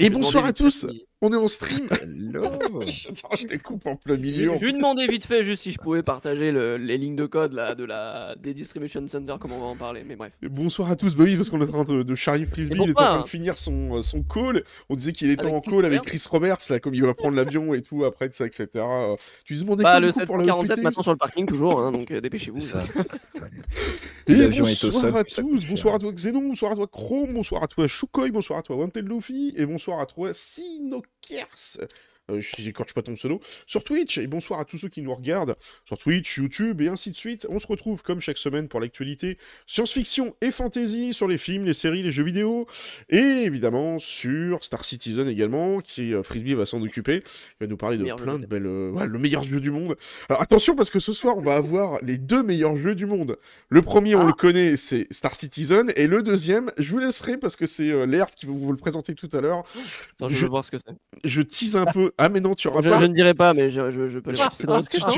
Et 0.00 0.08
bonsoir 0.08 0.46
à 0.46 0.52
tous 0.54 0.86
On 1.22 1.32
est 1.32 1.36
en 1.36 1.48
stream 1.48 1.86
je 2.00 3.46
les 3.48 3.58
coupe 3.58 3.86
en 3.86 3.96
plein 3.96 4.16
milieu. 4.16 4.52
je 4.58 4.64
lui 4.64 4.72
demandais 4.72 5.06
vite 5.06 5.26
fait 5.26 5.44
juste 5.44 5.62
si 5.64 5.72
je 5.72 5.78
pouvais 5.82 6.02
partager 6.02 6.50
le- 6.52 6.76
les 6.78 6.96
lignes 6.96 7.16
de 7.16 7.26
code 7.26 7.52
là, 7.52 7.74
de 7.74 7.84
la, 7.84 8.34
des 8.38 8.54
distribution 8.54 9.06
centers, 9.06 9.38
comment 9.38 9.56
on 9.56 9.60
va 9.60 9.66
en 9.66 9.76
parler, 9.76 10.02
mais 10.06 10.16
bref. 10.16 10.32
Et 10.42 10.48
Bonsoir 10.48 10.90
à 10.90 10.96
tous, 10.96 11.14
bah 11.16 11.24
oui, 11.24 11.36
parce 11.36 11.50
qu'on 11.50 11.60
est 11.60 11.68
en 11.68 11.84
train 11.84 11.94
de, 11.94 12.02
de 12.02 12.14
charrier 12.14 12.46
Frisbee, 12.46 12.74
il 12.74 12.90
est 12.90 12.90
en 12.90 12.94
train 12.94 13.20
de 13.20 13.26
finir 13.26 13.58
son, 13.58 13.98
euh, 13.98 14.02
son 14.02 14.22
call. 14.22 14.64
On 14.88 14.96
disait 14.96 15.12
qu'il 15.12 15.30
était 15.30 15.42
Avec 15.42 15.54
en 15.54 15.60
Chris 15.60 15.72
call 15.72 15.84
avec. 15.84 16.02
Chris 16.02 16.24
Roberts, 16.30 16.58
là, 16.70 16.80
comme 16.80 16.94
il 16.94 17.02
va 17.02 17.12
prendre 17.14 17.36
l'avion 17.36 17.74
et 17.74 17.82
tout, 17.82 18.04
après, 18.04 18.30
ça, 18.32 18.46
etc. 18.46 18.68
Euh, 18.76 19.16
Tu 19.44 19.54
lui 19.54 19.60
demandais 19.62 19.82
Bah, 19.82 19.92
quoi, 19.92 20.00
le 20.00 20.06
du 20.10 20.12
coup, 20.18 20.26
pour 20.26 20.38
le 20.38 20.44
747 20.44 20.68
péter 20.76 20.82
maintenant 20.84 21.02
sur 21.02 21.12
le 21.12 21.18
parking, 21.18 21.46
toujours, 21.46 21.80
hein, 21.80 21.92
donc 21.92 22.10
euh, 22.10 22.20
dépêchez-vous. 22.20 22.58
Et 24.26 24.34
L'avion 24.34 24.64
est 24.64 24.84
au 24.84 24.90
bonsoir 24.90 25.16
à 25.16 25.24
tous, 25.24 25.66
bonsoir 25.66 25.94
à 25.94 25.98
toi 25.98 26.12
Xenon, 26.12 26.40
bonsoir 26.48 26.72
à 26.72 26.74
toi 26.76 26.86
Chrome, 26.86 27.34
bonsoir 27.34 27.62
à 27.62 27.68
toi 27.68 27.86
Shukoi, 27.86 28.30
bonsoir 28.30 28.60
à 28.60 28.62
toi 28.62 28.76
Wanted 28.76 29.08
Luffy, 29.08 29.52
et 29.56 29.66
bonsoir 29.66 30.00
à 30.00 30.06
toi 30.06 30.30
que 31.20 31.36
é 31.36 31.48
essa? 31.52 31.88
Euh, 32.30 32.40
je 32.40 32.62
n'écorche 32.62 32.94
pas 32.94 33.02
ton 33.02 33.14
pseudo, 33.14 33.40
sur 33.66 33.84
Twitch, 33.84 34.18
et 34.18 34.26
bonsoir 34.26 34.60
à 34.60 34.64
tous 34.64 34.78
ceux 34.78 34.88
qui 34.88 35.02
nous 35.02 35.14
regardent 35.14 35.56
sur 35.84 35.98
Twitch, 35.98 36.36
YouTube, 36.36 36.80
et 36.80 36.88
ainsi 36.88 37.10
de 37.10 37.16
suite. 37.16 37.46
On 37.50 37.58
se 37.58 37.66
retrouve 37.66 38.02
comme 38.02 38.20
chaque 38.20 38.38
semaine 38.38 38.68
pour 38.68 38.80
l'actualité 38.80 39.38
science-fiction 39.66 40.34
et 40.40 40.50
fantasy, 40.50 41.12
sur 41.14 41.28
les 41.28 41.38
films, 41.38 41.64
les 41.64 41.74
séries, 41.74 42.02
les 42.02 42.10
jeux 42.10 42.24
vidéo, 42.24 42.66
et 43.08 43.16
évidemment 43.18 43.98
sur 43.98 44.62
Star 44.64 44.84
Citizen 44.84 45.28
également, 45.28 45.80
qui 45.80 46.14
euh, 46.14 46.22
Frisbee 46.22 46.54
va 46.54 46.66
s'en 46.66 46.80
occuper. 46.82 47.22
Il 47.60 47.64
va 47.64 47.66
nous 47.66 47.76
parler 47.76 47.96
de 47.96 48.02
Meilleur 48.02 48.16
plein 48.16 48.38
de 48.38 48.46
belles... 48.46 48.66
euh, 48.66 48.90
ouais, 48.90 49.06
le 49.06 49.18
meilleur 49.18 49.42
jeu 49.44 49.60
du 49.60 49.70
monde. 49.70 49.96
Alors 50.28 50.42
attention, 50.42 50.74
parce 50.76 50.90
que 50.90 50.98
ce 50.98 51.12
soir, 51.12 51.36
on 51.36 51.42
va 51.42 51.56
avoir 51.56 51.98
les 52.02 52.18
deux 52.18 52.42
meilleurs 52.42 52.76
jeux 52.76 52.94
du 52.94 53.06
monde. 53.06 53.38
Le 53.68 53.82
premier, 53.82 54.14
on 54.14 54.20
Ah. 54.22 54.26
le 54.26 54.32
connaît, 54.32 54.76
c'est 54.76 55.06
Star 55.10 55.34
Citizen, 55.34 55.92
et 55.96 56.06
le 56.06 56.22
deuxième, 56.22 56.70
je 56.78 56.90
vous 56.90 56.98
laisserai 56.98 57.36
parce 57.38 57.56
que 57.56 57.66
c'est 57.66 57.90
euh, 57.90 58.04
Laird 58.06 58.30
qui 58.34 58.46
va 58.46 58.52
vous 58.52 58.70
le 58.72 58.78
présenter 58.78 59.14
tout 59.14 59.28
à 59.32 59.40
l'heure. 59.40 59.64
Attends, 60.14 60.28
je 60.28 60.36
Je- 60.36 60.42
veux 60.42 60.48
voir 60.50 60.64
ce 60.64 60.70
que 60.70 60.78
c'est. 60.78 60.94
Je 61.24 61.42
tease 61.42 61.76
un 61.76 61.84
peu. 61.92 62.12
Ah, 62.22 62.28
mais 62.28 62.40
non, 62.40 62.54
tu 62.54 62.68
auras 62.68 62.82
Je, 62.82 62.90
pas. 62.90 63.00
je 63.00 63.04
ne 63.06 63.14
dirai 63.14 63.32
pas, 63.32 63.54
mais 63.54 63.70
je, 63.70 63.90
je, 63.90 64.08
je 64.08 64.18
peux 64.18 64.30
le 64.30 64.38
hein 64.40 64.48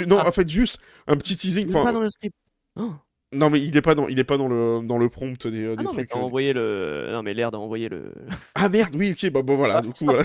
non, 0.06 0.18
Ah, 0.20 0.28
en 0.28 0.32
fait, 0.32 0.48
juste 0.48 0.78
un 1.08 1.16
petit 1.16 1.36
teasing. 1.36 1.70
pas 1.72 1.92
dans 1.92 2.00
le 2.00 2.10
script. 2.10 2.36
Oh. 2.76 2.92
Non, 3.32 3.50
mais 3.50 3.60
il 3.60 3.76
est 3.76 3.82
pas 3.82 3.94
dans, 3.94 4.08
il 4.08 4.18
est 4.18 4.24
pas 4.24 4.36
dans 4.36 4.48
le, 4.48 4.80
dans 4.86 4.98
le 4.98 5.08
prompt 5.08 5.46
des, 5.46 5.64
euh, 5.64 5.74
Ah 5.76 5.76
des 5.76 5.84
non, 5.84 5.90
mais 5.92 6.02
trucs. 6.04 6.10
t'as 6.10 6.18
euh. 6.18 6.22
envoyé 6.22 6.52
le. 6.52 7.08
Non, 7.12 7.22
mais 7.22 7.34
l'air 7.34 7.50
d'envoyer 7.50 7.86
envoyé 7.86 7.88
le. 7.88 8.12
Ah 8.54 8.68
merde, 8.68 8.94
oui, 8.96 9.12
ok, 9.12 9.30
bah 9.30 9.42
bon 9.42 9.56
voilà, 9.56 9.80
du 9.80 9.88
coup, 9.92 10.04
voilà, 10.04 10.24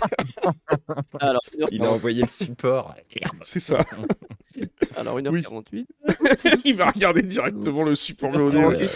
Alors, 1.19 1.41
Il 1.71 1.83
a 1.83 1.91
envoyé 1.91 2.21
le 2.23 2.27
support. 2.27 2.95
c'est 3.41 3.59
ça. 3.59 3.85
Alors 4.95 5.15
Oui. 5.15 5.23
1h48. 5.23 5.85
il 6.65 6.75
va 6.75 6.89
regarder 6.89 7.21
directement 7.21 7.83
le 7.83 7.95
support 7.95 8.31
VOD. 8.31 8.55
Alors, 8.55 8.69
ouais. 8.71 8.75
ensuite, 8.75 8.89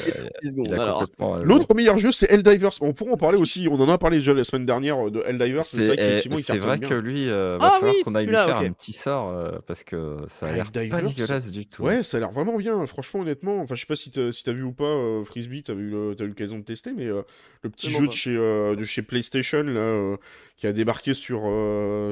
10 0.43 0.49
secondes. 0.49 0.67
Il 0.67 0.73
a 0.73 0.81
Alors, 0.83 0.99
complètement. 0.99 1.35
euh, 1.37 1.43
L'autre 1.43 1.75
meilleur 1.75 1.97
jeu, 1.97 2.11
c'est 2.11 2.31
Helldivers. 2.31 2.71
On 2.81 2.93
pourra 2.93 3.11
en 3.11 3.17
parler 3.17 3.39
aussi. 3.39 3.67
On 3.69 3.79
en 3.79 3.89
a 3.89 3.97
parlé 3.97 4.17
déjà 4.17 4.33
la 4.33 4.43
semaine 4.43 4.65
dernière 4.65 5.07
euh, 5.07 5.11
de 5.11 5.23
Helldivers. 5.25 5.63
C'est 5.63 5.87
vrai 5.87 6.23
eh, 6.23 6.57
vrai 6.57 6.79
que 6.79 6.93
lui, 6.95 7.29
euh, 7.29 7.57
va 7.59 7.67
Ah 7.67 7.71
falloir 7.79 7.95
oui, 7.95 8.01
qu'on 8.03 8.15
aille 8.15 8.25
lui 8.25 8.33
faire 8.35 8.57
un 8.57 8.71
petit 8.71 8.93
sort 8.93 9.29
euh, 9.29 9.59
parce 9.67 9.83
que 9.83 10.17
ça 10.27 10.47
a 10.47 10.51
l'air 10.53 10.71
pas 10.71 11.01
dégueulasse 11.01 11.51
du 11.51 11.67
tout. 11.67 11.83
Ouais, 11.83 12.01
ça 12.03 12.17
a 12.17 12.19
l'air 12.19 12.31
vraiment 12.31 12.57
bien. 12.57 12.85
Franchement, 12.87 13.21
honnêtement, 13.21 13.59
enfin, 13.59 13.75
je 13.75 13.81
sais 13.81 13.87
pas 13.87 13.95
si 14.01 14.11
t'as 14.11 14.31
si 14.31 14.43
vu 14.53 14.63
ou 14.63 14.71
pas, 14.71 14.83
euh, 14.83 15.23
Frisbee, 15.23 15.63
t'as 15.63 15.73
eu, 15.73 15.91
eu 15.93 16.15
l'occasion 16.19 16.59
de 16.59 16.63
tester, 16.63 16.91
mais 16.93 17.05
euh, 17.05 17.21
le 17.63 17.69
petit 17.69 17.91
jeu 17.91 18.07
de 18.07 18.07
pas. 18.07 18.11
chez, 18.11 18.35
euh, 18.35 18.75
de 18.75 18.83
chez 18.83 19.01
PlayStation, 19.01 19.63
là, 19.63 19.79
euh, 19.79 20.17
qui 20.57 20.67
a 20.67 20.73
débarqué 20.73 21.13
sur, 21.13 21.41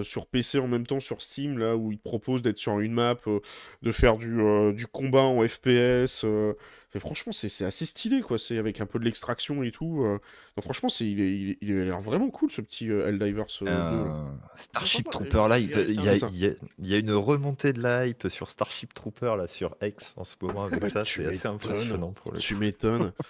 sur 0.04 0.26
PC 0.28 0.60
en 0.60 0.67
même 0.67 0.86
temps 0.88 1.00
sur 1.00 1.22
Steam, 1.22 1.58
là, 1.58 1.76
où 1.76 1.92
il 1.92 1.98
te 1.98 2.04
propose 2.04 2.42
d'être 2.42 2.58
sur 2.58 2.80
une 2.80 2.94
map, 2.94 3.16
de 3.82 3.92
faire 3.92 4.17
du, 4.17 4.38
du 4.73 4.88
combat 4.88 5.23
en 5.23 5.48
FPS. 5.48 6.26
Et 6.95 7.00
franchement, 7.00 7.32
c'est 7.32 7.50
c'est 7.50 7.66
assez 7.66 7.86
stylé, 7.86 8.22
quoi. 8.22 8.38
C'est 8.38 8.58
avec 8.58 8.82
un 8.82 8.86
peu 8.86 9.00
de 9.00 9.06
l'extraction 9.06 9.62
et 9.64 9.72
tout. 9.72 10.04
euh. 10.04 10.20
Donc, 10.56 10.64
franchement, 10.64 10.90
c'est 10.90 11.06
il, 11.09 11.22
est- 11.22 11.36
il, 11.40 11.50
est- 11.52 11.58
il 11.62 11.72
a 11.82 11.84
l'air 11.86 12.02
vraiment 12.02 12.30
cool, 12.30 12.50
ce 12.52 12.62
petit 12.62 12.90
euh, 12.90 13.08
Helldivers 13.08 13.45
euh, 13.62 13.66
2, 13.66 13.70
là. 14.06 14.12
Euh, 14.12 14.32
Starship 14.56 15.10
Trooper 15.10 15.48
là, 15.50 15.60
il, 15.60 15.70
y 15.70 15.73
a, 15.76 15.82
il 15.84 16.04
y 16.04 16.45
a- 16.48 16.54
il 16.80 16.88
y 16.88 16.94
a 16.95 16.98
une 16.98 17.12
remontée 17.12 17.73
de 17.73 17.82
la 17.82 18.08
hype 18.08 18.28
sur 18.30 18.50
Starship 18.50 18.94
Trooper 18.94 19.36
là 19.38 19.48
sur 19.48 19.76
X 19.82 20.14
en 20.17 20.23
ce 20.23 20.36
moment 20.42 20.64
avec 20.64 20.82
Bah, 20.82 20.90
ça, 20.90 21.06
c'est 21.06 21.26
assez 21.26 21.48
impressionnant 21.48 22.11
pour 22.11 22.32
le 22.32 22.39
Tu 22.39 22.55
m'étonnes. 22.55 23.14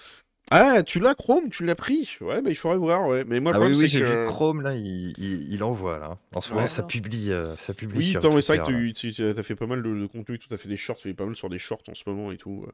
Ah, 0.51 0.81
tu 0.81 0.99
l'as, 0.99 1.13
Chrome, 1.13 1.49
tu 1.49 1.63
l'as 1.63 1.75
pris? 1.75 2.17
Ouais, 2.21 2.41
bah 2.41 2.49
il 2.49 2.55
faudrait 2.55 2.77
voir, 2.79 3.07
ouais. 3.07 3.23
Mais 3.23 3.39
moi, 3.39 3.51
Ah 3.53 3.59
oui, 3.59 3.73
oui, 3.77 3.87
j'ai 3.87 4.01
que... 4.01 4.05
vu 4.05 4.25
Chrome 4.25 4.61
là, 4.61 4.73
il, 4.75 5.13
il, 5.19 5.53
il 5.53 5.63
envoie 5.63 5.99
là. 5.99 6.17
En 6.33 6.41
ce 6.41 6.49
moment, 6.49 6.61
Ouais. 6.63 6.67
ça 6.67 6.81
publie, 6.81 7.31
euh, 7.31 7.55
ça 7.55 7.75
publie 7.75 7.97
Oui, 7.99 8.03
sur 8.05 8.33
mais 8.33 8.41
c'est 8.41 8.57
vrai 8.57 8.65
que 8.65 8.91
tu, 8.91 9.13
tu 9.13 9.23
as 9.27 9.43
fait 9.43 9.55
pas 9.55 9.67
mal 9.67 9.83
de, 9.83 9.93
de 9.93 10.07
contenu, 10.07 10.39
tout 10.39 10.51
à 10.51 10.57
fait 10.57 10.67
des 10.67 10.75
shorts, 10.77 10.97
tu 10.97 11.07
fais 11.09 11.13
pas 11.13 11.25
mal 11.25 11.35
sur 11.35 11.49
des 11.49 11.59
shorts 11.59 11.83
en 11.87 11.93
ce 11.93 12.03
moment 12.07 12.31
et 12.31 12.37
tout. 12.37 12.65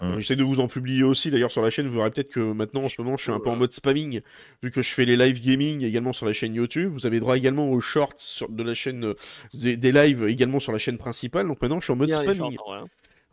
Mm. 0.00 0.18
J'essaie 0.20 0.36
de 0.36 0.44
vous 0.44 0.60
en 0.60 0.68
publier 0.68 1.02
aussi, 1.02 1.30
d'ailleurs 1.32 1.50
sur 1.50 1.62
la 1.62 1.70
chaîne, 1.70 1.88
vous 1.88 1.96
verrez 1.98 2.10
peut-être 2.12 2.30
que 2.30 2.40
maintenant 2.40 2.82
en 2.84 2.88
ce 2.88 3.00
moment 3.02 3.16
je 3.16 3.24
suis 3.24 3.32
un 3.32 3.40
peu 3.40 3.50
en 3.50 3.56
mode 3.56 3.72
spamming, 3.72 4.20
vu 4.62 4.70
que 4.70 4.80
je 4.82 4.94
fais 4.94 5.04
les 5.04 5.16
live 5.16 5.40
gaming 5.44 5.82
également 5.82 6.12
sur 6.12 6.26
la 6.26 6.32
chaîne 6.32 6.54
YouTube. 6.54 6.92
Vous 6.92 7.04
avez 7.06 7.18
droit 7.18 7.36
également 7.36 7.68
aux 7.68 7.80
shorts 7.80 8.14
sur, 8.18 8.48
de 8.48 8.62
la 8.62 8.74
chaîne, 8.74 9.04
euh, 9.06 9.14
des, 9.54 9.76
des 9.76 9.90
lives 9.90 10.22
également 10.28 10.60
sur 10.60 10.70
la 10.70 10.78
chaîne 10.78 10.98
principale, 10.98 11.48
donc 11.48 11.60
maintenant 11.60 11.80
je 11.80 11.84
suis 11.84 11.92
en 11.92 11.96
mode 11.96 12.08
bien 12.10 12.22
les 12.22 12.32
spamming. 12.34 12.56
shorts, 12.56 12.74
hein. 12.74 12.84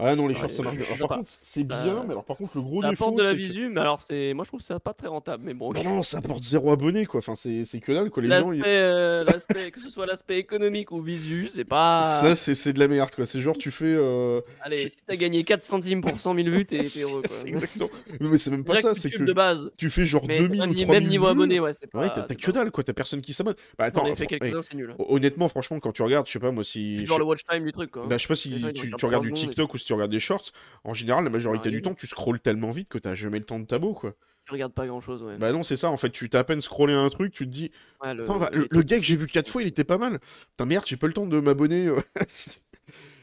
Ah 0.03 0.15
non, 0.15 0.27
les 0.27 0.33
Ouais, 0.33 0.39
shorts 0.41 0.51
ça 0.51 0.63
marche 0.63 0.77
bien. 0.77 0.85
Alors, 0.87 0.97
par 0.99 1.07
pas. 1.09 1.15
contre, 1.17 1.29
c'est 1.41 1.67
Ça- 1.67 1.83
bien, 1.83 2.03
mais 2.05 2.11
alors 2.11 2.23
par 2.25 2.37
contre, 2.37 2.51
le 2.55 2.61
gros 2.61 2.81
Ça 2.81 2.89
défaut. 2.89 3.03
apporte 3.05 3.17
de 3.19 3.23
la 3.23 3.31
que- 3.31 3.35
visu, 3.37 3.69
mais 3.69 3.81
alors 3.81 4.01
c'est. 4.01 4.33
Moi 4.33 4.43
je 4.43 4.49
trouve 4.49 4.59
que 4.59 4.65
c'est 4.65 4.79
pas 4.79 4.93
très 4.93 5.07
rentable, 5.07 5.43
mais 5.45 5.53
bon. 5.53 5.71
Non, 5.73 5.83
non, 5.83 6.03
ça 6.03 6.17
apporte 6.17 6.41
zéro 6.43 6.71
abonné 6.71 7.05
quoi, 7.05 7.19
enfin 7.19 7.35
c'est 7.35 7.65
c'est 7.65 7.79
que 7.79 7.91
dalle 7.91 8.09
quoi. 8.09 8.23
Les 8.23 8.29
gens, 8.29 8.51
ils- 8.51 8.63
euh, 8.65 9.23
l'aspect- 9.23 9.71
que 9.71 9.79
ce 9.79 9.89
soit 9.89 10.05
l'aspect 10.05 10.37
économique 10.39 10.91
ou 10.91 11.01
visu, 11.01 11.47
c'est 11.49 11.65
pas. 11.65 12.01
ça 12.21 12.35
c'est 12.35 12.55
c'est 12.55 12.73
de 12.73 12.79
la 12.79 12.87
merde 12.87 13.11
quoi. 13.15 13.25
C'est 13.25 13.41
genre 13.41 13.57
tu 13.57 13.71
fais. 13.71 13.85
euh, 13.85 14.41
Allez, 14.61 14.89
si 14.89 14.97
t'as 15.05 15.15
gagné 15.15 15.43
4 15.43 15.63
centimes 15.63 16.01
pour 16.01 16.17
100 16.19 16.33
000 16.35 16.47
vues, 16.49 16.65
t'es 16.65 16.81
heureux. 17.01 17.21
Quoi. 17.21 17.31
exactement. 17.45 17.89
Mais 18.19 18.37
c'est 18.37 18.49
même 18.51 18.63
pas 18.63 18.73
Direct 18.73 18.95
ça, 18.95 19.01
c'est 19.01 19.11
que 19.11 19.23
de 19.23 19.33
base. 19.33 19.71
tu 19.77 19.89
fais 19.89 20.05
genre 20.05 20.23
Mais 20.27 20.39
2000 20.39 20.47
c'est 20.49 20.55
ou 20.55 20.59
même, 20.61 20.69
ni- 20.75 20.83
3000 20.83 21.01
même 21.01 21.09
niveau 21.09 21.25
vues. 21.25 21.31
abonné, 21.31 21.59
ouais, 21.59 21.73
c'est 21.73 21.87
pas. 21.87 21.99
Ouais, 21.99 22.09
t'as 22.13 22.23
que 22.35 22.51
dalle 22.51 22.71
quoi, 22.71 22.83
t'as 22.83 22.93
personne 22.93 23.21
qui 23.21 23.33
s'abonne. 23.33 23.55
Bah 23.77 23.85
attends, 23.85 24.05
ai 24.05 24.15
fait 24.15 24.25
quelques-uns, 24.25 24.61
c'est 24.61 24.75
nul. 24.75 24.95
hey, 24.97 25.05
honnêtement, 25.09 25.47
franchement, 25.47 25.79
quand 25.79 25.91
tu 25.91 26.01
regardes, 26.01 26.25
je 26.27 26.31
sais 26.31 26.39
pas 26.39 26.51
moi 26.51 26.63
si. 26.63 26.97
C'est 26.97 27.05
genre 27.05 27.19
le 27.19 27.25
watch 27.25 27.41
time 27.49 27.63
du 27.63 27.71
truc, 27.71 27.91
quoi. 27.91 28.05
Bah, 28.07 28.17
je 28.17 28.23
sais 28.23 28.27
pas 28.27 28.35
si 28.35 28.49
tu, 28.73 29.05
regardes 29.05 29.23
du 29.25 29.33
TikTok 29.33 29.73
ou 29.73 29.77
si 29.77 29.90
tu 29.91 29.95
regardes 29.95 30.11
des 30.11 30.19
shorts. 30.19 30.51
En 30.83 30.93
général, 30.93 31.23
la 31.23 31.29
majorité 31.29 31.69
rien. 31.69 31.77
du 31.77 31.81
temps, 31.81 31.93
tu 31.93 32.07
scrolles 32.07 32.39
tellement 32.39 32.71
vite 32.71 32.87
que 32.89 32.97
t'as 32.97 33.13
jamais 33.13 33.39
le 33.39 33.45
temps 33.45 33.59
de 33.59 33.65
tabo 33.65 33.93
quoi. 33.93 34.15
Tu 34.45 34.53
regardes 34.53 34.73
pas 34.73 34.87
grand 34.87 35.01
chose, 35.01 35.21
ouais. 35.21 35.37
Bah 35.37 35.51
non, 35.51 35.61
c'est 35.63 35.75
ça. 35.75 35.89
En 35.91 35.97
fait, 35.97 36.09
tu 36.09 36.29
t'as 36.29 36.39
à 36.39 36.43
peine 36.43 36.61
scrollé 36.61 36.93
un 36.93 37.09
truc, 37.09 37.31
tu 37.31 37.45
te 37.45 37.51
dis, 37.51 37.71
Ouais, 38.01 38.13
le- 38.15 38.23
attends, 38.23 38.39
bah, 38.39 38.49
le, 38.53 38.67
le 38.71 38.81
gars 38.81 38.97
que 38.97 39.03
j'ai 39.03 39.15
vu 39.15 39.27
quatre 39.27 39.49
fois, 39.49 39.61
il 39.61 39.67
était 39.67 39.83
pas 39.83 39.97
mal. 39.99 40.19
Putain 40.51 40.65
merde, 40.65 40.83
j'ai 40.87 40.97
pas 40.97 41.05
le 41.07 41.13
temps 41.13 41.27
de 41.27 41.39
m'abonner. 41.39 41.89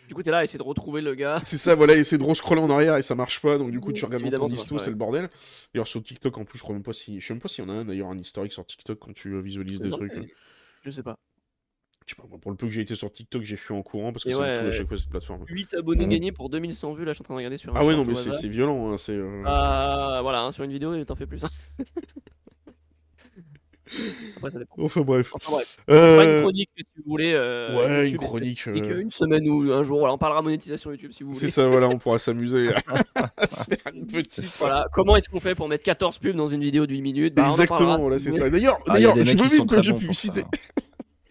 Du 0.09 0.15
coup, 0.15 0.23
t'es 0.23 0.31
là 0.31 0.39
à 0.39 0.45
essayer 0.45 0.59
de 0.59 0.63
retrouver 0.63 1.03
le 1.03 1.15
gars. 1.15 1.41
c'est 1.43 1.59
ça, 1.59 1.75
voilà, 1.75 1.95
essayer 1.95 2.17
de 2.17 2.25
rescroller 2.27 2.63
en 2.63 2.71
arrière 2.71 2.97
et 2.97 3.03
ça 3.03 3.15
marche 3.15 3.41
pas. 3.43 3.59
Donc 3.59 3.71
du 3.71 3.79
coup, 3.81 3.93
tu 3.93 4.05
regardes 4.07 4.25
dans 4.25 4.31
ton 4.39 4.47
histo, 4.55 4.79
c'est 4.79 4.91
le 4.91 4.97
bordel. 4.97 5.29
D'ailleurs, 5.75 5.87
sur 5.87 6.03
TikTok, 6.03 6.39
en 6.39 6.45
plus, 6.47 6.59
je 6.59 6.63
crois 6.63 6.75
même 6.75 6.83
pas 6.83 6.95
si, 6.95 7.21
je 7.21 7.27
sais 7.27 7.35
même 7.35 7.43
pas 7.43 7.49
s'il 7.49 7.63
y 7.65 7.67
en 7.67 7.71
a 7.71 7.75
un 7.75 7.85
d'ailleurs 7.85 8.09
un 8.09 8.19
historique 8.19 8.53
sur 8.55 8.65
TikTok 8.65 8.99
quand 8.99 9.13
tu 9.13 9.39
visualises 9.43 9.81
des 9.81 9.91
trucs. 9.91 10.13
euh. 10.15 10.25
Je 10.83 10.91
sais 10.91 11.03
pas. 11.03 11.19
Je 12.09 12.15
sais 12.15 12.23
pas, 12.23 12.39
pour 12.41 12.51
le 12.51 12.57
peu 12.57 12.67
que 12.67 12.73
j'ai 12.73 12.81
été 12.81 12.95
sur 12.95 13.13
TikTok, 13.13 13.43
j'ai 13.43 13.57
fui 13.57 13.75
en 13.75 13.83
courant 13.83 14.13
parce 14.13 14.25
que 14.25 14.31
Et 14.31 14.33
ça 14.33 14.39
me 14.41 14.45
ouais, 14.47 14.57
saoule 14.57 14.69
à 14.69 14.71
chaque 14.73 14.89
fois 14.89 14.97
cette 14.97 15.11
plateforme. 15.11 15.45
8 15.47 15.75
abonnés 15.75 16.07
gagnés 16.09 16.33
pour 16.33 16.49
2100 16.49 16.95
vues, 16.95 17.05
là 17.05 17.13
je 17.13 17.17
suis 17.17 17.23
en 17.23 17.25
train 17.25 17.35
de 17.35 17.39
regarder 17.39 17.59
sur 17.59 17.77
Ah 17.77 17.85
ouais, 17.85 17.95
non, 17.95 18.05
mais 18.07 18.15
c'est 18.15 18.33
c'est 18.33 18.49
violent, 18.49 18.93
hein, 18.93 18.97
c'est. 18.97 19.13
euh, 19.13 19.43
Ah, 19.45 20.21
voilà, 20.23 20.41
hein, 20.43 20.53
sur 20.53 20.65
une 20.65 20.73
vidéo, 20.73 21.05
t'en 21.05 21.15
fais 21.15 21.27
plus. 21.27 21.45
hein. 21.45 21.49
Après, 24.37 24.51
ça 24.51 24.59
dépend. 24.59 24.75
Enfin 24.79 25.01
bref. 25.01 25.33
Enfin 25.35 25.51
bref, 25.51 25.77
pas 25.87 25.93
une 25.95 25.97
Euh, 25.97 26.41
chronique 26.41 26.71
si 26.77 26.85
vous 26.97 27.03
voulez. 27.11 27.33
euh, 27.35 27.75
Ouais, 27.77 28.11
une 28.11 28.17
chronique. 28.19 28.69
euh, 28.69 29.01
Une 29.01 29.11
semaine 29.11 29.49
ou 29.49 29.73
un 29.73 29.83
jour, 29.83 29.99
voilà, 29.99 30.15
on 30.15 30.19
parlera 30.19 30.43
monétisation 30.43 30.91
YouTube 30.91 31.13
si 31.13 31.25
vous 31.25 31.33
C'est 31.33 31.41
voulez. 31.41 31.51
ça, 31.51 31.67
voilà, 31.69 31.89
on 31.89 31.99
pourra 31.99 32.19
s'amuser 32.19 32.69
une 33.95 34.07
petite. 34.07 34.45
Voilà, 34.59 34.87
comment 34.93 35.17
est-ce 35.17 35.29
qu'on 35.29 35.41
fait 35.41 35.55
pour 35.55 35.69
mettre 35.69 35.85
14 35.85 36.19
pubs 36.19 36.37
dans 36.37 36.49
une 36.49 36.63
vidéo 36.63 36.87
d'une 36.87 37.03
minute? 37.03 37.35
Bah, 37.35 37.45
Exactement, 37.47 37.79
parlera, 37.79 37.97
voilà, 37.99 38.19
si 38.19 38.25
c'est 38.33 38.33
ça. 38.39 38.51
D'ailleurs, 38.51 38.79
Ah, 38.89 38.95
d'ailleurs, 38.95 39.17
je 39.17 39.23
me 39.23 39.27
de 39.27 39.77
bons 39.77 39.83
pour 39.91 39.99
publicité. 39.99 40.45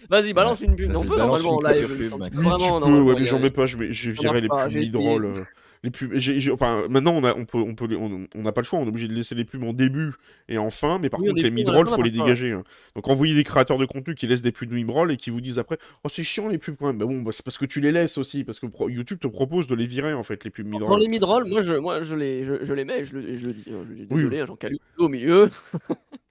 Vas-y, 0.10 0.34
balance 0.34 0.62
une 0.62 0.76
pub. 0.76 0.96
On 0.96 1.04
peut 1.04 1.18
normalement 1.18 1.56
en 1.58 1.62
live. 1.62 1.86
Vraiment, 1.86 2.18
tu 2.20 2.30
peux, 2.32 2.42
normalement, 2.44 3.02
ouais, 3.04 3.16
mais 3.20 3.26
j'en 3.26 3.40
mets 3.40 3.50
pas, 3.50 3.66
je 3.66 3.78
vais, 3.78 3.94
je 3.94 4.12
vais 4.12 4.16
Ça 4.16 4.22
virer 4.22 4.42
marche 4.42 4.42
les 4.42 4.48
pas, 4.48 4.68
pubs 4.68 4.76
mid-roll. 4.78 5.26
euh, 5.26 5.44
Les 5.84 5.92
pubs, 5.92 6.12
j'ai- 6.16 6.52
enfin, 6.52 6.88
maintenant, 6.90 7.14
on 7.14 7.24
a, 7.24 7.36
on 7.36 7.46
peut, 7.46 7.60
on 7.60 7.76
peut, 7.76 7.86
les- 7.86 7.96
on 7.96 8.42
n'a 8.42 8.52
pas 8.52 8.62
le 8.62 8.66
choix, 8.66 8.80
on 8.80 8.86
est 8.86 8.88
obligé 8.88 9.08
de 9.08 9.14
laisser 9.14 9.36
les 9.36 9.46
pubs 9.46 9.64
en 9.64 9.74
début 9.74 10.12
et 10.50 10.58
en 10.58 10.72
fin, 10.72 10.98
mais 10.98 11.08
par 11.10 11.20
Oui, 11.20 11.28
contre, 11.28 11.44
les 11.44 11.52
mid-roll, 11.52 11.86
pas 11.86 11.96
faut 11.96 12.02
les 12.02 12.10
dégager. 12.10 12.52
hein. 12.52 12.64
Donc, 12.96 13.08
envoyez 13.08 13.36
des 13.36 13.44
créateurs 13.44 13.78
de 13.78 13.86
contenu 13.86 14.16
qui 14.16 14.26
laissent 14.26 14.42
des 14.42 14.52
pubs 14.52 14.68
de 14.70 14.74
mid-roll 14.74 15.12
et 15.12 15.18
qui 15.18 15.30
vous 15.30 15.40
disent 15.40 15.60
après, 15.60 15.78
oh, 16.04 16.10
c'est 16.10 16.24
chiant 16.24 16.48
les 16.48 16.58
pubs 16.58 16.76
quand 16.80 16.88
même. 16.88 16.98
Bah 16.98 17.06
bon, 17.06 17.22
bah, 17.22 17.32
c'est 17.32 17.46
parce 17.46 17.60
que 17.60 17.66
tu 17.66 17.80
les 17.80 17.92
laisses 17.92 18.18
aussi, 18.18 18.44
parce 18.44 18.60
que 18.60 18.66
YouTube 18.90 19.20
te 19.20 19.28
propose 19.28 19.68
de 19.68 19.76
les 19.76 19.86
virer 19.86 20.14
en 20.14 20.24
fait, 20.24 20.44
les 20.46 20.50
pubs 20.50 20.66
Dans 20.68 20.80
mid-roll. 20.80 21.00
les 21.00 21.08
mid-roll, 21.10 21.46
moi 21.46 21.62
je, 21.62 21.76
moi, 21.76 22.02
je, 22.02 22.16
les, 22.16 22.44
je, 22.44 22.64
je 22.64 22.74
les 22.74 22.84
mets, 22.84 23.06
je 23.06 23.16
le, 23.16 23.36
je 23.36 23.46
le 23.46 23.54
dis. 23.54 23.66
hein, 23.70 23.86
je 23.88 23.94
dis 23.94 24.08
Oui. 24.10 24.16
désolé, 24.18 24.40
hein, 24.40 24.46
j'en 24.48 24.56
cale 24.56 24.72
une 24.74 24.80
au 25.06 25.10
milieu. 25.10 25.50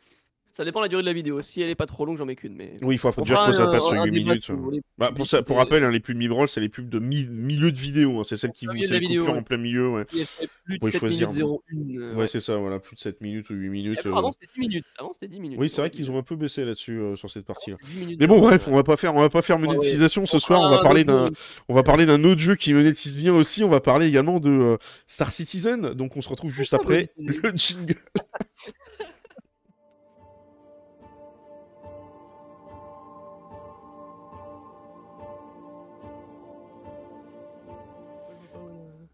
Ça 0.57 0.65
dépend 0.65 0.81
de 0.81 0.87
la 0.87 0.89
durée 0.89 1.03
de 1.03 1.07
la 1.07 1.13
vidéo. 1.13 1.43
Si 1.43 1.61
elle 1.61 1.69
est 1.69 1.75
pas 1.75 1.85
trop 1.85 2.07
longue, 2.07 2.17
j'en 2.17 2.25
mets 2.25 2.35
qu'une. 2.35 2.55
Mais... 2.55 2.79
Oui, 2.81 2.95
il 2.95 2.99
faut, 2.99 3.11
dire 3.21 3.45
que 3.45 3.53
ça 3.53 3.71
fasse 3.71 3.93
un 3.93 4.05
8 4.05 4.11
débat, 4.11 4.37
minutes. 4.37 4.51
Bah, 4.97 5.13
pour, 5.15 5.27
ça, 5.27 5.43
pour 5.43 5.57
publicité. 5.57 5.75
rappel, 5.75 5.85
hein, 5.85 5.91
les 5.91 6.01
pubs 6.01 6.17
mid-roll, 6.17 6.49
c'est 6.49 6.63
les 6.63 6.71
pubs 6.71 6.89
de 6.89 6.99
mi- 6.99 7.29
milieu 7.29 7.71
de 7.71 7.77
vidéo. 7.77 8.21
hein, 8.21 8.23
C'est 8.25 8.39
celles 8.39 8.53
qui 8.53 8.65
vous 8.65 8.73
les 8.73 8.99
vidéo, 8.99 9.29
en 9.29 9.43
plein 9.43 9.59
milieu. 9.59 9.91
Ouais, 9.91 10.07
plus 10.07 10.21
de 10.23 10.79
Pouvez 10.79 10.93
7 10.93 11.01
choisir. 11.01 11.29
minutes 11.29 11.45
01. 11.45 11.77
euh, 12.01 12.11
ouais, 12.13 12.17
ouais. 12.21 12.27
c'est 12.27 12.41
ça, 12.41 12.57
voilà, 12.57 12.79
plus 12.79 12.95
de 12.97 13.01
7 13.01 13.21
minutes 13.21 13.51
ou 13.51 13.53
8 13.53 13.67
Et 13.67 13.69
minutes. 13.69 13.99
encore, 13.99 14.15
euh. 14.15 14.19
Avant 14.19 14.31
c'était 14.31 14.47
10 14.55 14.61
minutes. 14.61 14.85
Avant 14.99 15.13
c'était 15.13 15.29
10 15.29 15.41
minutes. 15.41 15.59
Oui, 15.61 15.69
c'est 15.69 15.83
vrai 15.83 15.91
qu'ils 15.91 16.11
ont 16.11 16.17
un 16.17 16.23
peu 16.23 16.37
baissé 16.37 16.65
là-dessus 16.65 16.99
euh, 17.01 17.17
sur 17.17 17.31
cette 17.31 17.45
partie-là. 17.45 17.77
10 17.85 18.01
minutes 18.01 18.21
Mais 18.21 18.27
bon, 18.27 18.41
bref, 18.41 18.67
on 18.67 18.75
va 18.77 18.83
pas 18.83 18.97
faire, 18.97 19.15
on 19.15 19.21
va 19.21 19.29
pas 19.29 19.43
faire 19.43 19.61
ouais. 19.61 19.67
monétisation 19.67 20.25
ce 20.25 20.39
soir. 20.39 20.63
On 20.63 20.71
va 20.71 20.81
parler 20.81 21.05
d'un, 21.05 21.29
on 21.69 21.75
va 21.75 21.83
parler 21.83 22.07
d'un 22.07 22.25
autre 22.25 22.41
jeu 22.41 22.55
qui 22.55 22.73
monétise 22.73 23.15
bien 23.15 23.35
aussi. 23.35 23.63
On 23.63 23.69
va 23.69 23.81
parler 23.83 24.07
également 24.07 24.41
de 24.41 24.49
euh, 24.49 24.77
Star 25.07 25.33
Citizen. 25.33 25.93
Donc, 25.93 26.17
on 26.17 26.23
se 26.23 26.31
retrouve 26.31 26.51
juste 26.51 26.75
Pourquoi 26.75 26.95
après 26.95 27.11
le 27.19 27.53
jingle. 27.57 27.97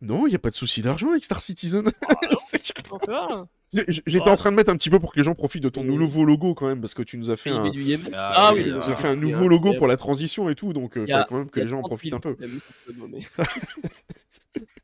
Non, 0.02 0.26
il 0.26 0.30
n'y 0.30 0.36
a 0.36 0.38
pas 0.40 0.50
de 0.50 0.54
souci 0.54 0.82
d'argent 0.82 1.10
avec 1.12 1.24
Star 1.24 1.40
Citizen. 1.40 1.84
Là. 3.08 3.46
J- 3.88 4.02
J'étais 4.06 4.24
Ouais. 4.24 4.30
en 4.30 4.36
train 4.36 4.50
de 4.50 4.56
mettre 4.56 4.68
un 4.70 4.76
petit 4.76 4.90
peu 4.90 4.98
pour 4.98 5.12
que 5.12 5.18
les 5.18 5.24
gens 5.24 5.34
profitent 5.34 5.62
de 5.62 5.68
ton 5.70 5.82
nouveau 5.84 6.24
logo 6.24 6.54
quand 6.54 6.66
même, 6.66 6.80
parce 6.80 6.92
que 6.92 7.02
tu 7.02 7.16
nous 7.16 7.30
as 7.30 7.36
fait 7.36 7.48
un. 7.50 7.64
Ah 8.12 8.48
Ah 8.48 8.52
oui, 8.54 8.70
nous 8.70 8.76
as 8.90 8.96
fait 8.96 9.16
nouveau 9.16 9.48
logo 9.48 9.72
pour 9.78 9.86
la 9.86 9.96
transition 9.96 10.50
et 10.50 10.54
tout, 10.54 10.72
donc 10.74 10.98
euh, 10.98 11.04
il 11.08 11.12
faut 11.12 11.20
quand 11.28 11.38
même 11.38 11.48
que 11.50 11.60
les 11.60 11.68
gens 11.68 11.78
en 11.78 11.82
30 11.82 12.02
000 12.02 12.10
profitent 12.10 12.14
un 12.14 12.20
peu. 12.20 12.36
il 12.38 12.42
y 12.42 12.44
a 12.44 12.48
1000 12.48 13.22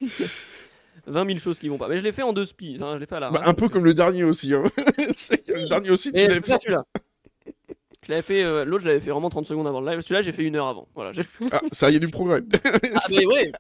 mais- 0.01 0.09
20 1.07 1.27
000 1.27 1.39
choses 1.39 1.59
qui 1.59 1.69
vont 1.69 1.79
pas. 1.79 1.89
Mais 1.89 1.99
je 1.99 2.03
l'ai 2.03 2.13
fait 2.13 2.23
en 2.23 2.33
deux 2.33 2.43
hein, 2.45 2.93
je 2.95 2.99
l'ai 2.99 3.07
fait 3.07 3.17
à 3.17 3.21
la 3.21 3.31
Bah, 3.31 3.43
un 3.45 3.55
peu 3.55 3.63
donc, 3.63 3.73
comme 3.73 3.85
le 3.85 3.95
dernier 3.95 4.25
aussi. 4.25 4.55
Hein. 4.55 4.63
Le 4.99 5.69
dernier 5.69 5.91
aussi, 5.91 6.13
tu 6.13 6.21
je 6.21 6.41
fait. 6.41 6.59
celui-là. 6.59 6.85
Je 8.07 8.13
l'avais 8.13 8.23
fait, 8.23 8.43
euh, 8.43 8.65
l'autre 8.65 8.85
je 8.85 8.89
l'avais 8.89 9.01
fait 9.01 9.11
vraiment 9.11 9.29
30 9.29 9.47
secondes 9.47 9.67
avant 9.67 9.81
le 9.81 9.91
live. 9.91 10.01
Celui-là 10.01 10.23
j'ai 10.23 10.33
fait 10.33 10.45
une 10.45 10.57
heure 10.57 10.69
avant. 10.69 10.87
Voilà. 10.95 11.13
j'ai- 11.13 11.25
Ah, 11.53 11.61
ça, 11.73 11.91
il 11.91 11.95
y 11.95 11.97
a 11.97 11.99
du 12.01 12.09
progrès. 12.09 12.43
Ah 12.65 12.69
mais 13.11 13.27
ouais. 13.27 13.53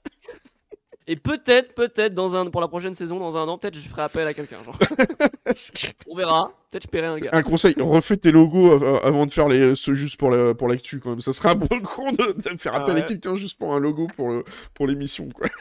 Et 1.10 1.16
peut-être, 1.16 1.75
peut-être 1.75 2.14
dans 2.14 2.37
un 2.37 2.50
pour 2.50 2.60
la 2.60 2.69
prochaine 2.69 2.93
saison, 2.93 3.19
dans 3.19 3.38
un 3.38 3.49
an, 3.49 3.56
peut-être 3.56 3.75
je 3.76 3.88
ferai 3.88 4.02
appel 4.02 4.26
à 4.26 4.34
quelqu'un. 4.34 4.58
On 6.06 6.14
verra. 6.14 6.52
Peut-être 6.70 6.82
je 6.82 6.88
paierai 6.88 7.06
un 7.06 7.19
gars. 7.19 7.31
un 7.32 7.43
conseil, 7.43 7.75
refais 7.79 8.19
tes 8.19 8.31
logos 8.31 8.73
av- 8.73 9.00
avant 9.03 9.25
de 9.25 9.32
faire 9.32 9.49
les, 9.49 9.75
ceux 9.75 9.94
juste 9.94 10.19
pour 10.19 10.31
la- 10.31 10.53
pour 10.55 10.69
l'actu 10.69 11.00
quand 11.00 11.11
même. 11.11 11.20
Ça 11.20 11.32
serait 11.32 11.49
un 11.49 11.55
bon 11.55 11.67
con 11.81 12.12
de, 12.12 12.32
de 12.53 12.59
faire 12.59 12.73
Ah 12.75 12.82
appel 12.82 12.97
à 12.97 12.99
ouais. 13.00 13.05
quelqu'un 13.06 13.37
juste 13.37 13.59
pour 13.59 13.75
un 13.75 13.81
logo 13.81 14.06
pour 14.17 14.29
le- 14.31 14.44
pour 14.75 14.87
l'émission 14.87 15.29
quoi. 15.31 15.47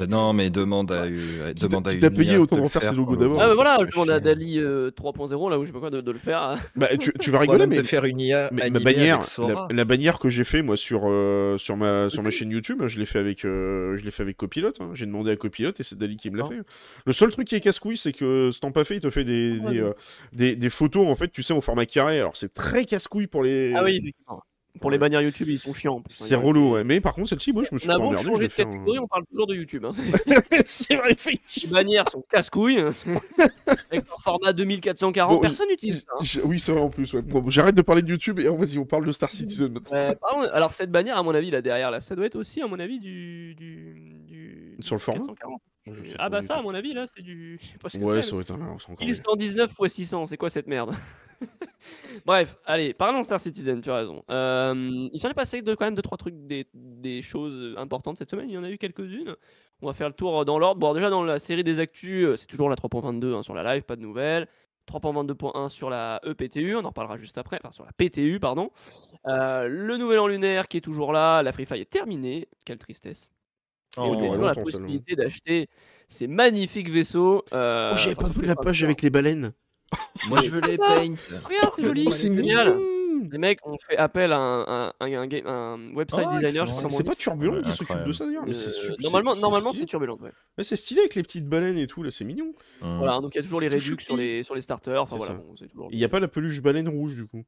Bah 0.00 0.06
non, 0.06 0.34
mais 0.34 0.50
demande 0.50 0.92
à, 0.92 1.04
euh, 1.04 1.52
Qui 1.54 1.62
t'a- 1.62 1.68
demande 1.68 1.86
à 1.88 1.90
qui 1.90 1.96
une 1.96 2.02
t'a 2.02 2.10
payé, 2.10 2.34
de 2.34 2.38
autant 2.40 2.56
te 2.56 2.60
le 2.60 2.64
refaire 2.66 2.82
ses 2.82 2.88
faire 2.88 2.96
logos 2.96 3.16
d'abord. 3.16 3.40
Ah 3.40 3.48
bah 3.48 3.54
voilà, 3.54 3.78
je 3.86 3.90
demande 3.90 4.10
à. 4.10 4.20
Dali 4.20 4.58
euh, 4.58 4.90
3.0 4.90 5.50
là 5.50 5.58
où 5.58 5.62
je 5.62 5.68
sais 5.68 5.72
pas 5.72 5.78
quoi 5.80 5.90
de, 5.90 6.00
de 6.02 6.10
le 6.12 6.18
faire. 6.18 6.56
Bah 6.76 6.88
tu, 6.98 7.12
tu 7.20 7.30
vas 7.30 7.38
rigoler 7.40 7.66
mais 7.66 7.78
de 7.78 7.82
faire 7.82 8.04
une 8.04 8.20
IA 8.20 8.50
Mais 8.52 8.68
ma 8.70 8.80
bannière, 8.80 9.20
la, 9.38 9.66
la 9.70 9.84
bannière 9.84 10.18
que 10.18 10.28
j'ai 10.28 10.44
fait 10.44 10.60
moi 10.62 10.76
sur 10.76 11.02
euh, 11.06 11.56
sur 11.58 11.76
ma 11.76 12.10
sur 12.10 12.22
ma 12.22 12.28
chaîne 12.30 12.50
YouTube, 12.50 12.80
hein, 12.82 12.86
je 12.86 12.98
l'ai 12.98 13.06
fait 13.06 13.18
avec 13.18 13.44
euh, 13.46 13.96
je 13.96 14.04
l'ai 14.04 14.10
fait 14.10 14.22
avec 14.22 14.36
Copilote. 14.36 14.78
hein. 14.80 14.90
J'ai 14.94 15.06
demandé 15.06 15.30
à 15.30 15.36
Copilote 15.36 15.80
et 15.80 15.82
c'est 15.82 15.96
Dali 15.98 16.16
qui 16.16 16.30
me 16.30 16.36
l'a 16.38 16.44
Ah. 16.46 16.50
fait. 16.50 16.60
Le 17.06 17.12
seul 17.12 17.30
truc 17.30 17.48
qui 17.48 17.54
est 17.54 17.60
casse-couille, 17.60 17.96
c'est 17.98 18.12
que 18.12 18.50
Stampafé 18.50 18.96
il 18.96 19.00
te 19.00 19.08
fait 19.10 19.24
des 19.24 19.58
Ouais, 19.58 19.80
des, 20.38 20.70
photos 20.70 21.06
en 21.06 21.14
fait, 21.14 21.28
tu 21.28 21.42
sais, 21.42 21.52
au 21.52 21.60
format 21.60 21.86
carré. 21.86 22.18
Alors 22.18 22.36
c'est 22.36 22.52
très 22.54 22.84
casse-couille 22.84 23.26
pour 23.26 23.42
les. 23.42 23.72
Ah 23.74 23.82
oui, 23.84 23.96
effectivement. 23.96 24.42
Pour 24.80 24.92
les 24.92 24.98
bannières 24.98 25.22
YouTube, 25.22 25.48
ils 25.48 25.58
sont 25.58 25.74
chiants. 25.74 26.04
C'est 26.08 26.36
relou, 26.36 26.74
ouais. 26.74 26.84
Mais 26.84 27.00
par 27.00 27.12
contre, 27.12 27.30
celle-ci, 27.30 27.52
moi, 27.52 27.64
je 27.64 27.70
me 27.74 27.78
suis 27.78 27.88
pas 27.88 27.98
emmerdé. 27.98 28.28
vais 28.30 28.38
de 28.38 28.44
un- 28.44 28.48
catégorie, 28.48 28.98
on 29.00 29.08
parle 29.08 29.24
toujours 29.26 29.48
de 29.48 29.56
YouTube. 29.56 29.84
Hein. 29.84 29.90
c'est 30.66 30.94
vrai, 30.94 31.08
Les 31.08 31.12
effectivement. 31.14 31.78
bannières 31.78 32.08
sont 32.08 32.24
casse-couilles. 32.30 32.78
Avec 33.90 34.06
leur 34.06 34.20
format 34.22 34.52
2440, 34.52 35.34
Bon, 35.34 35.40
personne 35.40 35.66
n'utilise 35.68 36.04
ça. 36.22 36.38
hein. 36.38 36.42
Oui, 36.44 36.60
c'est 36.60 36.70
vrai 36.70 36.80
en 36.80 36.90
plus. 36.90 37.12
Ouais. 37.12 37.22
Bon, 37.22 37.42
j'arrête 37.50 37.74
de 37.74 37.82
parler 37.82 38.02
de 38.02 38.08
YouTube 38.10 38.38
et 38.38 38.46
oh, 38.48 38.56
vas-y, 38.56 38.78
on 38.78 38.84
parle 38.84 39.04
de 39.04 39.10
Star 39.10 39.32
Citizen 39.32 39.72
maintenant. 39.72 39.96
Euh, 39.96 40.14
alors 40.52 40.72
cette 40.72 40.92
bannière, 40.92 41.16
à 41.16 41.24
mon 41.24 41.34
avis, 41.34 41.50
là 41.50 41.60
derrière, 41.60 41.90
là, 41.90 42.00
ça 42.00 42.14
doit 42.14 42.26
être 42.26 42.36
aussi, 42.36 42.62
à 42.62 42.68
mon 42.68 42.78
avis, 42.78 43.00
du. 43.00 43.56
du, 43.56 44.22
du 44.28 44.76
Sur 44.80 44.94
le 44.94 45.00
format 45.00 45.20
440. 45.20 45.60
Sais 45.94 46.14
Ah 46.18 46.28
bah 46.28 46.42
ça, 46.42 46.56
à 46.56 46.62
mon 46.62 46.74
avis, 46.74 46.92
là, 46.94 47.06
c'est 47.06 47.22
du. 47.22 47.58
Je 47.60 47.66
sais 47.66 47.78
pas 47.78 47.88
ce 47.88 47.98
que 47.98 48.04
Ouais, 48.04 48.22
ça 48.22 48.34
va 48.34 48.42
être 48.42 48.50
un. 48.52 48.76
c'est 48.78 48.90
encore 48.92 49.06
1119 49.06 49.72
x 49.80 49.94
600, 49.94 50.26
c'est 50.26 50.36
quoi 50.36 50.50
cette 50.50 50.66
merde? 50.66 50.94
Bref, 52.26 52.56
allez, 52.66 52.94
parlons 52.94 53.22
Star 53.22 53.40
Citizen, 53.40 53.80
tu 53.80 53.90
as 53.90 53.96
raison. 53.96 54.24
Euh, 54.30 55.08
il 55.12 55.20
s'en 55.20 55.30
est 55.30 55.34
passé 55.34 55.62
de, 55.62 55.74
quand 55.74 55.84
même 55.84 55.94
deux 55.94 56.02
trois 56.02 56.18
trucs, 56.18 56.34
des, 56.46 56.66
des 56.74 57.22
choses 57.22 57.74
importantes 57.76 58.18
cette 58.18 58.30
semaine. 58.30 58.48
Il 58.48 58.54
y 58.54 58.58
en 58.58 58.64
a 58.64 58.70
eu 58.70 58.78
quelques-unes. 58.78 59.36
On 59.80 59.86
va 59.86 59.92
faire 59.92 60.08
le 60.08 60.14
tour 60.14 60.44
dans 60.44 60.58
l'ordre. 60.58 60.80
Bon, 60.80 60.92
déjà 60.94 61.10
dans 61.10 61.22
la 61.22 61.38
série 61.38 61.62
des 61.62 61.78
actus, 61.78 62.26
euh, 62.26 62.36
c'est 62.36 62.46
toujours 62.46 62.68
la 62.68 62.76
3.22 62.76 63.34
hein, 63.34 63.42
sur 63.42 63.54
la 63.54 63.74
live, 63.74 63.84
pas 63.84 63.96
de 63.96 64.02
nouvelles. 64.02 64.48
3.22.1 64.88 65.68
sur 65.68 65.90
la 65.90 66.20
EPTU, 66.24 66.74
on 66.74 66.84
en 66.84 66.88
reparlera 66.88 67.18
juste 67.18 67.38
après, 67.38 67.58
enfin 67.62 67.72
sur 67.72 67.84
la 67.84 67.92
PTU, 67.92 68.40
pardon. 68.40 68.70
Euh, 69.26 69.68
le 69.68 69.96
nouvel 69.98 70.18
an 70.18 70.26
lunaire 70.26 70.66
qui 70.66 70.78
est 70.78 70.80
toujours 70.80 71.12
là, 71.12 71.42
la 71.42 71.52
Free 71.52 71.66
Fire 71.66 71.76
est 71.76 71.90
terminée, 71.90 72.48
quelle 72.64 72.78
tristesse. 72.78 73.30
Et 74.06 74.08
avez 74.10 74.20
ouais, 74.20 74.28
toujours 74.30 74.46
la 74.46 74.54
possibilité 74.54 75.16
d'acheter 75.16 75.66
ces 76.08 76.26
magnifiques 76.26 76.90
vaisseaux. 76.90 77.44
euh, 77.52 77.90
Oh, 77.92 77.96
j'avais 77.96 78.14
pas 78.14 78.28
vu 78.28 78.46
la 78.46 78.56
page 78.56 78.82
avec 78.84 79.02
les 79.02 79.10
baleines. 79.10 79.52
Moi, 80.28 80.40
je 80.44 80.50
veux 80.50 80.60
les 80.60 80.76
paint. 80.76 81.00
Regarde, 81.44 81.72
c'est 81.74 81.82
joli, 81.82 82.04
Oh, 82.06 82.10
c'est 82.10 82.28
c'est 82.28 82.34
génial. 82.34 82.74
mignon. 82.74 82.94
Les 83.32 83.38
mecs 83.38 83.66
ont 83.66 83.76
fait 83.78 83.96
appel 83.96 84.32
à 84.32 84.38
un, 84.38 84.60
un, 84.62 84.92
un, 85.00 85.12
un 85.12 85.26
game- 85.26 85.46
un 85.46 85.92
website 85.94 86.26
Oh, 86.30 86.38
designer, 86.38 86.68
C'est 86.68 86.84
on 87.00 87.02
pas 87.02 87.14
Turbulent 87.16 87.54
Ouais, 87.56 87.62
qui 87.62 87.72
s'occupe 87.76 88.04
de 88.06 88.12
ça 88.12 88.24
d'ailleurs, 88.26 88.44
mais 88.46 88.52
Euh, 88.52 88.94
Normalement, 89.00 89.34
c'est- 89.34 89.40
normalement 89.40 89.72
c'est 89.72 89.86
turbulent. 89.86 90.18
Ouais. 90.20 90.30
Ouais, 90.56 90.62
c'est 90.64 90.76
stylé 90.76 91.00
avec 91.00 91.14
les 91.16 91.22
petites 91.22 91.46
baleines 91.48 91.78
et 91.78 91.86
tout, 91.88 92.02
là, 92.04 92.10
c'est 92.12 92.24
mignon. 92.24 92.52
Voilà, 92.80 93.20
donc 93.20 93.34
il 93.34 93.38
y 93.38 93.40
a 93.40 93.42
toujours 93.42 93.60
les 93.60 93.66
réducs 93.68 94.02
sur 94.02 94.16
les, 94.16 94.44
sur 94.44 94.54
les 94.54 94.62
starters. 94.62 95.02
Enfin 95.02 95.16
voilà. 95.16 95.40
Il 95.90 95.98
y 95.98 96.04
a 96.04 96.08
pas 96.08 96.20
la 96.20 96.28
peluche 96.28 96.62
baleine 96.62 96.88
rouge 96.88 97.16
du 97.16 97.26
coup. 97.26 97.44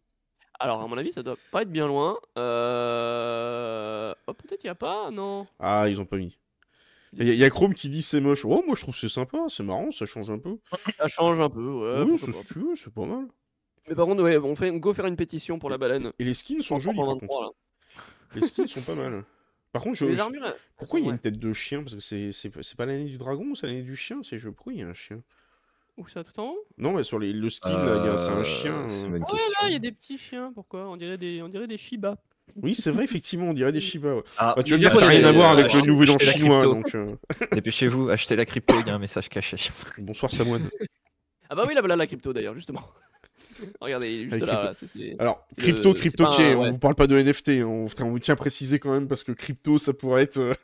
Alors, 0.61 0.83
à 0.83 0.87
mon 0.87 0.99
avis, 0.99 1.11
ça 1.11 1.23
doit 1.23 1.39
pas 1.51 1.63
être 1.63 1.73
bien 1.73 1.87
loin. 1.87 2.19
Euh... 2.37 4.15
Oh, 4.27 4.35
peut-être 4.35 4.63
il 4.63 4.67
y 4.67 4.71
a 4.71 4.75
pas, 4.75 5.11
non. 5.11 5.47
Ah, 5.59 5.87
ils 5.89 6.01
ont 6.01 6.05
pas 6.07 6.19
mis. 6.19 6.39
Il 7.15 7.27
y, 7.27 7.31
a- 7.31 7.33
il 7.33 7.39
y 7.39 7.45
a 7.45 7.51
Chrome 7.51 7.75
qui 7.75 7.89
dit 7.89 8.03
c'est 8.03 8.21
moche. 8.21 8.45
Oh, 8.45 8.63
moi 8.65 8.77
je 8.77 8.83
trouve 8.83 8.95
c'est 8.95 9.09
sympa, 9.09 9.39
c'est 9.49 9.65
marrant, 9.65 9.91
ça 9.91 10.07
change 10.07 10.31
un 10.31 10.39
peu. 10.39 10.59
Ça 10.99 11.09
change 11.09 11.41
un 11.41 11.51
peu, 11.51 11.67
ouais. 11.67 12.03
oui, 12.09 12.21
pas. 12.21 12.77
c'est 12.77 12.95
pas 12.95 13.07
mal. 13.07 13.27
Mais 13.89 13.95
par 13.97 14.07
contre, 14.07 14.23
ouais, 14.23 14.37
on 14.37 14.55
fait 14.55 14.71
on 14.71 14.77
go 14.77 14.95
faire 14.95 15.07
une 15.07 15.17
pétition 15.17 15.59
pour 15.59 15.71
la 15.71 15.79
baleine. 15.79 16.13
Et 16.21 16.25
les 16.25 16.35
skins 16.35 16.63
sont 16.63 16.79
jolis 16.79 16.97
par 16.97 17.07
contre. 17.07 17.25
3.23, 17.25 17.43
là. 17.43 17.51
Les 18.37 18.47
skins 18.47 18.67
sont 18.69 18.83
pas 18.83 18.95
mal. 18.95 19.25
Par 19.73 19.83
contre, 19.83 19.97
je, 19.97 20.05
Les 20.07 20.21
armures. 20.21 20.55
pourquoi 20.77 21.01
il 21.01 21.07
y 21.07 21.09
a 21.09 21.13
une 21.13 21.19
tête 21.19 21.39
de 21.39 21.53
chien? 21.53 21.83
Parce 21.83 21.95
que 21.97 22.31
c'est 22.33 22.77
pas 22.77 22.87
l'année 22.87 23.07
du 23.07 23.19
dragon 23.19 23.55
c'est 23.55 23.67
l'année 23.67 23.83
du 23.83 23.97
chien 23.97 24.21
C'est 24.23 24.39
je 24.39 24.49
pourquoi 24.49 24.73
il 24.73 24.81
y 24.81 24.83
a 24.83 24.89
un 24.89 24.95
chien? 24.95 25.23
Où 26.01 26.09
ça, 26.09 26.25
tout 26.25 26.39
en 26.41 26.49
haut 26.53 26.65
Non, 26.79 26.93
mais 26.93 27.03
sur 27.05 27.19
les, 27.19 27.31
le 27.33 27.51
skin 27.51 27.69
là, 27.71 28.01
il 28.03 28.07
y 28.07 28.09
a- 28.09 28.17
c'est 28.19 28.31
un 28.31 28.39
Euh, 28.39 28.43
chien. 28.45 28.73
euh. 28.89 29.03
bonne 29.09 29.23
Ouais, 29.23 29.39
là, 29.61 29.69
il 29.69 29.73
y 29.73 29.77
a 29.77 29.79
des 29.79 29.93
petits 29.93 30.17
chiens. 30.17 30.51
Pourquoi? 30.55 30.89
On 30.89 30.97
dirait 30.97 31.19
des, 31.19 31.43
on 31.43 31.49
dirait 31.49 31.67
des 31.67 31.77
Shiba. 31.77 32.17
Oui, 32.57 32.75
c'est 32.75 32.91
vrai, 32.91 33.05
effectivement, 33.05 33.47
on 33.51 33.53
dirait 33.53 33.71
des 33.71 33.81
Shiba. 33.99 34.15
ouais. 34.17 34.23
Ah, 34.39 34.55
Bah, 34.57 34.63
tu 34.63 34.73
veux 34.73 34.79
dire, 34.79 34.95
ça 34.95 35.03
n'a 35.03 35.09
rien 35.09 35.25
à 35.27 35.33
voir 35.33 35.51
euh, 35.51 35.59
avec 35.59 35.73
le 35.75 35.81
achetez- 35.81 35.87
nouvel 35.87 36.11
an 36.11 36.19
chinois. 36.19 36.59
crypto. 36.59 36.75
Donc, 36.75 36.95
euh, 36.95 37.17
Dépêchez-vous, 37.53 38.09
achetez 38.11 38.35
la 38.35 38.47
crypto, 38.47 38.75
il 38.81 38.87
y 38.87 38.91
a 38.91 38.95
un 38.95 38.99
message 38.99 39.29
caché. 39.29 39.57
bonsoir 39.99 40.33
Samoine. 40.33 40.69
Ah 41.51 41.55
bah 41.55 41.65
oui, 41.69 41.75
là, 41.75 41.81
voilà 41.83 41.97
la 41.97 42.07
crypto 42.07 42.33
d'ailleurs, 42.33 42.55
justement. 42.55 42.83
Regardez, 43.83 44.23
juste 44.23 44.33
Avec 44.33 44.47
là. 44.47 44.73
crypto. 44.75 44.99
là, 44.99 45.15
Alors, 45.19 45.47
crypto, 45.59 45.93
le- 45.93 45.99
crypto, 45.99 46.25
un- 46.25 46.37
ouais. 46.39 46.55
on 46.55 46.71
vous 46.71 46.79
parle 46.79 46.95
pas 46.95 47.07
de 47.07 47.17
NFT, 47.19 47.49
hein, 47.61 47.65
on, 47.67 47.87
on 48.05 48.19
tient 48.19 48.33
à 48.33 48.37
préciser 48.37 48.79
quand 48.79 48.91
même 48.91 49.07
parce 49.07 49.23
que 49.23 49.33
crypto, 49.33 49.77
ça 49.77 49.93
pourrait 49.93 50.23
être. 50.23 50.55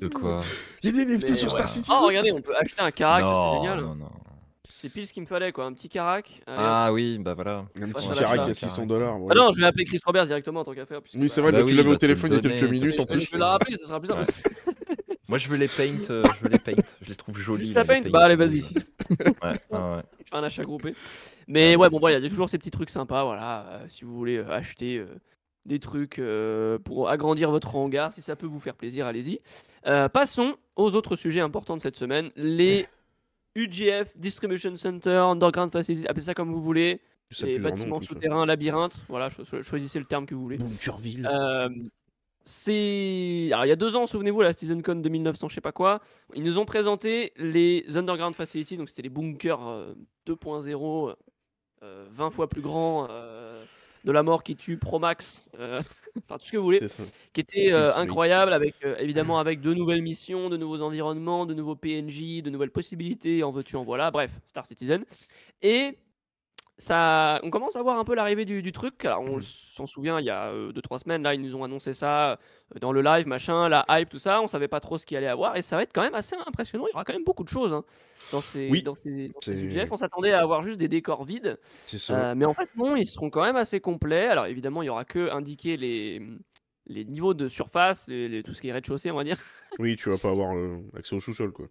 De 0.00 0.08
quoi 0.08 0.42
Il 0.82 0.90
y 0.90 1.00
a 1.00 1.04
des 1.04 1.16
NFT 1.16 1.30
Mais 1.30 1.36
sur 1.36 1.48
ouais. 1.52 1.58
Star 1.58 1.68
Citizen. 1.68 1.94
Oh, 1.98 2.06
regardez, 2.06 2.32
on 2.32 2.40
peut 2.40 2.56
acheter 2.56 2.80
un 2.80 2.90
carac, 2.90 3.20
c'est 3.20 3.26
Non, 3.26 3.62
génial. 3.62 3.80
non, 3.82 3.94
non. 3.94 4.10
C'est 4.76 4.88
pile 4.88 5.06
ce 5.06 5.12
qu'il 5.12 5.22
me 5.22 5.26
fallait, 5.26 5.52
quoi. 5.52 5.66
Un 5.66 5.74
petit 5.74 5.90
carac. 5.90 6.40
Allez, 6.46 6.56
hop. 6.58 6.64
Ah 6.66 6.92
oui, 6.92 7.18
bah 7.18 7.34
voilà. 7.34 7.66
Un 7.76 7.80
petit 7.92 8.06
ça 8.06 8.14
carac 8.14 8.38
à 8.38 8.46
là. 8.46 8.54
600 8.54 8.86
dollars. 8.86 9.16
Ah 9.28 9.34
non, 9.34 9.50
je 9.52 9.60
vais 9.60 9.66
appeler 9.66 9.84
Chris 9.84 9.98
Roberts 10.06 10.26
directement 10.26 10.60
en 10.60 10.64
tant 10.64 10.72
qu'affaire. 10.74 11.00
Oui, 11.14 11.28
c'est 11.28 11.42
bah, 11.42 11.50
vrai, 11.50 11.52
Bah 11.52 11.58
là, 11.58 11.64
oui, 11.64 11.70
tu 11.72 11.76
l'avais 11.76 11.88
au 11.90 11.92
le 11.92 11.98
téléphone 11.98 12.30
il 12.32 12.36
y 12.36 12.38
a 12.38 12.40
quelques 12.40 12.70
minutes 12.70 12.98
en 12.98 13.02
Je 13.02 13.08
vais, 13.08 13.14
plus. 13.14 13.26
je 13.26 13.30
vais 13.32 13.38
la 13.38 13.50
rappeler, 13.50 13.76
ça 13.76 13.86
sera 13.86 14.00
plus 14.00 14.08
simple. 14.08 14.24
Moi, 15.28 15.38
je 15.38 15.48
veux 15.48 15.58
les 15.58 15.68
paint, 15.68 16.10
euh, 16.10 16.24
je 16.38 16.42
veux 16.44 16.50
les 16.50 16.58
paint. 16.58 16.82
Je 17.02 17.08
les 17.10 17.14
trouve 17.14 17.38
jolis. 17.38 17.66
Juste 17.66 17.74
là, 17.76 17.84
la 17.84 17.94
les 17.94 18.00
paint 18.02 18.10
Bah, 18.10 18.24
allez, 18.24 18.36
vas-y. 18.36 18.62
Ouais, 18.62 19.16
ouais, 19.42 19.78
ouais. 19.78 20.02
Je 20.24 20.30
fais 20.30 20.36
un 20.36 20.42
achat 20.42 20.62
groupé. 20.64 20.94
Mais 21.46 21.76
ouais, 21.76 21.90
bon, 21.90 21.98
voilà, 22.00 22.18
il 22.18 22.22
y 22.22 22.26
a 22.26 22.28
toujours 22.30 22.48
ces 22.48 22.58
petits 22.58 22.70
trucs 22.70 22.90
sympas. 22.90 23.24
Voilà, 23.24 23.66
euh, 23.68 23.84
si 23.88 24.04
vous 24.04 24.14
voulez 24.16 24.38
euh, 24.38 24.50
acheter 24.50 24.98
euh, 24.98 25.06
des 25.66 25.78
trucs 25.78 26.18
euh, 26.18 26.78
pour 26.78 27.08
agrandir 27.10 27.50
votre 27.50 27.74
hangar, 27.76 28.12
si 28.14 28.22
ça 28.22 28.34
peut 28.36 28.46
vous 28.46 28.60
faire 28.60 28.74
plaisir, 28.74 29.06
allez-y. 29.06 29.40
Euh, 29.86 30.08
passons 30.08 30.56
aux 30.76 30.94
autres 30.94 31.16
sujets 31.16 31.40
importants 31.40 31.76
de 31.76 31.80
cette 31.82 31.96
semaine. 31.96 32.30
Les 32.36 32.86
UGF, 33.54 34.16
Distribution 34.16 34.74
Center, 34.76 35.10
Underground 35.10 35.70
Facilities, 35.72 36.06
appelez 36.06 36.24
ça 36.26 36.34
comme 36.34 36.52
vous 36.52 36.62
voulez. 36.62 37.00
Les 37.42 37.58
bâtiments 37.62 38.00
souterrains, 38.00 38.46
labyrinthes. 38.46 38.96
Voilà, 39.08 39.28
cho- 39.30 39.44
cho- 39.44 39.62
choisissez 39.62 39.98
le 40.00 40.04
terme 40.04 40.26
que 40.26 40.34
vous 40.34 40.42
voulez. 40.42 40.56
Bunkerville. 40.58 41.28
Euh, 41.30 41.68
c'est. 42.44 43.50
Alors, 43.52 43.66
il 43.66 43.68
y 43.68 43.72
a 43.72 43.76
deux 43.76 43.94
ans, 43.96 44.06
souvenez-vous, 44.06 44.40
la 44.42 44.52
SeasonCon 44.52 44.96
2900, 44.96 45.48
je 45.48 45.54
sais 45.54 45.60
pas 45.60 45.72
quoi, 45.72 46.00
ils 46.34 46.42
nous 46.42 46.58
ont 46.58 46.64
présenté 46.64 47.32
les 47.36 47.84
Underground 47.96 48.34
Facilities, 48.34 48.76
donc 48.76 48.88
c'était 48.88 49.02
les 49.02 49.08
bunkers 49.10 49.66
euh, 49.68 49.94
2.0, 50.26 51.14
euh, 51.82 52.06
20 52.10 52.30
fois 52.30 52.48
plus 52.48 52.62
grands, 52.62 53.06
de 54.04 54.12
la 54.12 54.22
mort 54.22 54.42
qui 54.42 54.56
tue, 54.56 54.76
Pro 54.76 54.98
Max, 54.98 55.48
euh, 55.58 55.80
enfin 56.18 56.38
tout 56.38 56.46
ce 56.46 56.52
que 56.52 56.56
vous 56.56 56.64
voulez, 56.64 56.82
qui 57.32 57.40
était 57.40 57.72
euh, 57.72 57.92
incroyable, 57.94 58.52
avec 58.52 58.74
euh, 58.84 58.96
évidemment 58.98 59.38
avec 59.38 59.60
de 59.60 59.74
nouvelles 59.74 60.02
missions, 60.02 60.48
de 60.48 60.56
nouveaux 60.56 60.82
environnements, 60.82 61.46
de 61.46 61.54
nouveaux 61.54 61.76
PNJ, 61.76 62.42
de 62.42 62.50
nouvelles 62.50 62.70
possibilités, 62.70 63.42
en 63.42 63.50
veux-tu, 63.50 63.76
en 63.76 63.84
voilà, 63.84 64.10
bref, 64.10 64.30
Star 64.46 64.66
Citizen. 64.66 65.04
Et 65.62 65.98
ça, 66.80 67.38
on 67.44 67.50
commence 67.50 67.76
à 67.76 67.82
voir 67.82 67.98
un 67.98 68.04
peu 68.04 68.14
l'arrivée 68.14 68.44
du, 68.44 68.62
du 68.62 68.72
truc. 68.72 69.04
Alors, 69.04 69.20
on 69.20 69.36
Mhm. 69.36 69.42
s'en 69.42 69.86
souvient, 69.86 70.18
il 70.18 70.26
y 70.26 70.30
a 70.30 70.52
2-3 70.72 70.98
semaines, 70.98 71.22
là, 71.22 71.34
ils 71.34 71.40
nous 71.40 71.54
ont 71.54 71.62
annoncé 71.62 71.94
ça 71.94 72.32
euh, 72.32 72.36
dans 72.80 72.90
le 72.92 73.02
live, 73.02 73.26
machin, 73.28 73.68
la 73.68 73.84
hype, 73.88 74.08
tout 74.08 74.18
ça. 74.18 74.40
On 74.42 74.48
savait 74.48 74.66
pas 74.68 74.80
trop 74.80 74.98
ce 74.98 75.06
qu'il 75.06 75.16
allait 75.16 75.28
avoir. 75.28 75.56
Et 75.56 75.62
ça 75.62 75.76
va 75.76 75.82
être 75.84 75.92
quand 75.92 76.02
même 76.02 76.14
assez 76.14 76.34
impressionnant. 76.46 76.86
Il 76.88 76.90
y 76.90 76.94
aura 76.94 77.04
quand 77.04 77.12
même 77.12 77.24
beaucoup 77.24 77.44
de 77.44 77.48
choses 77.48 77.72
hein, 77.72 77.84
dans 78.32 78.40
ces, 78.40 78.68
Oui, 78.70 78.82
dans 78.82 78.94
ces, 78.94 79.28
dans 79.28 79.40
ces 79.40 79.54
c'est- 79.54 79.62
UGF. 79.64 79.92
On 79.92 79.96
s'attendait 79.96 80.32
à 80.32 80.40
avoir 80.40 80.62
juste 80.62 80.78
des 80.78 80.88
décors 80.88 81.24
vides. 81.24 81.58
Euh, 82.10 82.34
mais 82.34 82.44
en 82.46 82.54
fait, 82.54 82.68
non, 82.76 82.96
ils 82.96 83.06
seront 83.06 83.30
quand 83.30 83.42
même 83.42 83.56
assez 83.56 83.80
complets. 83.80 84.26
Alors, 84.26 84.46
évidemment, 84.46 84.82
il 84.82 84.86
y 84.86 84.90
aura 84.90 85.04
que 85.04 85.30
indiquer 85.30 85.76
les, 85.76 86.20
les 86.86 87.04
niveaux 87.04 87.34
de 87.34 87.46
surface, 87.48 88.08
les- 88.08 88.28
les- 88.28 88.42
tout 88.42 88.52
ce 88.54 88.60
qui 88.60 88.68
est 88.68 88.72
rez-de-chaussée, 88.72 89.10
on 89.10 89.16
va 89.16 89.24
dire. 89.24 89.38
Oui, 89.78 89.96
tu 89.96 90.08
vas 90.10 90.18
pas 90.18 90.30
avoir 90.30 90.56
euh, 90.56 90.78
accès 90.96 91.14
au 91.14 91.20
sous-sol, 91.20 91.52
quoi. 91.52 91.66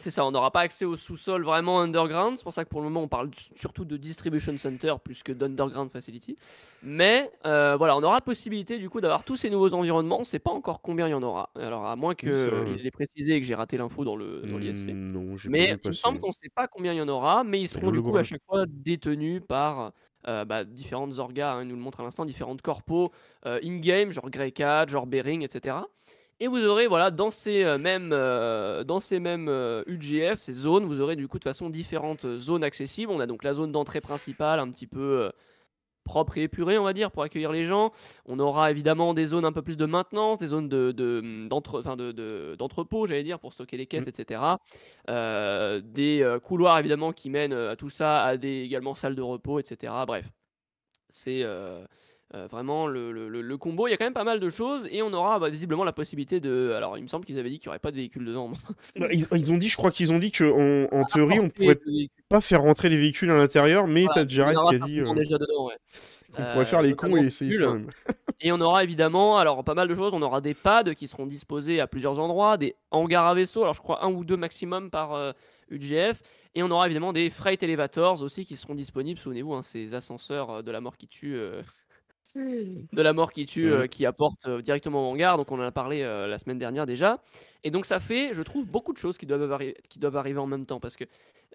C'est 0.00 0.12
ça, 0.12 0.24
on 0.24 0.30
n'aura 0.30 0.52
pas 0.52 0.60
accès 0.60 0.84
au 0.84 0.96
sous-sol 0.96 1.42
vraiment 1.44 1.80
underground. 1.80 2.36
C'est 2.36 2.44
pour 2.44 2.52
ça 2.52 2.64
que 2.64 2.68
pour 2.68 2.80
le 2.80 2.84
moment, 2.84 3.02
on 3.02 3.08
parle 3.08 3.30
surtout 3.56 3.84
de 3.84 3.96
distribution 3.96 4.56
center 4.56 4.94
plus 5.02 5.24
que 5.24 5.32
d'underground 5.32 5.90
facility. 5.90 6.36
Mais 6.82 7.32
euh, 7.46 7.76
voilà, 7.76 7.96
on 7.96 8.02
aura 8.04 8.14
la 8.14 8.20
possibilité 8.20 8.78
du 8.78 8.88
coup 8.88 9.00
d'avoir 9.00 9.24
tous 9.24 9.36
ces 9.36 9.50
nouveaux 9.50 9.74
environnements. 9.74 10.20
On 10.20 10.24
sait 10.24 10.38
pas 10.38 10.52
encore 10.52 10.82
combien 10.82 11.08
il 11.08 11.10
y 11.10 11.14
en 11.14 11.22
aura. 11.24 11.50
Alors 11.56 11.84
à 11.86 11.96
moins 11.96 12.14
Oui, 12.22 12.36
c'est 12.36 12.50
vrai, 12.50 12.64
que 12.64 12.64
ouais. 12.64 12.76
il 12.78 12.86
ait 12.86 12.90
précisé 12.92 13.34
et 13.34 13.40
que 13.40 13.46
j'ai 13.46 13.56
raté 13.56 13.76
l'info 13.76 14.04
dans 14.04 14.14
le 14.16 14.46
dans. 14.46 14.58
Hmm, 14.58 15.36
Mais 15.44 15.76
il 15.82 15.88
me 15.88 15.92
semble 15.92 16.20
qu'on 16.20 16.32
sait 16.32 16.48
pas 16.48 16.68
combien 16.68 16.92
il 16.92 16.98
y 16.98 17.00
en 17.02 17.08
aura, 17.08 17.42
mais 17.44 17.60
ils 17.60 17.68
seront 17.68 17.90
du 17.90 18.02
coup 18.02 18.16
à 18.16 18.22
chaque 18.22 18.42
fois 18.46 18.66
détenus 18.68 19.42
par 19.46 19.92
euh, 20.28 20.44
bah, 20.44 20.64
différentes 20.64 21.18
orgas. 21.18 21.54
hein, 21.54 21.62
ils 21.62 21.68
nous 21.68 21.76
le 21.76 21.80
montrent 21.82 22.00
à 22.00 22.02
l'instant, 22.04 22.24
différentes 22.24 22.62
corpos 22.62 23.10
euh, 23.46 23.58
in-game, 23.64 24.10
genre 24.10 24.30
Greycat, 24.30 24.86
genre 24.88 25.06
Bering, 25.06 25.42
etc. 25.42 25.76
Et 26.40 26.46
vous 26.46 26.62
aurez, 26.64 26.86
voilà, 26.86 27.10
dans 27.10 27.30
ces 27.30 27.64
euh, 27.64 27.78
mêmes, 27.78 28.10
euh, 28.12 28.84
dans 28.84 29.00
ces 29.00 29.18
mêmes 29.18 29.48
euh, 29.48 29.82
UGF, 29.86 30.38
ces 30.38 30.52
zones, 30.52 30.84
vous 30.84 31.00
aurez 31.00 31.16
du 31.16 31.26
coup 31.26 31.38
de 31.38 31.42
toute 31.42 31.50
façon 31.50 31.68
différentes 31.68 32.24
euh, 32.26 32.38
zones 32.38 32.62
accessibles. 32.62 33.10
On 33.10 33.18
a 33.20 33.26
donc 33.26 33.42
la 33.42 33.54
zone 33.54 33.72
d'entrée 33.72 34.00
principale, 34.00 34.60
un 34.60 34.70
petit 34.70 34.86
peu 34.86 35.00
euh, 35.00 35.30
propre 36.04 36.38
et 36.38 36.44
épurée, 36.44 36.78
on 36.78 36.84
va 36.84 36.92
dire, 36.92 37.10
pour 37.10 37.24
accueillir 37.24 37.50
les 37.50 37.64
gens. 37.64 37.90
On 38.24 38.38
aura 38.38 38.70
évidemment 38.70 39.14
des 39.14 39.26
zones 39.26 39.44
un 39.44 39.52
peu 39.52 39.62
plus 39.62 39.76
de 39.76 39.84
maintenance, 39.84 40.38
des 40.38 40.46
zones 40.46 40.68
de, 40.68 40.92
de- 40.92 41.48
d'entre- 41.48 41.80
enfin, 41.80 41.96
de- 41.96 42.12
de- 42.12 42.54
d'entrepôt, 42.56 43.06
j'allais 43.06 43.24
dire, 43.24 43.40
pour 43.40 43.52
stocker 43.52 43.76
les 43.76 43.86
caisses, 43.86 44.06
etc. 44.06 44.40
Euh, 45.10 45.80
des 45.84 46.22
euh, 46.22 46.38
couloirs 46.38 46.78
évidemment 46.78 47.12
qui 47.12 47.30
mènent 47.30 47.52
euh, 47.52 47.72
à 47.72 47.76
tout 47.76 47.90
ça, 47.90 48.22
à 48.24 48.36
des 48.36 48.62
également 48.62 48.94
salles 48.94 49.16
de 49.16 49.22
repos, 49.22 49.58
etc. 49.58 49.92
Bref, 50.06 50.30
c'est 51.10 51.42
euh, 52.34 52.44
euh, 52.44 52.46
vraiment 52.46 52.86
le, 52.86 53.10
le- 53.12 53.28
le- 53.40 53.56
combo. 53.56 53.86
Il 53.86 53.90
y 53.90 53.94
a 53.94 53.96
quand 53.96 54.04
même 54.04 54.12
pas 54.12 54.24
mal 54.24 54.38
de 54.40 54.50
choses 54.50 54.86
et 54.90 55.02
on 55.02 55.12
aura 55.12 55.38
bah, 55.38 55.48
visiblement 55.48 55.84
la 55.84 55.92
possibilité 55.92 56.40
de. 56.40 56.72
Alors, 56.76 56.98
il 56.98 57.02
me 57.02 57.08
semble 57.08 57.24
qu'ils 57.24 57.38
avaient 57.38 57.48
dit 57.50 57.58
qu'il 57.58 57.68
n'y 57.68 57.70
aurait 57.70 57.78
pas 57.78 57.90
de 57.90 57.96
véhicules 57.96 58.24
dedans. 58.24 58.50
Ils, 59.10 59.26
ils 59.34 59.52
ont 59.52 59.56
dit, 59.58 59.68
je 59.68 59.76
crois 59.76 59.90
qu'ils 59.90 60.12
ont 60.12 60.18
dit 60.18 60.30
qu'en 60.32 60.84
en 60.92 61.04
théorie, 61.04 61.40
on 61.40 61.48
pourrait 61.48 61.78
pas 62.28 62.40
faire 62.40 62.62
rentrer 62.62 62.88
les 62.90 62.96
véhicules 62.98 63.30
à 63.30 63.36
l'intérieur, 63.36 63.86
mais 63.86 64.04
Voilà, 64.04 64.24
t'as 64.24 64.28
Jared 64.28 64.56
qui 64.68 64.74
a 64.74 64.78
dit 64.86 65.00
euh, 65.00 65.14
déjà 65.14 65.38
dedans, 65.38 65.66
ouais. 65.68 65.76
qu'on 66.34 66.42
Euh, 66.42 66.52
pourrait 66.52 66.64
faire 66.66 66.82
les 66.82 66.94
cons 66.94 67.16
et 67.16 67.26
essayer 67.26 67.56
quand 67.56 67.72
même. 67.74 67.90
Et 68.40 68.52
on 68.52 68.60
aura 68.60 68.84
évidemment, 68.84 69.38
alors 69.38 69.64
pas 69.64 69.74
mal 69.74 69.88
de 69.88 69.94
choses, 69.96 70.14
on 70.14 70.22
aura 70.22 70.40
des 70.40 70.54
pads 70.54 70.94
qui 70.94 71.08
seront 71.08 71.26
disposés 71.26 71.80
à 71.80 71.88
plusieurs 71.88 72.20
endroits, 72.20 72.56
des 72.56 72.76
hangars 72.92 73.26
à 73.26 73.34
vaisseaux, 73.34 73.62
alors 73.62 73.74
je 73.74 73.80
crois 73.80 74.04
un 74.04 74.12
ou 74.12 74.24
deux 74.24 74.36
maximum 74.36 74.90
par 74.90 75.12
euh, 75.14 75.32
UGF, 75.70 76.22
et 76.54 76.62
on 76.62 76.70
aura 76.70 76.86
évidemment 76.86 77.12
des 77.12 77.30
freight 77.30 77.60
elevators 77.64 78.22
aussi 78.22 78.44
qui 78.46 78.54
seront 78.54 78.76
disponibles, 78.76 79.18
souvenez-vous, 79.18 79.54
hein, 79.54 79.62
ces 79.62 79.92
ascenseurs 79.94 80.50
euh, 80.50 80.62
de 80.62 80.70
la 80.70 80.80
mort 80.80 80.96
qui 80.96 81.08
tue, 81.08 81.34
euh, 81.34 81.62
de 82.92 83.02
la 83.02 83.12
mort 83.12 83.32
qui 83.32 83.46
tue, 83.46 83.70
euh, 83.72 83.86
qui 83.86 84.06
apportent 84.06 84.46
euh, 84.46 84.62
directement 84.62 85.08
au 85.08 85.12
hangar, 85.12 85.36
donc 85.36 85.50
on 85.52 85.58
en 85.58 85.62
a 85.62 85.72
parlé 85.72 86.02
euh, 86.02 86.26
la 86.26 86.38
semaine 86.38 86.58
dernière 86.58 86.86
déjà. 86.86 87.22
Et 87.64 87.70
donc 87.70 87.84
ça 87.86 87.98
fait, 87.98 88.32
je 88.34 88.42
trouve, 88.42 88.66
beaucoup 88.66 88.92
de 88.92 88.98
choses 88.98 89.18
qui 89.18 89.26
doivent, 89.26 89.50
arri- 89.50 89.74
qui 89.88 89.98
doivent 89.98 90.16
arriver 90.16 90.38
en 90.38 90.46
même 90.46 90.66
temps, 90.66 90.80
parce 90.80 90.96
que 90.96 91.04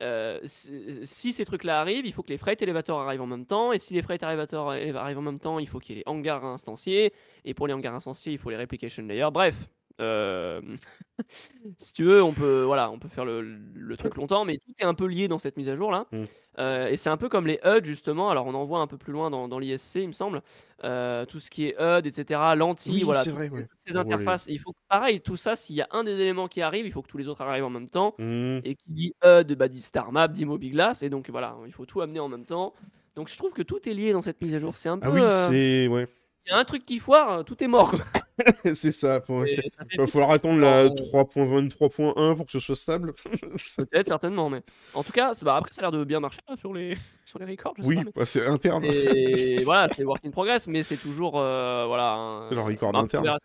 euh, 0.02 0.40
si 0.46 1.34
ces 1.34 1.46
trucs-là 1.46 1.80
arrivent, 1.80 2.06
il 2.06 2.13
faut 2.13 2.24
que 2.24 2.30
les 2.30 2.38
freight 2.38 2.62
elevators 2.62 3.00
arrivent 3.02 3.22
en 3.22 3.28
même 3.28 3.46
temps, 3.46 3.72
et 3.74 3.80
si 3.80 3.94
les 3.94 4.02
freight 4.02 4.22
elevators 4.24 4.72
arri- 4.74 4.94
arrivent 4.96 5.20
en 5.20 5.22
même 5.22 5.40
temps, 5.40 5.60
il 5.60 5.68
faut 5.68 5.80
qu'il 5.80 5.96
y 5.96 6.00
ait 6.00 6.04
les 6.06 6.12
hangars 6.12 6.44
instanciés, 6.46 7.13
et 7.46 7.54
pour 7.54 7.68
les 7.68 7.74
hangars 7.74 7.94
instanciés, 7.96 8.34
il 8.34 8.38
faut 8.40 8.50
les 8.50 8.58
replication 8.58 9.04
layers. 9.04 9.30
Bref, 9.32 9.56
euh, 10.02 10.62
si 11.78 11.94
tu 11.94 12.04
veux, 12.04 12.22
on 12.24 12.34
peut, 12.34 12.63
voilà, 12.63 12.92
on 12.92 13.00
peut 13.00 13.08
faire 13.08 13.25
le, 13.25 13.42
le 13.42 13.98
truc 13.98 14.16
longtemps, 14.16 14.46
mais 14.46 14.58
tout 14.58 14.74
est 14.80 14.84
un 14.86 14.94
peu 14.96 15.06
lié 15.06 15.28
dans 15.28 15.40
cette 15.40 15.58
mise 15.58 15.70
à 15.70 15.75
jour 15.75 15.92
là. 15.92 16.08
Mm. 16.12 16.24
Euh, 16.60 16.88
et 16.88 16.98
c'est 16.98 17.10
un 17.10 17.17
peu 17.17 17.29
comme 17.29 17.48
les 17.48 17.60
HUD 17.65 17.86
justement. 17.86 18.29
Alors 18.29 18.45
on 18.45 18.53
en 18.53 18.65
voit 18.65 18.79
un 18.79 18.88
peu 18.88 18.98
plus 18.98 19.13
loin 19.13 19.29
dans, 19.29 19.48
dans 19.48 19.60
l'ISC, 19.60 19.95
il 19.95 20.07
me 20.07 20.13
semble. 20.13 20.41
Euh, 20.83 21.25
tout 21.25 21.39
ce 21.39 21.50
qui 21.50 21.67
est 21.67 21.75
HUD, 21.79 22.05
etc. 22.05 22.39
Lentilles, 22.55 22.93
Oui, 22.93 23.03
voilà, 23.03 23.24
toutes 23.24 23.33
vrai, 23.33 23.50
ouais. 23.50 23.62
toutes 23.62 23.79
ces 23.88 23.98
interfaces. 23.98 24.45
Il 24.50 24.60
faut 24.60 24.72
que, 24.72 24.77
pareil, 24.89 25.22
tout 25.22 25.38
ça, 25.38 25.55
s'il 25.55 25.75
y 25.75 25.81
a 25.81 25.88
un 25.91 26.03
des 26.03 26.13
éléments 26.13 26.48
qui 26.48 26.62
arrive, 26.62 26.86
il 26.86 26.91
faut 26.91 27.01
que 27.01 27.07
tous 27.07 27.17
les 27.17 27.27
autres 27.27 27.41
arrivent 27.41 27.63
en 27.63 27.69
même 27.69 27.89
temps. 27.89 28.15
Hmm. 28.17 28.60
Et 28.63 28.75
qui 28.75 28.86
dit 28.88 29.13
HUD, 29.24 29.55
bah, 29.55 29.67
dit 29.67 29.81
Star 29.81 30.12
Map, 30.12 30.27
dit 30.27 30.45
Mobiglass. 30.45 31.01
Et 31.01 31.10
donc 31.10 31.29
voilà, 31.29 31.55
il 31.65 31.72
faut 31.72 31.86
tout 31.86 32.01
amener 32.01 32.19
en 32.19 32.29
même 32.29 32.45
temps. 32.45 32.74
Donc 33.15 33.29
je 33.29 33.38
trouve 33.38 33.53
que 33.53 33.62
tout 33.62 33.88
est 33.88 33.93
lié 33.93 34.12
dans 34.13 34.22
cette 34.22 34.41
mise 34.41 34.55
à 34.55 34.60
jour. 34.60 34.75
C'est 34.75 34.89
un 34.89 34.98
peu. 34.98 35.07
Ah 35.07 35.12
oui, 35.12 35.22
euh, 35.22 35.50
c'est. 35.50 35.88
Ouais. 35.88 36.07
Il 36.45 36.50
y 36.50 36.53
a 36.53 36.57
un 36.57 36.65
truc 36.65 36.86
qui 36.86 37.00
foire, 37.00 37.45
tout 37.45 37.63
est 37.63 37.67
mort. 37.67 37.95
c'est 38.74 38.92
ça. 38.92 39.22
Il 39.30 39.98
va 39.98 40.08
falloir 40.08 40.32
attendre 40.32 40.60
la 40.60 40.84
Euh, 40.86 40.90
3.23.1 40.90 42.36
pour 42.36 42.46
que 42.46 42.52
ce 42.52 42.60
soit 42.60 42.75
stable. 42.75 43.13
Peut-être, 43.78 44.08
certainement, 44.08 44.50
mais 44.50 44.62
en 44.94 45.04
tout 45.04 45.12
cas, 45.12 45.32
bah, 45.44 45.56
après, 45.58 45.72
ça 45.72 45.82
a 45.82 45.84
l'air 45.84 45.92
de 45.92 46.04
bien 46.04 46.20
marcher 46.20 46.40
hein, 46.48 46.56
sur 46.56 46.74
les 46.74 46.96
sur 47.25 47.40
les 47.40 47.46
records. 47.46 47.74
Je 47.78 47.84
sais 47.84 47.88
oui, 47.90 47.98
mais- 48.04 48.12
bah, 48.16 48.25
c'est 48.25 48.46
interne. 48.46 48.84
Et 48.86 49.58
voilà, 49.63 49.88
c'est 49.90 50.04
work 50.04 50.24
in 50.25 50.32
progress, 50.32 50.68
mais 50.68 50.84
c'est 50.84 50.98
toujours 50.98 51.40
euh, 51.40 51.86
voilà. 51.88 52.13
un- 52.13 52.50
C'est 52.50 52.56
le 52.56 52.62
record 52.62 52.92
on 52.94 53.00
interne. 53.00 53.38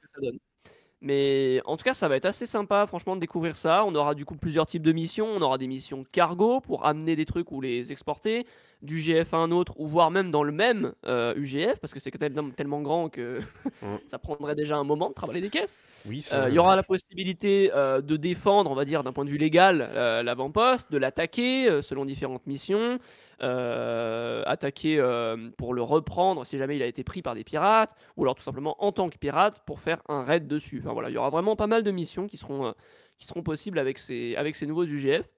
Mais 1.00 1.60
en 1.64 1.76
tout 1.76 1.84
cas, 1.84 1.94
ça 1.94 2.08
va 2.08 2.16
être 2.16 2.24
assez 2.24 2.44
sympa, 2.44 2.84
franchement, 2.86 3.14
de 3.14 3.20
découvrir 3.20 3.56
ça. 3.56 3.84
On 3.84 3.94
aura 3.94 4.14
du 4.14 4.24
coup 4.24 4.34
plusieurs 4.34 4.66
types 4.66 4.82
de 4.82 4.90
missions. 4.90 5.28
On 5.28 5.40
aura 5.40 5.56
des 5.56 5.68
missions 5.68 6.02
cargo 6.12 6.60
pour 6.60 6.86
amener 6.86 7.14
des 7.14 7.24
trucs 7.24 7.52
ou 7.52 7.60
les 7.60 7.92
exporter, 7.92 8.46
du 8.82 8.98
GF 8.98 9.32
à 9.32 9.36
un 9.36 9.50
autre, 9.52 9.74
ou 9.78 9.86
voire 9.86 10.10
même 10.10 10.30
dans 10.30 10.42
le 10.42 10.52
même 10.52 10.92
euh, 11.06 11.34
UGF, 11.36 11.78
parce 11.80 11.92
que 11.92 12.00
c'est 12.00 12.10
tellement, 12.10 12.50
tellement 12.50 12.80
grand 12.82 13.08
que 13.08 13.40
ça 14.06 14.18
prendrait 14.18 14.54
déjà 14.54 14.76
un 14.76 14.84
moment 14.84 15.08
de 15.08 15.14
travailler 15.14 15.40
des 15.40 15.50
caisses. 15.50 15.84
Oui, 16.08 16.24
Euh. 16.32 16.46
Il 16.48 16.54
y 16.54 16.58
aura 16.58 16.74
la 16.76 16.82
possibilité 16.82 17.70
euh, 17.74 18.00
de 18.00 18.16
défendre, 18.16 18.70
on 18.70 18.74
va 18.74 18.84
dire, 18.84 19.04
d'un 19.04 19.12
point 19.12 19.24
de 19.24 19.30
vue 19.30 19.38
légal, 19.38 19.88
euh, 19.92 20.22
l'avant-poste, 20.22 20.90
de 20.90 20.98
l'attaquer 20.98 21.68
euh, 21.68 21.82
selon 21.82 22.04
différentes 22.04 22.46
missions, 22.46 22.98
euh, 23.40 24.42
attaquer 24.47 24.99
euh, 24.99 25.50
pour 25.57 25.75
le 25.75 25.83
reprendre 25.83 26.45
si 26.45 26.59
jamais 26.59 26.76
il 26.76 26.83
a 26.83 26.87
été 26.87 27.04
pris 27.04 27.23
par 27.23 27.35
des 27.35 27.45
pirates, 27.45 27.95
ou 28.16 28.23
alors 28.23 28.35
tout 28.35 28.42
simplement 28.42 28.83
en 28.85 28.92
tant 28.92 29.09
que 29.09 29.16
pirate 29.16 29.62
pour 29.66 29.80
faire 29.80 30.02
un 30.09 30.23
raid 30.25 30.47
dessus. 30.47 30.80
Enfin 30.83 30.92
voilà, 30.92 31.09
il 31.11 31.14
y 31.14 31.18
aura 31.18 31.30
vraiment 31.30 31.57
pas 31.57 31.66
mal 31.66 31.83
de 31.83 31.90
missions 31.90 32.26
qui 32.26 32.37
seront, 32.37 32.66
euh, 32.66 32.73
qui 33.18 33.26
seront 33.26 33.42
possibles 33.42 33.78
avec 33.78 33.99
ces, 33.99 34.35
avec 34.37 34.57
ces 34.57 34.66
nouveaux 34.66 34.85
UGF. 34.85 35.30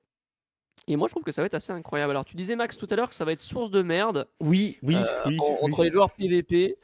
Et 0.88 0.96
moi 0.96 1.08
je 1.08 1.12
trouve 1.12 1.24
que 1.24 1.32
ça 1.32 1.42
va 1.42 1.46
être 1.46 1.54
assez 1.54 1.72
incroyable. 1.72 2.10
Alors 2.12 2.24
tu 2.24 2.36
disais 2.36 2.56
Max 2.56 2.76
tout 2.76 2.86
à 2.90 2.96
l'heure 2.96 3.10
que 3.10 3.14
ça 3.14 3.24
va 3.24 3.32
être 3.32 3.40
source 3.40 3.70
de 3.70 3.82
merde 3.82 4.26
Oui, 4.40 4.78
oui, 4.82 4.96
euh, 4.96 5.22
oui. 5.26 5.38
entre 5.62 5.84
les 5.84 5.90
joueurs 5.90 6.10
PVP. 6.12 6.76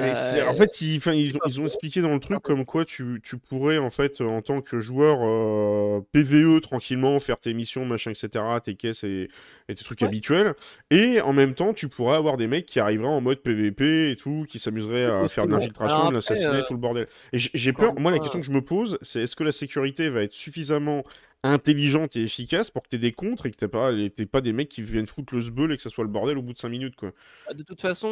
Euh, 0.00 0.46
en 0.48 0.54
fait, 0.56 0.80
ils, 0.80 1.00
ont, 1.06 1.12
ils 1.12 1.64
expliqué 1.64 2.00
dans 2.00 2.14
le 2.14 2.20
truc 2.20 2.40
comme 2.42 2.64
quoi 2.64 2.84
tu, 2.84 3.20
tu 3.22 3.36
pourrais, 3.36 3.76
en 3.78 3.90
fait, 3.90 4.20
en 4.22 4.40
tant 4.40 4.62
que 4.62 4.80
joueur 4.80 5.18
euh, 5.22 6.00
PVE, 6.12 6.60
tranquillement, 6.62 7.20
faire 7.20 7.38
tes 7.38 7.52
missions, 7.52 7.84
machin, 7.84 8.10
etc., 8.12 8.44
tes 8.64 8.74
caisses 8.74 9.04
et, 9.04 9.28
et 9.68 9.74
tes 9.74 9.84
trucs 9.84 10.00
Ouais. 10.00 10.06
habituels. 10.08 10.54
Et 10.90 11.20
en 11.20 11.34
même 11.34 11.54
temps, 11.54 11.74
tu 11.74 11.88
pourrais 11.88 12.16
avoir 12.16 12.38
des 12.38 12.46
mecs 12.46 12.64
qui 12.66 12.80
arriveraient 12.80 13.06
en 13.08 13.20
mode 13.20 13.42
PVP 13.42 14.10
et 14.12 14.16
tout, 14.16 14.46
qui 14.48 14.58
s'amuseraient 14.58 15.04
à 15.04 15.28
faire 15.28 15.46
de 15.46 15.52
l'infiltration, 15.52 16.08
de 16.08 16.14
l'assassinat, 16.14 16.58
euh, 16.58 16.62
tout 16.62 16.72
le 16.72 16.80
bordel. 16.80 17.06
Et 17.34 17.38
j'ai 17.38 17.72
peur, 17.74 17.94
moi, 17.98 18.10
la 18.10 18.18
question 18.18 18.40
que 18.40 18.46
je 18.46 18.52
me 18.52 18.62
pose, 18.64 18.98
c'est 19.02 19.22
est-ce 19.22 19.36
que 19.36 19.44
la 19.44 19.52
sécurité 19.52 20.08
va 20.08 20.22
être 20.22 20.32
suffisamment 20.32 21.04
intelligente 21.44 22.16
et 22.16 22.22
efficace 22.22 22.70
pour 22.70 22.82
que 22.84 22.88
t'aies 22.88 22.98
des 22.98 23.12
contres 23.12 23.46
et 23.46 23.50
que 23.50 23.56
t'aies 23.56 23.68
pas, 23.68 23.90
t'aies 24.16 24.26
pas 24.26 24.40
des 24.40 24.52
mecs 24.52 24.68
qui 24.68 24.80
viennent 24.82 25.06
foutre 25.08 25.34
le 25.34 25.40
sbeul 25.40 25.72
et 25.72 25.76
que 25.76 25.82
ça 25.82 25.90
soit 25.90 26.04
le 26.04 26.10
bordel 26.10 26.38
au 26.38 26.42
bout 26.42 26.52
de 26.52 26.58
5 26.58 26.68
minutes, 26.68 26.96
quoi? 26.96 27.12
Bah, 27.46 27.54
De 27.54 27.62
toute 27.62 27.80
façon, 27.80 28.08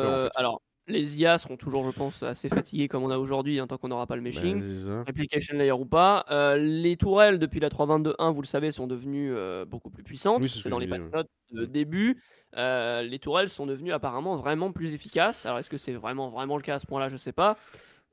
peur, 0.00 0.12
en 0.12 0.18
euh, 0.18 0.24
fait. 0.24 0.30
alors 0.34 0.62
les 0.90 1.20
IA 1.20 1.38
seront 1.38 1.56
toujours, 1.56 1.84
je 1.84 1.90
pense, 1.96 2.22
assez 2.22 2.48
fatigués 2.48 2.88
comme 2.88 3.02
on 3.02 3.10
a 3.10 3.18
aujourd'hui, 3.18 3.58
hein, 3.58 3.66
tant 3.66 3.78
qu'on 3.78 3.88
n'aura 3.88 4.06
pas 4.06 4.16
le 4.16 4.22
meshing, 4.22 4.60
c'est 4.60 4.86
ça. 4.86 5.02
replication 5.04 5.56
layer 5.56 5.72
ou 5.72 5.86
pas. 5.86 6.24
Euh, 6.30 6.56
les 6.56 6.96
tourelles 6.96 7.38
depuis 7.38 7.60
la 7.60 7.68
3.22.1, 7.68 8.32
vous 8.32 8.42
le 8.42 8.46
savez, 8.46 8.72
sont 8.72 8.86
devenues 8.86 9.32
euh, 9.34 9.64
beaucoup 9.64 9.90
plus 9.90 10.02
puissantes. 10.02 10.42
Oui, 10.42 10.48
c'est 10.48 10.68
dans 10.68 10.78
les 10.78 10.86
patch 10.86 11.00
notes 11.12 11.30
de 11.52 11.64
début. 11.64 12.22
Euh, 12.56 13.02
les 13.02 13.18
tourelles 13.18 13.48
sont 13.48 13.66
devenues 13.66 13.92
apparemment 13.92 14.36
vraiment 14.36 14.72
plus 14.72 14.92
efficaces. 14.92 15.46
Alors 15.46 15.58
est-ce 15.58 15.70
que 15.70 15.78
c'est 15.78 15.92
vraiment 15.92 16.28
vraiment 16.30 16.56
le 16.56 16.62
cas 16.62 16.76
à 16.76 16.78
ce 16.78 16.86
point-là? 16.86 17.08
Je 17.08 17.16
sais 17.16 17.32
pas. 17.32 17.56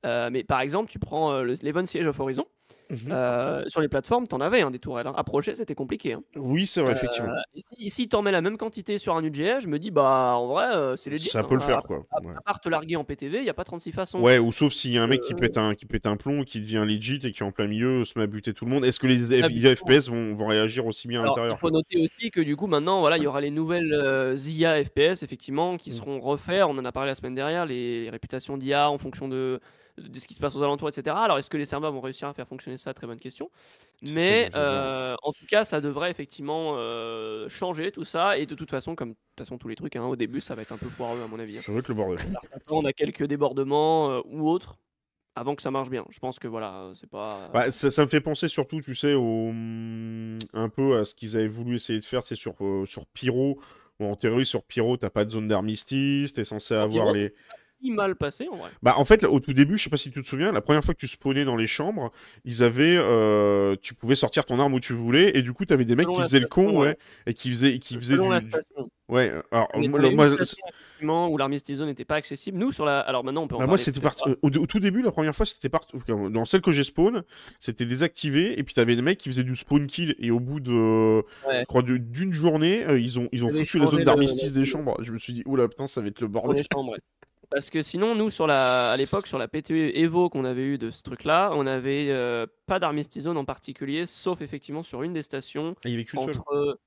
Mais 0.03 0.43
par 0.43 0.61
exemple, 0.61 0.89
tu 0.89 0.99
prends 0.99 1.41
le 1.41 1.55
l'Event 1.61 1.85
Siege 1.85 2.05
of 2.05 2.19
Horizon. 2.19 2.45
Mhm. 2.89 3.11
euh, 3.11 3.63
sur 3.67 3.81
les 3.81 3.89
plateformes, 3.89 4.27
t'en 4.27 4.39
avais 4.39 4.61
hein, 4.61 4.71
des 4.71 4.79
tourelles. 4.79 5.07
hein. 5.07 5.13
Approcher, 5.17 5.55
c'était 5.55 5.75
compliqué. 5.75 6.13
hein. 6.13 6.23
Oui, 6.37 6.65
c'est 6.65 6.79
vrai, 6.81 6.93
effectivement. 6.93 7.31
Euh, 7.33 7.41
et 7.55 7.59
si, 7.77 7.89
si 7.89 8.07
t'en 8.09 8.21
mets 8.21 8.31
la 8.31 8.39
même 8.41 8.57
quantité 8.57 8.97
sur 8.97 9.15
un 9.17 9.23
UGF, 9.23 9.59
je 9.61 9.67
me 9.67 9.77
dis, 9.77 9.91
bah 9.91 10.35
en 10.37 10.47
vrai, 10.47 10.67
euh, 10.73 10.95
c'est 10.95 11.09
legit. 11.09 11.27
Ça 11.29 11.39
hein. 11.39 11.43
peut 11.43 11.55
le 11.55 11.59
faire, 11.61 11.79
À- 11.79 11.81
quoi. 11.81 12.05
À, 12.11 12.21
Ouais. 12.21 12.33
à 12.37 12.41
part 12.41 12.61
te 12.61 12.69
larguer 12.69 12.95
en 12.95 13.03
PTV, 13.03 13.39
il 13.39 13.43
n'y 13.43 13.49
a 13.49 13.53
pas 13.53 13.65
36 13.65 13.91
façons. 13.91 14.21
Ouais, 14.21 14.37
ou 14.39 14.51
sauf 14.53 14.71
s'il 14.71 14.91
y 14.93 14.97
a 14.97 15.03
un 15.03 15.07
mec 15.07 15.19
qui 15.21 15.33
pète 15.33 15.57
un, 15.57 15.75
qui 15.75 15.85
pète 15.85 16.07
un 16.07 16.15
plomb, 16.15 16.43
qui 16.43 16.61
devient 16.61 16.83
legit 16.87 17.19
et 17.23 17.31
qui 17.33 17.43
en 17.43 17.51
plein 17.51 17.67
milieu 17.67 18.05
se 18.05 18.17
met 18.17 18.23
à 18.23 18.27
buter 18.27 18.53
tout 18.53 18.63
le 18.63 18.71
monde. 18.71 18.85
Est-ce 18.85 18.99
que 19.01 19.07
les 19.07 19.33
Ah, 19.33 19.47
F- 19.47 19.51
du 19.51 19.61
coup. 19.75 19.91
FPS 19.91 20.07
vont, 20.09 20.33
vont 20.33 20.47
réagir 20.47 20.85
aussi 20.85 21.07
bien 21.09 21.21
à 21.21 21.25
l'intérieur 21.25 21.53
il 21.55 21.57
faut 21.57 21.67
quoi 21.69 21.71
noter 21.71 21.99
aussi 21.99 22.31
que 22.31 22.39
du 22.41 22.55
coup, 22.55 22.67
maintenant, 22.67 23.01
voilà, 23.01 23.17
il 23.17 23.23
y 23.23 23.27
aura 23.27 23.41
les 23.41 23.51
nouvelles 23.51 24.35
IA 24.47 24.81
FPS, 24.83 25.23
effectivement, 25.23 25.75
qui 25.77 25.89
Mm. 25.89 25.93
seront 25.93 26.19
refaites. 26.21 26.63
On 26.63 26.77
en 26.77 26.85
a 26.85 26.91
parlé 26.93 27.09
la 27.09 27.15
semaine 27.15 27.35
dernière, 27.35 27.65
les, 27.65 28.03
les 28.03 28.09
réputations 28.09 28.55
d'IA 28.57 28.89
en 28.89 28.97
fonction 28.97 29.27
de, 29.27 29.59
de 29.97 30.19
ce 30.19 30.27
qui 30.27 30.35
se 30.35 30.39
passe 30.39 30.55
aux 30.55 30.61
alentours, 30.63 30.89
etc. 30.89 31.15
Alors, 31.19 31.37
est-ce 31.39 31.49
que 31.49 31.57
les 31.57 31.65
serveurs 31.65 31.91
vont 31.91 32.01
réussir 32.01 32.27
à 32.27 32.33
faire 32.33 32.47
fonctionner 32.47 32.56
ça 32.77 32.93
Très 32.93 33.07
bonne 33.07 33.19
question. 33.19 33.49
Mais 34.01 34.49
euh, 34.55 35.15
en 35.23 35.31
tout 35.31 35.45
cas, 35.47 35.65
ça 35.65 35.81
devrait 35.81 36.11
effectivement 36.11 36.73
euh, 36.75 37.49
changer 37.49 37.91
tout 37.91 38.03
ça. 38.03 38.37
Et 38.37 38.45
de 38.45 38.55
toute 38.55 38.69
façon, 38.69 38.95
comme 38.95 39.09
de 39.11 39.15
toute 39.35 39.45
façon 39.45 39.57
tous 39.57 39.67
les 39.67 39.75
trucs, 39.75 39.95
hein, 39.95 40.05
au 40.05 40.15
début, 40.15 40.41
ça 40.41 40.55
va 40.55 40.61
être 40.61 40.71
un 40.71 40.77
peu 40.77 40.89
foireux 40.89 41.21
à 41.23 41.27
mon 41.27 41.39
avis. 41.39 41.57
hein. 41.57 41.61
Le 41.67 41.93
bordel. 41.93 42.19
on 42.69 42.85
a 42.85 42.93
quelques 42.93 43.23
débordements 43.25 44.11
euh, 44.11 44.21
ou 44.25 44.49
autres 44.49 44.77
avant 45.35 45.55
que 45.55 45.61
ça 45.61 45.71
marche 45.71 45.89
bien. 45.89 46.05
Je 46.09 46.19
pense 46.19 46.39
que 46.39 46.47
voilà, 46.47 46.91
c'est 46.95 47.09
pas. 47.09 47.49
Bah, 47.53 47.71
ça, 47.71 47.89
ça 47.89 48.03
me 48.03 48.07
fait 48.09 48.21
penser 48.21 48.47
surtout, 48.47 48.81
tu 48.81 48.95
sais, 48.95 49.13
au, 49.13 49.49
hum, 49.49 50.39
un 50.53 50.69
peu 50.69 50.97
à 50.97 51.05
ce 51.05 51.13
qu'ils 51.15 51.35
avaient 51.35 51.47
voulu 51.47 51.75
essayer 51.75 51.99
de 51.99 52.05
faire, 52.05 52.23
c'est 52.23 52.35
sur, 52.35 52.55
sur 52.85 53.05
Pyro. 53.07 53.59
Bon, 53.99 54.11
en 54.11 54.15
théorie, 54.15 54.45
sur 54.45 54.63
Pyro, 54.63 54.97
t'as 54.97 55.09
pas 55.09 55.25
de 55.25 55.31
zone 55.31 55.47
d'armistice, 55.47 56.33
t'es 56.33 56.43
censé 56.43 56.75
avoir 56.75 57.05
Pyro, 57.05 57.13
les. 57.13 57.33
Si 57.81 57.91
mal 57.91 58.15
passé 58.15 58.47
en 58.51 58.55
vrai. 58.57 58.69
Bah, 58.83 58.95
en 58.97 59.05
fait, 59.05 59.23
au 59.23 59.39
tout 59.39 59.53
début, 59.53 59.77
je 59.77 59.83
sais 59.83 59.89
pas 59.89 59.97
si 59.97 60.11
tu 60.11 60.21
te 60.21 60.27
souviens, 60.27 60.51
la 60.51 60.61
première 60.61 60.83
fois 60.83 60.93
que 60.93 60.99
tu 60.99 61.07
spawnais 61.07 61.45
dans 61.45 61.55
les 61.55 61.67
chambres, 61.67 62.11
ils 62.45 62.63
avaient, 62.63 62.97
euh, 62.97 63.75
tu 63.81 63.93
pouvais 63.93 64.15
sortir 64.15 64.45
ton 64.45 64.59
arme 64.59 64.73
où 64.73 64.79
tu 64.79 64.93
voulais, 64.93 65.31
et 65.37 65.41
du 65.41 65.53
coup, 65.53 65.65
t'avais 65.65 65.85
des 65.85 65.95
mecs 65.95 66.05
Selon 66.07 66.15
qui 66.17 66.21
faisaient 66.23 66.39
le 66.39 66.47
con, 66.47 66.71
ouais, 66.71 66.87
ouais. 66.89 66.97
et 67.27 67.33
qui 67.33 67.49
faisaient, 67.49 67.79
qui 67.79 67.95
faisaient 67.95 68.15
Selon 68.15 68.27
du, 68.27 68.33
la 68.33 68.41
station. 68.41 68.89
ouais. 69.09 69.31
Alors, 69.51 69.69
moi, 69.75 70.27
effectivement, 70.27 71.29
où 71.29 71.37
l'armistice 71.37 71.77
zone 71.77 71.87
n'était 71.87 72.05
pas 72.05 72.15
accessible. 72.15 72.57
Nous, 72.57 72.71
sur 72.71 72.85
la. 72.85 72.99
Alors 73.01 73.23
maintenant, 73.23 73.43
on 73.43 73.47
peut 73.47 73.55
en 73.55 73.59
Bah, 73.59 73.67
moi, 73.67 73.77
c'était 73.77 73.99
peut-être 73.99 74.17
parti. 74.23 74.37
Au, 74.41 74.47
au 74.47 74.65
tout 74.65 74.79
début, 74.79 75.01
la 75.01 75.11
première 75.11 75.35
fois, 75.35 75.45
c'était 75.45 75.69
parti. 75.69 75.95
Dans 76.07 76.45
celle 76.45 76.61
que 76.61 76.71
j'ai 76.71 76.83
spawn, 76.83 77.23
c'était 77.59 77.85
désactivé. 77.85 78.57
Et 78.59 78.63
puis, 78.63 78.73
t'avais 78.73 78.95
des 78.95 79.01
mecs 79.01 79.17
qui 79.19 79.29
faisaient 79.29 79.43
du 79.43 79.55
spawn 79.55 79.85
kill. 79.87 80.15
Et 80.19 80.31
au 80.31 80.39
bout 80.39 80.59
de. 80.59 81.17
Ouais. 81.47 81.59
Je 81.61 81.65
crois 81.65 81.83
d'une 81.83 82.33
journée, 82.33 82.83
euh, 82.85 82.99
ils 82.99 83.19
ont, 83.19 83.29
ils 83.31 83.45
ont 83.45 83.51
foutu 83.51 83.77
la 83.79 83.85
zone 83.85 83.99
le- 83.99 84.05
d'armistice 84.05 84.53
des 84.53 84.65
chambres. 84.65 84.97
Je 85.03 85.11
me 85.11 85.17
suis 85.19 85.33
dit, 85.33 85.43
oula, 85.45 85.67
putain, 85.67 85.87
ça 85.87 86.01
va 86.01 86.07
être 86.07 86.21
le 86.21 86.27
bordel. 86.27 86.63
chambres. 86.73 86.91
ouais. 86.93 86.99
Parce 87.49 87.69
que 87.69 87.81
sinon, 87.81 88.13
nous, 88.15 88.29
sur 88.29 88.45
la, 88.45 88.91
à 88.91 88.97
l'époque, 88.97 89.25
sur 89.27 89.37
la 89.37 89.47
PTE 89.47 89.95
Evo 89.95 90.29
qu'on 90.29 90.43
avait 90.43 90.63
eu 90.65 90.77
de 90.77 90.91
ce 90.91 91.01
truc-là, 91.01 91.51
on 91.53 91.65
avait 91.65 92.07
euh, 92.09 92.45
pas 92.65 92.77
d'armistice 92.79 93.23
zone 93.23 93.37
en 93.37 93.45
particulier, 93.45 94.05
sauf 94.05 94.41
effectivement 94.41 94.83
sur 94.83 95.01
une 95.03 95.13
des 95.13 95.23
stations 95.23 95.73
Ah, 95.77 95.81
il 95.85 95.91
y 95.91 95.93
avait 95.93 96.03
qu'une 96.03 96.19
seule. 96.21 96.35
entre, 96.37 96.79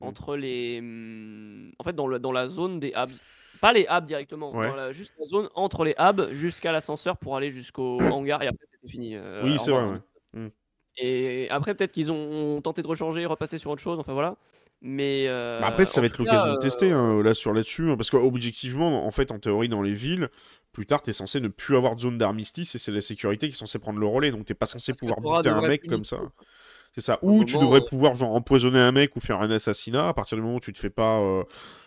entre 0.00 0.36
les. 0.36 0.78
hum, 0.80 1.72
En 1.78 1.84
fait, 1.84 1.92
dans, 1.94 2.08
le, 2.08 2.18
dans 2.18 2.32
la 2.32 2.48
zone 2.48 2.80
des 2.80 2.92
hubs. 2.96 3.12
Pas 3.60 3.72
les 3.72 3.86
hubs 3.90 4.06
directement, 4.06 4.52
Ouais. 4.52 4.68
dans 4.68 4.74
la- 4.74 4.90
juste 4.92 5.14
la 5.18 5.24
zone 5.26 5.48
entre 5.54 5.84
les 5.84 5.94
hubs 5.98 6.32
jusqu'à 6.32 6.72
l'ascenseur 6.72 7.16
pour 7.18 7.36
aller 7.36 7.52
jusqu'au 7.52 7.98
hangar 8.18 8.42
et 8.42 8.46
après 8.48 8.66
c'était 8.72 8.88
fini. 8.88 9.14
euh, 9.14 9.42
Oui, 9.44 9.58
c'est 9.58 9.70
vrai, 9.70 9.84
ouais. 10.34 10.50
Et 10.96 11.48
après, 11.50 11.74
peut-être 11.74 11.92
qu'ils 11.92 12.10
ont 12.10 12.60
tenté 12.62 12.82
de 12.82 12.86
rechanger, 12.88 13.24
repasser 13.26 13.58
sur 13.58 13.70
autre 13.70 13.80
chose, 13.80 13.98
enfin 14.00 14.12
voilà. 14.12 14.36
Mais. 14.82 15.26
euh, 15.28 15.60
Bah 15.60 15.68
après, 15.68 15.84
ça 15.84 16.00
va 16.00 16.06
être 16.06 16.18
l'occasion 16.18 16.46
cas, 16.46 16.52
de 16.52 16.56
euh, 16.56 16.60
tester 16.60 16.90
hein, 16.90 17.22
là 17.22 17.34
sur 17.34 17.52
là-dessus, 17.52 17.90
hein, 17.90 17.96
parce 17.96 18.10
qu'objectivement, 18.10 19.06
en 19.06 19.10
fait, 19.10 19.30
en 19.30 19.38
théorie, 19.38 19.68
dans 19.68 19.82
les 19.82 19.92
villes, 19.92 20.28
plus 20.72 20.86
tard, 20.86 21.02
t'es 21.02 21.12
censé 21.12 21.40
ne 21.40 21.48
plus 21.48 21.76
avoir 21.76 21.96
de 21.96 22.00
zone 22.00 22.18
d'armistice 22.18 22.74
et 22.74 22.78
c'est 22.78 22.92
la 22.92 23.00
sécurité 23.00 23.48
qui 23.48 23.54
est 23.54 23.56
censée 23.56 23.78
prendre 23.78 23.98
le 23.98 24.06
relais, 24.06 24.30
donc 24.30 24.46
t'es 24.46 24.54
pas 24.54 24.66
censé 24.66 24.92
Parce 24.92 24.98
pouvoir 25.00 25.20
buter 25.20 25.48
un 25.50 25.60
mec 25.62 25.86
comme 25.86 26.04
ça. 26.04 26.18
C'est 26.94 27.00
ça. 27.00 27.18
Ou 27.22 27.44
tu 27.44 27.56
devrais 27.58 27.80
euh, 27.80 27.84
pouvoir 27.84 28.14
genre 28.14 28.34
empoisonner 28.34 28.80
un 28.80 28.92
mec 28.92 29.14
ou 29.16 29.20
faire 29.20 29.40
un 29.40 29.50
assassinat 29.50 30.08
à 30.08 30.14
partir 30.14 30.36
du 30.36 30.42
moment 30.42 30.56
où 30.56 30.60
tu 30.60 30.72
te 30.72 30.78
fais 30.78 30.90
pas, 30.90 31.20
euh, 31.20 31.44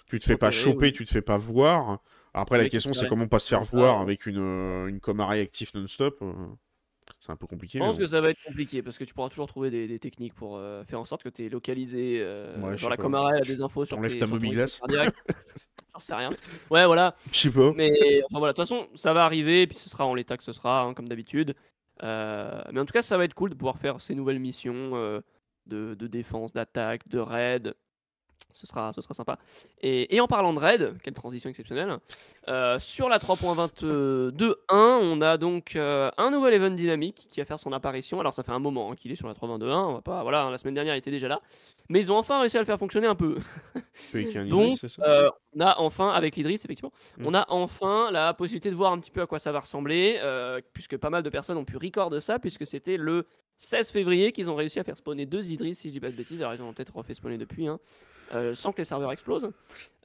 tu 0.07 0.19
te 0.19 0.25
fais 0.25 0.37
pas 0.37 0.51
choper, 0.51 0.87
oui. 0.87 0.93
tu 0.93 1.05
te 1.05 1.09
fais 1.09 1.21
pas 1.21 1.37
voir. 1.37 1.99
Après, 2.33 2.57
la 2.57 2.69
question, 2.69 2.93
c'est 2.93 3.07
comment 3.07 3.27
pas 3.27 3.39
se 3.39 3.49
faire 3.49 3.63
voir 3.63 3.99
euh. 3.99 4.01
avec 4.01 4.25
une, 4.25 4.39
euh, 4.39 4.87
une 4.87 4.99
comarée 4.99 5.41
active 5.41 5.71
non-stop. 5.75 6.23
C'est 7.25 7.31
un 7.31 7.37
peu 7.37 7.47
compliqué. 7.47 7.79
Je 7.79 7.83
pense 7.85 7.97
que 7.97 8.05
ça 8.05 8.19
va 8.19 8.31
être 8.31 8.43
compliqué 8.45 8.81
parce 8.83 8.97
que 8.97 9.05
tu 9.05 9.13
pourras 9.13 9.29
toujours 9.29 9.47
trouver 9.47 9.69
des, 9.69 9.87
des 9.87 9.97
techniques 9.97 10.33
pour 10.33 10.57
euh, 10.57 10.83
faire 10.83 10.99
en 10.99 11.05
sorte 11.05 11.23
que 11.23 11.29
tu 11.29 11.45
es 11.45 11.49
localisé. 11.49 12.17
euh, 12.19 12.59
Ouais, 12.59 12.77
sais 12.77 12.89
la. 12.89 12.97
Comara, 12.97 13.31
elle 13.31 13.37
a 13.37 13.41
Tu- 13.41 13.51
des 13.53 13.61
infos 13.61 13.85
sur 13.85 14.01
tes 14.01 14.19
ta 14.19 14.27
mobilasse. 14.27 14.81
J'en 15.93 15.99
sais 15.99 16.15
rien. 16.15 16.31
Ouais, 16.69 16.85
voilà. 16.85 17.15
Je 17.31 17.37
sais 17.37 17.49
pas. 17.51 17.71
Mais 17.75 18.21
enfin 18.25 18.39
voilà, 18.39 18.51
de 18.51 18.57
toute 18.57 18.67
façon, 18.67 18.87
ça 18.95 19.13
va 19.13 19.23
arriver 19.23 19.61
et 19.61 19.67
puis 19.67 19.77
ce 19.77 19.89
sera 19.89 20.05
en 20.05 20.15
l'état 20.15 20.35
que 20.35 20.43
ce 20.43 20.51
sera, 20.51 20.81
hein, 20.81 20.93
comme 20.93 21.07
d'habitude. 21.07 21.55
Euh, 22.03 22.61
mais 22.73 22.79
en 22.81 22.85
tout 22.85 22.91
cas, 22.93 23.01
ça 23.01 23.17
va 23.17 23.23
être 23.23 23.35
cool 23.35 23.51
de 23.51 23.55
pouvoir 23.55 23.77
faire 23.77 24.01
ces 24.01 24.15
nouvelles 24.15 24.39
missions 24.39 24.91
euh, 24.95 25.21
de, 25.67 25.93
de 25.93 26.07
défense, 26.07 26.51
d'attaque, 26.51 27.07
de 27.07 27.19
raid. 27.19 27.73
Ce 28.53 28.65
sera, 28.67 28.93
ce 28.93 29.01
sera 29.01 29.13
sympa. 29.13 29.37
Et, 29.81 30.15
et 30.15 30.21
en 30.21 30.27
parlant 30.27 30.53
de 30.53 30.59
raid, 30.59 30.93
quelle 31.03 31.13
transition 31.13 31.49
exceptionnelle, 31.49 31.97
euh, 32.47 32.79
sur 32.79 33.09
la 33.09 33.19
3.22.1, 33.19 34.55
on 34.69 35.21
a 35.21 35.37
donc 35.37 35.75
euh, 35.75 36.11
un 36.17 36.31
nouvel 36.31 36.53
event 36.53 36.69
dynamique 36.71 37.27
qui 37.29 37.39
va 37.39 37.45
faire 37.45 37.59
son 37.59 37.73
apparition. 37.73 38.19
Alors 38.19 38.33
ça 38.33 38.43
fait 38.43 38.51
un 38.51 38.59
moment 38.59 38.91
hein, 38.91 38.95
qu'il 38.95 39.11
est 39.11 39.15
sur 39.15 39.27
la 39.27 39.33
3.22.1, 39.33 39.73
on 39.73 39.93
va 39.93 40.01
pas, 40.01 40.23
voilà, 40.23 40.49
la 40.49 40.57
semaine 40.57 40.75
dernière 40.75 40.95
il 40.95 40.99
était 40.99 41.11
déjà 41.11 41.27
là, 41.27 41.41
mais 41.89 41.99
ils 41.99 42.11
ont 42.11 42.17
enfin 42.17 42.39
réussi 42.39 42.57
à 42.57 42.59
le 42.59 42.65
faire 42.65 42.79
fonctionner 42.79 43.07
un 43.07 43.15
peu. 43.15 43.37
Un 44.13 44.45
Donc, 44.45 44.75
Idris, 44.75 44.95
euh, 44.99 45.29
on 45.55 45.59
a 45.59 45.79
enfin, 45.79 46.09
avec 46.09 46.35
l'Idris, 46.35 46.61
effectivement, 46.63 46.91
Mm. 47.17 47.27
on 47.27 47.33
a 47.33 47.45
enfin 47.49 48.11
la 48.11 48.33
possibilité 48.33 48.69
de 48.69 48.75
voir 48.75 48.91
un 48.91 48.99
petit 48.99 49.11
peu 49.11 49.21
à 49.21 49.27
quoi 49.27 49.39
ça 49.39 49.51
va 49.51 49.59
ressembler, 49.59 50.19
puisque 50.73 50.97
pas 50.97 51.09
mal 51.09 51.23
de 51.23 51.29
personnes 51.29 51.57
ont 51.57 51.65
pu 51.65 51.77
record 51.77 52.09
de 52.09 52.19
ça, 52.19 52.39
puisque 52.39 52.65
c'était 52.65 52.97
le 52.97 53.25
16 53.59 53.91
février 53.91 54.31
qu'ils 54.31 54.49
ont 54.49 54.55
réussi 54.55 54.79
à 54.79 54.83
faire 54.83 54.97
spawner 54.97 55.25
deux 55.25 55.51
Idris, 55.51 55.75
si 55.75 55.87
je 55.87 55.93
dis 55.93 55.99
pas 55.99 56.09
de 56.09 56.15
bêtises, 56.15 56.41
alors 56.41 56.53
ils 56.53 56.61
en 56.61 56.67
ont 56.67 56.73
peut-être 56.73 56.95
refait 56.95 57.13
spawner 57.13 57.37
depuis, 57.37 57.67
hein, 57.67 57.79
euh, 58.33 58.55
sans 58.55 58.71
que 58.71 58.79
les 58.79 58.85
serveurs 58.85 59.11
explosent. 59.11 59.51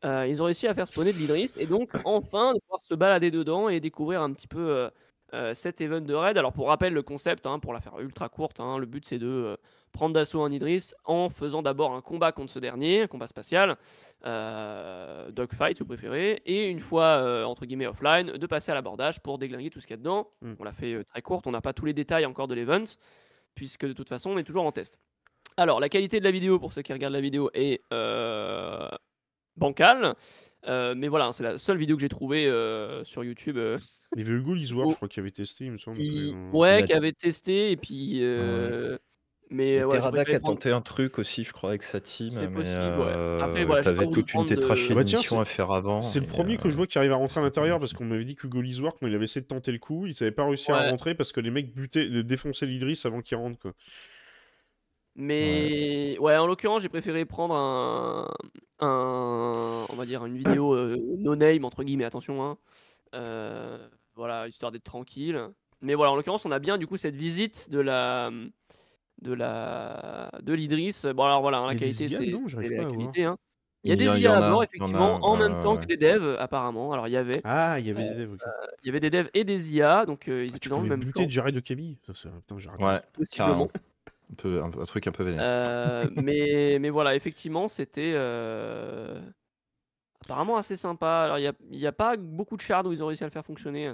Euh, 0.04 0.26
ils 0.28 0.40
ont 0.42 0.46
réussi 0.46 0.66
à 0.66 0.74
faire 0.74 0.86
spawner 0.86 1.12
de 1.12 1.18
l'Idris, 1.18 1.56
et 1.58 1.66
donc 1.66 1.90
enfin 2.04 2.54
de 2.54 2.60
pouvoir 2.60 2.80
se 2.82 2.94
balader 2.94 3.30
dedans 3.30 3.68
et 3.68 3.80
découvrir 3.80 4.22
un 4.22 4.32
petit 4.32 4.46
peu 4.46 4.90
euh, 5.34 5.54
cet 5.54 5.80
event 5.80 6.00
de 6.00 6.14
raid. 6.14 6.38
Alors 6.38 6.52
pour 6.52 6.68
rappel, 6.68 6.92
le 6.92 7.02
concept, 7.02 7.46
hein, 7.46 7.58
pour 7.58 7.72
la 7.72 7.80
faire 7.80 7.98
ultra 7.98 8.28
courte, 8.28 8.60
hein, 8.60 8.78
le 8.78 8.86
but 8.86 9.04
c'est 9.06 9.18
de 9.18 9.56
prendre 9.92 10.14
d'assaut 10.14 10.42
un 10.42 10.52
Idris 10.52 10.92
en 11.04 11.28
faisant 11.28 11.62
d'abord 11.62 11.94
un 11.94 12.00
combat 12.00 12.30
contre 12.32 12.52
ce 12.52 12.58
dernier, 12.58 13.02
un 13.02 13.06
combat 13.06 13.26
spatial, 13.26 13.76
dogfight 14.22 15.76
si 15.76 15.82
vous 15.82 15.88
préférez, 15.88 16.42
et 16.46 16.68
une 16.68 16.80
fois 16.80 17.44
entre 17.46 17.66
guillemets 17.66 17.86
offline, 17.86 18.32
de 18.32 18.46
passer 18.46 18.70
à 18.70 18.74
l'abordage 18.74 19.20
pour 19.20 19.38
déglinguer 19.38 19.70
tout 19.70 19.80
ce 19.80 19.86
qu'il 19.86 19.94
y 19.94 19.98
a 19.98 19.98
dedans. 19.98 20.30
Mm. 20.42 20.52
On 20.60 20.64
l'a 20.64 20.72
fait 20.72 21.02
très 21.04 21.22
courte, 21.22 21.46
on 21.46 21.50
n'a 21.52 21.60
pas 21.60 21.72
tous 21.72 21.86
les 21.86 21.94
détails 21.94 22.26
encore 22.26 22.46
de 22.46 22.54
l'event, 22.54 22.84
puisque 23.54 23.86
de 23.86 23.92
toute 23.92 24.08
façon 24.08 24.30
on 24.30 24.38
est 24.38 24.44
toujours 24.44 24.64
en 24.64 24.72
test. 24.72 25.00
Alors 25.58 25.80
la 25.80 25.88
qualité 25.88 26.20
de 26.20 26.24
la 26.24 26.30
vidéo, 26.30 26.58
pour 26.58 26.72
ceux 26.72 26.82
qui 26.82 26.92
regardent 26.92 27.12
la 27.14 27.20
vidéo, 27.20 27.50
est 27.52 27.82
euh, 27.92 28.88
bancale. 29.56 30.14
Euh, 30.66 30.94
mais 30.96 31.08
voilà, 31.08 31.32
c'est 31.32 31.44
la 31.44 31.58
seule 31.58 31.78
vidéo 31.78 31.96
que 31.96 32.00
j'ai 32.02 32.08
trouvée 32.08 32.46
euh, 32.46 33.04
sur 33.04 33.22
YouTube. 33.24 33.56
euh, 33.58 33.78
Il 34.16 34.20
y 34.26 34.28
avait 34.28 34.38
Hugo 34.38 34.54
Lisoire, 34.54 34.86
Oh. 34.86 34.90
je 34.92 34.96
crois, 34.96 35.08
qui 35.08 35.20
avait 35.20 35.30
testé, 35.30 35.64
il 35.66 35.72
me 35.72 35.78
semble. 35.78 36.00
euh, 36.00 36.50
ouais, 36.52 36.80
Il 36.80 36.84
a- 36.84 36.86
qui 36.86 36.92
avait 36.94 37.12
testé 37.12 37.70
et 37.72 37.76
puis. 37.76 38.20
euh, 38.22 38.96
Mais 39.50 39.76
Et 39.76 39.84
ouais, 39.84 39.90
j'ai 39.92 39.96
Terada 39.98 40.10
qui 40.10 40.24
préféré 40.24 40.36
a 40.36 40.40
prendre- 40.40 40.58
tenté 40.58 40.70
un 40.72 40.80
truc 40.82 41.18
aussi, 41.18 41.42
je 41.42 41.52
crois, 41.54 41.70
avec 41.70 41.82
sa 41.82 42.00
team. 42.00 42.30
C'est 42.34 42.40
mais 42.48 42.48
possible, 42.48 42.98
ouais. 43.00 43.42
Après, 43.42 43.64
voilà, 43.64 43.82
t'avais 43.82 44.06
toute 44.10 44.34
une 44.34 44.44
de- 44.44 44.54
Ah 44.54 44.94
bah 44.94 45.04
de 45.04 45.36
à 45.40 45.44
faire 45.46 45.70
avant. 45.70 46.02
C'est 46.02 46.20
le 46.20 46.26
premier 46.26 46.58
que 46.58 46.68
je 46.68 46.76
vois 46.76 46.86
qui 46.86 46.98
arrive 46.98 47.12
à 47.12 47.16
rentrer 47.16 47.40
à 47.40 47.42
l'intérieur 47.44 47.78
parce 47.78 47.94
qu'on 47.94 48.04
m'avait 48.04 48.26
dit 48.26 48.36
qu'Hugo 48.36 48.60
Lisoire, 48.60 48.92
quand 49.00 49.06
il 49.06 49.14
avait 49.14 49.24
essayé 49.24 49.40
de 49.40 49.46
tenter 49.46 49.72
le 49.72 49.78
coup, 49.78 50.06
il 50.06 50.14
savait 50.14 50.32
pas 50.32 50.44
réussi 50.44 50.70
à 50.70 50.76
Ouais. 50.76 50.90
rentrer 50.90 51.14
parce 51.14 51.32
que 51.32 51.40
les 51.40 51.50
mecs 51.50 51.74
butaient, 51.74 52.06
de 52.10 52.20
défoncer 52.20 52.66
l'Idris 52.66 53.00
avant 53.06 53.22
qu'il 53.22 53.38
rentre. 53.38 53.58
Quoi. 53.58 53.72
Mais 55.20 56.16
ouais, 56.20 56.36
en 56.36 56.46
l'occurrence, 56.46 56.80
j'ai 56.82 56.88
préféré 56.88 57.24
prendre 57.24 57.54
un, 57.56 58.28
un, 58.78 59.84
on 59.88 59.96
va 59.96 60.06
dire 60.06 60.24
une 60.24 60.36
vidéo 60.36 60.72
euh, 60.76 60.96
no 61.18 61.34
name 61.34 61.64
entre 61.64 61.82
guillemets, 61.82 62.04
attention, 62.04 62.42
hein. 62.44 62.56
Euh, 63.14 63.88
voilà, 64.14 64.46
histoire 64.46 64.70
d'être 64.70 64.84
tranquille. 64.84 65.40
Mais 65.80 65.94
voilà, 65.94 66.12
en 66.12 66.16
l'occurrence, 66.16 66.46
on 66.46 66.52
a 66.52 66.60
bien 66.60 66.78
du 66.78 66.86
coup 66.86 66.96
cette 66.96 67.16
visite 67.16 67.68
de 67.68 67.80
la, 67.80 68.30
de 69.22 69.32
la, 69.32 70.30
de 70.40 70.52
l'Idris. 70.54 71.02
Bon 71.14 71.24
alors 71.24 71.40
voilà, 71.42 71.58
hein, 71.58 71.66
la 71.66 71.74
qualité, 71.74 72.08
c'est 72.08 72.26
la 72.26 72.84
qualité. 72.84 73.24
hein. 73.24 73.36
Il 73.84 73.90
y 73.90 73.92
a 73.92 73.96
des 73.96 74.20
IA 74.20 74.36
à 74.36 74.40
bord, 74.40 74.46
il 74.46 74.50
y 74.50 74.54
en 74.54 74.60
a, 74.60 74.64
effectivement, 74.64 75.18
en 75.22 75.36
même 75.36 75.60
temps 75.60 75.74
ouais. 75.76 75.80
que 75.80 75.86
des 75.86 75.96
devs, 75.96 76.36
apparemment. 76.38 76.92
Alors 76.92 77.08
il 77.08 77.12
y 77.12 77.16
avait, 77.16 77.40
Ah, 77.44 77.78
il 77.80 77.86
y 77.86 77.90
avait 77.90 78.08
des 78.10 78.14
devs. 78.14 78.32
ok. 78.34 78.40
il 78.82 78.86
y 78.86 78.90
avait 78.90 79.00
des 79.00 79.10
devs 79.10 79.30
et 79.34 79.44
des 79.44 79.74
IA, 79.74 80.04
donc 80.04 80.28
euh, 80.28 80.44
ils 80.44 80.48
Ah, 80.52 80.56
étaient 80.56 80.58
tu 80.60 80.68
dans 80.68 80.80
le 80.80 80.88
même 80.88 81.00
buter 81.00 81.24
temps, 81.24 81.28
Jared 81.28 81.54
de 81.54 81.60
Camille. 81.60 81.96
Ça, 82.06 82.12
c'est- 82.14 82.28
Putain, 82.28 82.58
j'ai. 82.58 82.68
Ouais, 82.84 83.00
possiblement. 83.14 83.68
Un, 84.30 84.34
peu, 84.36 84.62
un, 84.62 84.70
truc 84.84 85.06
un 85.06 85.12
peu 85.12 85.24
vénère. 85.24 85.40
Euh, 85.42 86.06
mais, 86.16 86.78
mais 86.80 86.90
voilà, 86.90 87.14
effectivement, 87.16 87.68
c'était 87.68 88.12
euh, 88.14 89.20
apparemment 90.24 90.56
assez 90.56 90.76
sympa. 90.76 91.22
Alors, 91.24 91.38
il 91.38 91.42
n'y 91.42 91.46
a, 91.48 91.52
il 91.70 91.78
y 91.78 91.86
a 91.86 91.92
pas 91.92 92.16
beaucoup 92.16 92.56
de 92.56 92.62
shards 92.62 92.86
où 92.86 92.92
ils 92.92 93.02
ont 93.02 93.06
réussi 93.06 93.24
à 93.24 93.26
le 93.26 93.32
faire 93.32 93.44
fonctionner. 93.44 93.92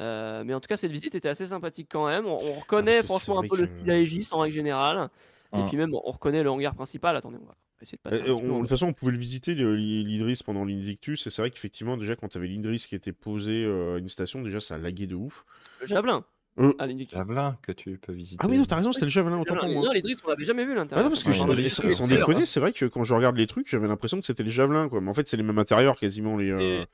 Euh, 0.00 0.44
mais 0.44 0.54
en 0.54 0.60
tout 0.60 0.68
cas, 0.68 0.76
cette 0.76 0.92
visite 0.92 1.14
était 1.14 1.28
assez 1.28 1.46
sympathique 1.46 1.88
quand 1.90 2.06
même. 2.06 2.26
On, 2.26 2.38
on 2.38 2.52
reconnaît 2.54 3.02
franchement 3.02 3.38
un 3.40 3.46
peu 3.46 3.56
le 3.56 3.66
style 3.66 3.90
Aegis 3.90 4.28
en 4.32 4.40
règle 4.40 4.54
générale. 4.54 5.08
Et 5.54 5.58
Hum. 5.60 5.68
puis 5.68 5.78
même, 5.78 5.94
on 5.94 6.10
reconnaît 6.12 6.42
le 6.42 6.50
hangar 6.50 6.74
principal. 6.74 7.16
Attendez, 7.16 7.38
on 7.42 7.46
va 7.46 7.54
essayer 7.80 7.96
de 7.96 8.02
passer 8.02 8.22
Euh, 8.22 8.34
on- 8.34 8.56
de 8.56 8.58
toute 8.60 8.68
façon, 8.68 8.88
on 8.88 8.92
pouvait 8.92 9.12
le 9.12 9.18
visiter, 9.18 9.54
l'Idris, 9.54 10.40
pendant 10.44 10.64
l'Invictus, 10.66 11.26
et 11.26 11.30
c'est 11.30 11.40
vrai 11.40 11.50
qu'effectivement, 11.50 11.96
déjà, 11.96 12.16
quand 12.16 12.28
t'avais 12.28 12.48
l'Idris 12.48 12.84
qui 12.86 12.94
était 12.94 13.12
posé 13.14 13.64
euh, 13.64 13.94
à 13.94 13.98
une 13.98 14.10
station, 14.10 14.42
déjà, 14.42 14.60
ça 14.60 14.76
laguait 14.76 15.06
de 15.06 15.14
ouf. 15.14 15.46
Le 15.80 15.86
javelin. 15.86 16.24
Euh, 16.58 16.72
à 16.78 16.86
l'Invictus. 16.86 17.16
Javelin 17.16 17.56
que 17.62 17.72
tu 17.72 17.98
peux 17.98 18.12
visiter. 18.12 18.40
Ah 18.44 18.48
oui, 18.48 18.58
non, 18.58 18.64
t'as 18.64 18.76
raison, 18.76 18.92
c'était 18.92 19.06
le 19.06 19.10
javelin, 19.10 19.38
autant 19.38 19.56
pour 19.56 19.68
moi. 19.68 19.84
Non, 19.86 19.92
l'Idris, 19.92 20.16
on 20.24 20.28
l'avait 20.30 20.44
jamais 20.44 20.64
vu 20.64 20.72
Ah 20.72 20.76
l'intérieur. 20.76 21.04
non, 21.04 21.10
parce 21.10 21.22
que 21.24 21.30
Ouais, 21.30 21.52
Idris, 21.52 21.70
sans, 21.70 22.06
déconner, 22.08 22.46
c'est 22.46 22.60
vrai 22.60 22.72
que 22.72 22.84
quand 22.86 23.04
je 23.04 23.14
regarde 23.14 23.36
les 23.36 23.46
trucs, 23.46 23.68
j'avais 23.68 23.86
l'impression 23.88 24.18
que 24.20 24.26
c'était 24.26 24.42
les 24.42 24.50
javelins, 24.50 24.88
quoi. 24.88 25.00
Mais 25.00 25.08
en 25.10 25.14
fait, 25.14 25.28
c'est 25.28 25.36
les 25.36 25.42
mêmes 25.42 25.58
intérieurs, 25.58 25.98
quasiment, 25.98 26.36
les... 26.36 26.50
euh, 26.50 26.84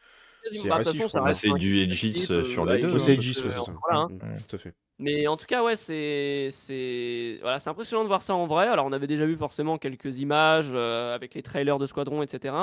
Quasiment. 0.44 1.32
c'est 1.32 1.48
Bah, 1.48 1.58
du 1.58 1.78
Aegis, 1.78 2.12
type, 2.12 2.30
euh, 2.30 2.44
sur 2.44 2.64
euh, 2.68 2.74
les 2.74 2.82
deux, 2.82 2.98
c'est 2.98 3.12
hein. 3.12 3.14
Donc, 3.14 3.24
ouais, 3.24 3.28
euh, 3.28 3.32
c'est 3.32 3.50
ça. 3.64 3.72
voilà, 3.82 4.00
hein. 4.00 4.08
Mm, 4.10 4.36
Tout 4.48 4.56
à 4.56 4.58
fait. 4.58 4.74
Mais 4.98 5.26
en 5.26 5.36
tout 5.36 5.46
cas, 5.46 5.64
ouais, 5.64 5.76
c'est 5.76 6.50
c'est 6.52 7.38
voilà, 7.40 7.58
c'est 7.58 7.70
impressionnant 7.70 8.02
de 8.02 8.08
voir 8.08 8.22
ça 8.22 8.34
en 8.34 8.46
vrai. 8.46 8.66
Alors, 8.68 8.86
on 8.86 8.92
avait 8.92 9.06
déjà 9.06 9.24
vu 9.26 9.36
forcément 9.36 9.76
quelques 9.78 10.18
images 10.18 10.70
euh, 10.72 11.14
avec 11.14 11.34
les 11.34 11.42
trailers 11.42 11.78
de 11.78 11.86
Squadron, 11.86 12.22
etc. 12.22 12.54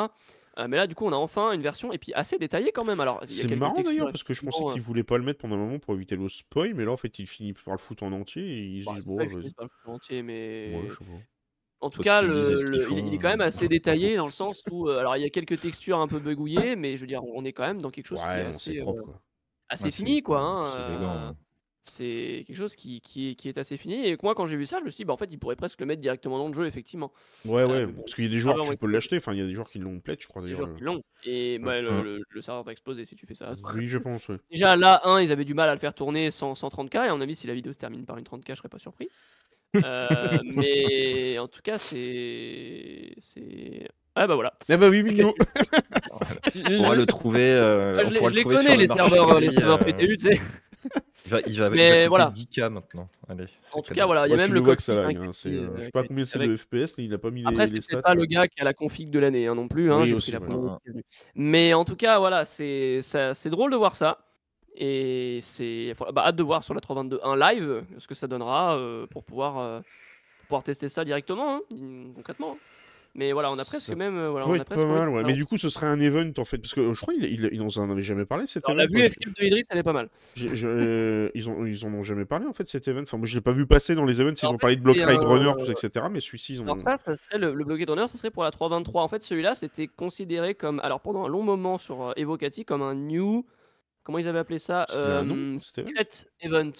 Euh, 0.62 0.68
mais 0.68 0.78
là, 0.78 0.88
du 0.88 0.96
coup, 0.96 1.06
on 1.06 1.12
a 1.12 1.16
enfin 1.16 1.52
une 1.52 1.62
version 1.62 1.92
et 1.92 1.98
puis 1.98 2.14
assez 2.14 2.38
détaillée 2.38 2.72
quand 2.72 2.84
même. 2.86 3.00
Alors, 3.00 3.22
C'est 3.28 3.56
marrant 3.56 3.82
d'ailleurs, 3.84 4.10
parce 4.12 4.24
que 4.24 4.34
je 4.34 4.42
pensais 4.44 4.64
qu'ils 4.66 4.82
voulaient 4.82 5.04
pas 5.04 5.18
le 5.18 5.24
mettre 5.24 5.40
pendant 5.40 5.56
un 5.56 5.60
moment 5.60 5.80
pour 5.80 5.96
éviter 5.96 6.16
le 6.16 6.28
spoil, 6.30 6.74
mais 6.74 6.86
là 6.86 6.92
en 6.92 6.98
fait 6.98 7.18
il 7.20 7.28
finit 7.28 7.54
par 7.54 7.74
le 7.74 7.80
foutre 7.80 8.04
en 8.04 8.12
entier 8.12 8.44
et 8.44 8.66
ils 8.66 8.84
se 8.84 8.88
bah, 8.88 8.94
disent 8.94 9.06
bon, 9.06 9.28
finisse 9.28 9.54
par 9.54 9.66
le 9.66 9.70
faire 9.84 9.92
entier, 9.94 10.24
mais 10.24 10.74
Ouais, 10.74 10.90
je 10.90 10.98
sais 10.98 11.06
pas. 11.06 11.22
en 11.82 11.90
tout 11.92 12.00
cas, 12.02 12.22
le- 12.22 12.64
le- 12.64 12.80
font, 12.80 12.98
il, 12.98 13.08
il 13.08 13.14
est 13.16 13.20
quand 13.20 13.30
même 13.30 13.42
euh, 13.42 13.46
assez 13.48 13.68
détaillé 13.70 14.16
dans 14.18 14.26
le 14.28 14.32
sens 14.32 14.64
où, 14.72 14.90
euh, 14.90 15.00
alors, 15.00 15.18
il 15.18 15.22
y 15.24 15.26
a 15.26 15.30
quelques 15.32 15.60
textures 15.60 16.00
un 16.00 16.08
peu 16.08 16.20
bugouillées, 16.20 16.76
mais 16.76 16.96
je 16.98 17.02
veux 17.02 17.08
dire, 17.08 17.24
on 17.26 17.46
est 17.46 17.54
quand 17.54 17.66
même 17.68 17.82
dans 17.82 17.92
quelque 17.92 18.08
chose 18.08 18.26
qui 18.26 18.40
est 18.40 18.44
assez, 18.44 18.72
c'est 18.74 18.78
euh, 18.82 18.86
propre 18.86 19.02
quoi. 19.04 19.22
assez 19.70 19.92
Ouais, 19.92 19.92
fini, 19.92 20.24
quoi. 20.24 20.40
hein, 20.42 20.66
c'est 20.66 20.80
euh, 20.80 21.32
hein. 21.32 21.36
C'est 21.84 22.44
quelque 22.48 22.56
chose 22.58 22.76
qui, 22.76 23.02
qui, 23.02 23.30
est, 23.32 23.36
qui 23.36 23.50
est 23.50 23.58
assez 23.58 23.76
fini. 23.78 24.06
Et 24.08 24.18
moi, 24.22 24.36
quand 24.36 24.46
j'ai 24.46 24.56
vu 24.58 24.66
ça, 24.66 24.80
je 24.80 24.86
me 24.86 24.90
suis 24.90 24.98
dit, 24.98 25.06
bah, 25.06 25.14
en 25.14 25.18
fait, 25.18 25.30
ils 25.32 25.38
pourraient 25.40 25.56
presque 25.56 25.80
le 25.80 25.86
mettre 25.88 26.02
directement 26.02 26.38
dans 26.38 26.48
le 26.48 26.54
jeu, 26.54 26.66
effectivement. 26.68 27.12
Ouais, 27.46 27.64
ouais, 27.64 27.72
Euh, 27.84 27.88
parce 27.88 28.14
qu'il 28.16 28.26
y 28.26 28.28
a 28.28 28.30
des 28.30 28.38
Ah, 28.38 28.40
joueurs, 28.40 28.56
bah, 28.58 28.62
tu 28.64 28.70
ouais, 28.70 28.76
peux 28.78 28.88
l'acheter. 28.88 29.18
Enfin, 29.18 29.34
il 29.34 29.40
y 29.40 29.42
a 29.42 29.46
des 29.48 29.54
joueurs 29.54 29.70
qui 29.70 29.80
l'ont 29.80 30.00
pledge, 30.00 30.22
je 30.24 30.28
crois 30.28 30.42
des 30.42 30.50
d'ailleurs. 30.52 30.66
joueurs 30.68 30.78
qui 30.78 30.84
l'ont. 30.84 31.04
Et 31.24 31.60
bah, 31.60 31.82
le, 31.82 32.04
le- 32.04 32.24
le 32.30 32.42
serveur 32.42 32.64
va 32.64 32.72
exploser 32.72 33.06
si 33.06 33.16
tu 33.16 33.26
fais 33.26 33.36
ça. 33.36 33.52
Oui, 33.76 33.88
je 33.88 33.98
pense, 33.98 34.28
ouais. 34.30 34.38
Déjà, 34.52 34.76
là, 34.76 35.02
un, 35.06 35.22
ils 35.22 35.32
avaient 35.32 35.46
du 35.46 35.54
mal 35.54 35.70
à 35.70 35.74
le 35.74 35.80
faire 35.80 35.94
tourner 35.94 36.30
sans, 36.32 36.56
sans 36.56 36.70
30K. 36.70 36.96
Et 36.96 37.10
à 37.10 37.16
mon 37.16 37.22
avis, 37.22 37.36
si 37.36 37.48
la 37.48 37.54
vidéo 37.56 37.74
se 37.74 37.78
termine 37.80 38.06
par 38.06 38.18
une 38.18 38.26
30K, 38.26 38.50
je 38.50 38.56
serais 38.56 38.70
pas 38.70 38.80
surpris. 38.80 39.10
Euh, 39.76 40.38
mais 40.44 41.40
en 41.40 41.48
tout 41.48 41.62
cas, 41.64 41.78
c'est. 41.78 43.16
c'est... 43.22 43.88
Ah 44.14 44.28
bah 44.28 44.36
voilà. 44.36 44.54
Ah 44.70 44.76
bah 44.78 44.90
oui, 44.90 45.04
mignon. 45.04 45.34
On 46.78 46.90
va 46.90 46.96
le 46.96 47.06
trouver. 47.06 47.54
euh, 47.54 47.98
Ah, 48.00 48.04
je 48.04 48.08
on 48.08 48.12
les, 48.12 48.18
pourra 48.20 48.30
je 48.30 48.34
le 48.34 48.38
les 48.38 48.42
trouver 48.42 48.56
connais, 48.58 48.70
sur 48.70 48.78
les 48.78 48.88
le 48.88 48.94
serveurs, 48.94 49.32
euh, 49.32 49.40
les 49.40 49.52
serveurs 49.52 49.80
PTU, 49.80 50.18
tu 50.18 50.28
sais. 50.28 50.42
Il 51.32 51.38
va, 51.38 51.40
il 51.48 51.60
va, 51.60 51.68
il 51.68 51.72
Mais 51.72 52.04
va 52.04 52.10
voilà. 52.10 52.30
10K 52.30 52.70
maintenant. 52.70 53.10
Allez. 53.30 53.46
En 53.72 53.78
tout 53.82 53.90
cadeau. 53.90 53.96
cas, 53.96 54.06
voilà, 54.06 54.28
il 54.28 54.32
y 54.32 54.34
a 54.34 54.38
même 54.38 54.50
le 54.50 54.60
le 54.60 54.66
vois 54.66 54.76
que 54.76 54.82
ça 54.82 54.96
lag. 54.96 55.16
hein, 55.16 55.22
hein, 55.28 55.32
euh, 55.46 55.50
euh, 55.50 55.78
je 55.78 55.84
sais 55.86 55.92
pas 55.92 56.04
combien 56.04 56.26
c'est 56.26 56.40
de 56.40 56.56
FPS, 56.56 56.98
mais 56.98 57.06
il 57.06 57.14
a 57.14 57.18
pas 57.18 57.32
mis 57.32 57.46
Après, 57.46 57.68
les, 57.68 57.80
stats. 57.80 57.96
peut-être 57.96 58.04
pas 58.04 58.14
le 58.16 58.26
gars 58.26 58.48
qui 58.48 58.60
a 58.60 58.66
la 58.66 58.74
config 58.74 59.10
de 59.10 59.20
l'année 59.20 59.48
hein, 59.48 59.56
non 59.56 59.68
plus. 59.68 59.92
Hein, 59.92 60.02
Oui, 60.02 60.14
aussi, 60.14 60.32
la. 60.32 60.40
Mais 61.36 61.74
en 61.74 61.86
tout 61.86 61.96
cas, 61.96 62.20
voilà, 62.20 62.44
c'est 62.46 63.02
drôle 63.46 63.72
de 63.72 63.78
voir 63.78 63.96
ça. 63.96 64.18
Et 64.76 65.40
c'est 65.44 65.94
bah, 66.14 66.24
hâte 66.26 66.38
de 66.38 66.44
voir 66.44 66.64
sur 66.64 66.74
la 66.74 66.80
322 66.80 67.20
un 67.24 67.36
live 67.36 67.84
ce 67.98 68.08
que 68.08 68.16
ça 68.16 68.28
donnera 68.28 68.78
euh, 68.78 69.06
pour 69.06 69.26
pouvoir 69.26 69.58
euh, 69.58 69.80
pour 69.82 70.48
pouvoir 70.48 70.64
tester 70.64 70.88
ça 70.90 71.04
directement, 71.04 71.56
hein, 71.58 71.62
concrètement. 72.16 72.58
Mais 73.14 73.34
voilà, 73.34 73.52
on 73.52 73.60
a 73.60 73.66
presque 73.66 73.88
Ça 73.88 73.96
même 73.96 74.18
euh, 74.18 74.30
voilà, 74.30 74.48
on 74.48 74.54
a 74.54 74.64
presque 74.64 74.82
pas 74.82 74.88
mal, 74.88 75.10
ouais. 75.10 75.24
Mais 75.24 75.34
du 75.34 75.46
coup, 75.46 75.58
ce 75.58 75.68
serait 75.68 75.88
un 75.88 76.00
event 76.00 76.32
en 76.38 76.46
fait, 76.46 76.58
parce 76.60 76.74
que 76.74 76.80
euh, 76.80 76.94
je 76.94 77.02
crois 77.02 77.14
qu'il 77.14 77.26
il, 77.26 77.50
il 77.52 77.62
en 77.62 77.90
avait 77.92 78.04
jamais 78.04 78.26
parlé 78.26 78.48
cet 78.48 78.64
Alors, 78.66 78.78
la 78.78 78.86
vue 78.86 79.00
escape 79.02 79.34
de 79.38 79.44
Idriss, 79.44 79.66
elle 79.70 79.80
est 79.80 79.84
pas 79.84 79.92
mal. 79.92 80.10
euh, 80.42 81.30
ils, 81.34 81.50
ont, 81.50 81.66
ils 81.66 81.86
en 81.86 81.94
ont 81.94 82.04
jamais 82.04 82.26
parlé 82.26 82.46
en 82.48 82.54
fait 82.54 82.68
cet 82.70 82.88
event. 82.88 83.02
Enfin, 83.04 83.18
moi 83.18 83.28
je 83.28 83.36
l'ai 83.36 83.42
pas 83.42 83.52
vu 83.52 83.66
passer 83.68 83.96
dans 83.96 84.06
les 84.06 84.22
events. 84.22 84.34
Ils 84.42 84.46
ont 84.48 84.58
parlé 84.58 84.78
de 84.78 84.82
Block 84.82 84.98
Ride 84.98 85.20
un- 85.22 85.28
Runner, 85.28 85.52
tout 85.58 85.66
ça, 85.66 85.72
etc. 85.74 86.06
Mais 86.12 86.20
celui-ci, 86.22 86.54
ils 86.54 86.62
ont. 86.62 86.66
Alors 86.66 86.78
ça, 86.78 86.96
ça 86.98 87.16
serait 87.16 87.38
le, 87.38 87.54
le 87.54 87.64
bloqué 87.66 87.86
d'honneur, 87.86 88.10
ce 88.10 88.18
serait 88.18 88.32
pour 88.32 88.44
la 88.44 88.52
323. 88.52 89.04
En 89.04 89.08
fait, 89.08 89.24
celui-là, 89.24 89.56
c'était 89.56 89.88
considéré 89.88 90.56
comme, 90.56 90.80
alors 90.80 91.02
pendant 91.02 91.26
un 91.26 91.28
long 91.28 91.44
moment 91.44 91.78
sur 91.78 92.14
Evocati, 92.16 92.64
comme 92.66 92.82
un 92.82 92.96
new, 92.96 93.46
comment 94.04 94.20
ils 94.20 94.28
avaient 94.30 94.40
appelé 94.40 94.60
ça, 94.60 94.86
C'était 94.90 95.02
un 95.04 95.24
nom, 95.24 95.36
Euh, 95.36 95.60
secret 95.60 96.08
event 96.42 96.72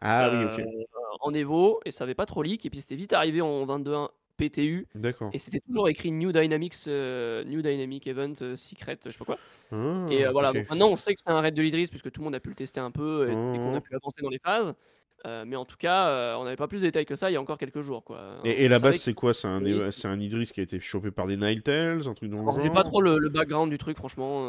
Ah 0.00 0.28
euh, 0.28 0.54
oui, 0.56 0.62
ok. 0.64 0.86
en 1.20 1.34
Evo, 1.34 1.80
et 1.84 1.90
ça 1.90 2.04
avait 2.04 2.14
pas 2.14 2.26
trop 2.26 2.42
leak, 2.42 2.64
et 2.64 2.70
puis 2.70 2.80
c'était 2.80 2.94
vite 2.96 3.12
arrivé 3.12 3.40
en 3.42 3.66
22.1 3.66 4.08
PTU, 4.38 4.86
D'accord. 4.94 5.30
et 5.32 5.38
c'était 5.38 5.60
toujours 5.60 5.88
écrit 5.88 6.12
New 6.12 6.32
Dynamics, 6.32 6.74
euh, 6.86 7.44
New 7.44 7.60
Dynamic 7.60 8.06
Event 8.06 8.32
euh, 8.40 8.56
Secret, 8.56 8.98
je 9.04 9.10
sais 9.10 9.18
pas 9.18 9.24
quoi. 9.24 9.38
Ah, 9.72 10.06
Et 10.10 10.24
euh, 10.24 10.30
voilà, 10.30 10.52
donc 10.52 10.70
maintenant 10.70 10.88
on 10.88 10.96
sait 10.96 11.12
que 11.12 11.20
c'est 11.22 11.30
un 11.30 11.40
raid 11.40 11.54
de 11.54 11.60
l'Idris, 11.60 11.88
puisque 11.88 12.10
tout 12.10 12.20
le 12.20 12.24
monde 12.24 12.34
a 12.36 12.40
pu 12.40 12.48
le 12.48 12.54
tester 12.54 12.78
un 12.80 12.92
peu, 12.92 13.26
et, 13.28 13.32
et 13.32 13.34
qu'on 13.34 13.74
a 13.74 13.78
Oh. 13.78 13.80
pu 13.80 13.94
avancer 13.94 14.22
dans 14.22 14.30
les 14.30 14.38
phases. 14.38 14.74
Mais 15.46 15.56
en 15.56 15.64
tout 15.64 15.76
cas, 15.76 16.36
on 16.38 16.44
n'avait 16.44 16.56
pas 16.56 16.68
plus 16.68 16.78
de 16.78 16.84
détails 16.84 17.04
que 17.04 17.16
ça 17.16 17.28
il 17.30 17.34
y 17.34 17.36
a 17.36 17.40
encore 17.40 17.58
quelques 17.58 17.80
jours. 17.80 18.04
Quoi. 18.04 18.38
Et, 18.44 18.68
la 18.68 18.78
base, 18.78 18.96
c'est 18.96 19.14
quoi? 19.14 19.34
C'est 19.34 19.48
un, 19.48 19.60
un 19.64 20.20
Idris 20.20 20.50
qui 20.54 20.60
a 20.60 20.62
été 20.62 20.78
chopé 20.78 21.10
par 21.10 21.26
des 21.26 21.36
Ninetales, 21.36 22.06
un 22.06 22.14
truc 22.14 22.30
dans 22.30 22.38
le 22.38 22.44
genre 22.44 22.60
j'ai 22.60 22.70
pas 22.70 22.84
trop 22.84 23.02
le, 23.02 23.18
le 23.18 23.28
background 23.28 23.70
du 23.70 23.78
truc, 23.78 23.96
franchement. 23.96 24.44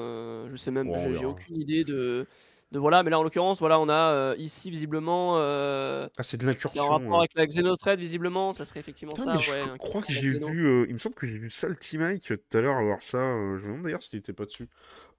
je 0.48 0.56
sais 0.56 0.72
même, 0.72 0.92
j'ai 1.18 1.26
aucune 1.26 1.60
idée 1.60 1.84
de, 1.84 2.28
de 2.72 2.80
voilà. 2.80 3.04
Mais 3.04 3.10
là, 3.10 3.20
en 3.20 3.24
l'occurrence, 3.24 3.60
voilà, 3.60 3.80
on 3.80 3.90
a 3.90 4.12
euh, 4.14 4.36
ici 4.38 4.70
visiblement. 4.72 5.38
euh, 5.38 6.08
Ah, 6.18 6.24
c'est 6.24 6.38
de 6.38 6.42
c'est 6.42 6.46
en 6.46 6.50
l'incursion. 6.50 6.88
rapport 6.88 7.10
ouais. 7.12 7.18
avec 7.18 7.34
la 7.36 7.46
Xenothread, 7.48 8.00
visiblement, 8.00 8.54
ça 8.54 8.66
serait 8.66 8.80
effectivement 8.80 9.14
Putain, 9.14 9.26
ça. 9.26 9.34
mais 9.36 9.40
je 9.40 9.52
ouais, 9.72 9.78
crois- 9.78 10.02
que 10.02 10.12
j'ai 10.14 10.22
vu. 10.40 10.66
euh, 10.68 10.86
il 10.88 10.94
me 10.94 11.00
semble 11.00 11.16
que 11.16 11.26
j'ai 11.28 11.38
vu 11.38 11.50
Salty 11.50 11.98
Mike 11.98 12.24
tout 12.28 12.58
à 12.58 12.62
l'heure 12.62 12.78
avoir 12.78 13.02
ça. 13.02 13.18
euh, 13.18 13.58
je 13.58 13.64
me 13.66 13.70
demande 13.72 13.84
d'ailleurs 13.84 14.04
si 14.04 14.12
t'étais 14.12 14.34
pas 14.34 14.46
dessus. 14.46 14.68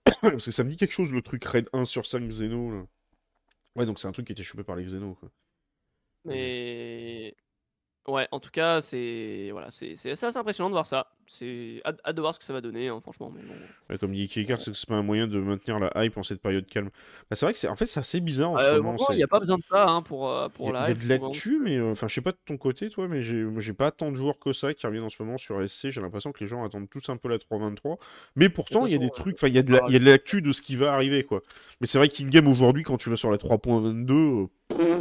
Parce 0.22 0.44
que 0.44 0.50
ça 0.50 0.64
me 0.64 0.70
dit 0.70 0.76
quelque 0.76 0.92
chose 0.92 1.12
le 1.12 1.22
truc 1.22 1.44
Raid 1.44 1.68
1 1.72 1.84
sur 1.84 2.06
5 2.06 2.22
Xeno. 2.28 2.70
Là. 2.72 2.82
Ouais, 3.76 3.86
donc 3.86 3.98
c'est 3.98 4.08
un 4.08 4.12
truc 4.12 4.26
qui 4.26 4.32
était 4.32 4.42
chopé 4.42 4.64
par 4.64 4.76
les 4.76 4.84
Xeno. 4.84 5.14
Quoi. 5.14 5.30
Mais 6.24 7.34
ouais, 8.10 8.28
en 8.30 8.40
tout 8.40 8.50
cas, 8.50 8.80
c'est 8.80 9.48
voilà, 9.52 9.70
c'est 9.70 9.96
c'est 9.96 10.10
assez, 10.12 10.26
assez 10.26 10.36
impressionnant 10.38 10.68
de 10.70 10.74
voir 10.74 10.86
ça. 10.86 11.06
C'est 11.26 11.80
hâte, 11.84 12.00
hâte 12.04 12.16
de 12.16 12.20
voir 12.20 12.34
ce 12.34 12.40
que 12.40 12.44
ça 12.44 12.52
va 12.52 12.60
donner, 12.60 12.88
hein, 12.88 12.98
franchement. 13.00 13.30
Mais 13.34 13.40
bon. 13.42 13.54
Ouais, 13.88 13.98
comme 13.98 14.12
dit 14.12 14.26
Kikar, 14.26 14.60
c'est 14.60 14.72
que 14.72 14.76
c'est 14.76 14.88
pas 14.88 14.96
un 14.96 15.02
moyen 15.04 15.28
de 15.28 15.38
maintenir 15.38 15.78
la 15.78 15.92
hype 16.04 16.16
en 16.16 16.24
cette 16.24 16.42
période 16.42 16.66
calme. 16.66 16.90
Bah, 17.30 17.36
c'est 17.36 17.46
vrai 17.46 17.52
que 17.52 17.58
c'est 17.60 17.68
en 17.68 17.76
fait 17.76 17.86
c'est 17.86 18.00
assez 18.00 18.18
bizarre 18.20 18.50
en 18.50 18.58
ce 18.58 18.64
Euh, 18.64 18.82
moment. 18.82 18.96
il 19.10 19.16
n'y 19.16 19.22
a 19.22 19.28
pas 19.28 19.38
besoin 19.38 19.56
de 19.56 19.62
ça 19.62 19.88
hein, 19.88 20.02
pour, 20.02 20.28
euh, 20.28 20.48
pour 20.48 20.66
y 20.66 20.70
a, 20.70 20.72
la 20.72 20.80
il 20.80 20.82
y 20.82 20.86
a 20.86 20.90
hype, 20.90 21.06
de 21.08 21.12
hein. 21.12 21.18
l'actu, 21.22 21.60
mais 21.62 21.76
euh, 21.76 21.92
enfin, 21.92 22.08
je 22.08 22.14
sais 22.14 22.20
pas 22.20 22.32
de 22.32 22.38
ton 22.46 22.56
côté, 22.56 22.90
toi, 22.90 23.06
mais 23.06 23.22
j'ai 23.22 23.72
pas 23.72 23.92
tant 23.92 24.10
de 24.10 24.16
joueurs 24.16 24.40
que 24.40 24.52
ça 24.52 24.74
qui 24.74 24.84
reviennent 24.86 25.04
en 25.04 25.08
ce 25.08 25.22
moment 25.22 25.38
sur 25.38 25.62
SC. 25.68 25.90
J'ai 25.90 26.00
l'impression 26.00 26.32
que 26.32 26.40
les 26.40 26.48
gens 26.48 26.64
attendent 26.64 26.90
tous 26.90 27.08
un 27.10 27.16
peu 27.16 27.28
la 27.28 27.38
3.23. 27.38 27.98
Mais 28.34 28.48
pourtant, 28.48 28.86
il 28.86 28.92
y 28.92 28.96
a 28.96 28.98
des 28.98 29.10
trucs, 29.10 29.36
enfin, 29.36 29.46
il 29.48 29.54
y 29.54 29.58
a 29.58 29.62
de 29.62 29.72
la- 29.72 29.80
ah, 29.84 29.86
il 29.88 29.92
y 29.92 29.96
a 29.96 30.00
de 30.00 30.04
l'actu 30.04 30.42
de 30.42 30.50
ce 30.52 30.62
qui 30.62 30.74
va 30.74 30.92
arriver, 30.92 31.22
quoi. 31.22 31.42
Mais 31.80 31.86
c'est 31.86 31.98
vrai 31.98 32.08
qu'in-game 32.08 32.48
aujourd'hui, 32.48 32.82
quand 32.82 32.96
tu 32.96 33.08
vas 33.08 33.16
sur 33.16 33.30
la 33.30 33.38
3.22, 33.38 34.48
euh, 34.72 34.98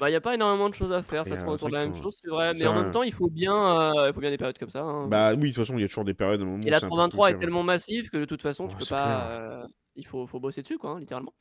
Bah, 0.00 0.08
il 0.08 0.12
n'y 0.12 0.16
a 0.16 0.20
pas 0.20 0.34
énormément 0.34 0.68
de 0.68 0.74
choses 0.74 0.92
à 0.92 1.02
faire, 1.02 1.26
ça 1.26 1.34
euh, 1.34 1.36
tourne 1.38 1.50
autour 1.54 1.68
de 1.68 1.74
la 1.74 1.84
même 1.86 1.94
chose, 1.94 2.16
c'est 2.20 2.28
vrai. 2.28 2.52
Mais 2.58 2.66
en 2.66 2.74
même 2.74 2.90
temps, 2.90 3.02
il 3.02 3.12
faut 3.12 3.28
bien, 3.30 3.54
euh, 3.94 4.08
il 4.08 4.12
faut 4.12 4.20
bien 4.20 4.30
des 4.30 4.36
périodes 4.36 4.58
comme 4.58 4.70
ça. 4.70 4.82
hein. 4.82 5.06
bah 5.06 5.32
oui, 5.34 5.50
de 5.50 5.54
toute 5.54 5.56
façon, 5.56 5.78
il 5.78 5.82
y 5.82 5.84
a 5.84 5.88
toujours 5.88 6.04
des 6.04 6.14
périodes. 6.14 6.40
Et 6.40 6.70
la 6.70 6.78
c'est 6.80 6.86
un 6.86 6.88
peu 6.88 6.96
323 6.96 7.30
est 7.30 7.36
tellement 7.36 7.62
massive 7.62 8.10
que 8.10 8.16
de 8.18 8.24
toute 8.24 8.42
façon, 8.42 8.66
tu 8.68 8.76
peux 8.76 8.86
pas. 8.86 9.30
euh, 9.30 9.66
il 9.96 10.06
faut, 10.06 10.26
faut 10.26 10.40
bosser 10.40 10.62
dessus, 10.62 10.78
quoi, 10.78 10.90
hein, 10.90 11.00
littéralement. 11.00 11.32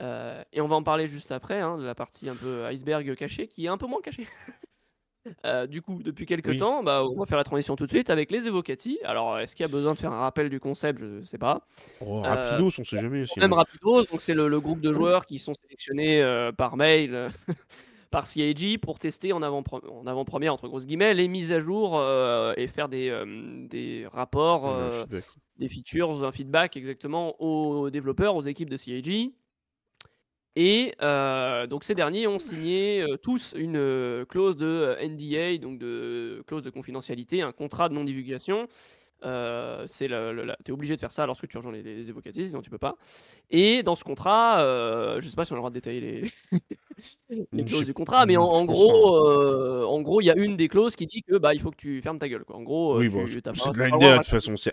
Euh, 0.00 0.42
et 0.52 0.60
on 0.60 0.68
va 0.68 0.76
en 0.76 0.82
parler 0.82 1.06
juste 1.06 1.32
après, 1.32 1.60
hein, 1.60 1.78
de 1.78 1.84
la 1.84 1.94
partie 1.94 2.28
un 2.28 2.36
peu 2.36 2.66
iceberg 2.70 3.14
cachée, 3.14 3.46
qui 3.46 3.64
est 3.66 3.68
un 3.68 3.78
peu 3.78 3.86
moins 3.86 4.00
cachée. 4.02 4.26
Euh, 5.46 5.66
du 5.66 5.80
coup, 5.80 6.02
depuis 6.02 6.26
quelques 6.26 6.48
Oui. 6.48 6.58
temps, 6.58 6.82
bah, 6.82 7.02
on 7.02 7.18
va 7.18 7.24
faire 7.24 7.38
la 7.38 7.44
transition 7.44 7.76
tout 7.76 7.86
de 7.86 7.90
suite 7.90 8.10
avec 8.10 8.30
les 8.30 8.46
Evocati. 8.46 8.98
Alors, 9.04 9.38
est-ce 9.38 9.56
qu'il 9.56 9.64
y 9.64 9.64
a 9.64 9.68
besoin 9.72 9.94
de 9.94 9.98
faire 9.98 10.12
un 10.12 10.20
rappel 10.20 10.50
du 10.50 10.60
concept? 10.60 10.98
Je 11.00 11.22
sais 11.22 11.38
pas. 11.38 11.66
Oh, 12.02 12.18
Euh, 12.22 12.28
rapidos, 12.28 12.66
on 12.78 12.84
sait 12.84 12.98
jamais. 13.00 13.24
si, 13.24 13.40
Même 13.40 13.54
hein. 13.54 13.56
Rapidos, 13.56 14.04
donc 14.04 14.20
c'est 14.20 14.34
le, 14.34 14.48
le 14.48 14.60
groupe 14.60 14.82
de 14.82 14.92
joueurs 14.92 15.24
qui 15.24 15.38
sont 15.38 15.54
sélectionnés 15.54 16.20
euh, 16.22 16.52
par 16.52 16.76
mail, 16.76 17.14
euh, 17.14 17.30
par 18.14 18.28
CIG, 18.28 18.78
pour 18.78 19.00
tester 19.00 19.32
en 19.32 19.42
avant-pre- 19.42 19.84
en 19.90 20.06
avant-première, 20.06 20.54
entre 20.54 20.68
grosses 20.68 20.86
guillemets, 20.86 21.14
les 21.14 21.26
mises 21.26 21.50
à 21.50 21.58
jour 21.58 21.98
euh, 21.98 22.54
et 22.56 22.68
faire 22.68 22.88
des, 22.88 23.08
euh, 23.10 23.66
des 23.66 24.06
rapports, 24.06 24.68
euh, 24.68 25.04
des 25.58 25.68
features, 25.68 26.22
un 26.24 26.30
feedback 26.30 26.76
exactement 26.76 27.34
aux 27.42 27.90
développeurs, 27.90 28.36
aux 28.36 28.42
équipes 28.42 28.70
de 28.70 28.76
CIG. 28.76 29.32
Et 30.54 30.94
donc 31.68 31.82
ces 31.82 31.96
derniers 31.96 32.28
ont 32.28 32.38
signé 32.38 33.04
tous 33.20 33.52
une 33.56 34.24
clause 34.28 34.56
de 34.56 34.96
NDA, 35.02 35.58
donc 35.58 35.80
de 35.80 36.44
clause 36.46 36.62
de 36.62 36.70
confidentialité, 36.70 37.42
un 37.42 37.50
contrat 37.50 37.88
de 37.88 37.94
non-divulgation. 37.94 38.68
Euh, 39.24 39.84
c'est 39.86 40.06
la- 40.08 40.56
t'es 40.64 40.72
obligé 40.72 40.94
de 40.94 41.00
faire 41.00 41.12
ça 41.12 41.24
lorsque 41.26 41.48
tu 41.48 41.56
rejoins 41.56 41.72
les, 41.72 41.82
les 41.82 42.08
évocatifs, 42.10 42.48
sinon 42.48 42.60
tu 42.60 42.68
peux 42.70 42.78
pas. 42.78 42.96
Et 43.50 43.82
dans 43.82 43.94
ce 43.96 44.04
contrat, 44.04 44.60
euh, 44.60 45.20
je 45.20 45.28
sais 45.28 45.36
pas 45.36 45.44
si 45.44 45.52
on 45.52 45.54
a 45.54 45.58
le 45.58 45.60
droit 45.60 45.70
de 45.70 45.74
détailler 45.74 46.00
les, 46.00 46.20
les 47.52 47.62
Je 47.62 47.64
clauses 47.64 47.84
du 47.86 47.94
contrat, 47.94 48.26
mais 48.26 48.36
en, 48.36 48.44
pense 48.50 48.66
gros, 48.66 49.16
euh, 49.26 49.84
en 49.84 50.02
gros, 50.02 50.20
il 50.20 50.26
y 50.26 50.30
a 50.30 50.36
une 50.36 50.56
des 50.56 50.68
clauses 50.68 50.94
qui 50.94 51.06
dit 51.06 51.22
que 51.22 51.36
bah 51.38 51.54
il 51.54 51.60
faut 51.60 51.70
que 51.70 51.76
tu 51.76 52.02
fermes 52.02 52.18
ta 52.18 52.28
gueule. 52.28 52.44
Quoi. 52.44 52.56
En 52.56 52.62
gros, 52.62 52.94
euh, 52.94 52.98
Oui, 52.98 53.04
tu, 53.06 53.10
bon, 53.10 53.26
c'est 53.26 53.72
de 53.72 53.78
la 53.78 53.88
NDA 53.88 54.12
de 54.12 54.16
toute 54.18 54.26
façon, 54.26 54.56
c'est 54.56 54.72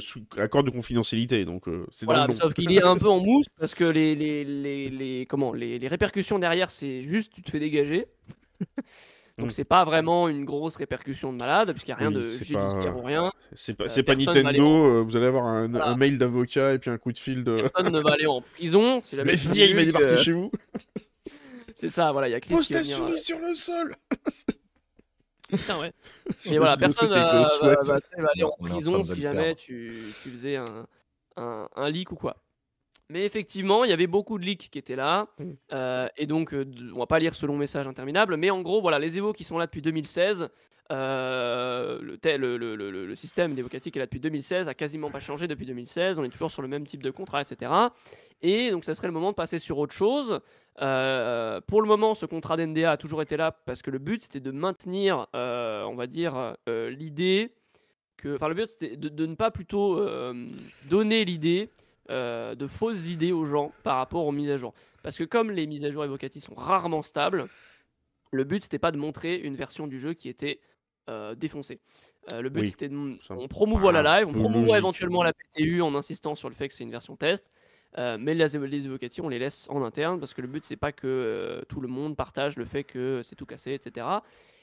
sous 0.00 0.22
accord 0.38 0.64
de 0.64 0.70
confidentialité, 0.70 1.44
donc 1.44 1.64
c'est 1.92 2.06
Voilà, 2.06 2.26
sauf 2.32 2.54
qu'il 2.54 2.72
est 2.72 2.82
un 2.82 2.96
peu 2.96 3.08
en 3.08 3.20
mousse 3.24 3.46
parce 3.58 3.74
que 3.74 3.84
les, 3.84 4.14
les, 4.14 4.44
les, 4.44 4.88
les- 4.88 5.26
comment, 5.26 5.52
les, 5.52 5.78
les 5.78 5.88
répercussions 5.88 6.38
derrière, 6.38 6.70
c'est 6.70 7.02
juste 7.04 7.32
tu 7.34 7.42
te 7.42 7.50
fais 7.50 7.60
dégager. 7.60 8.06
Donc 9.40 9.48
Mm. 9.48 9.50
c'est 9.50 9.64
pas 9.64 9.84
vraiment 9.84 10.28
une 10.28 10.44
grosse 10.44 10.76
répercussion 10.76 11.32
de 11.32 11.38
malade, 11.38 11.72
puisqu'il 11.72 11.90
n'y 11.90 11.94
a 11.94 11.96
rien 11.96 12.08
Oui, 12.08 12.14
de 12.22 12.28
c'est 12.28 12.44
judiciaire 12.44 12.92
pas- 12.94 13.00
ou 13.00 13.02
rien. 13.02 13.32
C'est 13.54 13.74
pas, 13.76 13.84
Euh, 13.84 14.02
pas 14.02 14.12
aller 14.12 14.24
Nintendo, 14.26 14.84
euh, 14.86 15.00
vous 15.02 15.16
allez 15.16 15.26
avoir 15.26 15.44
un, 15.46 15.68
Voilà. 15.68 15.88
un 15.88 15.96
mail 15.96 16.18
d'avocat 16.18 16.74
et 16.74 16.78
puis 16.78 16.90
un 16.90 16.98
coup 16.98 17.12
de 17.12 17.18
fil 17.18 17.42
de. 17.42 17.56
Personne 17.56 17.92
ne 17.92 18.00
va 18.00 18.12
aller 18.12 18.26
en 18.26 18.40
prison. 18.42 19.00
Si 19.02 19.16
jamais 19.16 19.32
FBI 19.34 19.70
il 19.70 19.76
va 19.76 19.84
débarquer 19.84 20.06
euh, 20.08 20.16
chez 20.16 20.32
vous. 20.32 20.50
C'est 21.74 21.88
ça, 21.88 22.12
voilà, 22.12 22.28
il 22.28 22.32
y 22.32 22.34
a 22.34 22.40
Chris 22.40 22.54
Pose 22.54 22.68
ta 22.68 22.82
souris 22.82 23.18
sur 23.18 23.38
le 23.38 23.54
sol 23.54 23.96
Putain, 25.48 25.80
ouais. 25.80 25.92
Et 26.44 26.58
voilà, 26.58 26.76
personne 26.76 27.08
truc 27.08 27.18
va, 27.18 27.98
aller 28.32 28.44
en 28.44 28.50
prison 28.60 29.02
si 29.02 29.20
jamais 29.20 29.54
tu 29.56 29.92
faisais 30.24 30.56
un, 30.56 30.86
un, 31.36 31.68
un 31.74 31.90
leak 31.90 32.12
ou 32.12 32.16
quoi. 32.16 32.36
Mais 33.10 33.24
effectivement, 33.24 33.82
il 33.84 33.90
y 33.90 33.92
avait 33.92 34.06
beaucoup 34.06 34.38
de 34.38 34.44
leaks 34.44 34.68
qui 34.70 34.78
étaient 34.78 34.94
là. 34.96 35.26
Mm. 35.38 35.44
euh, 35.72 36.08
et 36.16 36.26
donc, 36.26 36.54
euh, 36.54 36.64
on 36.94 36.98
va 37.00 37.06
pas 37.06 37.18
lire 37.18 37.34
ce 37.34 37.44
long 37.44 37.56
message 37.56 37.86
interminable. 37.88 38.36
Mais 38.36 38.50
en 38.50 38.62
gros, 38.62 38.80
voilà, 38.80 38.98
les 39.00 39.18
Evo 39.18 39.32
qui 39.32 39.42
sont 39.44 39.58
là 39.58 39.66
depuis 39.66 39.82
2016. 39.82 40.48
euh, 40.92 41.98
le, 42.00 42.56
le, 42.56 42.56
le, 42.76 43.06
le- 43.06 43.14
système 43.14 43.54
d'évocatique 43.54 43.96
est 43.96 44.00
là 44.00 44.06
depuis 44.06 44.20
2016, 44.20 44.68
a 44.68 44.74
quasiment 44.74 45.10
pas 45.10 45.20
changé 45.20 45.46
depuis 45.48 45.66
2016. 45.66 46.18
On 46.18 46.24
est 46.24 46.28
toujours 46.30 46.50
sur 46.50 46.62
le 46.62 46.68
même 46.68 46.86
type 46.86 47.02
de 47.02 47.10
contrat, 47.10 47.42
etc. 47.42 47.70
Et 48.42 48.70
donc, 48.70 48.84
ça 48.84 48.94
serait 48.94 49.06
le 49.08 49.12
moment 49.12 49.30
de 49.30 49.36
passer 49.36 49.58
sur 49.58 49.78
autre 49.78 49.92
chose. 49.94 50.40
Euh, 50.80 51.60
pour 51.66 51.82
le 51.82 51.88
moment, 51.88 52.14
ce 52.14 52.26
contrat 52.26 52.56
d'NDA 52.56 52.92
a 52.92 52.96
toujours 52.96 53.22
été 53.22 53.36
là 53.36 53.50
parce 53.52 53.82
que 53.82 53.90
le 53.90 53.98
but 53.98 54.22
c'était 54.22 54.40
de 54.40 54.50
maintenir, 54.50 55.26
euh, 55.36 55.82
on 55.84 55.94
va 55.94 56.06
dire, 56.06 56.54
l'idée 56.68 57.52
que. 58.16 58.34
Enfin, 58.36 58.48
le 58.48 58.54
but 58.54 58.68
c'était 58.68 58.96
de, 58.96 59.08
de 59.08 59.26
ne 59.26 59.34
pas 59.34 59.50
plutôt 59.50 60.00
donner 60.88 61.24
l'idée 61.24 61.70
euh, 62.08 62.54
de 62.54 62.66
fausses 62.66 63.08
idées 63.08 63.32
aux 63.32 63.46
gens 63.46 63.72
par 63.82 63.96
rapport 63.96 64.26
aux 64.26 64.32
mises 64.32 64.50
à 64.50 64.56
jour. 64.56 64.74
Parce 65.02 65.16
que 65.16 65.24
comme 65.24 65.50
les 65.50 65.66
mises 65.66 65.84
à 65.84 65.90
jour 65.90 66.04
évocatives 66.04 66.42
sont 66.42 66.54
rarement 66.54 67.02
stables, 67.02 67.46
le 68.32 68.44
but 68.44 68.62
c'était 68.62 68.78
pas 68.78 68.92
de 68.92 68.98
montrer 68.98 69.36
une 69.36 69.54
version 69.54 69.86
du 69.86 70.00
jeu 70.00 70.14
qui 70.14 70.28
était 70.28 70.60
euh, 71.08 71.34
défoncée. 71.34 71.80
Euh, 72.32 72.40
le 72.40 72.48
but 72.48 72.60
Oui, 72.62 72.68
c'était 72.68 72.88
de. 72.88 73.18
On 73.30 73.48
promouvoit 73.48 73.92
la 73.92 74.02
live, 74.02 74.28
on 74.28 74.32
promouvoit 74.32 74.78
éventuellement 74.78 75.22
la 75.22 75.32
PTU 75.32 75.82
en 75.82 75.94
insistant 75.94 76.34
sur 76.34 76.48
le 76.48 76.54
fait 76.54 76.68
que 76.68 76.74
c'est 76.74 76.84
une 76.84 76.90
version 76.90 77.16
test. 77.16 77.50
Mais 77.96 78.34
les, 78.34 78.46
les 78.46 79.20
on 79.20 79.28
les 79.28 79.38
laisse 79.38 79.68
en 79.68 79.82
interne 79.82 80.20
parce 80.20 80.32
que 80.32 80.40
le 80.40 80.48
but, 80.48 80.64
c'est 80.64 80.76
pas 80.76 80.92
que 80.92 81.64
tout 81.68 81.80
le 81.80 81.88
monde 81.88 82.16
partage 82.16 82.56
le 82.56 82.64
fait 82.64 82.84
que 82.84 83.20
c'est 83.24 83.34
tout 83.34 83.46
cassé, 83.46 83.72
etc. 83.72 84.06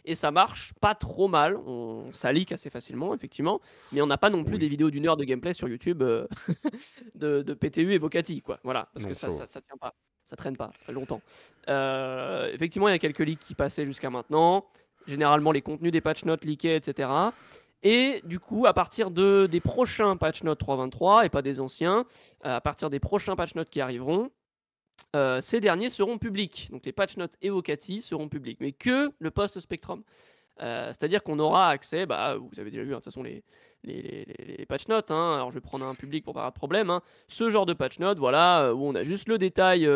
Et 0.09 0.15
ça 0.15 0.31
marche 0.31 0.73
pas 0.79 0.95
trop 0.95 1.27
mal. 1.27 1.57
On, 1.57 2.11
ça 2.11 2.31
leak 2.31 2.53
assez 2.53 2.69
facilement, 2.69 3.13
effectivement. 3.13 3.59
Mais 3.91 4.01
on 4.01 4.07
n'a 4.07 4.17
pas 4.17 4.29
non 4.29 4.43
plus 4.45 4.53
Oui. 4.53 4.59
des 4.59 4.69
vidéos 4.69 4.89
d'une 4.89 5.05
heure 5.07 5.17
de 5.17 5.25
gameplay 5.25 5.53
sur 5.53 5.67
YouTube 5.67 6.01
euh, 6.01 6.25
de, 7.15 7.41
de 7.41 7.53
PTU 7.53 7.91
et 7.93 7.97
Vocati, 7.97 8.41
quoi. 8.41 8.59
Voilà, 8.63 8.87
parce 8.93 9.03
Non, 9.05 9.09
que 9.09 9.15
ça, 9.15 9.27
ça 9.29 9.37
ça, 9.37 9.43
va. 9.43 9.47
ça 9.47 9.61
tient 9.61 9.77
pas. 9.77 9.93
Ça 10.23 10.35
traîne 10.35 10.57
pas 10.57 10.71
longtemps. 10.89 11.21
Euh, 11.69 12.51
effectivement, 12.53 12.87
il 12.87 12.91
y 12.91 12.95
a 12.95 12.99
quelques 12.99 13.19
leaks 13.19 13.39
qui 13.39 13.53
passaient 13.53 13.85
jusqu'à 13.85 14.09
maintenant. 14.09 14.65
Généralement, 15.07 15.51
les 15.51 15.61
contenus 15.61 15.91
des 15.91 16.01
patch 16.01 16.25
notes 16.25 16.43
leakés, 16.45 16.75
etc. 16.75 17.09
Et 17.83 18.21
du 18.25 18.39
coup, 18.39 18.65
à 18.65 18.73
partir 18.73 19.11
de, 19.11 19.47
des 19.49 19.59
prochains 19.61 20.17
patch 20.17 20.43
notes 20.43 20.61
3.23 20.61 21.25
et 21.25 21.29
pas 21.29 21.41
des 21.41 21.59
anciens, 21.59 22.05
euh, 22.45 22.55
à 22.57 22.61
partir 22.61 22.89
des 22.89 22.99
prochains 22.99 23.35
patch 23.35 23.55
notes 23.55 23.69
qui 23.69 23.79
arriveront, 23.81 24.29
euh, 25.15 25.41
ces 25.41 25.59
derniers 25.59 25.89
seront 25.89 26.17
publics. 26.17 26.69
Donc 26.71 26.85
les 26.85 26.91
patch 26.91 27.17
notes 27.17 27.35
Evocati 27.41 28.01
seront 28.01 28.29
publics, 28.29 28.59
mais 28.61 28.71
que 28.71 29.11
le 29.19 29.31
post 29.31 29.59
Spectrum. 29.59 30.03
Euh, 30.61 30.87
C'est-à-dire 30.87 31.23
qu'on 31.23 31.37
aura 31.39 31.69
accès, 31.69 32.05
bah, 32.05 32.35
vous 32.35 32.59
avez 32.59 32.71
déjà 32.71 32.83
vu, 32.83 32.89
hein, 32.93 32.97
de 32.97 33.03
toute 33.03 33.05
façon, 33.13 33.23
les, 33.23 33.43
patch 34.67 34.87
notes. 34.87 35.11
hein. 35.11 35.35
alors 35.35 35.49
je 35.51 35.55
vais 35.55 35.61
prendre 35.61 35.85
un 35.85 35.93
public 35.95 36.25
pour 36.25 36.33
pas 36.33 36.49
de 36.49 36.53
problème. 36.53 36.89
hein. 36.89 37.01
Ce 37.27 37.49
genre 37.49 37.65
de 37.65 37.73
patch 37.73 37.99
notes, 37.99 38.17
voilà, 38.17 38.63
euh, 38.63 38.73
où 38.73 38.83
on 38.85 38.95
a 38.95 39.03
juste 39.03 39.29
le 39.29 39.37
détail 39.37 39.87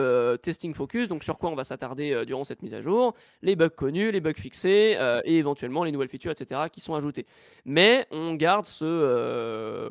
testing 0.41 0.73
focus, 0.73 1.07
donc 1.07 1.23
sur 1.23 1.37
quoi 1.39 1.49
on 1.49 1.55
va 1.55 1.63
s'attarder 1.63 2.23
durant 2.25 2.43
cette 2.43 2.61
mise 2.61 2.73
à 2.75 2.81
jour, 2.81 3.15
les 3.41 3.55
bugs 3.55 3.69
connus, 3.69 4.11
les 4.11 4.21
bugs 4.21 4.33
fixés, 4.33 4.97
et 5.25 5.37
éventuellement 5.37 5.83
les 5.83 5.91
nouvelles 5.91 6.09
features, 6.09 6.31
etc., 6.31 6.61
qui 6.71 6.79
sont 6.79 6.95
ajoutées. 6.95 7.25
Mais 7.65 8.07
on 8.11 8.35
garde 8.35 8.65
ce 8.67 9.89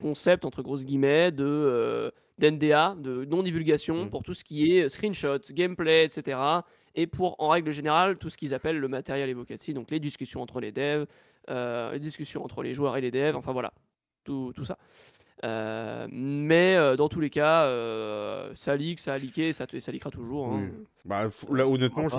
concept, 0.00 0.44
entre 0.44 0.62
grosses 0.62 0.84
guillemets, 0.84 1.32
de. 1.32 2.12
d'NDA, 2.38 2.96
de 2.98 3.24
non-divulgation, 3.24 4.04
Mm. 4.04 4.10
pour 4.10 4.22
tout 4.22 4.34
ce 4.34 4.44
qui 4.44 4.76
est 4.76 4.88
screenshot, 4.88 5.38
gameplay, 5.50 6.04
etc. 6.04 6.38
Et 6.94 7.06
pour, 7.06 7.36
en 7.38 7.48
règle 7.50 7.70
générale, 7.72 8.16
tout 8.18 8.28
ce 8.30 8.36
qu'ils 8.36 8.54
appellent 8.54 8.78
le 8.78 8.88
matériel 8.88 9.28
evocati, 9.28 9.74
donc 9.74 9.90
les 9.90 10.00
discussions 10.00 10.40
entre 10.42 10.60
les 10.60 10.72
devs, 10.72 11.06
euh, 11.50 11.92
les 11.92 11.98
discussions 11.98 12.44
entre 12.44 12.62
les 12.62 12.74
joueurs 12.74 12.96
et 12.96 13.00
les 13.00 13.10
devs, 13.10 13.36
enfin 13.36 13.52
voilà, 13.52 13.72
tout, 14.24 14.52
tout 14.54 14.64
ça. 14.64 14.78
Euh, 15.44 16.06
mais 16.10 16.76
euh, 16.76 16.96
dans 16.96 17.08
tous 17.10 17.20
les 17.20 17.28
cas, 17.30 17.68
ça 18.54 18.76
leak, 18.76 19.00
ça 19.00 19.14
a 19.14 19.18
leaké, 19.18 19.52
ça, 19.52 19.66
ça 19.78 19.92
leakera 19.92 20.10
toujours. 20.10 20.48
hein. 20.48 20.70
Oui. 20.72 20.86
Bah, 21.04 21.28
là, 21.50 21.66
honnêtement, 21.68 22.08
je. 22.08 22.16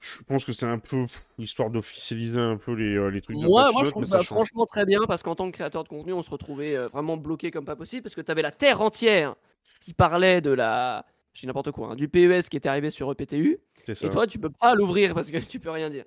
Je 0.00 0.22
pense 0.22 0.44
que 0.44 0.52
c'est 0.52 0.66
un 0.66 0.78
peu 0.78 1.06
histoire 1.38 1.70
d'officialiser 1.70 2.38
un 2.38 2.56
peu 2.56 2.72
les, 2.72 2.94
euh, 2.94 3.08
les 3.08 3.20
trucs 3.20 3.36
de 3.36 3.46
Moi, 3.46 3.68
je 3.84 3.90
trouve 3.90 4.04
ça 4.04 4.22
franchement 4.22 4.64
très 4.64 4.84
bien 4.84 5.00
parce 5.08 5.22
qu'en 5.22 5.34
tant 5.34 5.50
que 5.50 5.56
créateur 5.56 5.82
de 5.82 5.88
contenu, 5.88 6.12
on 6.12 6.22
se 6.22 6.30
retrouvait 6.30 6.76
euh, 6.76 6.88
vraiment 6.88 7.16
bloqué 7.16 7.50
comme 7.50 7.64
pas 7.64 7.76
possible 7.76 8.02
parce 8.02 8.14
que 8.14 8.20
tu 8.20 8.30
avais 8.30 8.42
la 8.42 8.52
terre 8.52 8.80
entière 8.80 9.34
qui 9.80 9.94
parlait 9.94 10.40
de 10.40 10.50
la. 10.50 11.04
Je 11.34 11.40
dis 11.42 11.46
n'importe 11.46 11.70
quoi, 11.70 11.90
hein, 11.90 11.96
du 11.96 12.08
PES 12.08 12.48
qui 12.48 12.56
était 12.56 12.68
arrivé 12.68 12.90
sur 12.90 13.10
EPTU. 13.12 13.58
Et 14.02 14.10
toi, 14.10 14.26
tu 14.26 14.38
peux 14.38 14.50
pas 14.50 14.74
l'ouvrir 14.74 15.14
parce 15.14 15.30
que 15.30 15.38
tu 15.48 15.60
peux 15.60 15.70
rien 15.70 15.88
dire. 15.88 16.04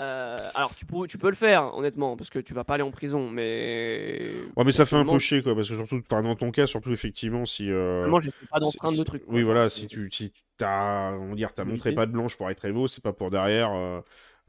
Euh, 0.00 0.50
alors, 0.54 0.74
tu 0.74 0.84
peux, 0.86 1.06
tu 1.06 1.18
peux 1.18 1.28
le 1.30 1.34
faire, 1.36 1.74
honnêtement, 1.74 2.16
parce 2.16 2.30
que 2.30 2.38
tu 2.38 2.54
vas 2.54 2.64
pas 2.64 2.74
aller 2.74 2.82
en 2.82 2.90
prison, 2.90 3.30
mais. 3.30 4.32
Ouais, 4.56 4.64
mais 4.64 4.72
ça 4.72 4.84
fait 4.84 4.96
un 4.96 5.04
peu 5.04 5.18
chier, 5.18 5.42
quoi, 5.42 5.54
parce 5.54 5.68
que 5.68 5.74
surtout, 5.74 6.02
enfin, 6.10 6.22
dans 6.22 6.36
ton 6.36 6.50
cas, 6.50 6.66
surtout, 6.66 6.92
effectivement, 6.92 7.46
si... 7.46 7.70
euh, 7.70 7.92
personnellement, 7.92 8.20
j'essaie 8.20 8.46
pas 8.50 8.58
si- 8.58 8.64
d'enfreindre 8.64 8.94
si- 8.94 8.98
le 9.00 9.04
truc. 9.04 9.24
quoi, 9.24 9.34
Oui, 9.34 9.42
voilà, 9.42 9.70
si 9.70 9.86
tu 9.86 10.10
si 10.10 10.32
t'as, 10.58 11.12
on 11.12 11.30
va 11.30 11.34
dire, 11.34 11.50
montré 11.64 11.92
pas 11.92 12.06
de 12.06 12.12
blanche 12.12 12.36
pour 12.36 12.50
être 12.50 12.64
Evo, 12.64 12.86
c'est 12.88 13.02
pas 13.02 13.12
pour 13.12 13.30
derrière 13.30 13.72
euh, 13.72 14.00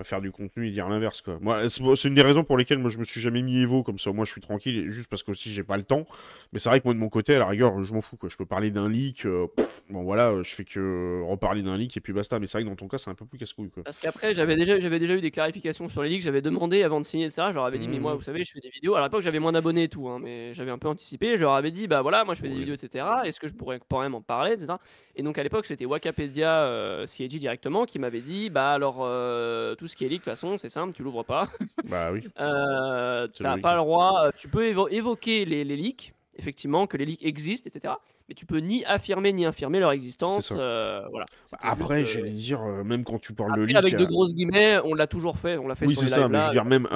faire 0.04 0.22
du 0.22 0.32
contenu 0.32 0.68
et 0.68 0.72
dire 0.72 0.88
l'inverse, 0.90 1.22
quoi. 1.22 1.38
Moi, 1.42 1.68
c'est 1.70 2.08
une 2.08 2.16
des 2.16 2.22
raisons 2.22 2.44
pour 2.44 2.58
lesquelles 2.58 2.78
moi 2.78 2.90
je 2.90 2.98
me 2.98 3.04
suis 3.04 3.20
jamais 3.22 3.42
mis 3.42 3.60
Evo, 3.62 3.84
comme 3.84 3.98
ça, 4.00 4.12
moi 4.12 4.26
je 4.26 4.32
suis 4.32 4.42
tranquille, 4.42 4.90
juste 4.92 5.10
parce 5.10 5.24
que 5.24 5.32
aussi 5.32 5.52
j'ai 5.52 5.64
pas 5.64 5.78
le 5.78 5.84
temps. 5.84 6.06
Mais 6.54 6.60
c'est 6.60 6.70
vrai 6.70 6.80
que 6.80 6.86
moi 6.86 6.94
de 6.94 7.00
mon 7.00 7.10
côté, 7.10 7.36
à 7.36 7.40
la 7.40 7.48
rigueur, 7.48 7.84
je 7.84 7.94
m'en 7.94 8.02
fous, 8.02 8.18
quoi. 8.18 8.30
Je 8.30 8.38
peux 8.38 8.46
parler 8.46 8.70
d'un 8.72 8.88
leak, 8.90 9.26
euh, 9.26 9.48
pff, 9.56 9.68
bon 9.90 10.04
voilà, 10.04 10.42
je 10.44 10.56
fais 10.56 10.64
que 10.66 11.22
reparler 11.28 11.62
d'un 11.64 11.78
leak 11.78 11.98
et 11.98 12.02
puis 12.02 12.14
basta. 12.14 12.38
Mais 12.40 12.48
c'est 12.48 12.58
vrai 12.60 12.64
que 12.64 12.70
dans 12.70 12.76
ton 12.76 12.88
cas, 12.88 12.98
c'est 12.98 13.10
un 13.10 13.16
peu 13.16 13.26
plus 13.26 13.38
casse-couille, 13.40 13.70
quoi. 13.72 13.84
Parce 13.84 14.00
qu'après, 14.00 14.34
j'avais 14.34 14.56
déjà, 14.56 14.80
j'avais 14.80 15.00
déjà 15.00 15.16
eu 15.16 15.22
des 15.22 15.32
clarifications 15.32 15.90
sur 15.90 16.04
les 16.04 16.10
leaks. 16.10 16.22
J'avais 16.22 16.42
demandé 16.42 16.84
avant 16.84 17.00
de 17.00 17.06
signer 17.06 17.30
ça. 17.30 17.50
Je 17.50 17.56
leur 17.56 17.66
avais 17.66 17.80
dit, 17.80 17.88
mais 17.88 18.00
moi, 18.00 18.12
Mhm. 18.12 18.18
vous 18.18 18.24
savez, 18.24 18.44
je 18.44 18.52
fais 18.52 18.60
des 18.60 18.70
vidéos. 18.70 18.94
Alors, 18.96 19.06
à 19.06 19.08
l'époque, 19.08 19.22
j'avais 19.24 19.40
moins 19.40 19.52
d'abonnés 19.52 19.84
et 19.84 19.90
tout, 19.90 20.08
hein, 20.10 20.20
mais 20.22 20.54
j'avais 20.54 20.72
un 20.72 20.78
peu 20.78 20.88
anticipé. 20.88 21.36
Je 21.36 21.42
leur 21.42 21.54
avais 21.54 21.72
dit, 21.72 21.88
bah 21.88 22.02
voilà, 22.02 22.24
moi, 22.24 22.34
je 22.36 22.42
fais 22.42 22.48
des 22.50 22.54
Oui. 22.54 22.60
vidéos, 22.60 22.76
etc. 22.76 23.06
Est-ce 23.26 23.40
que 23.40 23.48
je 23.48 23.54
pourrais 23.54 23.80
quand 23.90 24.02
même 24.02 24.14
en 24.16 24.22
parler, 24.22 24.54
etc. 24.54 24.74
Et 25.16 25.24
donc, 25.24 25.38
à 25.38 25.44
l'époque, 25.44 25.66
c'était 25.66 25.86
Wakapedia 25.86 26.64
euh, 26.66 27.08
CIG 27.08 27.40
directement 27.40 27.86
qui 27.86 27.98
m'avait 28.00 28.22
dit, 28.22 28.50
bah 28.50 28.72
alors, 28.72 28.98
euh, 29.02 29.76
tout 29.76 29.87
ce 29.88 29.96
qui 29.96 30.06
est 30.06 30.10
leak, 30.10 30.20
de 30.22 30.24
toute 30.26 30.34
façon, 30.34 30.58
c'est 30.58 30.70
simple, 30.70 30.94
tu 30.94 31.04
l'ouvres 31.04 31.24
pas. 31.24 31.48
Bah 31.90 32.12
oui. 32.12 32.22
Euh, 32.40 33.28
t'as 33.28 33.58
pas 33.58 33.74
le 33.74 33.80
droit. 33.82 34.26
euh, 34.28 34.32
Tu 34.38 34.48
peux 34.50 34.66
évo- 34.66 34.90
évoquer 34.90 35.46
les, 35.46 35.64
les 35.64 35.76
leaks, 35.76 36.14
effectivement, 36.38 36.88
que 36.88 36.98
les 36.98 37.06
leaks 37.06 37.26
existent, 37.26 37.70
etc. 37.70 37.94
Mais 38.30 38.36
tu 38.36 38.46
peux 38.46 38.58
ni 38.58 38.84
affirmer 38.86 39.32
ni 39.34 39.46
infirmer 39.46 39.80
leur 39.80 39.92
existence. 39.92 40.48
ça. 40.50 40.56
euh, 40.60 41.02
voilà. 41.12 41.26
C'était 41.46 41.68
Après, 41.68 42.00
juste, 42.02 42.14
j'allais 42.14 42.32
dire, 42.32 42.62
euh, 42.62 42.84
même 42.84 43.04
quand 43.04 43.20
tu 43.20 43.34
parles 43.34 43.52
de 43.54 43.62
après, 43.62 43.68
leak, 43.68 43.78
avec 43.78 43.94
de 43.96 44.04
euh, 44.04 44.08
grosses 44.08 44.34
guillemets, 44.34 44.80
on 44.84 44.94
l'a 44.94 45.08
toujours 45.08 45.38
fait. 45.38 45.58
On 45.58 45.68
l'a 45.68 45.76
fait 45.76 45.86
oui, 45.88 45.94
sur 45.94 46.02
c'est 46.02 46.08
les 46.08 46.12
ça, 46.12 46.28
mais 46.28 46.40
je 46.40 46.46
veux 46.46 46.52
dire, 46.52 46.66
même, 46.66 46.88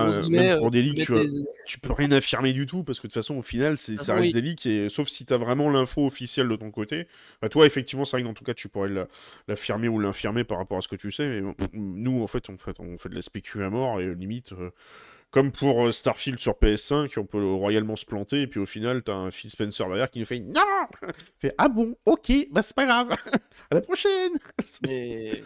pour 0.59 0.71
des 0.71 0.81
leaks, 0.81 1.05
tu 1.05 1.13
des- 1.13 1.29
tu 1.67 1.79
peux 1.79 1.93
rien 1.93 2.11
affirmer 2.11 2.53
du 2.53 2.65
tout 2.65 2.83
parce 2.83 2.99
que 2.99 3.07
de 3.07 3.11
toute 3.13 3.21
façon 3.21 3.35
au 3.37 3.41
final 3.43 3.77
c'est 3.77 3.95
ça 3.95 4.13
Ah, 4.13 4.15
reste 4.15 4.33
oui. 4.33 4.41
des 4.41 4.41
leaks 4.41 4.65
et 4.65 4.89
sauf 4.89 5.07
si 5.07 5.25
tu 5.25 5.33
as 5.33 5.37
vraiment 5.37 5.69
l'info 5.69 6.05
officielle 6.05 6.47
de 6.49 6.55
ton 6.55 6.71
côté 6.71 7.07
bah 7.41 7.49
toi 7.49 7.65
effectivement 7.67 8.03
c'est 8.03 8.17
vrai 8.17 8.23
que 8.23 8.27
dans 8.27 8.33
tout 8.33 8.43
cas 8.43 8.55
tu 8.55 8.67
pourrais 8.67 8.89
la- 8.89 9.07
l'affirmer 9.47 9.87
ou 9.87 9.99
l'infirmer 9.99 10.43
par 10.43 10.57
rapport 10.57 10.79
à 10.79 10.81
ce 10.81 10.87
que 10.87 10.95
tu 10.95 11.11
sais 11.11 11.27
mais 11.29 11.41
nous 11.73 12.23
en 12.23 12.27
fait 12.27 12.49
on 12.49 12.57
fait 12.57 12.79
on 12.79 12.97
fait 12.97 13.09
de 13.09 13.15
la 13.15 13.21
spécu 13.21 13.63
à 13.63 13.69
mort 13.69 14.01
et 14.01 14.13
limite 14.15 14.53
euh, 14.53 14.71
comme 15.31 15.51
pour 15.51 15.87
euh, 15.87 15.91
Starfield 15.91 16.39
sur 16.39 16.53
PS5 16.53 17.17
on 17.19 17.25
peut 17.25 17.43
royalement 17.43 17.95
se 17.95 18.05
planter 18.05 18.41
et 18.41 18.47
puis 18.47 18.59
au 18.59 18.65
final 18.65 19.01
t'as 19.01 19.13
un 19.13 19.31
Phil 19.31 19.49
Spencer 19.49 19.87
derrière 19.87 20.09
qui 20.11 20.19
nous 20.19 20.25
fait 20.25 20.39
non 20.39 20.61
fait 21.39 21.55
ah 21.57 21.69
bon 21.69 21.95
ok 22.05 22.31
bah 22.51 22.61
c'est 22.61 22.75
pas 22.75 22.85
grave 22.85 23.11
à 23.71 23.75
la 23.75 23.81
prochaine 23.81 24.33
Mais 24.83 25.41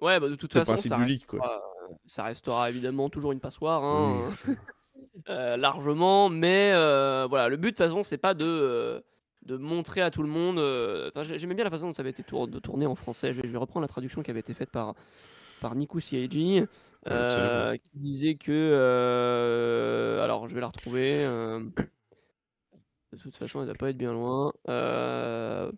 ouais, 0.00 0.20
bah, 0.20 0.28
de 0.28 0.34
toute 0.34 0.52
façon, 0.52 0.76
ça 0.76 0.96
du 0.98 1.04
leak, 1.06 1.26
quoi. 1.26 1.40
restera, 1.40 1.62
ça 2.06 2.22
restera 2.24 2.70
évidemment 2.70 3.08
toujours 3.08 3.32
une 3.32 3.40
passoire, 3.40 3.82
hein, 3.84 4.30
euh, 5.28 5.56
largement. 5.56 6.28
Mais 6.28 6.72
euh, 6.74 7.26
voilà, 7.28 7.48
le 7.48 7.56
but 7.56 7.68
de 7.72 7.76
toute 7.76 7.86
façon, 7.86 8.02
c'est 8.02 8.18
pas 8.18 8.34
de 8.34 8.44
euh, 8.44 9.00
de 9.46 9.56
montrer 9.56 10.00
à 10.02 10.10
tout 10.10 10.22
le 10.22 10.28
monde. 10.28 10.58
euh, 10.58 11.10
enfin, 11.14 11.22
J'aimais 11.36 11.54
bien 11.54 11.64
la 11.64 11.70
façon 11.70 11.86
dont 11.86 11.92
ça 11.92 12.00
avait 12.02 12.10
été 12.10 12.22
tour- 12.22 12.48
de 12.48 12.58
tourner 12.58 12.86
en 12.86 12.94
français. 12.94 13.32
Je 13.32 13.40
vais, 13.40 13.48
je 13.48 13.52
vais 13.52 13.58
reprendre 13.58 13.82
la 13.82 13.88
traduction 13.88 14.22
qui 14.22 14.30
avait 14.30 14.40
été 14.40 14.54
faite 14.54 14.70
par 14.70 14.94
par 15.60 15.74
Niku 15.76 16.00
Siegi, 16.00 16.64
euh, 17.08 17.76
qui 17.76 17.98
disait 17.98 18.34
que 18.36 18.50
euh, 18.52 20.22
alors 20.22 20.48
je 20.48 20.54
vais 20.54 20.60
la 20.60 20.68
retrouver. 20.68 21.24
euh, 21.24 21.60
de 23.12 23.18
toute 23.18 23.36
façon, 23.36 23.60
elle 23.60 23.68
va 23.68 23.74
pas 23.74 23.90
être 23.90 23.98
bien 23.98 24.12
loin. 24.12 24.52
Euh, 24.68 25.70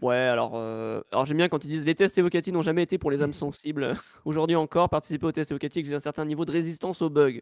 Ouais, 0.00 0.14
alors, 0.14 0.52
euh, 0.54 1.00
alors 1.10 1.26
j'aime 1.26 1.38
bien 1.38 1.48
quand 1.48 1.64
ils 1.64 1.70
disent 1.70 1.84
les 1.84 1.94
tests 1.96 2.18
évocatifs 2.18 2.54
n'ont 2.54 2.62
jamais 2.62 2.84
été 2.84 2.98
pour 2.98 3.10
les 3.10 3.22
âmes 3.22 3.32
sensibles. 3.34 3.96
Aujourd'hui 4.24 4.56
encore, 4.56 4.88
participer 4.88 5.26
aux 5.26 5.32
tests 5.32 5.50
évocatifs 5.50 5.80
exige 5.80 5.94
un 5.94 6.00
certain 6.00 6.24
niveau 6.24 6.44
de 6.44 6.52
résistance 6.52 7.02
aux 7.02 7.10
bugs. 7.10 7.40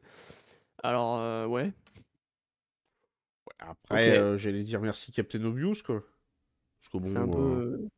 Alors, 0.83 1.19
euh, 1.19 1.47
ouais. 1.47 1.73
après 3.59 4.11
euh, 4.19 4.39
j'allais 4.39 4.63
dire 4.63 4.81
merci 4.81 5.13
Captain 5.13 5.43
Obvious 5.45 5.77
quoi 5.85 6.03
parce 6.81 6.89
que 6.93 6.99
bon 6.99 7.07
C'est 7.07 7.19
un 7.19 7.29
euh, 7.29 7.31
peu. 7.31 7.89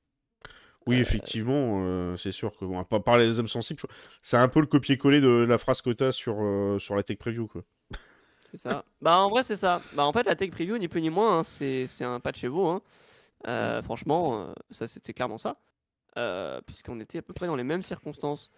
Oui, 0.89 0.97
effectivement, 1.01 1.81
euh, 1.85 2.17
c'est 2.17 2.33
sûr 2.33 2.57
que 2.57 2.65
bon, 2.65 2.83
pas 2.85 3.01
parler 3.01 3.27
des 3.27 3.39
âmes 3.41 3.49
sensibles. 3.49 3.81
je- 3.81 3.87
C'est 4.23 4.37
un 4.37 4.49
peu 4.49 4.61
le 4.61 4.67
copier-coller 4.67 5.21
de 5.21 5.29
la 5.49 5.59
phrase 5.59 5.83
que 5.83 5.91
t'as 5.91 6.13
sur, 6.13 6.37
euh, 6.41 6.79
sur 6.79 6.97
la 6.97 7.03
tech 7.03 7.19
preview, 7.19 7.47
quoi. 7.47 7.63
C'est 8.51 8.57
ça. 8.57 8.85
bah, 9.03 9.19
en 9.19 9.29
vrai, 9.29 9.43
c'est 9.43 9.57
ça. 9.57 9.83
Bah, 9.95 10.05
en 10.07 10.13
fait, 10.13 10.23
la 10.25 10.35
tech 10.35 10.51
preview, 10.51 10.79
ni 10.79 10.89
plus 10.89 11.03
ni 11.03 11.11
moins, 11.11 11.39
hein, 11.41 11.45
c'est 11.45 11.87
c'est 11.87 12.05
un 12.05 12.19
patch 12.21 12.43
Evo. 12.45 12.67
Hein. 12.69 12.83
Euh, 13.47 13.83
franchement, 13.83 14.49
euh, 14.49 14.53
ça 14.71 14.89
c'était 14.89 15.13
clairement 15.13 15.39
ça. 15.39 15.57
Euh, 16.17 16.61
Puisqu'on 16.67 16.99
était 17.01 17.19
à 17.19 17.23
peu 17.23 17.35
près 17.35 17.47
dans 17.47 17.57
les 17.57 17.65
mêmes 17.65 17.83
circonstances. 17.83 18.51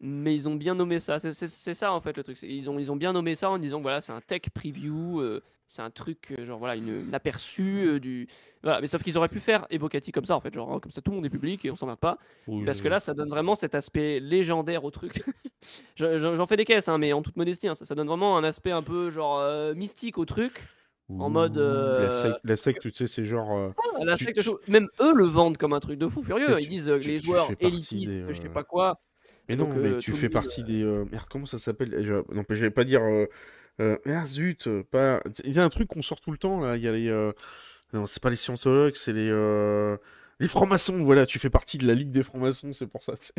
Mais 0.00 0.34
ils 0.34 0.48
ont 0.48 0.54
bien 0.54 0.74
nommé 0.74 1.00
ça. 1.00 1.18
C'est- 1.18 1.74
ça 1.74 1.92
en 1.92 2.00
fait 2.00 2.16
le 2.16 2.22
truc. 2.22 2.38
Ils 2.42 2.68
ont, 2.68 2.78
ils 2.78 2.92
ont 2.92 2.96
bien 2.96 3.12
nommé 3.12 3.34
ça 3.34 3.48
en 3.50 3.58
disant 3.58 3.80
voilà, 3.80 4.00
c'est 4.00 4.12
un 4.12 4.20
tech 4.20 4.42
preview. 4.54 5.20
euh, 5.20 5.42
c'est 5.68 5.82
un 5.82 5.90
truc, 5.90 6.32
euh, 6.38 6.44
genre 6.46 6.60
voilà, 6.60 6.76
une, 6.76 7.06
une 7.06 7.14
aperçu 7.14 7.86
euh, 7.88 7.98
du. 7.98 8.28
Voilà, 8.62 8.80
mais 8.80 8.86
sauf 8.86 9.02
qu'ils 9.02 9.16
auraient 9.18 9.28
pu 9.28 9.40
faire 9.40 9.66
Evocati 9.70 10.12
comme 10.12 10.24
ça 10.24 10.36
en 10.36 10.40
fait. 10.40 10.54
Genre, 10.54 10.70
hein, 10.72 10.78
comme 10.80 10.92
ça 10.92 11.00
tout 11.00 11.10
le 11.10 11.16
monde 11.16 11.26
est 11.26 11.30
public 11.30 11.64
et 11.64 11.70
on 11.70 11.76
s'emmerde 11.76 11.98
pas. 11.98 12.18
Oui, 12.46 12.64
Parce 12.64 12.80
que 12.80 12.88
là, 12.88 13.00
ça 13.00 13.14
donne 13.14 13.28
vraiment 13.30 13.54
cet 13.56 13.74
aspect 13.74 14.20
légendaire 14.20 14.84
au 14.84 14.90
truc. 14.90 15.24
Je- 15.96 16.18
je- 16.18 16.34
J'en 16.36 16.46
fais 16.46 16.56
des 16.56 16.64
caisses, 16.64 16.86
hein, 16.88 16.98
mais 16.98 17.12
en 17.12 17.22
toute 17.22 17.36
modestie, 17.36 17.66
hein, 17.66 17.74
ça, 17.74 17.84
ça 17.84 17.94
donne 17.96 18.06
vraiment 18.06 18.36
un 18.38 18.44
aspect 18.44 18.70
un 18.70 18.82
peu 18.82 19.10
genre 19.10 19.40
euh, 19.40 19.74
mystique 19.74 20.18
au 20.18 20.24
truc. 20.24 20.68
en 21.08 21.30
mode, 21.30 21.56
Ouh, 21.56 21.60
La, 21.60 21.64
euh, 21.66 22.22
sec- 22.22 22.40
la 22.44 22.56
secte, 22.56 22.82
tu 22.82 22.92
sais, 22.92 23.06
c'est 23.08 23.24
genre. 23.24 23.50
euh, 23.52 23.70
Ah, 23.98 24.04
la 24.04 24.16
Tu- 24.16 24.24
secte 24.26 24.36
tu- 24.38 24.44
chaude. 24.44 24.60
Même 24.68 24.88
eux 25.00 25.14
le 25.14 25.24
vendent 25.24 25.56
comme 25.56 25.72
un 25.72 25.80
truc 25.80 25.98
de 25.98 26.06
fou 26.06 26.22
furieux. 26.22 26.60
Ils 26.60 26.68
disent 26.68 26.88
euh, 26.88 26.98
que 27.00 27.04
les 27.04 27.18
joueurs 27.18 27.48
élitistes, 27.60 28.18
des, 28.20 28.26
que 28.26 28.32
je 28.32 28.42
sais 28.42 28.48
euh, 28.48 28.52
pas 28.52 28.62
quoi. 28.64 29.00
Mais 29.48 29.56
non, 29.56 29.66
Donc, 29.66 29.76
mais 29.76 29.88
euh, 29.92 29.98
tu 29.98 30.12
fais 30.12 30.28
partie 30.28 30.64
des. 30.64 30.82
euh, 30.82 31.04
Merde, 31.10 31.26
comment 31.30 31.46
ça 31.46 31.58
s'appelle? 31.58 32.02
Je... 32.04 32.14
Non, 32.34 32.44
mais 32.48 32.56
j'allais 32.56 32.70
pas 32.70 32.84
dire. 32.84 33.02
Euh... 33.02 33.26
euh, 33.80 33.96
Ah 34.06 34.26
zut, 34.26 34.66
euh, 34.66 34.82
pas. 34.84 35.22
Il 35.44 35.54
y 35.54 35.58
a 35.58 35.64
un 35.64 35.68
truc 35.68 35.88
qu'on 35.88 36.02
sort 36.02 36.20
tout 36.20 36.30
le 36.32 36.38
temps, 36.38 36.60
là. 36.60 36.76
Il 36.76 36.82
y 36.82 36.88
a 36.88 36.92
les. 36.92 37.08
euh, 37.08 37.32
Non, 37.92 38.06
c'est 38.06 38.22
pas 38.22 38.30
les 38.30 38.36
scientologues, 38.36 38.96
c'est 38.96 39.12
les. 39.12 39.28
euh, 39.30 39.96
Les 40.40 40.48
francs-maçons, 40.48 41.02
voilà, 41.04 41.26
tu 41.26 41.38
fais 41.38 41.50
partie 41.50 41.78
de 41.78 41.86
la 41.86 41.94
ligue 41.94 42.10
des 42.10 42.22
francs-maçons, 42.22 42.72
c'est 42.72 42.86
pour 42.88 43.02
ça. 43.02 43.16
tu 43.16 43.26
sais. 43.26 43.34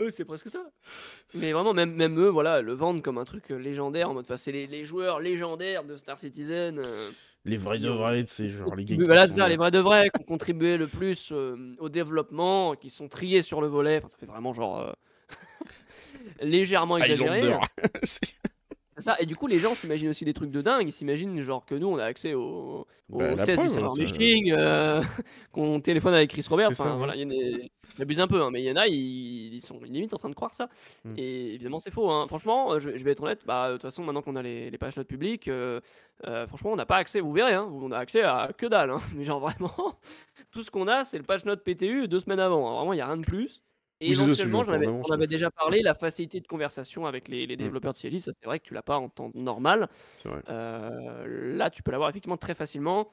Eux, 0.00 0.10
c'est 0.10 0.24
presque 0.24 0.50
ça. 0.50 0.64
Mais 1.34 1.52
vraiment, 1.52 1.74
même, 1.74 1.94
même 1.94 2.18
eux, 2.18 2.28
voilà, 2.28 2.62
le 2.62 2.72
vendent 2.72 3.02
comme 3.02 3.18
un 3.18 3.24
truc 3.24 3.50
euh, 3.50 3.56
légendaire. 3.58 4.10
En 4.10 4.14
mode, 4.14 4.24
enfin, 4.24 4.36
c'est 4.36 4.52
les, 4.52 4.66
les 4.66 4.84
joueurs 4.84 5.20
légendaires 5.20 5.84
de 5.84 5.96
Star 5.96 6.18
Citizen. 6.18 6.78
euh, 6.78 7.10
Les 7.44 7.56
vrais 7.56 7.78
de 7.78 7.88
vrais, 7.90 8.24
tu 8.24 8.32
sais, 8.32 8.48
genre 8.50 8.74
les 8.74 8.84
gars 8.84 8.96
qui 8.96 9.02
voilà, 9.04 9.26
sont 9.28 9.34
c'est 9.34 9.40
ça, 9.40 9.48
les 9.48 9.56
vrais 9.56 9.70
de 9.70 9.78
vrais 9.78 10.10
qui 10.10 10.20
ont 10.20 10.24
contribué 10.24 10.76
le 10.76 10.88
plus 10.88 11.30
euh, 11.32 11.74
au 11.78 11.88
développement, 11.88 12.74
qui 12.74 12.90
sont 12.90 13.08
triés 13.08 13.42
sur 13.42 13.60
le 13.60 13.68
volet. 13.68 13.98
Enfin, 13.98 14.08
ça 14.08 14.16
fait 14.18 14.26
vraiment 14.26 14.52
genre 14.52 14.80
euh, 14.80 14.92
légèrement 16.42 16.98
exagéré. 16.98 17.38
Highlander. 17.40 17.60
C'est- 18.02 18.26
C'est 18.94 19.04
ça. 19.04 19.16
Et 19.20 19.24
du 19.26 19.36
coup, 19.36 19.46
les 19.46 19.58
gens 19.58 19.74
s'imaginent 19.74 20.10
aussi 20.10 20.26
des 20.26 20.34
trucs 20.34 20.50
de 20.50 20.60
dingue. 20.60 20.86
Ils 20.86 20.92
s'imaginent 20.92 21.40
genre 21.40 21.64
que 21.64 21.74
nous, 21.74 21.86
on 21.86 21.96
a 21.96 22.04
accès 22.04 22.34
au, 22.34 22.86
au 23.10 23.18
Bah, 23.18 23.36
test 23.44 23.54
preuve, 23.54 23.68
du 23.68 23.72
serveur 23.72 23.92
hein, 23.92 23.94
euh, 24.52 25.02
qu'on 25.52 25.80
téléphone 25.80 26.12
avec 26.12 26.28
Chris 26.30 26.44
Roberts. 26.46 26.72
Enfin, 26.72 26.96
voilà, 26.96 27.16
il 27.16 27.22
y 27.22 27.24
en 27.24 27.30
a- 27.30 27.58
il 27.96 28.02
abuse 28.02 28.20
un 28.20 28.26
peu, 28.28 28.42
hein, 28.42 28.50
mais 28.52 28.60
il 28.62 28.66
y 28.66 28.70
en 28.70 28.76
a, 28.76 28.86
ils, 28.88 29.54
ils 29.54 29.62
sont 29.62 29.80
limite 29.82 30.12
en 30.12 30.18
train 30.18 30.28
de 30.28 30.34
croire 30.34 30.54
ça. 30.54 30.68
Mm. 31.04 31.14
Et 31.16 31.54
évidemment, 31.54 31.80
c'est 31.80 31.90
faux. 31.90 32.10
hein. 32.10 32.26
Franchement, 32.28 32.74
euh, 32.74 32.78
je, 32.80 32.90
je 32.94 33.02
vais 33.02 33.12
être 33.12 33.22
honnête. 33.22 33.40
Bah, 33.46 33.68
de 33.68 33.72
toute 33.74 33.82
façon, 33.82 34.04
maintenant 34.04 34.20
qu'on 34.20 34.36
a 34.36 34.42
les, 34.42 34.70
les 34.70 34.78
pages 34.78 34.96
notes 34.98 35.08
publiques, 35.08 35.48
euh, 35.48 35.80
euh, 36.26 36.46
franchement, 36.46 36.72
on 36.72 36.76
n'a 36.76 36.86
pas 36.86 36.96
accès. 36.96 37.20
Vous 37.20 37.32
verrez, 37.32 37.54
hein, 37.54 37.66
on 37.72 37.92
a 37.92 37.96
accès 37.98 38.22
à 38.22 38.50
que 38.56 38.66
dalle. 38.66 38.90
hein. 38.90 39.00
Mais 39.16 39.24
genre 39.24 39.40
vraiment, 39.40 39.74
tout 40.50 40.62
ce 40.62 40.70
qu'on 40.70 40.86
a, 40.86 41.04
c'est 41.04 41.16
le 41.16 41.24
patch 41.24 41.46
note 41.46 41.64
PTU 41.64 42.08
deux 42.08 42.20
semaines 42.20 42.40
avant. 42.40 42.70
hein. 42.70 42.76
Vraiment, 42.76 42.92
il 42.92 42.96
n'y 42.96 43.02
a 43.02 43.06
rien 43.06 43.16
de 43.16 43.24
plus. 43.24 43.62
Et 44.04 44.08
Oui, 44.10 44.16
ça, 44.16 44.22
éventuellement, 44.24 44.62
j'en 44.64 44.72
avais- 44.72 44.88
on 44.88 45.10
avait 45.12 45.26
déjà 45.28 45.50
parlé, 45.50 45.80
la 45.80 45.94
facilité 45.94 46.40
de 46.40 46.46
conversation 46.48 47.06
avec 47.06 47.28
les, 47.28 47.46
les 47.46 47.54
Mm. 47.54 47.58
développeurs 47.58 47.92
de 47.92 47.98
CIG, 47.98 48.18
ça 48.20 48.32
c'est 48.32 48.46
vrai 48.46 48.58
que 48.58 48.64
tu 48.64 48.74
l'as 48.74 48.82
pas 48.82 48.98
en 48.98 49.08
temps 49.08 49.30
normal. 49.34 49.88
Euh, 50.48 51.56
là, 51.56 51.70
tu 51.70 51.82
peux 51.82 51.92
l'avoir 51.92 52.10
effectivement 52.10 52.36
très 52.36 52.54
facilement. 52.54 53.10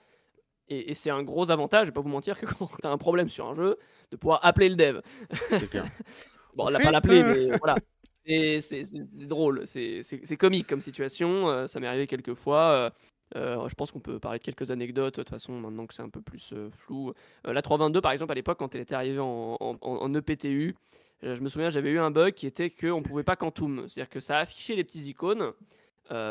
Et, 0.67 0.91
et 0.91 0.93
c'est 0.93 1.09
un 1.09 1.23
gros 1.23 1.51
avantage, 1.51 1.85
je 1.85 1.91
vais 1.91 1.93
pas 1.93 2.01
vous 2.01 2.09
mentir, 2.09 2.39
que 2.39 2.45
quand 2.63 2.67
tu 2.81 2.87
as 2.87 2.89
un 2.91 2.97
problème 2.97 3.29
sur 3.29 3.47
un 3.47 3.55
jeu, 3.55 3.77
de 4.11 4.17
pouvoir 4.17 4.39
appeler 4.43 4.69
le 4.69 4.75
dev. 4.75 5.01
Clair. 5.69 5.85
Bon, 6.55 6.65
on 6.65 6.69
l'a 6.69 6.79
pas 6.79 6.91
l'appeler, 6.91 7.21
euh, 7.21 7.49
mais 7.51 7.57
voilà. 7.59 7.75
Et 8.25 8.59
c'est 8.61 8.83
drôle, 9.27 9.65
c'est 9.65 10.03
comique 10.37 10.67
comme 10.67 10.81
situation. 10.81 11.49
euh, 11.49 11.67
ça 11.67 11.79
m'est 11.79 11.87
arrivé 11.87 12.05
quelques 12.07 12.33
fois. 12.33 12.71
euh, 12.71 12.89
euh, 13.35 13.67
je 13.69 13.75
pense 13.75 13.91
qu'on 13.91 13.99
peut 13.99 14.19
parler 14.19 14.39
de 14.39 14.43
quelques 14.43 14.71
anecdotes, 14.71 15.15
de 15.17 15.21
toute 15.23 15.29
façon, 15.29 15.53
maintenant 15.53 15.85
que 15.85 15.93
c'est 15.93 16.01
un 16.01 16.09
peu 16.09 16.21
plus 16.21 16.51
euh, 16.53 16.69
flou. 16.71 17.13
Euh, 17.47 17.53
la 17.53 17.61
322, 17.61 18.01
par 18.01 18.11
exemple, 18.11 18.31
à 18.31 18.35
l'époque, 18.35 18.57
quand 18.59 18.73
elle 18.75 18.81
était 18.81 18.95
arrivée 18.95 19.19
en, 19.19 19.57
en- 19.59 19.77
en- 19.81 19.97
en 20.01 20.13
EPTU, 20.13 20.75
euh, 21.23 21.35
je 21.35 21.41
me 21.41 21.49
souviens, 21.49 21.69
j'avais 21.69 21.91
eu 21.91 21.99
un 21.99 22.11
bug 22.11 22.33
qui 22.33 22.47
était 22.47 22.69
qu'on 22.69 22.97
ne 22.99 23.03
pouvait 23.03 23.23
pas 23.23 23.35
quantum. 23.35 23.85
C'est-à-dire 23.87 24.09
que 24.09 24.19
ça 24.19 24.37
affichait 24.39 24.75
les 24.75 24.83
petits 24.83 25.07
icônes, 25.09 25.51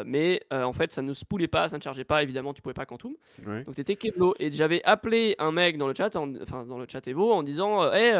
mais 0.04 0.42
en 0.50 0.72
fait, 0.72 0.90
ça 0.92 1.02
ne 1.02 1.12
spoolait 1.14 1.46
pas, 1.46 1.68
ça 1.68 1.76
ne 1.78 1.82
chargeait 1.82 2.02
pas. 2.04 2.22
Évidemment, 2.24 2.52
tu 2.52 2.62
pouvais 2.62 2.74
pas 2.74 2.86
quantum. 2.86 3.14
Ouais. 3.46 3.62
Donc 3.64 3.76
t'étais 3.76 3.94
Keblo 3.94 4.34
et 4.40 4.50
j'avais 4.50 4.82
appelé 4.84 5.36
un 5.38 5.52
mec 5.52 5.78
dans 5.78 5.86
le 5.86 5.94
chat, 5.94 6.16
en- 6.16 6.34
enfin 6.42 6.66
dans 6.66 6.78
le 6.78 6.86
chat 6.88 7.06
Evo, 7.06 7.32
en 7.32 7.42
disant, 7.44 7.82
euh, 7.84 7.92
hey, 7.92 8.12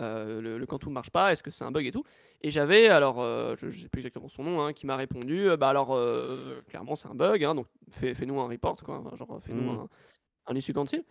euh, 0.00 0.40
le, 0.40 0.58
le 0.58 0.66
Quantum 0.66 0.92
marche 0.92 1.10
pas, 1.10 1.32
est-ce 1.32 1.42
que 1.42 1.50
c'est 1.50 1.64
un 1.64 1.70
bug 1.70 1.86
et 1.86 1.90
tout 1.90 2.04
Et 2.42 2.50
j'avais 2.50 2.88
alors, 2.88 3.20
euh, 3.20 3.54
je, 3.56 3.70
je 3.70 3.80
sais 3.82 3.88
plus 3.88 4.00
exactement 4.00 4.28
son 4.28 4.44
nom, 4.44 4.62
hein, 4.64 4.72
qui 4.72 4.86
m'a 4.86 4.96
répondu, 4.96 5.48
euh, 5.48 5.56
bah 5.56 5.68
alors 5.68 5.94
euh, 5.94 6.60
clairement 6.68 6.94
c'est 6.94 7.08
un 7.08 7.14
bug, 7.14 7.42
hein, 7.44 7.54
donc 7.54 7.66
fais, 7.90 8.14
fais-nous 8.14 8.38
un 8.40 8.48
report 8.48 8.82
quoi, 8.84 8.98
Enfin, 9.04 9.16
genre 9.16 9.38
fais-nous 9.42 9.62
Mm. 9.72 9.78
un, 9.80 9.88
un 10.46 10.54
issue 10.54 10.72
cancel. 10.72 11.04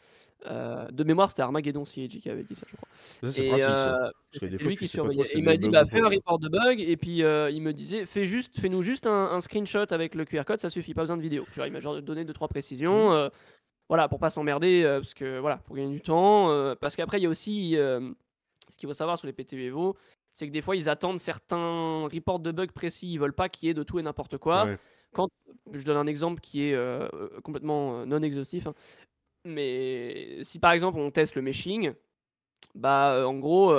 De 0.45 1.04
mémoire, 1.04 1.30
c'était 1.30 1.41
Armageddon 1.41 1.84
CAG 1.84 2.10
qui 2.19 2.30
avait 2.30 2.43
dit 2.43 2.56
ça, 2.56 2.65
je 2.69 2.76
crois. 2.76 2.88
Ça, 3.30 3.41
Et, 3.43 3.50
pratique, 3.50 4.62
lui 4.62 4.78
qui 4.78 4.88
surveillait. 4.88 5.26
il 5.36 5.43
m'a 5.43 5.58
dit 5.58 5.67
bah 5.69 5.84
fais 5.86 6.00
un 6.00 6.10
report 6.10 6.39
de 6.39 6.47
bug 6.47 6.80
et 6.80 6.95
puis 6.95 7.17
il 7.19 7.62
me 7.62 7.71
disait 7.71 8.06
fais 8.06 8.26
juste 8.26 8.60
fais-nous 8.60 8.82
juste 8.84 9.08
un, 9.08 9.32
un 9.32 9.39
screenshot 9.39 9.86
avec 9.91 10.15
le 10.15 10.26
QR 10.26 10.43
code 10.45 10.60
ça 10.60 10.69
suffit 10.69 10.93
pas 10.93 11.02
besoin 11.02 11.17
de 11.17 11.21
vidéo 11.23 11.45
tu 11.52 11.56
vois 11.60 11.67
il 11.67 11.73
m'a 11.73 11.80
genre 11.80 12.02
donné 12.02 12.23
deux 12.23 12.34
trois 12.34 12.47
précisions 12.47 13.12
euh, 13.13 13.30
voilà 13.89 14.08
pour 14.08 14.19
pas 14.19 14.30
s'emmerder 14.30 14.84
parce 14.86 15.13
que 15.13 15.39
voilà 15.39 15.58
pour 15.58 15.76
gagner 15.76 15.91
du 15.93 16.02
temps 16.02 16.76
parce 16.80 16.95
qu'après 16.95 17.19
il 17.19 17.23
y 17.23 17.26
a 17.26 17.30
aussi 17.30 17.76
ce 18.69 18.77
qu'il 18.77 18.88
faut 18.88 18.93
savoir 18.93 19.17
sur 19.17 19.27
les 19.27 19.34
PTU 19.34 19.62
Evo 19.63 19.95
c'est 20.38 20.45
que 20.45 20.51
des 20.53 20.62
fois 20.62 20.75
ils 20.75 20.88
attendent 20.88 21.19
certains 21.19 22.08
reports 22.13 22.39
de 22.39 22.51
bugs 22.51 22.67
précis. 22.67 23.12
Ils 23.12 23.19
veulent 23.19 23.34
pas 23.34 23.49
qu'il 23.49 23.65
y 23.65 23.69
ait 23.71 23.73
de 23.73 23.82
tout 23.82 23.97
et 23.97 24.03
n'importe 24.03 24.38
quoi. 24.38 24.65
Ouais. 24.65 24.77
quand 25.12 25.30
je 25.73 25.84
donne 25.84 25.97
un 25.97 26.06
exemple 26.06 26.41
qui 26.41 26.69
est 26.69 26.75
euh, 26.75 27.08
complètement 27.43 28.01
euh, 28.01 28.06
non 28.06 28.21
exhaustif, 28.21 28.67
hein, 28.67 28.75
mais 29.45 30.43
si 30.43 30.60
par 30.60 30.73
exemple 30.73 30.99
on 30.99 31.10
teste 31.10 31.34
le 31.34 31.41
meshing, 31.41 31.93
bah 32.75 33.15
euh, 33.15 33.25
en 33.25 33.39
gros 33.39 33.75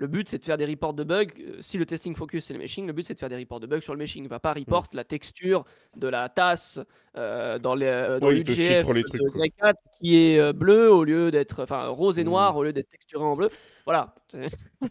le 0.00 0.06
but 0.06 0.28
c'est 0.28 0.38
de 0.38 0.44
faire 0.44 0.56
des 0.56 0.64
reports 0.64 0.94
de 0.94 1.04
bugs. 1.04 1.26
Euh, 1.40 1.58
Si 1.60 1.76
le 1.76 1.84
testing 1.84 2.14
focus 2.16 2.46
c'est 2.46 2.54
le 2.54 2.58
meshing, 2.58 2.86
le 2.86 2.92
but 2.94 3.04
c'est 3.04 3.12
de 3.14 3.18
faire 3.18 3.28
des 3.28 3.36
reports 3.36 3.60
de 3.60 3.66
bugs 3.66 3.82
sur 3.82 3.92
le 3.92 3.98
meshing. 3.98 4.26
Va 4.28 4.40
pas 4.40 4.54
report 4.54 4.86
la 4.94 5.04
texture 5.04 5.64
de 5.96 6.08
la 6.08 6.28
tasse 6.30 6.78
euh, 7.16 7.58
dans 7.58 7.74
les 7.74 7.86
euh, 7.86 8.18
dans 8.18 8.30
il 8.30 8.38
les 8.38 8.44
de 8.44 8.82
trucs. 8.84 9.34
Grey 9.34 9.50
Cat 9.50 9.74
qui 10.00 10.16
est 10.16 10.38
euh, 10.38 10.52
bleu 10.54 10.90
au 10.90 11.04
lieu 11.04 11.30
d'être 11.30 11.62
enfin 11.62 11.86
rose 11.88 12.18
et 12.18 12.22
Mhm. 12.24 12.30
noir 12.30 12.56
au 12.56 12.64
lieu 12.64 12.72
d'être 12.72 12.88
texturé 12.88 13.22
en 13.22 13.36
bleu. 13.36 13.50
Voilà. 13.84 14.14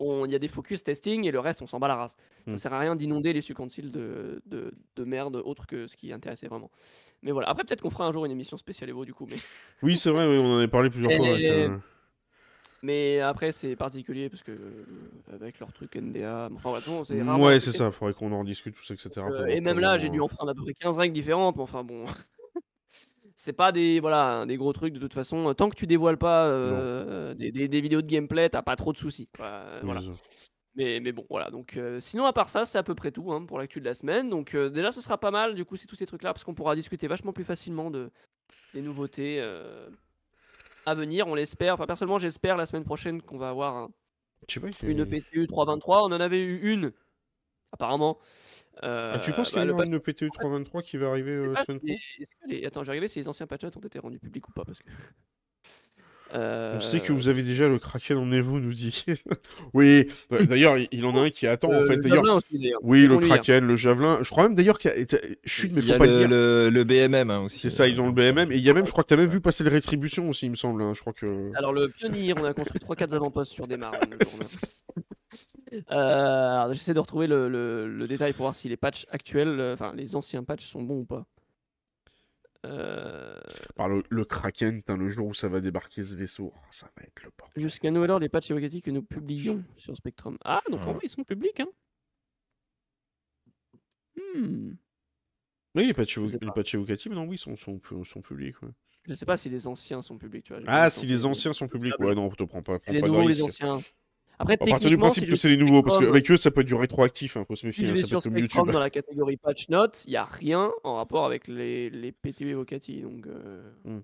Il 0.00 0.30
y 0.30 0.34
a 0.36 0.38
des 0.38 0.46
focus 0.48 0.84
testing 0.84 1.26
et 1.26 1.32
le 1.32 1.40
reste 1.40 1.60
on 1.62 1.66
s'en 1.66 1.80
bat 1.80 1.88
la 1.88 1.96
race. 1.96 2.16
Ça 2.46 2.52
Mm. 2.52 2.58
sert 2.58 2.72
à 2.72 2.78
rien 2.78 2.94
d'inonder 2.96 3.32
les 3.32 3.40
succonciles 3.40 3.90
de, 3.90 4.40
de, 4.46 4.72
de 4.96 5.04
merde 5.04 5.36
autre 5.44 5.66
que 5.66 5.86
ce 5.88 5.96
qui 5.96 6.12
intéressait 6.12 6.46
vraiment. 6.46 6.70
Mais 7.22 7.32
voilà, 7.32 7.48
après 7.48 7.64
peut-être 7.64 7.80
qu'on 7.82 7.90
fera 7.90 8.06
un 8.06 8.12
jour 8.12 8.24
une 8.24 8.30
émission 8.30 8.56
spéciale 8.56 8.90
Evo 8.90 9.04
du 9.04 9.12
coup, 9.12 9.26
mais, 9.28 9.38
Oui, 9.82 9.96
c'est 9.96 10.10
vrai, 10.10 10.28
oui, 10.28 10.38
on 10.38 10.54
en 10.54 10.58
avait 10.58 10.68
parlé 10.68 10.88
plusieurs 10.88 11.10
fois. 11.16 11.26
avec, 11.30 11.40
Et- 11.40 11.50
euh, 11.50 11.76
mais 12.82 13.20
après 13.20 13.52
c'est 13.52 13.76
particulier 13.76 14.28
parce 14.28 14.42
que 14.42 14.52
euh, 14.52 14.84
avec 15.32 15.58
leur 15.60 15.72
truc 15.72 15.96
NDA, 15.96 16.48
enfin 16.54 16.74
façon, 16.74 17.04
c'est 17.04 17.22
Ouais, 17.22 17.60
c'est 17.60 17.72
ça, 17.72 17.90
faudrait 17.90 18.14
qu'on 18.14 18.32
en 18.32 18.44
discute, 18.44 18.74
tout 18.74 18.84
ça, 18.84 18.94
etc. 18.94 19.26
Euh, 19.30 19.46
et 19.46 19.60
même 19.60 19.78
là, 19.78 19.98
j'ai 19.98 20.08
dû 20.10 20.20
enfreindre 20.20 20.50
à 20.50 20.54
peu 20.54 20.62
près 20.62 20.74
15 20.74 20.96
règles 20.98 21.14
différentes, 21.14 21.56
mais 21.56 21.62
enfin 21.62 21.84
bon. 21.84 22.04
C'est 23.40 23.52
pas 23.52 23.70
des, 23.70 24.00
voilà, 24.00 24.44
des 24.46 24.56
gros 24.56 24.72
trucs 24.72 24.92
de 24.94 24.98
toute 24.98 25.14
façon. 25.14 25.54
Tant 25.54 25.70
que 25.70 25.76
tu 25.76 25.86
dévoiles 25.86 26.18
pas 26.18 26.46
euh, 26.46 27.34
des, 27.34 27.52
des- 27.52 27.68
des 27.68 27.80
vidéos 27.80 28.02
de 28.02 28.06
gameplay, 28.08 28.48
t'as 28.50 28.62
pas 28.62 28.74
trop 28.74 28.92
de 28.92 28.98
soucis. 28.98 29.28
voilà. 29.38 30.00
Mais, 30.74 30.98
mais 31.00 31.12
bon, 31.12 31.24
voilà. 31.30 31.48
Donc, 31.50 31.76
euh, 31.76 31.98
sinon, 32.00 32.24
à 32.24 32.32
part 32.32 32.48
ça, 32.48 32.64
c'est 32.64 32.78
à 32.78 32.82
peu 32.82 32.94
près 32.96 33.10
tout 33.12 33.32
hein, 33.32 33.44
pour 33.46 33.58
l'actu 33.58 33.80
de 33.80 33.84
la 33.84 33.94
semaine. 33.94 34.28
Donc, 34.28 34.54
euh, 34.54 34.70
déjà, 34.70 34.90
ce 34.92 35.00
sera 35.00 35.18
pas 35.18 35.30
mal. 35.30 35.54
Du 35.54 35.64
coup, 35.64 35.76
c'est 35.76 35.86
tous 35.86 35.94
ces 35.96 36.06
trucs-là 36.06 36.32
parce 36.32 36.42
qu'on 36.44 36.54
pourra 36.54 36.74
discuter 36.74 37.06
vachement 37.06 37.32
plus 37.32 37.44
facilement 37.44 37.90
de, 37.92 38.10
des 38.74 38.82
nouveautés 38.82 39.38
euh, 39.40 39.88
à 40.88 40.94
venir. 40.94 41.26
On 41.28 41.34
l'espère. 41.34 41.74
Enfin, 41.74 41.86
personnellement, 41.86 42.18
j'espère 42.18 42.56
la 42.56 42.66
semaine 42.66 42.84
prochaine 42.84 43.22
qu'on 43.22 43.38
va 43.38 43.50
avoir 43.50 43.76
un- 43.76 43.90
Je 44.48 44.60
une 44.82 45.00
EPTU 45.00 45.46
323. 45.46 46.02
On 46.02 46.06
en 46.06 46.12
avait 46.20 46.42
eu 46.44 46.72
une, 46.72 46.92
apparemment. 47.72 48.18
Ah, 48.80 49.18
tu 49.24 49.32
penses 49.32 49.48
Euh, 49.48 49.50
qu'il 49.50 49.70
y 49.70 49.74
bah, 49.74 49.82
a 49.82 49.86
une 49.86 49.98
PTU 50.00 50.30
323 50.30 50.82
qui 50.82 50.96
va 50.98 51.08
arriver 51.08 51.34
je 51.34 51.42
euh, 51.42 51.54
semaine 51.64 51.80
Attends, 52.64 52.84
j'ai 52.84 52.90
regardé 52.92 53.08
si 53.08 53.18
les 53.18 53.26
anciens 53.28 53.46
patch 53.48 53.64
notes 53.64 53.76
ont 53.76 53.80
été 53.80 53.98
rendus 53.98 54.20
publics 54.20 54.48
ou 54.48 54.52
pas 54.52 54.64
parce 54.64 54.78
que. 54.78 54.88
On 56.34 56.80
sait 56.80 57.00
que 57.00 57.12
Euh, 57.12 57.16
vous 57.16 57.28
avez 57.28 57.42
déjà 57.42 57.68
le 57.68 57.78
Kraken 57.78 58.16
en 58.18 58.30
Evo, 58.32 58.60
nous 58.60 58.72
dit. 58.74 59.04
oui, 59.74 60.06
bah, 60.30 60.38
d'ailleurs, 60.44 60.76
il- 60.78 60.88
il 60.92 61.04
en 61.06 61.16
a 61.16 61.20
un 61.22 61.30
qui 61.30 61.46
attend, 61.46 61.68
en 61.68 61.72
euh, 61.72 61.86
fait. 61.86 61.96
le 61.96 62.02
D'ailleurs, 62.02 62.16
Javelin 62.16 62.34
aussi, 62.36 62.58
d'ailleurs. 62.58 62.80
oui, 62.82 63.06
le. 63.06 63.18
Kraken, 63.18 63.64
le 63.64 63.76
Javelin. 63.76 64.18
Je 64.22 64.28
crois 64.30 64.42
même 64.44 64.54
d'ailleurs 64.54 64.78
qu'il 64.78 64.90
y 64.90 64.94
a. 64.94 65.18
Chut, 65.44 65.72
mais 65.72 65.80
Il 65.80 65.86
y 65.86 65.88
faut 65.88 65.94
a 65.94 65.98
pas 65.98 66.06
le 66.06 66.12
le, 66.12 66.18
dire. 66.18 66.28
le, 66.30 66.70
le 66.70 66.84
BMM 66.84 67.30
hein, 67.30 67.40
aussi. 67.40 67.58
C'est 67.60 67.70
ça, 67.70 67.86
ils 67.88 68.00
ont 68.00 68.06
le 68.06 68.12
BMM. 68.12 68.52
Et 68.52 68.56
il 68.56 68.62
y 68.62 68.68
a 68.70 68.74
même, 68.74 68.86
je 68.86 68.92
crois 68.92 69.04
que 69.04 69.08
tu 69.08 69.14
as 69.14 69.16
même 69.16 69.26
vu 69.28 69.40
passer 69.40 69.64
le 69.64 69.70
Rétribution 69.70 70.28
aussi, 70.28 70.46
il 70.46 70.50
me 70.50 70.56
semble. 70.56 70.82
hein. 70.82 70.92
Je 70.94 71.00
crois 71.00 71.12
que. 71.14 71.50
Alors, 71.56 71.72
le 71.72 71.88
pionnier, 71.88 72.34
on 72.38 72.44
a 72.44 72.52
construit 72.52 72.80
3-4 72.80 73.14
avant-postes 73.14 73.52
sur 73.52 73.66
des 73.66 73.76
jour-là. 73.76 73.98
Euh, 75.90 75.94
alors, 75.94 76.72
J'essaie 76.72 76.94
de 76.94 76.98
retrouver 77.00 77.26
le, 77.26 77.48
le- 77.48 77.86
le 77.88 78.08
détail 78.08 78.32
pour 78.32 78.44
voir 78.44 78.54
si 78.54 78.68
les 78.70 78.78
patchs 78.78 79.04
actuels, 79.10 79.60
euh, 79.60 79.74
enfin 79.74 79.92
les 79.94 80.16
anciens 80.16 80.42
patchs 80.42 80.64
sont 80.66 80.82
bons 80.82 81.00
ou 81.00 81.04
pas. 81.04 81.26
Euh, 82.66 83.38
Par 83.76 83.88
le, 83.88 84.02
le 84.10 84.24
Kraken, 84.24 84.82
le 84.88 85.08
jour 85.08 85.28
où 85.28 85.34
ça 85.34 85.48
va 85.48 85.60
débarquer 85.60 86.02
ce 86.02 86.16
vaisseau, 86.16 86.52
oh, 86.54 86.58
ça 86.70 86.90
va 86.96 87.02
être 87.04 87.22
le 87.22 87.30
bordel. 87.38 87.62
Jusqu'à 87.62 87.90
nouvel 87.90 88.10
ordre, 88.10 88.22
les 88.22 88.28
patchs 88.28 88.50
évocatifs 88.50 88.82
que 88.82 88.90
nous 88.90 89.02
publions 89.02 89.62
sur 89.76 89.96
Spectrum. 89.96 90.36
Ah, 90.44 90.60
donc 90.70 90.80
en 90.82 90.86
Ouais. 90.88 90.92
vrai, 90.94 91.00
ils 91.04 91.10
sont 91.10 91.24
publics, 91.24 91.60
hein 91.60 91.68
Hmm. 94.16 94.72
Oui, 95.74 95.86
les 95.86 95.92
patchs, 95.94 96.18
les 96.18 96.50
patchs 96.54 96.74
évocatifs, 96.74 97.12
non, 97.12 97.24
oui, 97.26 97.38
sont, 97.38 97.56
sont, 97.56 97.78
pu- 97.78 98.04
sont 98.04 98.20
publics. 98.20 98.60
ouais. 98.62 98.70
Je 99.08 99.14
sais 99.14 99.24
pas 99.26 99.36
si 99.36 99.48
les 99.48 99.66
anciens 99.66 100.02
sont 100.02 100.18
publics, 100.18 100.44
tu 100.44 100.52
vois. 100.52 100.62
Ah, 100.66 100.90
si 100.90 101.06
les 101.06 101.24
anciens 101.24 101.52
sont 101.52 101.68
publics, 101.68 101.94
Ah, 101.98 102.04
ouais, 102.04 102.14
non, 102.14 102.28
te 102.30 102.42
prends 102.42 102.60
pas, 102.62 102.78
prends 102.78 102.92
les 102.92 103.00
pas 103.00 103.06
de 103.06 103.12
nouveaux, 103.12 103.22
les 103.28 103.34
risque. 103.34 103.44
anciens. 103.44 103.80
Après, 104.38 104.54
À 104.54 104.56
partir 104.66 104.90
du 104.90 104.96
principe 104.96 105.24
si 105.24 105.30
que 105.30 105.36
je 105.36 105.40
c'est 105.40 105.48
les 105.48 105.56
nouveaux, 105.56 105.82
parce 105.82 105.98
qu'avec 105.98 106.30
eux, 106.30 106.36
ça 106.36 106.50
peut 106.50 106.60
être 106.60 106.66
du 106.68 106.74
rétroactif, 106.74 107.36
hein, 107.36 107.44
faut 107.46 107.56
se 107.56 107.60
Si 107.62 107.66
méfier, 107.66 107.84
je 107.86 107.90
hein, 107.90 107.94
vais 107.94 108.00
ça 108.02 108.20
peut 108.20 108.36
être 108.36 108.40
YouTube. 108.40 108.70
dans 108.70 108.78
la 108.78 108.90
catégorie 108.90 109.36
patch 109.36 109.68
notes, 109.68 110.04
il 110.06 110.10
n'y 110.10 110.16
a 110.16 110.24
rien 110.24 110.70
en 110.84 110.94
rapport 110.96 111.26
avec 111.26 111.48
les, 111.48 111.90
les 111.90 112.12
PTU 112.12 112.50
évocati. 112.50 113.00
Donc, 113.02 113.26
euh, 113.26 113.60
Hmm. 113.84 114.00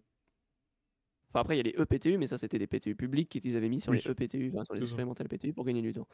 Enfin, 1.30 1.40
après, 1.40 1.54
il 1.58 1.66
y 1.66 1.68
a 1.68 1.72
les 1.72 1.82
EPTU, 1.82 2.16
mais 2.16 2.28
ça, 2.28 2.38
c'était 2.38 2.60
des 2.60 2.68
PTU 2.68 2.94
publics 2.94 3.28
qu'ils 3.28 3.56
avaient 3.56 3.68
mis 3.68 3.80
sur 3.80 3.90
Oui. 3.90 4.00
les 4.04 4.10
EPTU, 4.12 4.52
enfin, 4.54 4.64
sur 4.64 4.74
les 4.74 4.82
expérimentales 4.82 5.28
PTU 5.28 5.52
pour 5.52 5.64
gagner 5.64 5.82
du 5.82 5.90
temps. 5.92 6.06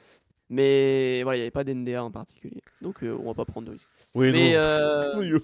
Mais 0.48 1.22
voilà, 1.22 1.36
il 1.36 1.40
n'y 1.40 1.42
avait 1.44 1.50
pas 1.50 1.62
d'NDA 1.64 2.02
en 2.02 2.10
particulier. 2.10 2.62
Donc, 2.80 3.02
euh, 3.02 3.14
on 3.20 3.24
va 3.26 3.34
pas 3.34 3.44
prendre 3.44 3.66
de 3.66 3.72
risque. 3.72 3.86
Oui, 4.14 4.32
Mais, 4.32 4.52
non. 4.54 4.58
euh, 4.60 5.38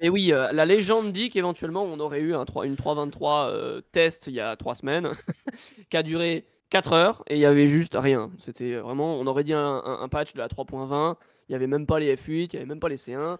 mais 0.00 0.08
oui, 0.10 0.30
euh, 0.32 0.52
la 0.52 0.66
légende 0.66 1.12
dit 1.12 1.30
qu'éventuellement, 1.30 1.84
on 1.84 1.98
aurait 2.00 2.20
eu 2.20 2.34
un 2.34 2.44
3, 2.44 2.66
une 2.66 2.76
323 2.76 3.50
euh, 3.50 3.80
test 3.92 4.26
il 4.26 4.34
y 4.34 4.40
a 4.40 4.54
3 4.56 4.74
semaines, 4.74 5.10
qui 5.90 5.96
a 5.96 6.02
duré 6.02 6.44
4 6.70 6.92
heures, 6.92 7.22
et 7.26 7.34
il 7.36 7.40
y 7.40 7.46
avait 7.46 7.66
juste 7.66 7.96
rien. 7.98 8.30
C'était 8.38 8.76
vraiment, 8.76 9.16
on 9.16 9.26
aurait 9.26 9.44
dit 9.44 9.52
un, 9.54 9.60
un- 9.84 10.00
un 10.02 10.08
patch 10.08 10.34
de 10.34 10.38
la 10.38 10.48
3.20, 10.48 11.16
il 11.48 11.52
n'y 11.52 11.56
avait 11.56 11.66
même 11.66 11.86
pas 11.86 11.98
les 11.98 12.14
F8, 12.16 12.52
il 12.52 12.56
n'y 12.56 12.56
avait 12.58 12.66
même 12.66 12.80
pas 12.80 12.88
les 12.88 12.96
C1, 12.96 13.38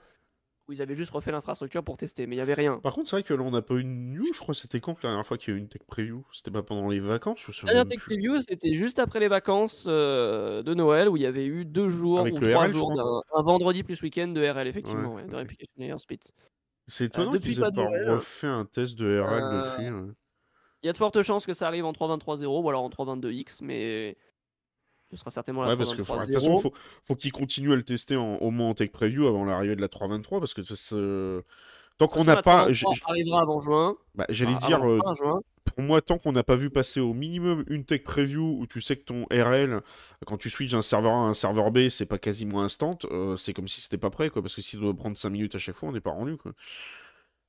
où 0.69 0.73
ils 0.73 0.83
avaient 0.83 0.95
juste 0.95 1.11
refait 1.13 1.33
l'infrastructure 1.33 1.83
pour 1.83 1.97
tester, 1.97 2.27
mais 2.27 2.35
il 2.37 2.39
n'y 2.39 2.43
avait 2.43 2.55
rien. 2.55 2.79
Par 2.81 2.93
contre, 2.95 3.09
c'est 3.09 3.17
vrai 3.17 3.23
que 3.23 3.35
là, 3.35 3.43
on 3.43 3.51
n'a 3.51 3.63
pas 3.63 3.75
eu 3.75 3.85
de 3.85 3.89
news, 3.89 4.25
je 4.35 4.39
crois, 4.39 4.55
c'était 4.55 4.81
quand 4.81 5.03
la 5.03 5.11
dernière 5.11 5.27
fois 5.27 5.39
qu'il 5.39 5.53
y 5.53 5.57
a 5.57 5.59
eu 5.59 5.61
une 5.61 5.69
tech 5.69 5.83
preview? 5.87 6.25
C'était 6.33 6.51
pas 6.51 6.63
pendant 6.63 6.89
les 6.89 7.01
vacances, 7.01 7.41
je 7.51 7.67
La 7.67 7.73
dernière 7.73 7.87
tech 7.87 8.01
plus. 8.01 8.17
preview, 8.17 8.41
c'était 8.47 8.73
juste 8.75 8.99
après 8.99 9.21
les 9.21 9.29
vacances 9.29 9.85
euh, 9.89 10.63
de 10.63 10.75
Noël, 10.75 11.09
où 11.09 11.17
il 11.17 11.23
y 11.23 11.27
avait 11.27 11.47
eu 11.47 11.65
deux 11.65 11.89
jours 11.89 12.21
Avec 12.21 12.35
ou 12.35 12.41
trois 12.41 12.65
RL, 12.65 12.73
jours, 12.73 12.95
d'un- 12.95 13.23
un 13.35 13.43
vendredi 13.43 13.83
plus 13.83 14.01
week-end 14.03 14.29
de 14.29 14.47
RL, 14.47 14.67
effectivement, 14.67 15.15
Ouais, 15.15 15.23
ouais, 15.23 15.29
de 15.29 15.35
ok. 15.35 15.41
Replication 15.41 15.73
Layer 15.79 15.99
Split. 15.99 16.21
C'est 16.91 17.05
étonnant 17.07 17.33
depuis 17.33 17.55
qu'ils 17.55 17.65
aient 17.65 17.73
pas 17.73 17.83
refait 18.13 18.47
un 18.47 18.65
test 18.65 18.99
de 18.99 19.21
RL 19.21 19.45
Euh, 19.45 19.63
depuis. 19.63 20.17
Il 20.83 20.87
y 20.87 20.89
a 20.91 20.93
de 20.93 20.97
fortes 20.99 21.21
chances 21.23 21.45
que 21.47 21.55
ça 21.55 21.67
arrive 21.67 21.85
en 21.85 21.93
3.23.0 21.93 22.47
ou 22.63 22.69
alors 22.69 22.83
en 22.83 22.89
3.22x, 22.91 23.61
mais 23.63 24.17
ce 25.11 25.17
sera 25.17 25.31
certainement 25.31 25.63
la 25.63 25.71
Ouais, 25.71 25.77
parce 25.77 25.95
que 25.95 26.05
faut- 26.05 26.17
de 26.17 26.23
toute 26.25 26.35
façon, 26.35 26.55
3.23.0. 26.55 26.61
faut, 26.63 26.73
faut 27.05 27.15
qu'ils 27.17 27.33
continuent 27.33 27.73
à 27.73 27.77
le 27.77 27.83
tester 27.83 28.17
en- 28.17 28.37
au 28.37 28.51
moins 28.51 28.71
en 28.71 28.75
tech 28.75 28.91
preview 28.91 29.27
avant 29.27 29.45
l'arrivée 29.45 29.75
de 29.77 29.81
la 29.81 29.89
3.23 29.89 30.39
parce 30.39 30.55
que 30.55 30.63
ça 30.63 30.77
se- 30.77 31.43
tant 31.97 32.07
qu'on 32.07 32.25
n'a 32.25 32.37
pas, 32.43 32.67
3.23 32.67 32.73
j'ai- 32.73 32.87
j'ai- 32.95 33.03
arrivera 33.09 33.41
avant 33.41 33.61
juin. 33.61 33.97
bah, 34.15 34.27
j'allais 34.29 34.55
Enfin, 34.55 34.67
dire, 34.69 34.87
euh, 34.89 35.01
juin. 35.15 35.41
pour 35.75 35.83
moi, 35.83 36.01
tant 36.01 36.19
qu'on 36.19 36.31
n'a 36.33 36.45
pas 36.45 36.55
vu 36.57 36.71
passer 36.71 37.01
au 37.01 37.13
minimum 37.13 37.65
une 37.69 37.85
tech 37.85 38.05
preview 38.05 38.59
où 38.61 38.67
tu 38.69 38.81
sais 38.81 38.97
que 38.97 39.05
ton 39.05 39.25
RL, 39.33 39.81
quand 40.27 40.37
tu 40.37 40.49
switches 40.51 40.73
d'un 40.73 40.83
serveur 40.83 41.13
A 41.13 41.17
à 41.17 41.29
un 41.29 41.35
serveur 41.35 41.73
B, 41.73 41.89
c'est 41.89 42.07
pas 42.07 42.19
quasiment 42.19 42.63
instant, 42.63 42.97
euh, 43.11 43.37
c'est 43.37 43.53
comme 43.53 43.67
si 43.67 43.81
c'était 43.81 43.99
pas 43.99 44.11
prêt, 44.11 44.31
quoi. 44.31 44.43
Parce 44.43 44.55
que 44.55 44.61
s'il 44.61 44.79
doit 44.79 44.95
prendre 44.95 45.17
5 45.17 45.31
minutes 45.31 45.55
à 45.57 45.59
chaque 45.59 45.75
fois, 45.75 45.89
on 45.89 45.93
n'est 45.93 46.01
pas 46.01 46.11
rendu, 46.13 46.37
quoi. 46.37 46.53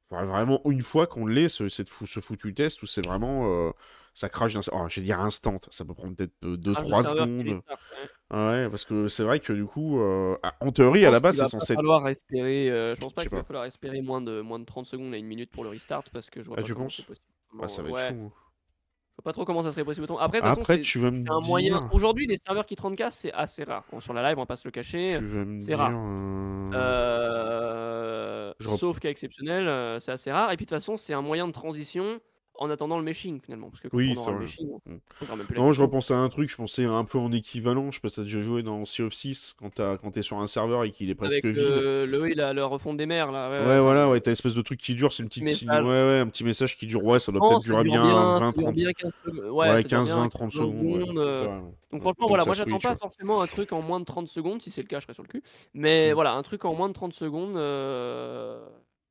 Faudrait 0.09 0.25
vraiment 0.25 0.61
une 0.65 0.81
fois 0.81 1.05
qu'on 1.07 1.25
l'ait, 1.27 1.49
ce, 1.49 1.69
cette 1.69 1.89
fou- 1.89 2.07
ce 2.07 2.19
foutu 2.19 2.53
test 2.53 2.81
où 2.81 2.87
c'est 2.87 3.05
vraiment. 3.05 3.67
euh, 3.67 3.71
ça 4.15 4.27
crache 4.27 4.53
d'un. 4.55 4.61
Oh, 4.71 4.85
je 4.89 4.99
vais 4.99 5.05
dire 5.05 5.19
instant, 5.19 5.61
ça 5.69 5.85
peut 5.85 5.93
prendre 5.93 6.15
peut-être 6.15 6.33
2-3 6.41 6.83
Ah, 6.83 6.97
le 6.97 7.03
serveur 7.03 7.25
qui 7.27 7.31
secondes. 7.39 7.47
ouais. 7.55 8.09
Ah 8.31 8.49
Ouais, 8.51 8.69
parce 8.69 8.85
que 8.85 9.07
c'est 9.07 9.23
vrai 9.23 9.39
que 9.39 9.53
du 9.53 9.65
coup, 9.65 9.99
euh, 9.99 10.35
ah, 10.43 10.55
en 10.61 10.71
théorie, 10.71 11.05
à 11.05 11.11
la 11.11 11.19
base, 11.19 11.37
c'est 11.37 11.45
censé 11.45 11.73
être. 11.73 11.77
falloir 11.77 12.07
espérer, 12.07 12.69
euh, 12.71 12.95
je 12.95 13.01
pense 13.01 13.13
pas 13.13 13.23
qu'il 13.23 13.31
va 13.31 13.43
falloir 13.43 13.65
espérer 13.65 14.01
moins 14.01 14.21
de, 14.21 14.41
moins 14.41 14.59
de 14.59 14.65
30 14.65 14.85
secondes 14.87 15.13
à 15.13 15.17
une 15.17 15.25
minute 15.27 15.51
pour 15.51 15.63
le 15.63 15.69
restart 15.69 16.03
parce 16.11 16.29
que 16.29 16.41
je 16.41 16.47
vois 16.47 16.57
Ah, 16.57 16.61
pas 16.61 16.67
tu 16.67 16.73
penses? 16.75 16.97
c'est 16.97 17.05
possible. 17.05 17.25
Ah, 17.61 17.67
ça 17.67 17.81
va 17.83 17.89
être 17.89 17.97
chaud. 17.99 18.13
hein. 18.13 18.31
je 18.31 19.15
vois 19.17 19.23
pas 19.23 19.33
trop 19.33 19.45
comment 19.45 19.61
ça 19.63 19.71
serait 19.71 19.83
possible. 19.85 20.07
Après, 20.19 20.39
de 20.41 20.43
façon, 20.45 20.79
tu 20.81 20.99
vas 20.99 21.11
me 21.11 21.23
un 21.29 21.39
moyen. 21.47 21.79
dire. 21.79 21.89
Aujourd'hui, 21.93 22.25
les 22.27 22.37
serveurs 22.37 22.65
qui 22.65 22.75
30K, 22.75 23.11
c'est 23.11 23.31
assez 23.33 23.63
rare. 23.63 23.83
Bon, 23.91 23.99
sur 23.99 24.13
la 24.13 24.23
live, 24.27 24.37
on 24.37 24.41
va 24.41 24.45
pas 24.47 24.55
se 24.57 24.67
le 24.67 24.71
cacher. 24.71 25.19
C'est 25.59 25.67
dire. 25.67 25.77
rare. 25.79 25.91
euh, 25.93 26.69
Euh, 26.73 28.38
Sauf 28.67 28.99
cas 28.99 29.09
exceptionnel, 29.09 29.67
euh, 29.67 29.99
c'est 29.99 30.11
assez 30.11 30.31
rare. 30.31 30.51
Et 30.51 30.57
puis 30.57 30.65
de 30.65 30.69
toute 30.69 30.77
façon, 30.77 30.97
c'est 30.97 31.13
un 31.13 31.21
moyen 31.21 31.47
de 31.47 31.53
transition 31.53 32.19
en 32.59 32.69
attendant 32.69 32.97
le 32.97 33.03
meshing 33.03 33.39
finalement. 33.41 33.69
Parce 33.69 33.81
que 33.81 33.87
quand 33.87 33.97
Oui, 33.97 34.13
on 34.15 34.19
aura 34.19 34.31
le 34.33 34.39
meshing, 34.39 34.67
on 34.85 34.99
posera 35.19 35.35
même 35.35 35.47
plus 35.47 35.55
la 35.55 35.61
Non, 35.61 35.73
je 35.73 35.81
repensais 35.81 36.13
à 36.13 36.17
un 36.17 36.29
truc, 36.29 36.49
je 36.49 36.55
pensais 36.55 36.85
un 36.85 37.03
peu 37.05 37.17
en 37.17 37.31
équivalent. 37.31 37.89
Je 37.91 37.99
si 38.07 38.15
t'as 38.15 38.23
déjà 38.23 38.41
joué 38.41 38.61
dans 38.63 38.85
Sea 38.85 39.03
of 39.03 39.13
6 39.13 39.55
quand 39.59 40.11
t'es 40.11 40.21
sur 40.21 40.37
un 40.39 40.47
serveur 40.47 40.83
et 40.83 40.91
qu'il 40.91 41.09
est 41.09 41.15
presque 41.15 41.43
Avec 41.43 41.45
vide. 41.45 41.63
le, 41.65 42.05
le, 42.05 42.21
oui, 42.21 42.33
la, 42.35 42.53
la 42.53 42.65
refonte 42.65 42.97
des 42.97 43.05
mers 43.05 43.31
là. 43.31 43.49
Ouais, 43.49 43.57
Ouais, 43.59 43.65
ouais, 43.65 43.71
enfin, 43.73 43.81
voilà, 43.81 44.09
ouais, 44.09 44.19
t'as 44.21 44.31
l'espèce 44.31 44.53
de 44.55 44.61
truc 44.61 44.79
qui 44.79 44.93
dure, 44.95 45.11
c'est 45.13 45.23
une 45.23 45.29
petite 45.29 45.47
signe. 45.49 45.69
Ouais, 45.71 45.81
ouais, 45.81 46.19
un 46.19 46.27
petit 46.27 46.43
message 46.43 46.77
qui 46.77 46.85
dure. 46.85 47.05
Ouais, 47.05 47.19
ça 47.19 47.31
doit 47.31 47.41
peut-être 47.47 47.61
durer 47.61 47.83
dure 47.83 47.93
bien 47.93 48.03
bien, 48.03 48.13
20, 48.15 48.39
ça 48.39 48.51
dure 48.51 48.63
30. 48.63 48.75
bien 48.75 48.91
15 48.93 49.11
secondes. 49.25 49.39
Ouais, 49.51 49.69
Ouais, 49.69 49.81
ça 49.81 49.87
dure 49.87 49.89
15, 49.99 50.07
bien 50.07 50.15
20, 50.17 50.29
30 50.29 50.51
15 50.51 50.59
secondes. 50.71 51.17
euh. 51.19 51.59
Donc 51.91 52.01
franchement, 52.01 52.27
voilà, 52.27 52.45
moi 52.45 52.53
j'attends 52.53 52.77
pas 52.79 52.95
forcément 52.95 53.41
un 53.41 53.47
truc 53.47 53.71
en 53.73 53.81
moins 53.81 53.99
de 53.99 54.05
30 54.05 54.27
secondes. 54.27 54.61
Si 54.61 54.69
c'est 54.71 54.81
le 54.81 54.87
cas, 54.87 54.99
je 54.99 55.03
serai 55.05 55.13
sur 55.13 55.23
le 55.23 55.29
cul. 55.29 55.41
Mais 55.73 56.11
Mm. 56.11 56.13
voilà, 56.13 56.33
un 56.33 56.43
truc 56.43 56.65
en 56.65 56.73
moins 56.75 56.87
de 56.89 56.93
30 56.93 57.13
secondes. 57.13 57.55
euh, 57.57 58.59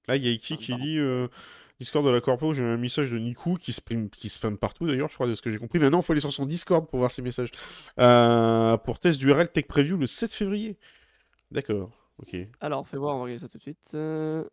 Ah, 0.08 0.16
il 0.16 0.26
y 0.26 0.32
a 0.32 0.36
qui 0.38 0.56
parle. 0.68 0.80
dit 0.80 0.98
euh, 0.98 1.28
Discord 1.80 2.04
de 2.04 2.10
la 2.10 2.20
Corpo, 2.20 2.52
j'ai 2.52 2.64
un 2.64 2.76
message 2.76 3.10
de 3.10 3.18
Niku 3.18 3.56
qui 3.56 3.72
spam, 3.72 4.10
qui 4.10 4.28
spam 4.28 4.58
partout 4.58 4.86
d'ailleurs, 4.86 5.08
je 5.08 5.14
crois, 5.14 5.28
de 5.28 5.34
ce 5.34 5.42
que 5.42 5.50
j'ai 5.50 5.58
compris. 5.58 5.78
Maintenant, 5.78 6.00
il 6.00 6.04
faut 6.04 6.12
aller 6.12 6.20
sur 6.20 6.32
son 6.32 6.46
Discord 6.46 6.88
pour 6.88 6.98
voir 6.98 7.10
ses 7.10 7.22
messages. 7.22 7.50
Euh, 8.00 8.76
pour 8.78 8.98
test 8.98 9.20
d'URL 9.20 9.48
Tech 9.48 9.66
Preview 9.66 9.96
le 9.96 10.06
7 10.06 10.32
février. 10.32 10.76
D'accord, 11.52 11.90
ok. 12.18 12.36
Alors, 12.60 12.86
fais 12.86 12.96
voir, 12.96 13.14
on 13.14 13.18
va 13.18 13.24
regarder 13.24 13.40
ça 13.40 13.48
tout 13.48 13.58
de 13.58 13.62
suite. 13.62 13.90
Euh, 13.94 14.44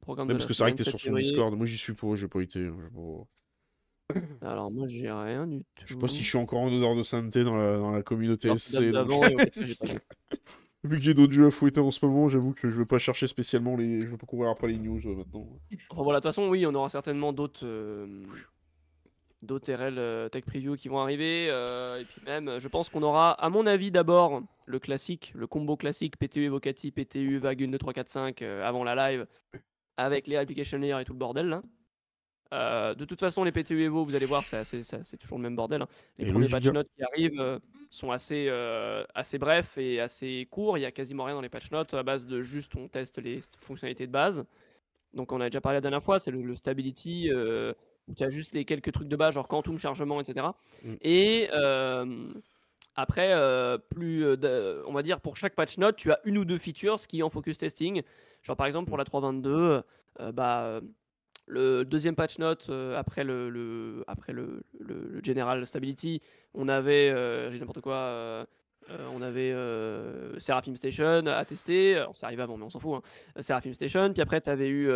Programme 0.00 0.26
de 0.26 0.32
parce 0.32 0.46
que 0.46 0.52
c'est 0.52 0.64
vrai 0.64 0.72
que 0.72 0.78
t'es 0.78 0.84
7 0.84 0.90
sur 0.90 1.00
son 1.00 1.04
février. 1.04 1.28
Discord. 1.28 1.54
Moi, 1.54 1.66
j'y 1.66 1.78
suis 1.78 1.94
pas, 1.94 2.14
j'ai 2.16 2.28
pas 2.28 2.40
été. 2.40 2.68
Alors, 4.40 4.70
moi 4.70 4.86
j'ai 4.88 5.10
rien 5.10 5.46
du 5.46 5.60
tout. 5.60 5.84
Je 5.84 5.94
sais 5.94 6.00
pas 6.00 6.08
si 6.08 6.22
je 6.22 6.28
suis 6.28 6.38
encore 6.38 6.60
en 6.60 6.72
odeur 6.72 6.96
de 6.96 7.02
sainteté 7.02 7.44
dans 7.44 7.56
la, 7.56 7.78
dans 7.78 7.92
la 7.92 8.02
communauté 8.02 8.54
SC. 8.56 8.78
Vu 10.84 10.98
que 10.98 11.02
j'ai 11.02 11.14
d'autres 11.14 11.32
jeux 11.32 11.46
à 11.46 11.50
fouetter 11.50 11.80
en 11.80 11.90
ce 11.90 12.04
moment, 12.04 12.28
j'avoue 12.28 12.54
que 12.54 12.68
je 12.68 12.76
veux 12.76 12.86
pas 12.86 12.98
chercher 12.98 13.28
spécialement 13.28 13.76
les. 13.76 14.00
Je 14.00 14.08
veux 14.08 14.16
pas 14.16 14.26
courir 14.26 14.50
après 14.50 14.66
les 14.66 14.78
news 14.78 15.00
euh, 15.06 15.14
maintenant. 15.14 15.46
Enfin 15.90 16.02
voilà, 16.02 16.18
de 16.18 16.22
toute 16.22 16.34
façon, 16.34 16.48
oui, 16.48 16.66
on 16.66 16.74
aura 16.74 16.88
certainement 16.88 17.32
d'autres 17.32 17.64
euh, 17.64 18.24
d'autres 19.42 19.72
RL 19.72 19.96
euh, 19.98 20.28
Tech 20.28 20.44
Preview 20.44 20.74
qui 20.76 20.88
vont 20.88 20.98
arriver. 20.98 21.46
et 21.46 22.04
puis 22.04 22.20
même, 22.26 22.58
je 22.58 22.68
pense 22.68 22.88
qu'on 22.88 23.02
aura, 23.02 23.32
à 23.32 23.48
mon 23.48 23.66
avis, 23.66 23.92
d'abord 23.92 24.42
le 24.66 24.78
classique, 24.78 25.32
le 25.36 25.46
combo 25.46 25.76
classique 25.76 26.16
PTU 26.16 26.44
Evocati, 26.44 26.90
PTU 26.90 27.38
Vague 27.38 27.62
1, 27.62 27.68
2, 27.68 27.78
3, 27.78 27.92
4, 27.92 28.08
5 28.08 28.42
euh, 28.42 28.66
avant 28.66 28.84
la 28.84 28.94
live 28.94 29.26
avec 29.96 30.26
les 30.26 30.36
application 30.36 30.78
layers 30.78 31.00
et 31.00 31.04
tout 31.04 31.12
le 31.12 31.18
bordel 31.18 31.48
là. 31.48 31.62
Euh, 32.52 32.94
de 32.94 33.04
toute 33.04 33.18
façon, 33.18 33.44
les 33.44 33.50
PTU 33.52 33.82
Evo, 33.82 34.04
vous 34.04 34.14
allez 34.14 34.26
voir, 34.26 34.44
c'est 34.44 35.16
toujours 35.18 35.38
le 35.38 35.42
même 35.42 35.56
bordel. 35.56 35.82
hein. 35.82 35.88
Les 36.18 36.26
Et 36.28 36.32
premiers 36.32 36.48
patch 36.48 36.66
notes 36.66 36.88
qui 36.94 37.02
arrivent 37.02 37.40
euh, 37.40 37.58
sont 37.90 38.10
assez, 38.10 38.46
euh, 38.48 39.04
assez 39.14 39.38
brefs 39.38 39.78
et 39.78 40.00
assez 40.00 40.46
courts. 40.50 40.76
Il 40.76 40.82
y 40.82 40.84
a 40.84 40.92
quasiment 40.92 41.24
rien 41.24 41.34
dans 41.34 41.40
les 41.40 41.48
patch 41.48 41.70
notes 41.70 41.94
à 41.94 42.02
base 42.02 42.26
de 42.26 42.42
juste 42.42 42.76
on 42.76 42.88
teste 42.88 43.18
les 43.18 43.40
fonctionnalités 43.60 44.06
de 44.06 44.12
base. 44.12 44.44
Donc 45.14 45.32
on 45.32 45.40
a 45.40 45.46
déjà 45.48 45.60
parlé 45.60 45.76
la 45.78 45.80
dernière 45.80 46.02
fois, 46.02 46.18
c'est 46.18 46.30
le, 46.30 46.42
le 46.42 46.54
stability 46.56 47.30
où 48.08 48.14
tu 48.14 48.24
as 48.24 48.28
juste 48.28 48.52
les 48.54 48.64
quelques 48.64 48.92
trucs 48.92 49.08
de 49.08 49.16
base, 49.16 49.34
genre 49.34 49.48
quantum, 49.48 49.78
chargement, 49.78 50.20
etc. 50.20 50.46
Mm. 50.84 50.94
Et 51.02 51.48
euh, 51.54 52.32
après, 52.96 53.32
plus, 53.90 54.36
de- 54.36 54.82
on 54.86 54.92
va 54.92 55.02
dire 55.02 55.20
pour 55.20 55.36
chaque 55.36 55.54
patch 55.54 55.78
note, 55.78 55.96
tu 55.96 56.12
as 56.12 56.20
une 56.24 56.36
ou 56.38 56.44
deux 56.44 56.58
features 56.58 56.98
qui 57.06 57.22
en 57.22 57.30
focus 57.30 57.56
testing. 57.58 58.02
Genre 58.42 58.56
par 58.56 58.66
exemple 58.66 58.88
pour 58.88 58.98
la 58.98 59.04
3.22, 59.04 59.82
euh, 60.20 60.32
bah, 60.32 60.80
le 61.52 61.84
deuxième 61.84 62.16
patch 62.16 62.38
note 62.38 62.66
euh, 62.70 62.98
après 62.98 63.24
le, 63.24 63.50
le- 63.50 64.04
après 64.06 64.32
le, 64.32 64.62
le- 64.80 65.08
le 65.10 65.20
general 65.22 65.66
stability, 65.66 66.20
on 66.54 66.68
avait, 66.68 67.10
euh, 67.10 67.52
j'ai 67.52 67.58
n'importe 67.58 67.80
quoi, 67.82 67.94
euh, 67.94 68.44
euh, 68.90 69.06
on 69.14 69.22
avait 69.22 69.52
Seraphim 70.40 70.74
Station 70.76 71.24
à 71.26 71.44
tester. 71.44 71.96
Alors, 71.96 72.16
ça 72.16 72.26
arrive 72.26 72.40
avant, 72.40 72.56
mais 72.56 72.64
on 72.64 72.70
s'en 72.70 72.78
fout. 72.80 73.02
hein. 73.36 73.42
Seraphim 73.42 73.72
Station. 73.74 74.12
Puis 74.12 74.22
après, 74.22 74.40
tu 74.40 74.50
avais 74.50 74.68
eu 74.68 74.86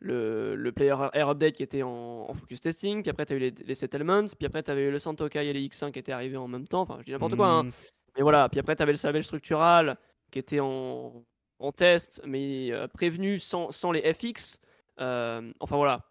le, 0.00 0.70
Player 0.74 0.94
Air 1.12 1.28
Update 1.30 1.54
qui 1.54 1.62
était 1.62 1.82
en, 1.82 2.26
en 2.28 2.34
focus 2.34 2.60
testing. 2.60 3.02
Puis 3.02 3.10
après, 3.10 3.26
tu 3.26 3.32
as 3.32 3.36
eu 3.36 3.40
les, 3.40 3.54
les 3.64 3.74
Settlements. 3.74 4.26
Puis 4.38 4.46
après, 4.46 4.62
tu 4.62 4.70
avais 4.70 4.84
eu 4.84 4.90
le 4.90 4.98
Santokai 4.98 5.46
et 5.48 5.52
les 5.52 5.66
X5 5.68 5.90
qui 5.92 5.98
étaient 5.98 6.12
arrivés 6.12 6.36
en 6.36 6.48
même 6.48 6.68
temps. 6.68 6.82
Enfin, 6.82 6.98
je 7.00 7.04
dis 7.06 7.12
n'importe 7.12 7.34
quoi. 7.36 7.48
hein. 7.48 7.62
Hmm. 7.64 7.70
Mais 8.16 8.22
voilà. 8.22 8.48
Puis 8.48 8.60
après, 8.60 8.76
tu 8.76 8.82
avais 8.82 8.92
le 8.92 8.98
Savage 8.98 9.24
Structural 9.24 9.96
qui 10.30 10.38
était 10.38 10.60
en, 10.60 11.24
en 11.58 11.72
test, 11.72 12.22
mais 12.26 12.70
prévenu 12.94 13.38
sans, 13.38 13.70
sans 13.70 13.90
les 13.92 14.12
FX. 14.14 14.60
Euh, 15.00 15.52
enfin, 15.60 15.76
voilà. 15.76 16.04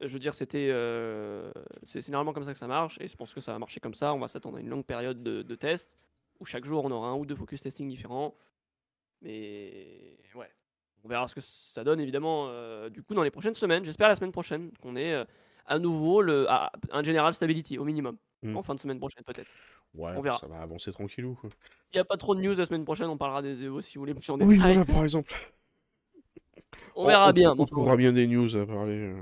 Je 0.00 0.08
veux 0.08 0.18
dire, 0.18 0.34
c'était. 0.34 0.68
euh, 0.70 1.50
c'est 1.82 2.04
généralement 2.04 2.32
comme 2.32 2.44
ça 2.44 2.52
que 2.52 2.58
ça 2.58 2.66
marche. 2.66 2.98
Et 3.00 3.08
je 3.08 3.16
pense 3.16 3.32
que 3.32 3.40
ça 3.40 3.52
va 3.52 3.58
marcher 3.58 3.80
comme 3.80 3.94
ça. 3.94 4.12
On 4.14 4.18
va 4.18 4.28
s'attendre 4.28 4.58
à 4.58 4.60
une 4.60 4.68
longue 4.68 4.84
période 4.84 5.22
de, 5.22 5.42
de 5.42 5.54
test 5.54 5.96
où 6.40 6.44
chaque 6.44 6.64
jour 6.64 6.84
on 6.84 6.90
aura 6.90 7.08
un 7.08 7.14
ou 7.14 7.24
deux 7.24 7.36
focus 7.36 7.62
testing 7.62 7.88
différents. 7.88 8.34
Mais 9.22 10.18
ouais, 10.34 10.50
on 11.04 11.08
verra 11.08 11.26
ce 11.26 11.34
que 11.34 11.40
ça 11.40 11.84
donne 11.84 12.00
évidemment 12.00 12.46
euh, 12.48 12.90
du 12.90 13.02
coup 13.02 13.14
dans 13.14 13.22
les 13.22 13.30
prochaines 13.30 13.54
semaines. 13.54 13.84
J'espère 13.84 14.08
la 14.08 14.16
semaine 14.16 14.32
prochaine 14.32 14.70
qu'on 14.82 14.96
ait 14.96 15.14
euh, 15.14 15.24
à 15.66 15.78
nouveau 15.78 16.20
le, 16.22 16.46
ah, 16.48 16.70
un 16.90 17.02
general 17.02 17.32
stability 17.32 17.78
au 17.78 17.84
minimum. 17.84 18.16
Mm. 18.42 18.56
En 18.56 18.62
fin 18.62 18.74
de 18.74 18.80
semaine 18.80 18.98
prochaine 18.98 19.22
peut-être. 19.24 19.48
Ouais, 19.94 20.12
On 20.16 20.20
verra. 20.20 20.38
ça 20.38 20.48
va 20.48 20.60
avancer 20.60 20.90
tranquillou. 20.92 21.36
Quoi. 21.36 21.50
S'il 21.50 21.94
n'y 21.94 22.00
a 22.00 22.04
pas 22.04 22.16
trop 22.16 22.34
de 22.34 22.40
news 22.40 22.54
la 22.54 22.66
semaine 22.66 22.84
prochaine, 22.84 23.06
on 23.08 23.16
parlera 23.16 23.40
des 23.42 23.62
EVO 23.64 23.80
si 23.80 23.94
vous 23.94 24.00
voulez 24.02 24.14
plus 24.14 24.28
en 24.28 24.38
Oui, 24.40 24.56
détail. 24.58 24.74
voilà, 24.74 24.84
par 24.92 25.02
exemple. 25.04 25.32
On 26.96 27.06
verra 27.06 27.32
bien. 27.32 27.52
On, 27.52 27.56
bon, 27.56 27.64
trouvera 27.64 27.96
bien 27.96 28.12
des 28.12 28.26
news 28.26 28.56
à 28.56 28.66
parler. 28.66 28.98
euh. 28.98 29.14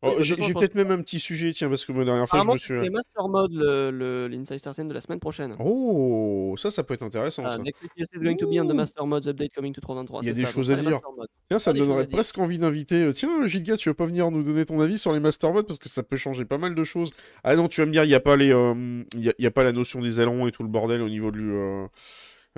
Oh, 0.00 0.14
j'ai 0.20 0.36
peut-être 0.36 0.76
même 0.76 0.92
un 0.92 1.02
petit 1.02 1.18
sujet, 1.18 1.52
tiens, 1.52 1.68
parce 1.68 1.84
que 1.84 1.90
la 1.90 2.04
dernière 2.04 2.28
fois, 2.28 2.40
je 2.44 2.48
me 2.48 2.54
c'est 2.56 2.62
suis. 2.66 2.80
les 2.80 2.88
Master 2.88 3.28
Mode, 3.28 3.52
l'Inside 4.30 4.58
Star 4.60 4.72
Scene 4.72 4.86
de 4.86 4.94
la 4.94 5.00
semaine 5.00 5.18
prochaine. 5.18 5.56
Oh, 5.58 6.54
ça, 6.56 6.70
ça 6.70 6.84
peut 6.84 6.94
être 6.94 7.02
intéressant. 7.02 7.42
Ah, 7.44 7.56
ça. 7.56 7.58
next 7.58 7.82
is 8.14 8.22
going 8.22 8.36
to 8.36 8.46
be 8.48 8.60
on 8.60 8.66
the. 8.68 8.74
Master 8.74 9.04
Modes 9.04 9.26
update 9.26 9.52
coming 9.52 9.72
to 9.72 9.80
323. 9.80 10.22
Il 10.22 10.26
y 10.26 10.30
a 10.30 10.34
c'est 10.34 10.40
des 10.40 10.46
ça, 10.46 10.52
choses 10.52 10.70
à 10.70 10.76
dire. 10.76 11.00
Tiens, 11.48 11.58
ça 11.58 11.72
me 11.72 11.80
donnerait 11.80 12.06
presque 12.06 12.38
envie 12.38 12.58
d'inviter. 12.58 13.02
euh, 13.02 13.12
Tiens, 13.12 13.44
Gilga, 13.48 13.76
tu 13.76 13.88
veux 13.88 13.94
pas 13.94 14.06
venir 14.06 14.30
nous 14.30 14.44
donner 14.44 14.64
ton 14.64 14.80
avis 14.80 14.98
sur 14.98 15.12
les 15.12 15.18
master 15.18 15.52
modes 15.52 15.66
parce 15.66 15.80
que 15.80 15.88
ça 15.88 16.04
peut 16.04 16.16
changer 16.16 16.44
pas 16.44 16.58
mal 16.58 16.76
de 16.76 16.84
choses. 16.84 17.10
Ah 17.42 17.56
non, 17.56 17.66
tu 17.66 17.80
vas 17.80 17.86
me 17.86 17.92
dire, 17.92 18.04
il 18.04 18.10
y 18.10 18.14
a 18.14 18.20
pas 18.20 18.36
les, 18.36 18.52
euh, 18.54 19.02
il 19.14 19.24
y 19.24 19.30
a, 19.30 19.32
il 19.36 19.42
y 19.42 19.46
a 19.48 19.50
pas 19.50 19.64
la 19.64 19.72
notion 19.72 20.00
des 20.00 20.20
ailerons 20.20 20.46
et 20.46 20.52
tout 20.52 20.62
le 20.62 20.68
bordel 20.68 21.02
au 21.02 21.08
niveau 21.08 21.32
euh, 21.34 21.86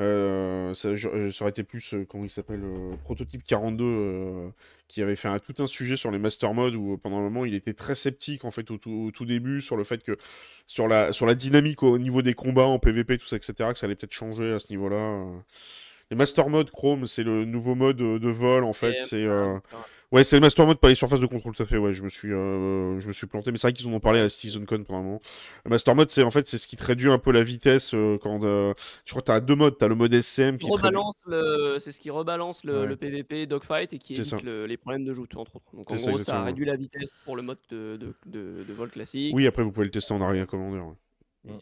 euh, 0.01 0.75
ça, 0.75 0.95
je- 0.95 1.31
ça 1.31 1.45
aurait 1.45 1.51
été 1.51 1.63
plus, 1.63 1.95
euh, 1.95 2.05
comment 2.09 2.25
il 2.25 2.31
s'appelle, 2.31 2.63
euh, 2.65 2.95
Prototype 3.05 3.45
42, 3.45 3.85
euh, 3.85 4.49
qui 4.89 5.03
avait 5.03 5.15
fait 5.17 5.29
un, 5.29 5.39
tout 5.39 5.55
un 5.63 5.67
sujet 5.67 5.97
sur 5.97 6.11
les 6.11 6.19
master 6.19 6.53
modes 6.55 6.75
où 6.75 6.95
euh, 6.95 6.97
pendant 6.97 7.19
un 7.19 7.23
moment 7.23 7.45
il 7.45 7.55
était 7.55 7.75
très 7.75 7.95
sceptique 7.95 8.45
en 8.45 8.51
fait 8.51 8.71
au 8.71 8.79
tout, 8.79 8.91
au 8.91 9.11
tout 9.11 9.25
début 9.25 9.61
sur 9.61 9.77
le 9.77 9.85
fait 9.85 10.03
que 10.03 10.17
sur 10.67 10.89
la, 10.89 11.13
sur 11.13 11.27
la 11.27 11.35
dynamique 11.35 11.83
au 11.83 11.99
niveau 11.99 12.23
des 12.23 12.35
combats 12.35 12.65
en 12.67 12.79
PvP, 12.79 13.19
tout 13.19 13.27
ça, 13.27 13.37
etc., 13.37 13.55
que 13.73 13.79
ça 13.79 13.87
allait 13.87 13.95
peut-être 13.95 14.13
changer 14.13 14.53
à 14.53 14.59
ce 14.59 14.71
niveau-là. 14.71 14.97
euh. 14.97 15.25
Les 16.11 16.17
master 16.17 16.49
modes 16.49 16.71
Chrome, 16.73 17.07
c'est 17.07 17.23
le 17.23 17.45
nouveau 17.45 17.77
mode 17.77 18.01
euh, 18.01 18.19
de 18.19 18.29
vol 18.29 18.65
en 18.65 18.73
fait. 18.73 18.95
C'est 19.03 19.23
euh, 19.25 19.59
Ouais, 20.13 20.25
c'est 20.25 20.35
le 20.35 20.41
master 20.41 20.67
mode, 20.67 20.79
pas 20.81 20.89
les 20.89 20.97
surfaces 20.97 21.21
de 21.21 21.27
contrôle, 21.27 21.55
tout 21.55 21.63
à 21.63 21.67
fait. 21.67 21.77
Ouais, 21.77 21.95
je 21.95 22.03
me 22.03 22.09
suis, 22.09 22.33
euh, 22.33 22.99
je 22.99 23.07
me 23.07 23.13
suis 23.13 23.29
planté, 23.29 23.53
mais 23.53 23.59
c'est 23.59 23.69
vrai 23.69 23.73
qu'ils 23.73 23.87
en 23.87 23.93
ont 23.93 24.01
parlé 24.01 24.19
à 24.19 24.29
CitizenCon 24.29 24.83
pendant 24.83 24.99
un 24.99 25.03
moment. 25.05 25.21
Le 25.65 25.71
master 25.71 25.95
mode, 25.95 26.11
c'est 26.11 26.25
en 26.25 26.33
fait, 26.33 26.49
c'est 26.49 26.59
ce 26.59 26.67
qui 26.67 26.77
te 26.77 26.83
réduit 26.83 27.09
un 27.11 27.19
peu 27.19 27.31
la 27.31 27.45
vitesse 27.45 27.95
euh, 27.95 28.19
quand. 28.21 28.43
euh, 28.43 28.75
je 29.05 29.11
crois 29.13 29.23
que 29.23 29.27
t'as 29.27 29.39
deux 29.39 29.55
modes, 29.55 29.79
t'as 29.79 29.87
le 29.87 29.95
mode 29.95 30.13
SCM 30.13 30.59
qui 30.59 30.69
rebalance 30.69 31.15
le, 31.27 31.79
c'est 31.79 31.93
ce 31.93 32.01
qui 32.01 32.11
rebalance 32.11 32.65
le, 32.65 32.81
Ouais. 32.81 32.87
le 32.87 32.97
PVP 32.97 33.47
dogfight 33.47 33.93
et 33.93 33.99
qui 33.99 34.15
évite 34.15 34.43
le- 34.43 34.67
les 34.67 34.77
problèmes 34.77 35.05
de 35.05 35.13
joute 35.13 35.37
entre 35.37 35.55
autres. 35.57 35.77
Donc 35.77 35.89
en 35.89 35.97
ça, 35.97 36.11
gros, 36.11 36.19
ça 36.19 36.43
réduit 36.43 36.65
la 36.67 36.75
vitesse 36.77 37.13
pour 37.25 37.37
le 37.37 37.43
mode 37.43 37.59
de, 37.69 37.97
de, 37.97 38.13
de- 38.27 38.65
de 38.65 38.73
vol 38.73 38.91
classique. 38.91 39.33
Oui, 39.37 39.47
après 39.47 39.63
vous 39.63 39.71
pouvez 39.71 39.87
le 39.87 39.93
tester 39.93 40.13
en 40.13 40.21
arrière 40.21 40.49
commandeur. 40.49 40.87
ouais. 40.89 40.95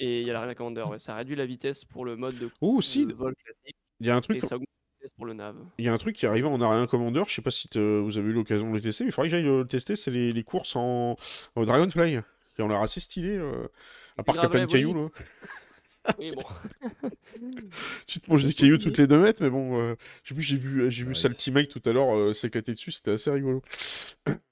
Et 0.01 0.23
il 0.23 0.27
y 0.27 0.31
a 0.31 0.47
la 0.47 0.55
Commander, 0.55 0.83
ouais, 0.85 0.99
ça 0.99 1.15
réduit 1.15 1.37
la 1.37 1.45
vitesse 1.47 1.85
pour 1.85 2.05
le 2.07 2.17
mode 2.17 2.37
de, 2.39 2.49
Oh, 2.63 2.79
de 2.79 2.83
Sid, 2.83 3.13
vol 3.13 3.35
classique. 3.37 3.77
il 4.01 4.07
y 4.07 4.11
a 4.11 4.15
un 4.17 4.19
Et 4.19 4.23
truc. 4.23 4.41
ça 4.43 4.57
augmente 4.57 4.67
test 4.67 4.78
pour 5.17 5.27
le 5.27 5.35
nav. 5.35 5.57
Il 5.79 5.85
y 5.85 5.89
a 5.89 5.93
un 5.93 5.99
truc 5.99 6.17
qui 6.17 6.27
est 6.27 6.29
arrivé 6.29 6.47
en 6.47 6.61
Ariane 6.61 6.87
Commander, 6.87 7.23
je 7.27 7.35
sais 7.35 7.43
pas 7.43 7.51
si 7.51 7.69
vous 7.75 8.19
avez 8.19 8.29
eu 8.29 8.33
l'occasion 8.33 8.69
de 8.71 8.75
le 8.75 8.81
tester, 8.81 9.05
mais 9.05 9.11
il 9.11 9.13
faudrait 9.13 9.29
que 9.29 9.37
j'aille 9.37 9.45
le 9.45 9.67
tester, 9.67 9.97
c'est 9.97 10.11
les, 10.11 10.33
les 10.33 10.45
courses 10.45 10.77
en, 10.77 11.17
en 11.57 11.65
Dragonfly, 11.65 12.19
qui 12.55 12.63
ont 12.63 12.69
l'air 12.69 12.81
assez 12.81 13.01
stylées, 13.01 13.37
euh, 13.37 13.69
à 14.17 14.23
part 14.23 14.35
qu'il 14.35 14.43
y 14.43 14.47
a 14.47 14.51
plein 14.51 14.67
de 14.67 14.71
cailloux, 14.71 14.95
oui. 14.95 15.11
là. 15.17 15.25
Oui, 16.19 16.33
bon. 16.35 16.43
Tu 18.07 18.21
te 18.21 18.31
manges 18.31 18.45
des 18.45 18.55
cailloux 18.55 18.79
toutes 18.79 18.97
les 18.97 19.07
deux 19.07 19.19
mètres, 19.21 19.43
mais 19.43 19.51
bon, 19.51 19.79
euh, 19.79 19.95
j'ai 20.25 20.35
vu, 20.35 20.91
j'ai 20.91 21.03
vu 21.05 21.09
Ouais, 21.09 21.15
Salty 21.15 21.51
Mike 21.51 21.69
tout 21.69 21.83
à 21.85 21.93
l'heure 21.93 22.17
euh, 22.17 22.33
s'éclater 22.33 22.73
dessus, 22.73 22.93
c'était 22.93 23.13
assez 23.13 23.31
rigolo. 23.31 23.63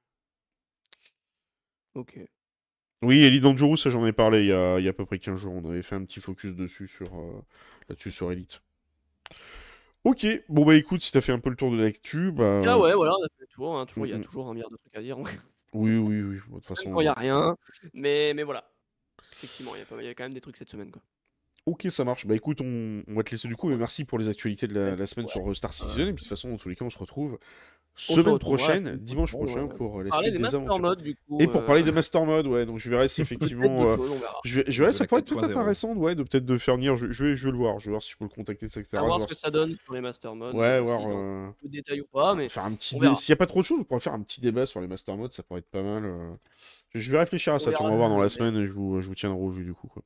Ok. 1.95 2.19
Oui, 3.03 3.23
Elite 3.25 3.43
Dangerous, 3.43 3.77
ça 3.79 3.91
j'en 3.91 4.07
ai 4.07 4.13
parlé 4.13 4.41
il 4.41 4.47
y, 4.49 4.53
a, 4.53 4.79
il 4.79 4.85
y 4.85 4.89
a 4.89 4.91
à 4.91 4.93
peu 4.93 5.07
près 5.07 5.19
15 5.19 5.41
jours. 5.41 5.55
On 5.55 5.69
avait 5.71 5.83
fait 5.83 5.95
un 5.95 6.05
petit 6.05 6.21
focus 6.21 6.55
dessus 6.55 6.87
sur 6.89 7.07
euh, 7.19 7.43
là-dessus 7.89 8.11
sur 8.11 8.31
Elite. 8.33 8.61
Ok, 10.07 10.25
bon 10.49 10.65
bah 10.65 10.77
écoute, 10.77 11.03
si 11.03 11.11
t'as 11.11 11.21
fait 11.21 11.33
un 11.33 11.41
peu 11.41 11.51
le 11.51 11.57
tour 11.57 11.73
de 11.73 11.83
l'actu, 11.83 12.31
bah. 12.31 12.63
Ah 12.65 12.79
ouais, 12.79 12.95
voilà, 12.95 13.13
on 13.19 13.25
a 13.25 13.29
fait 13.29 13.41
le 13.41 13.47
tour. 13.49 13.77
hein, 13.77 13.87
toujours, 13.87 14.07
il 14.07 14.11
y 14.11 14.13
a 14.13 14.17
Mm, 14.19 14.21
mm. 14.21 14.25
toujours 14.25 14.49
un 14.49 14.55
milliard 14.55 14.71
de 14.71 14.77
trucs 14.77 14.95
à 14.97 15.03
dire. 15.03 15.19
Oui, 15.19 15.97
oui, 15.99 16.23
oui. 16.23 16.37
De 16.37 16.55
toute 16.55 16.65
façon. 16.65 16.95
il 17.01 17.03
n'y 17.03 17.09
a 17.09 17.13
rien. 17.13 17.57
Mais, 17.93 18.33
mais 18.33 18.45
voilà. 18.45 18.71
Effectivement, 19.33 19.75
il 19.75 19.81
y, 19.81 19.83
a 19.83 19.85
pas- 19.85 20.01
il 20.01 20.05
y 20.07 20.09
a 20.09 20.15
quand 20.15 20.23
même 20.23 20.33
des 20.33 20.41
trucs 20.41 20.57
cette 20.57 20.69
semaine. 20.69 20.93
Quoi. 20.93 21.03
Ok, 21.67 21.87
ça 21.91 22.05
marche. 22.05 22.25
Bah 22.25 22.37
écoute, 22.37 22.61
on, 22.61 23.03
on 23.09 23.15
va 23.15 23.25
te 23.25 23.33
laisser 23.33 23.49
du 23.49 23.57
coup, 23.57 23.69
mais 23.69 23.77
merci 23.77 24.05
pour 24.05 24.19
les 24.21 24.29
actualités 24.29 24.69
de 24.69 24.75
la, 24.75 24.95
la 24.95 25.07
semaine 25.09 25.27
Ouais. 25.27 25.33
sur 25.33 25.57
Star 25.57 25.73
Citizen. 25.73 26.03
Et 26.09 26.13
puis 26.13 26.23
de 26.23 26.29
toute 26.29 26.29
façon, 26.29 26.51
dans 26.51 26.57
tous 26.57 26.69
les 26.69 26.77
cas, 26.77 26.85
on 26.85 26.91
se 26.91 26.99
retrouve 26.99 27.39
semaine 27.97 28.39
prochaine, 28.39 28.97
dimanche 28.97 29.33
prochain, 29.33 29.63
ouais. 29.65 29.75
pour 29.75 30.01
euh, 30.01 30.05
la 30.05 30.11
Parler 30.11 30.27
suite 30.29 30.33
des 30.35 30.39
des 30.39 30.43
Master 30.43 30.61
aventures. 30.61 30.81
Mode, 30.81 31.03
du 31.03 31.17
coup. 31.17 31.39
Et 31.41 31.47
pour 31.47 31.65
parler 31.65 31.83
des 31.83 31.91
euh, 31.91 31.93
Master 31.95 32.25
Mode, 32.25 32.47
ouais, 32.47 32.67
donc 32.67 32.79
je 32.79 32.91
verrai 32.91 33.09
si 33.09 33.21
effectivement. 33.23 33.87
euh, 33.87 33.97
choses, 33.97 34.11
on 34.11 34.19
verra. 34.19 34.41
je 34.45 34.61
vais, 34.61 34.71
je 34.71 34.83
verrai, 34.83 34.93
ça 34.93 35.07
pourrait 35.07 35.23
être 35.23 35.35
4.0. 35.35 35.45
intéressant, 35.45 35.95
ouais, 35.95 36.15
de 36.15 36.23
peut-être 36.23 36.45
de 36.45 36.59
faire 36.59 36.77
venir. 36.77 36.97
Je, 36.97 37.11
je 37.11 37.25
vais, 37.25 37.37
je 37.37 37.47
vais 37.47 37.53
le 37.53 37.59
voir, 37.59 37.79
je 37.81 37.87
vais 37.87 37.91
voir 37.93 38.03
si 38.03 38.11
je 38.13 38.17
peux 38.17 38.25
le 38.25 38.31
contacter, 38.31 38.67
etc. 38.67 38.85
À 38.93 39.03
voir 39.03 39.21
ce 39.21 39.27
que 39.27 39.35
ça 39.35 39.51
donne 39.51 39.75
sur 39.83 39.95
les 39.95 40.01
Master 40.01 40.35
Mode. 40.35 40.55
Ouais, 40.55 40.67
euh, 40.67 40.81
voir. 40.83 41.01
ont 41.01 41.09
euh, 41.09 41.49
un 41.49 41.55
peu 41.61 41.69
de 41.69 41.73
détails 41.73 42.01
ou 42.03 42.07
pas. 42.13 42.35
Mais 42.35 42.49
Faire 42.49 42.65
un 42.65 42.73
petit. 42.73 42.99
S'il 42.99 43.33
n'y 43.33 43.33
a 43.33 43.37
pas 43.37 43.47
trop 43.47 43.61
de 43.61 43.65
choses, 43.67 43.81
on 43.81 43.85
pourrait 43.85 44.01
faire 44.01 44.15
un 44.15 44.23
petit 44.23 44.41
débat 44.41 44.67
sur 44.67 44.81
les 44.81 44.87
master 44.89 45.17
modes, 45.17 45.33
ça 45.33 45.43
pourrait 45.43 45.61
être 45.61 45.71
pas 45.71 45.83
mal. 45.83 46.05
Je 46.95 47.13
vais 47.13 47.19
réfléchir 47.19 47.53
à 47.53 47.59
ça, 47.59 47.73
tiens, 47.73 47.79
on 47.81 47.85
verra 47.85 47.89
va 47.89 47.93
ce 47.93 47.97
voir 47.99 48.09
dans 48.09 48.21
la 48.21 48.29
semaine 48.31 48.57
et 48.57 48.67
je 48.67 48.73
vous, 48.73 49.01
je 49.03 49.09
vous 49.09 49.15
tiendrai 49.15 49.39
au 49.39 49.51
jus 49.53 49.65
du 49.65 49.75
coup. 49.75 49.87
Quoi. 49.87 50.03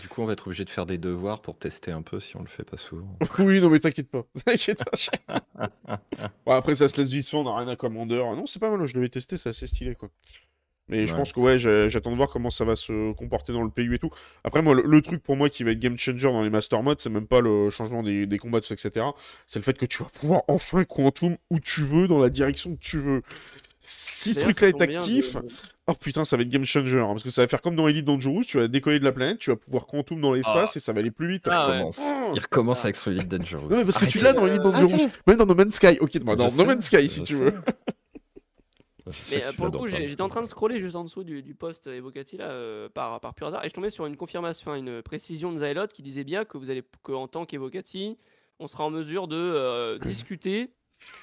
Du 0.00 0.08
coup, 0.08 0.22
on 0.22 0.24
va 0.24 0.32
être 0.32 0.46
obligé 0.48 0.64
de 0.64 0.70
faire 0.70 0.84
des 0.86 0.98
devoirs 0.98 1.40
pour 1.42 1.56
tester 1.56 1.92
un 1.92 2.02
peu 2.02 2.18
si 2.18 2.36
on 2.36 2.40
le 2.40 2.48
fait 2.48 2.64
pas 2.64 2.76
souvent. 2.76 3.16
oui, 3.38 3.60
non 3.60 3.70
mais 3.70 3.78
t'inquiète 3.78 4.10
pas. 4.10 4.24
T'inquiète 4.44 4.82
pas. 4.84 5.40
Bon, 6.44 6.52
après, 6.52 6.74
ça 6.74 6.88
se 6.88 6.96
laisse 6.96 7.10
vite 7.12 7.28
fait, 7.28 7.36
on 7.36 7.44
n'a 7.44 7.56
rien 7.56 7.68
à 7.68 7.76
commander. 7.76 8.16
Non, 8.16 8.46
c'est 8.46 8.58
pas 8.58 8.70
mal, 8.74 8.84
je 8.86 8.94
l'avais 8.94 9.08
testé, 9.08 9.36
c'est 9.36 9.50
assez 9.50 9.66
stylé 9.68 9.94
quoi. 9.94 10.08
Mais 10.88 11.06
je 11.06 11.14
pense 11.14 11.32
que 11.32 11.40
ouais, 11.40 11.56
j'attends 11.88 12.10
de 12.10 12.16
voir 12.16 12.28
comment 12.28 12.50
ça 12.50 12.64
va 12.66 12.76
se 12.76 13.12
comporter 13.14 13.52
dans 13.54 13.62
le 13.62 13.70
PU 13.70 13.94
et 13.94 13.98
tout. 13.98 14.10
Après, 14.42 14.60
moi, 14.60 14.74
le, 14.74 14.82
le 14.82 15.00
truc 15.02 15.22
pour 15.22 15.34
moi 15.34 15.48
qui 15.48 15.64
va 15.64 15.70
être 15.70 15.78
game 15.78 15.96
changer 15.96 16.28
dans 16.30 16.42
les 16.42 16.50
master 16.50 16.82
modes, 16.82 17.00
c'est 17.00 17.08
même 17.08 17.26
pas 17.26 17.40
le 17.40 17.70
changement 17.70 18.02
des, 18.02 18.26
des 18.26 18.38
combats, 18.38 18.60
tout 18.60 18.66
ça, 18.66 18.74
etc. 18.74 19.06
C'est 19.46 19.58
le 19.60 19.64
fait 19.64 19.78
que 19.78 19.86
tu 19.86 20.02
vas 20.02 20.10
pouvoir 20.10 20.42
enfin 20.46 20.84
quantum 20.84 21.36
où 21.50 21.58
tu 21.58 21.80
veux, 21.82 22.06
dans 22.06 22.18
la 22.18 22.28
direction 22.28 22.74
que 22.76 22.80
tu 22.80 22.98
veux. 22.98 23.22
Si 23.80 24.34
ce 24.34 24.40
truc-là 24.40 24.68
est 24.68 24.80
actif, 24.82 25.36
de- 25.36 25.48
Oh 25.86 25.92
putain, 25.92 26.24
ça 26.24 26.36
va 26.38 26.42
être 26.42 26.48
game 26.48 26.64
changer, 26.64 26.98
hein, 26.98 27.08
parce 27.08 27.22
que 27.22 27.28
ça 27.28 27.42
va 27.42 27.48
faire 27.48 27.60
comme 27.60 27.76
dans 27.76 27.86
Elite 27.88 28.06
Dangerous, 28.06 28.42
tu 28.44 28.56
vas 28.58 28.68
décoller 28.68 28.98
de 28.98 29.04
la 29.04 29.12
planète, 29.12 29.38
tu 29.38 29.50
vas 29.50 29.56
pouvoir 29.56 29.86
quantum 29.86 30.18
dans 30.18 30.32
l'espace 30.32 30.76
et 30.76 30.80
ça 30.80 30.94
va 30.94 31.00
aller 31.00 31.10
plus 31.10 31.28
vite. 31.28 31.46
Ah 31.46 31.66
il 31.66 31.70
ouais. 31.70 31.76
recommence, 31.76 32.00
Oh, 32.02 32.32
il 32.34 32.40
recommence 32.40 32.84
avec 32.84 32.96
son 32.96 33.10
Elite 33.10 33.28
Dangerous. 33.28 33.66
Ouais, 33.68 33.84
parce 33.84 33.98
que 33.98 34.06
tu 34.06 34.18
Arrêtez. 34.18 34.22
l'as 34.22 34.32
dans 34.32 34.46
Elite 34.46 34.62
Dangerous, 34.62 35.10
même 35.26 35.36
dans 35.36 35.44
No 35.46 35.54
Man's 35.54 35.74
Sky. 35.74 35.98
Ok, 36.00 36.18
bah, 36.20 36.36
dans 36.36 36.48
Je 36.48 36.56
No 36.56 36.62
sais, 36.62 36.66
Man's 36.66 36.86
Sky 36.86 37.06
si 37.08 37.22
tu 37.24 37.34
sais. 37.34 37.40
veux. 37.40 37.54
Sais 39.10 39.36
Mais 39.36 39.44
euh, 39.44 39.52
pour 39.52 39.66
le 39.66 39.70
coup, 39.72 39.84
mais 39.84 40.08
j'étais 40.08 40.22
en 40.22 40.28
train 40.28 40.40
de 40.40 40.46
scroller 40.46 40.80
juste 40.80 40.96
en 40.96 41.04
dessous 41.04 41.24
du, 41.24 41.42
du 41.42 41.54
post 41.54 41.86
Evocati 41.86 42.38
là, 42.38 42.46
euh, 42.48 42.88
par, 42.88 43.20
par 43.20 43.34
pur 43.34 43.46
hasard, 43.48 43.62
et 43.62 43.68
je 43.68 43.74
tombais 43.74 43.90
sur 43.90 44.06
une 44.06 44.16
confirmation, 44.16 44.74
une 44.74 45.02
précision 45.02 45.52
de 45.52 45.58
Zylot 45.58 45.88
qui 45.88 46.02
disait 46.02 46.24
bien 46.24 46.46
que 46.46 46.56
vous 46.56 46.70
allez, 46.70 46.82
que 47.02 47.12
en 47.12 47.28
tant 47.28 47.44
qu'Evocati, 47.44 48.16
on 48.60 48.66
sera 48.66 48.84
en 48.84 48.90
mesure 48.90 49.28
de 49.28 49.36
euh, 49.36 49.98
discuter 49.98 50.70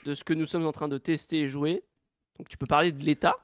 de 0.06 0.14
ce 0.14 0.24
que 0.24 0.34
nous 0.36 0.46
sommes 0.46 0.68
en 0.68 0.72
train 0.72 0.88
de 0.90 1.00
tester 1.00 1.40
et 1.40 1.48
jouer. 1.48 1.82
Donc 2.38 2.50
tu 2.50 2.58
peux 2.58 2.68
parler 2.68 2.92
de 2.92 3.04
l'état 3.04 3.36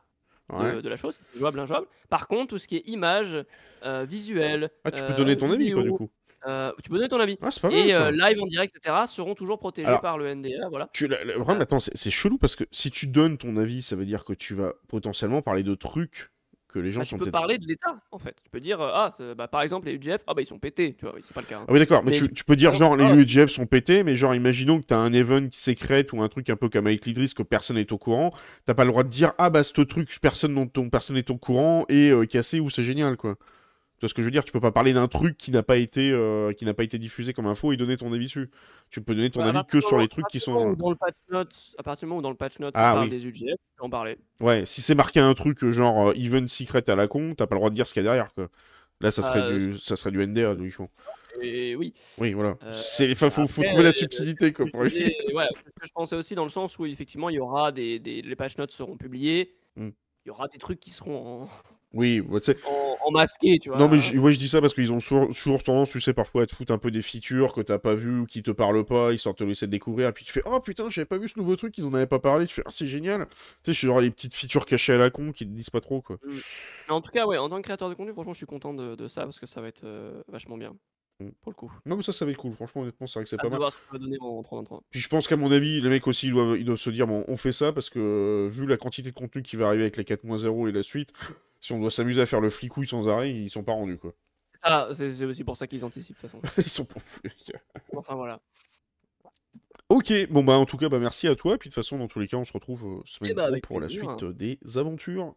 Ouais. 0.51 0.81
de 0.81 0.89
la 0.89 0.95
chose, 0.95 1.19
c'est 1.33 1.39
jouable, 1.39 1.59
injouable. 1.59 1.87
Par 2.09 2.27
contre, 2.27 2.47
tout 2.47 2.57
ce 2.57 2.67
qui 2.67 2.77
est 2.77 2.87
image, 2.87 3.37
euh, 3.83 4.05
visuel, 4.07 4.69
Ah, 4.85 4.91
tu 4.91 5.03
peux 5.03 5.11
euh, 5.13 5.17
donner 5.17 5.37
ton 5.37 5.51
avis, 5.51 5.71
quoi, 5.71 5.83
du 5.83 5.91
coup. 5.91 6.09
euh, 6.47 6.71
tu 6.81 6.89
peux 6.89 6.95
donner 6.95 7.09
ton 7.09 7.19
avis. 7.19 7.37
Ah, 7.41 7.51
c'est 7.51 7.61
pas 7.61 7.69
mal 7.69 7.77
Et 7.77 7.93
euh, 7.93 8.11
live 8.11 8.41
en 8.41 8.47
direct, 8.47 8.73
etc., 8.75 8.95
seront 9.07 9.35
toujours 9.35 9.59
protégés 9.59 9.87
Alors, 9.87 10.01
par 10.01 10.17
le 10.17 10.27
NDA. 10.33 10.69
Voilà. 10.69 10.89
Tu, 10.93 11.07
la- 11.07 11.37
vraiment, 11.37 11.79
c'est 11.79 12.11
chelou 12.11 12.37
parce 12.37 12.55
que 12.55 12.63
si 12.71 12.89
tu 12.91 13.07
donnes 13.07 13.37
ton 13.37 13.57
avis, 13.57 13.81
ça 13.81 13.95
veut 13.97 14.05
dire 14.05 14.23
que 14.23 14.33
tu 14.33 14.53
vas 14.55 14.73
potentiellement 14.87 15.41
parler 15.41 15.63
de 15.63 15.75
trucs 15.75 16.29
que 16.77 16.83
les 16.83 16.91
gens 16.91 16.99
Bah, 17.01 17.05
sont 17.05 17.17
tu 17.17 17.23
peux 17.25 17.31
parler 17.31 17.57
de 17.57 17.65
l'état, 17.67 17.95
en 18.11 18.19
fait. 18.19 18.35
Tu 18.43 18.49
peux 18.49 18.59
dire, 18.59 18.79
euh, 18.81 18.91
ah, 18.93 19.13
c'est- 19.17 19.35
bah, 19.35 19.47
par 19.47 19.61
exemple, 19.61 19.87
les 19.87 19.95
UGF, 19.95 20.23
ah 20.27 20.33
bah 20.33 20.41
ils 20.41 20.45
sont 20.47 20.59
pétés, 20.59 20.93
tu 20.97 21.05
vois, 21.05 21.15
oui, 21.15 21.21
c'est 21.23 21.33
pas 21.33 21.41
le 21.41 21.47
cas. 21.47 21.57
hein. 21.59 21.65
Ah 21.67 21.73
oui, 21.73 21.79
d'accord, 21.79 22.03
mais, 22.03 22.11
Mais 22.11 22.17
tu, 22.17 22.27
tu- 22.27 22.33
tu 22.35 22.43
peux 22.43 22.55
dire 22.55 22.73
genre 22.73 22.95
les 22.95 23.05
ah. 23.05 23.13
UEGF 23.15 23.49
sont 23.49 23.65
pétés, 23.65 24.03
mais 24.03 24.15
genre 24.15 24.35
imaginons 24.35 24.79
que 24.79 24.85
t'as 24.85 24.97
un 24.97 25.13
event 25.13 25.47
qui 25.47 25.57
sécrète 25.59 26.13
ou 26.13 26.21
un 26.21 26.27
truc 26.29 26.49
un 26.49 26.55
peu 26.55 26.69
comme 26.69 26.87
avec 26.87 27.05
l'Idris 27.05 27.33
que 27.35 27.43
personne 27.43 27.77
n'est 27.77 27.91
au 27.91 27.97
courant, 27.97 28.31
t'as 28.65 28.73
pas 28.73 28.85
le 28.85 28.91
droit 28.91 29.03
de 29.03 29.09
dire 29.09 29.33
ah 29.37 29.49
bah 29.49 29.63
ce 29.63 29.81
truc 29.81 30.09
personne 30.21 30.53
dont 30.55 30.67
ton 30.67 30.89
personne 30.89 31.15
n'est 31.15 31.29
au 31.31 31.37
courant 31.37 31.85
et 31.89 32.09
euh, 32.11 32.25
cassé 32.25 32.59
ou 32.59 32.69
c'est 32.69 32.83
génial 32.83 33.17
quoi. 33.17 33.35
Tu 33.97 34.01
vois 34.01 34.09
ce 34.09 34.13
que 34.13 34.21
je 34.21 34.27
veux 34.27 34.31
dire? 34.31 34.43
Tu 34.43 34.51
peux 34.51 34.59
pas 34.59 34.71
parler 34.71 34.93
d'un 34.93 35.07
truc 35.07 35.37
qui 35.37 35.49
n'a 35.49 35.63
pas 35.63 35.77
été 35.77 36.11
euh, 36.11 36.53
qui 36.53 36.65
n'a 36.65 36.73
pas 36.75 36.83
été 36.83 36.99
diffusé 36.99 37.33
comme 37.33 37.47
info 37.47 37.71
et 37.73 37.77
donner 37.77 37.97
ton 37.97 38.13
avis 38.13 38.25
dessus. 38.25 38.51
Tu 38.91 39.01
peux 39.01 39.15
donner 39.15 39.31
ton 39.31 39.41
à 39.41 39.47
avis 39.49 39.65
que 39.67 39.79
sur 39.79 39.97
les 39.97 40.07
trucs 40.07 40.27
qui 40.27 40.39
sont. 40.39 40.73
Dans 40.73 40.89
le 40.91 40.95
patch 40.95 41.15
notes, 41.29 41.55
à 41.79 41.83
partir 41.83 42.05
du 42.05 42.09
moment 42.09 42.19
où 42.19 42.21
dans 42.21 42.29
le 42.29 42.35
patch 42.35 42.59
notes, 42.59 42.75
Ah, 42.77 42.91
ça 42.91 42.93
parle 42.93 43.05
oui. 43.05 43.09
des 43.09 43.25
UGF, 43.25 43.39
tu 43.55 43.57
peux 43.77 43.83
en 43.85 43.89
parler. 43.89 44.17
Ouais, 44.39 44.65
si 44.67 44.81
c'est 44.81 44.93
marqué 44.93 45.19
un 45.19 45.33
truc 45.33 45.63
euh, 45.63 45.71
genre 45.71 46.09
euh, 46.09 46.13
event 46.15 46.45
secret 46.45 46.87
à 46.89 46.95
la 46.95 47.07
con, 47.07 47.33
t'as 47.35 47.47
pas 47.47 47.55
le 47.55 47.59
droit 47.59 47.69
de 47.71 47.75
dire 47.75 47.87
ce 47.87 47.93
qu'il 47.93 48.03
y 48.03 48.05
a 48.05 48.09
derrière 48.09 48.33
quoi. 48.35 48.49
Là, 49.01 49.09
ça 49.11 49.21
serait 49.23 49.41
Euh, 49.41 49.67
du 49.73 49.77
ça 49.79 49.95
serait 49.95 50.11
du 50.11 50.19
NDA 50.25 50.53
logiquement. 50.53 50.89
Et 51.41 51.75
oui. 51.75 51.93
Oui, 52.19 52.33
voilà. 52.33 52.55
Euh, 52.63 52.73
C'est 52.73 53.13
faut, 53.15 53.29
faut 53.29 53.47
trouver 53.47 53.81
la 53.83 53.89
euh, 53.89 53.91
subtilité 53.91 54.53
quoi 54.53 54.65
pour 54.71 54.85
éviter- 54.85 55.15
ouais, 55.33 55.43
c'est 55.53 55.69
ce 55.69 55.73
que 55.79 55.85
je 55.87 55.91
pensais 55.93 56.15
aussi 56.15 56.33
dans 56.35 56.43
le 56.43 56.49
sens 56.49 56.77
où 56.79 56.85
effectivement 56.85 57.29
il 57.29 57.35
y 57.35 57.39
aura 57.39 57.71
des, 57.71 57.97
des 57.99 58.21
les 58.21 58.35
patch 58.35 58.57
notes 58.59 58.71
seront 58.71 58.95
publiés, 58.97 59.55
Hmm. 59.75 59.89
il 60.25 60.29
y 60.29 60.31
aura 60.31 60.47
des 60.47 60.57
trucs 60.59 60.79
qui 60.79 60.89
seront 60.91 61.43
en, 61.43 61.49
Oui, 61.93 62.21
tu 62.21 62.39
sais, 62.41 62.57
en, 62.65 62.97
en 63.05 63.11
masqué, 63.11 63.57
tu 63.59 63.69
vois. 63.69 63.77
Non, 63.77 63.87
mais 63.87 63.99
je, 63.99 64.17
ouais, 64.17 64.33
je 64.33 64.37
dis 64.39 64.49
ça 64.49 64.59
parce 64.61 64.73
qu'ils 64.73 64.91
ont 64.91 64.97
toujours 64.99 65.63
tendance, 65.63 65.89
tu 65.89 66.01
sais, 66.01 66.13
parfois 66.13 66.43
à 66.43 66.45
te 66.45 66.53
foutre 66.55 66.73
un 66.73 66.77
peu 66.77 66.91
des 66.91 67.01
features 67.01 67.53
que 67.53 67.61
t'as 67.61 67.79
pas 67.79 67.95
vu 67.95 68.19
ou 68.21 68.25
qui 68.25 68.43
te 68.43 68.51
parlent 68.51 68.85
pas, 68.85 69.11
ils 69.13 69.17
sortent 69.19 69.37
te 69.37 69.43
laisser 69.43 69.67
découvrir, 69.67 70.09
et 70.09 70.11
puis 70.11 70.25
tu 70.25 70.31
fais 70.31 70.41
Oh 70.45 70.59
putain, 70.59 70.89
j'avais 70.89 71.05
pas 71.05 71.17
vu 71.17 71.27
ce 71.29 71.39
nouveau 71.39 71.55
truc, 71.55 71.77
ils 71.77 71.85
en 71.85 71.93
avaient 71.93 72.05
pas 72.05 72.19
parlé, 72.19 72.45
tu 72.45 72.53
fais 72.53 72.63
Ah, 72.65 72.71
c'est 72.71 72.87
génial. 72.87 73.27
Tu 73.27 73.33
sais, 73.63 73.73
je 73.73 73.77
suis 73.77 73.87
genre 73.87 74.01
les 74.01 74.11
petites 74.11 74.35
features 74.35 74.65
cachées 74.65 74.93
à 74.93 74.97
la 74.97 75.09
con 75.09 75.31
qui 75.31 75.45
te 75.45 75.51
disent 75.51 75.69
pas 75.69 75.81
trop, 75.81 76.01
quoi. 76.01 76.17
Mais 76.25 76.93
en 76.93 77.01
tout 77.01 77.11
cas, 77.11 77.25
ouais, 77.25 77.37
en 77.37 77.49
tant 77.49 77.57
que 77.57 77.61
créateur 77.63 77.89
de 77.89 77.93
contenu, 77.93 78.13
franchement, 78.13 78.33
je 78.33 78.37
suis 78.37 78.45
content 78.45 78.73
de, 78.73 78.95
de 78.95 79.07
ça 79.07 79.23
parce 79.23 79.39
que 79.39 79.45
ça 79.45 79.61
va 79.61 79.67
être 79.69 79.83
euh, 79.85 80.21
vachement 80.27 80.57
bien 80.57 80.75
Hmm. 81.19 81.29
pour 81.41 81.51
le 81.51 81.55
coup. 81.55 81.71
Non, 81.87 81.95
mais 81.95 82.03
ça, 82.03 82.11
ça 82.13 82.25
va 82.25 82.31
être 82.31 82.37
cool, 82.37 82.53
franchement, 82.53 82.83
honnêtement, 82.83 83.07
c'est 83.07 83.17
vrai 83.17 83.23
que 83.23 83.29
c'est 83.29 83.37
pas 83.37 83.49
mal. 83.49 83.57
voir 83.57 83.71
ce 83.71 83.77
que 83.77 83.91
va 83.91 83.97
donner 83.97 84.17
en 84.21 84.43
3 84.43 84.63
Puis 84.91 84.99
je 84.99 85.09
pense 85.09 85.27
qu'à 85.27 85.35
mon 85.35 85.51
avis, 85.51 85.81
les 85.81 85.89
mecs 85.89 86.05
aussi, 86.05 86.27
ils 86.27 86.31
doivent, 86.31 86.59
ils 86.59 86.63
doivent 86.65 86.77
se 86.77 86.91
dire 86.91 87.07
Bon, 87.07 87.25
on 87.27 87.37
fait 87.37 87.51
ça 87.51 87.73
parce 87.73 87.89
que 87.89 87.97
euh, 87.97 88.49
vu 88.51 88.67
la 88.67 88.77
quantité 88.77 89.09
de 89.09 89.15
contenu 89.15 89.41
qui 89.41 89.55
va 89.55 89.65
arriver 89.67 89.81
avec 89.81 89.97
les 89.97 90.03
4.0 90.03 90.69
et 90.69 90.71
la 90.71 90.83
suite, 90.83 91.13
si 91.59 91.73
on 91.73 91.79
doit 91.79 91.91
s'amuser 91.91 92.21
à 92.21 92.25
faire 92.25 92.41
le 92.41 92.49
flicouille 92.49 92.87
sans 92.87 93.07
arrêt, 93.07 93.31
ils 93.31 93.49
sont 93.49 93.63
pas 93.63 93.73
rendus, 93.73 93.97
quoi. 93.97 94.13
Ah, 94.61 94.89
c'est 94.93 95.23
aussi 95.23 95.43
pour 95.43 95.55
ça 95.55 95.67
qu'ils 95.67 95.85
anticipent 95.85 96.15
de 96.15 96.21
toute 96.21 96.29
façon. 96.29 96.41
ils 96.57 96.69
sont 96.69 96.87
gars. 97.47 97.61
Enfin 97.95 98.15
voilà. 98.15 98.41
Ok, 99.89 100.11
bon 100.29 100.43
bah 100.43 100.57
en 100.57 100.65
tout 100.65 100.75
cas, 100.75 100.89
bah 100.89 100.99
merci 100.99 101.27
à 101.27 101.35
toi, 101.35 101.57
puis 101.57 101.69
de 101.69 101.73
toute 101.73 101.81
façon, 101.81 101.97
dans 101.97 102.07
tous 102.07 102.19
les 102.19 102.27
cas, 102.27 102.37
on 102.37 102.43
se 102.43 102.51
retrouve 102.51 102.85
euh, 102.85 103.01
semaine 103.05 103.31
Eh 103.31 103.35
bah, 103.35 103.49
pro 103.49 103.59
pour 103.61 103.79
la 103.79 103.87
suite 103.87 104.23
euh, 104.23 104.33
des 104.33 104.59
aventures. 104.75 105.35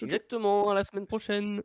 Exactement, 0.00 0.70
à 0.70 0.74
la 0.74 0.84
semaine 0.84 1.06
prochaine. 1.06 1.62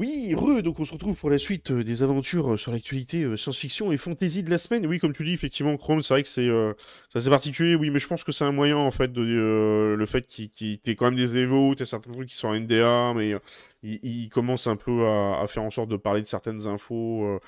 Oui, 0.00 0.34
re, 0.34 0.62
donc 0.62 0.80
on 0.80 0.84
se 0.84 0.94
retrouve 0.94 1.14
pour 1.14 1.28
la 1.28 1.36
suite 1.36 1.72
euh, 1.72 1.84
des 1.84 2.02
aventures 2.02 2.54
euh, 2.54 2.56
sur 2.56 2.72
l'actualité 2.72 3.22
euh, 3.22 3.36
science-fiction 3.36 3.92
et 3.92 3.98
fantasy 3.98 4.42
de 4.42 4.48
la 4.48 4.56
semaine. 4.56 4.86
Oui, 4.86 4.98
comme 4.98 5.12
tu 5.12 5.26
dis, 5.26 5.34
effectivement, 5.34 5.76
Chrome, 5.76 6.00
c'est 6.00 6.14
vrai 6.14 6.22
que 6.22 6.28
c'est 6.30 6.48
assez 7.14 7.28
particulier, 7.28 7.74
oui, 7.74 7.90
mais 7.90 7.98
je 7.98 8.06
pense 8.06 8.24
que 8.24 8.32
c'est 8.32 8.44
un 8.44 8.50
moyen, 8.50 8.78
en 8.78 8.90
fait, 8.90 9.12
de 9.12 9.20
le 9.20 10.06
fait 10.06 10.26
qu'il 10.26 10.48
qu'il 10.52 10.78
t'ait 10.78 10.96
quand 10.96 11.04
même 11.04 11.16
des 11.16 11.36
évos, 11.36 11.74
t'as 11.74 11.84
certains 11.84 12.12
trucs 12.12 12.30
qui 12.30 12.34
sont 12.34 12.48
en 12.48 12.58
NDA, 12.58 13.12
mais 13.14 13.34
il, 13.82 13.98
il 14.02 14.28
commence 14.28 14.66
un 14.66 14.76
peu 14.76 15.06
à, 15.08 15.44
faire 15.48 15.62
en 15.62 15.70
sorte 15.70 15.88
de 15.88 15.96
parler 15.96 16.20
de 16.22 16.26
certaines 16.26 16.66
infos 16.66 17.24
euh, 17.24 17.38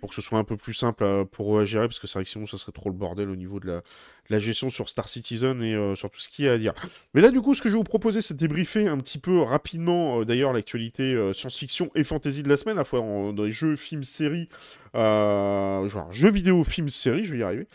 pour 0.00 0.08
que 0.08 0.14
ce 0.14 0.22
soit 0.22 0.38
un 0.38 0.44
peu 0.44 0.56
plus 0.56 0.74
simple 0.74 1.04
à- 1.04 1.24
pour 1.24 1.56
eux 1.56 1.62
à 1.62 1.64
gérer, 1.64 1.86
parce 1.86 1.98
que 1.98 2.06
c'est 2.06 2.18
vrai 2.18 2.24
que 2.24 2.30
sinon, 2.30 2.46
ça 2.46 2.58
serait 2.58 2.72
trop 2.72 2.88
le 2.90 2.96
bordel 2.96 3.28
au 3.30 3.36
niveau 3.36 3.60
de 3.60 3.82
la, 4.28 4.38
gestion 4.38 4.70
sur 4.70 4.88
Star 4.88 5.08
Citizen 5.08 5.62
et 5.62 5.74
euh, 5.74 5.94
sur 5.94 6.10
tout 6.10 6.18
ce 6.18 6.28
qu'il 6.30 6.46
y 6.46 6.48
a 6.48 6.52
à 6.52 6.58
dire. 6.58 6.72
Mais 7.12 7.20
là, 7.20 7.30
du 7.30 7.40
coup, 7.42 7.54
ce 7.54 7.60
que 7.60 7.68
je 7.68 7.74
vais 7.74 7.78
vous 7.78 7.84
proposer, 7.84 8.22
c'est 8.22 8.34
de 8.34 8.38
débriefer 8.38 8.88
un 8.88 8.96
petit 8.98 9.18
peu 9.18 9.40
rapidement, 9.42 10.20
euh, 10.20 10.24
d'ailleurs, 10.24 10.52
l'actualité 10.54 11.02
euh, 11.02 11.32
science-fiction 11.32 11.90
et 11.94 12.02
fantasy 12.04 12.42
de 12.42 12.48
la 12.48 12.56
semaine, 12.56 12.76
à 12.78 12.80
la 12.80 12.84
fois 12.84 13.00
dans 13.00 13.32
les 13.44 13.52
jeux, 13.52 13.76
films, 13.76 14.04
séries, 14.04 14.48
Euh, 14.50 14.81
genre 14.94 16.10
jeux 16.12 16.30
vidéo, 16.30 16.64
films, 16.64 16.88
séries, 16.90 17.24
je 17.24 17.32
vais 17.32 17.40
y 17.40 17.42
arriver. 17.42 17.66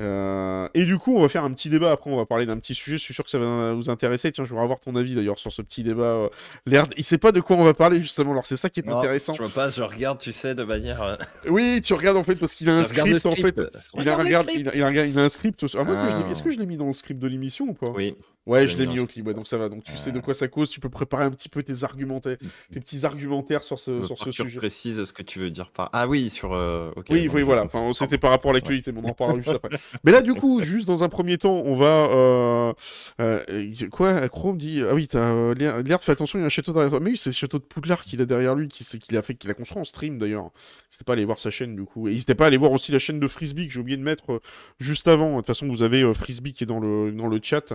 Euh, 0.00 0.66
et 0.74 0.84
du 0.86 0.98
coup, 0.98 1.16
on 1.16 1.22
va 1.22 1.28
faire 1.28 1.44
un 1.44 1.52
petit 1.52 1.68
débat. 1.70 1.92
Après, 1.92 2.10
on 2.10 2.16
va 2.16 2.26
parler 2.26 2.46
d'un 2.46 2.58
petit 2.58 2.74
sujet. 2.74 2.96
Je 2.98 3.02
suis 3.02 3.14
sûr 3.14 3.22
que 3.22 3.30
ça 3.30 3.38
va 3.38 3.74
vous 3.74 3.90
intéresser. 3.90 4.32
Tiens, 4.32 4.42
je 4.44 4.48
voudrais 4.50 4.64
avoir 4.64 4.80
ton 4.80 4.96
avis 4.96 5.14
d'ailleurs 5.14 5.38
sur 5.38 5.52
ce 5.52 5.62
petit 5.62 5.84
débat. 5.84 6.02
euh, 6.02 6.28
L'air, 6.66 6.88
il 6.96 7.04
sait 7.04 7.16
pas 7.18 7.30
de 7.30 7.38
quoi 7.38 7.54
on 7.56 7.62
va 7.62 7.74
parler 7.74 8.02
justement. 8.02 8.32
Alors 8.32 8.44
c'est 8.44 8.56
ça 8.56 8.68
qui 8.70 8.80
est 8.80 8.86
Non, 8.86 8.98
intéressant. 8.98 9.34
Je 9.34 9.42
vois 9.42 9.52
pas, 9.52 9.70
je 9.70 9.82
regarde, 9.82 10.18
tu 10.18 10.32
sais, 10.32 10.56
de 10.56 10.64
manière. 10.64 11.00
euh, 11.00 11.14
Oui, 11.48 11.80
tu 11.80 11.94
regardes 11.94 12.16
en 12.16 12.24
fait 12.24 12.34
parce 12.34 12.56
qu'il 12.56 12.68
a 12.70 12.74
un 12.76 12.82
script, 12.82 13.24
en 13.24 13.36
fait. 13.36 13.62
Il 13.96 14.08
a, 14.08 14.14
un 14.14 14.16
Regarde 14.16 14.48
il, 14.52 14.68
a, 14.68 14.74
il 14.74 14.82
a 14.82 14.86
un- 14.88 14.92
il 15.06 15.16
a 15.18 15.22
un 15.22 15.28
script. 15.28 15.64
Ah, 15.78 15.84
moi, 15.84 15.94
que 15.94 16.00
je 16.00 16.06
l'ai 16.08 16.14
mis- 16.16 16.22
Ah. 16.26 16.30
Est-ce 16.32 16.42
que 16.42 16.50
je 16.50 16.58
l'ai 16.58 16.66
mis 16.66 16.76
dans 16.76 16.88
le 16.88 16.94
script 16.94 17.20
de 17.20 17.28
l'émission 17.28 17.66
ou 17.66 17.74
pas? 17.74 17.90
Oui. 17.94 18.16
Ouais, 18.46 18.66
je 18.66 18.76
l'ai 18.76 18.86
mis 18.86 19.00
au 19.00 19.06
clip. 19.06 19.26
Ouais, 19.26 19.32
donc 19.32 19.46
ça 19.46 19.56
va. 19.56 19.70
Donc 19.70 19.84
tu 19.84 19.96
sais 19.96 20.12
de 20.12 20.20
quoi 20.20 20.34
ça 20.34 20.48
cause. 20.48 20.68
Tu 20.68 20.78
peux 20.78 20.90
préparer 20.90 21.24
un 21.24 21.30
petit 21.30 21.48
peu 21.48 21.62
tes 21.62 21.82
argumentaires, 21.82 22.36
tes 22.70 22.78
petits 22.80 23.06
argumentaires 23.06 23.64
sur 23.64 23.78
ce, 23.78 24.02
sur 24.04 24.18
ce 24.18 24.24
tu 24.24 24.32
sujet. 24.42 24.58
précises 24.58 25.02
ce 25.04 25.12
que 25.14 25.22
tu 25.22 25.38
veux 25.38 25.48
dire 25.48 25.70
par. 25.70 25.88
Ah 25.94 26.06
oui, 26.06 26.28
sur. 26.28 26.52
Euh, 26.64 26.90
Oui, 27.10 27.28
oui, 27.32 27.42
voilà. 27.42 27.64
Enfin, 27.64 27.90
c'était 27.92 28.18
par 28.18 28.30
rapport 28.30 28.50
à 28.50 28.54
l'actualité, 28.54 28.92
mais 28.92 29.00
on 29.02 29.04
en 29.04 29.08
reparlera 29.08 29.36
juste 29.38 29.48
après. 29.48 29.76
Mais 30.04 30.12
là, 30.12 30.22
du 30.22 30.34
coup, 30.34 30.62
juste 30.62 30.86
dans 30.86 31.04
un 31.04 31.08
premier 31.08 31.38
temps, 31.38 31.62
on 31.64 31.74
va. 31.76 31.86
Euh... 31.86 32.72
euh, 33.20 33.72
quoi 33.90 34.28
Chrome 34.28 34.58
dit. 34.58 34.82
Ah 34.82 34.94
oui, 34.94 35.08
t'as. 35.08 35.54
Laird 35.54 36.00
fais 36.00 36.12
attention, 36.12 36.38
il 36.38 36.42
y 36.42 36.44
a 36.44 36.46
un 36.46 36.50
château 36.50 36.72
derrière 36.72 36.90
toi. 36.90 37.00
Mais 37.00 37.10
oui, 37.10 37.16
c'est 37.16 37.30
le 37.30 37.34
château 37.34 37.58
de 37.58 37.64
Poudlard 37.64 38.04
qu'il 38.04 38.20
a 38.20 38.26
derrière 38.26 38.54
lui, 38.54 38.68
qu'il 38.68 39.16
a 39.16 39.22
fait, 39.22 39.34
qu'il 39.34 39.50
a 39.50 39.54
construit 39.54 39.80
en 39.80 39.84
stream 39.84 40.18
d'ailleurs. 40.18 40.50
N'hésitez 40.90 41.04
pas 41.04 41.12
à 41.12 41.16
aller 41.16 41.24
voir 41.24 41.40
sa 41.40 41.50
chaîne, 41.50 41.74
du 41.74 41.84
coup. 41.84 42.08
Et 42.08 42.12
n'hésitez 42.12 42.34
pas 42.34 42.44
à 42.44 42.46
aller 42.48 42.56
voir 42.56 42.72
aussi 42.72 42.92
la 42.92 42.98
chaîne 42.98 43.18
de 43.20 43.26
Frisbee 43.26 43.66
que 43.66 43.72
j'ai 43.72 43.80
oublié 43.80 43.96
de 43.96 44.02
mettre 44.02 44.40
juste 44.78 45.08
avant. 45.08 45.32
De 45.32 45.36
toute 45.36 45.46
façon, 45.46 45.66
vous 45.66 45.82
avez 45.82 46.12
Frisbee 46.14 46.52
qui 46.52 46.64
est 46.64 46.66
dans 46.66 46.80
le, 46.80 47.12
dans 47.12 47.26
le 47.26 47.40
chat. 47.42 47.74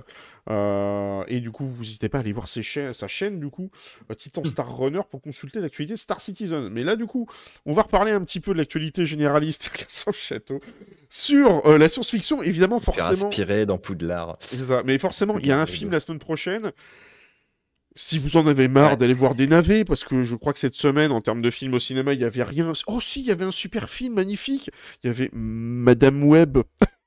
Euh, 0.49 1.23
et 1.27 1.39
du 1.39 1.51
coup, 1.51 1.65
vous 1.65 1.81
n'hésitez 1.81 2.09
pas 2.09 2.19
à 2.19 2.21
aller 2.21 2.33
voir 2.33 2.47
ses 2.47 2.63
sa 2.93 3.07
chaîne, 3.07 3.39
du 3.39 3.49
coup, 3.49 3.71
Titan 4.17 4.43
Star 4.43 4.75
Runner, 4.75 5.01
pour 5.09 5.21
consulter 5.21 5.59
l'actualité 5.59 5.95
Star 5.95 6.21
Citizen. 6.21 6.69
Mais 6.69 6.83
là, 6.83 6.95
du 6.95 7.05
coup, 7.05 7.27
on 7.65 7.73
va 7.73 7.83
reparler 7.83 8.11
un 8.11 8.23
petit 8.23 8.39
peu 8.39 8.53
de 8.53 8.57
l'actualité 8.57 8.78
généraliste 9.05 9.69
château 10.13 10.59
sur 11.09 11.65
euh, 11.67 11.77
la 11.77 11.87
science-fiction. 11.87 12.41
Évidemment, 12.43 12.79
forcément. 12.79 13.09
aspirer 13.29 13.65
dans 13.65 13.77
Poudlard. 13.77 14.37
Ça. 14.41 14.83
Mais 14.85 14.97
forcément, 14.97 15.37
il 15.39 15.47
y 15.47 15.51
a 15.51 15.59
un 15.59 15.65
film 15.65 15.91
la 15.91 15.99
semaine 15.99 16.19
prochaine. 16.19 16.71
Si 17.95 18.17
vous 18.17 18.37
en 18.37 18.47
avez 18.47 18.67
marre 18.67 18.91
Ouais. 18.91 18.97
d'aller 18.97 19.13
voir 19.13 19.35
des 19.35 19.47
navets, 19.47 19.83
parce 19.83 20.03
que 20.05 20.23
je 20.23 20.35
crois 20.35 20.53
que 20.53 20.59
cette 20.59 20.75
semaine, 20.75 21.11
en 21.11 21.21
termes 21.21 21.41
de 21.41 21.49
films 21.49 21.73
au 21.73 21.79
cinéma, 21.79 22.13
il 22.13 22.19
y 22.21 22.23
avait 22.23 22.43
rien. 22.43 22.71
Oh 22.87 22.99
si, 22.99 23.21
il 23.21 23.25
y 23.25 23.31
avait 23.31 23.45
un 23.45 23.51
super 23.51 23.89
film 23.89 24.13
magnifique. 24.13 24.69
Il 25.03 25.07
y 25.07 25.09
avait 25.09 25.29
Madame 25.33 26.23
Web. 26.23 26.59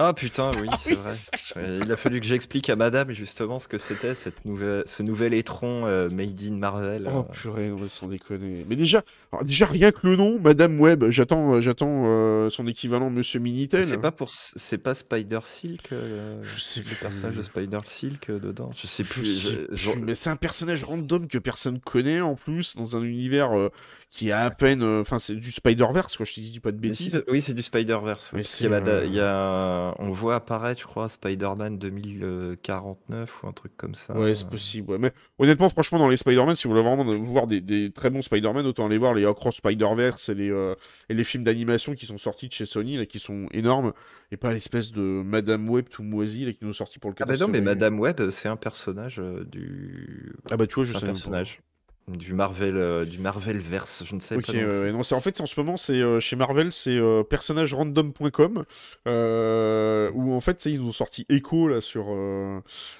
Ah 0.00 0.14
putain, 0.14 0.52
oui, 0.60 0.68
c'est 0.78 0.90
oui, 0.90 0.96
vrai. 0.96 1.10
Euh, 1.56 1.80
il 1.82 1.90
a 1.90 1.96
fallu 1.96 2.20
que 2.20 2.26
j'explique 2.26 2.70
à 2.70 2.76
madame 2.76 3.10
justement 3.10 3.58
ce 3.58 3.66
que 3.66 3.78
c'était 3.78 4.14
cette 4.14 4.44
nouvelle, 4.44 4.84
ce 4.86 5.02
nouvel 5.02 5.34
étron 5.34 5.86
euh, 5.86 6.08
made 6.08 6.40
in 6.40 6.54
Marvel. 6.54 7.10
Oh 7.12 7.18
euh. 7.28 7.32
purée, 7.32 7.72
sans 7.88 8.06
déconner. 8.06 8.64
Mais 8.68 8.76
déjà, 8.76 9.02
déjà 9.42 9.66
rien 9.66 9.90
que 9.90 10.06
le 10.06 10.14
nom, 10.14 10.38
Madame 10.38 10.80
Web, 10.80 11.06
j'attends, 11.10 11.60
j'attends 11.60 12.04
euh, 12.06 12.48
son 12.48 12.68
équivalent 12.68 13.10
Monsieur 13.10 13.40
Minitel. 13.40 13.84
C'est 13.84 13.98
pas 13.98 14.12
pour, 14.12 14.30
c'est 14.30 14.78
pas 14.78 14.94
Spider 14.94 15.40
Silk, 15.42 15.88
euh, 15.90 16.40
Je 16.44 16.60
sais 16.60 16.80
le 16.80 16.94
personnage 17.00 17.36
de 17.36 17.42
Spider 17.42 17.78
Silk 17.84 18.30
euh, 18.30 18.38
dedans? 18.38 18.70
Je 18.76 18.86
sais 18.86 19.02
Je 19.02 19.12
plus. 19.12 19.50
je- 19.72 19.90
mais 19.98 20.14
c'est 20.14 20.30
un 20.30 20.36
personnage 20.36 20.84
random 20.84 21.26
que 21.26 21.38
personne 21.38 21.80
connaît 21.80 22.20
en 22.20 22.36
plus 22.36 22.76
dans 22.76 22.96
un 22.96 23.02
univers 23.02 23.50
euh, 23.58 23.70
qui 24.10 24.32
a 24.32 24.40
à 24.44 24.50
peine, 24.50 24.82
euh, 24.82 25.02
enfin 25.02 25.18
c'est 25.18 25.34
du 25.34 25.50
Spider-Verse 25.50 26.16
quoi. 26.16 26.24
Je 26.24 26.32
te 26.34 26.40
dis 26.40 26.60
pas 26.60 26.72
de 26.72 26.78
bêtises. 26.78 27.22
oui, 27.28 27.42
c'est 27.42 27.52
du 27.52 27.62
Spider 27.62 27.98
Verse. 28.02 28.30
Mais 28.32 28.40
il 28.40 28.42
y 28.42 28.46
a, 28.46 28.48
c'est, 28.48 28.68
Mada- 28.68 28.90
euh, 28.92 29.04
il 29.06 29.14
y 29.14 29.20
a- 29.20 29.94
on 29.98 30.10
voit 30.10 30.36
apparaître, 30.36 30.80
je 30.80 30.86
crois, 30.86 31.08
Spider-Man 31.10 31.78
2049 31.78 33.42
ou 33.42 33.46
un 33.48 33.52
truc 33.52 33.76
comme 33.76 33.94
ça. 33.94 34.16
Ouais, 34.18 34.34
c'est 34.34 34.48
possible. 34.48 34.92
ouais. 34.92 34.98
Mais 34.98 35.12
honnêtement, 35.38 35.68
franchement, 35.68 35.98
dans 35.98 36.08
les 36.08 36.16
Spider-Man, 36.16 36.56
si 36.56 36.64
vous 36.66 36.74
voulez 36.74 36.82
vraiment 36.82 37.04
voir 37.22 37.46
des, 37.46 37.60
des 37.60 37.90
très 37.90 38.10
bons 38.10 38.22
Spider-Man, 38.22 38.64
autant 38.66 38.86
aller 38.86 38.98
voir 38.98 39.14
les 39.14 39.26
Across 39.26 39.56
Spider-Verse 39.56 40.28
et 40.30 40.34
les, 40.34 40.50
euh, 40.50 40.74
et 41.08 41.14
les 41.14 41.24
films 41.24 41.44
d'animation 41.44 41.94
qui 41.94 42.06
sont 42.06 42.18
sortis 42.18 42.48
de 42.48 42.52
chez 42.52 42.66
Sony, 42.66 42.96
là, 42.96 43.06
qui 43.06 43.18
sont 43.18 43.46
énormes, 43.52 43.92
et 44.32 44.36
pas 44.36 44.52
l'espèce 44.52 44.90
de 44.92 45.00
Madame 45.02 45.68
Web 45.68 45.88
tout 45.90 46.02
moisi 46.02 46.44
là, 46.44 46.52
qui 46.52 46.64
nous 46.64 46.70
est 46.70 46.74
sorti 46.74 46.98
pour 46.98 47.10
le 47.10 47.16
Ah 47.20 47.24
bah 47.26 47.32
14 47.34 47.40
non, 47.42 47.52
mais. 47.52 47.60
Madame 47.60 47.98
Web, 48.00 48.30
c'est 48.30 48.48
un 48.48 48.56
personnage 48.56 49.20
du. 49.50 50.32
Ah 50.50 50.56
bah 50.56 50.66
tu 50.66 50.76
vois, 50.76 50.84
je 50.84 50.90
un 50.92 50.94
sais 50.94 51.00
pas. 51.00 51.12
personnage 51.12 51.60
du 52.08 52.32
Marvel, 52.34 52.76
euh, 52.76 53.04
du 53.04 53.18
Marvel 53.18 53.58
verse. 53.58 54.02
Je 54.04 54.14
ne 54.14 54.20
sais 54.20 54.36
Ok, 54.36 54.46
pas. 54.46 54.52
non 54.92 55.02
c'est 55.02 55.14
en 55.14 55.20
fait 55.20 55.40
en 55.40 55.46
ce 55.46 55.58
moment 55.60 55.76
c'est 55.76 55.92
euh, 56.00 56.20
chez 56.20 56.36
Marvel 56.36 56.72
c'est 56.72 56.96
euh, 56.96 57.22
personnagerandom.com 57.22 58.64
où 59.06 60.32
en 60.34 60.40
fait 60.40 60.64
ils 60.66 60.80
ont 60.80 60.92
sorti 60.92 61.26
Echo 61.28 61.68
là 61.68 61.80
sur 61.80 62.06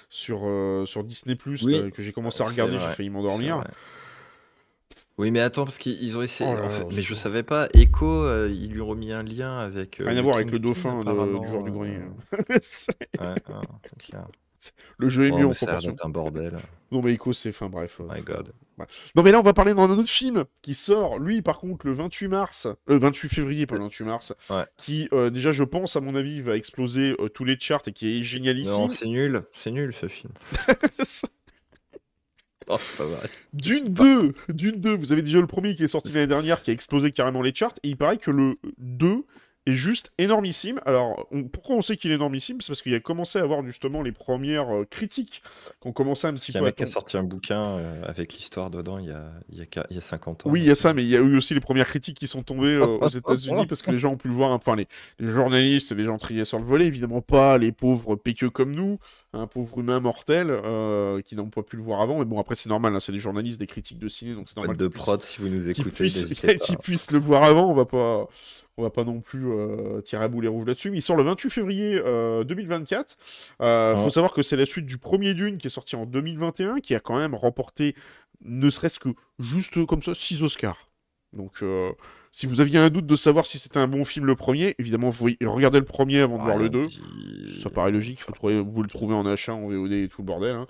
sur 0.09 0.41
sur 0.85 1.03
Disney 1.03 1.35
Plus 1.35 1.63
Oui. 1.63 1.91
que 1.91 2.01
j'ai 2.03 2.11
commencé 2.11 2.41
à 2.43 2.45
regarder, 2.45 2.77
j'ai 2.79 2.89
failli 2.89 3.09
m'endormir. 3.09 3.63
Oui, 5.17 5.31
mais 5.31 5.41
attends, 5.41 5.65
parce 5.65 5.77
qu'ils 5.79 6.17
ont 6.17 6.21
essayé. 6.21 6.49
Oh 6.49 6.55
là 6.57 6.65
en 6.65 6.69
fait- 6.69 6.83
là, 6.83 6.89
mais 6.95 7.01
je 7.01 7.13
savais 7.13 7.43
pas. 7.43 7.67
Echo, 7.73 8.05
euh, 8.23 8.49
ils 8.49 8.71
lui 8.71 8.79
ont 8.79 8.87
remis 8.87 9.11
un 9.11 9.21
lien 9.21 9.59
avec. 9.59 9.99
euh, 9.99 10.05
Rien 10.07 10.15
à 10.17 10.21
voir 10.21 10.35
avec 10.37 10.49
le 10.49 10.59
dauphin 10.59 11.01
de- 11.01 11.39
du 11.41 11.45
joueur 11.47 11.63
du 11.63 11.71
grenier. 11.71 11.97
ouais, 11.97 12.39
ouais, 12.49 12.61
c'est 12.71 13.97
clair. 13.99 14.27
Le 14.97 15.09
jeu 15.09 15.27
est 15.27 15.31
Oh, 15.31 15.37
mieux 15.37 15.45
en 15.47 15.51
proportion. 15.51 15.95
un 16.03 16.09
bordel. 16.09 16.57
Non 16.91 17.01
mais 17.03 17.13
Echo 17.13 17.33
c'est 17.33 17.51
fin 17.51 17.69
bref. 17.69 17.99
euh, 17.99 18.13
My 18.13 18.21
God. 18.21 18.51
Non 19.15 19.23
mais 19.23 19.31
là 19.31 19.39
on 19.39 19.43
va 19.43 19.53
parler 19.53 19.73
d'un 19.73 19.89
autre 19.89 20.09
film 20.09 20.45
qui 20.61 20.73
sort 20.73 21.19
lui 21.19 21.41
par 21.41 21.59
contre 21.59 21.85
le 21.85 21.93
28 21.93 22.27
mars, 22.29 22.67
le 22.87 22.97
28 22.97 23.29
février 23.29 23.65
pas 23.67 23.75
le 23.75 23.81
28 23.81 24.03
mars, 24.05 24.33
Ouais. 24.49 24.63
qui 24.77 25.07
euh, 25.13 25.29
déjà 25.29 25.51
je 25.51 25.63
pense 25.63 25.95
à 25.95 26.01
mon 26.01 26.15
avis 26.15 26.41
va 26.41 26.55
exploser 26.55 27.15
euh, 27.19 27.27
tous 27.29 27.43
les 27.45 27.59
charts 27.59 27.81
et 27.87 27.93
qui 27.93 28.19
est 28.19 28.23
génialissime. 28.23 28.81
Non, 28.81 28.87
c'est 28.87 29.07
nul. 29.07 29.43
C'est 29.51 29.71
nul 29.71 29.93
ce 29.93 30.07
film. 30.07 30.31
Non, 32.67 32.77
c'est 32.79 32.97
pas 32.97 33.05
vrai. 33.05 33.29
D'une 33.53 33.75
C'est 33.77 33.93
pas- 33.93 34.03
2, 34.03 34.33
d'une 34.49 34.75
2, 34.79 34.95
vous 34.95 35.11
avez 35.11 35.23
déjà 35.23 35.39
le 35.39 35.47
premier 35.47 35.75
qui 35.75 35.83
est 35.83 35.87
sorti 35.87 36.09
l'année 36.13 36.27
dernière 36.27 36.61
qui 36.61 36.69
a 36.69 36.73
explosé 36.73 37.11
carrément 37.11 37.41
les 37.41 37.53
charts 37.55 37.73
et 37.81 37.89
il 37.89 37.97
paraît 37.97 38.17
que 38.17 38.29
le 38.29 38.59
2 38.77 39.25
est 39.69 39.73
juste 39.75 40.11
énormissime. 40.17 40.79
Alors 40.85 41.27
on- 41.31 41.43
pourquoi 41.43 41.75
on 41.75 41.81
sait 41.81 41.95
qu'il 41.97 42.11
est 42.11 42.15
énormissime? 42.15 42.61
C'est 42.61 42.67
parce 42.67 42.81
qu'il 42.81 42.93
a 42.93 42.99
commencé 42.99 43.39
à 43.39 43.43
avoir 43.43 43.65
justement 43.65 44.01
les 44.01 44.11
premières 44.11 44.73
euh, 44.75 44.85
critiques 44.89 45.41
qui 45.81 45.87
ont 45.87 45.91
commencé 45.93 46.27
un 46.27 46.33
petit 46.33 46.51
Il 46.51 46.55
y 46.55 46.57
a 46.57 46.59
peu 46.61 46.65
un 46.65 46.69
mec 46.69 46.75
qui 46.75 46.83
a 46.83 46.87
sorti 46.87 47.17
un 47.17 47.23
bouquin 47.23 47.59
euh, 47.61 48.01
avec 48.05 48.33
l'histoire 48.33 48.69
dedans 48.69 48.97
il 48.99 49.07
y 49.07 49.11
a, 49.11 49.31
il 49.51 49.57
y 49.57 49.61
a, 49.61 49.65
qua- 49.65 49.87
il 49.89 49.95
y 49.95 49.99
a 49.99 50.01
50 50.01 50.45
ans. 50.45 50.49
Oui, 50.49 50.61
il 50.61 50.65
y 50.67 50.71
a 50.71 50.75
ça, 50.75 50.93
mais 50.93 51.03
il 51.03 51.09
y 51.09 51.15
a 51.15 51.19
eu 51.19 51.37
aussi 51.37 51.53
les 51.53 51.59
premières 51.59 51.87
critiques 51.87 52.17
qui 52.17 52.27
sont 52.27 52.43
tombées 52.43 52.67
euh, 52.75 52.85
aux 52.99 53.07
États-Unis 53.07 53.65
parce 53.67 53.81
que 53.81 53.91
les 53.91 53.99
gens 53.99 54.11
ont 54.13 54.17
pu 54.17 54.27
le 54.27 54.33
voir. 54.33 54.51
Enfin, 54.51 54.75
les, 54.75 54.87
les 55.19 55.27
journalistes 55.31 55.91
et 55.91 55.95
les 55.95 56.05
gens 56.05 56.17
triés 56.17 56.45
sur 56.45 56.59
le 56.59 56.65
volet, 56.65 56.85
évidemment 56.85 57.21
pas 57.21 57.57
les 57.57 57.71
pauvres 57.71 58.15
péqueux 58.15 58.49
comme 58.49 58.73
nous, 58.75 58.99
un 59.33 59.47
pauvre 59.47 59.79
humain 59.79 59.99
mortel 59.99 60.47
euh, 60.49 61.21
qui 61.21 61.35
n'ont 61.35 61.49
pas 61.49 61.63
pu 61.63 61.77
le 61.77 61.83
voir 61.83 62.01
avant. 62.01 62.19
Mais 62.19 62.25
bon, 62.25 62.39
après, 62.39 62.55
c'est 62.55 62.69
normal, 62.69 62.95
hein, 62.95 62.99
c'est 62.99 63.11
des 63.11 63.19
journalistes, 63.19 63.59
des 63.59 63.67
critiques 63.67 63.99
de 63.99 64.07
ciné, 64.07 64.33
donc 64.35 64.47
c'est 64.49 64.57
normal. 64.57 64.75
de 64.77 64.87
puissent- 64.87 65.01
prod, 65.03 65.21
si 65.21 65.39
vous 65.41 65.49
nous 65.49 65.67
écoutez, 65.67 65.89
puissent, 65.91 66.39
pas. 66.41 66.55
qu'ils 66.55 66.77
puissent 66.77 67.11
le 67.11 67.19
voir 67.19 67.43
avant. 67.43 67.69
On 67.69 67.73
va 67.73 67.85
pas, 67.85 68.27
on 68.79 68.83
va 68.83 68.89
pas 68.89 69.03
non 69.03 69.19
plus 69.21 69.45
euh, 69.51 70.01
tirer 70.01 70.23
à 70.23 70.27
boulet 70.27 70.47
rouge 70.47 70.65
là-dessus. 70.65 70.91
Il 70.93 71.01
sort 71.01 71.15
le 71.17 71.23
28 71.23 71.49
février 71.49 72.01
euh, 72.03 72.43
2024. 72.43 73.17
Euh, 73.61 73.93
Ouais. 73.93 74.03
Faut 74.03 74.09
savoir 74.09 74.33
que 74.33 74.41
c'est 74.41 74.55
la 74.57 74.65
suite 74.65 74.85
du 74.85 74.97
premier 74.97 75.33
Dune 75.33 75.57
qui 75.57 75.67
est 75.67 75.69
sorti 75.69 75.95
en 75.95 76.05
2021, 76.05 76.79
qui 76.79 76.95
a 76.95 76.99
quand 76.99 77.17
même 77.17 77.35
remporté, 77.35 77.95
ne 78.43 78.69
serait-ce 78.69 78.99
que 78.99 79.09
juste 79.39 79.85
comme 79.85 80.01
ça, 80.01 80.13
6 80.13 80.43
Oscars. 80.43 80.89
Donc, 81.33 81.61
euh, 81.61 81.91
si 82.31 82.47
vous 82.47 82.61
aviez 82.61 82.79
un 82.79 82.89
doute 82.89 83.05
de 83.05 83.15
savoir 83.15 83.45
si 83.45 83.59
c'était 83.59 83.77
un 83.79 83.87
bon 83.87 84.03
film 84.03 84.25
le 84.25 84.35
premier, 84.35 84.75
évidemment, 84.79 85.09
vous 85.09 85.29
regardez 85.43 85.79
le 85.79 85.85
premier 85.85 86.21
avant 86.21 86.37
de 86.37 86.43
voir 86.43 86.57
le 86.57 86.69
2. 86.69 86.87
puis- 86.87 87.61
Ça 87.61 87.69
paraît 87.69 87.91
logique, 87.91 88.19
vous 88.41 88.81
le 88.83 88.89
trouvez 88.89 89.13
en 89.13 89.25
achat, 89.25 89.53
en 89.53 89.67
VOD 89.67 89.91
et 89.91 90.07
tout 90.07 90.21
le 90.21 90.25
bordel. 90.27 90.55
hein. 90.55 90.67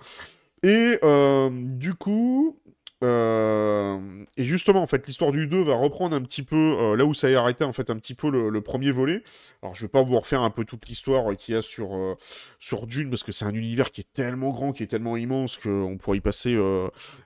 Et 0.64 0.98
euh, 1.04 1.50
du 1.54 1.94
coup, 1.94 2.60
euh, 3.02 3.98
et 4.36 4.44
justement, 4.44 4.82
en 4.82 4.88
fait, 4.88 5.08
l'histoire 5.08 5.32
du 5.32 5.48
2 5.48 5.64
va 5.64 5.76
reprendre 5.76 6.16
un 6.16 6.22
petit 6.22 6.44
peu 6.44 6.56
euh, 6.56 6.96
là 6.96 7.06
où 7.06 7.14
ça 7.14 7.30
est 7.30 7.36
arrêté, 7.36 7.64
en 7.64 7.72
fait, 7.72 7.90
un 7.90 7.96
petit 7.96 8.14
peu 8.14 8.30
le, 8.30 8.62
premier 8.62 8.92
volet. 8.92 9.24
Alors, 9.64 9.74
je 9.74 9.86
vais 9.86 9.90
pas 9.90 10.02
vous 10.02 10.20
refaire 10.20 10.42
un 10.42 10.50
peu 10.50 10.66
toute 10.66 10.88
l'histoire 10.88 11.36
qu'il 11.38 11.56
y 11.56 11.58
a 11.58 11.62
sur, 11.62 11.96
euh, 11.96 12.16
sur 12.60 12.88
Dune, 12.88 13.10
parce 13.10 13.24
que 13.24 13.32
c'est 13.32 13.46
un 13.46 13.54
univers 13.54 13.92
qui 13.92 14.02
est 14.02 14.14
tellement 14.14 14.52
grand, 14.52 14.74
qui 14.74 14.84
est 14.84 14.88
tellement 14.88 15.16
immense, 15.16 15.58
qu'on 15.58 15.98
pourrait 15.98 16.18
y 16.18 16.22
passer 16.22 16.58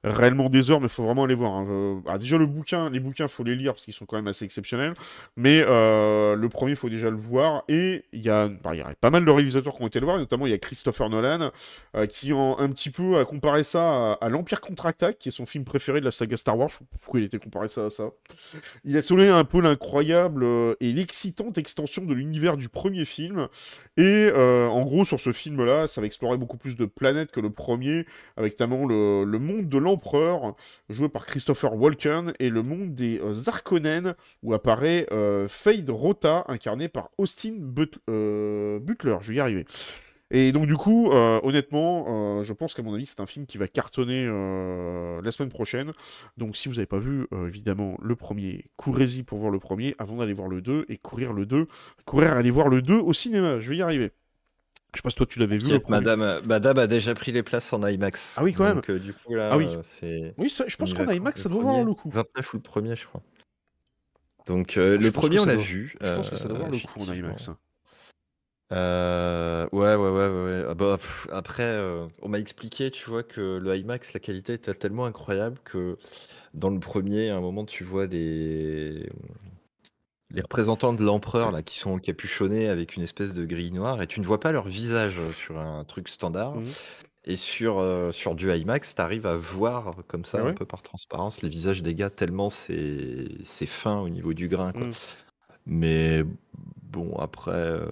réellement 0.03 0.49
des 0.49 0.69
heures, 0.69 0.80
mais 0.80 0.88
il 0.88 0.91
faut 0.91 1.03
vraiment 1.03 1.24
aller 1.24 1.36
voir. 1.36 1.53
hein. 1.53 2.01
Ah, 2.07 2.17
déjà, 2.17 2.38
le 2.38 2.45
bouquin, 2.45 2.89
les 2.89 2.99
bouquins, 2.99 3.28
faut 3.28 3.43
les 3.43 3.55
lire, 3.55 3.74
parce 3.74 3.86
qu'ils 3.86 3.93
sont 3.93 4.05
quand 4.05 4.15
même 4.15 4.28
assez 4.28 4.45
exceptionnels. 4.45 4.93
Mais 5.36 5.61
le 5.61 6.47
premier, 6.49 6.74
il 6.74 6.78
faut 6.78 6.89
déjà 6.89 7.09
le 7.09 7.17
voir. 7.17 7.63
Et 7.67 8.05
il 8.13 8.21
y, 8.21 8.30
a, 8.30 8.47
bah, 8.47 8.76
il 8.76 8.78
y 8.78 8.82
a 8.82 8.93
pas 8.95 9.09
mal 9.09 9.26
de 9.26 9.32
réalisateurs 9.32 9.76
qui 9.76 9.82
ont 9.82 9.88
été 9.88 9.99
le 9.99 10.05
voir, 10.05 10.17
notamment 10.17 10.45
il 10.45 10.51
y 10.51 10.53
a 10.55 10.59
Christopher 10.59 11.09
Nolan, 11.09 11.51
qui 12.09 12.32
en, 12.34 12.59
un 12.59 12.69
petit 12.69 12.91
peu 12.91 13.17
a 13.17 13.26
comparé 13.26 13.63
ça 13.63 13.82
à, 13.82 14.17
à 14.21 14.30
l'Empire 14.30 14.61
contre-attaque, 14.61 15.17
qui 15.17 15.30
est 15.30 15.32
son 15.32 15.45
film 15.45 15.62
préféré 15.64 15.99
de 15.99 16.05
la 16.05 16.11
saga 16.11 16.38
Star 16.38 16.57
Wars. 16.57 16.72
Pourquoi 17.01 17.20
il 17.20 17.26
était 17.26 17.39
comparé 17.39 17.68
ça 17.68 17.86
à 17.86 17.89
ça. 17.89 18.11
Il 18.84 18.97
a 18.97 19.01
souligné 19.01 19.30
un 19.30 19.43
peu 19.43 19.61
l'incroyable 19.61 20.43
euh, 20.43 20.76
et 20.80 20.93
l'excitante 20.93 21.57
extension 21.57 22.05
de 22.05 22.14
l'univers 22.14 22.57
du 22.57 22.70
premier 22.70 23.05
film. 23.05 23.47
Et 23.97 24.03
euh, 24.34 24.68
en 24.68 24.82
gros, 24.84 25.05
sur 25.05 25.20
ce 25.20 25.32
film-là, 25.32 25.88
ça 25.88 26.01
va 26.01 26.07
explorer 26.07 26.38
beaucoup 26.38 26.57
plus 26.57 26.76
de 26.78 26.86
planètes 26.86 27.32
que 27.32 27.39
le 27.39 27.51
premier, 27.51 28.05
avec 28.38 28.53
notamment 28.53 28.86
le, 28.86 29.26
monde 29.39 29.70
de 29.70 29.78
l'Empereur, 29.78 30.55
joué 30.89 31.09
par 31.09 31.26
Christopher 31.26 31.76
Walken, 31.76 32.34
et 32.39 32.49
le 32.49 32.64
monde 32.64 32.95
des 32.95 33.20
euh, 33.22 34.14
où 34.41 34.53
apparaît 34.53 35.07
euh, 35.11 35.47
Fade 35.47 35.89
Rota, 35.89 36.43
incarné 36.47 36.88
par 36.88 37.09
Austin 37.18 37.53
But- 37.59 37.99
Butler. 38.07 39.18
Je 39.22 39.30
vais 39.30 39.36
y 39.36 39.39
arriver. 39.39 39.66
Et 40.32 40.51
donc 40.51 40.65
du 40.65 40.76
coup, 40.76 41.11
euh, 41.11 41.39
honnêtement, 41.43 42.39
euh, 42.39 42.43
je 42.43 42.53
pense 42.53 42.74
qu'à 42.74 42.82
mon 42.82 42.93
avis, 42.93 43.05
c'est 43.05 43.19
un 43.19 43.26
film 43.26 43.45
qui 43.45 43.57
va 43.57 43.67
cartonner 43.67 44.26
euh, 44.28 45.21
la 45.21 45.32
semaine 45.32 45.49
prochaine. 45.49 45.93
Donc, 46.38 46.57
si 46.57 46.69
vous 46.69 46.76
n'avez 46.76 46.88
pas 46.88 46.97
vu, 46.97 47.28
évidemment, 47.47 47.97
le 48.01 48.15
premier, 48.15 48.65
courez-y 48.76 49.24
pour 49.24 49.38
voir 49.39 49.51
le 49.51 49.59
premier 49.59 49.95
avant 49.99 50.17
d'aller 50.17 50.34
voir 50.34 50.47
le 50.47 50.61
2 50.61 50.86
et 50.89 50.97
courir 50.97 51.34
le 51.34 51.45
2. 51.45 51.67
Courir 52.05 52.34
aller 52.34 52.49
voir 52.49 52.67
le 52.67 52.82
2 52.82 52.95
au 52.95 53.13
cinéma. 53.13 53.59
Je 53.59 53.69
vais 53.69 53.78
y 53.78 53.82
arriver. 53.82 54.11
Je 54.93 54.99
sais 54.99 55.01
pas 55.03 55.09
si 55.09 55.15
toi 55.15 55.26
tu 55.26 55.39
l'avais 55.39 55.57
vu. 55.57 55.71
Le 55.71 55.80
madame, 55.88 56.41
madame 56.45 56.78
a 56.78 56.88
déjà 56.88 57.13
pris 57.15 57.32
les 57.32 57.41
places 57.43 57.71
en 57.74 57.86
IMAX. 57.86 58.36
Ah 58.38 58.43
oui, 58.43 58.53
quand 58.53 58.63
même. 58.63 58.76
Donc, 58.76 58.91
du 58.91 59.13
coup, 59.13 59.36
là, 59.36 59.49
Ah 59.51 59.57
oui. 59.57 59.67
c'est. 59.84 60.34
Oui, 60.38 60.49
ça, 60.49 60.65
je 60.67 60.78
pense 60.78 60.93
qu'en 60.93 61.09
IMAX, 61.09 61.43
ça 61.43 61.49
doit 61.49 61.63
premier 61.63 61.84
le 61.84 61.93
coup. 61.93 62.09
29 62.09 62.53
ou 62.53 62.57
le 62.57 62.61
premier, 62.61 62.95
je 62.95 63.05
crois. 63.05 63.21
Donc, 64.47 64.76
le 64.76 65.09
premier, 65.11 65.39
on 65.39 65.45
l'a 65.45 65.55
vu. 65.55 65.95
Je 66.01 66.13
pense 66.13 66.30
que 66.32 66.36
ça 66.38 66.47
doit 66.47 66.57
valoir 66.57 66.71
le 66.71 66.80
coup 66.80 66.99
en. 66.99 67.13
IMAX. 67.13 67.49
Euh, 68.74 69.67
ouais, 69.71 69.95
ouais, 69.95 70.09
ouais, 70.09 70.30
ouais. 70.30 70.65
Ah 70.69 70.74
bah, 70.74 70.97
pff, 70.97 71.28
après, 71.32 71.63
euh, 71.63 72.07
on 72.21 72.30
m'a 72.30 72.39
expliqué, 72.39 72.89
tu 72.91 73.09
vois, 73.09 73.24
que 73.24 73.57
le 73.57 73.76
IMAX, 73.76 74.13
la 74.13 74.19
qualité 74.19 74.53
était 74.53 74.74
tellement 74.74 75.05
incroyable 75.05 75.59
que 75.63 75.97
dans 76.53 76.69
le 76.69 76.80
premier, 76.80 77.30
à 77.30 77.38
un 77.38 77.41
moment, 77.41 77.65
tu 77.65 77.84
vois 77.84 78.07
les, 78.07 79.09
les 80.32 80.41
représentants 80.41 80.93
de 80.93 81.03
l'empereur 81.03 81.51
là 81.51 81.61
qui 81.61 81.78
sont 81.78 81.99
capuchonnés 81.99 82.67
avec 82.67 82.95
une 82.95 83.03
espèce 83.03 83.34
de 83.34 83.45
grille 83.45 83.71
noire 83.71 84.01
et 84.01 84.07
tu 84.07 84.19
ne 84.19 84.26
vois 84.26 84.39
pas 84.39 84.51
leur 84.51 84.67
visage 84.67 85.19
euh, 85.19 85.32
sur 85.32 85.59
un 85.59 85.84
truc 85.84 86.07
standard. 86.09 86.55
Mhm. 86.55 86.65
Et 87.26 87.38
sur, 87.38 87.80
euh, 87.80 88.11
sur 88.11 88.36
du 88.36 88.51
IMAX, 88.51 88.95
tu 88.95 89.01
arrives 89.01 89.26
à 89.26 89.38
voir 89.38 89.93
comme 90.07 90.26
ça, 90.26 90.39
Ah 90.39 90.43
ouais? 90.43 90.51
un 90.51 90.53
peu 90.53 90.65
par 90.65 90.82
transparence, 90.82 91.41
les 91.41 91.47
visages 91.49 91.82
des 91.82 91.95
gars, 91.95 92.09
tellement 92.09 92.49
c'est 92.49 93.28
c'est 93.43 93.65
fin 93.65 93.99
au 93.99 94.09
niveau 94.09 94.34
du 94.34 94.49
grain. 94.49 94.74
Quoi. 94.74 94.82
Mhm. 94.88 94.91
Mais 95.65 96.24
bon, 96.91 97.15
après. 97.17 97.51
euh, 97.51 97.86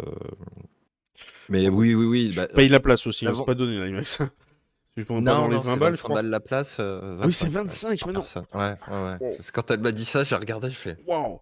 Mais 1.50 1.68
oui, 1.70 1.94
oui, 1.96 2.06
oui. 2.06 2.34
bah, 2.36 2.48
Paye 2.48 2.70
la 2.70 2.80
place 2.80 3.06
aussi, 3.08 3.26
c'est 3.28 3.46
pas 3.46 3.56
donné 3.56 3.84
l'IMAX. 3.86 4.20
Je 4.98 5.04
peux 5.04 5.08
pas 5.16 5.22
non, 5.22 5.22
dans 5.22 5.48
les 5.48 5.56
non, 5.56 5.62
20 5.62 5.74
c'est 5.74 5.80
balles, 5.80 5.94
je 5.96 6.02
25 6.02 6.04
crois. 6.04 6.16
balles 6.16 6.30
la 6.30 6.40
place. 6.42 6.78
euh, 6.82 7.18
oui, 7.26 7.32
c'est 7.32 7.48
25, 7.48 7.96
25, 7.96 8.00
par 8.00 8.08
mais 8.08 8.14
non. 8.14 8.20
personne. 8.20 8.46
Ouais, 8.54 8.76
ouais, 8.90 9.18
ouais. 9.22 9.38
Quand 9.54 9.72
elle 9.72 9.80
m'a 9.80 9.92
dit 9.94 10.04
ça, 10.04 10.26
j'ai 10.26 10.36
regardé, 10.36 10.70
je 10.70 10.76
fais. 10.76 10.98
Waouh 11.08 11.40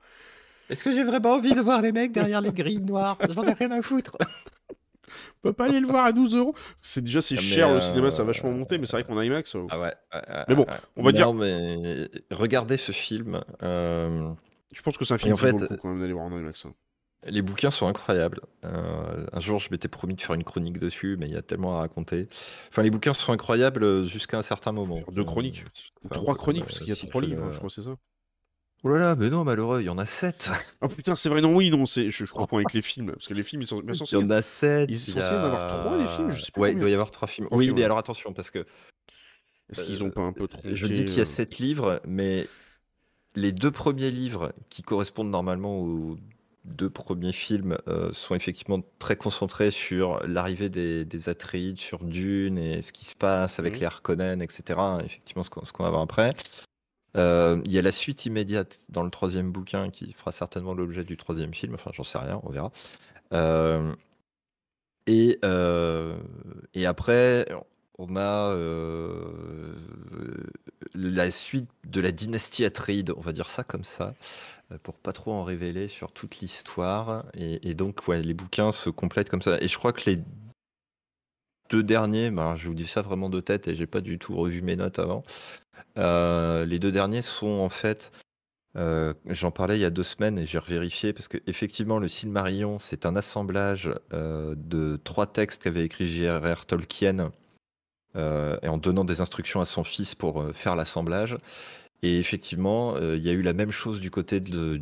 Est-ce 0.70 0.84
que 0.84 0.92
j'ai 0.92 1.04
vraiment 1.04 1.34
envie 1.34 1.56
de 1.56 1.62
voir 1.62 1.82
les 1.82 1.92
mecs 1.92 2.12
derrière 2.12 2.42
les 2.42 2.52
grilles 2.52 2.82
noires? 2.82 3.18
J'en 3.28 3.44
ai 3.44 3.54
rien 3.54 3.72
à 3.72 3.82
foutre. 3.82 4.16
On 5.44 5.48
peut 5.48 5.54
pas 5.54 5.66
aller 5.66 5.80
le 5.80 5.88
voir 5.88 6.06
à 6.06 6.12
12 6.12 6.36
euros? 6.36 6.54
C'est 6.82 7.04
déjà 7.04 7.22
c'est 7.22 7.38
cher 7.38 7.70
le 7.70 7.78
euh, 7.78 7.82
cinéma, 7.82 8.12
ça 8.12 8.22
a 8.22 8.26
vachement 8.26 8.52
monté, 8.52 8.78
mais 8.78 8.86
c'est 8.86 8.98
vrai 8.98 9.04
qu'en 9.04 9.20
IMAX. 9.20 9.56
euh, 9.56 9.66
Ah 9.72 9.80
ouais. 9.80 9.94
Mais 10.48 10.54
bon, 10.56 10.68
on 10.96 11.02
va 11.04 11.12
dire- 11.12 11.26
Non, 11.28 11.34
mais 11.34 12.08
regardez 12.30 12.78
ce 12.78 12.92
film. 12.92 13.42
euh, 13.64 14.30
Je 14.74 14.82
pense 14.84 14.98
que 14.98 15.06
c'est 15.06 15.14
un 15.16 15.18
film 15.18 15.34
en 15.34 15.38
fait, 15.38 15.54
quand 15.82 15.90
même 15.90 16.02
d'aller 16.02 16.14
voir 16.14 16.26
en 16.26 16.38
IMAX. 16.38 16.66
hein. 16.66 16.74
Les 17.26 17.42
bouquins 17.42 17.70
sont 17.70 17.88
incroyables. 17.88 18.40
Euh, 18.64 19.26
un 19.34 19.40
jour, 19.42 19.60
je 19.60 19.70
m'étais 19.72 19.90
promis 19.90 20.16
de 20.16 20.22
faire 20.22 20.36
une 20.36 20.44
chronique 20.46 20.78
dessus, 20.78 21.18
mais 21.20 21.26
il 21.26 21.34
y 21.34 21.38
a 21.38 21.42
tellement 21.42 21.76
à 21.76 21.80
raconter. 21.80 22.30
Enfin, 22.70 22.82
les 22.82 22.90
bouquins 22.90 23.12
sont 23.14 23.34
incroyables 23.34 23.84
euh, 23.84 24.04
jusqu'à 24.04 24.38
un 24.38 24.42
certain 24.42 24.72
moment. 24.72 25.02
Deux 25.12 25.26
chroniques. 25.26 25.66
Euh, 25.66 26.06
enfin, 26.06 26.16
trois 26.16 26.36
chroniques, 26.36 26.66
parce 26.66 26.80
qu'il 26.80 26.88
y 26.88 26.94
a 26.94 26.96
trois 26.96 27.22
livres, 27.22 27.44
hein, 27.44 27.52
je 27.52 27.58
crois, 27.58 27.70
c'est 27.70 27.82
ça. 27.82 27.96
Oh 28.84 28.90
là 28.90 28.98
là, 28.98 29.16
mais 29.18 29.30
non, 29.30 29.44
malheureux, 29.44 29.82
il 29.82 29.88
y 29.88 29.90
en 29.90 29.98
a 29.98 30.06
sept. 30.06 30.52
Ah 30.80 30.88
putain, 30.88 31.14
c'est 31.14 31.28
vrai, 31.28 31.42
non, 31.42 31.54
oui, 31.54 31.70
non, 31.70 31.86
c'est... 31.86 32.10
Je, 32.10 32.24
je 32.24 32.32
confonds 32.32 32.56
avec 32.56 32.72
les 32.72 32.82
films, 32.82 33.12
parce 33.12 33.28
que 33.28 33.34
les 33.34 33.44
films, 33.44 33.64
ils 33.64 33.68
sont 33.68 33.82
Il 33.82 34.14
y 34.14 34.16
en 34.16 34.30
a 34.30 34.42
sept. 34.42 34.90
Il 34.90 34.96
est 34.96 35.00
censé 35.00 35.20
y 35.20 35.22
en 35.22 35.44
avoir 35.44 35.68
trois, 35.68 35.98
des 35.98 36.08
films, 36.08 36.32
je 36.32 36.42
sais 36.42 36.52
plus 36.54 36.62
Ouais, 36.62 36.72
il 36.72 36.80
doit 36.80 36.90
y 36.90 36.94
avoir 36.94 37.12
trois 37.12 37.28
films. 37.28 37.50
Oui, 37.52 37.74
mais 37.76 37.84
alors 37.84 37.98
attention, 37.98 38.32
parce 38.32 38.50
que 38.50 38.66
Est-ce 39.70 39.84
qu'ils 39.84 40.02
ont 40.06 40.12
pas 40.12 40.22
un 40.22 40.32
peu 40.32 40.48
trop... 40.48 40.62
je 40.64 40.88
dis 40.88 41.04
qu'il 41.04 41.18
y 41.18 41.22
a 41.22 41.26
sept 41.26 41.58
livres, 41.58 42.00
mais 42.06 42.48
les 43.36 43.52
deux 43.52 43.72
premiers 43.72 44.12
livres 44.12 44.54
qui 44.70 44.84
correspondent 44.84 45.30
normalement 45.30 45.78
aux 45.78 46.18
deux 46.70 46.90
premiers 46.90 47.34
films 47.34 47.78
euh, 47.88 48.12
sont 48.14 48.36
effectivement 48.36 48.82
très 49.00 49.16
concentrés 49.16 49.72
sur 49.72 50.26
l'arrivée 50.28 50.70
des, 50.70 51.06
des 51.06 51.30
Atreides, 51.30 51.80
sur 51.80 52.04
Dune 52.04 52.58
et 52.58 52.82
ce 52.82 52.94
qui 52.94 53.06
se 53.06 53.16
passe 53.16 53.60
avec 53.60 53.74
Mhm. 53.74 53.80
les 53.82 53.86
Harkonnen, 53.86 54.42
etc. 54.42 54.80
Effectivement, 55.04 55.44
ce 55.44 55.50
qu'on 55.50 55.62
qu'on 55.62 55.84
va 55.84 55.90
voir 55.90 56.02
après. 56.02 56.34
Euh, 57.18 57.62
Il 57.66 57.72
y 57.72 57.80
a 57.80 57.82
la 57.82 57.92
suite 57.92 58.26
immédiate 58.26 58.80
dans 58.90 59.04
le 59.04 59.10
troisième 59.10 59.52
bouquin 59.52 59.90
qui 59.90 60.14
fera 60.14 60.32
certainement 60.32 60.74
l'objet 60.74 61.04
du 61.04 61.18
troisième 61.18 61.54
film. 61.54 61.74
Enfin, 61.74 61.92
j'en 61.94 62.04
sais 62.04 62.20
rien, 62.20 62.40
on 62.44 62.50
verra. 62.52 62.72
Euh, 63.34 63.94
et, 65.08 65.40
et 66.74 66.86
après, 66.86 67.48
on 67.98 68.16
a 68.16 68.56
la 70.94 71.32
suite 71.32 71.70
de 71.86 72.02
la 72.02 72.12
dynastie 72.12 72.66
Atreide, 72.66 73.12
on 73.16 73.22
va 73.22 73.32
dire 73.32 73.50
ça 73.50 73.64
comme 73.64 73.84
ça, 73.84 74.14
pour 74.84 74.96
pas 75.00 75.14
trop 75.14 75.32
en 75.34 75.44
révéler 75.44 75.88
sur 75.88 76.12
toute 76.12 76.40
l'histoire. 76.40 77.26
Et, 77.34 77.74
donc, 77.74 78.08
les 78.08 78.34
bouquins 78.34 78.72
se 78.72 78.90
complètent 78.90 79.30
comme 79.30 79.42
ça. 79.42 79.58
Et 79.62 79.68
je 79.68 79.78
crois 79.78 79.94
que 79.94 80.10
les 80.10 80.20
deux 81.70 81.84
derniers, 81.84 82.30
bah, 82.32 82.56
je 82.58 82.68
vous 82.68 82.74
dis 82.74 82.88
ça 82.88 83.02
vraiment 83.02 83.30
de 83.30 83.40
tête 83.40 83.68
et 83.68 83.76
j'ai 83.76 83.88
pas 83.88 84.02
du 84.02 84.20
tout 84.20 84.36
revu 84.36 84.62
mes 84.62 84.76
notes 84.76 85.00
avant. 85.00 85.24
Euh, 85.98 86.66
les 86.66 86.80
deux 86.80 86.92
derniers 86.92 87.22
sont 87.22 87.48
en 87.48 87.70
fait, 87.70 88.12
euh, 88.76 89.14
j'en 89.28 89.52
parlais 89.52 89.78
il 89.78 89.82
y 89.82 89.86
a 89.86 89.90
deux 89.90 90.04
semaines 90.04 90.40
et 90.40 90.46
j'ai 90.46 90.58
revérifié 90.58 91.14
parce 91.14 91.28
que 91.28 91.38
effectivement 91.48 92.00
le 92.00 92.08
Silmarillion 92.08 92.80
c'est 92.80 93.06
un 93.06 93.16
assemblage 93.16 93.90
euh, 94.14 94.56
de 94.58 95.00
trois 95.04 95.28
textes 95.28 95.64
qu'avait 95.64 95.86
écrit 95.86 96.08
J.R.R. 96.08 96.66
Tolkien 96.66 97.32
euh, 98.16 98.58
et 98.64 98.68
en 98.68 98.78
donnant 98.78 99.06
des 99.06 99.22
instructions 99.22 99.62
à 99.62 99.66
son 99.66 99.84
fils 99.84 100.16
pour 100.16 100.42
euh, 100.42 100.52
faire 100.52 100.76
l'assemblage. 100.76 101.38
Et 102.02 102.20
effectivement, 102.20 102.96
euh, 102.96 103.18
il 103.18 103.24
y 103.24 103.30
a 103.30 103.34
eu 103.34 103.42
la 103.42 103.54
même 103.54 103.72
chose 103.72 104.00
du 104.00 104.10
côté 104.12 104.40
de, 104.40 104.82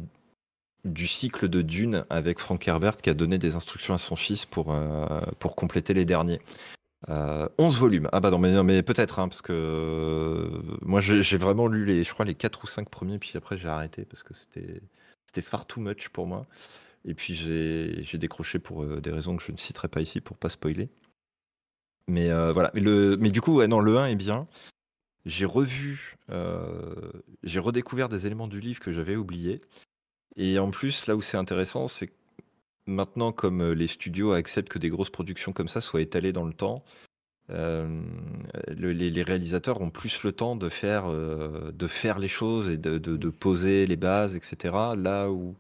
du 0.88 1.08
cycle 1.08 1.48
de 1.48 1.62
Dune 1.62 2.06
avec 2.10 2.40
Frank 2.40 2.66
Herbert 2.68 2.98
qui 2.98 3.10
a 3.10 3.14
donné 3.14 3.38
des 3.38 3.56
instructions 3.56 3.94
à 3.94 3.98
son 3.98 4.16
fils 4.16 4.46
pour, 4.46 4.74
euh, 4.74 5.20
pour 5.40 5.56
compléter 5.56 5.94
les 5.94 6.06
derniers. 6.06 6.40
Euh, 7.10 7.48
11 7.58 7.80
volumes. 7.80 8.10
Ah 8.12 8.20
bah 8.20 8.32
non, 8.32 8.40
mais, 8.40 8.52
non, 8.52 8.64
mais 8.64 8.82
peut-être, 8.82 9.20
hein, 9.20 9.28
parce 9.28 9.42
que 9.42 9.54
euh, 9.54 10.78
moi 10.82 11.00
j'ai 11.00 11.38
vraiment 11.38 11.68
lu 11.68 11.86
les, 11.86 12.04
je 12.04 12.12
crois, 12.12 12.26
les 12.26 12.34
4 12.34 12.64
ou 12.64 12.68
5 12.68 12.90
premiers, 12.90 13.20
puis 13.20 13.34
après 13.36 13.58
j'ai 13.58 13.68
arrêté 13.68 14.04
parce 14.06 14.24
que 14.24 14.34
c'était 14.34 15.42
far 15.42 15.68
too 15.68 15.80
much 15.80 16.10
pour 16.10 16.26
moi. 16.26 16.48
Et 17.06 17.14
puis 17.14 17.34
j'ai 17.36 18.18
décroché 18.18 18.60
pour 18.60 18.86
des 18.86 19.12
raisons 19.12 19.38
que 19.38 19.44
je 19.44 19.52
ne 19.52 19.58
citerai 19.58 19.88
pas 19.88 20.02
ici 20.02 20.22
pour 20.22 20.38
pas 20.38 20.50
spoiler. 20.50 20.90
Mais 22.08 22.30
voilà. 22.52 22.72
Mais, 22.74 22.82
le, 22.82 23.16
mais 23.18 23.30
du 23.30 23.42
coup, 23.42 23.64
non, 23.66 23.80
le 23.80 23.98
1 23.98 24.08
est 24.08 24.16
bien. 24.16 24.48
J'ai 25.26 25.46
revu, 25.46 26.16
euh, 26.30 27.12
j'ai 27.44 27.60
redécouvert 27.60 28.10
des 28.10 28.26
éléments 28.26 28.48
du 28.48 28.60
livre 28.60 28.80
que 28.80 28.94
j'avais 28.94 29.16
oubliés. 29.16 29.62
Et 30.38 30.60
en 30.60 30.72
plus, 30.72 31.08
là 31.08 31.16
où 31.16 31.22
c'est 31.22 31.38
intéressant, 31.38 31.88
c'est 31.88 32.08
que 32.08 32.14
maintenant, 32.86 33.32
comme 33.32 33.62
euh, 33.62 33.74
les 33.74 33.88
studios 33.88 34.32
acceptent 34.32 34.70
que 34.70 34.80
des 34.80 34.90
grosses 34.90 35.10
productions 35.10 35.54
comme 35.54 35.68
ça 35.68 35.82
soient 35.82 36.02
étalées 36.02 36.32
dans 36.32 36.46
le 36.46 36.54
temps, 36.54 36.86
euh, 37.50 38.02
le- 38.70 38.94
les, 38.94 39.24
réalisateurs 39.24 39.82
ont 39.82 39.90
plus 39.90 40.24
le 40.24 40.32
temps 40.32 40.56
de 40.56 40.70
faire, 40.70 41.10
de 41.10 41.88
faire 41.88 42.20
les 42.20 42.28
choses 42.28 42.70
et 42.70 42.78
de, 42.78 43.30
poser 43.30 43.86
les 43.88 43.96
bases, 43.96 44.36
etc. 44.36 44.96
Là 44.96 45.30
où 45.30 45.56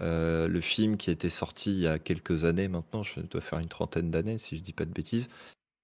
le 0.00 0.60
film 0.60 0.96
qui 0.96 1.10
était 1.10 1.28
sorti 1.28 1.72
il 1.72 1.80
y 1.80 1.86
a 1.88 1.98
quelques 1.98 2.44
années 2.44 2.68
maintenant, 2.68 3.02
je 3.02 3.20
dois 3.20 3.40
faire 3.40 3.58
une 3.58 3.68
trentaine 3.68 4.10
d'années 4.10 4.38
si 4.38 4.56
je 4.56 4.62
dis 4.62 4.72
pas 4.72 4.84
de 4.84 4.92
bêtises, 4.92 5.28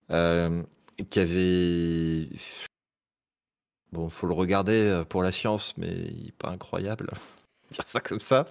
qui 0.08 1.20
avait... 1.20 2.28
Bon, 3.92 4.08
faut 4.08 4.26
le 4.26 4.34
regarder 4.34 4.72
euh, 4.88 5.04
pour 5.04 5.22
la 5.22 5.32
science, 5.32 5.74
mais 5.76 5.88
il 5.90 6.28
est 6.28 6.36
pas 6.36 6.48
incroyable. 6.50 7.10
Dire 7.70 7.86
ça 7.86 8.00
comme 8.00 8.20
ça. 8.20 8.46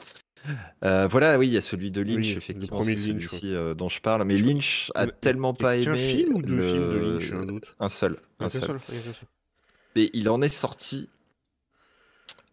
Euh, 0.84 1.08
voilà, 1.08 1.38
oui, 1.38 1.48
il 1.48 1.54
y 1.54 1.58
a 1.58 1.62
celui 1.62 1.92
de 1.92 2.02
Lynch, 2.02 2.16
Oui, 2.26 2.32
le 2.32 2.38
effectivement, 2.38 2.78
premier 2.80 2.96
Lynch, 2.96 3.28
celui-ci 3.28 3.54
euh, 3.56 3.74
dont 3.76 3.90
je 3.90 4.02
parle. 4.02 4.24
Mais 4.24 4.38
Je- 4.38 4.46
Lynch 4.46 4.92
a 4.96 5.06
Mais- 5.06 5.12
tellement 5.22 5.54
pas 5.54 5.78
aimé 5.78 5.96
film 5.98 6.36
ou 6.38 6.42
deux 6.42 6.56
le- 6.56 6.64
films 6.64 6.90
de 6.90 6.98
Lynch, 6.98 7.32
un 7.34 7.46
doute. 7.46 7.66
Un 7.80 7.90
seul. 7.90 8.18
Ah, 8.40 8.46
Un 8.46 8.50
qu'un 8.50 8.60
seul. 8.60 8.80
seul, 8.88 9.00
il 9.96 10.30
en 10.30 10.42
est 10.42 10.48
sorti. 10.48 11.10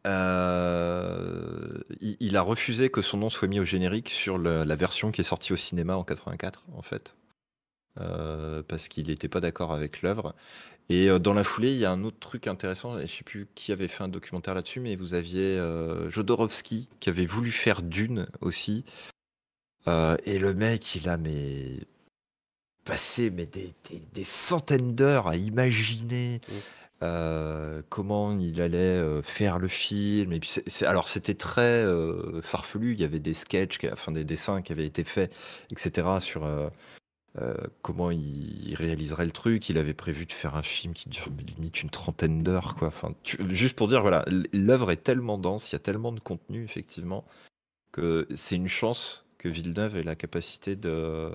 euh, 0.06 1.78
il, 2.00 2.16
il 2.20 2.36
a 2.36 2.42
refusé 2.42 2.88
que 2.90 3.02
son 3.02 3.18
nom 3.18 3.30
soit 3.30 3.48
mis 3.48 3.60
au 3.60 3.64
générique 3.64 4.08
sur 4.10 4.38
le- 4.38 4.64
la 4.64 4.74
version 4.76 5.10
qui 5.10 5.20
est 5.20 5.24
sortie 5.24 5.52
au 5.52 5.56
cinéma 5.56 5.96
en 5.96 6.04
84, 6.04 6.64
en 6.76 6.82
fait. 6.82 7.14
Euh, 8.00 8.62
parce 8.66 8.88
qu'il 8.88 9.08
n'était 9.08 9.28
pas 9.28 9.40
d'accord 9.40 9.72
avec 9.72 10.02
l'œuvre. 10.02 10.34
Et 10.88 11.08
euh, 11.10 11.18
dans 11.18 11.34
la 11.34 11.42
foulée, 11.44 11.72
il 11.72 11.78
y 11.78 11.84
a 11.84 11.90
un 11.90 12.04
autre 12.04 12.18
truc 12.20 12.46
intéressant, 12.46 12.98
et 12.98 13.06
je 13.06 13.12
sais 13.12 13.24
plus 13.24 13.46
qui 13.54 13.72
avait 13.72 13.88
fait 13.88 14.04
un 14.04 14.08
documentaire 14.08 14.54
là-dessus, 14.54 14.80
mais 14.80 14.94
vous 14.96 15.14
aviez 15.14 15.58
euh, 15.58 16.08
Jodorowsky 16.10 16.88
qui 17.00 17.08
avait 17.08 17.26
voulu 17.26 17.50
faire 17.50 17.82
Dune 17.82 18.26
aussi. 18.40 18.84
Et 20.26 20.38
le 20.38 20.52
mec, 20.52 20.94
il 20.96 21.08
a 21.08 21.16
mais 21.16 21.78
passé 22.84 23.30
mais 23.30 23.46
des, 23.46 23.72
des- 23.88 24.02
des 24.12 24.24
centaines 24.24 24.94
d'heures 24.94 25.28
à 25.28 25.36
imaginer 25.36 26.40
Mm. 26.48 26.52
euh, 27.04 27.82
comment 27.88 28.38
il 28.38 28.60
allait 28.60 28.76
euh, 28.78 29.22
faire 29.22 29.58
le 29.58 29.68
film. 29.68 30.32
Et 30.32 30.40
puis 30.40 30.50
alors 30.82 31.08
c'était 31.08 31.34
très 31.34 31.62
euh, 31.84 32.42
farfelu. 32.42 32.92
Il 32.94 33.00
y 33.00 33.04
avait 33.04 33.18
des 33.20 33.34
sketchs, 33.34 33.78
enfin 33.92 34.12
des 34.12 34.24
dessins 34.24 34.62
qui 34.62 34.72
avaient 34.72 34.86
été 34.86 35.04
faits, 35.04 35.32
etc. 35.70 36.06
sur 36.20 36.44
euh, 37.40 37.54
comment 37.82 38.10
il 38.10 38.74
réaliserait 38.74 39.24
le 39.26 39.30
truc? 39.32 39.68
Il 39.68 39.78
avait 39.78 39.94
prévu 39.94 40.26
de 40.26 40.32
faire 40.32 40.56
un 40.56 40.62
film 40.62 40.92
qui 40.94 41.08
dure 41.08 41.28
limite 41.56 41.82
une 41.82 41.90
trentaine 41.90 42.42
d'heures, 42.42 42.74
quoi. 42.76 42.88
Enfin, 42.88 43.14
tu- 43.22 43.38
juste 43.54 43.76
pour 43.76 43.88
dire, 43.88 44.02
voilà, 44.02 44.24
l'œuvre 44.52 44.90
est 44.90 45.02
tellement 45.02 45.38
dense, 45.38 45.70
il 45.70 45.74
y 45.74 45.76
a 45.76 45.80
tellement 45.80 46.12
de 46.12 46.20
contenu, 46.20 46.64
effectivement, 46.64 47.24
que 47.92 48.26
c'est 48.34 48.56
une 48.56 48.68
chance 48.68 49.24
que 49.38 49.48
Villeneuve 49.48 49.96
ait 49.96 50.02
la 50.02 50.16
capacité 50.16 50.76
de 50.76 51.30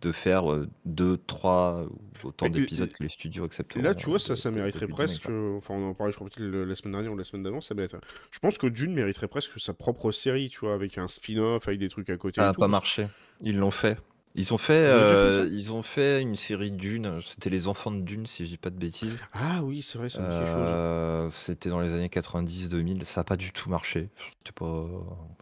de 0.00 0.10
faire 0.10 0.50
euh, 0.52 0.68
deux, 0.84 1.16
trois 1.16 1.86
autant 2.24 2.48
d'épisodes 2.48 2.92
que 2.92 3.04
les 3.04 3.08
studios 3.08 3.44
acceptent. 3.44 3.76
Là, 3.76 3.94
tu 3.94 4.06
vois, 4.06 4.18
ça, 4.18 4.34
ça 4.34 4.50
mériterait 4.50 4.88
presque. 4.88 5.28
euh, 5.30 5.56
Enfin, 5.56 5.74
on 5.74 5.90
en 5.90 5.94
parlait, 5.94 6.12
je 6.12 6.16
crois, 6.16 6.28
la 6.38 6.74
semaine 6.74 6.92
dernière 6.92 7.12
ou 7.12 7.16
la 7.16 7.22
semaine 7.22 7.44
d'avant. 7.44 7.60
Ça 7.60 7.74
mériterait... 7.74 8.00
Je 8.32 8.38
pense 8.40 8.58
que 8.58 8.66
Dune 8.66 8.94
mériterait 8.94 9.28
presque 9.28 9.60
sa 9.60 9.74
propre 9.74 10.10
série, 10.10 10.48
tu 10.48 10.58
vois, 10.58 10.74
avec 10.74 10.98
un 10.98 11.06
spin-off, 11.06 11.68
avec 11.68 11.78
des 11.78 11.88
trucs 11.88 12.10
à 12.10 12.16
côté. 12.16 12.40
Ça 12.40 12.46
et 12.46 12.50
n'a 12.50 12.54
pas 12.54 12.66
marché. 12.66 13.06
Ils 13.42 13.56
l'ont 13.58 13.70
fait. 13.70 13.96
Ils 14.38 14.52
ont 14.52 14.58
fait, 14.58 14.74
euh, 14.74 15.48
ils 15.50 15.72
ont 15.72 15.80
fait 15.80 16.20
une 16.20 16.36
série 16.36 16.70
Dune. 16.70 17.20
C'était 17.24 17.48
les 17.48 17.68
enfants 17.68 17.90
de 17.90 18.02
Dune, 18.02 18.26
si 18.26 18.44
je 18.44 18.50
dis 18.50 18.58
pas 18.58 18.68
de 18.68 18.76
bêtises. 18.78 19.16
Ah 19.32 19.62
oui, 19.64 19.80
c'est 19.80 19.96
vrai, 19.96 20.10
ça 20.10 20.20
me 20.20 20.28
dit 20.28 20.36
quelque 20.36 20.46
chose. 20.46 20.56
Euh, 20.58 21.30
C'était 21.30 21.70
dans 21.70 21.80
les 21.80 21.92
années 21.94 22.10
90-2000. 22.10 23.06
Ça 23.06 23.20
n'a 23.20 23.24
pas 23.24 23.36
du 23.36 23.50
tout 23.52 23.70
marché. 23.70 24.10
Pas, 24.54 24.86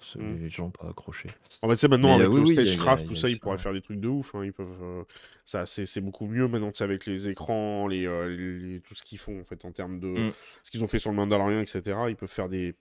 c'est- 0.01 0.19
Mm. 0.21 0.39
les 0.41 0.49
gens 0.49 0.71
pas 0.71 0.89
accrochés. 0.89 1.29
En 1.63 1.69
fait, 1.69 1.77
c'est 1.77 1.89
maintenant 1.89 2.17
Mais, 2.19 2.25
avec 2.25 2.29
euh, 2.29 2.41
oui, 2.41 2.55
le 2.55 2.61
a- 2.61 2.65
Stagecraft, 2.65 3.07
tout 3.07 3.13
a 3.15 3.17
ça, 3.17 3.29
ils 3.29 3.41
pourraient 3.41 3.59
faire 3.59 3.73
des 3.73 3.83
trucs 3.83 4.01
de 4.01 4.09
ouf. 4.09 4.35
hein, 4.35 4.45
Ils 4.45 4.53
peuvent, 4.53 4.69
euh, 4.83 5.03
ça, 5.45 5.67
c'est 5.67 5.87
c'est 5.87 6.01
beaucoup 6.01 6.27
mieux 6.27 6.47
maintenant, 6.47 6.71
sais, 6.73 6.85
avec 6.85 7.05
les 7.07 7.29
écrans, 7.29 7.87
les, 7.89 8.07
les- 8.29 8.81
tout 8.81 8.95
ce 8.95 9.03
qu'ils 9.03 9.19
font 9.19 9.41
en 9.41 9.45
fait 9.45 9.65
en 9.65 9.73
termes 9.73 9.99
de 10.01 10.09
Mm. 10.29 10.33
ce 10.63 10.71
qu'ils 10.71 10.85
ont 10.85 10.89
fait 10.89 10.99
sur 11.01 11.11
le 11.11 11.17
Mandalorian, 11.17 11.61
etc. 11.61 11.83
Ils 12.09 12.17
peuvent 12.17 12.29
faire 12.31 12.49
des 12.49 12.75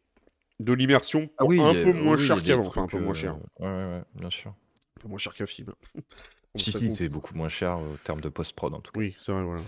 de 0.59 0.73
l'immersion 0.73 1.27
Ah 1.39 1.45
oui, 1.45 1.59
un 1.59 1.69
a- 1.69 1.73
peu 1.73 1.85
oui, 1.91 1.93
moins 1.93 2.13
oui, 2.15 2.21
il 2.21 2.23
y 2.23 2.27
cher 2.27 2.37
a 2.37 2.39
des 2.39 2.45
qu'avant, 2.49 2.67
enfin 2.67 2.83
un 2.83 2.87
peu 2.87 2.99
moins 2.99 3.13
cher, 3.15 3.35
ouais, 3.59 3.65
ouais, 3.67 4.01
bien 4.15 4.29
sûr. 4.29 4.53
Un 4.97 5.01
peu 5.01 5.07
moins 5.07 5.17
cher 5.17 5.33
qu'un 5.33 5.45
film. 5.47 5.73
Si, 6.55 6.71
si, 6.71 6.95
c'est 6.95 7.09
beaucoup 7.09 7.33
moins 7.35 7.49
cher 7.49 7.77
en 7.77 7.95
termes 8.03 8.21
de 8.21 8.29
post-prod 8.29 8.73
en 8.73 8.79
tout 8.79 8.91
cas. 8.91 8.99
Oui, 8.99 9.15
c'est 9.25 9.31
vrai, 9.31 9.43
voilà. 9.43 9.63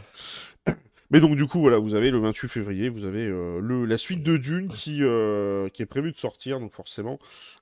Mais 1.11 1.19
donc 1.19 1.35
du 1.35 1.45
coup, 1.45 1.59
voilà, 1.59 1.77
vous 1.77 1.93
avez 1.95 2.11
le 2.11 2.19
28 2.19 2.47
février, 2.47 2.89
vous 2.89 3.05
avez 3.05 3.27
euh, 3.27 3.59
le, 3.59 3.85
la 3.85 3.97
suite 3.97 4.23
de 4.23 4.37
Dune 4.37 4.69
qui, 4.69 5.03
euh, 5.03 5.69
qui 5.69 5.83
est 5.83 5.87
prévue 5.87 6.11
de 6.11 6.17
sortir, 6.17 6.59
donc 6.59 6.73
forcément 6.73 7.19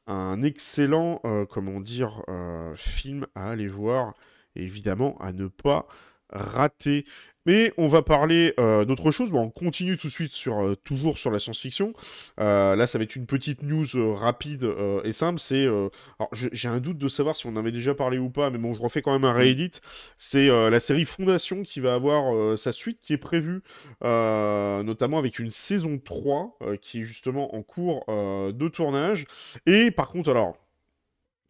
un 0.08 0.42
excellent, 0.44 1.20
euh, 1.26 1.46
comment 1.46 1.80
dire, 1.82 2.24
euh, 2.30 2.74
film 2.76 3.28
à 3.36 3.52
aller 3.52 3.68
voir, 3.68 4.14
et 4.56 4.64
évidemment 4.64 5.18
à 5.20 5.34
ne 5.34 5.48
pas 5.48 5.88
rater. 6.30 7.06
Mais 7.46 7.74
on 7.78 7.88
va 7.88 8.02
parler 8.02 8.54
euh, 8.60 8.86
d'autre 8.86 9.12
chose. 9.12 9.30
Bon, 9.30 9.42
on 9.42 9.50
continue 9.50 9.98
tout 9.98 10.08
de 10.08 10.12
suite 10.12 10.32
sur 10.32 10.64
euh, 10.64 10.76
toujours 10.76 11.18
sur 11.18 11.32
la 11.32 11.40
science-fiction. 11.40 11.94
Euh, 12.40 12.76
là, 12.76 12.88
ça 12.88 12.98
va 12.98 13.04
être 13.04 13.16
une 13.16 13.26
petite 13.26 13.64
news 13.64 13.86
euh, 13.96 14.14
rapide 14.14 14.64
euh, 14.64 15.02
et 15.04 15.12
simple. 15.12 15.40
C'est 15.40 15.66
euh, 15.66 15.90
alors 16.20 16.30
j'ai 16.32 16.68
un 16.68 16.80
doute 16.80 16.98
de 16.98 17.08
savoir 17.08 17.36
si 17.36 17.46
on 17.48 17.52
en 17.52 17.58
avait 17.58 17.72
déjà 17.72 17.94
parlé 17.94 18.18
ou 18.18 18.30
pas, 18.30 18.50
mais 18.50 18.58
bon, 18.58 18.74
je 18.74 18.82
refais 18.82 19.02
quand 19.02 19.12
même 19.12 19.26
un 19.26 19.34
réédit. 19.34 19.72
C'est 20.18 20.50
euh, 20.50 20.70
la 20.70 20.80
série 20.80 21.06
Fondation 21.06 21.64
qui 21.64 21.80
va 21.80 21.94
avoir 21.96 22.34
euh, 22.36 22.56
sa 22.56 22.72
suite 22.72 23.00
qui 23.02 23.14
est 23.14 23.18
prévue, 23.18 23.62
euh, 24.04 24.84
notamment 24.84 25.18
avec 25.18 25.40
une 25.40 25.50
saison 25.50 26.00
3 26.04 26.58
euh, 26.62 26.78
qui 26.78 27.02
est 27.02 27.04
justement 27.04 27.56
en 27.56 27.62
cours 27.62 28.04
euh, 28.10 28.52
de 28.52 28.68
tournage. 28.68 29.26
Et 29.66 29.92
par 29.92 30.10
contre, 30.10 30.30
alors, 30.30 30.56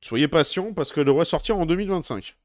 soyez 0.01 0.27
patients 0.27 0.73
parce 0.73 0.91
qu'elle 0.91 1.05
devrait 1.05 1.25
sortir 1.25 1.57
en 1.57 1.65
2025. 1.65 2.35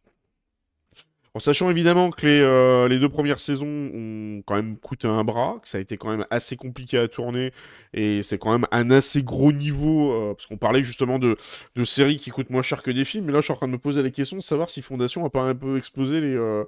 Sachant 1.41 1.71
évidemment 1.71 2.11
que 2.11 2.27
les, 2.27 2.41
euh, 2.41 2.89
les 2.89 2.99
deux 2.99 3.09
premières 3.09 3.41
saisons 3.41 3.67
ont 3.67 4.43
quand 4.47 4.57
même 4.57 4.77
coûté 4.79 5.07
un 5.07 5.25
bras, 5.25 5.59
que 5.63 5.69
ça 5.69 5.79
a 5.79 5.81
été 5.81 5.97
quand 5.97 6.11
même 6.11 6.27
assez 6.31 6.57
compliqué 6.57 6.99
à 6.99 7.09
tourner, 7.09 7.53
et 7.93 8.23
c'est 8.23 8.39
quand 8.39 8.53
même 8.53 8.67
un 8.71 8.91
assez 8.91 9.23
gros 9.23 9.53
niveau, 9.53 10.13
euh, 10.13 10.35
parce 10.35 10.47
qu'on 10.47 10.57
parlait 10.57 10.83
justement 10.83 11.19
de, 11.19 11.37
de 11.77 11.85
séries 11.85 12.17
qui 12.17 12.31
coûtent 12.31 12.51
moins 12.51 12.63
cher 12.63 12.83
que 12.83 12.91
des 12.91 13.05
films, 13.05 13.27
mais 13.27 13.33
là 13.33 13.41
je 13.41 13.45
suis 13.45 13.53
en 13.53 13.57
train 13.57 13.67
de 13.67 13.73
me 13.73 13.79
poser 13.79 14.03
la 14.03 14.11
question 14.11 14.37
de 14.37 14.43
savoir 14.43 14.71
si 14.71 14.83
Fondation 14.83 15.25
a 15.25 15.31
pas 15.31 15.43
un 15.43 15.55
peu 15.55 15.77
explosé 15.77 16.21
euh, 16.23 16.65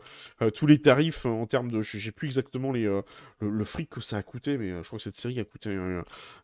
tous 0.55 0.67
les 0.67 0.79
tarifs 0.79 1.27
en 1.27 1.47
termes 1.47 1.71
de... 1.71 1.81
J'ai 1.81 2.13
plus 2.13 2.27
exactement 2.27 2.73
le, 2.73 3.65
fric 3.65 3.91
que 3.91 4.01
ça 4.01 4.17
a 4.17 4.23
coûté, 4.23 4.59
mais 4.59 4.71
je 4.83 4.87
crois 4.87 4.99
que 4.99 5.03
cette 5.03 5.17
série 5.17 5.41
a 5.41 5.45
coûté 5.45 5.77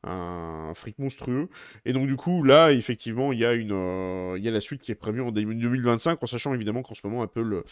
un, 0.05 0.73
fric 0.75 0.99
monstrueux. 0.99 1.49
Et 1.85 1.93
donc 1.93 2.07
du 2.07 2.17
coup, 2.17 2.43
là, 2.43 2.73
effectivement, 2.73 3.33
il 3.33 3.39
y, 3.39 3.45
a 3.45 3.53
une, 3.53 4.37
y 4.39 4.49
a 4.49 4.51
la 4.51 4.61
suite 4.61 4.83
qui 4.83 4.93
est 4.93 4.97
prévue 4.97 5.23
en 5.23 5.31
2025, 5.31 6.23
en 6.23 6.27
sachant 6.27 6.55
évidemment 6.55 6.83
qu'en 6.83 6.95
ce 6.95 7.07
moment, 7.07 7.23
Apple 7.23 7.63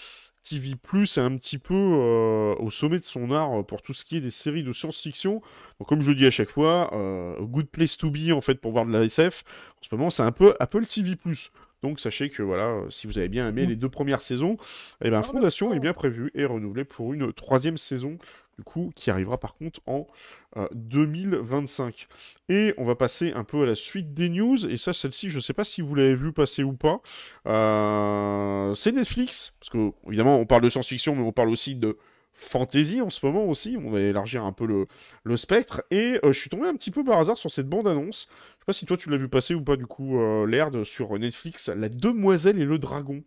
TV 0.45 0.77
Plus 0.77 1.19
est 1.19 1.21
un 1.21 1.37
petit 1.37 1.59
peu 1.59 1.75
euh, 1.75 2.55
au 2.59 2.71
sommet 2.71 2.99
de 2.99 3.05
son 3.05 3.31
art 3.33 3.61
euh, 3.61 3.63
pour 3.63 3.83
tout 3.83 3.93
ce 3.93 4.05
qui 4.05 4.19
est 4.19 4.21
des 4.21 4.31
séries 4.31 4.63
de 4.63 4.73
science-fiction. 4.73 5.43
Donc 5.81 5.89
comme 5.89 6.03
je 6.03 6.11
le 6.11 6.17
dis 6.17 6.27
à 6.27 6.31
chaque 6.31 6.51
fois, 6.51 6.91
euh, 6.93 7.41
good 7.41 7.67
place 7.67 7.97
to 7.97 8.11
be 8.11 8.31
en 8.31 8.41
fait 8.41 8.57
pour 8.57 8.73
voir 8.73 8.87
de 8.87 8.93
la 8.93 9.03
SF. 9.03 9.43
En 9.81 9.83
ce 9.83 9.95
moment, 9.95 10.11
c'est 10.11 10.23
un 10.23 10.33
peu 10.33 10.55
Apple 10.61 10.87
TV 10.87 11.17
Plus. 11.17 11.51
Donc 11.83 12.01
sachez 12.01 12.31
que 12.31 12.43
voilà, 12.43 12.81
si 12.89 13.07
vous 13.07 13.19
avez 13.19 13.29
bien 13.29 13.49
aimé 13.49 13.67
les 13.67 13.77
deux 13.77 13.91
premières 13.91 14.23
saisons, 14.23 14.57
eh 15.03 15.11
ben, 15.11 15.23
Fondation 15.23 15.75
est 15.75 15.81
bien 15.81 15.93
prévue 15.93 16.31
et 16.35 16.47
renouvelée 16.47 16.85
pour 16.85 17.13
une 17.13 17.33
troisième 17.35 17.77
saison, 17.77 18.19
du 18.59 18.65
coup, 18.65 18.93
qui 18.95 19.11
arrivera 19.11 19.39
par 19.39 19.55
contre 19.55 19.81
en 19.87 20.07
euh, 20.57 20.69
2025. 20.75 22.07
Et 22.49 22.75
on 22.79 22.85
va 22.85 22.95
passer 22.95 23.33
un 23.33 23.45
peu 23.45 23.63
à 23.63 23.67
la 23.67 23.75
suite 23.75 24.15
des 24.15 24.29
news. 24.29 24.67
Et 24.67 24.77
ça, 24.77 24.93
celle-ci, 24.93 25.31
je 25.31 25.37
ne 25.37 25.41
sais 25.41 25.53
pas 25.53 25.65
si 25.65 25.81
vous 25.83 25.95
l'avez 25.95 26.15
vu 26.15 26.33
passer 26.33 26.63
ou 26.63 26.73
pas. 26.73 27.01
Euh, 27.47 28.75
c'est 28.75 28.93
Netflix, 28.93 29.55
parce 29.61 29.71
que 29.71 29.91
évidemment, 30.07 30.39
on 30.39 30.47
parle 30.47 30.63
de 30.63 30.69
science-fiction, 30.69 31.15
mais 31.17 31.23
on 31.23 31.33
parle 31.33 31.51
aussi 31.51 31.75
de 31.75 31.97
fantasy 32.37 33.01
en 33.01 33.11
ce 33.11 33.25
moment 33.25 33.45
aussi. 33.47 33.77
On 33.83 33.91
va 33.91 34.01
élargir 34.01 34.45
un 34.45 34.53
peu 34.53 34.67
le, 34.67 34.87
le 35.23 35.37
spectre. 35.37 35.83
Et 35.91 36.19
euh, 36.25 36.33
je 36.33 36.41
suis 36.41 36.51
tombé 36.51 36.67
un 36.67 36.75
petit 36.75 36.91
peu 36.91 37.05
par 37.05 37.19
hasard 37.19 37.39
sur 37.39 37.51
cette 37.51 37.69
bande-annonce. 37.69 38.29
Je 38.29 38.61
sais 38.61 38.67
pas 38.67 38.73
si 38.73 38.87
toi 38.87 38.97
tu 38.97 39.09
l'as 39.11 39.17
vu 39.17 39.29
passer 39.29 39.55
ou 39.55 39.63
pas 39.63 39.77
du 39.77 39.87
coup, 39.87 40.19
euh, 40.21 40.47
Laird, 40.47 40.85
sur 40.85 41.17
Netflix, 41.19 41.69
La 41.69 41.89
Demoiselle 41.89 42.61
et 42.61 42.65
le 42.65 42.79
Dragon. 42.79 43.23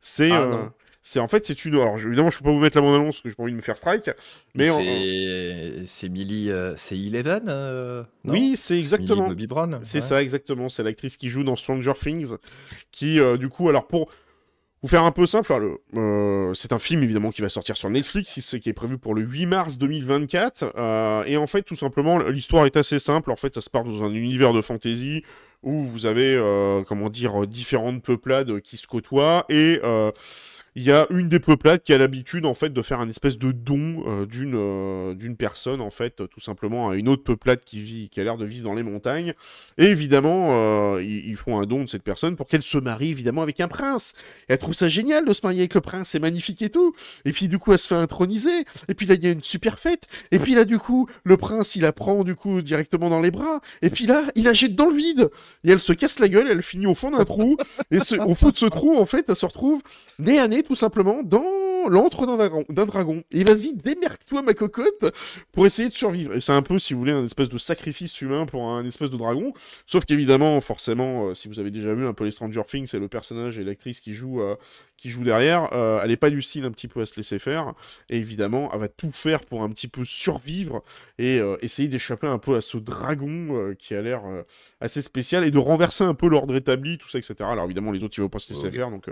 C'est 0.00 0.30
Ah, 0.32 0.42
euh. 0.42 0.66
C'est 1.02 1.18
en 1.20 1.26
fait 1.28 1.44
c'est 1.44 1.64
une 1.64 1.74
alors 1.74 1.98
évidemment 1.98 2.30
je 2.30 2.38
peux 2.38 2.44
pas 2.44 2.52
vous 2.52 2.60
mettre 2.60 2.76
la 2.78 2.82
bande 2.82 2.94
annonce 2.94 3.16
parce 3.16 3.22
que 3.22 3.28
j'ai 3.30 3.34
pas 3.34 3.42
envie 3.42 3.52
de 3.52 3.56
me 3.56 3.62
faire 3.62 3.76
strike 3.76 4.10
mais 4.54 4.70
en- 4.70 4.78
c'est 4.78 5.82
c'est 5.86 6.08
Millie, 6.08 6.50
euh, 6.50 6.74
c'est 6.76 6.96
Eleven 6.98 7.44
euh, 7.48 8.04
oui 8.24 8.54
c'est 8.56 8.74
Millie 8.74 8.84
exactement 8.84 9.26
Bobby 9.28 9.46
Brown. 9.46 9.80
c'est 9.82 9.96
ouais. 9.98 10.00
ça 10.00 10.22
exactement 10.22 10.68
c'est 10.68 10.82
l'actrice 10.82 11.16
qui 11.16 11.28
joue 11.28 11.42
dans 11.44 11.56
Stranger 11.56 11.92
Things 11.94 12.34
qui 12.92 13.18
euh, 13.18 13.36
du 13.36 13.48
coup 13.48 13.68
alors 13.68 13.86
pour 13.88 14.10
vous 14.84 14.88
faire 14.88 15.04
un 15.04 15.12
peu 15.12 15.26
simple, 15.26 15.52
alors, 15.52 15.76
le- 15.92 16.50
c'est 16.56 16.72
un 16.72 16.78
film 16.80 17.04
évidemment 17.04 17.30
qui 17.30 17.40
va 17.40 17.48
sortir 17.48 17.76
sur 17.76 17.88
Netflix, 17.88 18.40
ce 18.40 18.56
qui 18.56 18.68
est 18.68 18.72
prévu 18.72 18.98
pour 18.98 19.14
le 19.14 19.22
8 19.22 19.46
mars 19.46 19.78
2024. 19.78 20.72
euh, 20.76 21.22
et 21.22 21.36
en 21.36 21.46
fait, 21.46 21.62
tout 21.62 21.76
simplement, 21.76 22.18
l'histoire 22.18 22.66
est 22.66 22.76
assez 22.76 22.98
simple. 22.98 23.30
En 23.30 23.36
fait, 23.36 23.54
ça 23.54 23.60
se 23.60 23.70
part 23.70 23.84
dans 23.84 24.02
un 24.02 24.10
univers 24.12 24.52
de 24.52 24.60
fantasy 24.60 25.22
où 25.62 25.84
vous 25.84 26.04
avez, 26.04 26.36
comment 26.88 27.10
dire, 27.10 27.46
différentes 27.46 28.02
peuplades 28.02 28.60
qui 28.62 28.76
se 28.76 28.88
côtoient 28.88 29.44
et 29.48 29.78
il 30.74 30.82
y 30.84 30.90
a 30.90 31.06
une 31.10 31.28
des 31.28 31.38
peuplades 31.38 31.82
qui 31.82 31.92
a 31.92 31.98
l'habitude 31.98 32.46
en 32.46 32.54
fait 32.54 32.70
de 32.70 32.82
faire 32.82 33.00
un 33.00 33.08
espèce 33.08 33.38
de 33.38 33.52
don 33.52 34.04
euh, 34.06 34.24
d'une 34.24 34.54
euh, 34.54 35.14
d'une 35.14 35.36
personne 35.36 35.82
en 35.82 35.90
fait 35.90 36.26
tout 36.28 36.40
simplement 36.40 36.88
à 36.88 36.96
une 36.96 37.08
autre 37.08 37.24
peuplade 37.24 37.62
qui 37.62 37.80
vit 37.80 38.08
qui 38.08 38.20
a 38.20 38.24
l'air 38.24 38.38
de 38.38 38.46
vivre 38.46 38.64
dans 38.64 38.74
les 38.74 38.82
montagnes. 38.82 39.34
Et 39.76 39.86
évidemment 39.86 40.48
euh, 40.52 41.02
ils, 41.02 41.36
font 41.36 41.60
un 41.60 41.66
don 41.66 41.84
de 41.84 41.88
cette 41.88 42.02
personne 42.02 42.36
pour 42.36 42.46
qu'elle 42.46 42.62
se 42.62 42.78
marie 42.78 43.10
évidemment 43.10 43.42
avec 43.42 43.60
un 43.60 43.68
prince. 43.68 44.14
Et 44.48 44.54
elle 44.54 44.58
trouve 44.58 44.72
ça 44.72 44.88
génial 44.88 45.26
de 45.26 45.32
se 45.32 45.40
marier 45.42 45.60
avec 45.60 45.74
le 45.74 45.82
prince 45.82 46.08
c'est 46.08 46.18
magnifique 46.18 46.62
et 46.62 46.70
tout. 46.70 46.94
Et 47.26 47.32
puis 47.32 47.48
du 47.48 47.58
coup 47.58 47.72
elle 47.72 47.78
se 47.78 47.88
fait 47.88 47.94
introniser. 47.94 48.64
Et 48.88 48.94
puis 48.94 49.04
là 49.04 49.14
il 49.14 49.24
y 49.24 49.26
a 49.26 49.32
une 49.32 49.42
super 49.42 49.78
fête. 49.78 50.08
Et 50.30 50.38
puis 50.38 50.54
là 50.54 50.64
du 50.64 50.78
coup 50.78 51.06
le 51.24 51.36
prince 51.36 51.76
il 51.76 51.82
la 51.82 51.92
prend 51.92 52.24
du 52.24 52.34
coup 52.34 52.62
directement 52.62 53.10
dans 53.10 53.20
les 53.20 53.30
bras. 53.30 53.60
Et 53.82 53.90
puis 53.90 54.06
là 54.06 54.22
il 54.36 54.44
la 54.44 54.54
jette 54.54 54.74
dans 54.74 54.88
le 54.88 54.96
vide. 54.96 55.30
Et 55.64 55.70
elle 55.70 55.80
se 55.80 55.92
casse 55.92 56.18
la 56.18 56.28
gueule 56.28 56.48
elle 56.50 56.62
finit 56.62 56.86
au 56.86 56.94
fond 56.94 57.10
d'un 57.10 57.24
trou. 57.24 57.58
Et 57.90 57.98
au 58.20 58.34
fond 58.34 58.48
de 58.48 58.56
ce 58.56 58.66
trou 58.66 58.96
en 58.96 59.04
fait 59.04 59.26
elle 59.28 59.36
se 59.36 59.44
retrouve 59.44 59.82
nez 60.18 60.38
à 60.38 60.48
nez 60.48 60.61
tout 60.62 60.74
simplement 60.74 61.22
dans 61.22 61.44
l'antre 61.88 62.26
d'un 62.68 62.86
dragon. 62.86 63.24
Et 63.30 63.44
vas-y, 63.44 63.74
démerde-toi 63.74 64.42
ma 64.42 64.54
cocotte 64.54 65.12
pour 65.52 65.66
essayer 65.66 65.88
de 65.88 65.94
survivre. 65.94 66.34
Et 66.34 66.40
c'est 66.40 66.52
un 66.52 66.62
peu, 66.62 66.78
si 66.78 66.94
vous 66.94 67.00
voulez, 67.00 67.12
un 67.12 67.24
espèce 67.24 67.48
de 67.48 67.58
sacrifice 67.58 68.20
humain 68.20 68.46
pour 68.46 68.68
un 68.68 68.84
espèce 68.84 69.10
de 69.10 69.16
dragon. 69.16 69.52
Sauf 69.86 70.04
qu'évidemment, 70.04 70.60
forcément, 70.60 71.26
euh, 71.26 71.34
si 71.34 71.48
vous 71.48 71.58
avez 71.58 71.70
déjà 71.70 71.92
vu 71.94 72.06
un 72.06 72.14
peu 72.14 72.24
les 72.24 72.30
Stranger 72.30 72.62
Things, 72.66 72.86
c'est 72.86 72.98
le 72.98 73.08
personnage 73.08 73.58
et 73.58 73.64
l'actrice 73.64 74.00
qui 74.00 74.12
joue, 74.12 74.40
euh, 74.40 74.56
qui 75.02 75.10
joue 75.10 75.24
derrière, 75.24 75.68
euh, 75.72 76.00
elle 76.02 76.12
est 76.12 76.16
pas 76.16 76.30
du 76.30 76.40
style 76.40 76.64
un 76.64 76.70
petit 76.70 76.86
peu 76.86 77.00
à 77.00 77.06
se 77.06 77.16
laisser 77.16 77.40
faire. 77.40 77.74
Et 78.08 78.18
évidemment, 78.18 78.70
elle 78.72 78.78
va 78.78 78.88
tout 78.88 79.10
faire 79.10 79.40
pour 79.40 79.64
un 79.64 79.68
petit 79.68 79.88
peu 79.88 80.04
survivre 80.04 80.84
et 81.18 81.38
euh, 81.38 81.56
essayer 81.60 81.88
d'échapper 81.88 82.28
un 82.28 82.38
peu 82.38 82.54
à 82.54 82.60
ce 82.60 82.78
dragon 82.78 83.48
euh, 83.50 83.74
qui 83.74 83.96
a 83.96 84.00
l'air 84.00 84.22
assez 84.80 85.02
spécial 85.02 85.42
et 85.44 85.50
de 85.50 85.58
renverser 85.58 86.04
un 86.04 86.14
peu 86.14 86.28
l'ordre 86.28 86.54
établi, 86.54 86.98
tout 86.98 87.08
ça, 87.08 87.18
etc. 87.18 87.34
Alors 87.40 87.64
évidemment, 87.64 87.90
les 87.90 88.04
autres, 88.04 88.14
ils 88.16 88.20
vont 88.20 88.28
pas 88.28 88.38
se 88.38 88.52
laisser 88.52 88.70
faire, 88.70 88.90
donc 88.90 89.06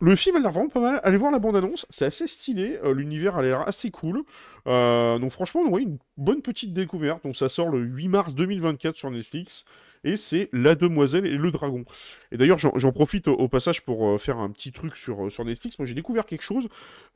le 0.00 0.16
film 0.16 0.36
a 0.36 0.40
l'air 0.40 0.50
vraiment 0.50 0.68
pas 0.68 0.80
mal. 0.80 0.87
Allez 0.96 1.16
voir 1.16 1.30
la 1.30 1.38
bande-annonce, 1.38 1.86
c'est 1.90 2.04
assez 2.06 2.26
stylé. 2.26 2.78
euh, 2.84 2.92
L'univers 2.94 3.36
a 3.36 3.42
l'air 3.42 3.66
assez 3.66 3.90
cool. 3.90 4.24
Euh, 4.66 5.18
donc 5.18 5.30
franchement, 5.30 5.62
oui, 5.68 5.82
une 5.84 5.98
bonne 6.16 6.42
petite 6.42 6.72
découverte. 6.72 7.22
Donc 7.24 7.36
ça 7.36 7.48
sort 7.48 7.68
le 7.68 7.80
8 7.80 8.08
mars 8.08 8.34
2024 8.34 8.96
sur 8.96 9.10
Netflix. 9.10 9.64
Et 10.04 10.16
c'est 10.16 10.48
La 10.52 10.74
Demoiselle 10.74 11.26
et 11.26 11.36
le 11.36 11.50
Dragon. 11.50 11.84
Et 12.32 12.36
d'ailleurs, 12.36 12.58
j'en 12.58 12.92
profite 12.92 13.28
au, 13.28 13.48
passage 13.48 13.82
pour 13.82 14.08
euh, 14.08 14.18
faire 14.18 14.38
un 14.38 14.50
petit 14.50 14.72
truc 14.72 14.96
sur, 14.96 15.26
euh, 15.26 15.30
sur 15.30 15.44
Netflix. 15.44 15.78
Moi, 15.78 15.86
j'ai 15.86 15.94
découvert 15.94 16.26
quelque 16.26 16.42
chose. 16.42 16.68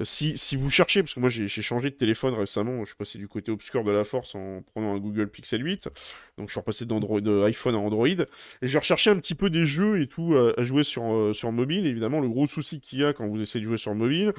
Si, 0.03 0.37
si 0.37 0.57
vous 0.57 0.71
cherchez, 0.71 1.03
parce 1.03 1.15
que 1.15 1.21
moi, 1.21 1.29
j'ai 1.29 1.49
changé 1.49 1.91
de 1.91 1.95
téléphone 1.95 2.35
récemment. 2.35 2.81
Je 2.81 2.91
suis 2.91 2.97
passé 2.97 3.19
du 3.19 3.29
côté 3.29 3.53
obscur 3.53 3.85
de 3.85 3.91
la 3.91 4.05
force 4.05 4.35
en 4.35 4.63
prenant 4.73 4.95
un 4.95 4.99
Google 4.99 5.29
Pixel 5.29 5.65
8. 5.65 5.89
Donc, 6.39 6.49
je 6.49 6.53
suis 6.53 6.61
repassé 6.61 6.85
d'Android- 6.85 7.21
de 7.21 7.45
iPhone 7.45 7.75
à 7.75 7.79
Android. 7.79 8.07
Et 8.07 8.27
j'ai 8.63 8.79
recherché 8.79 9.11
un 9.11 9.17
petit 9.17 9.35
peu 9.35 9.51
des 9.51 9.67
jeux 9.67 10.01
et 10.01 10.07
tout 10.07 10.35
euh, 10.35 10.55
à 10.57 10.63
jouer 10.63 10.85
sur, 10.85 11.31
sur 11.35 11.53
mobile. 11.53 11.87
évidemment, 11.87 12.21
le 12.21 12.29
gros 12.29 12.47
souci 12.47 12.81
qu'il 12.81 13.01
y 13.01 13.05
a 13.05 13.13
quand 13.13 13.27
vous 13.27 13.41
essayez 13.41 13.61
de 13.61 13.69
jouer 13.69 13.77
sur 13.77 13.95
mobile, 13.95 14.33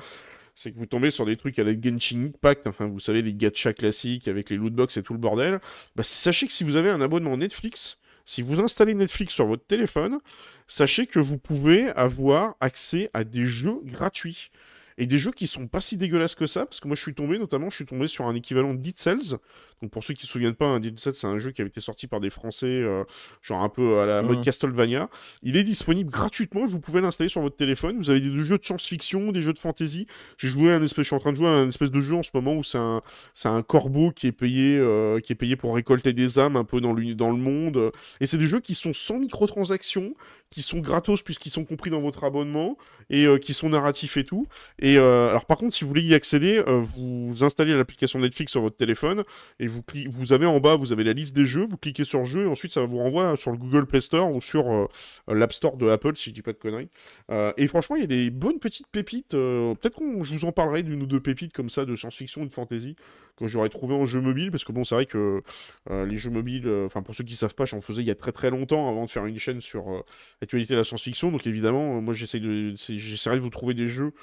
c'est 0.55 0.71
que 0.71 0.77
vous 0.77 0.85
tombez 0.85 1.11
sur 1.11 1.25
des 1.25 1.37
trucs 1.37 1.57
à 1.59 1.63
la 1.63 1.73
Genshin 1.79 2.25
Impact, 2.25 2.67
enfin 2.67 2.85
vous 2.85 2.99
savez, 2.99 3.21
les 3.21 3.33
gachas 3.33 3.73
classiques 3.73 4.27
avec 4.27 4.49
les 4.49 4.57
lootbox 4.57 4.97
et 4.97 5.03
tout 5.03 5.13
le 5.13 5.19
bordel. 5.19 5.59
Bah, 5.95 6.03
sachez 6.03 6.47
que 6.47 6.53
si 6.53 6.63
vous 6.63 6.75
avez 6.75 6.89
un 6.89 7.01
abonnement 7.01 7.37
Netflix, 7.37 7.97
Si 8.25 8.41
vous 8.41 8.59
installez 8.59 8.93
Netflix 8.93 9.33
sur 9.33 9.45
votre 9.45 9.65
téléphone, 9.65 10.19
sachez 10.67 11.07
que 11.07 11.19
vous 11.19 11.37
pouvez 11.37 11.89
avoir 11.89 12.55
accès 12.61 13.09
à 13.13 13.23
des 13.23 13.45
jeux 13.45 13.79
gratuits. 13.83 14.51
Et 14.97 15.07
des 15.07 15.17
jeux 15.17 15.31
qui 15.31 15.47
sont 15.47 15.67
pas 15.67 15.81
si 15.81 15.97
dégueulasses 15.97 16.35
que 16.35 16.45
ça, 16.45 16.65
parce 16.65 16.79
que 16.79 16.87
moi 16.87 16.95
je 16.95 17.01
suis 17.01 17.15
tombé, 17.15 17.39
notamment, 17.39 17.69
je 17.69 17.77
suis 17.77 17.85
tombé 17.85 18.07
sur 18.07 18.27
un 18.27 18.35
équivalent 18.35 18.73
de 18.73 18.79
Dead 18.79 18.97
Cells. 18.97 19.37
Donc 19.83 19.91
pour 19.91 20.01
ceux 20.01 20.13
qui 20.13 20.25
se 20.25 20.31
souviennent 20.31 20.55
pas, 20.55 20.65
un 20.65 20.79
Dead 20.79 20.97
Cells, 20.97 21.13
c'est 21.13 21.27
un 21.27 21.37
jeu 21.39 21.51
qui 21.51 21.59
avait 21.59 21.67
été 21.67 21.81
sorti 21.81 22.07
par 22.07 22.21
des 22.21 22.29
Français, 22.29 22.67
euh, 22.67 23.03
genre 23.41 23.61
un 23.63 23.67
peu 23.67 23.99
à 23.99 24.05
la 24.05 24.21
mode 24.21 24.37
Mhm. 24.37 24.43
Castlevania. 24.45 25.09
Il 25.41 25.57
est 25.57 25.65
disponible 25.65 26.09
gratuitement, 26.09 26.65
vous 26.65 26.79
pouvez 26.79 27.01
l'installer 27.01 27.27
sur 27.29 27.41
votre 27.41 27.57
téléphone. 27.57 27.97
Vous 27.97 28.09
avez 28.09 28.21
des 28.21 28.45
jeux 28.45 28.57
de 28.57 28.63
science-fiction, 28.63 29.33
des 29.33 29.41
jeux 29.41 29.51
de 29.51 29.59
fantasy. 29.59 30.07
J'ai 30.37 30.47
joué 30.47 30.71
à 30.71 30.77
un 30.77 30.81
espèce, 30.83 31.03
je 31.03 31.07
suis 31.07 31.15
en 31.17 31.19
train 31.19 31.33
de 31.33 31.37
jouer 31.37 31.47
à 31.47 31.51
un 31.51 31.67
espèce 31.67 31.91
de 31.91 31.99
jeu 31.99 32.15
en 32.15 32.23
ce 32.23 32.31
moment 32.33 32.55
où 32.55 32.63
c'est 32.63 32.77
un, 32.77 33.01
c'est 33.33 33.49
un 33.49 33.61
corbeau 33.61 34.11
qui 34.11 34.27
est 34.27 34.31
payé, 34.31 34.77
euh, 34.77 35.19
qui 35.19 35.33
est 35.33 35.35
payé 35.35 35.57
pour 35.57 35.75
récolter 35.75 36.13
des 36.13 36.39
âmes 36.39 36.55
un 36.55 36.63
peu 36.63 36.79
dans 36.79 36.93
le, 36.93 37.13
dans 37.13 37.29
le 37.31 37.37
monde. 37.37 37.91
Et 38.21 38.25
c'est 38.25 38.37
des 38.37 38.47
jeux 38.47 38.61
qui 38.61 38.75
sont 38.75 38.93
sans 38.93 39.19
microtransactions, 39.19 40.15
qui 40.49 40.61
sont 40.61 40.79
gratos 40.79 41.23
puisqu'ils 41.23 41.49
sont 41.49 41.65
compris 41.65 41.89
dans 41.89 41.99
votre 41.99 42.23
abonnement 42.23 42.77
et 43.09 43.25
euh, 43.25 43.37
qui 43.37 43.53
sont 43.53 43.67
narratifs 43.69 44.15
et 44.15 44.23
tout. 44.23 44.47
Et 44.79 44.97
alors 44.97 45.45
par 45.45 45.57
contre, 45.57 45.75
si 45.75 45.83
vous 45.83 45.89
voulez 45.89 46.03
y 46.03 46.13
accéder, 46.13 46.63
vous 46.67 47.33
installez 47.41 47.75
l'application 47.75 48.19
Netflix 48.19 48.51
sur 48.51 48.61
votre 48.61 48.77
téléphone 48.77 49.23
et 49.59 49.67
vous, 49.67 49.72
vous 50.09 50.33
avez 50.33 50.45
en 50.45 50.59
bas, 50.59 50.75
vous 50.75 50.91
avez 50.91 51.03
la 51.03 51.13
liste 51.13 51.35
des 51.35 51.45
jeux, 51.45 51.65
vous 51.69 51.77
cliquez 51.77 52.03
sur 52.03 52.25
jeu 52.25 52.43
et 52.43 52.47
ensuite 52.47 52.71
ça 52.73 52.81
vous 52.81 52.97
renvoie 52.97 53.35
sur 53.37 53.51
le 53.51 53.57
Google 53.57 53.85
Play 53.85 54.01
Store 54.01 54.31
ou 54.33 54.41
sur 54.41 54.71
euh, 54.71 54.87
l'App 55.27 55.53
Store 55.53 55.77
de 55.77 55.89
Apple 55.89 56.15
si 56.15 56.29
je 56.29 56.35
dis 56.35 56.41
pas 56.41 56.53
de 56.53 56.57
conneries. 56.57 56.89
Euh, 57.31 57.53
et 57.57 57.67
franchement, 57.67 57.95
il 57.95 58.01
y 58.01 58.05
a 58.05 58.07
des 58.07 58.29
bonnes 58.29 58.59
petites 58.59 58.87
pépites. 58.87 59.33
euh, 59.33 59.73
Peut-être 59.75 59.95
qu'on 59.95 60.23
je 60.23 60.33
vous 60.33 60.45
en 60.45 60.51
parlerai 60.51 60.83
d'une 60.83 61.01
ou 61.01 61.05
deux 61.05 61.19
pépites 61.19 61.53
comme 61.53 61.69
ça 61.69 61.85
de 61.85 61.95
science-fiction 61.95 62.41
ou 62.41 62.45
de 62.45 62.51
fantasy 62.53 62.95
que 63.37 63.47
j'aurais 63.47 63.69
trouvé 63.69 63.95
en 63.95 64.05
jeu 64.05 64.21
mobile 64.21 64.51
parce 64.51 64.63
que 64.63 64.71
bon, 64.71 64.83
c'est 64.83 64.95
vrai 64.95 65.05
que 65.05 65.41
euh, 65.89 66.05
les 66.05 66.17
jeux 66.17 66.29
mobiles, 66.29 66.67
euh, 66.67 66.85
enfin 66.85 67.01
pour 67.01 67.15
ceux 67.15 67.23
qui 67.23 67.35
savent 67.35 67.55
pas, 67.55 67.65
j'en 67.65 67.81
faisais 67.81 68.01
il 68.01 68.07
y 68.07 68.11
a 68.11 68.15
très 68.15 68.31
très 68.31 68.49
longtemps 68.49 68.89
avant 68.89 69.05
de 69.05 69.09
faire 69.09 69.25
une 69.25 69.39
chaîne 69.39 69.61
sur 69.61 69.89
euh, 69.91 70.01
l'actualité 70.41 70.73
de 70.73 70.79
la 70.79 70.83
science-fiction. 70.83 71.31
Donc 71.31 71.47
évidemment, 71.47 72.01
moi 72.01 72.13
j'essaie 72.13 72.39
de, 72.39 72.73
j'essaierai 72.75 73.35
de 73.37 73.41
vous 73.41 73.49
trouver 73.49 73.73
des 73.73 73.87
jeux 73.87 74.13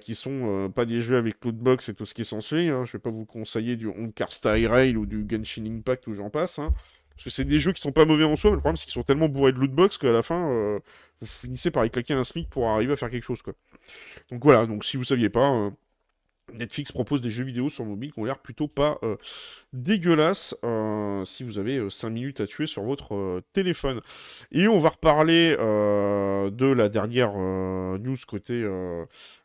qui 0.00 0.14
sont 0.14 0.72
pas 0.74 0.86
des 0.86 1.02
jeux 1.02 1.18
avec 1.18 1.44
Lootbox 1.44 1.90
et 1.90 1.94
tout 1.94 2.06
ce 2.06 2.14
qui 2.14 2.22
est 2.22 2.24
censé. 2.24 2.68
Hein. 2.68 2.86
Je 2.86 2.92
vais 2.92 2.98
pas 2.98 3.10
vous 3.10 3.26
conseiller 3.26 3.76
du 3.76 3.86
Honkai 3.86 4.24
Star 4.30 4.54
Rail 4.54 4.96
ou 4.96 5.04
du 5.04 5.26
Genshin 5.28 5.66
Impact 5.66 6.06
ou 6.06 6.14
j'en 6.14 6.30
passe. 6.30 6.58
hein. 6.58 6.72
Parce 7.10 7.24
que 7.24 7.30
c'est 7.30 7.44
des 7.44 7.60
jeux 7.60 7.72
qui 7.72 7.82
sont 7.82 7.92
pas 7.92 8.06
mauvais 8.06 8.24
en 8.24 8.34
soi, 8.34 8.50
mais 8.50 8.56
le 8.56 8.60
problème 8.60 8.76
c'est 8.76 8.86
qu'ils 8.86 8.94
sont 8.94 9.02
tellement 9.02 9.28
bourrés 9.28 9.52
de 9.52 9.58
lootbox 9.58 9.98
qu'à 9.98 10.10
la 10.10 10.22
fin, 10.22 10.80
vous 11.20 11.26
finissez 11.26 11.70
par 11.70 11.84
y 11.84 11.90
claquer 11.90 12.14
un 12.14 12.24
SMIC 12.24 12.48
pour 12.48 12.66
arriver 12.70 12.94
à 12.94 12.96
faire 12.96 13.10
quelque 13.10 13.22
chose. 13.22 13.42
Quoi. 13.42 13.52
Donc 14.30 14.42
voilà, 14.42 14.64
donc 14.64 14.86
si 14.86 14.96
vous 14.96 15.04
saviez 15.04 15.28
pas, 15.28 15.70
Netflix 16.52 16.92
propose 16.92 17.20
des 17.20 17.30
jeux 17.30 17.44
vidéo 17.44 17.68
sur 17.68 17.84
mobile 17.84 18.12
qui 18.12 18.18
ont 18.18 18.24
l'air 18.24 18.38
plutôt 18.38 18.68
pas 18.68 18.98
euh, 19.02 19.16
dégueulasses 19.72 20.54
euh, 20.64 21.24
si 21.24 21.42
vous 21.42 21.58
avez 21.58 21.88
5 21.90 22.10
minutes 22.10 22.40
à 22.40 22.46
tuer 22.46 22.66
sur 22.66 22.82
votre 22.82 23.14
euh, 23.14 23.42
téléphone. 23.52 24.00
Et 24.52 24.68
on 24.68 24.78
va 24.78 24.90
reparler 24.90 25.56
euh, 25.58 26.50
de 26.50 26.66
la 26.66 26.88
dernière 26.88 27.32
euh, 27.36 27.98
news 27.98 28.16
côté, 28.28 28.54
euh, 28.54 29.04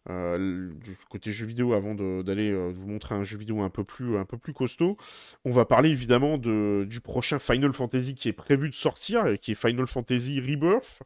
euh, 0.10 0.72
côté 1.10 1.32
jeux 1.32 1.46
vidéo 1.46 1.74
avant 1.74 1.96
d'aller 1.96 2.52
euh, 2.52 2.72
vous 2.74 2.88
montrer 2.88 3.16
un 3.16 3.24
jeu 3.24 3.38
vidéo 3.38 3.62
un 3.62 3.70
peu 3.70 3.84
plus, 3.84 4.54
costaud. 4.54 4.98
On 5.46 5.52
va 5.52 5.66
parler 5.66 5.90
évidemment 5.90 6.38
de, 6.38 6.86
du 6.90 7.02
prochain 7.02 7.40
Final 7.40 7.74
Fantasy 7.74 8.16
qui 8.16 8.30
est 8.30 8.34
prévu 8.34 8.70
de 8.70 8.76
sortir, 8.76 9.28
et 9.28 9.38
qui 9.38 9.52
est 9.52 9.56
Final 9.56 9.88
Fantasy 9.88 10.40
Rebirth. 10.40 11.02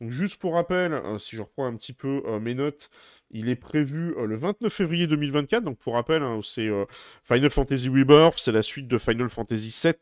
Donc 0.00 0.10
juste 0.10 0.40
pour 0.40 0.54
rappel, 0.54 0.92
euh, 0.92 1.18
si 1.18 1.36
je 1.36 1.42
reprends 1.42 1.66
un 1.66 1.76
petit 1.76 1.92
peu 1.92 2.22
euh, 2.26 2.40
mes 2.40 2.54
notes, 2.54 2.90
il 3.34 3.48
est 3.48 3.56
prévu 3.56 4.14
euh, 4.16 4.26
le 4.26 4.36
29 4.36 4.72
février 4.72 5.06
2024. 5.06 5.64
Donc 5.64 5.78
pour 5.78 5.94
rappel, 5.94 6.22
hein, 6.22 6.40
c'est 6.42 6.68
euh, 6.68 6.84
Final 7.24 7.50
Fantasy 7.50 7.88
Rebirth, 7.88 8.38
c'est 8.38 8.52
la 8.52 8.62
suite 8.62 8.88
de 8.88 8.96
Final 8.96 9.28
Fantasy 9.28 9.76
VII 9.82 9.94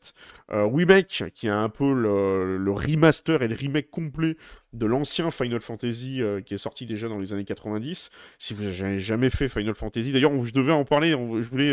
euh, 0.52 0.66
Remake, 0.66 1.24
qui 1.34 1.48
a 1.48 1.58
un 1.58 1.70
peu 1.70 1.92
le, 1.92 2.70
remaster 2.70 3.42
et 3.42 3.48
le 3.48 3.56
remake 3.56 3.90
complet 3.90 4.36
de 4.74 4.86
l'ancien 4.86 5.30
Final 5.30 5.60
Fantasy 5.60 6.22
euh, 6.22 6.42
qui 6.42 6.54
est 6.54 6.58
sorti 6.58 6.84
déjà 6.86 7.08
dans 7.08 7.18
les 7.18 7.32
années 7.32 7.44
90. 7.44 8.10
Si 8.38 8.54
vous 8.54 8.64
n'avez 8.64 9.00
jamais 9.00 9.30
fait 9.30 9.48
Final 9.48 9.74
Fantasy, 9.74 10.12
d'ailleurs, 10.12 10.44
je 10.44 10.52
devais 10.52 10.72
en 10.72 10.84
parler, 10.84 11.10
je 11.10 11.48
voulais 11.48 11.72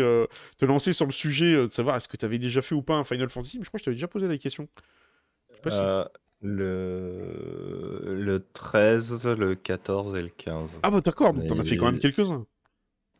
te 0.58 0.64
lancer 0.64 0.94
sur 0.94 1.06
le 1.06 1.12
sujet 1.12 1.54
de 1.54 1.72
savoir 1.72 1.96
est-ce 1.96 2.08
que 2.08 2.16
tu 2.16 2.24
avais 2.24 2.38
déjà 2.38 2.62
fait 2.62 2.74
ou 2.74 2.82
pas 2.82 2.94
un 2.94 3.04
Final 3.04 3.28
Fantasy, 3.28 3.58
mais 3.58 3.64
je 3.64 3.68
crois 3.68 3.78
que 3.78 3.82
je 3.82 3.84
t'avais 3.84 3.96
déjà 3.96 4.08
posé 4.08 4.26
la 4.26 4.38
question. 4.38 4.66
Je 5.50 5.56
sais 5.56 5.60
pas 5.60 5.70
si- 5.70 6.10
le... 6.42 8.14
le 8.18 8.46
13, 8.52 9.26
le 9.36 9.54
14 9.54 10.16
et 10.16 10.22
le 10.22 10.28
15. 10.28 10.80
Ah 10.82 10.90
bah 10.90 11.00
d'accord, 11.00 11.32
donc 11.32 11.46
t'en 11.46 11.58
as 11.58 11.64
fait 11.64 11.76
quand 11.76 11.86
même 11.86 11.98
quelques-uns. 11.98 12.46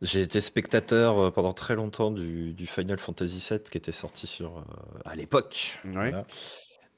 J'ai 0.01 0.21
été 0.21 0.41
spectateur 0.41 1.19
euh, 1.19 1.31
pendant 1.31 1.53
très 1.53 1.75
longtemps 1.75 2.09
du, 2.11 2.53
du 2.53 2.65
Final 2.65 2.97
Fantasy 2.97 3.45
VII 3.49 3.61
qui 3.63 3.77
était 3.77 3.91
sorti 3.91 4.25
sur 4.25 4.57
euh, 4.59 4.63
à 5.05 5.15
l'époque. 5.15 5.79
Ouais. 5.83 5.91
Voilà. 6.09 6.25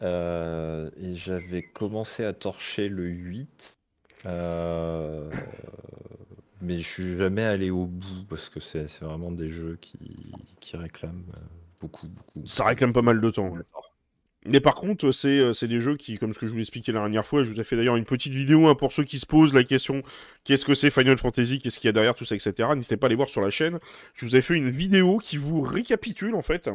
Euh, 0.03 0.89
et 0.97 1.15
j'avais 1.15 1.63
commencé 1.63 2.25
à 2.25 2.33
torcher 2.33 2.89
le 2.89 3.05
8. 3.07 3.79
euh, 4.25 5.31
mais 6.61 6.77
je 6.79 6.87
suis 6.87 7.17
jamais 7.17 7.43
allé 7.43 7.69
au 7.71 7.85
bout 7.85 8.23
parce 8.29 8.49
que 8.49 8.59
c'est 8.59 8.87
vraiment 9.01 9.31
des 9.31 9.49
jeux 9.49 9.77
qui, 9.81 10.47
qui 10.59 10.77
réclament 10.77 11.25
beaucoup, 11.81 12.07
beaucoup. 12.07 12.45
Ça 12.47 12.65
réclame 12.65 12.93
pas 12.93 13.01
mal 13.01 13.19
de 13.19 13.29
temps. 13.31 13.49
ouais. 13.49 13.61
Mais 14.45 14.59
par 14.59 14.75
contre, 14.75 15.11
c'est 15.11 15.39
euh, 15.39 15.53
c'est 15.53 15.67
des 15.67 15.79
jeux 15.79 15.95
qui, 15.95 16.17
comme 16.17 16.33
ce 16.33 16.39
que 16.39 16.47
je 16.47 16.51
vous 16.51 16.59
expliquais 16.59 16.91
la 16.91 16.99
dernière 16.99 17.25
fois, 17.25 17.43
je 17.43 17.51
vous 17.51 17.59
ai 17.59 17.63
fait 17.63 17.77
d'ailleurs 17.77 17.95
une 17.95 18.05
petite 18.05 18.33
vidéo 18.33 18.67
hein, 18.67 18.75
pour 18.75 18.91
ceux 18.91 19.03
qui 19.03 19.19
se 19.19 19.25
posent 19.25 19.53
la 19.53 19.63
question 19.63 20.03
qu'est-ce 20.43 20.65
que 20.65 20.75
c'est 20.75 20.91
Final 20.91 21.17
Fantasy, 21.17 21.59
qu'est-ce 21.59 21.79
qu'il 21.79 21.87
y 21.87 21.89
a 21.89 21.93
derrière, 21.93 22.15
tout 22.15 22.25
ça, 22.25 22.35
etc. 22.35 22.69
N'hésitez 22.75 22.97
pas 22.97 23.05
à 23.05 23.07
aller 23.07 23.15
voir 23.15 23.29
sur 23.29 23.41
la 23.41 23.49
chaîne. 23.49 23.79
Je 24.15 24.25
vous 24.25 24.35
ai 24.35 24.41
fait 24.41 24.55
une 24.55 24.69
vidéo 24.69 25.17
qui 25.17 25.37
vous 25.37 25.61
récapitule 25.61 26.35
en 26.35 26.41
fait, 26.41 26.69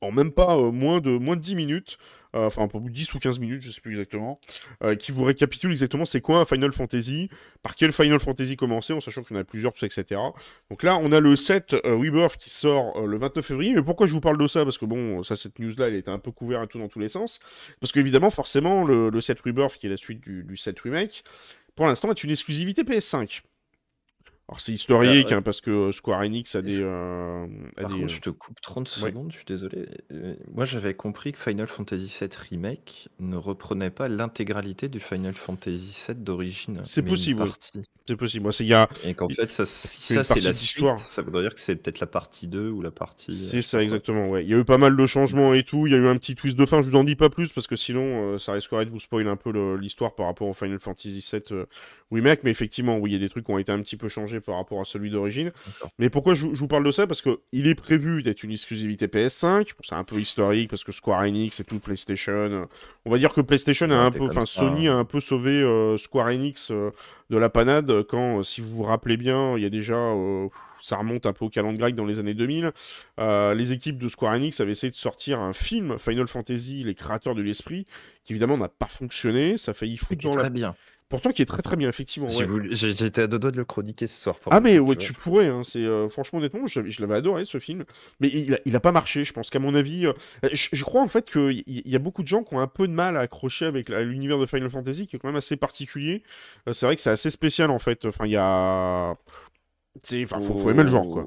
en 0.00 0.12
même 0.12 0.30
pas 0.30 0.56
euh, 0.56 0.70
moins, 0.70 1.00
de, 1.00 1.10
moins 1.10 1.36
de 1.36 1.40
10 1.40 1.56
minutes, 1.56 1.98
enfin 2.38 2.68
pour 2.68 2.80
10 2.80 3.14
ou 3.14 3.18
15 3.18 3.38
minutes, 3.38 3.60
je 3.60 3.70
sais 3.70 3.80
plus 3.80 3.92
exactement, 3.92 4.38
euh, 4.82 4.94
qui 4.94 5.12
vous 5.12 5.24
récapitule 5.24 5.70
exactement 5.70 6.04
c'est 6.04 6.20
quoi 6.20 6.40
un 6.40 6.44
Final 6.44 6.72
Fantasy, 6.72 7.30
par 7.62 7.74
quel 7.74 7.92
Final 7.92 8.20
Fantasy 8.20 8.56
commencer, 8.56 8.92
en 8.92 9.00
sachant 9.00 9.22
qu'il 9.22 9.36
y 9.36 9.38
en 9.38 9.42
a 9.42 9.44
plusieurs, 9.44 9.72
etc. 9.82 10.20
Donc 10.70 10.82
là, 10.82 10.98
on 11.00 11.12
a 11.12 11.20
le 11.20 11.36
7 11.36 11.74
euh, 11.74 11.96
Rebirth 11.96 12.36
qui 12.36 12.50
sort 12.50 12.96
euh, 12.96 13.06
le 13.06 13.18
29 13.18 13.44
février. 13.44 13.74
Mais 13.74 13.82
pourquoi 13.82 14.06
je 14.06 14.12
vous 14.12 14.20
parle 14.20 14.38
de 14.38 14.46
ça? 14.46 14.64
Parce 14.64 14.78
que 14.78 14.84
bon, 14.84 15.22
ça, 15.22 15.36
cette 15.36 15.58
news-là, 15.58 15.88
elle 15.88 15.94
était 15.94 16.10
un 16.10 16.18
peu 16.18 16.30
couverte 16.30 16.64
et 16.64 16.68
tout 16.68 16.78
dans 16.78 16.88
tous 16.88 16.98
les 16.98 17.08
sens. 17.08 17.40
Parce 17.80 17.92
qu'évidemment, 17.92 18.30
forcément, 18.30 18.84
le, 18.84 19.10
le 19.10 19.20
7 19.20 19.40
Rebirth, 19.40 19.76
qui 19.76 19.86
est 19.86 19.90
la 19.90 19.96
suite 19.96 20.20
du, 20.20 20.44
du 20.44 20.56
7 20.56 20.78
Remake, 20.80 21.24
pour 21.74 21.86
l'instant, 21.86 22.10
est 22.10 22.24
une 22.24 22.30
exclusivité 22.30 22.82
PS5. 22.82 23.42
Alors 24.48 24.60
c'est 24.60 24.72
historique, 24.72 25.26
Ah, 25.26 25.30
ouais. 25.30 25.34
hein, 25.34 25.42
parce 25.44 25.60
que 25.60 25.90
Square 25.90 26.20
Enix 26.20 26.54
a 26.54 26.62
des... 26.62 26.80
Euh, 26.80 27.46
a 27.76 27.80
Par 27.80 27.90
des, 27.90 27.94
contre, 28.00 28.04
euh, 28.04 28.14
je 28.14 28.20
te 28.20 28.30
coupe 28.30 28.60
30 28.60 28.86
ouais. 29.02 29.10
secondes, 29.10 29.32
je 29.32 29.38
suis 29.38 29.44
désolé. 29.44 29.88
Euh, 30.12 30.36
Moi, 30.54 30.64
j'avais 30.64 30.94
compris 30.94 31.32
que 31.32 31.38
Final 31.38 31.66
Fantasy 31.66 32.16
VII 32.20 32.30
Remake 32.50 33.08
ne 33.18 33.34
reprenait 33.36 33.90
pas 33.90 34.06
l'intégralité 34.08 34.88
du 34.88 35.00
Final 35.00 35.34
Fantasy 35.34 36.04
VII 36.08 36.14
d'origine. 36.22 36.82
C'est 36.86 37.02
possible, 37.02 37.42
oui. 37.42 37.50
C'est 38.06 38.14
possible. 38.14 38.44
Moi, 38.44 38.52
c'est 38.52 38.72
a... 38.72 38.88
Et 39.04 39.14
qu'en 39.14 39.28
fait, 39.28 39.50
ça, 39.50 39.66
si 39.66 40.14
ça 40.14 40.22
c'est 40.22 40.40
la 40.40 40.52
suite, 40.52 40.96
ça 40.96 41.22
voudrait 41.22 41.42
dire 41.42 41.52
que 41.52 41.58
c'est 41.60 41.74
peut-être 41.74 41.98
la 41.98 42.06
partie 42.06 42.46
2 42.46 42.70
ou 42.70 42.82
la 42.82 42.92
partie. 42.92 43.32
euh, 43.32 43.34
C'est 43.34 43.62
ça, 43.62 43.82
exactement, 43.82 44.28
ouais. 44.30 44.44
Il 44.44 44.48
y 44.50 44.54
a 44.54 44.58
eu 44.58 44.64
pas 44.64 44.78
mal 44.78 44.96
de 44.96 45.06
changements 45.06 45.54
et 45.54 45.64
tout. 45.64 45.88
Il 45.88 45.92
y 45.92 45.96
a 45.96 45.98
eu 45.98 46.06
un 46.06 46.14
petit 46.16 46.36
twist 46.36 46.56
de 46.56 46.64
fin. 46.66 46.82
Je 46.82 46.88
vous 46.88 46.94
en 46.94 47.02
dis 47.02 47.16
pas 47.16 47.30
plus 47.30 47.52
parce 47.52 47.66
que 47.66 47.74
sinon, 47.74 48.34
euh, 48.34 48.38
ça 48.38 48.52
risquerait 48.52 48.84
de 48.84 48.90
vous 48.90 49.00
spoiler 49.00 49.28
un 49.28 49.34
peu 49.34 49.50
l'histoire 49.76 50.14
par 50.14 50.26
rapport 50.26 50.46
au 50.46 50.54
Final 50.54 50.78
Fantasy 50.78 51.18
VII 51.32 51.42
euh, 51.50 51.64
Remake. 52.12 52.44
Mais 52.44 52.52
effectivement, 52.52 52.96
oui, 52.98 53.10
il 53.10 53.14
y 53.14 53.16
a 53.16 53.18
des 53.18 53.28
trucs 53.28 53.44
qui 53.46 53.50
ont 53.50 53.58
été 53.58 53.72
un 53.72 53.82
petit 53.82 53.96
peu 53.96 54.08
changés 54.08 54.35
par 54.40 54.56
rapport 54.56 54.80
à 54.80 54.84
celui 54.84 55.10
d'origine. 55.10 55.52
Mais 55.98 56.10
pourquoi 56.10 56.34
je, 56.34 56.46
je 56.52 56.58
vous 56.58 56.68
parle 56.68 56.84
de 56.84 56.90
ça? 56.90 57.06
Parce 57.06 57.22
que 57.22 57.40
il 57.52 57.66
est 57.66 57.74
prévu 57.74 58.22
d'être 58.22 58.42
une 58.42 58.52
exclusivité 58.52 59.06
PS5. 59.06 59.68
Bon, 59.68 59.74
c'est 59.82 59.94
un 59.94 60.04
peu 60.04 60.18
historique 60.18 60.70
parce 60.70 60.84
que 60.84 60.92
Square 60.92 61.22
Enix 61.22 61.60
et 61.60 61.64
tout, 61.64 61.78
PlayStation. 61.78 62.32
euh, 62.32 62.64
On 63.04 63.10
va 63.10 63.18
dire 63.18 63.32
que 63.32 63.40
PlayStation 63.40 63.90
a 63.90 63.96
un 63.96 64.10
peu, 64.10 64.24
enfin 64.24 64.46
Sony 64.46 64.88
a 64.88 64.94
un 64.94 65.04
peu 65.04 65.20
sauvé 65.20 65.62
euh, 65.62 65.96
Square 65.96 66.28
Enix 66.28 66.70
euh, 66.70 66.90
de 67.30 67.36
la 67.36 67.48
panade 67.48 68.02
quand, 68.04 68.42
si 68.42 68.60
vous 68.60 68.70
vous 68.70 68.82
rappelez 68.84 69.16
bien, 69.16 69.56
il 69.56 69.62
y 69.62 69.66
a 69.66 69.70
déjà, 69.70 69.96
ça 70.80 70.96
remonte 70.96 71.26
un 71.26 71.32
peu 71.32 71.44
au 71.44 71.48
calendrier 71.48 71.78
grec 71.80 71.94
dans 71.96 72.04
les 72.04 72.20
années 72.20 72.34
2000. 72.34 72.70
Euh, 73.18 73.54
les 73.54 73.72
équipes 73.72 73.98
de 73.98 74.06
Square 74.08 74.34
Enix 74.34 74.60
avaient 74.60 74.70
essayé 74.72 74.90
de 74.90 74.96
sortir 74.96 75.40
un 75.40 75.52
film 75.52 75.98
Final 75.98 76.28
Fantasy, 76.28 76.84
les 76.84 76.94
créateurs 76.94 77.34
de 77.34 77.42
l'esprit, 77.42 77.86
qui 78.24 78.32
évidemment 78.32 78.56
n'a 78.56 78.68
pas 78.68 78.86
fonctionné. 78.86 79.56
Ça 79.56 79.72
a 79.72 79.74
failli 79.74 79.96
foutre 79.96 80.22
dans 80.22 80.36
la. 80.36 80.50
bien. 80.50 80.74
Pourtant, 81.08 81.30
qui 81.30 81.40
est 81.40 81.46
très 81.46 81.62
très 81.62 81.76
bien, 81.76 81.88
effectivement. 81.88 82.26
Ouais. 82.28 82.46
J'étais 82.72 83.22
à 83.22 83.26
deux 83.28 83.38
doigts 83.38 83.52
de 83.52 83.56
le 83.56 83.64
chroniquer 83.64 84.08
ce 84.08 84.20
soir. 84.20 84.36
Ah 84.50 84.58
mais 84.60 84.76
coup, 84.78 84.86
ouais, 84.86 84.96
tu 84.96 85.12
pourrais, 85.12 85.46
hein, 85.46 85.62
c'est 85.62 85.78
euh, 85.78 86.08
franchement 86.08 86.40
honnêtement, 86.40 86.66
je, 86.66 86.84
je 86.90 87.00
l'avais 87.00 87.14
adoré 87.14 87.44
ce 87.44 87.58
film, 87.58 87.84
mais 88.18 88.26
il 88.28 88.54
a, 88.54 88.58
il 88.64 88.74
a 88.74 88.80
pas 88.80 88.90
marché. 88.90 89.22
Je 89.22 89.32
pense 89.32 89.48
qu'à 89.48 89.60
mon 89.60 89.76
avis, 89.76 90.06
euh, 90.06 90.12
je, 90.52 90.68
je 90.72 90.84
crois 90.84 91.02
en 91.02 91.06
fait 91.08 91.30
qu'il 91.30 91.62
y, 91.68 91.82
y 91.88 91.94
a 91.94 92.00
beaucoup 92.00 92.22
de 92.22 92.28
gens 92.28 92.42
qui 92.42 92.54
ont 92.54 92.60
un 92.60 92.66
peu 92.66 92.88
de 92.88 92.92
mal 92.92 93.16
à 93.16 93.20
accrocher 93.20 93.66
avec 93.66 93.88
l'univers 93.88 94.38
de 94.40 94.46
Final 94.46 94.68
Fantasy, 94.68 95.06
qui 95.06 95.14
est 95.14 95.18
quand 95.20 95.28
même 95.28 95.36
assez 95.36 95.54
particulier. 95.56 96.24
Euh, 96.66 96.72
c'est 96.72 96.86
vrai 96.86 96.96
que 96.96 97.00
c'est 97.00 97.10
assez 97.10 97.30
spécial 97.30 97.70
en 97.70 97.78
fait. 97.78 98.04
Enfin, 98.06 98.26
il 98.26 98.32
y 98.32 98.36
a, 98.36 99.14
enfin, 100.24 100.40
faut, 100.40 100.56
faut 100.56 100.70
aimer 100.70 100.82
le 100.82 100.88
genre 100.90 101.08
quoi. 101.08 101.24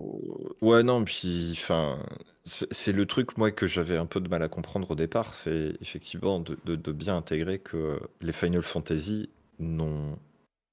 Ouais, 0.62 0.84
non, 0.84 1.06
puis, 1.06 1.52
enfin, 1.54 2.00
c'est 2.44 2.68
c'est 2.74 2.92
le 2.92 3.06
truc, 3.06 3.38
moi, 3.38 3.52
que 3.52 3.66
j'avais 3.66 3.96
un 3.96 4.06
peu 4.06 4.20
de 4.20 4.28
mal 4.28 4.44
à 4.44 4.50
comprendre 4.50 4.92
au 4.92 4.96
départ, 4.96 5.34
c'est 5.34 5.74
effectivement 5.82 6.42
de, 6.42 6.58
de- 6.66 6.76
de 6.76 6.92
bien 6.92 7.16
intégrer 7.16 7.60
que 7.60 7.98
les 8.22 8.34
Final 8.34 8.62
Fantasy 8.62 9.30
n'ont 9.60 10.18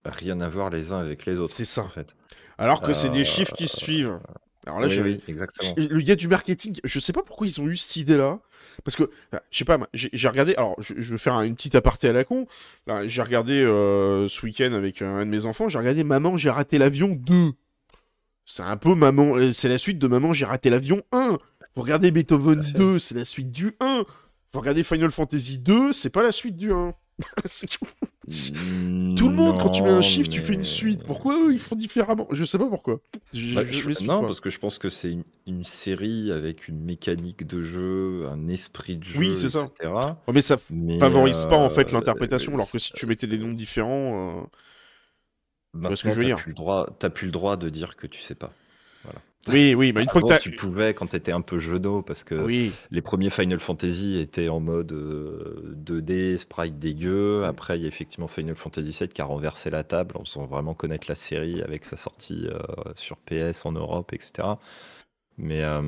rien 0.05 0.41
à 0.41 0.49
voir 0.49 0.71
les 0.71 0.93
uns 0.93 0.99
avec 1.01 1.27
les 1.27 1.39
autres. 1.39 1.53
C'est 1.53 1.65
ça. 1.65 1.83
En 1.83 1.89
fait. 1.89 2.15
Alors 2.59 2.81
que 2.81 2.95
c'est 2.95 3.09
des 3.11 3.21
Euh, 3.21 3.25
chiffres 3.25 3.55
qui 3.55 3.69
se 3.69 3.77
suivent. 3.77 4.19
Alors 4.67 4.81
là, 4.81 4.89
oui, 4.89 5.21
exactement. 5.29 5.75
Le 5.77 6.01
gars 6.01 6.17
du 6.17 6.27
marketing, 6.29 6.79
je 6.83 6.99
sais 6.99 7.13
pas 7.13 7.23
pourquoi 7.23 7.47
ils 7.47 7.61
ont 7.61 7.67
eu 7.69 7.77
cette 7.77 7.97
idée-là. 7.97 8.41
Parce 8.85 8.97
que, 8.97 9.05
enfin, 9.33 9.41
je 9.51 9.59
sais 9.59 9.65
pas, 9.65 9.79
j'ai 9.95 10.29
regardé. 10.29 10.55
Alors, 10.57 10.75
je, 10.81 10.95
je 10.99 11.13
vais 11.13 11.19
faire 11.19 11.41
une 11.43 11.55
petite 11.55 11.75
aparté 11.77 12.09
à 12.09 12.13
la 12.13 12.25
con. 12.25 12.47
Là, 12.87 13.07
J'ai 13.07 13.23
regardé 13.23 13.63
euh, 13.63 14.27
ce 14.29 14.45
week-end 14.45 14.73
avec 14.73 15.03
un 15.03 15.21
de 15.21 15.31
mes 15.31 15.47
enfants. 15.47 15.69
J'ai 15.69 15.79
regardé 15.79 16.03
Maman, 16.05 16.37
j'ai 16.37 16.51
raté 16.51 16.79
l'avion 16.79 17.09
2. 17.15 17.53
C'est 18.45 18.63
un 18.63 18.77
peu 18.77 18.95
Maman. 18.95 19.37
euh, 19.37 19.53
C'est 19.53 19.69
la 19.69 19.79
suite 19.79 19.99
de 19.99 20.07
Maman, 20.09 20.33
j'ai 20.33 20.45
raté 20.45 20.69
l'avion 20.71 21.03
1. 21.13 21.39
Vous 21.75 21.83
regardez 21.83 22.11
Beethoven 22.11 22.57
Tout 22.61 22.61
à 22.61 22.73
fait. 22.73 22.79
2, 22.79 22.99
c'est 22.99 23.15
la 23.15 23.25
suite 23.25 23.51
du 23.51 23.75
1. 23.81 24.05
Vous 24.53 24.61
regardez 24.61 24.83
Final 24.83 25.11
Fantasy 25.11 25.59
2, 25.59 25.93
c'est 25.93 26.11
pas 26.11 26.23
la 26.23 26.33
suite 26.33 26.57
du 26.57 26.73
1. 26.73 26.93
C'est 27.47 27.67
Tout 28.29 29.29
le 29.29 29.35
monde, 29.35 29.59
quand 29.61 29.71
tu 29.71 29.83
mets 29.83 29.91
un 29.91 30.03
chiffre, 30.03 30.29
tu 30.29 30.41
fais 30.41 30.53
une 30.55 30.65
suite. 30.65 31.03
Pourquoi 31.05 31.39
eux, 31.43 31.53
ils 31.53 31.59
font 31.59 31.77
différemment? 31.77 32.27
Je 32.33 32.45
sais 32.45 32.59
pas 32.59 32.69
pourquoi. 32.69 33.01
Je- 33.33 33.55
Bah, 33.55 33.63
je 33.69 33.73
je- 33.73 33.87
m'explique 33.87 34.09
non, 34.09 34.21
pas. 34.21 34.27
parce 34.27 34.41
que 34.41 34.51
je 34.51 34.59
pense 34.59 34.79
que 34.79 34.89
c'est 34.91 35.11
une, 35.13 35.25
une 35.47 35.65
série 35.65 36.33
avec 36.33 36.69
une 36.69 36.81
mécanique 36.81 37.47
de 37.47 37.63
jeu, 37.63 38.27
un 38.29 38.49
esprit 38.49 38.97
de 38.99 39.05
jeu, 39.05 39.19
Oui, 39.21 39.37
c'est 39.37 39.49
ça. 39.49 39.65
etc. 39.65 40.19
Ouais, 40.29 40.35
mais 40.35 40.43
ça 40.43 40.57
Mais, 40.71 40.99
favorise 41.01 41.45
pas 41.47 41.57
en 41.57 41.69
fait 41.71 41.89
euh, 41.89 41.93
l'interprétation, 41.93 42.55
alors 42.55 42.71
que 42.71 42.79
si 42.79 42.93
tu 42.93 43.07
mettais 43.07 43.27
des 43.27 43.39
noms 43.39 43.53
différents. 43.53 44.41
euh, 44.41 44.47
vois 45.75 45.95
ce 45.97 46.03
que 46.03 46.11
je 46.11 46.21
veux 46.21 46.25
dire. 46.25 46.37
t'as 46.37 46.43
plus 46.43 46.51
le 46.51 46.55
droit, 46.55 46.87
t'as 46.99 47.11
plus 47.11 47.27
le 47.27 47.33
droit 47.33 47.57
de 47.57 47.69
dire 47.69 47.97
que 47.97 48.07
tu 48.07 48.21
sais 48.21 48.35
pas. 48.35 48.53
Oui, 49.49 49.75
oui, 49.75 49.93
mais 49.93 50.03
une 50.03 50.09
fois 50.09 50.23
que 50.23 50.43
tu 50.43 50.51
pouvais 50.51 50.95
quand 50.95 51.07
t'étais 51.07 51.33
un 51.33 51.41
peu 51.41 51.59
jeuneau, 51.59 52.03
parce 52.03 52.25
que 52.25 52.45
Oui, 52.45 52.73
les 52.91 53.03
premiers 53.03 53.31
Final 53.31 53.59
Fantasy 53.59 54.19
étaient 54.19 54.49
en 54.49 54.61
mode 54.61 54.93
euh, 54.93 55.75
2D, 55.77 56.37
sprite 56.37 56.79
dégueu. 56.79 57.45
Après, 57.45 57.79
il 57.79 57.83
y 57.83 57.85
a 57.85 57.89
effectivement 57.89 58.29
Final 58.29 58.57
Fantasy 58.57 58.91
VII 58.99 59.09
qui 59.09 59.23
a 59.23 59.25
renversé 59.25 59.71
la 59.71 59.85
table 59.85 60.17
en 60.17 60.25
faisant 60.25 60.47
vraiment 60.47 60.75
connaître 60.75 61.07
la 61.09 61.15
série 61.15 61.63
avec 61.63 61.85
sa 61.85 61.97
sortie 61.97 62.47
euh, 62.49 62.59
sur 62.97 63.19
PS 63.19 63.65
en 63.67 63.73
Europe, 63.73 64.13
etc. 64.13 64.59
Mais 65.39 65.63
euh, 65.63 65.83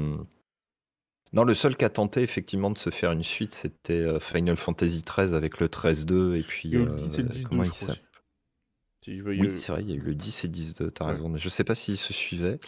non, 1.33 1.45
le 1.45 1.55
seul 1.55 1.77
qui 1.77 1.85
a 1.85 1.91
tenté 1.91 2.23
effectivement 2.23 2.71
de 2.71 2.79
se 2.79 2.91
faire 2.91 3.13
une 3.13 3.23
suite, 3.23 3.55
c'était 3.55 3.93
euh, 3.95 4.19
Final 4.21 4.57
Fantasy 4.57 5.03
XIII 5.03 5.35
avec 5.35 5.61
le 5.61 5.69
13-2 5.69 6.37
et 6.37 6.43
puis 6.43 6.77
euh, 6.77 6.87
10 6.87 7.19
et 7.19 7.23
10 7.23 7.43
comment 7.45 7.63
il 7.65 7.73
s'appelle 7.73 7.97
Oui, 9.37 9.53
c'est 9.57 9.73
vrai, 9.73 9.83
il 9.83 9.89
y 9.91 9.93
a 9.93 9.97
eu 9.97 10.01
le 10.01 10.15
10 10.15 10.45
et 10.45 10.49
10-2, 10.49 10.91
t'as 10.91 11.05
Ouais. 11.05 11.11
raison. 11.13 11.29
Mais 11.29 11.39
je 11.39 11.49
sais 11.49 11.65
pas 11.65 11.75
s'ils 11.75 11.99
se 11.99 12.13
suivaient. 12.13 12.59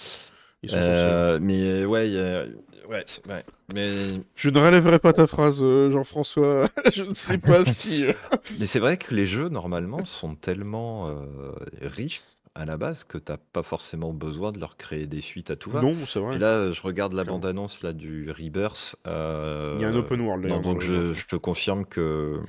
Euh, 0.72 1.38
mais 1.40 1.84
ouais, 1.84 2.08
il 2.08 2.14
y 2.14 2.18
a- 2.18 2.44
ouais, 2.88 3.04
ouais. 3.28 3.44
Mais 3.74 4.20
Je 4.34 4.50
ne 4.50 4.58
relèverai 4.58 4.98
pas 4.98 5.12
ta 5.12 5.26
phrase, 5.26 5.60
euh, 5.62 5.90
Jean-François. 5.90 6.68
je 6.92 7.04
ne 7.04 7.12
sais 7.12 7.38
pas 7.38 7.64
si. 7.64 8.06
euh, 8.06 8.12
Mais 8.58 8.66
c'est 8.66 8.80
vrai 8.80 8.96
que 8.96 9.14
les 9.14 9.26
jeux, 9.26 9.48
normalement, 9.48 10.04
sont 10.04 10.34
tellement 10.34 11.08
euh, 11.08 11.52
riches 11.82 12.22
à 12.54 12.64
la 12.64 12.76
base 12.76 13.04
que 13.04 13.16
t'as 13.16 13.36
pas 13.36 13.62
forcément 13.62 14.12
besoin 14.12 14.50
de 14.52 14.58
leur 14.58 14.76
créer 14.76 15.06
des 15.06 15.20
suites 15.20 15.50
à 15.50 15.56
tout 15.56 15.70
va. 15.70 15.80
Non, 15.80 15.94
c'est 16.06 16.18
vrai. 16.18 16.36
Et 16.36 16.38
là, 16.38 16.70
je 16.72 16.82
regarde 16.82 17.12
la 17.12 17.24
bande-annonce 17.24 17.82
là, 17.82 17.92
du 17.92 18.30
Rebirth. 18.30 18.96
euh, 19.06 19.74
Il 19.78 19.82
y 19.82 19.84
a 19.84 19.88
un 19.88 19.96
open 19.96 20.20
world 20.20 20.46
non, 20.46 20.60
donc 20.60 20.80
je, 20.80 21.12
te 21.26 21.36
confirme 21.36 21.86
que 21.86 22.40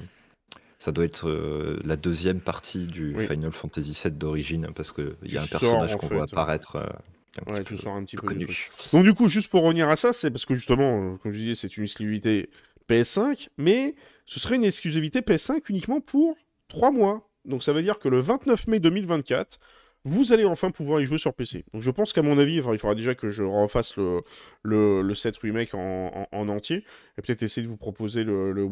ça 0.80 0.92
doit 0.92 1.06
être 1.06 1.30
euh, 1.30 1.80
la 1.86 1.96
deuxième 1.96 2.40
partie 2.42 2.88
du 2.88 3.14
Oui. 3.16 3.28
Final 3.28 3.52
Fantasy 3.52 3.96
VII 4.04 4.12
d'origine 4.12 4.68
parce 4.76 4.92
qu'il 4.92 5.14
y 5.26 5.38
a 5.38 5.42
un 5.42 5.46
sors, 5.46 5.60
personnage 5.62 5.96
qu'on 5.98 6.08
voit 6.08 6.24
apparaître 6.24 6.78
euh, 6.78 6.88
un 7.40 7.54
Ouais, 7.54 7.64
tu 7.64 7.78
sors 7.78 7.94
un 7.94 8.04
petit 8.04 8.18
peu 8.18 8.28
connu. 8.28 8.48
Donc 8.94 9.04
du 9.04 9.14
coup, 9.14 9.28
juste 9.28 9.50
pour 9.50 9.64
revenir 9.64 9.90
à 9.90 9.96
ça, 9.96 10.14
c'est 10.14 10.30
parce 10.32 10.46
que 10.46 10.54
justement, 10.54 11.14
euh, 11.14 11.18
comme 11.18 11.32
je 11.32 11.38
disais, 11.38 11.56
c'est 11.56 11.78
une 11.78 11.84
exclusivité 11.84 12.50
PS5, 12.90 13.50
mais 13.58 13.96
ce 14.26 14.40
serait 14.40 14.56
une 14.56 14.66
exclusivité 14.66 15.22
PS5 15.22 15.62
uniquement 15.70 16.02
pour 16.02 16.36
3 16.68 16.92
mois. 16.92 17.30
Donc 17.46 17.64
ça 17.64 17.74
veut 17.74 17.82
dire 17.82 18.00
que 18.00 18.10
le 18.10 18.20
29 18.20 18.68
mai 18.68 18.80
2024, 18.80 19.60
vous 20.04 20.34
allez 20.34 20.46
enfin 20.46 20.72
pouvoir 20.72 21.00
y 21.02 21.06
jouer 21.06 21.18
sur 21.18 21.34
PC. 21.34 21.64
Donc 21.74 21.82
je 21.84 21.92
pense 21.92 22.12
qu'à 22.14 22.22
mon 22.22 22.38
avis, 22.40 22.56
il 22.56 22.64
faudra 22.64 22.96
déjà 22.96 23.14
que 23.16 23.30
je 23.30 23.44
refasse 23.44 23.98
le, 23.98 24.22
le, 24.64 25.02
le 25.02 25.16
7 25.16 25.38
remake 25.38 25.74
en, 25.76 26.28
en- 26.32 26.38
en 26.38 26.50
entier, 26.50 26.78
et 27.18 27.22
peut-être 27.22 27.44
essayer 27.44 27.62
de 27.64 27.68
vous 27.70 27.78
proposer 27.78 28.24
le, 28.24 28.52
le 28.52 28.64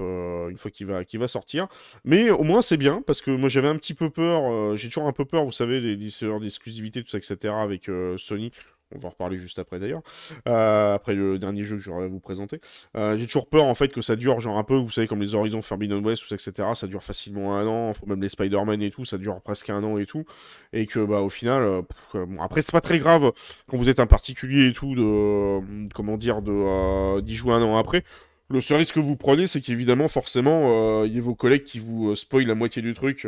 euh, 0.00 0.48
une 0.48 0.56
fois 0.56 0.70
qu'il 0.70 0.86
va, 0.86 1.04
va 1.18 1.28
sortir. 1.28 1.66
Mais 2.04 2.30
au 2.30 2.42
moins 2.44 2.62
c'est 2.62 2.76
bien, 2.76 3.02
parce 3.06 3.20
que 3.20 3.30
moi 3.30 3.48
j'avais 3.48 3.68
un 3.68 3.76
petit 3.76 3.94
peu 3.94 4.10
peur, 4.10 4.42
euh, 4.50 4.76
j'ai 4.76 4.88
toujours 4.88 5.06
un 5.08 5.12
peu 5.12 5.24
peur, 5.24 5.44
vous 5.44 5.52
savez, 5.52 5.80
des 5.80 6.06
histoires 6.06 6.40
d'exclusivité, 6.40 7.02
tout 7.02 7.10
ça, 7.10 7.18
etc., 7.18 7.54
avec 7.54 7.88
euh, 7.88 8.16
Sony. 8.18 8.52
On 8.94 8.98
va 8.98 9.08
en 9.08 9.10
reparler 9.10 9.38
juste 9.38 9.58
après 9.58 9.80
d'ailleurs, 9.80 10.02
euh, 10.46 10.94
après 10.94 11.14
le 11.14 11.38
dernier 11.38 11.64
jeu 11.64 11.76
que 11.76 11.82
j'aurais 11.82 12.04
à 12.04 12.08
vous 12.08 12.20
présenter. 12.20 12.60
Euh, 12.96 13.16
j'ai 13.16 13.26
toujours 13.26 13.48
peur 13.48 13.64
en 13.64 13.74
fait 13.74 13.88
que 13.88 14.00
ça 14.00 14.14
dure 14.14 14.38
genre 14.38 14.58
un 14.58 14.64
peu, 14.64 14.76
vous 14.76 14.90
savez, 14.90 15.08
comme 15.08 15.20
les 15.20 15.34
Horizon 15.34 15.60
Forbidden 15.60 16.04
West, 16.06 16.22
tout 16.22 16.28
ça, 16.28 16.36
etc. 16.36 16.68
Ça 16.74 16.86
dure 16.86 17.02
facilement 17.02 17.56
un 17.56 17.66
an, 17.66 17.92
même 18.06 18.22
les 18.22 18.28
Spider-Man 18.28 18.80
et 18.82 18.90
tout, 18.90 19.04
ça 19.04 19.18
dure 19.18 19.40
presque 19.40 19.70
un 19.70 19.82
an 19.82 19.98
et 19.98 20.06
tout. 20.06 20.24
Et 20.72 20.86
que 20.86 21.04
bah 21.04 21.20
au 21.20 21.28
final, 21.28 21.62
euh, 21.62 21.82
bon, 22.14 22.40
après 22.40 22.62
c'est 22.62 22.72
pas 22.72 22.80
très 22.80 23.00
grave 23.00 23.32
quand 23.68 23.76
vous 23.76 23.88
êtes 23.88 23.98
un 23.98 24.06
particulier 24.06 24.68
et 24.68 24.72
tout, 24.72 24.94
de 24.94 25.92
comment 25.92 26.16
dire, 26.16 26.40
de 26.42 27.20
d'y 27.22 27.34
jouer 27.34 27.54
un 27.54 27.62
an 27.62 27.76
après. 27.76 28.04
Le 28.48 28.60
seul 28.60 28.78
risque 28.78 28.94
que 28.94 29.00
vous 29.00 29.16
prenez, 29.16 29.48
c'est 29.48 29.60
qu'évidemment, 29.60 30.06
forcément, 30.06 31.02
il 31.04 31.12
y 31.12 31.18
a 31.18 31.20
vos 31.20 31.34
collègues 31.34 31.64
qui 31.64 31.80
vous 31.80 32.14
spoilent 32.14 32.46
la 32.46 32.54
moitié 32.54 32.80
du 32.82 32.94
truc. 32.94 33.26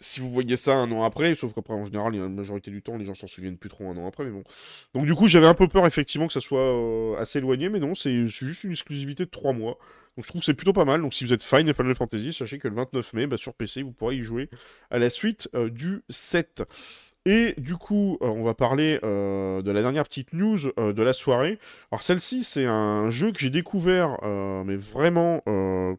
Si 0.00 0.20
vous 0.20 0.30
voyez 0.30 0.56
ça 0.56 0.74
un 0.76 0.90
an 0.92 1.02
après, 1.02 1.34
sauf 1.34 1.52
qu'après, 1.54 1.74
en 1.74 1.84
général, 1.84 2.14
la 2.14 2.28
majorité 2.28 2.70
du 2.70 2.82
temps, 2.82 2.96
les 2.96 3.04
gens 3.04 3.14
s'en 3.14 3.26
souviennent 3.26 3.56
plus 3.56 3.70
trop 3.70 3.88
un 3.88 3.96
an 3.96 4.06
après, 4.06 4.24
mais 4.24 4.30
bon. 4.30 4.44
Donc, 4.94 5.06
du 5.06 5.14
coup, 5.14 5.28
j'avais 5.28 5.46
un 5.46 5.54
peu 5.54 5.68
peur, 5.68 5.86
effectivement, 5.86 6.26
que 6.26 6.32
ça 6.32 6.40
soit 6.40 6.60
euh, 6.60 7.16
assez 7.20 7.38
éloigné, 7.38 7.68
mais 7.68 7.78
non, 7.78 7.94
c'est 7.94 8.26
juste 8.26 8.64
une 8.64 8.72
exclusivité 8.72 9.24
de 9.24 9.30
3 9.30 9.52
mois. 9.52 9.78
Donc, 10.16 10.24
je 10.24 10.28
trouve 10.28 10.40
que 10.40 10.44
c'est 10.46 10.54
plutôt 10.54 10.72
pas 10.72 10.84
mal. 10.84 11.00
Donc, 11.00 11.14
si 11.14 11.24
vous 11.24 11.32
êtes 11.32 11.42
fan 11.42 11.66
de 11.66 11.72
Final 11.72 11.94
Fantasy, 11.94 12.32
sachez 12.32 12.58
que 12.58 12.68
le 12.68 12.74
29 12.74 13.12
mai, 13.14 13.26
bah, 13.26 13.36
sur 13.36 13.54
PC, 13.54 13.82
vous 13.82 13.92
pourrez 13.92 14.16
y 14.16 14.22
jouer 14.22 14.48
à 14.90 14.98
la 14.98 15.10
suite 15.10 15.48
euh, 15.54 15.70
du 15.70 16.02
7. 16.08 16.64
Et 17.26 17.54
du 17.56 17.76
coup, 17.76 18.18
euh, 18.20 18.26
on 18.26 18.44
va 18.44 18.52
parler 18.52 19.00
euh, 19.02 19.62
de 19.62 19.70
la 19.70 19.80
dernière 19.80 20.04
petite 20.04 20.34
news 20.34 20.58
euh, 20.78 20.92
de 20.92 21.02
la 21.02 21.14
soirée. 21.14 21.58
Alors 21.90 22.02
celle-ci, 22.02 22.44
c'est 22.44 22.66
un 22.66 23.08
jeu 23.08 23.32
que 23.32 23.38
j'ai 23.38 23.50
découvert, 23.50 24.18
mais 24.22 24.76
vraiment 24.76 25.40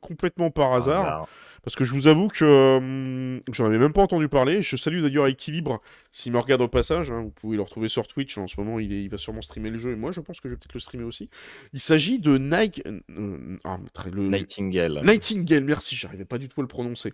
complètement 0.02 0.52
par 0.52 0.74
hasard. 0.74 1.28
Parce 1.66 1.76
que 1.76 1.84
je 1.84 1.94
vous 1.94 2.08
avoue 2.08 2.28
que 2.30 2.46
euh, 2.46 3.40
j'en 3.52 3.66
avais 3.66 3.80
même 3.80 3.92
pas 3.92 4.02
entendu 4.04 4.30
parler. 4.30 4.62
Je 4.62 4.76
salue 4.78 5.02
d'ailleurs 5.02 5.26
Equilibre, 5.28 5.82
s'il 6.12 6.32
me 6.32 6.38
regarde 6.40 6.62
au 6.62 6.68
passage. 6.68 7.10
hein, 7.12 7.22
vous 7.24 7.32
pouvez 7.32 7.58
le 7.58 7.64
retrouver 7.64 7.88
sur 7.90 8.08
Twitch. 8.08 8.38
En 8.38 8.46
ce 8.48 8.60
moment, 8.60 8.80
il, 8.80 8.94
est- 8.94 9.04
il 9.04 9.10
va 9.10 9.18
sûrement 9.18 9.42
streamer 9.42 9.72
le 9.72 9.78
jeu. 9.80 9.92
Et 9.92 9.96
moi, 9.96 10.12
je 10.12 10.22
pense 10.22 10.40
que 10.40 10.48
je 10.48 10.54
vais 10.54 10.58
peut-être 10.60 10.76
le 10.76 10.80
streamer 10.80 11.04
aussi. 11.06 11.30
Il 11.74 11.80
s'agit 11.80 12.20
de 12.20 12.38
Nike... 12.38 12.84
euh, 12.88 13.58
ah, 13.64 13.80
très- 13.94 14.12
le... 14.12 14.28
Nightingale. 14.30 15.02
Nightingale, 15.04 15.64
merci, 15.64 15.96
j'arrivais 15.96 16.26
pas 16.26 16.38
du 16.38 16.48
tout 16.48 16.62
à 16.62 16.64
le 16.64 16.68
prononcer. 16.68 17.12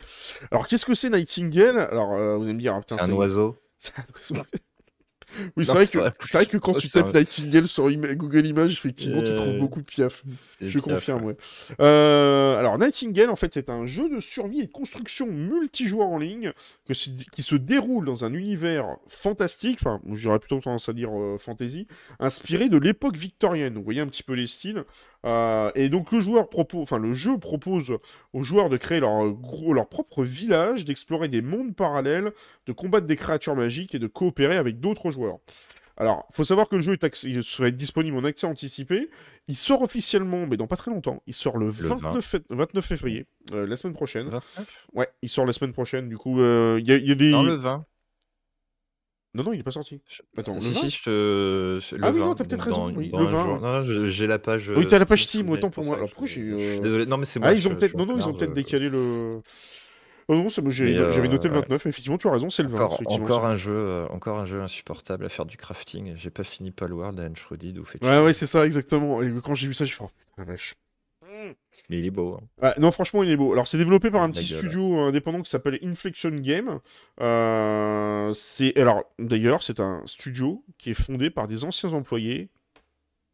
Alors, 0.52 0.68
qu'est-ce 0.68 0.86
que 0.86 0.94
c'est 0.96 1.10
Nightingale? 1.10 1.78
Alors, 1.80 2.12
euh, 2.14 2.36
vous 2.36 2.44
allez 2.44 2.54
me 2.54 2.60
dire, 2.60 2.76
ah, 2.76 2.82
putain, 2.82 2.98
C'est 2.98 3.04
un 3.04 3.14
oiseau. 3.14 3.58
c'est 3.80 3.94
un 3.98 4.06
oiseau. 4.16 4.44
Oui, 5.56 5.66
c'est 5.66 5.74
vrai, 5.74 5.88
que, 5.88 5.98
vrai. 5.98 6.46
que 6.46 6.58
quand 6.58 6.74
tu 6.74 6.90
tapes 6.90 7.14
Nightingale 7.14 7.68
sur 7.68 7.90
Google 7.92 8.46
Images, 8.46 8.74
effectivement, 8.74 9.22
tu 9.24 9.32
Euh, 9.32 9.36
trouves 9.36 9.60
beaucoup 9.60 9.82
de 9.82 9.86
piaf. 9.86 10.24
Je 10.62 10.80
confirme, 10.80 11.24
ouais. 11.26 11.36
Euh, 11.80 12.58
alors, 12.58 12.78
Nightingale, 12.78 13.30
en 13.30 13.36
fait, 13.36 13.54
c'est 13.54 13.70
un 13.70 13.86
jeu 13.86 14.10
de 14.10 14.20
survie 14.20 14.62
et 14.62 14.66
de 14.68 14.72
construction 14.72 15.28
multijoueur 15.28 16.08
en 16.08 16.18
ligne 16.18 16.54
qui 17.32 17.44
se 17.44 17.56
déroule 17.56 18.06
dans 18.06 18.26
un 18.26 18.34
univers 18.34 18.86
fantastique, 19.08 19.80
enfin, 19.82 20.02
j'aurais 20.12 20.40
plutôt 20.40 20.60
tendance 20.60 20.90
à 20.90 20.94
dire 20.94 21.10
euh, 21.12 21.38
fantasy, 21.38 21.88
inspiré 22.20 22.70
de 22.70 22.78
l'époque 22.78 23.16
victorienne. 23.18 23.76
Vous 23.76 23.84
voyez 23.84 24.02
un 24.02 24.08
petit 24.08 24.24
peu 24.24 24.34
les 24.34 24.48
styles. 24.48 24.84
Euh, 25.26 25.72
et 25.76 25.90
donc, 25.90 26.12
le 26.12 26.20
joueur 26.22 26.50
propose, 26.50 26.82
enfin, 26.82 26.98
le 26.98 27.14
jeu 27.14 27.38
propose 27.38 27.98
aux 28.34 28.42
joueurs 28.44 28.70
de 28.70 28.78
créer 28.78 29.00
leur, 29.00 29.24
leur 29.24 29.88
propre 29.88 30.24
village, 30.24 30.86
d'explorer 30.86 31.28
des 31.28 31.42
mondes 31.42 31.76
parallèles, 31.76 32.32
de 32.66 32.72
combattre 32.74 33.06
des 33.08 33.16
créatures 33.18 33.56
magiques 33.56 33.94
et 33.94 34.00
de 34.00 34.08
coopérer 34.08 34.58
avec 34.58 34.80
d'autres 34.80 35.12
joueurs. 35.12 35.38
Alors, 35.98 36.26
faut 36.32 36.44
savoir 36.44 36.68
que 36.68 36.76
le 36.78 36.82
jeu 36.82 36.94
est 36.94 37.24
il 37.24 37.40
va 37.60 37.68
être 37.68 37.76
disponible 37.76 38.18
en 38.18 38.24
accès 38.24 38.48
anticipé. 38.48 39.10
Il 39.48 39.56
sort 39.56 39.84
officiellement, 39.84 40.48
mais 40.48 40.58
dans 40.58 40.66
pas 40.66 40.78
très 40.78 40.90
longtemps. 40.90 41.22
Il 41.28 41.34
sort 41.36 41.58
le, 41.60 41.70
29, 41.70 42.34
fe- 42.36 42.44
29 42.50 42.84
février, 42.86 43.28
euh, 43.52 43.68
la 43.68 43.76
semaine 43.76 43.94
prochaine. 43.94 44.30
29 44.30 44.88
Ouais, 44.94 45.08
il 45.22 45.30
sort 45.30 45.46
la 45.46 45.54
semaine 45.54 45.74
prochaine. 45.74 46.10
Du 46.10 46.18
coup, 46.18 46.40
euh, 46.42 46.80
il 46.82 46.88
y, 46.88 46.92
a- 46.92 46.96
il 46.98 47.06
y 47.08 47.12
a 47.12 47.16
des. 47.16 47.30
Non, 47.30 47.44
le 47.44 47.54
20. 47.54 47.86
Non, 49.34 49.44
non, 49.44 49.54
il 49.54 49.60
est 49.62 49.64
pas 49.64 49.72
sorti. 49.72 50.02
Attends, 50.38 50.56
le 50.56 50.60
si, 50.60 50.74
20? 50.74 50.80
si, 50.82 50.90
je 50.90 51.04
te. 51.04 51.96
Le 51.96 52.04
Ah 52.04 52.12
oui, 52.12 52.20
20, 52.20 52.26
non, 52.26 52.36
t'as 52.36 52.44
peut-être 52.44 52.62
raison, 52.62 52.90
dans- 52.90 52.98
oui, 52.98 53.10
dans 53.10 53.20
le 53.20 53.24
un 53.28 53.28
20, 53.30 53.44
jour. 53.44 53.62
Non, 53.62 53.74
non, 53.78 53.84
je- 53.84 54.08
j'ai 54.10 54.28
la 54.28 54.40
page. 54.40 54.70
Oui, 54.76 54.86
t'as 54.88 54.98
la 54.98 55.04
euh, 55.04 55.06
page 55.06 55.24
Steam, 55.26 55.50
autant 55.50 55.70
pour 55.70 55.86
moi. 55.86 55.96
Alors 55.96 56.10
pourquoi 56.10 56.28
je- 56.28 56.34
j'ai. 56.34 56.42
je 56.42 56.54
euh, 56.80 56.82
Désolé, 56.82 57.06
non, 57.06 57.18
mais 57.18 57.26
c'est 57.26 57.40
moi. 57.40 57.50
Ah, 57.50 57.54
ils 57.54 57.66
ont 57.68 57.72
je- 57.72 57.76
peut-être. 57.76 57.92
je 57.94 57.98
Non, 57.98 58.06
non, 58.06 58.18
ils 58.18 58.28
ont 58.28 58.34
peut-être 58.34 58.52
euh, 58.52 58.54
décalé 58.56 58.90
le. 58.90 59.42
Oh 60.28 60.36
non, 60.36 60.50
c'est- 60.50 60.62
Mais, 60.62 60.72
j'avais 60.94 61.28
noté 61.30 61.48
le 61.48 61.54
euh, 61.56 61.60
29, 61.60 61.86
effectivement, 61.86 62.18
tu 62.18 62.28
as 62.28 62.32
raison, 62.32 62.50
c'est 62.50 62.64
le 62.64 62.70
20. 62.70 62.90
Encore, 63.06 63.46
un 63.46 63.56
jeu, 63.56 63.72
euh, 63.74 64.08
encore 64.10 64.38
un 64.38 64.46
jeu 64.46 64.62
insupportable 64.62 65.26
à 65.26 65.30
faire 65.30 65.46
du 65.46 65.56
crafting. 65.58 66.14
J'ai 66.18 66.30
pas 66.30 66.44
fini 66.44 66.72
Palworld 66.72 67.18
et 67.20 67.26
Anshrouded 67.26 67.78
ou 67.78 67.86
fait 67.86 68.04
Ouais, 68.04 68.20
ouais, 68.22 68.34
c'est 68.34 68.46
ça, 68.46 68.66
exactement. 68.66 69.22
Et 69.22 69.32
quand 69.44 69.56
j'ai 69.56 69.68
vu 69.68 69.74
ça, 69.74 69.86
j'ai 69.86 69.94
fait. 69.94 70.04
Oh, 70.04 70.08
putain, 70.08 70.32
la 70.38 70.44
vache. 70.44 70.76
Mais 71.90 72.00
il 72.00 72.06
est 72.06 72.12
beau. 72.12 72.36
hein. 72.42 72.48
Ouais, 72.62 72.74
non, 72.80 72.92
franchement, 72.92 73.24
il 73.24 73.30
est 73.30 73.36
beau. 73.38 73.52
Alors, 73.54 73.68
c'est 73.68 73.78
développé 73.78 74.12
par 74.12 74.22
un 74.22 74.28
La 74.28 74.34
petit 74.34 74.46
gueule. 74.50 74.60
studio 74.60 75.00
indépendant 75.00 75.42
qui 75.42 75.50
s'appelle 75.50 75.80
Inflection 75.84 76.30
Game. 76.32 76.80
Euh, 77.22 78.34
c'est 78.34 78.78
alors 78.80 79.04
d'ailleurs, 79.20 79.64
c'est 79.64 79.80
un 79.80 80.02
studio 80.06 80.64
qui 80.78 80.92
est 80.92 80.94
fondé 80.96 81.30
par 81.30 81.48
des 81.48 81.64
anciens 81.64 81.94
employés 81.94 82.50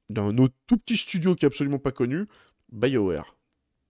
d'un 0.10 0.38
autre 0.38 0.54
tout 0.68 0.78
petit 0.78 0.98
studio 0.98 1.36
qui 1.36 1.46
est 1.46 1.48
absolument 1.48 1.80
pas 1.80 1.92
connu, 1.92 2.26
BioWare. 2.72 3.36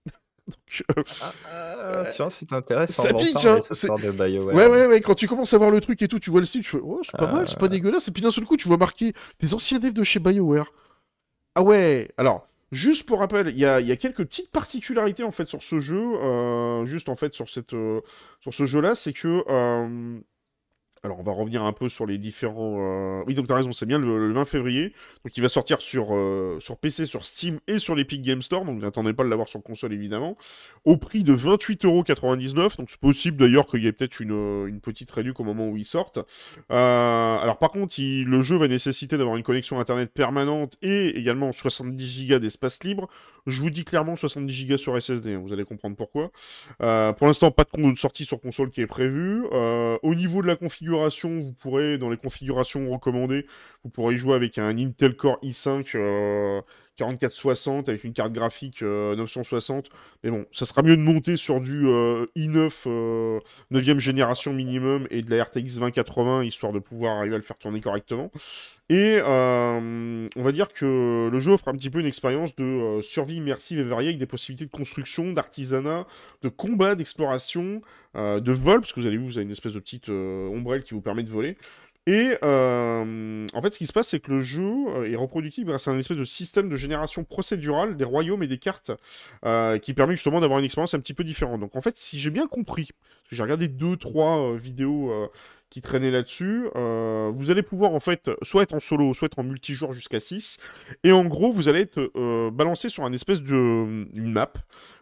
Donc, 0.48 0.82
euh, 0.96 1.02
Ah, 1.50 2.04
tiens, 2.12 2.30
c'est 2.30 2.52
intéressant. 2.52 3.02
ça 3.04 3.12
pique, 3.14 3.44
hein, 3.44 3.58
de 3.98 4.10
BioWare. 4.10 4.54
Ouais, 4.54 4.66
ouais, 4.66 4.86
ouais, 4.86 5.00
quand 5.00 5.14
tu 5.14 5.28
commences 5.28 5.52
à 5.54 5.58
voir 5.58 5.70
le 5.70 5.80
truc 5.80 6.00
et 6.02 6.08
tout, 6.08 6.18
tu 6.18 6.30
vois 6.30 6.40
le 6.40 6.46
site, 6.46 6.62
tu 6.64 6.70
fais, 6.70 6.80
oh, 6.82 7.00
c'est 7.04 7.16
pas 7.16 7.30
mal, 7.30 7.42
Euh. 7.42 7.46
c'est 7.46 7.58
pas 7.58 7.68
dégueulasse. 7.68 8.08
Et 8.08 8.12
puis 8.12 8.22
d'un 8.22 8.30
seul 8.30 8.44
coup, 8.44 8.56
tu 8.56 8.66
vois 8.68 8.76
marquer 8.78 9.12
des 9.40 9.54
anciens 9.54 9.78
devs 9.78 9.92
de 9.94 10.02
chez 10.04 10.18
BioWare. 10.20 10.72
Ah 11.54 11.62
ouais, 11.62 12.10
alors, 12.16 12.46
juste 12.72 13.06
pour 13.06 13.20
rappel, 13.20 13.48
il 13.48 13.56
y 13.56 13.60
y 13.60 13.66
a 13.66 13.96
quelques 13.96 14.24
petites 14.24 14.50
particularités 14.50 15.24
en 15.24 15.30
fait 15.30 15.46
sur 15.46 15.62
ce 15.62 15.80
jeu, 15.80 16.00
euh, 16.00 16.84
juste 16.84 17.08
en 17.08 17.16
fait 17.16 17.32
sur, 17.34 17.48
cette, 17.48 17.74
euh, 17.74 18.00
sur 18.40 18.54
ce 18.54 18.64
jeu-là, 18.64 18.94
c'est 18.94 19.12
que. 19.12 19.42
Alors, 21.04 21.20
on 21.20 21.22
va 21.22 21.32
revenir 21.32 21.62
un 21.62 21.72
peu 21.72 21.88
sur 21.88 22.06
les 22.06 22.18
différents. 22.18 22.76
euh, 22.80 23.22
Oui, 23.26 23.34
donc 23.34 23.46
t'as 23.46 23.54
raison, 23.56 23.72
c'est 23.72 23.86
bien 23.86 23.98
le, 23.98 24.28
le 24.28 24.32
20 24.34 24.44
février. 24.44 24.92
Donc, 25.24 25.36
il 25.36 25.40
va 25.40 25.48
sortir 25.48 25.80
sur, 25.80 26.08
euh, 26.14 26.58
PC, 26.80 27.06
sur 27.06 27.24
Steam 27.24 27.60
et 27.66 27.78
sur 27.78 27.94
l'Epic 27.94 28.22
Game 28.22 28.42
Store. 28.42 28.64
Donc, 28.64 28.80
n'attendez 28.80 29.12
pas 29.12 29.24
de 29.24 29.28
l'avoir 29.28 29.48
sur 29.48 29.62
console, 29.62 29.92
évidemment. 29.92 30.36
Au 30.84 30.96
prix 30.96 31.22
de 31.24 31.34
28,99€. 31.34 32.76
Donc, 32.78 32.90
c'est 32.90 33.00
possible 33.00 33.36
d'ailleurs 33.38 33.66
qu'il 33.66 33.82
y 33.82 33.86
ait 33.86 33.92
peut-être 33.92 34.20
une, 34.20 34.32
euh, 34.32 34.72
petite 34.82 35.10
réduction 35.10 35.44
au 35.44 35.46
moment 35.46 35.68
où 35.68 35.76
ils 35.76 35.84
sortent. 35.84 36.18
Euh, 36.70 37.36
alors, 37.38 37.58
par 37.58 37.70
contre, 37.70 37.98
il- 37.98 38.24
le 38.24 38.40
jeu 38.42 38.56
va 38.56 38.68
nécessiter 38.68 39.16
d'avoir 39.18 39.36
une 39.36 39.42
connexion 39.42 39.80
internet 39.80 40.12
permanente 40.12 40.76
et 40.82 41.18
également 41.18 41.52
70 41.52 42.26
Go 42.28 42.38
d'espace 42.38 42.82
libre. 42.84 43.08
Je 43.48 43.62
vous 43.62 43.70
dis 43.70 43.84
clairement 43.84 44.14
70 44.14 44.66
Go 44.66 44.76
sur 44.76 45.00
SSD, 45.00 45.32
hein, 45.34 45.40
vous 45.42 45.52
allez 45.54 45.64
comprendre 45.64 45.96
pourquoi. 45.96 46.30
Euh, 46.82 47.12
pour 47.14 47.26
l'instant, 47.26 47.50
pas 47.50 47.64
de 47.64 47.90
de 47.90 47.96
sortie 47.96 48.26
sur 48.26 48.40
console 48.40 48.70
qui 48.70 48.82
est 48.82 48.86
prévue. 48.86 49.44
Euh, 49.52 49.96
au 50.02 50.14
niveau 50.14 50.42
de 50.42 50.46
la 50.46 50.56
configuration, 50.56 51.30
vous 51.30 51.54
pourrez, 51.54 51.96
dans 51.96 52.10
les 52.10 52.18
configurations 52.18 52.90
recommandées, 52.90 53.46
vous 53.84 53.90
pourrez 53.90 54.18
jouer 54.18 54.34
avec 54.34 54.58
un 54.58 54.76
Intel 54.76 55.16
Core 55.16 55.38
i5 55.42 55.92
euh, 55.94 56.60
4460 56.98 57.88
avec 57.88 58.04
une 58.04 58.12
carte 58.12 58.32
graphique 58.32 58.82
euh, 58.82 59.16
960. 59.16 59.88
Mais 60.22 60.30
bon, 60.30 60.44
ça 60.52 60.66
sera 60.66 60.82
mieux 60.82 60.96
de 60.96 61.02
monter 61.02 61.36
sur 61.36 61.60
du 61.60 61.86
euh, 61.86 62.26
i9 62.36 62.84
euh, 62.86 63.40
9e 63.72 63.98
génération 63.98 64.52
minimum 64.52 65.06
et 65.10 65.22
de 65.22 65.34
la 65.34 65.44
RTX 65.44 65.76
2080 65.76 66.44
histoire 66.44 66.72
de 66.72 66.78
pouvoir 66.78 67.18
arriver 67.18 67.36
à 67.36 67.38
le 67.38 67.44
faire 67.44 67.56
tourner 67.56 67.80
correctement. 67.80 68.30
Et 68.90 69.20
euh, 69.22 70.28
on 70.34 70.42
va 70.42 70.52
dire 70.52 70.72
que 70.72 71.28
le 71.30 71.38
jeu 71.38 71.52
offre 71.52 71.68
un 71.68 71.74
petit 71.74 71.90
peu 71.90 72.00
une 72.00 72.06
expérience 72.06 72.56
de 72.56 72.64
euh, 72.64 73.02
survie 73.02 73.36
immersive 73.36 73.78
et 73.78 73.82
variée 73.82 74.08
avec 74.08 74.18
des 74.18 74.26
possibilités 74.26 74.64
de 74.64 74.70
construction, 74.70 75.32
d'artisanat, 75.32 76.06
de 76.42 76.48
combat, 76.48 76.94
d'exploration, 76.94 77.82
euh, 78.16 78.40
de 78.40 78.52
vol, 78.52 78.80
parce 78.80 78.94
que 78.94 79.00
vous 79.00 79.06
allez 79.06 79.18
vous 79.18 79.36
avez 79.36 79.44
une 79.44 79.50
espèce 79.50 79.74
de 79.74 79.78
petite 79.78 80.08
euh, 80.08 80.48
ombrelle 80.48 80.84
qui 80.84 80.94
vous 80.94 81.02
permet 81.02 81.22
de 81.22 81.28
voler. 81.28 81.58
Et 82.08 82.38
euh, 82.42 83.46
en 83.52 83.60
fait, 83.60 83.74
ce 83.74 83.78
qui 83.78 83.86
se 83.86 83.92
passe, 83.92 84.08
c'est 84.08 84.20
que 84.20 84.30
le 84.30 84.40
jeu 84.40 84.62
euh, 84.62 85.12
est 85.12 85.14
reproductible 85.14 85.68
grâce 85.68 85.88
à 85.88 85.90
un 85.90 85.98
espèce 85.98 86.16
de 86.16 86.24
système 86.24 86.70
de 86.70 86.76
génération 86.76 87.22
procédurale 87.22 87.98
des 87.98 88.04
royaumes 88.04 88.42
et 88.42 88.46
des 88.46 88.56
cartes 88.56 88.92
euh, 89.44 89.78
qui 89.78 89.92
permet 89.92 90.14
justement 90.14 90.40
d'avoir 90.40 90.58
une 90.58 90.64
expérience 90.64 90.94
un 90.94 91.00
petit 91.00 91.12
peu 91.12 91.22
différente. 91.22 91.60
Donc 91.60 91.76
en 91.76 91.82
fait, 91.82 91.98
si 91.98 92.18
j'ai 92.18 92.30
bien 92.30 92.46
compris, 92.46 92.92
parce 92.94 93.28
que 93.28 93.36
j'ai 93.36 93.42
regardé 93.42 93.68
deux, 93.68 93.98
trois 93.98 94.38
euh, 94.38 94.56
vidéos 94.56 95.12
qui 95.68 95.82
traînaient 95.82 96.10
là-dessus, 96.10 96.64
vous 96.74 97.50
allez 97.50 97.62
pouvoir 97.62 97.92
en 97.92 98.00
fait 98.00 98.30
soit 98.40 98.62
être 98.62 98.72
en 98.72 98.80
solo, 98.80 99.12
soit 99.12 99.26
être 99.26 99.38
en 99.38 99.42
multijoueur 99.42 99.92
jusqu'à 99.92 100.18
6. 100.18 100.56
Et 101.04 101.12
en 101.12 101.26
gros, 101.26 101.52
vous 101.52 101.68
allez 101.68 101.80
être 101.80 102.50
balancé 102.50 102.88
sur 102.88 103.04
un 103.04 103.12
espèce 103.12 103.42
de 103.42 104.06
une 104.14 104.32
map. 104.32 104.50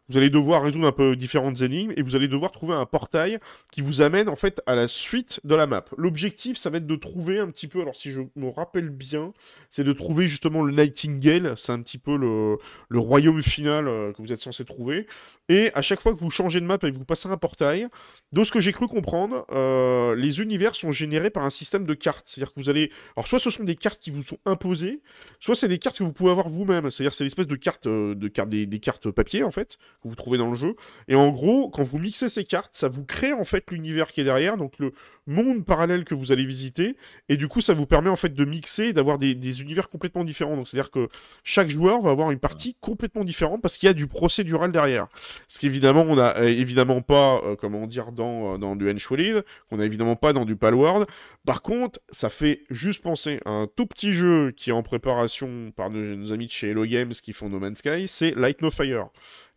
Vous 0.09 0.17
allez 0.17 0.31
devoir 0.31 0.63
résoudre 0.63 0.87
un 0.87 0.93
peu 0.93 1.17
différentes 1.17 1.63
énigmes 1.63 1.93
et 1.97 2.03
vous 2.03 2.15
allez 2.15 2.29
devoir 2.29 2.53
trouver 2.53 2.75
un 2.75 2.87
portail 2.87 3.39
qui 3.73 3.81
vous 3.81 4.03
amène 4.03 4.29
en 4.29 4.37
fait 4.37 4.63
à 4.67 4.77
la 4.77 4.87
suite 4.87 5.41
de 5.43 5.55
la 5.55 5.67
map. 5.67 5.85
L'objectif, 5.97 6.57
ça 6.57 6.71
va 6.71 6.79
être 6.79 6.87
de 6.87 6.97
trouver 6.97 7.41
un 7.41 7.49
petit 7.51 7.67
peu, 7.67 7.81
alors 7.81 7.97
si 7.97 8.13
je 8.13 8.21
me 8.37 8.49
rappelle 8.49 8.91
bien, 8.91 9.33
c'est 9.69 9.83
de 9.83 9.93
trouver 9.93 10.29
justement 10.29 10.63
le 10.63 10.73
Nightingale, 10.73 11.55
c'est 11.57 11.73
un 11.73 11.83
petit 11.83 11.99
peu 11.99 12.17
le, 12.17 12.59
royaume 12.99 13.43
final 13.43 13.89
euh, 13.89 14.13
que 14.13 14.23
vous 14.23 14.33
êtes 14.33 14.41
censé 14.41 14.65
trouver. 14.65 15.07
Et 15.49 15.71
à 15.75 15.83
chaque 15.83 16.01
fois 16.01 16.13
que 16.13 16.19
vous 16.19 16.31
changez 16.31 16.61
de 16.61 16.67
map 16.67 16.79
et 16.83 16.93
que 16.93 16.97
vous 16.97 17.05
passez 17.05 17.29
un 17.29 17.37
portail, 17.37 17.89
de 18.33 18.45
ce 18.45 18.53
que 18.53 18.61
j'ai 18.61 18.73
cru 18.73 18.87
comprendre, 18.87 19.45
euh, 19.53 20.15
les 20.15 20.41
univers 20.41 20.75
sont 20.75 20.93
générés 20.93 21.31
par 21.31 21.45
un 21.45 21.51
système 21.51 21.85
de 21.85 21.95
cartes. 21.95 22.29
C'est-à-dire 22.29 22.55
que 22.55 22.61
vous 22.61 22.69
allez... 22.69 22.91
Alors 23.17 23.27
soit 23.27 23.39
ce 23.39 23.51
sont 23.51 23.65
des 23.65 23.77
cartes 23.77 24.01
qui 24.01 24.11
vous 24.11 24.23
sont 24.23 24.39
imposées, 24.47 25.01
soit 25.41 25.55
c'est 25.55 25.69
des 25.69 25.79
cartes 25.79 25.99
que 25.99 26.05
vous 26.05 26.13
pouvez 26.13 26.31
avoir 26.31 26.49
vous-même. 26.49 26.91
C'est-à-dire 26.91 27.13
c'est 27.13 27.25
l'espèce 27.25 27.47
de 27.49 27.57
cartes, 27.57 27.87
euh, 27.87 28.15
des 28.15 28.81
cartes 28.81 29.11
papier 29.11 29.43
en 29.43 29.51
fait, 29.51 29.79
vous 30.07 30.15
trouvez 30.15 30.39
dans 30.39 30.51
le 30.51 30.57
jeu. 30.57 30.77
Et 31.09 31.15
en 31.15 31.31
gros, 31.31 31.69
quand 31.71 31.83
vous 31.83 31.99
mixez 31.99 32.29
ces 32.29 32.45
cartes, 32.45 32.75
ça 32.75 32.89
vous 32.89 33.05
crée 33.05 33.33
en 33.33 33.45
fait 33.45 33.71
l'univers 33.71 34.13
qui 34.13 34.21
est 34.21 34.25
derrière, 34.25 34.57
donc 34.57 34.79
le 34.79 34.93
monde 35.27 35.65
parallèle 35.65 36.05
que 36.05 36.15
vous 36.15 36.33
allez 36.33 36.45
visiter. 36.45 36.97
Et 37.29 37.37
du 37.37 37.49
coup, 37.49 37.61
ça 37.61 37.75
vous 37.75 37.87
permet 37.87 38.11
en 38.11 38.17
fait 38.17 38.35
de 38.35 38.45
mixer 38.45 38.93
d'avoir 38.93 39.19
des, 39.19 39.35
des 39.35 39.63
univers 39.63 39.89
complètement 39.89 40.25
différents. 40.25 40.57
Donc 40.57 40.69
c'est-à-dire 40.69 40.91
que 40.91 41.09
chaque 41.45 41.69
joueur 41.69 42.01
va 42.01 42.11
avoir 42.11 42.31
une 42.31 42.39
partie 42.39 42.77
complètement 42.81 43.25
différente 43.25 43.63
parce 43.63 43.77
qu'il 43.77 43.87
y 43.87 43.91
a 43.91 43.95
du 43.95 44.07
procédural 44.07 44.73
derrière. 44.73 45.09
Ce 45.49 45.59
qu'évidemment, 45.59 46.05
on 46.09 46.19
a 46.19 46.39
euh, 46.39 46.47
évidemment 46.47 47.03
pas, 47.03 47.41
euh, 47.45 47.57
comment 47.57 47.87
dire, 47.87 48.13
dans, 48.13 48.55
euh, 48.55 48.59
dans 48.59 48.77
du 48.77 48.91
Henchwolid, 48.91 49.45
qu'on 49.69 49.81
a 49.81 49.85
évidemment 49.85 50.17
pas 50.17 50.33
dans 50.33 50.45
du 50.45 50.57
Palworld. 50.57 51.07
Par 51.45 51.63
contre, 51.63 52.01
ça 52.11 52.29
fait 52.31 52.65
juste 52.71 53.03
penser 53.03 53.41
à 53.45 53.51
un 53.51 53.67
tout 53.67 53.87
petit 53.87 54.13
jeu 54.13 54.53
qui 54.53 54.71
est 54.71 54.73
en 54.73 54.83
préparation 54.83 55.73
par 55.75 55.91
nos, 55.91 56.17
nos 56.17 56.33
amis 56.33 56.47
de 56.47 56.53
chez 56.53 56.71
Hello 56.71 56.85
Games 56.85 57.13
qui 57.13 57.33
font 57.33 57.49
No 57.49 57.59
Man's 57.59 57.79
Sky, 57.79 58.09
c'est 58.09 58.35
Light 58.37 58.63
No 58.63 58.71
Fire. 58.71 59.09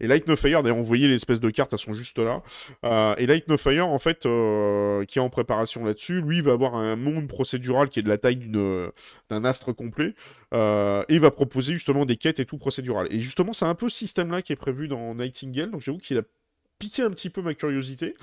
Et 0.02 0.08
Light 0.08 0.28
No 0.28 0.36
Fire, 0.36 0.64
d'ailleurs, 0.64 0.78
on 0.78 0.84
voyait 0.84 1.08
l'espèce 1.08 1.40
de 1.40 1.50
cartes, 1.50 1.74
elles 1.74 1.80
sont 1.80 1.94
juste 1.94 2.20
là. 2.20 2.42
Euh, 2.86 3.16
et 3.18 3.26
Light 3.26 3.48
No 3.48 3.58
Fire, 3.58 3.88
en 3.88 4.00
fait, 4.00 4.26
euh, 4.26 5.04
qui 5.06 5.20
est 5.20 5.22
en 5.22 5.30
préparation 5.30 5.59
là-dessus, 5.86 6.22
lui 6.22 6.42
va 6.42 6.54
avoir 6.54 6.76
un 6.76 6.96
monde 6.96 7.28
procédural 7.28 7.90
qui 7.90 8.00
est 8.00 8.04
de 8.04 8.10
la 8.10 8.18
taille 8.18 8.40
euh, 8.56 8.92
d'un 9.30 9.46
astre 9.46 9.74
complet. 9.74 10.14
Euh, 10.54 11.04
et 11.10 11.20
va 11.20 11.30
proposer 11.30 11.74
justement 11.74 12.06
des 12.06 12.18
quêtes 12.18 12.40
et 12.40 12.46
tout 12.46 12.58
procédural. 12.58 13.08
Et 13.12 13.20
justement, 13.20 13.54
c'est 13.54 13.66
un 13.66 13.76
peu 13.76 13.88
ce 13.88 13.98
système-là 13.98 14.42
qui 14.42 14.52
est 14.52 14.56
prévu 14.56 14.88
dans 14.88 15.14
Nightingale. 15.14 15.70
Donc 15.70 15.82
j'avoue 15.82 16.00
qu'il 16.00 16.18
a 16.18 16.24
piqué 16.80 17.04
un 17.04 17.12
petit 17.12 17.30
peu 17.30 17.42
ma 17.42 17.54
curiosité 17.54 18.16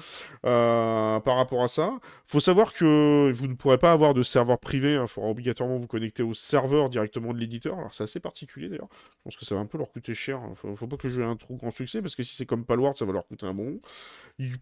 euh, 0.45 1.21
par 1.21 1.37
rapport 1.37 1.63
à 1.63 1.69
ça. 1.69 2.01
Faut 2.27 2.41
savoir 2.41 2.73
que 2.73 3.31
vous 3.33 3.47
ne 3.47 3.55
pourrez 3.55 3.79
pas 3.79 3.93
avoir 3.93 4.15
de 4.15 4.23
serveur 4.23 4.59
privé. 4.59 4.99
Il 5.01 5.07
faudra 5.07 5.31
obligatoirement 5.31 5.79
vous 5.79 5.87
connecter 5.87 6.23
au 6.23 6.35
serveur 6.35 6.89
directement 6.89 7.33
de 7.33 7.39
l'éditeur. 7.39 7.79
Alors 7.79 7.95
c'est 7.95 8.05
assez 8.05 8.19
particulier 8.19 8.69
d'ailleurs. 8.69 8.89
Je 9.19 9.25
pense 9.25 9.37
que 9.37 9.45
ça 9.45 9.55
va 9.55 9.61
un 9.61 9.67
peu 9.67 9.79
leur 9.79 9.93
coûter 9.93 10.15
cher. 10.15 10.41
Faut, 10.57 10.75
faut 10.75 10.87
pas 10.87 10.97
que 10.97 11.07
le 11.07 11.13
jeu 11.13 11.25
un 11.25 11.37
trop 11.37 11.55
grand 11.55 11.71
succès 11.71 12.01
parce 12.01 12.17
que 12.17 12.23
si 12.23 12.35
c'est 12.35 12.47
comme 12.47 12.65
Palworld, 12.65 12.97
ça 12.97 13.05
va 13.05 13.13
leur 13.13 13.27
coûter 13.27 13.47
un 13.47 13.55
bon. 13.55 13.81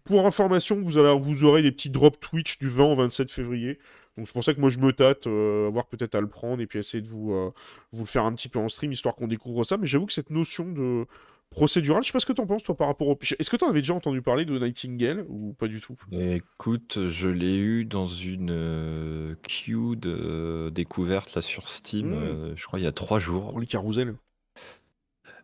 Pour 0.03 0.25
information, 0.25 0.81
vous, 0.81 1.43
aurez 1.43 1.61
des 1.61 1.71
petits 1.71 1.89
drops 1.89 2.19
Twitch 2.19 2.59
du 2.59 2.69
20 2.69 2.83
au 2.85 2.95
27 2.95 3.31
février. 3.31 3.79
Donc 4.17 4.27
c'est 4.27 4.33
pour 4.33 4.43
ça 4.43 4.53
que 4.53 4.61
moi 4.61 4.69
je 4.69 4.79
me 4.79 4.93
tâte, 4.93 5.27
euh, 5.27 5.69
voir 5.71 5.87
peut-être 5.87 6.15
à 6.15 6.21
le 6.21 6.27
prendre 6.29 6.61
et 6.61 6.67
puis 6.67 6.79
essayer 6.79 7.01
de 7.01 7.07
vous, 7.07 7.33
euh, 7.33 7.51
vous 7.91 8.03
le 8.03 8.07
faire 8.07 8.23
un 8.23 8.33
petit 8.33 8.47
peu 8.47 8.59
en 8.59 8.69
stream 8.69 8.93
histoire 8.93 9.15
qu'on 9.15 9.27
découvre 9.27 9.65
ça. 9.65 9.75
Mais 9.75 9.87
j'avoue 9.87 10.05
que 10.05 10.13
cette 10.13 10.29
notion 10.29 10.71
de 10.71 11.05
procédural, 11.49 12.03
je 12.03 12.07
sais 12.07 12.13
pas 12.13 12.19
ce 12.19 12.25
que 12.25 12.33
t'en 12.33 12.45
penses 12.45 12.63
toi 12.63 12.75
par 12.75 12.87
rapport 12.87 13.07
au. 13.07 13.17
Est-ce 13.39 13.49
que 13.49 13.55
t'en 13.57 13.69
avais 13.69 13.81
déjà 13.81 13.93
entendu 13.93 14.21
parler 14.21 14.45
de 14.45 14.57
Nightingale 14.59 15.25
ou 15.29 15.53
pas 15.53 15.67
du 15.67 15.79
tout? 15.79 15.95
Écoute, 16.11 17.07
je 17.07 17.29
l'ai 17.29 17.57
eu 17.57 17.85
dans 17.85 18.07
une 18.07 18.51
euh, 18.51 19.35
queue 19.43 19.95
de 19.95 20.69
découverte 20.73 21.33
là 21.35 21.41
sur 21.41 21.67
Steam, 21.67 22.09
Mm. 22.09 22.13
euh, 22.13 22.53
je 22.55 22.65
crois 22.65 22.79
il 22.79 22.83
y 22.83 22.87
a 22.87 22.91
trois 22.91 23.19
jours. 23.19 23.49
Pour 23.51 23.59
les 23.59 23.67
carousels 23.67 24.15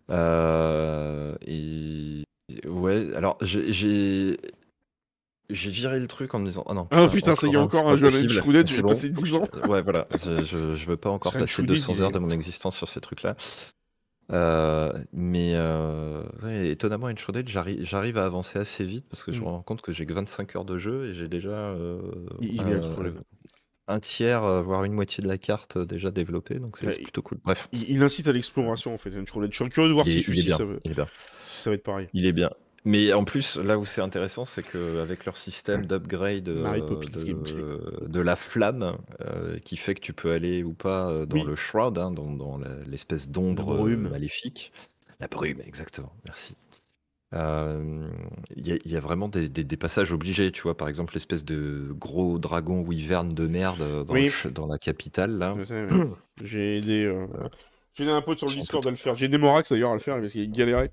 Euh, 0.09 1.35
et 1.45 2.23
ouais, 2.67 3.13
alors 3.15 3.37
j'ai 3.41 4.37
j'ai 5.49 5.69
viré 5.69 5.99
le 5.99 6.07
truc 6.07 6.33
en 6.33 6.39
me 6.39 6.45
disant 6.47 6.63
oh 6.65 6.73
non 6.73 6.87
Ah, 6.91 7.07
putain, 7.07 7.35
ça 7.35 7.47
y 7.47 7.53
est, 7.53 7.57
encore 7.57 7.87
un 7.89 7.95
jeu 7.97 8.07
à 8.07 8.09
Shrouded, 8.09 8.67
j'ai 8.67 8.81
passé 8.81 9.09
10 9.09 9.33
ans. 9.35 9.47
Ouais, 9.67 9.81
voilà, 9.81 10.07
je, 10.13 10.43
je, 10.43 10.75
je 10.75 10.85
veux 10.85 10.97
pas 10.97 11.09
encore 11.09 11.33
passer 11.33 11.47
Shrouded, 11.47 11.75
200 11.75 11.93
il 11.95 12.01
heures 12.01 12.11
de 12.11 12.19
mon 12.19 12.29
existence 12.29 12.75
sur 12.77 12.87
ces 12.87 13.01
trucs-là. 13.01 13.35
Euh, 14.31 14.93
mais 15.11 15.51
euh, 15.55 16.23
ouais, 16.41 16.69
étonnamment, 16.69 17.07
Enshrouded, 17.07 17.47
j'arrive 17.49 17.83
j'arrive 17.83 18.17
à 18.17 18.25
avancer 18.25 18.59
assez 18.59 18.85
vite 18.85 19.05
parce 19.09 19.23
que 19.23 19.33
je 19.33 19.39
Mm. 19.39 19.43
me 19.43 19.49
rends 19.49 19.61
compte 19.61 19.81
que 19.81 19.91
j'ai 19.91 20.05
que 20.05 20.13
25 20.13 20.55
heures 20.55 20.65
de 20.65 20.77
jeu 20.77 21.09
et 21.09 21.13
j'ai 21.13 21.27
déjà 21.27 21.49
euh, 21.49 21.99
Il- 22.39 22.55
il 22.55 22.67
est 22.69 22.81
un, 23.87 23.99
tiers, 23.99 24.63
voire 24.63 24.85
une 24.85 24.93
moitié 24.93 25.21
de 25.21 25.27
la 25.27 25.37
carte 25.37 25.77
déjà 25.77 26.11
développée, 26.11 26.59
donc 26.59 26.77
c'est 26.77 27.01
plutôt 27.01 27.21
cool. 27.21 27.39
Bref, 27.43 27.67
Il, 27.73 27.91
il 27.91 28.03
incite 28.03 28.27
à 28.27 28.31
l'exploration 28.31 28.93
en 28.93 28.97
fait, 28.97 29.09
Uncharted. 29.09 29.51
Je 29.51 29.55
suis 29.63 29.69
curieux 29.69 29.89
de 29.89 29.93
voir 29.93 30.07
il, 30.07 30.11
si 30.11 30.19
est- 30.19 30.21
il 30.21 30.39
est 30.39 30.43
celui-ci 30.43 30.45
bien, 30.47 30.57
ça, 30.57 30.63
va- 30.65 30.73
il 30.85 30.91
est 30.91 30.95
bien. 30.95 31.07
si 31.43 31.61
ça 31.61 31.69
va 31.71 31.75
être 31.75 31.83
pareil. 31.83 32.07
Il 32.13 32.25
est 32.25 32.31
bien. 32.31 32.49
Mais 32.83 33.13
en 33.13 33.23
plus, 33.23 33.57
là 33.57 33.77
où 33.77 33.85
c'est 33.85 34.01
intéressant, 34.01 34.43
c'est 34.43 34.63
qu'avec 34.63 35.25
leur 35.25 35.37
système 35.37 35.85
d'upgrade 35.85 36.49
euh, 36.49 38.07
de, 38.07 38.19
la 38.19 38.35
flamme, 38.35 38.97
euh, 39.21 39.59
qui 39.59 39.77
fait 39.77 39.93
que 39.93 39.99
tu 39.99 40.13
peux 40.13 40.31
aller 40.31 40.63
ou 40.63 40.73
pas 40.73 41.09
euh, 41.09 41.25
dans 41.27 41.37
Oui. 41.37 41.43
le 41.45 41.55
shroud, 41.55 41.97
hein, 41.99 42.11
dans, 42.11 42.59
l'espèce 42.87 43.29
d'ombre 43.29 43.87
maléfique. 43.87 44.71
La 45.19 45.27
brume, 45.27 45.61
exactement, 45.63 46.11
merci. 46.25 46.55
Euh, 47.33 48.09
Il 48.57 48.67
y, 48.67 48.73
a- 48.73 48.77
il 48.83 48.91
y 48.91 48.97
a 48.97 48.99
vraiment 48.99 49.29
des, 49.29 49.47
des- 49.47 49.63
des 49.63 49.77
passages 49.77 50.11
obligés, 50.11 50.51
tu 50.51 50.63
vois, 50.63 50.75
par 50.75 50.89
exemple 50.89 51.13
l'espèce 51.13 51.45
de 51.45 51.87
gros 51.93 52.39
dragon 52.39 52.81
wyvern 52.81 53.29
de 53.29 53.47
merde 53.47 54.05
dans, 54.05 54.13
Oui. 54.13 54.25
le 54.25 54.29
ch- 54.31 54.51
dans 54.53 54.67
la 54.67 54.77
capitale, 54.77 55.37
là. 55.37 55.55
J'ai 56.43 56.77
aidé. 56.79 57.05
euh, 57.05 57.27
J'ai 57.93 58.09
un 58.09 58.21
pote 58.21 58.37
sur 58.37 58.47
le 58.47 58.53
Discord 58.55 58.85
à 58.87 58.89
le 58.89 58.95
faire. 58.95 59.15
J'ai 59.15 59.25
aidé 59.25 59.37
Morax 59.37 59.69
d'ailleurs 59.71 59.91
à 59.91 59.93
le 59.93 59.99
faire 59.99 60.19
parce 60.19 60.31
qu'il 60.31 60.51
galérait. 60.51 60.91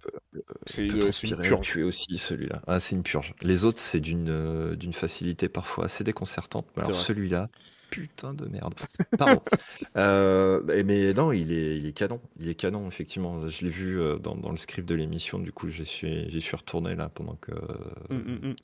C'est 0.66 0.86
une, 0.86 0.98
transpirer 0.98 1.40
à 1.40 1.42
le 1.44 1.48
purge. 1.48 1.66
tuer 1.66 1.82
aussi, 1.84 2.18
celui-là. 2.18 2.60
Ah, 2.66 2.80
c'est 2.80 2.96
une 2.96 3.02
purge. 3.04 3.34
Les 3.42 3.64
autres, 3.64 3.78
c'est 3.78 4.00
d'une 4.00 4.28
euh, 4.30 4.74
d'une 4.76 4.92
facilité 4.92 5.48
parfois 5.48 5.84
assez 5.86 6.02
déconcertante. 6.04 6.66
Mais 6.76 6.82
alors 6.82 6.94
celui-là, 6.96 7.50
putain 7.90 8.34
de 8.34 8.46
merde. 8.46 8.74
Pardon. 9.18 9.40
Euh, 9.96 10.60
mais- 10.84 11.12
non, 11.14 11.32
il 11.32 11.52
est, 11.52 11.78
il 11.78 11.86
est 11.86 11.92
canon. 11.92 12.20
Il 12.40 12.48
est 12.48 12.54
canon, 12.54 12.86
effectivement. 12.88 13.46
Je 13.48 13.64
l'ai 13.64 13.70
vu 13.70 14.00
euh, 14.00 14.18
dans, 14.18 14.34
dans 14.34 14.50
le 14.50 14.56
script 14.56 14.88
de 14.88 14.94
l'émission. 14.96 15.38
Du 15.38 15.52
coup, 15.52 15.68
j'y 15.68 15.86
suis, 15.86 16.56
retourné 16.56 16.94
là 16.96 17.08
pendant 17.08 17.36
que 17.36 17.52
Mm, 18.10 18.16
mm, 18.16 18.48
mm. 18.50 18.56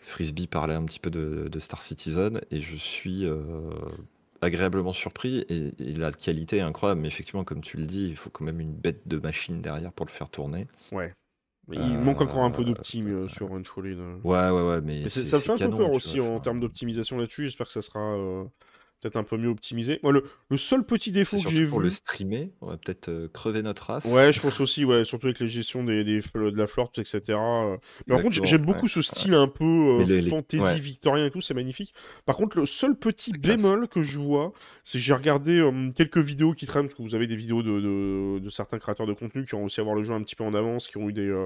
Frisbee 0.00 0.46
parlait 0.46 0.74
un 0.74 0.84
petit 0.84 0.98
peu 1.00 1.10
de, 1.10 1.48
de 1.48 1.58
Star 1.58 1.82
Citizen 1.82 2.40
et 2.50 2.60
je 2.60 2.76
suis 2.76 3.26
euh, 3.26 3.38
agréablement 4.42 4.92
surpris 4.92 5.44
et, 5.48 5.72
et 5.78 5.92
la 5.94 6.12
qualité 6.12 6.58
est 6.58 6.60
incroyable. 6.62 7.00
Mais 7.02 7.08
effectivement, 7.08 7.44
comme 7.44 7.60
tu 7.60 7.76
le 7.76 7.86
dis, 7.86 8.08
il 8.08 8.16
faut 8.16 8.30
quand 8.30 8.44
même 8.44 8.60
une 8.60 8.72
bête 8.74 9.06
de 9.06 9.18
machine 9.18 9.60
derrière 9.60 9.92
pour 9.92 10.06
le 10.06 10.10
faire 10.10 10.28
tourner. 10.30 10.66
Ouais. 10.92 11.12
Mais 11.68 11.76
Il 11.76 11.98
manque 11.98 12.20
encore 12.20 12.42
un 12.44 12.50
peu 12.50 12.62
Euh, 12.62 12.64
d'optim 12.64 13.06
euh, 13.06 13.28
sur 13.28 13.52
Unshrouded. 13.54 13.98
euh. 13.98 14.16
Ouais, 14.24 14.50
ouais, 14.50 14.68
ouais, 14.68 14.80
mais 14.80 15.00
Mais 15.02 15.08
ça 15.08 15.36
me 15.36 15.42
fait 15.42 15.62
un 15.62 15.70
peu 15.70 15.76
peur 15.76 15.92
aussi 15.92 16.20
en 16.20 16.40
termes 16.40 16.58
d'optimisation 16.58 17.16
là-dessus. 17.18 17.44
J'espère 17.44 17.66
que 17.66 17.72
ça 17.72 17.82
sera 17.82 18.00
euh, 18.00 18.44
peut-être 19.00 19.16
un 19.16 19.24
peu 19.24 19.36
mieux 19.36 19.48
optimisé. 19.48 19.98
Moi, 20.02 20.12
le, 20.12 20.24
le 20.48 20.56
seul 20.56 20.84
petit 20.84 21.10
défaut 21.12 21.40
que 21.42 21.48
j'ai 21.50 21.64
pour 21.66 21.78
vu. 21.78 21.84
le 21.84 21.90
streamer, 21.90 22.52
on 22.60 22.66
va 22.66 22.76
peut-être 22.76 23.08
euh, 23.08 23.28
crever 23.32 23.62
notre 23.62 23.84
race. 23.84 24.04
Ouais, 24.06 24.32
je 24.32 24.40
pense 24.40 24.60
aussi, 24.60 24.84
ouais, 24.84 25.04
surtout 25.04 25.26
avec 25.28 25.40
les 25.40 25.48
gestions 25.48 25.84
des, 25.84 26.04
de 26.04 26.56
la 26.56 26.66
flore, 26.66 26.90
etc. 26.96 27.20
Mais 28.06 28.14
par 28.14 28.22
contre, 28.22 28.44
j'aime 28.44 28.64
beaucoup 28.64 28.82
ouais, 28.82 28.88
ce 28.88 29.02
style 29.02 29.34
un 29.34 29.48
peu 29.48 29.64
euh, 29.64 29.96
Mais 29.98 30.04
les- 30.04 30.20
les- 30.22 30.28
fantasy 30.30 30.62
ouais. 30.62 30.78
victorien 30.78 31.26
et 31.26 31.30
tout, 31.30 31.40
c'est 31.40 31.54
magnifique. 31.54 31.94
Par 32.26 32.36
contre, 32.36 32.58
le 32.58 32.66
seul 32.66 32.94
petit 32.96 33.32
bémol 33.32 33.88
que 33.88 34.02
je 34.02 34.18
vois, 34.18 34.52
c'est 34.84 34.98
que 34.98 35.04
j'ai 35.04 35.14
regardé 35.14 35.58
euh, 35.58 35.90
quelques 35.96 36.18
vidéos 36.18 36.52
qui 36.54 36.66
traînent, 36.66 36.84
parce 36.86 36.94
que 36.94 37.02
vous 37.02 37.14
avez 37.14 37.26
des 37.26 37.36
vidéos 37.36 37.62
de, 37.62 37.80
de- 37.80 38.38
de 38.40 38.50
certains 38.50 38.78
créateurs 38.78 39.06
de 39.06 39.12
contenu 39.14 39.44
qui 39.44 39.54
ont 39.54 39.60
réussi 39.60 39.80
à 39.80 39.82
voir 39.84 39.96
le 39.96 40.02
jeu 40.02 40.12
un 40.12 40.22
petit 40.22 40.36
peu 40.36 40.44
en 40.44 40.54
avance, 40.54 40.88
qui 40.88 40.96
ont 40.98 41.08
eu 41.08 41.12
des, 41.12 41.44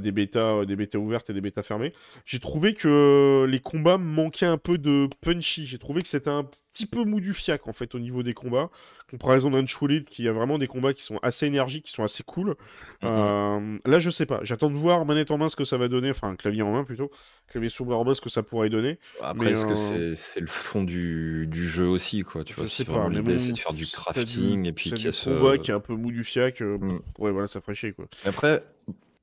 des 0.00 0.12
bêtas, 0.12 0.64
des 0.64 0.76
bêtas 0.76 0.98
ouvertes 0.98 1.30
et 1.30 1.32
des 1.32 1.40
bêtas 1.40 1.62
fermées. 1.62 1.92
J'ai 2.24 2.38
trouvé 2.40 2.74
que 2.74 3.46
les 3.48 3.60
combats 3.60 3.98
manquaient 3.98 4.46
un 4.46 4.58
peu 4.58 4.78
de 4.78 5.08
punchy. 5.20 5.66
J'ai 5.66 5.78
trouvé 5.78 6.02
que 6.02 6.08
c'était 6.08 6.30
un 6.30 6.44
petit 6.72 6.86
peu 6.86 7.04
mou 7.04 7.20
du 7.20 7.32
fiac 7.34 7.66
en 7.68 7.72
fait 7.72 7.94
au 7.94 7.98
niveau 7.98 8.22
des 8.22 8.34
combats. 8.34 8.70
Comparaison 9.10 9.50
d'Unshrouded 9.50 10.04
qui 10.04 10.28
a 10.28 10.32
vraiment 10.32 10.56
des 10.56 10.68
combats 10.68 10.94
qui 10.94 11.02
sont 11.02 11.18
assez 11.22 11.44
énergiques, 11.46 11.86
qui 11.86 11.92
sont 11.92 12.04
assez 12.04 12.22
cool. 12.22 12.54
Euh, 13.02 13.78
là, 13.84 13.98
je 13.98 14.08
sais 14.10 14.26
pas. 14.26 14.38
J'attends 14.42 14.70
de 14.70 14.76
voir 14.76 15.04
manette 15.04 15.30
en 15.32 15.38
main 15.38 15.48
ce 15.48 15.56
que 15.56 15.64
ça 15.64 15.76
va 15.78 15.88
donner, 15.88 16.10
enfin 16.10 16.36
clavier 16.36 16.62
en 16.62 16.72
main 16.72 16.84
plutôt, 16.84 17.10
clavier 17.48 17.68
souris 17.70 17.94
en 17.94 18.04
main 18.04 18.14
ce 18.14 18.20
que 18.20 18.28
ça 18.30 18.42
pourrait 18.42 18.70
donner. 18.70 18.98
Après, 19.20 19.50
est-ce 19.52 19.64
que 19.64 19.72
euh, 19.72 19.74
c'est 19.74 20.14
c'est 20.14 20.40
le 20.40 20.46
fond 20.46 20.84
du, 20.84 21.46
du 21.48 21.68
jeu 21.68 21.86
aussi, 21.88 22.22
quoi 22.22 22.44
Tu 22.44 22.54
Je 22.54 22.60
vois, 22.60 22.68
pas. 22.86 22.92
vraiment 22.92 23.08
l'idée 23.08 23.38
c'est 23.38 23.52
de 23.52 23.58
faire 23.58 23.72
du 23.72 23.84
c'est 23.84 23.96
crafting 23.96 24.66
et 24.66 24.72
puis 24.72 24.90
c'est 24.90 24.96
qu'il 24.96 25.06
y 25.06 25.08
a 25.08 25.12
ce. 25.12 25.30
combat 25.30 25.58
qui 25.58 25.70
est 25.72 25.74
un 25.74 25.80
peu 25.80 25.94
mou 25.94 26.12
du 26.12 26.22
fiac. 26.24 26.62
euh, 26.62 26.78
Mm. 26.78 27.00
Ouais, 27.18 27.30
voilà, 27.32 27.46
ça 27.48 27.60
ferait 27.60 27.74
chier 27.74 27.92
quoi. 27.92 28.06
Après, 28.24 28.62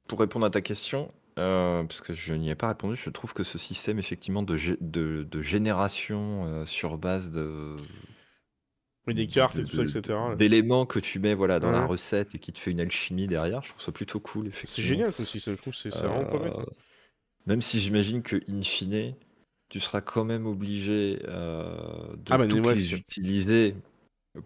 pour 0.07 0.19
répondre 0.19 0.45
à 0.45 0.49
ta 0.49 0.59
question, 0.61 1.11
euh, 1.37 1.83
parce 1.83 2.01
que 2.01 2.13
je 2.13 2.33
n'y 2.33 2.49
ai 2.49 2.55
pas 2.55 2.69
répondu, 2.69 2.95
je 2.95 3.09
trouve 3.09 3.33
que 3.33 3.43
ce 3.43 3.57
système 3.57 3.99
effectivement 3.99 4.43
de, 4.43 4.57
gé- 4.57 4.77
de, 4.81 5.23
de 5.29 5.41
génération 5.41 6.45
euh, 6.45 6.65
sur 6.65 6.97
base 6.97 7.31
de 7.31 7.77
des 9.07 9.25
de- 9.25 9.33
cartes 9.33 9.55
de- 9.57 9.61
et 9.61 9.65
tout 9.65 9.75
ça, 9.77 9.83
de- 9.83 9.87
etc. 9.99 10.35
d'éléments 10.35 10.85
que 10.85 10.99
tu 10.99 11.19
mets 11.19 11.33
voilà 11.33 11.59
dans 11.59 11.71
la 11.71 11.81
Ouais. 11.81 11.87
recette 11.87 12.35
et 12.35 12.39
qui 12.39 12.51
te 12.51 12.59
fait 12.59 12.71
une 12.71 12.79
alchimie 12.81 13.27
derrière, 13.27 13.63
je 13.63 13.69
trouve 13.69 13.81
ça 13.81 13.91
plutôt 13.91 14.19
cool 14.19 14.45
C'est 14.47 14.49
effectivement. 14.49 14.89
génial 14.89 15.13
aussi, 15.17 15.39
ça, 15.39 15.51
je 15.51 15.57
trouve, 15.57 15.73
c'est 15.75 15.91
c'est 15.91 15.99
vraiment 16.01 16.25
pas 16.25 16.39
bête. 16.39 16.53
hein. 16.57 16.65
Euh, 16.67 16.71
Même 17.45 17.61
si 17.61 17.79
j'imagine 17.79 18.21
que 18.21 18.35
in 18.49 18.61
fine, 18.61 19.13
tu 19.69 19.79
seras 19.79 20.01
quand 20.01 20.25
même 20.25 20.45
obligé 20.45 21.19
euh, 21.27 22.15
de 22.17 22.33
Ah 22.33 22.37
bah, 22.37 22.47
toutes 22.47 22.65
ouais, 22.65 22.75
les 22.75 22.81
c'est- 22.81 22.97
utiliser 22.97 23.75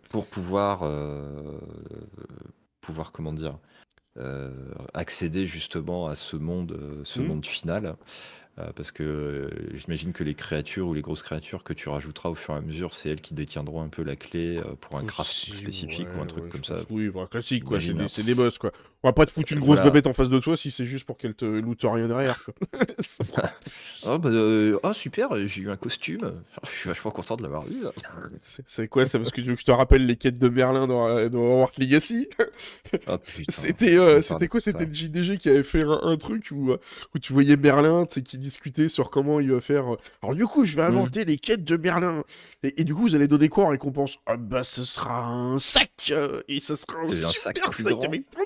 pour 0.10 0.28
pouvoir, 0.28 0.84
euh, 0.84 1.60
pouvoir 2.82 3.12
comment 3.12 3.34
dire, 3.34 3.58
euh, 4.18 4.52
accéder 4.94 5.48
justement 5.48 6.08
à 6.08 6.16
ce 6.16 6.36
monde, 6.38 6.74
euh, 6.74 7.02
ce 7.04 7.22
Mhm. 7.22 7.28
monde 7.28 7.46
final. 7.46 7.96
Euh, 8.60 8.70
parce 8.76 8.92
que 8.92 9.02
euh, 9.04 9.50
j'imagine 9.78 10.12
que 10.12 10.26
les 10.26 10.36
créatures 10.36 10.88
ou 10.90 10.94
les 10.94 11.02
grosses 11.02 11.24
créatures 11.24 11.64
que 11.64 11.72
tu 11.72 11.88
rajouteras 11.88 12.28
au 12.30 12.36
fur 12.36 12.54
et 12.54 12.58
à 12.58 12.62
mesure, 12.62 12.94
c'est 12.94 13.10
elles 13.10 13.22
qui 13.22 13.34
détiendront 13.34 13.82
un 13.82 13.88
peu 13.88 14.04
la 14.04 14.18
clé 14.18 14.58
euh, 14.58 14.76
pour 14.76 14.98
un 14.98 15.06
craft 15.06 15.30
Possible, 15.30 15.56
spécifique 15.56 16.10
ou 16.14 16.18
ouais, 16.18 16.24
un 16.24 16.26
truc 16.26 16.44
ouais, 16.44 16.50
comme 16.50 16.64
ça. 16.66 16.76
pense- 16.76 16.88
Oui, 16.90 17.08
voilà, 17.08 17.30
classique, 17.30 17.64
quoi. 17.64 17.80
C'est 17.80 17.94
des, 17.94 18.04
hein. 18.04 18.08
c'est 18.10 18.24
des 18.24 18.36
boss, 18.36 18.58
quoi. 18.58 18.74
On 19.04 19.08
va 19.10 19.14
pas 19.14 19.26
te 19.26 19.32
foutre 19.32 19.52
une 19.52 19.60
grosse 19.60 19.78
Voilà. 19.78 19.90
bébête 19.90 20.06
en 20.06 20.14
face 20.14 20.30
de 20.30 20.38
toi 20.40 20.56
si 20.56 20.70
c'est 20.70 20.86
juste 20.86 21.06
pour 21.06 21.18
qu'elle 21.18 21.34
te 21.34 21.44
loot 21.46 21.80
rien 21.84 22.08
derrière. 22.08 22.46
Oh, 24.06 24.18
bah, 24.20 24.30
euh, 24.30 24.78
oh, 24.84 24.94
super, 24.94 25.30
j'ai 25.48 25.62
eu 25.64 25.70
un 25.72 25.76
costume. 25.78 26.22
Enfin, 26.52 26.62
je 26.72 26.78
suis 26.78 26.88
vachement 26.90 27.10
content 27.12 27.36
de 27.36 27.42
l'avoir 27.42 27.66
eu. 27.68 27.78
C'est- 28.44 28.64
c'est 28.68 28.88
quoi 28.88 29.06
ça 29.06 29.18
Parce 29.18 29.32
que 29.32 29.42
tu 29.42 29.48
veux 29.48 29.56
que 29.56 29.62
je 29.62 29.66
te 29.66 29.72
rappelle 29.72 30.06
les 30.06 30.18
quêtes 30.18 30.38
de 30.38 30.50
Merlin 30.50 30.86
dans, 30.86 31.08
euh, 31.08 31.30
dans 31.30 31.40
Warcraft 31.40 31.80
Legacy? 31.80 32.28
Oh. 33.08 33.18
C'était 33.24 33.96
euh, 33.98 34.22
c'était 34.22 34.48
quoi? 34.48 34.60
C'était 34.60 34.86
le 34.86 34.94
JDG 34.94 35.38
qui 35.38 35.50
avait 35.50 35.64
fait 35.64 35.82
un, 35.82 36.00
un 36.04 36.18
truc 36.18 36.50
où, 36.52 36.72
où 36.72 37.20
tu 37.20 37.32
voyais 37.34 37.56
Merlin, 37.56 38.06
tu 38.06 38.16
sais, 38.16 38.22
qui 38.22 38.38
discutait 38.38 38.88
sur 38.90 39.10
comment 39.10 39.40
il 39.40 39.52
va 39.52 39.62
faire. 39.62 39.86
Alors 40.22 40.36
du 40.36 40.46
coup, 40.46 40.66
je 40.66 40.76
vais 40.76 40.82
Mhm. 40.82 40.98
inventer 40.98 41.26
les 41.26 41.38
quêtes 41.38 41.64
de 41.64 41.78
Merlin. 41.78 42.24
Et, 42.64 42.82
et 42.82 42.84
du 42.84 42.94
coup, 42.94 43.02
vous 43.04 43.16
allez 43.16 43.28
donner 43.28 43.50
quoi 43.50 43.66
en 43.66 43.68
récompense? 43.70 44.20
Ah 44.26 44.36
bah, 44.38 44.64
ce 44.64 44.84
sera 44.84 45.26
un 45.26 45.58
sac 45.60 46.14
Et 46.48 46.60
ça 46.60 46.76
sera 46.76 47.00
un 47.00 47.08
C'est 47.08 47.26
un 47.26 47.30
super 47.30 47.74
sac 47.74 48.04
avec 48.04 48.30
plein 48.30 48.44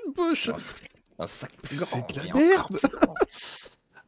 Un 1.17 1.27
sac 1.27 1.51
plus 1.61 1.77
C'est 1.77 2.05
de 2.13 2.27
la 2.27 2.33
merde. 2.33 2.79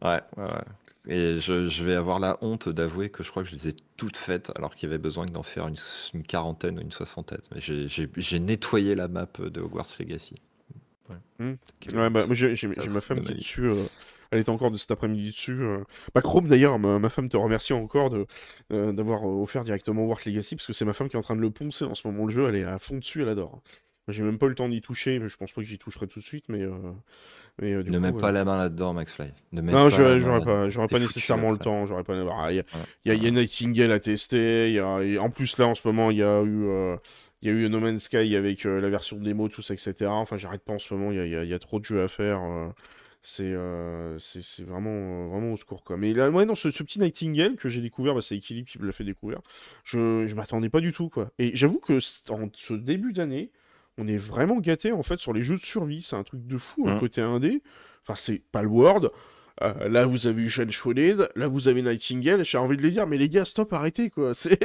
Ouais, 0.02 0.22
ouais, 0.38 0.44
ouais. 0.44 0.64
Et 1.10 1.40
je, 1.40 1.70
je 1.70 1.84
vais 1.86 1.96
avoir 1.96 2.20
la 2.20 2.38
honte 2.42 2.68
d'avouer 2.68 3.10
que 3.10 3.24
je 3.24 3.32
crois 3.32 3.42
que 3.44 3.50
je 3.50 3.56
les 3.56 3.70
ai 3.70 3.76
toutes 3.96 4.18
faites 4.18 4.52
alors 4.58 4.76
qu'il 4.76 4.88
y 4.90 4.92
avait 4.92 4.98
besoin 5.02 5.26
d'en 5.26 5.42
faire 5.42 5.68
une, 5.70 5.78
une 6.14 6.24
quarantaine 6.24 6.78
ou 6.78 6.82
une 6.82 6.92
soixantaine. 6.92 7.40
Mais 7.56 7.62
j'ai- 7.62 8.40
nettoyé 8.40 8.94
la 8.94 9.08
map 9.08 9.28
de 9.40 9.62
Hogwarts 9.62 9.88
Legacy. 10.00 10.36
Ouais, 11.10 11.16
Hmm. 11.40 11.54
Ouais, 11.98 12.10
bah, 12.10 12.26
j'ai 12.32 12.68
ma 12.90 13.00
femme 13.02 13.22
qui 13.24 13.32
est 13.32 13.36
dessus. 13.36 13.70
euh, 13.70 13.86
elle 14.32 14.40
était 14.42 14.50
encore 14.50 14.70
de 14.72 14.76
cet 14.76 14.92
après-midi 14.92 15.30
dessus. 15.30 15.62
euh. 15.64 15.86
Bah, 16.14 16.22
Chrome, 16.22 16.50
d'ailleurs, 16.50 16.78
ma, 16.78 17.00
ma 17.00 17.10
femme 17.10 17.30
te 17.30 17.38
remercie 17.38 17.72
encore 17.72 18.10
de 18.10 18.28
euh, 18.74 18.92
d'avoir 18.92 19.24
euh, 19.24 19.42
offert 19.42 19.64
directement 19.64 20.04
Warcraft 20.04 20.28
Legacy 20.28 20.56
parce 20.58 20.68
que 20.68 20.74
c'est 20.74 20.84
ma 20.84 20.92
femme 20.92 21.08
qui 21.08 21.16
est 21.16 21.20
en 21.20 21.24
train 21.24 21.38
de 21.38 21.42
le 21.42 21.50
poncer 21.52 21.86
en 21.86 21.96
ce 21.96 22.06
moment. 22.06 22.26
Le 22.26 22.32
jeu, 22.32 22.50
elle 22.50 22.56
est 22.56 22.66
à 22.66 22.78
fond 22.80 22.98
dessus, 22.98 23.22
elle 23.22 23.30
adore. 23.30 23.62
J'ai 24.08 24.24
même 24.24 24.38
pas 24.38 24.46
eu 24.46 24.50
le 24.50 24.56
temps 24.56 24.70
d'y 24.70 24.82
toucher, 24.82 25.20
mais 25.20 25.28
je 25.28 25.38
pense 25.38 25.52
pas 25.52 25.62
que 25.62 25.68
j'y 25.68 25.78
toucherai 25.78 26.08
tout 26.08 26.20
de 26.20 26.24
suite. 26.24 26.46
Mais, 26.50 26.62
euh, 26.62 26.72
mais 27.62 27.74
euh, 27.74 27.84
du 27.84 27.92
Ne 27.92 27.98
coup, 27.98 28.04
mets 28.04 28.10
euh, 28.12 28.22
pas 28.22 28.32
la 28.32 28.46
main 28.46 28.58
là-dedans, 28.58 28.94
MaxFly. 28.94 29.32
Ne 29.52 29.62
mets 29.62 29.74
Non, 29.74 29.90
pas 29.90 29.90
j'aurais 29.90 30.40
pas, 30.42 30.68
pas 30.68 30.88
foutu 30.88 31.02
nécessairement 31.04 31.52
le 31.52 31.58
temps. 31.58 31.86
J'aurais 31.86 32.04
pas. 32.04 32.14
ah, 32.40 32.52
Il 32.52 32.56
y, 32.58 32.60
a- 32.60 32.64
y 33.06 33.12
a, 33.12 33.14
il 33.16 33.24
y 33.24 33.28
a 33.28 33.32
Nightingale 33.32 33.92
à 33.92 34.00
tester. 34.00 34.72
y 34.72 34.80
a- 34.80 35.02
et 35.04 35.18
en 35.18 35.30
plus, 35.30 35.58
là, 35.58 35.68
en 35.68 35.76
ce 35.76 35.88
moment, 35.88 36.10
il 36.12 36.18
y 36.18 36.24
a 36.24 36.42
eu, 36.42 36.66
euh, 36.66 36.96
il 37.42 37.50
y 37.50 37.52
a 37.52 37.56
eu 37.56 37.70
No 37.70 37.80
Man's 37.80 38.04
Sky 38.04 38.36
avec 38.36 38.64
la 38.64 38.90
version 38.90 39.18
démo, 39.18 39.50
tout 39.50 39.62
ça, 39.62 39.74
etc. 39.74 40.12
Enfin, 40.14 40.38
j'arrête 40.38 40.64
pas 40.64 40.74
en 40.74 40.80
ce 40.80 40.94
moment. 40.94 41.12
Il 41.12 41.26
y 41.28 41.30
y 41.30 41.54
a- 41.54 41.60
trop 41.60 41.80
de 41.80 41.86
jeux 41.86 42.02
à 42.04 42.08
faire. 42.08 42.40
c'est 43.24 43.54
c'est 44.20 44.42
c'est 44.42 44.64
vraiment, 44.64 45.28
vraiment 45.28 45.54
au 45.54 45.58
secours, 45.58 45.84
quoi. 45.84 45.98
Mais 45.98 46.14
là, 46.14 46.30
ouais, 46.30 46.46
non, 46.46 46.56
ce, 46.56 46.72
ce 46.72 46.84
petit 46.84 47.00
Nightingale 47.00 47.56
que 47.56 47.70
j'ai 47.70 47.82
découvert, 47.82 48.14
bah, 48.16 48.22
c'est 48.22 48.38
Equilibre 48.38 48.70
qui 48.70 48.80
me 48.80 48.86
l'a 48.86 48.94
fait 48.94 49.04
découvrir. 49.04 49.42
Je, 49.84 50.28
je 50.28 50.36
m'attendais 50.36 50.70
pas 50.70 50.80
du 50.82 50.94
tout, 50.94 51.10
quoi. 51.10 51.32
Et 51.40 51.52
j'avoue 51.56 51.80
que 51.80 51.98
en 52.32 52.50
ce 52.54 52.74
début 52.74 53.14
d'année, 53.14 53.52
on 53.98 54.08
est 54.08 54.18
vraiment 54.18 54.60
gâté 54.60 54.92
en 54.92 55.04
fait 55.04 55.18
sur 55.18 55.34
les 55.34 55.42
jeux 55.44 55.56
de 55.56 55.62
survie. 55.62 56.02
C'est 56.02 56.16
un 56.16 56.24
truc 56.24 56.46
de 56.46 56.58
fou, 56.58 56.88
un 56.88 56.94
Mhm. 56.96 57.00
côté 57.00 57.22
indé. 57.22 57.62
Enfin, 58.04 58.16
c'est 58.16 58.42
Palworld. 58.52 59.10
Euh, 59.64 59.90
là, 59.90 60.06
vous 60.06 60.28
avez 60.28 60.44
eu 60.44 60.50
Shane 60.52 60.70
Shrouded, 60.70 61.30
là, 61.36 61.48
vous 61.48 61.68
avez 61.68 61.82
Nightingale. 61.82 62.46
J'ai 62.46 62.60
envie 62.60 62.78
de 62.78 62.84
les 62.84 62.92
dire, 62.92 63.08
mais 63.08 63.18
les 63.18 63.28
gars, 63.28 63.44
stop, 63.44 63.74
arrêtez, 63.74 64.12
quoi. 64.12 64.34
C'est... 64.36 64.60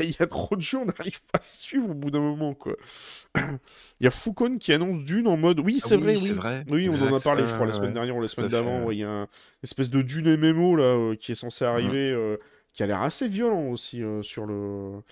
Il 0.00 0.10
y 0.10 0.16
a 0.18 0.26
trop 0.26 0.56
de 0.56 0.60
jeux, 0.60 0.78
on 0.78 0.84
n'arrive 0.86 1.20
pas 1.30 1.38
à 1.38 1.42
suivre 1.42 1.88
au 1.90 1.94
bout 1.94 2.10
d'un 2.10 2.18
moment, 2.20 2.52
quoi. 2.52 2.74
Il 3.36 4.04
y 4.04 4.06
a 4.08 4.10
Foucon 4.10 4.58
qui 4.58 4.72
annonce 4.72 5.04
Dune 5.04 5.28
en 5.28 5.36
mode. 5.36 5.60
Oui, 5.60 5.78
Ah 5.80 5.86
c'est 5.86 5.94
oui, 5.94 6.02
vrai, 6.02 6.14
c'est 6.16 6.30
oui. 6.32 6.36
vrai. 6.36 6.64
Oui, 6.68 6.88
on 6.88 7.06
en 7.06 7.14
a 7.16 7.20
parlé, 7.20 7.46
je 7.46 7.54
crois, 7.54 7.66
la 7.66 7.72
semaine 7.72 7.90
ouais. 7.90 7.94
dernière 7.94 8.16
ou 8.16 8.20
la 8.20 8.26
semaine 8.26 8.50
d'avant. 8.50 8.90
Il 8.90 8.98
y 8.98 9.04
a 9.04 9.08
un 9.10 9.28
espèce 9.62 9.90
de 9.90 10.02
Dune 10.02 10.36
MMO, 10.36 10.74
là, 10.74 10.84
euh, 10.86 11.14
qui 11.14 11.30
est 11.30 11.36
censé 11.36 11.64
Mm. 11.64 11.68
arriver, 11.68 12.10
euh, 12.10 12.36
qui 12.72 12.82
a 12.82 12.86
l'air 12.88 13.00
assez 13.00 13.28
violent 13.28 13.68
aussi 13.68 14.02
euh, 14.02 14.22
sur 14.22 14.44
le. 14.46 15.02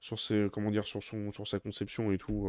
Sur 0.00 0.18
ses, 0.18 0.46
comment 0.50 0.70
dire, 0.70 0.84
sur 0.86 1.02
son, 1.02 1.30
sur 1.30 1.46
sa 1.46 1.58
conception 1.58 2.10
et 2.10 2.16
tout. 2.16 2.48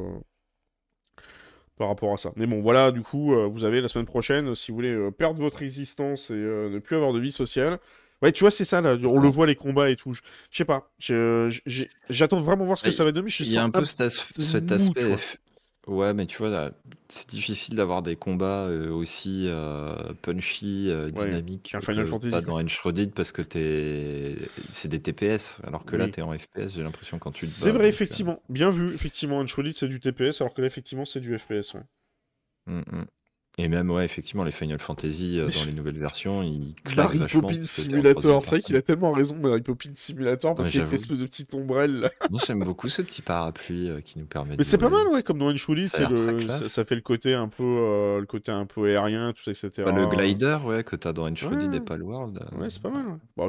Par 1.79 1.87
rapport 1.87 2.13
à 2.13 2.17
ça. 2.17 2.31
Mais 2.35 2.45
bon, 2.45 2.61
voilà, 2.61 2.91
du 2.91 3.01
coup, 3.01 3.33
euh, 3.33 3.47
vous 3.47 3.63
avez 3.63 3.81
la 3.81 3.87
semaine 3.87 4.05
prochaine, 4.05 4.49
euh, 4.49 4.53
si 4.55 4.69
vous 4.69 4.75
voulez 4.75 4.89
euh, 4.93 5.09
perdre 5.09 5.39
votre 5.41 5.63
existence 5.63 6.29
et 6.29 6.33
euh, 6.33 6.69
ne 6.69 6.77
plus 6.79 6.95
avoir 6.97 7.13
de 7.13 7.19
vie 7.19 7.31
sociale. 7.31 7.79
Ouais, 8.21 8.33
tu 8.33 8.43
vois, 8.43 8.51
c'est 8.51 8.65
ça, 8.65 8.81
là, 8.81 8.95
on 9.05 9.19
le 9.19 9.29
voit, 9.29 9.47
les 9.47 9.55
combats 9.55 9.89
et 9.89 9.95
tout. 9.95 10.13
Je 10.13 10.21
sais 10.51 10.65
pas, 10.65 10.91
j'attends 12.09 12.41
vraiment 12.41 12.65
voir 12.65 12.77
ce 12.77 12.83
que 12.83 12.89
ça 12.91 13.05
va 13.05 13.11
donner. 13.13 13.29
Il 13.39 13.45
y 13.47 13.57
a 13.57 13.63
un 13.63 13.69
peu 13.69 13.85
cet, 13.85 14.01
as- 14.01 14.19
aspect. 14.75 15.01
Tu 15.85 15.91
Ouais, 15.91 16.13
mais 16.13 16.27
tu 16.27 16.37
vois, 16.37 16.49
là, 16.49 16.71
c'est 17.09 17.29
difficile 17.29 17.75
d'avoir 17.75 18.01
des 18.03 18.15
combats 18.15 18.67
euh, 18.67 18.91
aussi 18.91 19.45
euh, 19.47 20.13
punchy, 20.21 20.89
euh, 20.91 21.09
Ouais, 21.11 21.39
dynamiques 21.39 21.77
qu'un 21.77 21.81
Final 21.81 22.05
que 22.05 22.07
Fantasy, 22.07 22.41
quoi. 22.43 22.55
dans 22.55 22.59
Enshrouded 22.61 23.13
parce 23.13 23.31
que 23.31 23.41
c'est 24.71 24.87
des 24.87 25.01
TPS, 25.01 25.61
alors 25.65 25.85
que 25.85 25.95
là, 25.95 26.07
Oui. 26.07 26.09
t'es 26.09 26.21
en 26.21 26.37
FPS, 26.37 26.73
j'ai 26.75 26.83
l'impression, 26.83 27.17
quand 27.19 27.31
tu 27.31 27.47
te 27.51 27.59
C'est 27.59 27.71
bats, 27.71 27.71
vrai, 27.71 27.87
donc, 27.87 27.89
effectivement. 27.89 28.41
Bien 28.49 28.69
vu, 28.69 28.93
effectivement. 28.93 29.39
Uncharted, 29.41 29.73
c'est 29.73 29.87
du 29.87 29.99
TPS, 29.99 30.41
alors 30.41 30.53
que 30.53 30.61
là, 30.61 30.67
effectivement, 30.67 31.05
c'est 31.05 31.19
du 31.19 31.37
FPS. 31.39 31.73
ouais. 31.73 31.81
mm, 32.67 32.83
mm. 32.91 33.07
Et 33.61 33.67
même, 33.67 33.91
ouais, 33.91 34.05
effectivement, 34.05 34.45
les 34.45 34.53
Final 34.53 34.79
Fantasy 34.79 35.37
euh, 35.37 35.49
dans 35.49 35.65
les 35.65 35.73
nouvelles 35.73 35.97
versions, 35.97 36.41
ils 36.43 36.73
claquent 36.85 37.15
Mary 37.15 37.29
Poppins 37.29 37.63
Simulator. 37.63 38.41
C'est 38.41 38.49
vrai 38.51 38.61
qu'il 38.61 38.75
a 38.77 38.81
tellement 38.81 39.11
raison, 39.11 39.35
Mary 39.35 39.61
Poppins 39.61 39.91
Simulator, 39.95 40.55
parce 40.55 40.69
Ouais, 40.69 40.71
qu'il 40.71 40.79
y 40.79 40.83
a 40.83 40.85
cette 40.85 40.99
espèce 41.01 41.17
de 41.17 41.25
petite 41.25 41.53
ombrelle. 41.53 42.09
Moi, 42.31 42.39
j'aime 42.47 42.63
beaucoup 42.63 42.87
ce 42.87 43.01
petit 43.01 43.21
parapluie 43.21 43.89
euh, 43.89 43.99
qui 43.99 44.17
nous 44.17 44.25
permet 44.25 44.51
de 44.53 44.57
Mais 44.59 44.63
c'est 44.63 44.77
pas 44.77 44.87
mal, 44.87 45.05
ouais, 45.09 45.23
comme 45.23 45.39
dans 45.39 45.49
Uncharted, 45.49 45.87
Ça 45.89 46.07
le, 46.07 46.85
fait 46.85 46.95
le 46.95 47.01
côté 47.01 47.33
un 47.33 47.49
peu, 47.49 47.63
euh, 47.63 48.21
le 48.21 48.25
côté 48.25 48.49
un 48.53 48.65
peu 48.65 48.85
aérien, 48.85 49.33
tout 49.33 49.43
ça, 49.43 49.51
etc. 49.51 49.83
Bah, 49.83 49.91
le 49.91 50.07
glider, 50.07 50.57
ouais, 50.63 50.85
que 50.85 50.95
t'as 50.95 51.11
dans 51.11 51.29
Enshrouded 51.29 51.69
Ouais. 51.69 51.77
et 51.77 51.81
Palworld. 51.81 52.39
Ouais, 52.57 52.69
c'est 52.69 52.81
pas 52.81 52.91
mal. 52.91 53.07
Ouais. 53.07 53.17
Bah, 53.35 53.47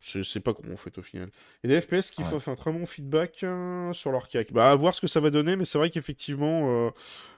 c'est. 0.00 0.24
C'est 0.24 0.40
pas 0.40 0.54
con 0.54 0.62
en 0.72 0.76
fait 0.76 0.96
au 0.98 1.02
final. 1.02 1.28
Et 1.64 1.68
des 1.68 1.80
FPS 1.80 2.10
qui 2.10 2.22
Ouais. 2.22 2.40
font 2.40 2.52
un 2.52 2.54
très 2.54 2.72
bon 2.72 2.86
feedback 2.86 3.40
euh, 3.42 3.92
sur 3.92 4.12
leur 4.12 4.28
CAC. 4.28 4.52
Bah 4.52 4.70
à 4.70 4.74
voir 4.74 4.94
ce 4.94 5.00
que 5.00 5.06
ça 5.06 5.20
va 5.20 5.30
donner, 5.30 5.56
mais 5.56 5.64
c'est 5.64 5.78
vrai 5.78 5.90
qu'effectivement, 5.90 6.86
euh, 6.86 6.90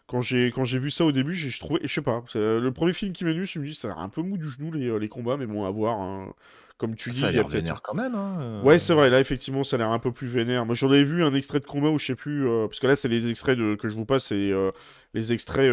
quand 0.06 0.20
j'ai 0.20 0.50
vu 0.78 0.90
ça 0.90 1.04
au 1.04 1.12
début, 1.12 1.34
j'ai 1.34 1.50
je 1.50 1.58
trouvais, 1.60 1.80
je 1.84 1.92
sais 1.92 2.02
pas, 2.02 2.22
c'est, 2.28 2.38
euh, 2.38 2.60
le 2.60 2.72
premier 2.72 2.92
film 2.92 3.12
qui 3.12 3.24
m'est 3.24 3.32
venu, 3.32 3.44
je 3.46 3.58
me 3.58 3.66
dis 3.66 3.74
ça 3.74 3.88
a 3.88 3.90
l'air 3.92 3.98
un 4.00 4.08
peu 4.08 4.22
mou 4.22 4.36
du 4.38 4.48
genou 4.48 4.72
les, 4.72 4.86
euh, 4.88 4.96
les 4.98 5.08
combats, 5.08 5.36
mais 5.36 5.46
bon 5.46 5.64
à 5.64 5.70
voir. 5.70 6.00
hein. 6.00 6.32
Comme 6.78 6.94
tu 6.94 7.10
dis, 7.10 7.18
Ça 7.20 7.26
a 7.26 7.32
l'air 7.32 7.48
vénère 7.48 7.82
quand 7.82 7.94
même. 7.94 8.14
Hein, 8.14 8.62
Ouais, 8.62 8.78
c'est 8.78 8.94
vrai, 8.94 9.10
là 9.10 9.18
effectivement 9.18 9.64
ça 9.64 9.74
a 9.74 9.78
l'air 9.80 9.90
un 9.90 9.98
peu 9.98 10.12
plus 10.12 10.28
vénère. 10.28 10.64
Moi 10.64 10.76
j'en 10.76 10.88
avais 10.88 11.02
vu 11.02 11.24
un 11.24 11.34
extrait 11.34 11.58
de 11.58 11.66
combat 11.66 11.88
où 11.90 11.98
je 11.98 12.06
sais 12.06 12.14
plus, 12.14 12.44
parce 12.68 12.78
que 12.78 12.86
là 12.86 12.94
c'est 12.94 13.08
les 13.08 13.28
extraits 13.28 13.58
de, 13.58 13.74
que 13.74 13.88
je 13.88 13.94
vous 13.94 14.04
passe, 14.04 14.26
c'est 14.26 14.52
les 15.12 15.32
extraits, 15.32 15.72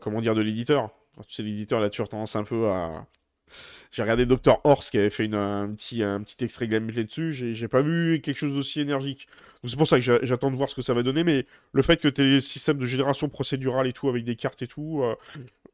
comment 0.00 0.20
dire, 0.22 0.34
de 0.34 0.40
l'éditeur. 0.40 0.88
Tu 1.28 1.34
sais, 1.34 1.42
l'éditeur 1.42 1.78
là, 1.80 1.90
tu 1.90 2.00
as 2.00 2.06
tendance 2.06 2.34
un 2.36 2.44
peu 2.44 2.68
à. 2.70 3.06
J'ai 3.92 4.02
regardé 4.02 4.26
Dr. 4.26 4.58
Horse 4.64 4.90
qui 4.90 4.98
avait 4.98 5.10
fait 5.10 5.26
une- 5.26 5.34
un, 5.34 5.68
petit, 5.74 6.02
un 6.02 6.20
petit 6.22 6.42
extrait 6.42 6.66
gameplay 6.66 7.04
dessus, 7.04 7.32
j'ai 7.32 7.68
pas 7.68 7.82
vu 7.82 8.20
quelque 8.22 8.36
chose 8.38 8.52
d'aussi 8.52 8.80
énergique. 8.80 9.28
Donc 9.62 9.70
c'est 9.70 9.76
pour 9.76 9.86
ça 9.86 9.96
que 9.96 10.02
j'a- 10.02 10.18
j'attends 10.22 10.50
de 10.50 10.56
voir 10.56 10.68
ce 10.70 10.74
que 10.74 10.82
ça 10.82 10.94
va 10.94 11.02
donner, 11.02 11.22
mais 11.24 11.46
le 11.72 11.82
fait 11.82 12.00
que 12.00 12.08
tu 12.08 12.22
aies 12.22 12.40
système 12.40 12.78
de 12.78 12.86
génération 12.86 13.28
procédurale 13.28 13.86
et 13.86 13.92
tout, 13.92 14.08
avec 14.08 14.24
des 14.24 14.34
cartes 14.34 14.62
et 14.62 14.66
tout, 14.66 15.02
euh, 15.02 15.14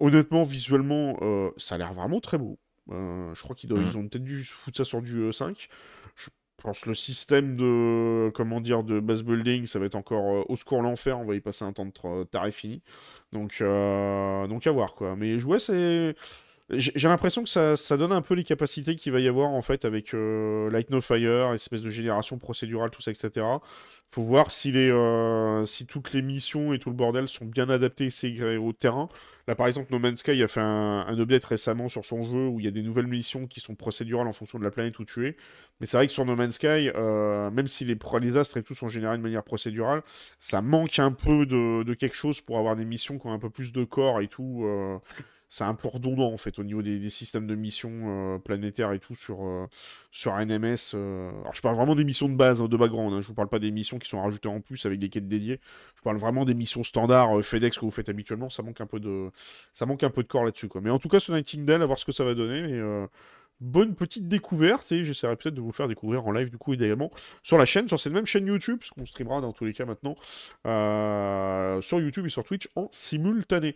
honnêtement, 0.01 0.43
visuellement, 0.43 1.17
euh, 1.23 1.51
ça 1.57 1.77
a 1.77 1.79
l'air 1.79 1.95
vraiment 1.95 2.21
très 2.21 2.39
beau. 2.39 2.59
Euh, 2.91 3.35
je 3.35 3.43
crois 3.43 3.55
qu'ils 3.55 3.71
ils 3.73 3.97
ont 3.99 4.09
peut-être 4.09 4.25
dû 4.25 4.43
foutre 4.45 4.77
ça 4.79 4.85
sur 4.85 5.01
du 5.03 5.17
euh, 5.21 5.33
5. 5.33 5.69
Je 6.17 6.29
pense 6.63 6.87
le 6.87 6.95
système 6.95 7.55
de 7.57 8.31
comment 8.35 8.61
dire 8.61 8.83
de 8.83 8.99
base 8.99 9.23
building, 9.23 9.67
ça 9.67 9.79
va 9.79 9.87
être 9.87 9.95
encore 9.95 10.39
euh, 10.41 10.45
au 10.49 10.57
secours 10.57 10.83
l'enfer. 10.83 11.19
On 11.19 11.25
va 11.25 11.35
y 11.37 11.41
passer 11.41 11.65
un 11.65 11.73
temps 11.73 11.87
de 11.87 12.25
taré 12.25 12.51
fini. 12.51 12.83
Donc 13.33 13.59
euh, 13.61 14.47
donc 14.49 14.67
à 14.67 14.73
voir 14.73 14.95
quoi. 14.95 15.15
Mais 15.17 15.41
ouais, 15.45 15.59
c'est 15.61 16.15
j'ai 16.71 17.09
l'impression 17.09 17.45
que 17.45 17.77
ça, 17.77 17.97
donne 17.97 18.13
un 18.13 18.21
peu 18.21 18.35
les 18.35 18.45
capacités 18.45 18.95
qu'il 18.95 19.11
va 19.13 19.21
y 19.21 19.29
avoir 19.29 19.49
en 19.49 19.63
fait 19.63 19.87
avec 19.87 20.13
euh, 20.13 20.71
Light 20.71 20.91
No 20.91 21.01
Fire, 21.01 21.55
espèce 21.55 21.81
de 21.81 21.89
génération 21.89 22.39
procédurale, 22.39 22.91
tout 22.91 23.01
ça, 23.01 23.11
etc. 23.11 23.47
Faut 24.11 24.23
voir 24.23 24.49
euh, 24.67 25.65
si 25.65 25.87
toutes 25.87 26.13
les 26.13 26.21
missions 26.21 26.75
et 26.75 26.79
tout 26.79 26.91
le 26.91 26.95
bordel 26.95 27.27
sont 27.27 27.47
bien 27.47 27.69
ségrés 28.11 28.59
au 28.59 28.75
terrain. 28.75 29.09
Là, 29.47 29.55
par 29.55 29.67
exemple, 29.67 29.91
No 29.91 29.99
Man's 29.99 30.21
Sky 30.21 30.43
a 30.43 30.49
fait 30.49 30.61
un, 30.61 31.07
un 31.09 31.19
update 31.19 31.45
récemment 31.47 31.89
sur 31.89 32.05
son 32.05 32.23
jeu 32.25 32.49
où 32.49 32.61
il 32.61 32.67
y 32.67 32.69
a 32.69 32.71
des 32.71 32.83
nouvelles 32.83 33.07
missions 33.07 33.47
qui 33.47 33.61
sont 33.61 33.75
procédurales 33.75 34.29
en 34.29 34.35
fonction 34.35 34.59
de 34.59 34.65
la 34.65 34.71
planète 34.71 34.99
où 34.99 35.07
tu 35.07 35.27
es. 35.27 35.37
Mais 35.81 35.87
c'est 35.87 35.97
vrai 35.97 36.07
que 36.07 36.13
sur 36.13 36.27
No 36.27 36.37
Man's 36.37 36.57
Sky, 36.57 36.91
euh, 36.95 37.51
même 37.51 37.67
si 37.67 37.87
les, 37.87 37.97
les 38.21 38.37
astres 38.37 38.59
et 38.59 38.63
tout 38.63 38.75
sont 38.75 38.89
générés 38.89 39.17
de 39.17 39.23
manière 39.23 39.45
procédurale, 39.45 40.03
ça 40.39 40.61
manque 40.61 40.99
un 40.99 41.13
peu 41.13 41.47
de 41.47 41.95
quelque 41.95 42.17
chose 42.17 42.43
pour 42.43 42.59
avoir 42.59 42.77
des 42.77 42.85
missions 42.85 43.19
qui 43.19 43.27
ont 43.27 43.33
un 43.33 43.39
peu 43.39 43.49
plus 43.49 43.73
de 43.73 43.85
corps 43.85 44.21
et 44.21 44.29
tout. 44.29 44.67
C'est 45.51 45.65
un 45.65 45.75
peu 45.75 45.89
redondant 45.89 46.33
en 46.33 46.37
fait 46.37 46.59
au 46.59 46.65
niveau 46.65 46.83
des, 46.83 47.09
systèmes 47.09 47.47
de 47.47 47.55
missions 47.55 48.35
euh, 48.35 48.39
planétaires 48.39 48.93
et 48.93 48.99
tout 48.99 49.15
sur, 49.15 49.47
euh, 49.47 49.67
sur 50.11 50.35
NMS. 50.37 50.77
euh. 50.95 51.31
Alors 51.41 51.55
je 51.55 51.63
parle 51.63 51.77
vraiment 51.77 51.95
des 51.95 52.05
missions 52.05 52.29
de 52.29 52.35
base, 52.35 52.61
hein, 52.61 52.69
de 52.69 52.77
background. 52.77 53.15
hein. 53.15 53.21
Je 53.23 53.29
vous 53.29 53.35
parle 53.35 53.49
pas 53.49 53.59
des 53.59 53.71
missions 53.71 53.99
qui 53.99 54.09
sont 54.09 54.23
rajoutées 54.23 54.49
en 54.49 54.61
plus 54.61 54.85
avec 54.85 54.99
des 54.99 55.09
quêtes 55.09 55.27
dédiées. 55.29 55.61
Je 55.97 56.03
parle 56.03 56.19
vraiment 56.19 56.45
des 56.45 56.55
missions 56.55 56.83
standards 56.83 57.43
FedEx 57.43 57.79
que 57.79 57.85
vous 57.85 57.91
faites 57.91 58.09
habituellement. 58.09 58.51
Ça 58.51 58.63
manque 58.63 58.81
un 58.81 58.87
peu 58.87 59.01
de, 59.01 59.31
ça 59.73 59.87
manque 59.87 60.03
un 60.03 60.11
peu 60.11 60.23
de 60.23 60.29
corps 60.29 60.45
là-dessus 60.45 60.69
quoi. 60.69 60.81
Mais 60.83 60.91
en 60.91 60.99
tout 60.99 61.09
cas, 61.09 61.21
ce 61.21 61.33
Nightingale, 61.33 61.83
à 61.83 61.87
voir 61.87 61.99
ce 61.99 62.05
que 62.05 62.13
ça 62.13 62.25
va 62.25 62.35
donner. 62.35 63.07
Bonne 63.61 63.97
petite 63.97 64.29
découverte 64.29 64.93
et 64.93 65.03
j'essaierai 65.03 65.35
peut-être 65.35 65.55
de 65.57 65.61
vous 65.61 65.73
faire 65.73 65.89
découvrir 65.89 66.25
en 66.25 66.31
live 66.31 66.49
du 66.49 66.59
coup 66.59 66.75
également 66.75 67.11
sur 67.43 67.59
la 67.59 67.65
chaîne, 67.65 67.89
sur 67.89 67.99
cette 67.99 68.13
même 68.13 68.25
chaîne 68.25 68.47
YouTube, 68.47 68.79
parce 68.79 68.91
qu'on 68.91 69.05
streamera 69.05 69.41
dans 69.41 69.53
tous 69.53 69.65
les 69.65 69.73
cas 69.73 69.85
maintenant 69.85 70.15
sur 71.83 72.01
YouTube 72.01 72.27
et 72.27 72.29
sur 72.31 72.45
Twitch 72.45 72.69
en 72.77 72.89
simultané. 72.93 73.75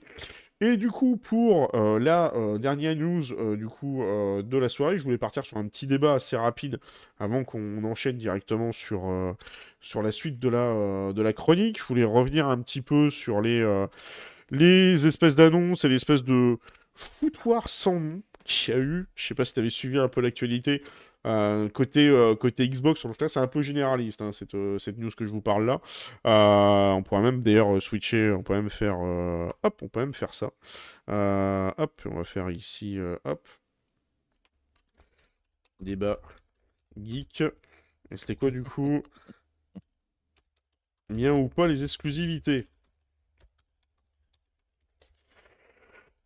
Et 0.64 0.76
du 0.76 0.90
coup, 0.90 1.16
pour 1.16 1.74
euh, 1.74 1.98
la 1.98 2.32
euh, 2.36 2.56
dernière 2.56 2.94
news 2.94 3.32
euh, 3.32 3.56
du 3.56 3.66
coup 3.66 4.05
de 4.05 4.56
la 4.56 4.68
soirée, 4.68 4.97
je 4.97 5.02
voulais 5.02 5.18
partir 5.18 5.44
sur 5.44 5.56
un 5.56 5.66
petit 5.66 5.89
débat 5.89 6.14
assez 6.14 6.36
rapide 6.36 6.78
avant 7.18 7.43
qu'on 7.43 7.82
enchaîne 7.82 8.16
directement 8.16 8.70
sur, 8.70 9.02
sur 9.80 10.02
la 10.02 10.12
suite 10.12 10.39
de 10.39 10.48
la, 10.48 11.12
de 11.12 11.20
la 11.20 11.32
chronique. 11.32 11.80
Je 11.80 11.84
voulais 11.84 12.05
revenir 12.05 12.47
un 12.47 12.59
petit 12.60 12.80
peu 12.80 13.10
sur 13.10 13.40
les, 13.40 13.86
les 14.52 15.05
espèces 15.05 15.34
d'annonces 15.34 15.84
et 15.84 15.89
l'espèce 15.89 16.22
de 16.22 16.59
foutoir 16.94 17.68
sans 17.68 17.98
nom 17.98 18.22
qu'il 18.44 18.72
y 18.72 18.76
a 18.76 18.80
eu. 18.80 19.06
Je 19.16 19.26
sais 19.26 19.34
pas 19.34 19.44
si 19.44 19.55
tu 19.55 19.60
avais 19.60 19.70
suivi 19.70 19.98
un 19.98 20.09
peu 20.09 20.20
l'actualité. 20.20 20.82
Euh, 21.26 21.68
côté, 21.68 22.08
euh, 22.08 22.34
côté 22.34 22.68
Xbox, 22.68 23.06
c'est 23.28 23.38
un 23.38 23.46
peu 23.46 23.62
généraliste 23.62 24.22
hein, 24.22 24.32
cette, 24.32 24.54
euh, 24.54 24.78
cette 24.78 24.98
news 24.98 25.10
que 25.16 25.24
je 25.24 25.30
vous 25.30 25.40
parle 25.40 25.66
là. 25.66 25.80
On 26.24 27.02
pourrait 27.02 27.22
même 27.22 27.42
d'ailleurs 27.42 27.80
switcher, 27.80 28.32
on 28.32 28.42
peut 28.42 28.54
même 28.54 28.70
faire, 28.70 28.98
hop, 29.62 29.82
on 29.82 29.88
peut 29.88 30.00
même 30.00 30.14
faire 30.14 30.34
ça. 30.34 30.46
Hop, 31.08 32.02
on 32.06 32.16
va 32.16 32.24
faire 32.24 32.50
ici, 32.50 32.98
hop, 33.24 33.48
débat 35.80 36.20
geek. 36.96 37.44
C'était 38.16 38.36
quoi 38.36 38.50
du 38.50 38.62
coup? 38.62 39.02
Bien 41.10 41.34
ou 41.34 41.48
pas 41.48 41.66
les 41.68 41.82
exclusivités? 41.84 42.68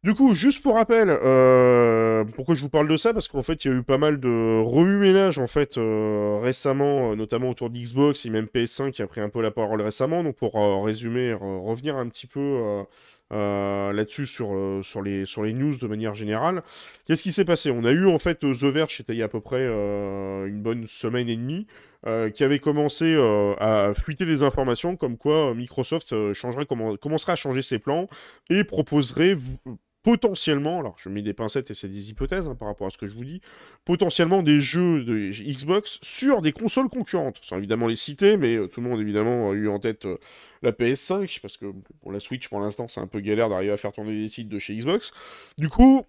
Du 0.06 0.14
coup, 0.14 0.34
juste 0.34 0.62
pour 0.62 0.76
rappel, 0.76 1.08
euh, 1.10 2.22
pourquoi 2.36 2.54
je 2.54 2.60
vous 2.60 2.68
parle 2.68 2.86
de 2.86 2.96
ça? 2.96 3.12
Parce 3.12 3.26
qu'en 3.26 3.42
fait, 3.42 3.64
il 3.64 3.72
y 3.72 3.74
a 3.74 3.76
eu 3.76 3.82
pas 3.82 3.98
mal 3.98 4.20
de 4.20 4.62
remue-ménage 4.62 5.40
en 5.40 5.48
fait 5.48 5.78
euh, 5.78 6.38
récemment, 6.40 7.10
euh, 7.10 7.16
notamment 7.16 7.50
autour 7.50 7.70
de 7.70 7.76
Xbox 7.76 8.24
et 8.24 8.30
même 8.30 8.44
PS5 8.44 8.92
qui 8.92 9.02
a 9.02 9.08
pris 9.08 9.20
un 9.20 9.28
peu 9.30 9.42
la 9.42 9.50
parole 9.50 9.82
récemment. 9.82 10.22
Donc 10.22 10.36
pour 10.36 10.54
résumer, 10.84 11.32
revenir 11.32 11.96
un 11.96 12.08
petit 12.08 12.28
peu 12.28 12.84
là-dessus 13.32 14.26
sur, 14.26 14.78
sur, 14.84 15.02
les, 15.02 15.26
sur 15.26 15.42
les 15.42 15.52
news 15.52 15.76
de 15.76 15.86
manière 15.88 16.14
générale. 16.14 16.62
Qu'est-ce 17.06 17.24
qui 17.24 17.32
s'est 17.32 17.44
passé? 17.44 17.72
On 17.72 17.84
a 17.84 17.90
eu 17.90 18.06
en 18.06 18.20
fait 18.20 18.38
The 18.38 18.64
Verge, 18.64 18.98
c'était 18.98 19.14
il 19.14 19.18
y 19.18 19.22
a 19.22 19.24
à 19.24 19.28
peu 19.28 19.40
près 19.40 19.64
une 19.66 20.62
bonne 20.62 20.86
semaine 20.86 21.28
et 21.28 21.36
demie, 21.36 21.66
qui 22.32 22.44
avait 22.44 22.60
commencé 22.60 23.16
à 23.58 23.90
fuiter 23.92 24.24
des 24.24 24.44
informations 24.44 24.94
comme 24.94 25.16
quoi 25.16 25.52
Microsoft 25.52 26.14
commencerait 27.00 27.32
à 27.32 27.36
changer 27.36 27.62
ses 27.62 27.80
plans 27.80 28.08
et 28.50 28.62
proposerait 28.62 29.34
potentiellement, 30.06 30.78
alors 30.78 30.94
je 30.98 31.08
mets 31.08 31.20
des 31.20 31.32
pincettes 31.32 31.72
et 31.72 31.74
c'est 31.74 31.88
des 31.88 32.10
hypothèses 32.10 32.46
hein, 32.46 32.54
par 32.54 32.68
rapport 32.68 32.86
à 32.86 32.90
ce 32.90 32.96
que 32.96 33.08
je 33.08 33.14
vous 33.14 33.24
dis, 33.24 33.40
potentiellement 33.84 34.44
des 34.44 34.60
jeux 34.60 35.02
de 35.02 35.32
Xbox 35.32 35.98
sur 36.00 36.42
des 36.42 36.52
consoles 36.52 36.88
concurrentes. 36.88 37.40
Sans 37.42 37.56
évidemment 37.56 37.88
les 37.88 37.96
citer, 37.96 38.36
mais 38.36 38.54
euh, 38.54 38.68
tout 38.68 38.80
le 38.80 38.88
monde 38.88 39.00
évidemment 39.00 39.50
a 39.50 39.54
eu 39.54 39.66
en 39.66 39.80
tête 39.80 40.04
euh, 40.06 40.16
la 40.62 40.70
PS5, 40.70 41.40
parce 41.40 41.56
que 41.56 41.66
la 42.08 42.20
Switch 42.20 42.48
pour 42.48 42.60
l'instant 42.60 42.86
c'est 42.86 43.00
un 43.00 43.08
peu 43.08 43.18
galère 43.18 43.48
d'arriver 43.48 43.72
à 43.72 43.76
faire 43.76 43.90
tourner 43.90 44.16
des 44.16 44.28
titres 44.28 44.48
de 44.48 44.60
chez 44.60 44.76
Xbox. 44.76 45.10
Du 45.58 45.68
coup, 45.68 46.06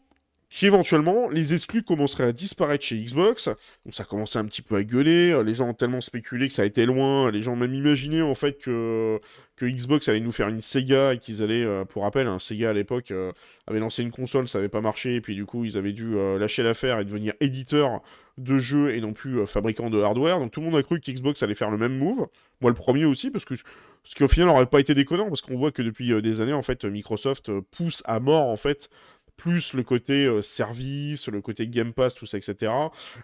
qu'éventuellement 0.49 1.29
les 1.29 1.53
exclus 1.53 1.83
commenceraient 1.83 2.23
à 2.23 2.31
disparaître 2.31 2.83
chez 2.83 2.97
Xbox. 2.97 3.49
Donc 3.85 3.93
ça 3.93 4.05
commençait 4.05 4.39
un 4.39 4.45
petit 4.45 4.61
peu 4.61 4.77
à 4.77 4.83
gueuler, 4.83 5.31
euh, 5.31 5.43
les 5.43 5.53
gens 5.53 5.69
ont 5.69 5.73
tellement 5.73 6.01
spéculé 6.01 6.47
que 6.47 6.53
ça 6.53 6.61
a 6.61 6.65
été 6.65 6.85
loin, 6.85 7.31
les 7.31 7.41
gens 7.41 7.53
ont 7.53 7.57
même 7.57 7.73
imaginé 7.73 8.21
en 8.21 8.35
fait 8.35 8.57
que, 8.57 9.19
que 9.55 9.65
Xbox 9.65 10.07
allait 10.07 10.19
nous 10.19 10.31
faire 10.31 10.47
une 10.47 10.61
Sega 10.61 11.13
et 11.13 11.19
qu'ils 11.19 11.43
allaient, 11.43 11.65
euh, 11.65 11.83
pour 11.83 12.03
rappel, 12.03 12.27
un 12.27 12.39
Sega 12.39 12.69
à 12.69 12.73
l'époque 12.73 13.11
euh, 13.11 13.31
avait 13.67 13.79
lancé 13.79 14.03
une 14.03 14.11
console, 14.11 14.47
ça 14.47 14.59
avait 14.59 14.69
pas 14.69 14.81
marché, 14.81 15.15
et 15.15 15.21
puis 15.21 15.35
du 15.35 15.45
coup 15.45 15.65
ils 15.65 15.77
avaient 15.77 15.93
dû 15.93 16.15
lâcher 16.39 16.63
l'affaire 16.63 16.99
et 16.99 17.05
devenir 17.05 17.33
éditeur 17.41 18.01
de 18.37 18.57
jeux 18.57 18.93
et 18.93 19.01
non 19.01 19.13
plus 19.13 19.45
fabricant 19.47 19.89
de 19.89 19.99
hardware. 19.99 20.39
Donc 20.39 20.51
tout 20.51 20.61
le 20.61 20.67
monde 20.67 20.75
a 20.75 20.83
cru 20.83 21.01
que 21.01 21.11
Xbox 21.11 21.41
allait 21.43 21.55
faire 21.55 21.71
le 21.71 21.77
même 21.77 21.97
move. 21.97 22.27
Moi 22.61 22.71
le 22.71 22.75
premier 22.75 23.05
aussi, 23.05 23.31
parce 23.31 23.45
que 23.45 23.55
ce 23.55 24.15
qui 24.15 24.23
au 24.23 24.27
final 24.27 24.47
n'aurait 24.47 24.67
pas 24.67 24.79
été 24.79 24.93
déconnant, 24.93 25.27
parce 25.27 25.41
qu'on 25.41 25.57
voit 25.57 25.71
que 25.71 25.81
depuis 25.81 26.21
des 26.21 26.41
années 26.41 26.53
en 26.53 26.61
fait 26.61 26.85
Microsoft 26.85 27.51
pousse 27.71 28.03
à 28.05 28.19
mort 28.19 28.47
en 28.47 28.57
fait 28.57 28.89
plus 29.37 29.73
le 29.73 29.83
côté 29.83 30.25
euh, 30.25 30.41
service, 30.41 31.29
le 31.29 31.41
côté 31.41 31.67
Game 31.67 31.93
Pass, 31.93 32.15
tout 32.15 32.25
ça, 32.25 32.37
etc. 32.37 32.71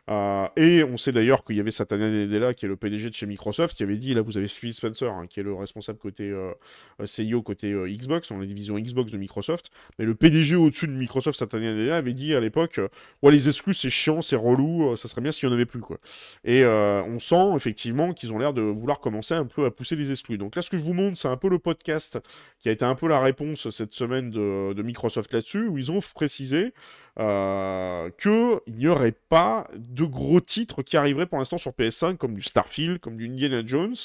Euh, 0.10 0.48
et 0.56 0.84
on 0.84 0.96
sait 0.96 1.12
d'ailleurs 1.12 1.44
qu'il 1.44 1.58
y 1.58 1.60
avait 1.60 1.72
Satya 1.72 1.98
Nadella, 1.98 2.54
qui 2.54 2.66
est 2.66 2.70
le 2.70 2.76
PDG 2.76 3.10
de 3.10 3.16
chez 3.16 3.26
Microsoft, 3.26 3.76
qui 3.76 3.84
avait 3.84 3.98
dit, 3.98 4.14
là 4.14 4.22
vous 4.22 4.38
avez 4.38 4.48
Phil 4.48 4.74
Spencer, 4.74 5.12
hein, 5.12 5.26
qui 5.28 5.40
est 5.40 5.44
le 5.44 5.54
responsable 5.54 5.98
côté 5.98 6.30
euh, 6.30 6.54
euh, 7.02 7.06
CEO, 7.06 7.42
côté 7.42 7.74
Xbox, 7.74 8.30
dans 8.30 8.38
la 8.38 8.46
division 8.46 8.78
Xbox 8.78 9.12
de 9.12 9.18
Microsoft, 9.18 9.72
mais 9.98 10.06
le 10.06 10.14
PDG 10.14 10.56
au-dessus 10.56 10.88
de 10.88 10.94
Microsoft, 10.94 11.38
Satya 11.38 11.60
Nadella, 11.60 11.98
avait 11.98 12.14
dit 12.14 12.36
à 12.36 12.40
l'époque, 12.40 12.80
ouais 13.24 13.32
les 13.32 13.48
exclus 13.48 13.74
c'est 13.74 13.90
chiant, 13.90 14.22
c'est 14.22 14.36
relou, 14.36 14.96
ça 14.96 15.08
serait 15.08 15.22
bien 15.22 15.32
s'il 15.32 15.50
n'y 15.50 15.54
en 15.54 15.56
avait 15.56 15.66
plus, 15.66 15.82
quoi. 15.82 15.98
Et 16.46 16.64
on 16.66 17.18
sent 17.20 17.56
effectivement 17.56 18.14
qu'ils 18.14 18.32
ont 18.32 18.38
l'air 18.38 18.54
de 18.54 18.62
vouloir 18.62 19.00
commencer 19.00 19.34
un 19.34 19.46
peu 19.46 19.66
à 19.66 19.72
pousser 19.72 19.96
les 19.96 20.12
exclus. 20.12 20.38
Donc 20.38 20.56
là 20.56 20.62
ce 20.62 20.70
que 20.70 20.78
je 20.78 20.84
vous 20.84 20.94
montre, 20.94 21.18
c'est 21.18 21.28
un 21.28 21.38
peu 21.38 21.50
le 21.50 21.60
podcast 21.60 22.20
qui 22.60 22.70
a 22.70 22.72
été 22.72 22.86
un 22.86 22.96
peu 22.96 23.08
la 23.08 23.20
réponse 23.20 23.70
cette 23.70 23.94
semaine 23.94 24.30
de, 24.30 24.74
de 24.74 24.84
Microsoft 24.84 25.34
là-dessus, 25.34 25.68
où 25.68 25.78
ils 25.78 25.92
ont 25.92 26.02
précisé 26.12 26.74
euh, 27.20 28.10
qu'il 28.18 28.60
n'y 28.76 28.88
aurait 28.88 29.14
pas 29.30 29.68
de 29.76 30.04
gros 30.04 30.42
titres 30.42 30.82
qui 30.82 30.98
arriveraient 30.98 31.28
pour 31.28 31.38
l'instant 31.38 31.60
sur 31.60 31.72
PS5, 31.72 32.18
comme 32.18 32.34
du 32.34 32.42
Starfield, 32.42 33.00
comme 33.00 33.18
du 33.18 33.28
Indiana 33.28 33.62
Jones. 33.66 33.96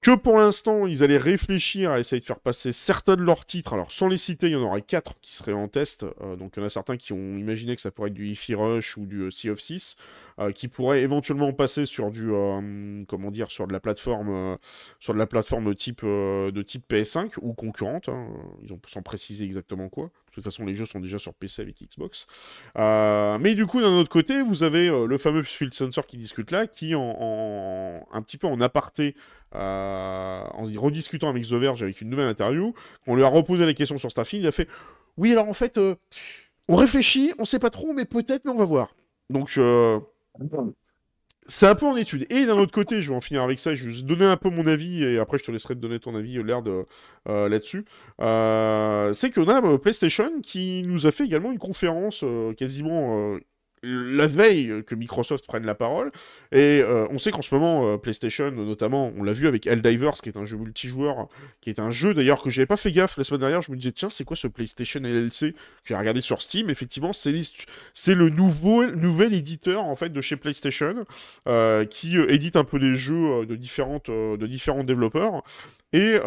Que 0.00 0.14
pour 0.16 0.38
l'instant, 0.38 0.86
ils 0.86 1.04
allaient 1.04 1.18
réfléchir 1.18 1.90
à 1.90 2.00
essayer 2.00 2.20
de 2.20 2.24
faire 2.24 2.40
passer 2.40 2.72
certains 2.72 3.16
de 3.16 3.22
leurs 3.22 3.44
titres. 3.44 3.74
Alors, 3.74 3.92
sans 3.92 4.08
les 4.08 4.16
citer, 4.16 4.46
il 4.46 4.52
y 4.52 4.56
en 4.56 4.62
aurait 4.62 4.82
quatre 4.82 5.14
qui 5.20 5.34
seraient 5.34 5.52
en 5.52 5.68
test. 5.68 6.04
Euh, 6.22 6.36
donc, 6.36 6.54
il 6.56 6.60
y 6.60 6.62
en 6.62 6.66
a 6.66 6.70
certains 6.70 6.96
qui 6.96 7.12
ont 7.12 7.36
imaginé 7.36 7.76
que 7.76 7.82
ça 7.82 7.90
pourrait 7.90 8.08
être 8.08 8.14
du 8.14 8.26
Hi-Fi 8.28 8.54
Rush 8.54 8.96
ou 8.96 9.04
du 9.04 9.20
euh, 9.20 9.30
Sea 9.30 9.50
of 9.50 9.60
6. 9.60 9.96
Euh, 10.40 10.52
qui 10.52 10.68
pourraient 10.68 11.02
éventuellement 11.02 11.52
passer 11.52 11.84
sur 11.84 12.10
du, 12.10 12.30
euh, 12.32 13.04
comment 13.06 13.30
dire, 13.30 13.50
sur 13.50 13.66
de 13.66 13.74
la 13.74 13.80
plateforme, 13.80 14.30
euh, 14.30 14.56
sur 14.98 15.12
de 15.12 15.18
la 15.18 15.26
plateforme 15.26 15.74
type, 15.74 16.02
de 16.02 16.62
type 16.62 16.90
PS5 16.90 17.34
ou 17.42 17.52
concurrente. 17.52 18.08
hein, 18.08 18.26
Ils 18.62 18.72
ont 18.72 18.80
sans 18.86 19.02
préciser 19.02 19.44
exactement 19.44 19.88
quoi. 19.90 20.04
De 20.04 20.34
toute 20.34 20.44
façon, 20.44 20.64
les 20.64 20.74
jeux 20.74 20.86
sont 20.86 21.00
déjà 21.00 21.18
sur 21.18 21.34
PC 21.34 21.60
avec 21.60 21.82
Xbox. 21.82 22.26
Mais 22.76 23.54
du 23.54 23.66
coup, 23.66 23.80
d'un 23.80 23.92
autre 23.92 24.08
côté, 24.08 24.40
vous 24.42 24.62
avez 24.62 24.88
le 24.88 25.18
fameux 25.18 25.42
Phil 25.42 25.74
Sensor 25.74 26.06
qui 26.06 26.16
discute 26.16 26.50
là, 26.52 26.66
qui 26.66 26.94
en, 26.94 28.06
un 28.12 28.22
petit 28.22 28.38
peu 28.38 28.46
en 28.46 28.60
aparté, 28.60 29.16
en 29.52 30.64
rediscutant 30.76 31.28
avec 31.28 31.44
The 31.44 31.54
Verge 31.54 31.82
avec 31.82 32.00
une 32.00 32.10
nouvelle 32.10 32.28
interview, 32.28 32.72
on 33.06 33.16
lui 33.16 33.24
a 33.24 33.28
reposé 33.28 33.66
la 33.66 33.74
question 33.74 33.98
sur 33.98 34.10
Starfield, 34.10 34.44
il 34.44 34.48
a 34.48 34.52
fait 34.52 34.68
oui, 35.16 35.32
alors 35.32 35.48
en 35.48 35.54
fait, 35.54 35.78
on 36.68 36.76
réfléchit, 36.76 37.32
on 37.38 37.44
sait 37.44 37.58
pas 37.58 37.70
trop, 37.70 37.92
mais 37.92 38.04
peut-être, 38.04 38.44
mais 38.44 38.52
on 38.52 38.56
va 38.56 38.64
voir. 38.64 38.94
Donc, 39.28 39.58
c'est 41.46 41.66
un 41.66 41.74
peu 41.74 41.86
en 41.86 41.96
étude. 41.96 42.26
Et 42.30 42.46
d'un 42.46 42.56
autre 42.58 42.72
côté, 42.72 43.02
je 43.02 43.10
vais 43.10 43.16
en 43.16 43.20
finir 43.20 43.42
avec 43.42 43.58
ça, 43.58 43.74
je 43.74 43.84
vais 43.86 43.90
juste 43.90 44.06
donner 44.06 44.24
un 44.24 44.36
peu 44.36 44.50
mon 44.50 44.66
avis, 44.66 45.02
et 45.02 45.18
après 45.18 45.38
je 45.38 45.44
te 45.44 45.50
laisserai 45.50 45.74
donner 45.74 45.98
ton 45.98 46.14
avis, 46.14 46.42
l'air 46.42 46.62
de 46.62 46.86
euh, 47.28 47.48
là-dessus. 47.48 47.84
Euh, 48.20 49.12
c'est 49.12 49.30
qu'on 49.30 49.48
a 49.48 49.64
euh, 49.64 49.78
PlayStation 49.78 50.30
qui 50.42 50.82
nous 50.84 51.06
a 51.06 51.10
fait 51.10 51.24
également 51.24 51.50
une 51.50 51.58
conférence 51.58 52.22
euh, 52.24 52.54
quasiment 52.54 53.34
euh, 53.34 53.40
la 53.82 54.26
veille 54.26 54.84
que 54.86 54.94
Microsoft 54.94 55.46
prenne 55.46 55.64
la 55.64 55.74
parole. 55.74 56.10
Et 56.52 56.80
euh, 56.82 57.06
on 57.10 57.18
sait 57.18 57.30
qu'en 57.30 57.42
ce 57.42 57.54
moment, 57.54 57.94
euh, 57.94 57.96
PlayStation, 57.96 58.50
notamment, 58.50 59.12
on 59.16 59.22
l'a 59.22 59.32
vu 59.32 59.46
avec 59.46 59.66
Helldivers, 59.66 60.14
qui 60.14 60.28
est 60.28 60.36
un 60.36 60.44
jeu 60.44 60.58
multijoueur, 60.58 61.28
qui 61.60 61.70
est 61.70 61.80
un 61.80 61.90
jeu 61.90 62.12
d'ailleurs 62.12 62.42
que 62.42 62.50
j'avais 62.50 62.66
pas 62.66 62.76
fait 62.76 62.92
gaffe 62.92 63.16
la 63.16 63.24
semaine 63.24 63.40
dernière. 63.40 63.62
Je 63.62 63.72
me 63.72 63.76
disais, 63.76 63.92
tiens, 63.92 64.10
c'est 64.10 64.24
quoi 64.24 64.36
ce 64.36 64.48
PlayStation 64.48 65.00
LLC 65.00 65.54
J'ai 65.84 65.96
regardé 65.96 66.20
sur 66.20 66.42
Steam, 66.42 66.68
effectivement, 66.68 67.12
c'est 67.12 68.14
le 68.14 68.28
nouveau, 68.28 68.84
nouvel 68.84 69.34
éditeur 69.34 69.84
en 69.84 69.96
fait 69.96 70.10
de 70.10 70.20
chez 70.20 70.36
PlayStation 70.36 71.06
euh, 71.48 71.84
qui 71.86 72.18
édite 72.18 72.56
un 72.56 72.64
peu 72.64 72.78
des 72.78 72.94
jeux 72.94 73.46
de, 73.46 73.56
différentes, 73.56 74.10
de 74.10 74.46
différents 74.46 74.84
développeurs. 74.84 75.42
Et 75.92 76.18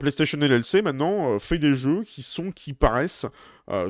PlayStation 0.00 0.38
LLC 0.38 0.82
maintenant 0.82 1.38
fait 1.38 1.58
des 1.58 1.74
jeux 1.74 2.02
qui 2.04 2.22
sont 2.22 2.50
qui 2.50 2.72
paraissent 2.72 3.26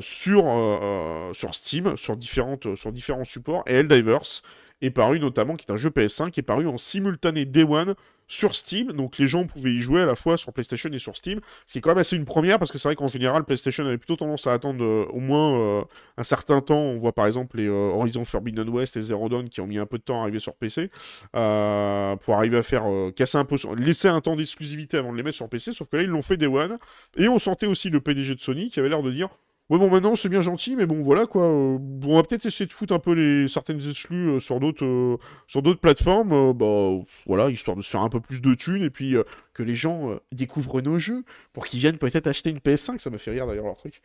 sur, 0.01 0.47
euh, 0.47 0.79
euh, 0.81 1.33
sur 1.33 1.53
Steam, 1.53 1.95
sur, 1.97 2.15
différents 2.17 3.25
supports. 3.25 3.63
Et 3.67 3.73
Helldivers 3.73 4.41
est 4.81 4.91
paru 4.91 5.19
notamment, 5.19 5.55
qui 5.55 5.65
est 5.67 5.71
un 5.71 5.77
jeu 5.77 5.89
PS5, 5.89 6.31
qui 6.31 6.39
est 6.39 6.43
paru 6.43 6.67
en 6.67 6.77
simultané 6.77 7.45
Day 7.45 7.63
One 7.63 7.95
sur 8.27 8.55
Steam. 8.55 8.91
Donc 8.91 9.17
les 9.17 9.27
gens 9.27 9.45
pouvaient 9.45 9.73
y 9.73 9.79
jouer 9.79 10.01
à 10.01 10.05
la 10.05 10.15
fois 10.15 10.37
sur 10.37 10.53
PlayStation 10.53 10.89
et 10.91 10.99
sur 10.99 11.15
Steam. 11.17 11.39
Ce 11.65 11.73
qui 11.73 11.79
est 11.79 11.81
quand 11.81 11.91
même 11.91 11.97
assez 11.97 12.15
une 12.15 12.25
première, 12.25 12.59
parce 12.59 12.71
que 12.71 12.77
c'est 12.77 12.87
vrai 12.87 12.95
qu'en 12.95 13.07
général, 13.07 13.43
PlayStation 13.43 13.85
avait 13.85 13.97
plutôt 13.97 14.17
tendance 14.17 14.47
à 14.47 14.53
attendre 14.53 14.83
euh, 14.83 15.05
au 15.11 15.19
moins 15.19 15.59
euh, 15.59 15.83
un 16.17 16.23
certain 16.23 16.61
temps. 16.61 16.79
On 16.79 16.97
voit 16.97 17.13
par 17.13 17.25
exemple 17.25 17.57
les 17.57 17.67
euh, 17.67 17.91
Horizon 17.93 18.25
Forbidden 18.25 18.69
West 18.69 18.97
et 18.97 19.01
Zero 19.01 19.29
Dawn 19.29 19.49
qui 19.49 19.61
ont 19.61 19.67
mis 19.67 19.77
un 19.77 19.85
peu 19.85 19.97
de 19.97 20.03
temps 20.03 20.19
à 20.19 20.23
arriver 20.23 20.39
sur 20.39 20.55
PC 20.55 20.91
euh, 21.35 22.15
pour 22.17 22.35
arriver 22.35 22.57
à 22.57 22.63
faire 22.63 22.83
euh, 22.85 23.11
casser 23.11 23.37
un 23.37 23.45
peu, 23.45 23.55
laisser 23.75 24.07
un 24.07 24.21
temps 24.21 24.35
d'exclusivité 24.35 24.97
avant 24.97 25.11
de 25.11 25.17
les 25.17 25.23
mettre 25.23 25.37
sur 25.37 25.49
PC. 25.49 25.71
Sauf 25.71 25.87
que 25.89 25.97
là, 25.97 26.03
ils 26.03 26.09
l'ont 26.09 26.21
fait 26.21 26.37
Day 26.37 26.47
One. 26.47 26.77
Et 27.17 27.27
on 27.27 27.39
sentait 27.39 27.67
aussi 27.67 27.89
le 27.89 28.01
PDG 28.01 28.35
de 28.35 28.39
Sony 28.39 28.69
qui 28.69 28.79
avait 28.79 28.89
l'air 28.89 29.01
de 29.01 29.11
dire 29.11 29.29
Ouais, 29.69 29.77
bon, 29.77 29.89
maintenant 29.89 30.15
c'est 30.15 30.29
bien 30.29 30.39
gentil, 30.41 30.77
mais 30.77 30.85
bon, 30.85 31.01
voilà 31.03 31.25
quoi. 31.25 31.43
euh, 31.43 31.77
on 32.03 32.15
va 32.15 32.23
peut-être 32.23 32.45
essayer 32.45 32.65
de 32.67 32.71
foutre 32.71 32.93
un 32.93 32.99
peu 32.99 33.11
les 33.11 33.49
certaines 33.49 33.85
exclus 33.85 34.29
euh, 34.29 34.39
sur 34.39 34.61
d'autres 34.61 34.85
euh, 34.85 35.17
sur 35.47 35.61
d'autres 35.61 35.81
plateformes, 35.81 36.31
euh, 36.31 36.53
bah 36.53 37.05
voilà, 37.25 37.49
histoire 37.49 37.75
de 37.75 37.81
se 37.81 37.89
faire 37.89 37.99
un 37.99 38.07
peu 38.07 38.21
plus 38.21 38.39
de 38.41 38.53
thunes 38.53 38.81
et 38.83 38.89
puis 38.89 39.15
que 39.53 39.63
les 39.63 39.75
gens 39.75 40.17
découvrent 40.31 40.79
nos 40.79 40.99
jeux 40.99 41.25
pour 41.51 41.65
qu'ils 41.65 41.79
viennent 41.79 41.97
peut-être 41.97 42.27
acheter 42.27 42.49
une 42.49 42.59
PS5. 42.59 42.99
Ça 42.99 43.09
m'a 43.09 43.17
fait 43.17 43.31
rire 43.31 43.45
d'ailleurs 43.45 43.65
leur 43.65 43.75
truc. 43.75 44.01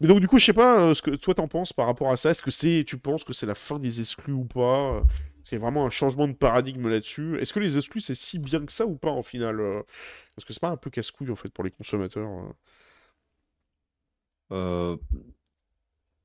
Mais 0.00 0.08
donc, 0.08 0.18
du 0.18 0.26
coup, 0.26 0.38
je 0.38 0.46
sais 0.46 0.52
pas 0.52 0.92
ce 0.94 1.02
que 1.02 1.12
toi 1.12 1.32
t'en 1.34 1.46
penses 1.46 1.72
par 1.72 1.86
rapport 1.86 2.10
à 2.10 2.16
ça. 2.16 2.30
Est-ce 2.30 2.42
que 2.42 2.50
c'est, 2.50 2.84
tu 2.84 2.98
penses 2.98 3.22
que 3.22 3.32
c'est 3.32 3.46
la 3.46 3.54
fin 3.54 3.78
des 3.78 4.00
exclus 4.00 4.32
ou 4.32 4.44
pas? 4.44 5.00
Est-ce 5.42 5.50
qu'il 5.50 5.58
y 5.58 5.60
a 5.60 5.64
vraiment 5.64 5.86
un 5.86 5.90
changement 5.90 6.26
de 6.26 6.32
paradigme 6.32 6.88
là-dessus? 6.88 7.38
Est-ce 7.40 7.52
que 7.52 7.60
les 7.60 7.76
exclus 7.76 8.00
c'est 8.00 8.16
si 8.16 8.40
bien 8.40 8.64
que 8.66 8.72
ça 8.72 8.84
ou 8.84 8.96
pas 8.96 9.10
en 9.10 9.22
final 9.22 9.60
Est-ce 10.36 10.44
que 10.44 10.52
c'est 10.52 10.60
pas 10.60 10.70
un 10.70 10.76
peu 10.76 10.90
casse-couille 10.90 11.30
en 11.30 11.36
fait 11.36 11.50
pour 11.50 11.62
les 11.62 11.70
consommateurs 11.70 12.30
euh 14.54 14.96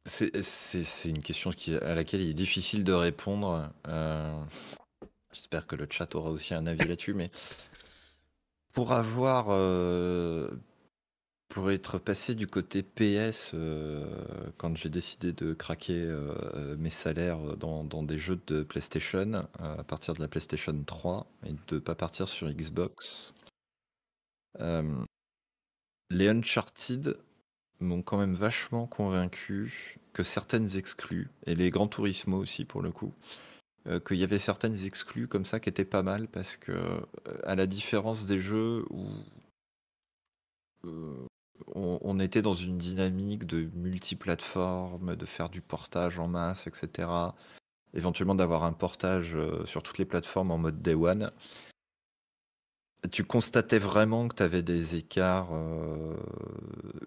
c'est 0.05 1.09
une 1.09 1.21
question 1.21 1.51
à 1.81 1.93
laquelle 1.93 2.21
il 2.21 2.29
est 2.29 2.33
difficile 2.33 2.83
de 2.83 2.93
répondre. 2.93 3.71
Euh, 3.87 4.43
J'espère 5.31 5.67
que 5.67 5.75
le 5.75 5.87
chat 5.87 6.15
aura 6.15 6.31
aussi 6.31 6.55
un 6.55 6.65
avis 6.65 6.87
là-dessus, 6.87 7.13
mais 7.13 7.29
pour 8.71 8.93
avoir, 8.93 9.47
euh, 9.49 10.49
pour 11.49 11.69
être 11.69 11.99
passé 11.99 12.33
du 12.33 12.47
côté 12.47 12.81
PS, 12.81 13.53
quand 14.57 14.75
j'ai 14.75 14.89
décidé 14.89 15.31
de 15.31 15.53
craquer 15.53 16.11
mes 16.79 16.89
salaires 16.89 17.57
dans, 17.57 18.03
des 18.03 18.17
jeux 18.17 18.39
de 18.47 18.63
PlayStation, 18.63 19.47
à 19.59 19.83
partir 19.83 20.15
de 20.15 20.21
la 20.21 20.27
PlayStation 20.27 20.83
3, 20.83 21.27
et 21.45 21.51
de 21.67 21.75
ne 21.75 21.79
pas 21.79 21.93
partir 21.93 22.27
sur 22.27 22.49
Xbox, 22.49 23.33
euh, 24.59 25.05
les 26.09 26.27
Uncharted 26.27 27.17
m'ont 27.79 28.01
quand 28.01 28.17
même 28.17 28.33
vachement 28.33 28.87
convaincu 28.87 29.97
que 30.13 30.23
certaines 30.23 30.75
exclus, 30.75 31.29
et 31.45 31.55
les 31.55 31.69
Gran 31.69 31.87
Turismo 31.87 32.37
aussi 32.37 32.65
pour 32.65 32.81
le 32.81 32.91
coup, 32.91 33.13
euh, 33.87 33.99
qu'il 33.99 34.17
y 34.17 34.23
avait 34.23 34.39
certaines 34.39 34.85
exclus 34.85 35.27
comme 35.27 35.45
ça 35.45 35.59
qui 35.59 35.69
étaient 35.69 35.85
pas 35.85 36.03
mal 36.03 36.27
parce 36.27 36.57
que, 36.57 36.71
euh, 36.73 37.01
à 37.43 37.55
la 37.55 37.65
différence 37.65 38.25
des 38.25 38.39
jeux 38.39 38.85
où 38.89 39.07
euh, 40.85 41.25
on, 41.73 41.97
on 42.01 42.19
était 42.19 42.41
dans 42.41 42.53
une 42.53 42.77
dynamique 42.77 43.45
de 43.45 43.69
multiplateforme, 43.75 45.15
de 45.15 45.25
faire 45.25 45.49
du 45.49 45.61
portage 45.61 46.19
en 46.19 46.27
masse, 46.27 46.67
etc. 46.67 47.09
Éventuellement 47.93 48.35
d'avoir 48.35 48.63
un 48.63 48.73
portage 48.73 49.35
sur 49.65 49.81
toutes 49.81 49.97
les 49.97 50.05
plateformes 50.05 50.51
en 50.51 50.57
mode 50.57 50.81
Day 50.81 50.93
One. 50.93 51.31
Tu 53.11 53.23
constatais 53.23 53.79
vraiment 53.79 54.27
que 54.27 54.35
tu 54.35 54.43
avais 54.43 54.61
des 54.61 54.95
écarts, 54.97 55.47
euh, 55.53 56.15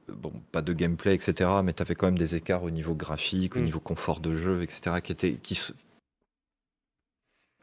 bon, 0.09 0.33
pas 0.51 0.63
de 0.63 0.73
gameplay, 0.73 1.15
etc., 1.15 1.51
mais 1.63 1.75
tu 1.75 1.83
avais 1.83 1.95
quand 1.95 2.07
même 2.07 2.17
des 2.19 2.35
écarts 2.35 2.63
au 2.63 2.71
niveau 2.71 2.95
graphique, 2.95 3.57
au 3.57 3.61
Mm. 3.61 3.65
niveau 3.65 3.81
confort 3.81 4.21
de 4.21 4.35
jeu, 4.35 4.63
etc., 4.63 5.01
qui 5.03 5.13
étaient, 5.13 5.35
qui, 5.35 5.55
se- 5.55 5.75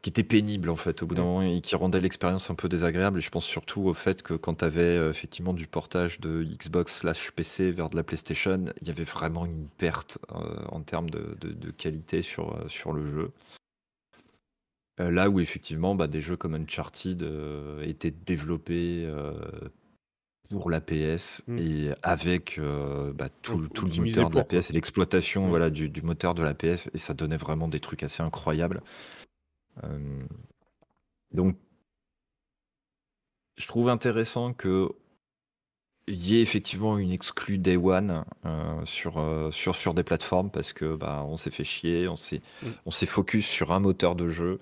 qui 0.02 0.10
étaient 0.10 0.22
pénibles 0.22 0.70
en 0.70 0.76
fait 0.76 1.02
au 1.02 1.06
bout 1.08 1.16
d'un 1.16 1.22
Mm. 1.22 1.26
moment 1.26 1.42
et 1.42 1.60
qui 1.60 1.74
rendaient 1.74 2.00
l'expérience 2.00 2.48
un 2.50 2.54
peu 2.54 2.68
désagréable. 2.68 3.18
Et 3.18 3.20
je 3.20 3.30
pense 3.30 3.44
surtout 3.44 3.82
au 3.82 3.94
fait 3.94 4.22
que 4.22 4.34
quand 4.34 4.54
tu 4.54 4.64
avais 4.64 4.96
effectivement 5.10 5.52
du 5.52 5.66
portage 5.66 6.20
de 6.20 6.44
Xbox 6.44 6.98
slash 7.00 7.32
PC 7.32 7.72
vers 7.72 7.90
de 7.90 7.96
la 7.96 8.04
PlayStation, 8.04 8.64
il 8.80 8.86
y 8.86 8.90
avait 8.92 9.02
vraiment 9.04 9.44
une 9.44 9.66
perte 9.76 10.18
euh, 10.32 10.64
en 10.68 10.82
termes 10.82 11.10
de, 11.10 11.36
de- 11.40 11.52
de 11.52 11.70
qualité 11.72 12.22
sur, 12.22 12.54
euh, 12.54 12.68
sur 12.68 12.92
le 12.92 13.04
jeu. 13.06 13.32
Euh, 15.00 15.10
là 15.10 15.30
où 15.30 15.40
effectivement 15.40 15.94
bah, 15.94 16.06
des 16.08 16.20
jeux 16.20 16.36
comme 16.36 16.54
Uncharted 16.54 17.22
euh, 17.22 17.82
étaient 17.82 18.10
développés 18.10 19.04
euh, 19.06 19.32
pour 20.50 20.68
la 20.68 20.80
PS 20.80 21.42
Mm. 21.46 21.58
et 21.58 21.88
avec 22.02 22.60
bah, 23.14 23.28
tout, 23.42 23.58
le 23.58 23.64
optimisé 23.66 24.20
moteur 24.20 24.30
de 24.30 24.36
la 24.36 24.44
pour, 24.44 24.48
quoi. 24.48 24.60
PS 24.60 24.70
et 24.70 24.72
l'exploitation 24.74 25.46
Mm. 25.46 25.48
voilà, 25.48 25.70
du, 25.70 25.88
du 25.88 26.02
moteur 26.02 26.34
de 26.34 26.42
la 26.42 26.54
PS 26.54 26.90
et 26.92 26.98
ça 26.98 27.14
donnait 27.14 27.36
vraiment 27.36 27.68
des 27.68 27.80
trucs 27.80 28.02
assez 28.02 28.22
incroyables. 28.22 28.82
Donc 31.32 31.56
je 33.56 33.66
trouve 33.66 33.88
intéressant 33.88 34.52
que 34.52 34.90
il 36.08 36.26
y 36.26 36.38
ait 36.38 36.42
effectivement 36.42 36.98
une 36.98 37.12
exclue 37.12 37.58
Day 37.58 37.76
One 37.76 38.24
euh, 38.46 38.84
sur, 38.84 39.18
euh, 39.18 39.50
sur, 39.50 39.76
sur 39.76 39.94
des 39.94 40.02
plateformes 40.02 40.50
parce 40.50 40.72
que 40.72 40.96
bah, 40.96 41.24
on 41.28 41.36
s'est 41.36 41.50
fait 41.50 41.64
chier, 41.64 42.08
on 42.08 42.16
s'est 42.16 42.40
Mm. 42.62 42.68
on 42.86 42.90
s'est 42.90 43.06
focus 43.06 43.46
sur 43.46 43.72
un 43.72 43.80
moteur 43.80 44.16
de 44.16 44.28
jeu 44.28 44.58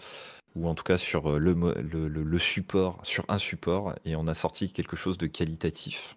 ou 0.57 0.69
en 0.69 0.75
tout 0.75 0.85
cas 0.85 0.99
sur 0.99 1.31
euh, 1.31 1.39
le, 1.39 1.55
le, 1.81 2.09
le- 2.09 2.23
le 2.23 2.39
support, 2.39 2.99
sur 3.03 3.25
un 3.29 3.39
support 3.39 3.95
et 4.05 4.17
on 4.17 4.27
a 4.27 4.35
sorti 4.35 4.73
quelque 4.73 4.97
chose 4.97 5.17
de 5.19 5.27
qualitatif 5.27 6.17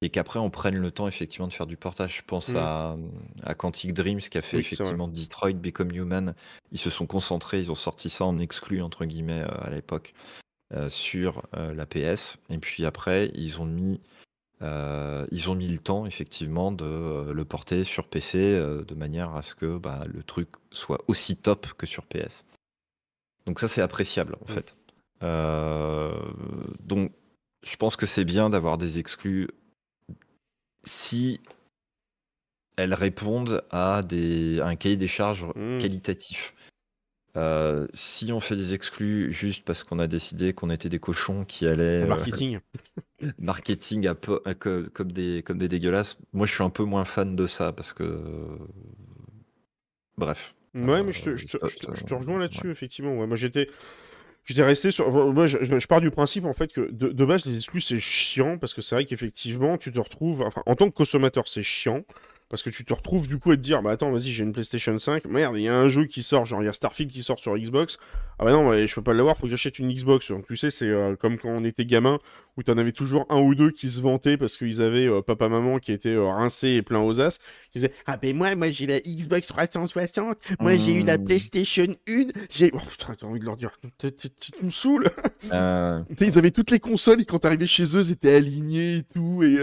et 0.00 0.10
qu'après 0.10 0.38
on 0.38 0.48
prenne 0.48 0.76
le 0.76 0.90
temps 0.92 1.08
effectivement 1.08 1.48
de 1.48 1.52
faire 1.52 1.66
du 1.66 1.76
portage. 1.76 2.18
Je 2.18 2.22
pense 2.22 2.50
Mm. 2.50 2.56
à, 2.56 2.96
à 3.42 3.54
Quantic 3.54 3.92
Dreams 3.92 4.20
qui 4.20 4.38
a 4.38 4.42
fait 4.42 4.58
Oui, 4.58 4.60
effectivement 4.60 5.08
Detroit 5.08 5.52
Become 5.54 5.90
Human. 5.92 6.34
Ils 6.72 6.78
se 6.78 6.88
sont 6.90 7.06
concentrés, 7.06 7.58
ils 7.60 7.70
ont 7.70 7.74
sorti 7.74 8.08
ça 8.08 8.24
en 8.24 8.38
exclu 8.38 8.80
entre 8.80 9.04
guillemets 9.04 9.42
à 9.42 9.68
l'époque 9.70 10.14
euh, 10.74 10.88
sur 10.88 11.42
la 11.52 11.84
PS. 11.86 12.38
Et 12.50 12.58
puis 12.58 12.84
après, 12.86 13.30
ils 13.34 13.60
ont 13.60 13.64
mis, 13.64 14.00
euh, 14.62 15.26
ils 15.30 15.50
ont 15.50 15.54
mis 15.54 15.68
le 15.68 15.78
temps 15.78 16.04
effectivement 16.06 16.72
de 16.72 16.84
euh, 16.84 17.32
le 17.32 17.44
porter 17.44 17.84
sur 17.84 18.08
PC 18.08 18.38
euh, 18.38 18.84
de 18.84 18.94
manière 18.94 19.34
à 19.36 19.42
ce 19.42 19.54
que 19.54 19.78
bah, 19.78 20.02
le 20.06 20.22
truc 20.22 20.48
soit 20.72 21.00
aussi 21.06 21.36
top 21.36 21.72
que 21.74 21.86
sur 21.86 22.04
PS. 22.06 22.44
Donc 23.46 23.60
ça, 23.60 23.68
c'est 23.68 23.82
appréciable 23.82 24.34
en 24.40 24.52
Mm. 24.52 24.54
fait. 24.54 24.74
Donc, 26.80 27.12
je 27.66 27.76
pense 27.76 27.96
que 27.96 28.06
c'est 28.06 28.24
bien 28.24 28.50
d'avoir 28.50 28.78
des 28.78 28.98
exclus 28.98 29.48
si 30.84 31.40
elles 32.76 32.94
répondent 32.94 33.62
à, 33.70 34.02
des, 34.02 34.60
à 34.60 34.66
un 34.68 34.76
cahier 34.76 34.96
des 34.96 35.08
charges 35.08 35.46
Mm. 35.56 35.78
qualitatif. 35.78 36.54
Euh, 37.36 37.86
si 37.94 38.32
on 38.32 38.40
fait 38.40 38.56
des 38.56 38.74
exclus 38.74 39.32
juste 39.32 39.64
parce 39.64 39.84
qu'on 39.84 39.98
a 39.98 40.06
décidé 40.08 40.52
qu'on 40.52 40.70
était 40.70 40.88
des 40.88 40.98
cochons 40.98 41.44
qui 41.44 41.66
allaient 41.66 42.02
euh, 42.04 42.06
marketing. 42.06 42.58
marketing 43.38 44.06
à 44.06 44.14
peu- 44.14 44.40
à 44.44 44.54
co- 44.54 44.84
comme, 44.92 45.12
des, 45.12 45.42
comme 45.44 45.58
des 45.58 45.68
dégueulasses, 45.68 46.16
moi 46.32 46.46
je 46.46 46.54
suis 46.54 46.64
un 46.64 46.70
peu 46.70 46.84
moins 46.84 47.04
fan 47.04 47.36
de 47.36 47.46
ça 47.46 47.72
parce 47.72 47.92
que. 47.92 48.58
Bref. 50.16 50.54
Ouais, 50.74 51.02
mais 51.02 51.12
je 51.12 51.22
te, 51.22 51.30
Euh, 51.30 51.36
je 51.36 51.46
te- 51.46 51.58
ça- 51.58 51.66
je 51.66 51.76
te- 51.78 51.86
ça- 51.86 51.94
je 51.94 52.04
te 52.04 52.14
rejoins 52.14 52.38
ouais. 52.38 52.40
là-dessus, 52.40 52.70
effectivement. 52.70 53.16
Ouais, 53.18 53.26
moi, 53.26 53.36
j'étais, 53.36 53.68
j'étais 54.44 54.62
resté 54.64 54.90
sur. 54.92 55.10
Moi, 55.32 55.46
je 55.46 55.86
pars 55.86 56.00
du 56.00 56.10
principe, 56.10 56.44
en 56.46 56.54
fait, 56.54 56.72
que 56.72 56.90
de, 56.92 57.08
de 57.10 57.24
base, 57.24 57.46
les 57.46 57.56
exclus, 57.56 57.80
c'est 57.82 58.00
chiant, 58.00 58.58
parce 58.58 58.74
que 58.74 58.82
c'est 58.82 58.94
vrai 58.94 59.04
qu'effectivement, 59.06 59.78
tu 59.78 59.92
te 59.92 60.00
retrouves. 60.00 60.42
Enfin, 60.42 60.62
en 60.66 60.76
tant 60.76 60.90
que 60.90 60.94
consommateur, 60.96 61.48
c'est 61.48 61.62
chiant. 61.62 62.04
Parce 62.50 62.62
que 62.62 62.70
tu 62.70 62.82
te 62.84 62.94
retrouves 62.94 63.26
du 63.28 63.38
coup 63.38 63.50
à 63.50 63.56
te 63.56 63.60
dire, 63.60 63.82
bah 63.82 63.90
attends, 63.90 64.10
vas-y, 64.10 64.32
j'ai 64.32 64.42
une 64.42 64.52
PlayStation 64.52 64.98
5, 64.98 65.26
merde, 65.26 65.54
il 65.56 65.62
y 65.64 65.68
a 65.68 65.74
un 65.74 65.88
jeu 65.88 66.06
qui 66.06 66.22
sort, 66.22 66.46
genre 66.46 66.62
il 66.62 66.64
y 66.64 66.68
a 66.68 66.72
Starfield 66.72 67.12
qui 67.12 67.22
sort 67.22 67.38
sur 67.38 67.54
Xbox. 67.58 67.98
Ah 68.38 68.44
bah 68.44 68.52
non, 68.52 68.68
ouais, 68.68 68.86
je 68.86 68.94
peux 68.94 69.02
pas 69.02 69.12
l'avoir, 69.12 69.36
faut 69.36 69.42
que 69.42 69.50
j'achète 69.50 69.78
une 69.78 69.92
Xbox. 69.92 70.30
Donc 70.30 70.46
tu 70.46 70.56
sais, 70.56 70.70
c'est 70.70 70.86
euh, 70.86 71.14
comme 71.14 71.36
quand 71.38 71.50
on 71.50 71.62
était 71.64 71.84
gamin, 71.84 72.18
où 72.56 72.62
t'en 72.62 72.78
avais 72.78 72.92
toujours 72.92 73.26
un 73.28 73.38
ou 73.38 73.54
deux 73.54 73.70
qui 73.70 73.90
se 73.90 74.00
vantaient 74.00 74.36
parce 74.38 74.56
qu'ils 74.56 74.80
avaient 74.80 75.06
euh, 75.06 75.20
papa-maman 75.20 75.78
qui 75.78 75.92
étaient 75.92 76.08
euh, 76.08 76.24
rincés 76.24 76.70
et 76.70 76.82
plein 76.82 77.00
aux 77.00 77.20
as, 77.20 77.38
qui 77.70 77.80
disaient, 77.80 77.92
ah 78.06 78.16
ben 78.16 78.34
moi, 78.34 78.54
moi 78.54 78.70
j'ai 78.70 78.86
la 78.86 79.00
Xbox 79.00 79.48
360, 79.48 80.38
moi 80.60 80.76
j'ai 80.76 80.94
eu 80.94 81.02
la 81.04 81.18
Mmh. 81.18 81.24
PlayStation 81.24 81.86
1, 82.08 82.22
j'ai. 82.48 82.70
Oh 82.72 82.78
putain, 82.88 83.14
t'as 83.14 83.26
envie 83.26 83.40
de 83.40 83.44
leur 83.44 83.56
dire, 83.56 83.72
tu 83.98 84.64
me 84.64 84.70
saoules. 84.70 85.10
Euh, 85.52 86.00
ils 86.20 86.38
avaient 86.38 86.50
toutes 86.50 86.70
les 86.70 86.80
consoles 86.80 87.20
et 87.20 87.24
quand 87.24 87.40
t'arrivais 87.40 87.66
chez 87.66 87.84
eux, 87.96 88.00
ils 88.00 88.12
étaient 88.12 88.34
alignés 88.34 88.96
et 88.98 89.02
tout. 89.02 89.42
Et 89.42 89.58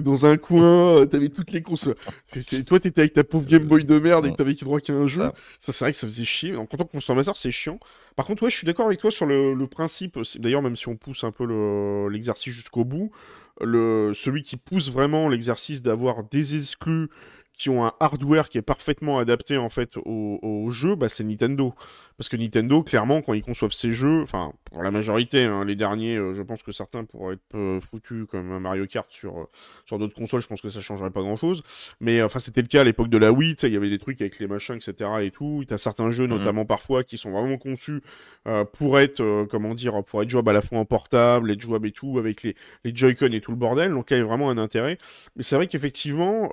dans 0.00 0.26
un 0.26 0.36
coin, 0.36 0.96
euh, 1.00 1.06
t'avais 1.06 1.28
toutes 1.28 1.52
les 1.52 1.62
consoles. 1.62 1.96
Et 2.52 2.64
toi, 2.64 2.80
t'étais 2.80 3.00
avec 3.02 3.12
ta 3.12 3.24
pauvre 3.24 3.46
Game 3.46 3.64
Boy 3.64 3.84
de 3.84 3.98
merde 3.98 4.26
et 4.26 4.30
que 4.30 4.36
t'avais 4.36 4.54
droit 4.54 4.80
qu'à 4.80 4.92
un 4.92 5.06
jeu. 5.06 5.22
Ça. 5.22 5.34
Ça, 5.58 5.72
c'est 5.72 5.84
vrai 5.84 5.92
que 5.92 5.98
ça 5.98 6.06
faisait 6.06 6.24
chier. 6.24 6.52
Donc, 6.52 6.72
en 6.72 6.76
tant 6.76 6.84
que 6.84 6.92
consommateur, 6.92 7.36
c'est 7.36 7.50
chiant. 7.50 7.78
Par 8.16 8.26
contre, 8.26 8.42
ouais, 8.44 8.50
je 8.50 8.56
suis 8.56 8.66
d'accord 8.66 8.86
avec 8.86 9.00
toi 9.00 9.10
sur 9.10 9.26
le, 9.26 9.54
le 9.54 9.66
principe. 9.66 10.18
D'ailleurs, 10.38 10.62
même 10.62 10.76
si 10.76 10.88
on 10.88 10.96
pousse 10.96 11.24
un 11.24 11.30
peu 11.32 11.44
le- 11.44 12.08
l'exercice 12.08 12.52
jusqu'au 12.52 12.84
bout, 12.84 13.10
le, 13.60 14.12
celui 14.14 14.42
qui 14.42 14.56
pousse 14.56 14.90
vraiment 14.90 15.28
l'exercice 15.28 15.82
d'avoir 15.82 16.24
des 16.24 16.56
exclus 16.56 17.08
qui 17.56 17.70
ont 17.70 17.84
un 17.86 17.92
hardware 18.00 18.48
qui 18.48 18.58
est 18.58 18.62
parfaitement 18.62 19.18
adapté 19.18 19.56
en 19.56 19.68
fait 19.68 19.96
au, 19.96 20.38
au 20.42 20.70
jeu, 20.70 20.96
bah, 20.96 21.08
c'est 21.08 21.24
Nintendo. 21.24 21.72
Parce 22.16 22.28
que 22.28 22.36
Nintendo, 22.36 22.84
clairement, 22.84 23.22
quand 23.22 23.32
ils 23.32 23.42
conçoivent 23.42 23.72
ces 23.72 23.90
jeux, 23.90 24.22
enfin, 24.22 24.52
pour 24.66 24.84
la 24.84 24.92
majorité, 24.92 25.42
hein, 25.44 25.64
les 25.64 25.74
derniers, 25.74 26.14
euh, 26.16 26.32
je 26.32 26.42
pense 26.44 26.62
que 26.62 26.70
certains 26.70 27.02
pourraient 27.04 27.34
être 27.34 27.56
euh, 27.56 27.80
foutus 27.80 28.26
comme 28.30 28.52
un 28.52 28.60
Mario 28.60 28.86
Kart 28.86 29.10
sur, 29.10 29.36
euh, 29.36 29.44
sur 29.84 29.98
d'autres 29.98 30.14
consoles, 30.14 30.40
je 30.40 30.46
pense 30.46 30.60
que 30.60 30.68
ça 30.68 30.80
changerait 30.80 31.10
pas 31.10 31.22
grand 31.22 31.34
chose. 31.34 31.64
Mais 32.00 32.22
enfin, 32.22 32.38
c'était 32.38 32.62
le 32.62 32.68
cas 32.68 32.82
à 32.82 32.84
l'époque 32.84 33.08
de 33.08 33.18
la 33.18 33.32
Wii, 33.32 33.56
il 33.64 33.72
y 33.72 33.76
avait 33.76 33.90
des 33.90 33.98
trucs 33.98 34.20
avec 34.20 34.38
les 34.38 34.46
machins, 34.46 34.76
etc. 34.76 35.10
et 35.22 35.32
tout. 35.32 35.64
T'as 35.66 35.76
certains 35.76 36.10
jeux, 36.10 36.28
Mhm. 36.28 36.38
notamment 36.38 36.64
parfois, 36.64 37.02
qui 37.02 37.18
sont 37.18 37.32
vraiment 37.32 37.58
conçus 37.58 38.00
euh, 38.46 38.64
pour 38.64 39.00
être, 39.00 39.46
comment 39.50 39.74
dire, 39.74 40.04
pour 40.04 40.22
être 40.22 40.28
jouable 40.28 40.50
à 40.50 40.52
la 40.52 40.60
fois 40.62 40.78
en 40.78 40.84
portable, 40.84 41.50
être 41.50 41.60
jouable 41.62 41.88
et 41.88 41.92
tout, 41.92 42.18
avec 42.18 42.44
les, 42.44 42.54
les 42.84 42.94
Joy-Con 42.94 43.30
et 43.32 43.40
tout 43.40 43.50
le 43.50 43.56
bordel. 43.56 43.90
Donc 43.90 44.10
là, 44.10 44.18
il 44.18 44.20
y 44.20 44.22
a 44.22 44.26
vraiment 44.26 44.50
un 44.50 44.58
intérêt. 44.58 44.98
Mais 45.34 45.42
c'est 45.42 45.56
vrai 45.56 45.66
qu'effectivement, 45.66 46.50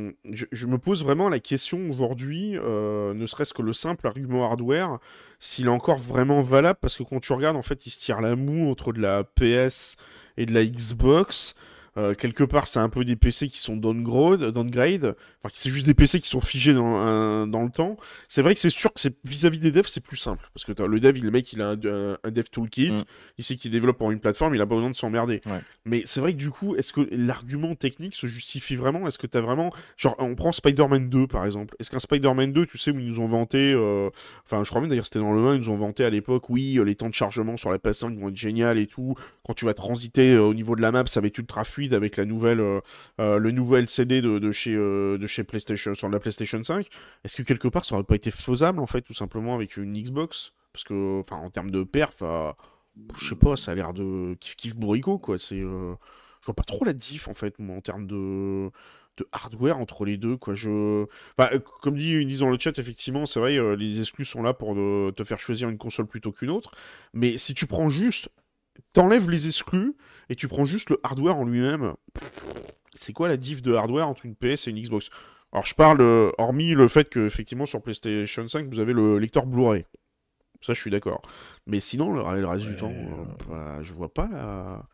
euh, 0.00 0.12
je, 0.52 0.66
me 0.66 0.78
pose 0.78 1.02
vraiment 1.04 1.28
la 1.28 1.40
question 1.40 1.88
aujourd'hui, 1.90 2.56
euh, 2.56 3.14
ne 3.14 3.26
serait-ce 3.26 3.54
que 3.54 3.62
le 3.62 3.72
simple 3.72 4.06
argument 4.06 4.50
hardware, 4.50 4.98
s'il 5.38 5.66
est 5.66 5.70
encore 5.70 5.98
vraiment 5.98 6.42
valable, 6.42 6.78
parce 6.80 6.96
que 6.96 7.02
quand 7.02 7.20
tu 7.20 7.32
regardes, 7.32 7.56
en 7.56 7.62
fait, 7.62 7.86
il 7.86 7.90
se 7.90 7.98
tire 7.98 8.20
la 8.20 8.36
moue 8.36 8.70
entre 8.70 8.92
de 8.92 9.00
la 9.00 9.24
PS 9.24 9.96
et 10.36 10.46
de 10.46 10.52
la 10.52 10.64
Xbox. 10.64 11.54
Euh, 11.96 12.14
quelque 12.14 12.44
part, 12.44 12.66
c'est 12.68 12.78
un 12.78 12.88
peu 12.88 13.04
des 13.04 13.16
PC 13.16 13.48
qui 13.48 13.58
sont 13.58 13.76
downgrade, 13.76 14.44
downgrade. 14.52 15.16
Enfin, 15.42 15.52
c'est 15.54 15.70
juste 15.70 15.86
des 15.86 15.94
PC 15.94 16.20
qui 16.20 16.28
sont 16.28 16.40
figés 16.40 16.72
dans, 16.72 16.96
un- 16.96 17.46
dans 17.46 17.62
le 17.64 17.70
temps. 17.70 17.96
C'est 18.28 18.42
vrai 18.42 18.54
que 18.54 18.60
c'est 18.60 18.70
sûr 18.70 18.92
que 18.92 19.00
c'est 19.00 19.16
vis-à-vis 19.24 19.58
des 19.58 19.72
devs, 19.72 19.86
c'est 19.88 20.00
plus 20.00 20.16
simple. 20.16 20.48
Parce 20.54 20.64
que 20.64 20.72
le 20.82 21.00
dev, 21.00 21.18
il- 21.18 21.24
le 21.24 21.30
mec, 21.30 21.52
il 21.52 21.60
a 21.62 21.70
un, 21.70 21.76
dev 21.76 22.44
toolkit, 22.52 22.92
Mm. 22.92 22.96
il 23.38 23.44
sait 23.44 23.56
qu'il 23.56 23.70
développe 23.70 23.98
pour 23.98 24.10
une 24.12 24.20
plateforme, 24.20 24.54
il 24.54 24.60
a 24.60 24.66
pas 24.66 24.74
besoin 24.76 24.90
de 24.90 24.94
s'emmerder. 24.94 25.40
Ouais. 25.46 25.60
Mais 25.84 26.02
c'est 26.04 26.20
vrai 26.20 26.32
que 26.32 26.38
du 26.38 26.50
coup, 26.50 26.76
est-ce 26.76 26.92
que 26.92 27.08
l'argument 27.10 27.74
technique 27.74 28.14
se 28.14 28.26
justifie 28.28 28.76
vraiment? 28.76 29.06
Est-ce 29.08 29.18
que 29.18 29.26
t'as 29.26 29.40
vraiment. 29.40 29.72
Genre, 29.96 30.14
on 30.18 30.34
prend 30.34 30.52
Spider-Man 30.52 31.08
2 31.08 31.26
par 31.26 31.44
exemple. 31.44 31.74
Est-ce 31.80 31.90
qu'un 31.90 31.98
Spider-Man 31.98 32.52
2, 32.52 32.66
tu 32.66 32.78
sais, 32.78 32.90
où 32.92 32.98
ils 33.00 33.06
nous 33.06 33.20
ont 33.20 33.28
vanté. 33.28 33.72
euh, 33.74 34.10
Enfin, 34.44 34.62
je 34.64 34.68
crois 34.68 34.80
même 34.80 34.90
d'ailleurs, 34.90 35.04
c'était 35.06 35.18
dans 35.20 35.32
le 35.32 35.40
1, 35.46 35.54
ils 35.54 35.58
nous 35.60 35.70
ont 35.70 35.76
vanté 35.76 36.04
à 36.04 36.10
l'époque, 36.10 36.50
oui, 36.50 36.76
euh, 36.78 36.82
les 36.84 36.94
temps 36.96 37.08
de 37.08 37.14
chargement 37.14 37.56
sur 37.56 37.70
la 37.72 37.78
PS5 37.78 38.16
vont 38.18 38.28
être 38.28 38.36
génial 38.36 38.78
et 38.78 38.86
tout. 38.86 39.14
Quand 39.44 39.54
tu 39.54 39.64
vas 39.64 39.74
transiter 39.74 40.32
euh, 40.34 40.42
au 40.42 40.54
niveau 40.54 40.76
de 40.76 40.82
la 40.82 40.92
map, 40.92 41.04
ça 41.06 41.20
va 41.20 41.26
être 41.28 41.38
ultra 41.38 41.64
fluide 41.64 41.79
avec 41.92 42.16
la 42.16 42.24
nouvelle, 42.24 42.60
euh, 42.60 42.80
euh, 43.20 43.38
le 43.38 43.50
nouvel 43.50 43.88
CD 43.88 44.20
de, 44.20 44.52
chez, 44.52 44.74
euh, 44.74 45.18
de 45.18 45.26
chez 45.26 45.44
PlayStation, 45.44 45.94
sur 45.94 46.08
la 46.08 46.18
PlayStation 46.18 46.62
5. 46.62 46.86
Est-ce 47.24 47.36
que 47.36 47.42
quelque 47.42 47.68
part, 47.68 47.84
ça 47.84 47.94
aurait 47.94 48.04
pas 48.04 48.16
été 48.16 48.30
faisable 48.30 48.80
en 48.80 48.86
fait, 48.86 49.02
tout 49.02 49.14
simplement 49.14 49.54
avec 49.54 49.76
une 49.76 49.92
Xbox? 49.92 50.52
Parce 50.72 50.84
que, 50.84 51.20
enfin, 51.20 51.36
en 51.36 51.50
termes 51.50 51.70
de 51.70 51.82
perf, 51.82 52.22
je 53.16 53.28
sais 53.28 53.34
pas, 53.34 53.56
ça 53.56 53.72
a 53.72 53.74
l'air 53.74 53.92
de 53.92 54.36
kiff 54.40 54.56
kiff 54.56 54.76
bourricot 54.76 55.18
quoi. 55.18 55.38
C'est, 55.38 55.58
je 55.60 56.46
vois 56.46 56.54
pas 56.54 56.62
trop 56.62 56.84
la 56.84 56.92
diff 56.92 57.28
en 57.28 57.34
fait, 57.34 57.58
moi, 57.58 57.76
en 57.76 57.80
termes 57.80 58.06
de 58.06 58.70
de 59.16 59.26
hardware 59.32 59.76
entre 59.78 60.04
les 60.04 60.16
deux 60.16 60.36
quoi 60.36 60.54
comme 61.82 61.98
dit 61.98 62.12
ils 62.12 62.26
disent 62.26 62.38
dans 62.38 62.48
le 62.48 62.56
chat 62.58 62.78
effectivement 62.78 63.26
c'est 63.26 63.40
vrai 63.40 63.76
les 63.76 64.00
exclus 64.00 64.24
sont 64.24 64.40
là 64.40 64.54
pour 64.54 64.74
te 64.76 65.24
faire 65.24 65.38
choisir 65.38 65.68
une 65.68 65.78
console 65.78 66.06
plutôt 66.06 66.30
qu'une 66.30 66.48
autre 66.48 66.70
mais 67.12 67.36
si 67.36 67.52
tu 67.52 67.66
prends 67.66 67.90
juste 67.90 68.30
t'enlèves 68.92 69.30
les 69.30 69.46
exclus 69.46 69.94
et 70.28 70.36
tu 70.36 70.48
prends 70.48 70.64
juste 70.64 70.90
le 70.90 71.00
hardware 71.02 71.36
en 71.36 71.44
lui-même 71.44 71.94
c'est 72.94 73.12
quoi 73.12 73.28
la 73.28 73.36
diff 73.36 73.62
de 73.62 73.74
hardware 73.74 74.08
entre 74.08 74.26
une 74.26 74.34
PS 74.34 74.66
et 74.66 74.70
une 74.70 74.80
Xbox? 74.82 75.10
Alors 75.52 75.64
je 75.64 75.74
parle 75.74 76.00
euh, 76.00 76.30
hormis 76.38 76.72
le 76.72 76.86
fait 76.88 77.08
que 77.08 77.26
effectivement 77.26 77.66
sur 77.66 77.82
PlayStation 77.82 78.46
5 78.46 78.68
vous 78.68 78.78
avez 78.80 78.92
le 78.92 79.18
lecteur 79.18 79.46
Blu-ray 79.46 79.84
ça 80.60 80.74
je 80.74 80.80
suis 80.80 80.90
d'accord 80.90 81.22
mais 81.66 81.80
sinon 81.80 82.12
le, 82.12 82.40
le 82.40 82.46
reste 82.46 82.66
du 82.66 82.76
temps 82.76 82.92
euh, 82.92 83.24
bah, 83.48 83.82
je 83.82 83.92
vois 83.94 84.12
pas 84.12 84.28
la 84.28 84.84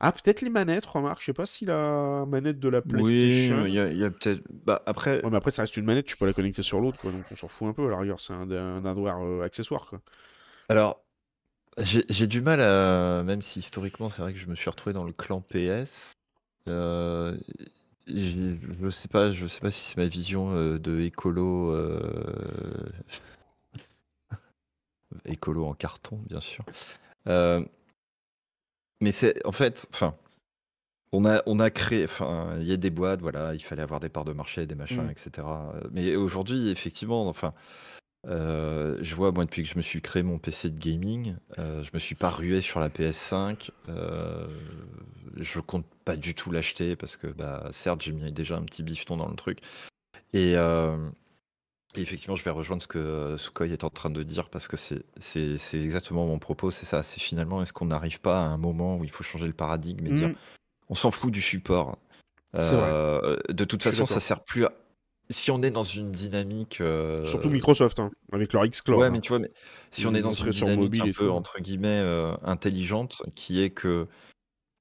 ah, 0.00 0.12
peut-être 0.12 0.42
les 0.42 0.50
manettes, 0.50 0.84
remarque. 0.86 1.20
Je 1.20 1.26
sais 1.26 1.32
pas 1.32 1.44
si 1.44 1.64
la 1.64 2.24
manette 2.24 2.60
de 2.60 2.68
la 2.68 2.78
Oui, 2.86 2.88
PlayStation. 2.88 3.66
il 3.66 3.74
y 3.74 3.80
a, 3.80 3.88
il 3.88 3.98
y 3.98 4.04
a 4.04 4.10
peut-être. 4.10 4.42
Bah, 4.64 4.80
après, 4.86 5.20
Ouais, 5.24 5.30
mais 5.30 5.36
après, 5.36 5.50
ça 5.50 5.62
reste 5.62 5.76
une 5.76 5.86
manette, 5.86 6.06
tu 6.06 6.16
peux 6.16 6.24
la 6.26 6.32
connecter 6.32 6.62
sur 6.62 6.80
l'autre, 6.80 7.00
quoi. 7.00 7.10
Donc 7.10 7.24
on 7.32 7.34
s'en 7.34 7.48
fout 7.48 7.66
un 7.68 7.72
peu, 7.72 7.84
à 7.88 7.90
la 7.90 7.98
rigueur. 7.98 8.20
C'est 8.20 8.32
un, 8.32 8.48
un 8.48 8.84
hardware 8.84 9.18
euh, 9.20 9.42
accessoire, 9.42 9.86
quoi. 9.90 10.00
alors, 10.68 11.02
j'ai 11.80 12.04
j'ai 12.08 12.26
du 12.26 12.40
mal 12.40 12.60
à. 12.60 13.22
Même 13.24 13.42
si 13.42 13.58
historiquement, 13.60 14.08
c'est 14.08 14.22
vrai 14.22 14.32
que 14.32 14.38
je 14.38 14.46
me 14.48 14.54
suis 14.54 14.70
retrouvé 14.70 14.92
dans 14.92 15.04
le 15.04 15.12
clan 15.12 15.40
PS. 15.40 16.12
euh, 16.68 17.36
j'ai- 18.06 18.58
je 18.80 18.88
sais 18.90 19.08
pas, 19.08 19.30
je 19.32 19.46
sais 19.46 19.60
pas 19.60 19.70
si 19.70 19.80
c'est 19.84 19.96
ma 19.98 20.06
vision 20.06 20.50
euh, 20.54 20.78
de 20.78 21.00
écolo. 21.00 21.70
euh, 21.72 22.90
écolo 25.24 25.66
en 25.66 25.74
carton, 25.74 26.18
bien 26.28 26.40
sûr. 26.40 26.64
Euh, 27.26 27.64
mais 29.00 29.12
c'est 29.12 29.44
en 29.46 29.52
fait, 29.52 29.86
enfin, 29.92 30.14
on 31.12 31.24
a, 31.24 31.42
on 31.46 31.60
a 31.60 31.70
créé, 31.70 32.04
enfin, 32.04 32.56
il 32.60 32.66
y 32.66 32.72
a 32.72 32.76
des 32.76 32.90
boîtes, 32.90 33.20
voilà, 33.22 33.54
il 33.54 33.60
fallait 33.62 33.82
avoir 33.82 34.00
des 34.00 34.08
parts 34.08 34.24
de 34.24 34.32
marché, 34.32 34.66
des 34.66 34.74
machins, 34.74 35.04
Mm. 35.06 35.10
etc. 35.10 35.46
Mais 35.92 36.16
aujourd'hui, 36.16 36.70
effectivement, 36.70 37.26
enfin, 37.28 37.54
euh, 38.26 38.98
je 39.00 39.14
vois, 39.14 39.32
moi, 39.32 39.44
depuis 39.44 39.62
que 39.62 39.68
je 39.68 39.76
me 39.76 39.82
suis 39.82 40.02
créé 40.02 40.22
mon 40.22 40.38
PC 40.38 40.70
de 40.70 40.78
gaming, 40.78 41.36
euh, 41.58 41.82
je 41.84 41.90
me 41.94 41.98
suis 41.98 42.14
pas 42.14 42.30
rué 42.30 42.60
sur 42.60 42.80
la 42.80 42.88
PS5. 42.90 43.70
euh, 43.88 44.46
je 45.36 45.60
compte 45.60 45.86
pas 46.04 46.16
du 46.16 46.34
tout 46.34 46.50
l'acheter 46.50 46.96
parce 46.96 47.16
que, 47.16 47.26
bah, 47.28 47.68
certes, 47.70 48.02
j'ai 48.02 48.12
mis 48.12 48.32
déjà 48.32 48.56
un 48.56 48.62
petit 48.64 48.82
bifton 48.82 49.16
dans 49.16 49.28
le 49.28 49.36
truc. 49.36 49.60
Et, 50.34 50.54
euh, 50.56 50.96
et 51.96 52.00
effectivement, 52.02 52.36
je 52.36 52.44
vais 52.44 52.50
rejoindre 52.50 52.82
ce 52.82 52.88
que 52.88 52.98
euh, 52.98 53.36
Sukhoi 53.38 53.68
est 53.68 53.84
en 53.84 53.90
train 53.90 54.10
de 54.10 54.22
dire 54.22 54.50
parce 54.50 54.68
que 54.68 54.76
c'est 54.76 55.04
c'est- 55.18 55.58
c'est 55.58 55.80
exactement 55.80 56.26
mon 56.26 56.38
propos. 56.38 56.70
C'est 56.70 56.86
ça. 56.86 57.02
C'est 57.02 57.20
finalement, 57.20 57.62
est-ce 57.62 57.72
qu'on 57.72 57.86
n'arrive 57.86 58.20
pas 58.20 58.38
à 58.40 58.44
un 58.44 58.58
moment 58.58 58.96
où 58.98 59.04
il 59.04 59.10
faut 59.10 59.24
changer 59.24 59.46
le 59.46 59.52
paradigme 59.54 60.06
et 60.06 60.12
dire 60.12 60.28
Mm. 60.28 60.34
on 60.90 60.94
s'en 60.96 61.10
fout 61.12 61.32
du 61.32 61.42
support? 61.42 61.98
C'est 62.60 62.74
vrai. 62.76 63.00
De 63.50 63.64
toute 63.64 63.82
Je 63.84 63.90
suis 63.90 63.96
façon, 63.98 64.06
ça 64.06 64.14
d'accord. 64.14 64.22
sert 64.22 64.44
plus 64.44 64.64
à. 64.66 64.72
Si 65.30 65.50
on 65.50 65.62
est 65.62 65.70
dans 65.70 65.82
une 65.82 66.10
dynamique. 66.10 66.80
euh, 66.80 67.24
Surtout 67.26 67.50
Microsoft, 67.50 68.00
hein, 68.00 68.10
avec 68.32 68.52
leur 68.52 68.66
Xcloud. 68.66 68.98
Ouais, 68.98 69.06
hein. 69.06 69.10
mais 69.10 69.20
tu 69.20 69.28
vois, 69.28 69.38
mais 69.38 69.50
si 69.90 70.06
on 70.06 70.14
est 70.14 70.22
dans 70.22 70.32
une 70.32 70.50
dynamique 70.50 71.00
un 71.00 71.12
peu 71.12 71.30
entre 71.30 71.60
guillemets 71.60 72.00
euh, 72.02 72.32
intelligente, 72.42 73.22
qui 73.34 73.62
est 73.62 73.70
que 73.70 74.06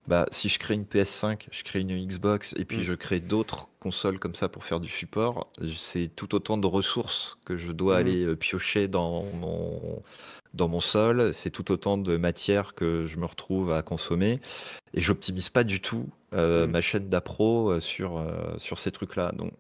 bah, 0.07 0.25
si 0.31 0.47
je 0.47 0.57
crée 0.57 0.73
une 0.75 0.85
PS5, 0.85 1.47
je 1.51 1.63
crée 1.65 1.81
une 1.81 2.05
Xbox 2.07 2.53
et 2.57 2.63
puis 2.63 2.77
Mm. 2.77 2.81
je 2.83 2.93
crée 2.93 3.19
d'autres 3.19 3.67
consoles 3.81 4.19
comme 4.19 4.35
ça 4.35 4.47
pour 4.47 4.63
faire 4.63 4.79
du 4.79 4.87
support, 4.87 5.51
c'est 5.75 6.07
tout 6.15 6.33
autant 6.33 6.57
de 6.57 6.65
ressources 6.65 7.37
que 7.45 7.57
je 7.57 7.73
dois 7.73 7.95
Mm. 7.95 7.99
aller 7.99 8.23
euh, 8.25 8.35
piocher 8.37 8.87
dans 8.87 9.23
mon 9.41 10.01
dans 10.53 10.69
mon 10.69 10.79
sol, 10.79 11.33
c'est 11.33 11.49
tout 11.51 11.71
autant 11.73 11.97
de 11.97 12.15
matière 12.15 12.73
que 12.73 13.05
je 13.05 13.17
me 13.17 13.25
retrouve 13.25 13.73
à 13.73 13.81
consommer 13.81 14.39
et 14.93 15.01
j'optimise 15.01 15.49
pas 15.49 15.65
du 15.65 15.81
tout 15.81 16.07
euh, 16.33 16.65
Mm. 16.67 16.71
ma 16.71 16.81
chaîne 16.81 17.09
d'appro 17.09 17.81
sur 17.81 18.25
sur 18.57 18.79
ces 18.79 18.91
trucs-là. 18.93 19.33
Donc 19.33 19.51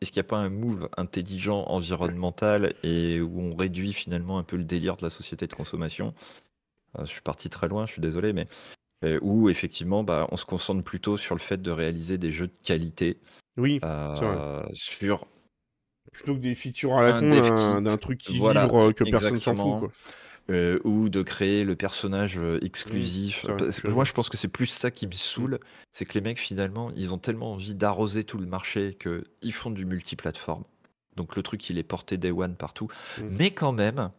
est-ce 0.00 0.12
qu'il 0.12 0.20
n'y 0.20 0.26
a 0.26 0.28
pas 0.28 0.38
un 0.38 0.48
move 0.48 0.88
intelligent, 0.96 1.64
environnemental 1.66 2.72
et 2.82 3.20
où 3.20 3.40
on 3.40 3.54
réduit 3.54 3.92
finalement 3.92 4.38
un 4.38 4.44
peu 4.44 4.56
le 4.56 4.64
délire 4.64 4.96
de 4.96 5.02
la 5.02 5.10
société 5.10 5.46
de 5.46 5.52
consommation? 5.52 6.14
Euh, 6.98 7.04
Je 7.04 7.10
suis 7.10 7.20
parti 7.20 7.50
très 7.50 7.68
loin, 7.68 7.86
je 7.86 7.92
suis 7.92 8.00
désolé, 8.00 8.32
mais 8.32 8.46
euh, 9.04 9.18
où 9.22 9.50
effectivement 9.50 10.02
bah, 10.02 10.26
on 10.30 10.36
se 10.36 10.44
concentre 10.44 10.82
plutôt 10.82 11.16
sur 11.16 11.34
le 11.34 11.40
fait 11.40 11.60
de 11.60 11.70
réaliser 11.70 12.16
des 12.16 12.30
jeux 12.30 12.46
de 12.46 12.56
qualité 12.62 13.18
Oui, 13.58 13.80
euh, 13.84 14.62
sur 14.72 15.26
plutôt 16.12 16.34
que 16.34 16.40
des 16.40 16.54
features 16.54 16.96
à 16.96 17.02
la 17.02 17.20
con 17.20 17.80
d'un 17.82 17.96
truc 17.96 18.18
qui 18.18 18.38
voilà, 18.38 18.62
vibre 18.62 18.94
que 18.94 19.04
personne 19.04 19.36
s'en 19.36 19.54
fout, 19.54 19.78
quoi. 19.80 19.92
Euh, 20.50 20.78
ou 20.84 21.08
de 21.08 21.22
créer 21.22 21.64
le 21.64 21.76
personnage 21.76 22.38
euh, 22.38 22.58
exclusif. 22.62 23.46
Parce 23.58 23.80
que 23.80 23.88
moi, 23.88 24.04
je 24.04 24.12
pense 24.12 24.28
que 24.28 24.36
c'est 24.36 24.48
plus 24.48 24.66
ça 24.66 24.90
qui 24.90 25.06
me 25.06 25.12
saoule, 25.12 25.60
c'est 25.92 26.04
que 26.04 26.14
les 26.14 26.20
mecs 26.20 26.38
finalement, 26.38 26.90
ils 26.96 27.14
ont 27.14 27.18
tellement 27.18 27.52
envie 27.52 27.74
d'arroser 27.74 28.24
tout 28.24 28.38
le 28.38 28.46
marché 28.46 28.96
qu'ils 29.00 29.52
font 29.52 29.70
du 29.70 29.84
multiplateforme. 29.84 30.64
Donc 31.16 31.36
le 31.36 31.42
truc, 31.42 31.68
il 31.70 31.78
est 31.78 31.84
porté 31.84 32.16
Day 32.16 32.30
One 32.30 32.56
partout. 32.56 32.88
Mm. 33.18 33.22
Mais 33.30 33.50
quand 33.52 33.72
même, 33.72 34.10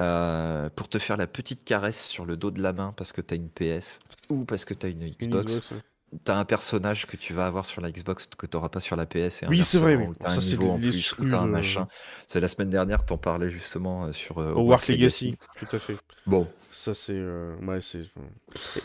euh, 0.00 0.70
pour 0.76 0.88
te 0.88 0.98
faire 0.98 1.16
la 1.16 1.26
petite 1.26 1.64
caresse 1.64 2.06
sur 2.06 2.24
le 2.24 2.36
dos 2.36 2.52
de 2.52 2.62
la 2.62 2.72
main 2.72 2.94
parce 2.96 3.12
que 3.12 3.20
tu 3.20 3.34
as 3.34 3.36
une 3.36 3.48
PS 3.48 3.98
ou 4.28 4.44
parce 4.44 4.64
que 4.64 4.72
tu 4.72 4.86
as 4.86 4.88
une 4.90 5.02
Une 5.02 5.10
Xbox, 5.10 5.54
Xbox, 5.54 5.70
ouais. 5.72 5.78
Tu 6.24 6.30
as 6.32 6.38
un 6.38 6.44
personnage 6.44 7.06
que 7.06 7.16
tu 7.16 7.34
vas 7.34 7.46
avoir 7.46 7.66
sur 7.66 7.80
la 7.82 7.90
Xbox 7.90 8.26
que 8.26 8.46
tu 8.46 8.56
n'auras 8.56 8.68
pas 8.70 8.80
sur 8.80 8.96
la 8.96 9.04
PS. 9.06 9.42
Et 9.42 9.46
Oui, 9.48 9.62
c'est 9.62 9.78
vrai, 9.78 9.94
oui. 9.96 10.04
ou 10.06 10.14
t'as 10.14 10.30
un 10.30 10.40
c'est 10.40 10.50
niveau 10.52 10.70
en 10.70 10.78
plus, 10.78 11.12
ou 11.18 11.26
t'as 11.28 11.40
un 11.40 11.44
euh, 11.46 11.50
machin. 11.50 11.86
C'est 12.26 12.40
la 12.40 12.48
semaine 12.48 12.70
dernière, 12.70 13.04
t'en 13.04 13.18
parlais 13.18 13.50
justement 13.50 14.06
euh, 14.06 14.12
sur 14.12 14.38
euh, 14.38 14.52
Hogwarts 14.52 14.80
Legacy, 14.88 15.36
tout 15.58 15.76
à 15.76 15.78
fait. 15.78 15.96
Bon, 16.26 16.48
Ça, 16.72 16.94
c'est. 16.94 17.12
euh, 17.14 17.54
Ouais, 17.62 17.80
c'est. 17.80 18.02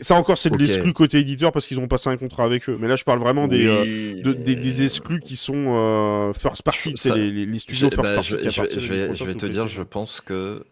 Ça 0.02 0.16
encore, 0.16 0.38
c'est 0.38 0.50
de 0.50 0.56
Ok. 0.56 0.62
l'exclu 0.62 0.92
côté 0.94 1.20
éditeur 1.20 1.52
parce 1.52 1.68
qu'ils 1.68 1.80
ont 1.80 1.88
passé 1.88 2.10
un 2.10 2.18
contrat 2.18 2.44
avec 2.44 2.68
eux. 2.70 2.78
Mais 2.80 2.88
là, 2.88 2.96
je 2.96 3.04
parle 3.04 3.20
vraiment 3.20 3.48
des, 3.48 3.66
euh, 3.68 3.82
Oui, 3.84 4.22
de- 4.22 4.34
des, 4.34 4.56
mais- 4.56 4.62
des 4.62 4.84
exclus 4.84 5.20
qui 5.22 5.36
sont 5.38 5.76
euh, 5.76 6.34
first 6.34 6.62
party, 6.64 6.94
c'est 6.98 7.10
ça- 7.10 7.16
les, 7.16 7.32
les- 7.32 7.46
les 7.46 7.60
studios 7.60 7.90
first 7.90 8.02
bah, 8.02 8.16
party. 8.16 8.30
je- 8.30 8.50
je 8.80 8.88
vais, 8.94 9.14
je 9.16 9.26
te 9.34 9.46
dire, 9.46 9.68
je 9.68 9.82
pense 9.84 10.20
que 10.22 10.66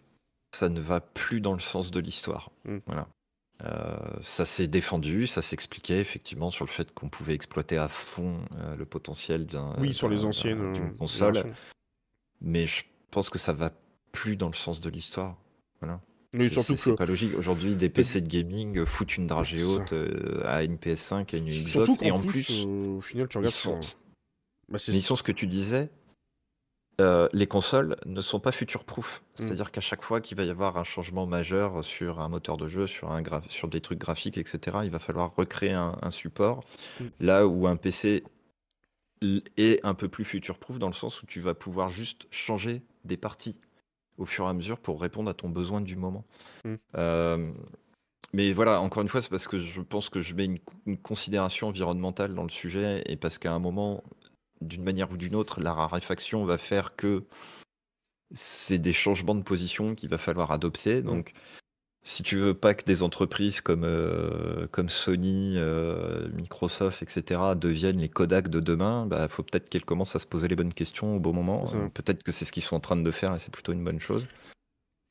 ça 0.53 0.68
ne 0.69 0.80
va 0.82 0.99
plus 0.99 1.40
dans 1.40 1.53
le 1.53 1.60
sens 1.60 1.91
de 1.91 1.99
l'histoire. 2.02 2.49
Mm. 2.65 2.78
Voilà. 2.88 3.07
Euh, 3.63 3.95
ça 4.21 4.43
s'est 4.45 4.67
défendu, 4.67 5.27
ça 5.27 5.41
s'expliquait 5.43 5.99
effectivement 5.99 6.49
sur 6.49 6.65
le 6.65 6.69
fait 6.69 6.91
qu'on 6.93 7.09
pouvait 7.09 7.35
exploiter 7.35 7.77
à 7.77 7.88
fond 7.88 8.39
euh, 8.57 8.75
le 8.75 8.85
potentiel 8.85 9.45
d'un, 9.45 9.75
Oui, 9.77 9.93
sur 9.93 10.09
les 10.09 10.23
anciennes 10.23 10.73
euh, 10.75 10.89
console, 10.97 11.35
générations. 11.35 11.63
mais 12.41 12.65
je 12.65 12.83
pense 13.11 13.29
que 13.29 13.38
ça 13.38 13.53
va 13.53 13.71
plus 14.11 14.35
dans 14.35 14.47
le 14.47 14.53
sens 14.55 14.81
de 14.81 14.89
l'histoire. 14.89 15.38
Voilà. 15.79 16.01
Oui, 16.33 16.49
surtout 16.49 16.75
c'est- 16.75 16.91
que. 16.91 16.95
pas 16.95 17.05
logique. 17.05 17.35
Aujourd'hui, 17.38 17.75
des 17.75 17.89
PC 17.89 18.21
de 18.21 18.27
gaming 18.27 18.83
foutent 18.85 19.17
une 19.17 19.27
dragée 19.27 19.63
haute 19.63 19.93
euh, 19.93 20.41
à 20.45 20.63
une 20.63 20.77
PS5, 20.77 21.31
à 21.33 21.38
une 21.38 21.49
Xbox, 21.49 21.97
et 22.01 22.09
en 22.09 22.21
plus, 22.21 22.45
plus, 22.45 22.65
au 22.65 23.01
final, 23.01 23.27
tu 23.27 23.35
ils 23.38 23.39
regardes. 23.39 23.53
sont, 23.53 23.79
Bah, 24.69 24.79
mais 24.88 24.93
ils 24.95 25.01
sont 25.03 25.15
ce 25.15 25.23
que 25.23 25.31
tu 25.33 25.45
disais. 25.45 25.89
Euh, 26.99 27.27
les 27.34 27.47
consoles 27.47 27.95
ne 28.05 28.22
sont 28.22 28.39
pas 28.39 28.51
future-proof. 28.51 29.22
Mm. 29.22 29.43
C'est-à-dire 29.43 29.72
qu'à 29.72 29.81
chaque 29.81 30.03
fois 30.03 30.22
qu'il 30.22 30.38
va 30.38 30.43
y 30.43 30.49
avoir 30.49 30.77
un 30.77 30.84
changement 30.84 31.26
majeur 31.26 31.84
sur 31.84 32.19
un 32.19 32.30
moteur 32.30 32.57
de 32.57 32.68
jeu, 32.68 32.88
sur, 32.88 33.11
un 33.11 33.22
gra- 33.22 33.47
sur 33.49 33.68
des 33.68 33.81
trucs 33.81 33.99
graphiques, 33.99 34.38
etc., 34.38 34.80
il 34.84 34.89
va 34.89 34.99
falloir 34.99 35.34
recréer 35.35 35.73
un, 35.73 35.97
un 36.01 36.11
support. 36.11 36.63
Mm. 36.99 37.05
Là 37.22 37.47
où 37.47 37.68
un 37.68 37.76
PC 37.76 38.23
est 39.57 39.85
un 39.85 39.93
peu 39.93 40.09
plus 40.09 40.26
future-proof 40.26 40.80
dans 40.80 40.88
le 40.88 40.93
sens 40.93 41.22
où 41.22 41.26
tu 41.26 41.39
vas 41.39 41.53
pouvoir 41.53 41.91
juste 41.91 42.27
changer 42.31 42.81
des 43.05 43.18
parties 43.18 43.59
au 44.18 44.26
fur 44.26 44.45
et 44.45 44.49
à 44.49 44.53
mesure 44.53 44.80
pour 44.80 45.01
répondre 45.01 45.30
à 45.30 45.34
ton 45.34 45.49
besoin 45.49 45.81
du 45.81 45.95
moment. 45.95 46.23
Mm. 46.65 46.76
Euh, 46.97 47.51
mais 48.34 48.53
voilà, 48.53 48.80
encore 48.81 49.01
une 49.01 49.09
fois, 49.09 49.22
c'est 49.22 49.30
parce 49.30 49.47
que 49.47 49.59
je 49.59 49.81
pense 49.81 50.09
que 50.09 50.22
je 50.22 50.34
mets 50.35 50.45
une, 50.45 50.59
une 50.85 50.97
considération 50.97 51.68
environnementale 51.68 52.34
dans 52.34 52.43
le 52.43 52.49
sujet 52.49 53.03
et 53.05 53.15
parce 53.18 53.38
qu'à 53.38 53.51
un 53.51 53.59
moment, 53.59 54.03
d'une 54.61 54.83
manière 54.83 55.11
ou 55.11 55.17
d'une 55.17 55.35
autre, 55.35 55.61
la 55.61 55.73
raréfaction 55.73 56.45
va 56.45 56.57
faire 56.57 56.95
que 56.95 57.23
c'est 58.33 58.77
des 58.77 58.93
changements 58.93 59.35
de 59.35 59.43
position 59.43 59.95
qu'il 59.95 60.09
va 60.09 60.17
falloir 60.17 60.51
adopter. 60.51 61.01
Donc, 61.01 61.33
si 62.03 62.23
tu 62.23 62.35
veux 62.35 62.53
pas 62.53 62.73
que 62.73 62.83
des 62.83 63.03
entreprises 63.03 63.61
comme, 63.61 63.83
euh, 63.83 64.67
comme 64.71 64.89
Sony, 64.89 65.55
euh, 65.57 66.29
Microsoft, 66.33 67.03
etc., 67.03 67.41
deviennent 67.55 67.99
les 67.99 68.09
Kodak 68.09 68.47
de 68.47 68.59
demain, 68.59 69.07
il 69.11 69.27
faut 69.27 69.43
peut-être 69.43 69.69
qu'elles 69.69 69.85
commencent 69.85 70.15
à 70.15 70.19
se 70.19 70.25
poser 70.25 70.47
les 70.47 70.55
bonnes 70.55 70.73
questions 70.73 71.15
au 71.15 71.19
bon 71.19 71.33
moment. 71.33 71.65
Euh, 71.75 71.89
Peut-être 71.89 72.23
que 72.23 72.31
c'est 72.31 72.45
ce 72.45 72.51
qu'ils 72.51 72.63
sont 72.63 72.75
en 72.75 72.79
train 72.79 72.95
de 72.95 73.11
faire 73.11 73.35
et 73.35 73.39
c'est 73.39 73.51
plutôt 73.51 73.73
une 73.73 73.83
bonne 73.83 73.99
chose. 73.99 74.27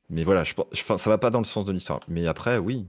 Mais 0.09 0.25
voilà, 0.25 0.43
je 0.43 0.55
enfin, 0.73 0.99
ça 0.99 1.11
va 1.11 1.19
pas 1.19 1.31
dans 1.31 1.39
le 1.39 1.45
sens 1.45 1.65
de 1.65 1.73
l'histoire. 1.73 2.01
Mais 2.09 2.27
après, 2.27 2.59
oui, 2.59 2.87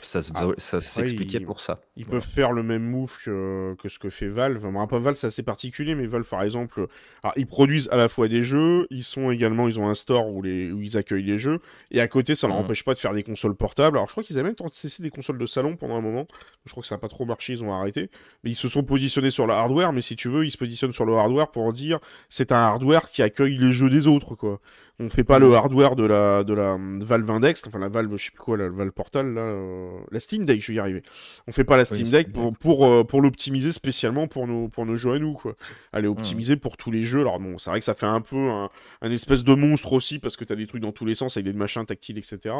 ça 0.00 0.22
se- 0.22 0.32
Ah, 0.34 0.46
s'expliquait 0.80 1.40
pour 1.40 1.60
ça. 1.60 1.80
Ils 1.96 2.04
Voilà. 2.04 2.20
peuvent 2.20 2.28
faire 2.28 2.52
le 2.52 2.62
même 2.62 2.84
move 2.88 3.16
que, 3.24 3.74
que 3.82 3.88
ce 3.88 3.98
que 3.98 4.10
fait 4.10 4.28
Valve. 4.28 4.64
Enfin, 4.64 4.86
pas 4.86 4.98
Valve, 5.00 5.16
c'est 5.16 5.26
assez 5.26 5.42
particulier, 5.42 5.94
mais 5.96 6.06
Valve, 6.06 6.24
par 6.28 6.42
exemple, 6.42 6.86
alors, 7.24 7.34
ils 7.36 7.46
produisent 7.46 7.88
à 7.90 7.96
la 7.96 8.08
fois 8.08 8.28
des 8.28 8.42
jeux, 8.44 8.86
ils 8.90 9.02
sont 9.02 9.30
également, 9.32 9.66
ils 9.66 9.80
ont 9.80 9.88
un 9.88 9.94
store 9.94 10.28
où, 10.28 10.40
les, 10.42 10.70
où 10.70 10.80
ils 10.80 10.96
accueillent 10.96 11.24
les 11.24 11.38
jeux, 11.38 11.58
et 11.90 12.00
à 12.00 12.06
côté, 12.06 12.34
ça 12.36 12.46
ne 12.46 12.52
leur 12.52 12.60
Mhm. 12.60 12.66
empêche 12.66 12.84
pas 12.84 12.94
de 12.94 12.98
faire 12.98 13.12
des 13.12 13.24
consoles 13.24 13.56
portables. 13.56 13.96
Alors, 13.96 14.06
je 14.06 14.12
crois 14.12 14.22
qu'ils 14.22 14.38
avaient 14.38 14.48
même 14.48 14.54
testé 14.70 15.02
des 15.02 15.10
consoles 15.10 15.38
de 15.38 15.46
salon 15.46 15.76
pendant 15.76 15.96
un 15.96 16.00
moment. 16.00 16.26
Je 16.64 16.70
crois 16.70 16.82
que 16.82 16.86
ça 16.86 16.94
n'a 16.94 17.00
pas 17.00 17.08
trop 17.08 17.24
marché, 17.24 17.54
ils 17.54 17.64
ont 17.64 17.72
arrêté. 17.72 18.10
Mais 18.44 18.50
ils 18.50 18.54
se 18.56 18.68
sont 18.68 18.84
positionnés 18.84 19.30
sur 19.30 19.46
le 19.48 19.54
hardware, 19.54 19.92
mais 19.92 20.00
si 20.00 20.14
tu 20.14 20.28
veux, 20.28 20.46
ils 20.46 20.50
se 20.52 20.58
positionnent 20.58 20.92
sur 20.92 21.06
le 21.06 21.14
hardware 21.16 21.50
pour 21.50 21.72
dire 21.72 21.98
c'est 22.28 22.52
un 22.52 22.56
hardware 22.56 23.10
qui 23.10 23.22
accueille 23.22 23.56
les 23.58 23.72
jeux 23.72 23.90
des 23.90 24.06
autres, 24.06 24.36
quoi. 24.36 24.60
On 25.00 25.08
fait 25.08 25.22
pas 25.22 25.38
le 25.38 25.54
hardware 25.54 25.94
de 25.94 26.02
la, 26.04 26.42
de 26.42 26.52
la 26.54 26.76
Valve 26.76 27.30
Index, 27.30 27.62
enfin 27.68 27.78
la 27.78 27.86
Valve, 27.88 28.16
je 28.16 28.24
sais 28.24 28.30
plus 28.32 28.40
quoi, 28.42 28.56
la 28.56 28.68
Valve 28.68 28.90
Portal, 28.90 29.32
là, 29.32 29.42
euh, 29.42 29.87
la 30.10 30.20
Steam 30.20 30.44
Deck, 30.44 30.60
je 30.60 30.68
vais 30.68 30.76
y 30.76 30.78
arriver. 30.78 31.02
On 31.46 31.52
fait 31.52 31.64
pas 31.64 31.76
la 31.76 31.84
Steam 31.84 32.08
Deck 32.08 32.32
pour, 32.32 32.56
pour, 32.56 32.86
euh, 32.86 33.04
pour 33.04 33.20
l'optimiser 33.22 33.72
spécialement 33.72 34.28
pour 34.28 34.46
nos, 34.46 34.68
pour 34.68 34.86
nos 34.86 34.96
jeux 34.96 35.12
à 35.12 35.18
nous, 35.18 35.34
quoi. 35.34 35.54
Elle 35.92 36.04
est 36.04 36.08
optimisée 36.08 36.56
pour 36.56 36.76
tous 36.76 36.90
les 36.90 37.02
jeux. 37.02 37.20
Alors 37.20 37.40
bon, 37.40 37.58
c'est 37.58 37.70
vrai 37.70 37.78
que 37.78 37.84
ça 37.84 37.94
fait 37.94 38.06
un 38.06 38.20
peu 38.20 38.36
un, 38.36 38.70
un 39.02 39.10
espèce 39.10 39.44
de 39.44 39.54
monstre 39.54 39.92
aussi, 39.92 40.18
parce 40.18 40.36
que 40.36 40.44
t'as 40.44 40.54
des 40.56 40.66
trucs 40.66 40.82
dans 40.82 40.92
tous 40.92 41.04
les 41.04 41.14
sens, 41.14 41.36
avec 41.36 41.44
des 41.44 41.52
machins 41.52 41.84
tactiles, 41.84 42.18
etc. 42.18 42.54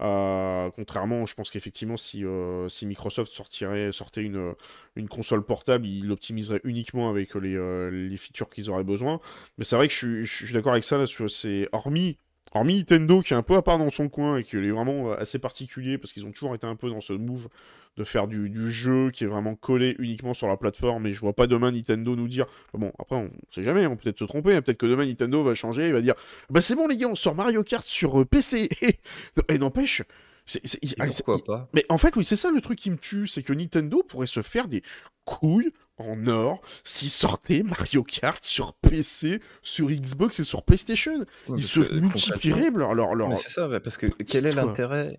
Euh, 0.00 0.70
contrairement, 0.76 1.26
je 1.26 1.34
pense 1.34 1.50
qu'effectivement, 1.50 1.96
si, 1.96 2.24
euh, 2.24 2.68
si 2.68 2.86
Microsoft 2.86 3.32
sortirait, 3.32 3.92
sortait 3.92 4.22
une, 4.22 4.54
une 4.96 5.08
console 5.08 5.44
portable, 5.44 5.86
il 5.86 6.06
l'optimiserait 6.06 6.60
uniquement 6.64 7.10
avec 7.10 7.34
les, 7.34 7.56
les 7.90 8.16
features 8.16 8.50
qu'ils 8.50 8.70
auraient 8.70 8.84
besoin. 8.84 9.20
Mais 9.58 9.64
c'est 9.64 9.76
vrai 9.76 9.88
que 9.88 9.94
je 9.94 9.98
suis, 9.98 10.24
je 10.24 10.46
suis 10.46 10.54
d'accord 10.54 10.72
avec 10.72 10.84
ça, 10.84 10.98
là, 10.98 11.04
c'est 11.28 11.68
hormis... 11.72 12.18
Hormis 12.54 12.78
Nintendo 12.78 13.20
qui 13.20 13.34
est 13.34 13.36
un 13.36 13.42
peu 13.42 13.56
à 13.56 13.62
part 13.62 13.78
dans 13.78 13.90
son 13.90 14.08
coin 14.08 14.38
et 14.38 14.44
qui 14.44 14.56
est 14.56 14.70
vraiment 14.70 15.12
euh, 15.12 15.16
assez 15.20 15.38
particulier 15.38 15.98
parce 15.98 16.12
qu'ils 16.12 16.24
ont 16.26 16.32
toujours 16.32 16.54
été 16.54 16.66
un 16.66 16.76
peu 16.76 16.88
dans 16.90 17.00
ce 17.00 17.12
move 17.12 17.48
de 17.96 18.04
faire 18.04 18.26
du, 18.28 18.48
du 18.48 18.70
jeu 18.70 19.10
qui 19.10 19.24
est 19.24 19.26
vraiment 19.26 19.54
collé 19.56 19.96
uniquement 19.98 20.32
sur 20.32 20.46
la 20.48 20.56
plateforme 20.56 21.06
et 21.06 21.12
je 21.12 21.20
vois 21.20 21.32
pas 21.32 21.46
demain 21.46 21.72
Nintendo 21.72 22.14
nous 22.16 22.28
dire 22.28 22.46
bon 22.72 22.92
après 22.98 23.16
on 23.16 23.30
sait 23.50 23.62
jamais 23.62 23.86
on 23.86 23.96
peut 23.96 24.04
peut-être 24.04 24.18
se 24.20 24.24
tromper 24.24 24.54
hein, 24.54 24.62
peut-être 24.62 24.78
que 24.78 24.86
demain 24.86 25.04
Nintendo 25.04 25.42
va 25.42 25.54
changer 25.54 25.88
il 25.88 25.92
va 25.92 26.00
dire 26.00 26.14
bah 26.48 26.60
c'est 26.60 26.74
bon 26.76 26.86
les 26.86 26.96
gars 26.96 27.08
on 27.08 27.14
sort 27.16 27.34
Mario 27.34 27.62
Kart 27.64 27.84
sur 27.84 28.20
euh, 28.20 28.24
PC 28.24 28.68
et 29.48 29.58
n'empêche 29.58 30.02
c'est- 30.46 30.82
Et 30.82 30.94
ah, 30.98 31.06
c'est- 31.12 31.22
pourquoi 31.24 31.44
pas? 31.44 31.68
mais 31.74 31.84
en 31.90 31.98
fait, 31.98 32.16
oui, 32.16 32.24
c'est 32.24 32.34
ça 32.36 32.50
le 32.50 32.62
truc 32.62 32.78
qui 32.78 32.90
me 32.90 32.96
tue, 32.96 33.26
c'est 33.26 33.42
que 33.42 33.52
Nintendo 33.52 34.02
pourrait 34.02 34.26
se 34.26 34.40
faire 34.40 34.66
des 34.66 34.82
couilles 35.26 35.70
en 35.98 36.26
or 36.26 36.60
s'ils 36.84 37.10
sortaient 37.10 37.62
Mario 37.62 38.02
Kart 38.02 38.42
sur 38.44 38.72
PC, 38.74 39.40
sur 39.62 39.88
Xbox 39.88 40.40
et 40.40 40.44
sur 40.44 40.62
PlayStation. 40.62 41.18
Ouais, 41.48 41.58
Ils 41.58 41.62
se 41.62 41.80
multiplieraient 41.98 42.70
leur... 42.70 42.94
leur, 42.94 43.14
leur... 43.14 43.28
Mais 43.28 43.34
c'est 43.34 43.50
ça, 43.50 43.68
parce 43.80 43.96
que 43.96 44.06
quel 44.06 44.46
est 44.46 44.54
l'intérêt 44.54 45.18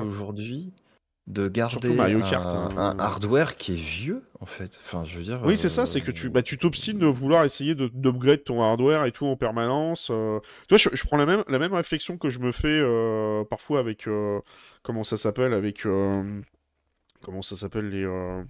aujourd'hui 0.00 0.72
de 1.28 1.46
garder 1.46 1.90
Mario 1.90 2.18
un, 2.18 2.28
Kart, 2.28 2.50
hein. 2.52 2.74
un 2.76 2.98
hardware 2.98 3.56
qui 3.56 3.72
est 3.74 3.76
vieux 3.76 4.22
en 4.40 4.46
fait? 4.46 4.76
Enfin, 4.82 5.04
je 5.04 5.16
veux 5.18 5.22
dire. 5.22 5.40
Oui, 5.44 5.56
c'est 5.56 5.68
ça, 5.68 5.82
euh, 5.82 5.86
c'est 5.86 6.00
que 6.00 6.10
tu 6.10 6.28
bah, 6.30 6.42
tu 6.42 6.58
t'obstines 6.58 6.98
de 6.98 7.06
vouloir 7.06 7.44
essayer 7.44 7.76
de- 7.76 7.86
d'upgrade 7.94 8.42
ton 8.42 8.60
hardware 8.60 9.04
et 9.04 9.12
tout 9.12 9.26
en 9.26 9.36
permanence. 9.36 10.08
euh. 10.10 10.40
Tu 10.68 10.74
vois, 10.74 10.78
je, 10.78 10.88
je 10.92 11.04
prends 11.04 11.16
la 11.16 11.26
même, 11.26 11.44
la 11.46 11.60
même 11.60 11.74
réflexion 11.74 12.18
que 12.18 12.28
je 12.28 12.40
me 12.40 12.50
fais 12.50 12.66
euh, 12.82 13.44
parfois 13.44 13.78
avec. 13.78 14.08
euh, 14.08 14.40
comment 14.82 15.04
ça 15.04 15.16
s'appelle 15.16 15.52
Avec. 15.52 15.86
Comment 17.22 17.42
ça 17.42 17.56
s'appelle 17.56 17.88
Les, 17.88 18.04
euh, 18.04 18.42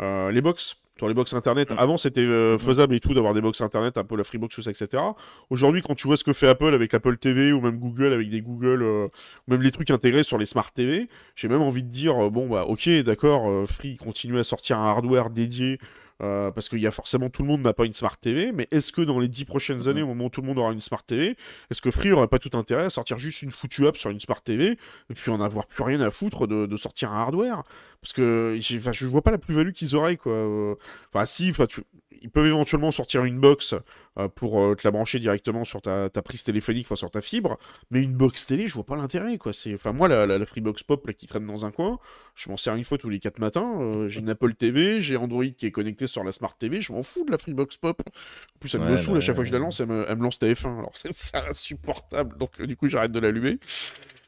euh, 0.00 0.30
les 0.30 0.40
box? 0.40 0.76
Sur 1.00 1.08
les 1.08 1.14
box 1.14 1.32
internet. 1.32 1.70
Mm. 1.70 1.78
Avant, 1.78 1.96
c'était 1.96 2.20
euh, 2.20 2.58
faisable 2.58 2.94
et 2.94 3.00
tout 3.00 3.14
d'avoir 3.14 3.32
des 3.32 3.40
box 3.40 3.62
internet, 3.62 3.96
un 3.96 4.04
peu 4.04 4.18
la 4.18 4.22
Freebox, 4.22 4.58
etc. 4.66 5.02
Aujourd'hui, 5.48 5.80
quand 5.80 5.94
tu 5.94 6.06
vois 6.06 6.18
ce 6.18 6.24
que 6.24 6.34
fait 6.34 6.46
Apple 6.46 6.74
avec 6.74 6.92
Apple 6.92 7.16
TV 7.16 7.54
ou 7.54 7.62
même 7.62 7.78
Google 7.78 8.12
avec 8.12 8.28
des 8.28 8.42
Google, 8.42 8.82
euh, 8.82 9.06
ou 9.06 9.50
même 9.50 9.62
les 9.62 9.72
trucs 9.72 9.90
intégrés 9.90 10.24
sur 10.24 10.36
les 10.36 10.44
Smart 10.44 10.70
TV, 10.70 11.08
j'ai 11.36 11.48
même 11.48 11.62
envie 11.62 11.84
de 11.84 11.88
dire, 11.88 12.26
euh, 12.26 12.28
bon, 12.28 12.50
bah, 12.50 12.66
ok, 12.66 12.86
d'accord, 13.02 13.66
Free 13.66 13.96
continue 13.96 14.38
à 14.38 14.44
sortir 14.44 14.78
un 14.78 14.90
hardware 14.90 15.30
dédié 15.30 15.78
euh, 16.20 16.50
parce 16.50 16.68
qu'il 16.68 16.80
y 16.80 16.86
a 16.86 16.90
forcément 16.90 17.30
tout 17.30 17.42
le 17.42 17.48
monde 17.48 17.62
n'a 17.62 17.72
pas 17.72 17.84
une 17.86 17.94
Smart 17.94 18.16
TV, 18.16 18.52
mais 18.52 18.68
est-ce 18.70 18.92
que 18.92 19.02
dans 19.02 19.18
les 19.18 19.28
dix 19.28 19.44
prochaines 19.44 19.88
années, 19.88 20.02
au 20.02 20.06
moment 20.06 20.26
où 20.26 20.30
tout 20.30 20.40
le 20.40 20.46
monde 20.46 20.58
aura 20.58 20.72
une 20.72 20.80
Smart 20.80 21.02
TV, 21.04 21.36
est-ce 21.70 21.80
que 21.80 21.90
Free 21.90 22.12
aurait 22.12 22.28
pas 22.28 22.38
tout 22.38 22.56
intérêt 22.56 22.84
à 22.84 22.90
sortir 22.90 23.18
juste 23.18 23.42
une 23.42 23.50
foutue 23.50 23.86
app 23.86 23.96
sur 23.96 24.10
une 24.10 24.20
Smart 24.20 24.40
TV 24.42 24.72
et 25.10 25.14
puis 25.14 25.30
en 25.30 25.40
avoir 25.40 25.66
plus 25.66 25.82
rien 25.82 26.00
à 26.00 26.10
foutre 26.10 26.46
de, 26.46 26.66
de 26.66 26.76
sortir 26.76 27.12
un 27.12 27.18
hardware? 27.20 27.62
Parce 28.00 28.12
que 28.12 28.58
je 28.60 29.06
vois 29.06 29.22
pas 29.22 29.30
la 29.30 29.38
plus-value 29.38 29.72
qu'ils 29.72 29.94
auraient, 29.94 30.16
quoi. 30.16 30.32
Euh, 30.32 30.74
Enfin, 31.12 31.24
si, 31.24 31.50
enfin, 31.50 31.66
tu- 31.66 31.82
ils 32.22 32.30
peuvent 32.30 32.46
éventuellement 32.46 32.90
sortir 32.90 33.24
une 33.24 33.38
box 33.40 33.74
euh, 34.18 34.28
pour 34.28 34.60
euh, 34.60 34.74
te 34.74 34.86
la 34.86 34.90
brancher 34.90 35.18
directement 35.20 35.64
sur 35.64 35.80
ta, 35.80 36.10
ta 36.10 36.22
prise 36.22 36.42
téléphonique, 36.44 36.86
enfin 36.86 36.96
sur 36.96 37.10
ta 37.10 37.20
fibre, 37.20 37.58
mais 37.90 38.02
une 38.02 38.12
box 38.14 38.46
télé, 38.46 38.66
je 38.66 38.74
vois 38.74 38.84
pas 38.84 38.96
l'intérêt, 38.96 39.38
quoi. 39.38 39.52
C'est, 39.52 39.72
enfin, 39.74 39.92
moi, 39.92 40.08
la, 40.08 40.26
la, 40.26 40.36
la 40.38 40.46
Freebox 40.46 40.82
Pop 40.82 41.06
là, 41.06 41.12
qui 41.12 41.26
traîne 41.26 41.46
dans 41.46 41.64
un 41.64 41.70
coin, 41.70 41.98
je 42.34 42.50
m'en 42.50 42.56
sers 42.56 42.74
une 42.74 42.84
fois 42.84 42.98
tous 42.98 43.08
les 43.08 43.20
quatre 43.20 43.38
matins. 43.38 43.80
euh, 43.80 44.08
j'ai 44.08 44.20
une 44.20 44.28
Apple 44.30 44.54
TV, 44.54 45.00
j'ai 45.00 45.16
Android 45.16 45.44
qui 45.46 45.66
est 45.66 45.70
connecté 45.70 46.06
sur 46.06 46.24
la 46.24 46.32
Smart 46.32 46.56
TV, 46.56 46.80
je 46.80 46.92
m'en 46.92 47.02
fous 47.02 47.24
de 47.24 47.30
la 47.30 47.38
Freebox 47.38 47.76
Pop. 47.76 48.00
En 48.06 48.58
plus, 48.58 48.74
elle 48.74 48.80
me 48.82 48.96
saoule 48.96 49.16
à 49.18 49.20
chaque 49.20 49.34
fois 49.36 49.44
que 49.44 49.48
je 49.48 49.54
la 49.54 49.60
lance, 49.60 49.80
elle 49.80 49.86
me, 49.86 50.04
elle 50.08 50.16
me 50.16 50.22
lance 50.24 50.38
TF1. 50.40 50.78
Alors, 50.78 50.92
c'est 50.94 51.36
insupportable, 51.48 52.36
donc 52.38 52.60
du 52.60 52.76
coup, 52.76 52.88
j'arrête 52.88 53.12
de 53.12 53.20
l'allumer. 53.20 53.58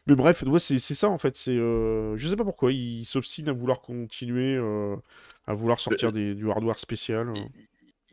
Mais 0.07 0.15
bref, 0.17 0.43
ouais, 0.43 0.59
c'est 0.61 0.79
ça 0.79 1.09
en 1.09 1.19
fait. 1.19 1.37
C'est, 1.37 1.55
je 1.57 2.27
sais 2.29 2.37
pas 2.37 2.45
pourquoi 2.45 2.73
ils 2.73 3.05
s'obstinent 3.05 3.49
à 3.51 3.53
vouloir 3.53 3.81
continuer, 3.81 4.57
à 5.47 5.55
vouloir 5.55 5.79
sortir 5.81 6.13
des- 6.13 6.35
du 6.35 6.51
hardware 6.51 6.79
spécial. 6.79 7.33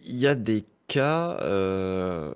Il 0.04 0.16
y 0.16 0.28
a 0.28 0.36
des 0.36 0.66
cas, 0.88 1.38
euh, 1.42 2.34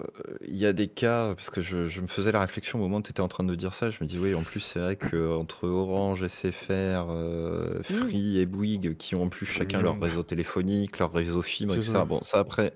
il 0.47 0.55
y 0.55 0.65
a 0.65 0.73
des 0.73 0.87
cas, 0.87 1.33
parce 1.35 1.49
que 1.49 1.59
je, 1.61 1.87
je 1.87 2.01
me 2.01 2.07
faisais 2.07 2.31
la 2.31 2.39
réflexion 2.39 2.79
au 2.79 2.81
moment 2.83 2.97
où 2.97 3.01
tu 3.01 3.09
étais 3.09 3.21
en 3.21 3.27
train 3.27 3.43
de 3.43 3.55
dire 3.55 3.73
ça, 3.73 3.89
je 3.89 3.97
me 4.01 4.07
dis 4.07 4.19
oui, 4.19 4.35
en 4.35 4.43
plus 4.43 4.59
c'est 4.59 4.79
vrai 4.79 4.95
qu'entre 4.95 5.67
Orange, 5.67 6.25
SFR, 6.27 7.07
euh, 7.09 7.81
Free 7.83 8.39
et 8.39 8.45
Bouygues, 8.45 8.95
qui 8.95 9.15
ont 9.15 9.23
en 9.23 9.29
plus 9.29 9.45
chacun 9.45 9.81
leur 9.81 9.99
réseau 9.99 10.23
téléphonique, 10.23 10.99
leur 10.99 11.11
réseau 11.11 11.41
fibre, 11.41 11.75
etc. 11.75 11.99
Bon, 12.07 12.21
ça 12.23 12.39
après, 12.39 12.73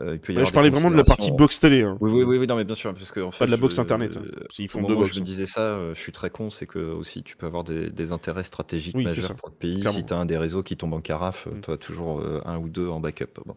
Euh, 0.00 0.18
il 0.28 0.38
Ouais, 0.38 0.44
je 0.44 0.52
parlais 0.52 0.70
vraiment 0.70 0.90
de 0.90 0.96
la 0.96 1.04
partie 1.04 1.30
box 1.30 1.60
télé. 1.60 1.82
hein. 1.82 1.96
Oui, 2.00 2.10
oui, 2.12 2.24
oui, 2.24 2.38
oui, 2.38 2.46
non, 2.48 2.56
mais 2.56 2.64
bien 2.64 2.74
sûr, 2.74 2.92
parce 2.92 3.12
que 3.12 3.20
en 3.20 3.30
fait, 3.30 3.46
de 3.46 3.50
la 3.52 3.56
box 3.56 3.78
internet, 3.78 4.16
hein, 4.16 4.22
euh, 4.24 4.44
qu'ils 4.50 4.66
au 4.66 4.68
font 4.68 4.82
deux 4.82 4.94
box, 4.96 5.10
je 5.10 5.14
me 5.14 5.20
hein. 5.20 5.24
disais 5.24 5.46
ça, 5.46 5.60
euh, 5.60 5.94
je 5.94 6.00
suis 6.00 6.10
très 6.10 6.30
con, 6.30 6.50
c'est 6.50 6.66
que 6.66 6.78
aussi 6.80 7.22
tu 7.22 7.36
peux 7.36 7.46
avoir 7.46 7.62
des, 7.62 7.90
des 7.90 8.10
intérêts 8.10 8.42
stratégiques 8.42 8.96
Oui, 8.96 9.04
majeurs 9.04 9.34
pour 9.36 9.50
le 9.50 9.54
pays. 9.54 9.80
clairement. 9.80 9.98
Si 9.98 10.04
tu 10.04 10.12
as 10.12 10.16
un 10.16 10.26
des 10.26 10.36
réseaux 10.36 10.62
qui 10.64 10.76
tombe 10.76 10.94
en 10.94 11.00
carafe, 11.00 11.46
Mm. 11.46 11.60
tu 11.62 11.70
as 11.70 11.76
toujours 11.76 12.20
euh, 12.20 12.40
un 12.44 12.58
ou 12.58 12.68
deux 12.68 12.88
en 12.88 12.98
backup. 12.98 13.38
Bon. 13.46 13.54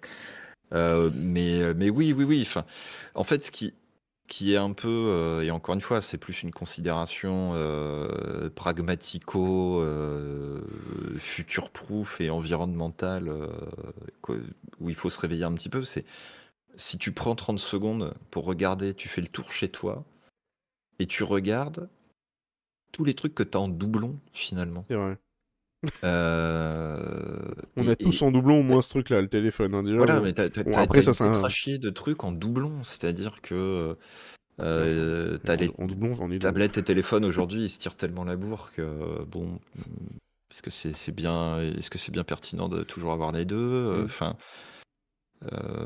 Euh, 0.74 1.10
mais, 1.16 1.74
mais 1.76 1.90
oui, 1.90 2.14
oui, 2.16 2.24
oui. 2.24 2.42
Enfin, 2.46 2.66
en 3.16 3.24
fait, 3.24 3.44
ce 3.44 3.52
qui, 3.52 3.74
qui 4.28 4.54
est 4.54 4.58
un 4.58 4.74
peu, 4.74 4.88
euh, 4.88 5.42
et 5.42 5.52
encore 5.52 5.74
une 5.74 5.82
fois, 5.82 6.02
c'est 6.02 6.18
plus 6.18 6.44
une 6.44 6.52
considération 6.52 7.52
euh, 7.56 8.50
pragmatico, 8.50 9.82
euh, 9.82 10.62
future-proof 11.18 12.20
et 12.20 12.30
environnementale, 12.30 13.30
euh, 13.30 13.48
où 14.80 14.90
il 14.90 14.96
faut 14.96 15.10
se 15.10 15.20
réveiller 15.20 15.46
un 15.46 15.54
petit 15.54 15.70
peu. 15.70 15.84
C'est 15.84 16.06
si 16.76 16.98
tu 16.98 17.12
prends 17.14 17.36
30 17.36 17.58
secondes 17.60 18.14
pour 18.30 18.46
regarder, 18.46 18.94
tu 18.94 19.08
fais 19.08 19.22
le 19.22 19.28
tour 19.28 19.52
chez 19.52 19.70
toi 19.70 20.04
et 21.00 21.08
tu 21.08 21.24
regardes 21.24 21.90
tous 22.92 23.06
les 23.06 23.14
trucs 23.14 23.34
que 23.34 23.44
tu 23.44 23.58
as 23.58 23.62
en 23.62 23.70
doublon 23.70 24.20
finalement. 24.34 24.86
C'est 24.90 24.96
vrai. 24.96 25.18
Euh, 26.04 26.98
On 27.76 27.84
et- 27.84 27.92
a 27.92 27.96
tous 27.96 28.22
et- 28.22 28.26
en 28.26 28.32
doublon 28.32 28.60
au 28.60 28.64
moins 28.64 28.82
ce 28.82 28.90
truc-là, 28.90 29.22
le 29.22 29.28
téléphone. 29.28 29.76
hein, 29.76 29.84
déjà, 29.84 29.98
voilà, 29.98 30.20
mais 30.20 30.34
t'as, 30.34 30.50
t'as- 30.50 30.64
Bon, 30.64 30.72
t'as- 30.72 30.82
après, 30.82 31.02
t'as 31.02 31.14
ça, 31.14 31.24
un- 31.24 31.32
pétrachie 31.32 31.80
de 31.80 31.90
trucs 31.90 32.24
en 32.24 32.32
doublon, 32.32 32.84
c'est-à-dire 32.84 33.42
que 33.42 33.96
euh, 34.60 35.38
t'as 35.44 35.54
En- 35.54 35.58
les 35.58 35.72
En 35.78 35.86
doublon, 35.88 36.40
tablettes 36.40 36.78
et 36.80 36.84
téléphones 36.84 37.26
aujourd'hui, 37.26 37.66
ils 37.66 37.70
se 37.70 37.78
tirent 37.80 37.96
tellement 37.96 38.24
la 38.24 38.36
bourre 38.36 38.72
que 38.76 39.24
bon, 39.26 39.60
est-ce 40.52 40.64
que 40.64 40.72
c'est, 40.72 40.94
c'est 40.94 41.12
bien, 41.12 41.62
est-ce 41.62 41.90
que 41.92 42.00
c'est 42.00 42.12
bien 42.12 42.24
pertinent 42.24 42.70
de 42.70 42.82
toujours 42.84 43.12
avoir 43.12 43.32
les 43.32 43.46
deux? 43.46 44.02
Mm. 44.02 44.06
Enfin, 44.06 44.36
euh, 45.54 45.86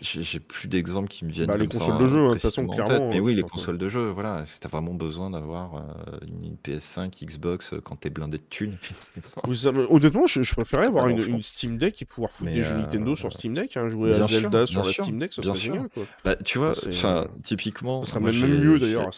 j'ai, 0.00 0.40
plus 0.40 0.68
d'exemples 0.68 1.08
qui 1.08 1.24
me 1.24 1.30
viennent 1.30 1.48
Bah, 1.48 1.56
les 1.56 1.66
comme 1.66 1.80
ça, 1.80 1.86
consoles 1.86 2.02
de 2.02 2.06
jeu, 2.06 2.18
hein, 2.18 2.28
de 2.28 2.32
toute 2.34 2.40
façon, 2.42 2.66
tête. 2.66 2.84
clairement, 2.84 3.08
Mais 3.10 3.16
euh, 3.16 3.20
oui, 3.20 3.34
les 3.34 3.42
consoles 3.42 3.78
de 3.78 3.88
jeu, 3.88 4.08
voilà, 4.08 4.44
si 4.44 4.60
t'as 4.60 4.68
vraiment 4.68 4.94
besoin 4.94 5.30
d'avoir 5.30 5.76
euh, 5.76 6.18
une 6.22 6.56
PS5, 6.64 7.24
Xbox 7.24 7.72
euh, 7.72 7.80
quand 7.80 7.96
t'es 7.96 8.10
blindé 8.10 8.38
de 8.38 8.42
thunes. 8.48 8.76
Ça 9.54 9.70
Honnêtement, 9.90 10.26
je, 10.26 10.42
je 10.42 10.54
préférais 10.54 10.86
avoir 10.86 11.08
une, 11.08 11.42
Steam 11.42 11.78
Deck 11.78 12.00
et 12.02 12.04
pouvoir 12.04 12.30
foutre 12.32 12.44
Mais, 12.50 12.54
des 12.54 12.62
jeux 12.62 12.74
euh, 12.74 12.78
Nintendo 12.82 13.16
sur 13.16 13.32
Steam 13.32 13.54
Deck, 13.54 13.76
hein, 13.76 13.88
jouer 13.88 14.10
à 14.10 14.26
sûr, 14.26 14.28
Zelda 14.28 14.66
sur 14.66 14.84
la 14.84 14.92
sûr, 14.92 15.04
Steam 15.04 15.18
Deck, 15.18 15.32
ça 15.32 15.42
serait 15.42 15.54
génial. 15.56 15.88
Quoi. 15.88 16.04
Bah, 16.24 16.36
tu 16.36 16.58
vois, 16.58 16.74
enfin, 16.86 17.26
typiquement, 17.42 18.04
Ça 18.04 18.10
serait 18.10 18.20
moi, 18.20 18.30
même 18.30 18.40
j'ai- 18.40 18.46
mieux 18.58 18.78
d'ailleurs. 18.78 19.10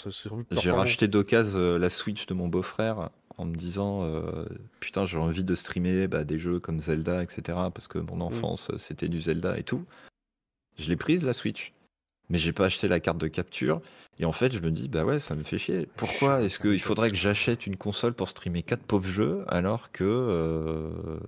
J'ai 0.50 0.70
racheté 0.70 1.08
d'occasion 1.08 1.78
la 1.78 1.90
Switch 1.90 2.26
de 2.26 2.34
mon 2.34 2.48
beau-frère 2.48 3.10
en 3.38 3.46
me 3.46 3.54
disant 3.54 4.04
euh, 4.04 4.44
putain 4.80 5.06
j'ai 5.06 5.16
envie 5.16 5.44
de 5.44 5.54
streamer 5.54 6.06
bah, 6.08 6.24
des 6.24 6.38
jeux 6.38 6.60
comme 6.60 6.78
Zelda 6.78 7.22
etc 7.22 7.40
parce 7.72 7.88
que 7.88 7.98
mon 7.98 8.20
enfance 8.20 8.68
euh, 8.70 8.76
c'était 8.78 9.08
du 9.08 9.20
Zelda 9.20 9.58
et 9.58 9.62
tout. 9.62 9.84
Je 10.78 10.88
l'ai 10.88 10.96
prise 10.96 11.24
la 11.24 11.32
Switch, 11.32 11.72
mais 12.28 12.38
j'ai 12.38 12.52
pas 12.52 12.66
acheté 12.66 12.88
la 12.88 13.00
carte 13.00 13.18
de 13.18 13.28
capture 13.28 13.80
et 14.18 14.24
en 14.24 14.32
fait 14.32 14.52
je 14.52 14.60
me 14.60 14.70
dis 14.70 14.88
bah 14.88 15.04
ouais 15.04 15.18
ça 15.18 15.34
me 15.34 15.42
fait 15.42 15.58
chier. 15.58 15.88
Pourquoi 15.96 16.42
est-ce 16.42 16.58
qu'il 16.58 16.80
faudrait 16.80 17.10
que 17.10 17.16
j'achète 17.16 17.66
une 17.66 17.76
console 17.76 18.14
pour 18.14 18.28
streamer 18.28 18.62
quatre 18.62 18.82
pauvres 18.82 19.08
jeux 19.08 19.44
alors 19.48 19.92
que 19.92 20.04
euh, 20.04 21.18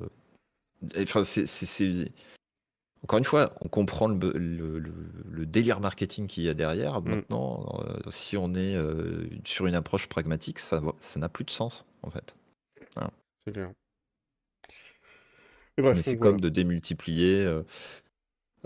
enfin 0.98 1.24
c'est 1.24 1.47
encore 3.05 3.19
une 3.19 3.24
fois, 3.24 3.52
on 3.60 3.69
comprend 3.69 4.06
le, 4.06 4.14
be- 4.14 4.32
le- 4.32 4.78
le- 4.78 4.94
le 5.28 5.44
délire 5.44 5.81
marketing 5.81 6.28
qu'il 6.28 6.44
y 6.44 6.48
a 6.48 6.55
derrière. 6.55 7.01
Mm. 7.02 7.09
Maintenant, 7.09 7.82
euh, 7.85 8.10
si 8.10 8.36
on 8.36 8.55
est 8.55 8.77
euh, 8.77 9.27
sur 9.44 9.66
une 9.66 9.74
approche 9.74 10.06
pragmatique, 10.06 10.60
ça 10.60 10.81
n'a 11.16 11.28
plus 11.28 11.44
de 11.44 11.51
sens, 11.51 11.85
en 12.05 12.10
fait. 12.10 12.36
C'est 13.44 13.52
clair. 13.52 13.73
Mais 15.78 16.02
c'est 16.02 16.16
comme 16.16 16.40
de 16.40 16.48
démultiplier, 16.48 17.44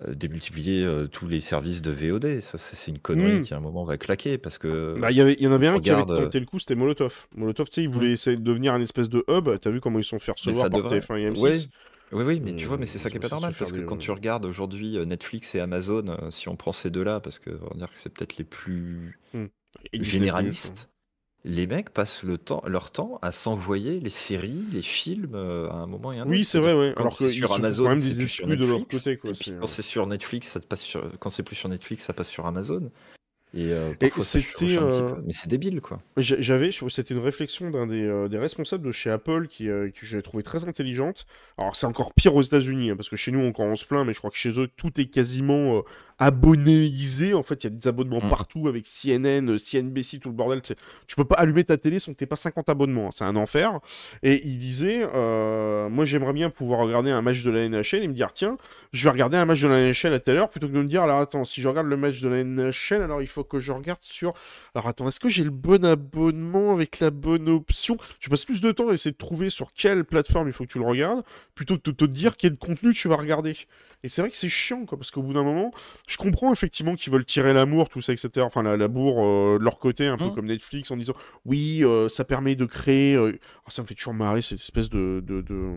euh, 0.05 0.15
démultiplier 0.15 0.85
euh, 0.85 1.07
tous 1.07 1.27
les 1.27 1.41
services 1.41 1.81
de 1.83 1.91
VOD. 1.91 2.41
Ça, 2.43 2.59
c'est 2.59 2.91
une 2.91 2.99
connerie 2.99 3.39
Mm. 3.39 3.43
qui, 3.43 3.55
à 3.55 3.57
un 3.57 3.61
moment, 3.61 3.85
va 3.85 3.97
claquer 3.97 4.37
parce 4.39 4.59
que. 4.59 4.97
Bah, 5.01 5.11
il 5.11 5.17
y 5.17 5.21
il 5.21 5.43
y 5.43 5.47
en 5.47 5.53
avait 5.53 5.69
un 5.69 5.81
qui 5.81 5.91
avait 5.91 6.05
tenté 6.05 6.39
le 6.41 6.47
coup, 6.47 6.59
c'était 6.59 6.75
Molotov. 6.75 7.29
Molotov, 7.35 7.69
tu 7.69 7.75
sais, 7.77 7.83
ils 7.83 7.89
voulaient 7.89 8.09
Mm. 8.11 8.13
essayer 8.13 8.37
de 8.37 8.43
devenir 8.43 8.75
un 8.75 8.81
espèce 8.81 9.09
de 9.09 9.25
hub. 9.29 9.49
T'as 9.61 9.71
vu 9.71 9.81
comment 9.81 9.99
ils 9.99 10.05
sont 10.05 10.19
fait 10.19 10.33
recevoir 10.33 10.65
ça 10.65 10.71
par 10.71 10.83
devrait. 10.83 10.99
TF1 11.01 11.17
et 11.19 11.31
M6 11.31 11.43
Oui, 11.43 11.71
oui, 12.13 12.25
oui, 12.25 12.41
mais 12.45 12.55
tu 12.55 12.67
vois, 12.67 12.77
mais 12.77 12.87
c'est 12.87 12.99
ça 12.99 13.11
qui 13.11 13.17
est 13.17 13.21
pas 13.21 13.29
normal 13.29 13.55
parce 13.59 13.73
que 13.73 13.81
quand 13.81 13.97
tu 13.97 14.11
regardes 14.11 14.45
aujourd'hui 14.45 14.97
euh, 14.99 15.05
Netflix 15.05 15.55
et 15.55 15.61
Amazon, 15.61 16.05
si 16.31 16.49
on 16.49 16.57
prend 16.57 16.73
ces 16.73 16.91
deux-là, 16.91 17.19
parce 17.21 17.39
que 17.39 17.51
on 17.63 17.69
va 17.75 17.77
dire 17.79 17.91
que 17.91 17.99
c'est 17.99 18.13
peut-être 18.13 18.37
les 18.37 18.45
plus 18.45 19.19
Disney+, 19.93 20.05
généralistes, 20.05 20.89
les 21.47 21.67
mecs 21.69 21.91
passent 21.91 22.25
le 22.25 22.39
temps, 22.39 22.63
leur 22.67 22.91
temps 22.91 23.19
à 23.23 23.31
s'envoyer 23.31 24.01
les 24.01 24.11
séries, 24.11 24.65
les 24.73 24.83
films 24.83 25.35
euh, 25.37 25.71
à 25.71 25.77
un 25.77 25.87
moment 25.87 26.13
et 26.13 26.19
à 26.19 26.23
un 26.23 26.25
autre. 26.25 26.31
Oui, 26.33 26.45
c'est 26.45 26.59
vrai, 26.59 26.75
ouais. 26.75 26.93
Quand 26.97 27.05
Alors 27.05 27.13
c'est 27.13 27.29
sur 27.29 27.53
Amazon, 27.53 27.99
c'est 28.01 28.15
plus 28.17 28.29
sur 28.29 28.47
exclus 28.47 28.57
de 28.57 28.67
leur 28.67 28.79
Netflix. 28.81 29.05
côté, 29.05 29.17
quoi, 29.17 29.31
Et 29.31 29.35
puis 29.35 29.53
quand 29.59 29.67
c'est 29.67 29.83
sur 29.83 30.07
Netflix, 30.09 30.49
ça 30.49 30.61
passe 30.61 30.83
sur... 30.83 31.09
quand 31.21 31.31
c'est 31.31 31.45
plus 31.45 31.57
sur 31.57 31.69
Netflix, 31.69 32.05
ça 32.05 32.13
passe 32.13 32.29
sur 32.29 32.47
Amazon. 32.47 32.91
Et, 33.57 33.73
euh, 33.73 33.93
parfois, 33.99 34.23
c'était, 34.23 34.45
chevauche 34.69 34.77
un 34.77 34.89
petit 34.91 35.03
euh, 35.03 35.15
peu. 35.15 35.23
Mais 35.27 35.33
c'est 35.33 35.49
débile, 35.49 35.81
quoi. 35.81 35.99
J'a- 36.19 36.41
J'avais, 36.41 36.71
c'était 36.73 37.15
une 37.15 37.21
réflexion 37.21 37.71
d'un 37.71 37.87
des, 37.87 38.03
euh, 38.05 38.29
des 38.29 38.39
responsables 38.39 38.87
de 38.87 38.93
chez 38.93 39.11
Apple 39.11 39.49
qui, 39.49 39.65
que 39.65 39.91
j'avais 40.03 40.23
trouvé 40.23 40.43
très 40.43 40.67
intelligente. 40.69 41.27
Alors 41.59 41.75
c'est 41.75 41.87
encore 41.87 42.13
pire 42.13 42.35
aux 42.35 42.43
États-Unis, 42.43 42.91
hein, 42.91 42.97
parce 42.97 43.09
que 43.09 43.17
chez 43.17 43.33
nous 43.33 43.41
encore 43.47 43.65
on 43.67 43.77
se 43.77 43.87
plaint, 43.87 44.07
mais 44.07 44.13
je 44.13 44.19
crois 44.19 44.31
que 44.31 44.37
chez 44.37 44.61
eux 44.61 44.69
tout 44.77 45.01
est 45.01 45.07
quasiment 45.07 45.83
abonnéisé. 46.19 47.35
En 47.35 47.43
fait, 47.43 47.65
il 47.65 47.67
y 47.67 47.73
a 47.73 47.77
des 47.77 47.89
abonnements 47.89 48.21
Mm. 48.23 48.29
partout 48.31 48.69
avec 48.69 48.87
CNN, 48.87 49.59
CNBC, 49.59 50.19
tout 50.19 50.29
le 50.29 50.35
bordel. 50.35 50.61
tu 50.63 50.69
sais. 50.69 50.77
Tu 51.07 51.17
peux 51.17 51.25
pas 51.25 51.37
allumer 51.37 51.65
ta 51.65 51.77
télé 51.77 51.99
sans 51.99 52.13
que 52.13 52.19
t'aies 52.19 52.27
pas 52.27 52.37
50 52.37 52.69
abonnements. 52.69 53.07
hein, 53.07 53.11
C'est 53.13 53.25
un 53.25 53.37
enfer. 53.37 53.81
Et 54.23 54.43
il 54.47 54.59
disait, 54.59 55.07
euh, 55.15 55.89
moi 55.89 56.05
j'aimerais 56.05 56.33
bien 56.33 56.51
pouvoir 56.51 56.81
regarder 56.81 57.11
un 57.11 57.23
match 57.23 57.43
de 57.43 57.51
la 57.51 57.69
NHL 57.69 58.03
et 58.03 58.09
me 58.09 58.13
dire, 58.15 58.33
tiens, 58.33 58.57
je 58.93 59.05
vais 59.05 59.11
regarder 59.11 59.37
un 59.37 59.45
match 59.45 59.61
de 59.63 59.69
la 59.69 59.81
NHL 59.93 60.13
à 60.15 60.21
telle 60.21 60.37
heure, 60.37 60.51
plutôt 60.51 60.69
que 60.69 60.73
de 60.73 60.79
me 60.79 60.85
dire, 60.87 61.03
alors 61.03 61.21
attends, 61.21 61.45
si 61.45 61.61
je 61.63 61.69
regarde 61.69 61.87
le 61.87 61.97
match 61.97 62.21
de 62.21 62.29
la 62.29 62.43
NHL, 62.45 63.03
alors 63.03 63.23
il 63.23 63.29
faut 63.29 63.45
que 63.49 63.59
je 63.61 63.73
regarde 63.73 64.01
sur 64.03 64.35
alors 64.75 64.89
attends, 64.89 65.09
est-ce 65.09 65.21
que 65.21 65.29
j'ai 65.29 65.45
le 65.45 65.51
bon 65.51 65.85
abonnement 65.85 66.73
avec 66.73 67.01
la 67.01 67.11
bonne 67.11 67.49
option? 67.49 67.97
Tu 68.21 68.29
passes 68.31 68.45
plus 68.45 68.61
de 68.61 68.73
temps 68.73 68.89
à 68.89 68.93
essayer 68.95 69.13
de 69.13 69.17
trouver 69.17 69.51
sur 69.51 69.73
quelle 69.73 70.05
plateforme 70.05 70.49
il 70.49 70.53
faut 70.53 70.65
que 70.65 70.71
tu 70.73 70.79
le 70.79 70.85
regardes, 70.87 71.25
plutôt 71.55 71.77
que 71.79 71.91
de 71.91 71.97
te 71.97 72.05
dire 72.05 72.37
quel 72.37 72.57
contenu 72.57 72.93
tu 72.93 73.09
vas 73.09 73.17
regarder. 73.17 73.57
Et 74.03 74.09
c'est 74.09 74.21
vrai 74.23 74.31
que 74.31 74.37
c'est 74.37 74.49
chiant, 74.51 74.85
quoi, 74.85 74.99
parce 74.99 75.11
qu'au 75.11 75.23
bout 75.23 75.33
d'un 75.33 75.43
moment, 75.43 75.73
je 76.07 76.17
comprends 76.19 76.53
effectivement 76.53 76.95
qu'ils 76.95 77.13
veulent 77.13 77.25
tirer 77.25 77.53
l'amour, 77.55 77.89
tout 77.89 78.01
ça, 78.03 78.13
etc. 78.13 78.29
Enfin, 78.47 78.63
la, 78.63 78.77
la 78.77 78.89
bourre 78.89 79.25
euh, 79.25 79.59
de 79.59 79.65
leur 79.65 79.79
côté, 79.79 80.07
un 80.07 80.19
peu 80.19 80.25
Mhm. 80.27 80.35
comme 80.35 80.47
Netflix, 80.47 80.91
en 80.91 80.97
disant 80.97 81.15
oui, 81.45 81.83
euh, 81.83 82.09
ça 82.09 82.25
permet 82.25 82.55
de 82.57 82.67
créer. 82.67 83.15
euh, 83.15 83.33
oh, 83.67 83.71
ça 83.71 83.83
me 83.83 83.87
fait 83.87 83.95
toujours 83.95 84.15
marrer 84.15 84.43
cette 84.43 84.61
espèce 84.61 84.91
de. 84.91 85.23
de, 85.27 85.41
de- 85.41 85.75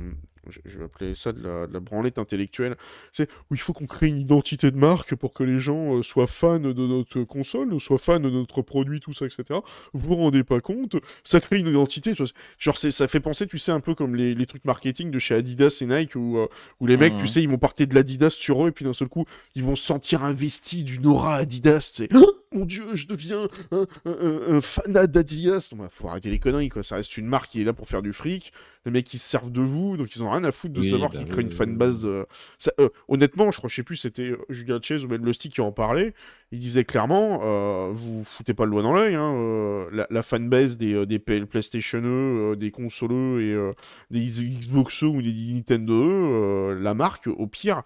Je, 0.47 0.59
je 0.65 0.77
vais 0.77 0.85
appeler 0.85 1.15
ça 1.15 1.31
de 1.31 1.41
la, 1.41 1.67
de 1.67 1.73
la 1.73 1.79
branlette 1.79 2.17
intellectuelle. 2.17 2.75
C'est 3.11 3.29
où 3.49 3.55
il 3.55 3.59
faut 3.59 3.73
qu'on 3.73 3.85
crée 3.85 4.07
une 4.07 4.19
identité 4.19 4.71
de 4.71 4.77
marque 4.77 5.15
pour 5.15 5.33
que 5.33 5.43
les 5.43 5.59
gens 5.59 5.95
euh, 5.95 6.03
soient 6.03 6.27
fans 6.27 6.59
de 6.59 6.73
notre 6.73 7.23
console, 7.23 7.73
ou 7.73 7.79
soient 7.79 7.97
fans 7.97 8.19
de 8.19 8.29
notre 8.29 8.61
produit, 8.61 8.99
tout 8.99 9.13
ça, 9.13 9.25
etc. 9.25 9.59
Vous 9.93 10.07
vous 10.09 10.15
rendez 10.15 10.43
pas 10.43 10.61
compte 10.61 10.95
Ça 11.23 11.39
crée 11.39 11.59
une 11.59 11.67
identité. 11.67 12.13
Genre, 12.57 12.77
ça 12.77 13.07
fait 13.07 13.19
penser, 13.19 13.47
tu 13.47 13.57
sais, 13.57 13.71
un 13.71 13.79
peu 13.79 13.95
comme 13.95 14.15
les, 14.15 14.33
les 14.33 14.45
trucs 14.45 14.65
marketing 14.65 15.11
de 15.11 15.19
chez 15.19 15.35
Adidas 15.35 15.79
et 15.81 15.85
Nike, 15.85 16.15
où, 16.15 16.37
euh, 16.37 16.47
où 16.79 16.87
les 16.87 16.97
mecs, 16.97 17.17
tu 17.17 17.27
sais, 17.27 17.41
ils 17.41 17.49
vont 17.49 17.57
porter 17.57 17.85
de 17.85 17.95
l'Adidas 17.95 18.31
sur 18.31 18.65
eux, 18.65 18.69
et 18.69 18.71
puis 18.71 18.85
d'un 18.85 18.93
seul 18.93 19.07
coup, 19.07 19.25
ils 19.55 19.63
vont 19.63 19.75
se 19.75 19.85
sentir 19.85 20.23
investis 20.23 20.83
d'une 20.83 21.05
aura 21.07 21.35
Adidas. 21.35 21.91
Tu 21.93 22.05
sais, 22.05 22.09
mon 22.51 22.65
dieu, 22.65 22.83
je 22.95 23.07
deviens 23.07 23.47
un, 23.71 23.85
un, 24.05 24.11
un- 24.11 24.55
un 24.57 24.61
fanat 24.61 25.07
d'Adidas. 25.07 25.69
Non, 25.71 25.77
bah, 25.83 25.89
faut 25.91 26.07
arrêter 26.07 26.29
les 26.29 26.39
conneries, 26.39 26.69
quoi. 26.69 26.83
Ça 26.83 26.95
reste 26.95 27.17
une 27.17 27.27
marque 27.27 27.49
qui 27.51 27.61
est 27.61 27.63
là 27.63 27.73
pour 27.73 27.87
faire 27.87 28.01
du 28.01 28.13
fric. 28.13 28.51
Les 28.85 28.91
mecs, 28.91 29.13
ils 29.13 29.19
se 29.19 29.27
servent 29.29 29.51
de 29.51 29.61
vous, 29.61 29.97
donc 29.97 30.15
ils 30.15 30.23
ont 30.23 30.29
rien 30.31 30.43
à 30.43 30.51
foutre 30.51 30.73
de 30.73 30.79
Oui, 30.79 30.89
savoir 30.89 31.09
bah 31.11 31.17
qu'ils 31.17 31.27
oui, 31.27 31.31
créent 31.33 31.41
une 31.43 31.49
fanbase. 31.51 32.05
euh, 32.05 32.25
ça- 32.57 32.71
euh, 32.79 32.89
honnêtement, 33.07 33.51
je 33.51 33.57
crois, 33.57 33.69
je 33.69 33.75
sais 33.75 33.83
plus, 33.83 33.97
c'était 33.97 34.29
euh, 34.31 34.37
Julien 34.49 34.79
Chase 34.81 35.03
ou 35.05 35.07
Ben 35.07 35.23
Lusty 35.23 35.49
qui 35.49 35.61
en 35.61 35.71
parlait. 35.71 36.13
Il 36.51 36.57
disait 36.59 36.83
clairement, 36.83 37.41
euh, 37.43 37.91
vous 37.93 38.23
foutez 38.23 38.55
pas 38.55 38.65
le 38.65 38.71
doigt 38.71 38.81
dans 38.81 38.93
l'œil, 38.93 39.13
hein, 39.13 39.33
euh, 39.35 39.85
la, 39.91 40.07
la 40.09 40.23
fanbase 40.23 40.77
des, 40.77 40.93
euh, 40.93 41.05
des 41.05 41.19
PlayStation 41.19 42.01
euh, 42.03 42.55
des 42.55 42.71
consoleux 42.71 43.41
et 43.43 43.53
euh, 43.53 43.73
des 44.09 44.21
Xbox 44.25 45.03
ou 45.03 45.21
des 45.21 45.31
Nintendo, 45.31 45.93
euh, 45.93 46.79
la 46.79 46.95
marque, 46.95 47.27
au 47.27 47.45
pire, 47.45 47.83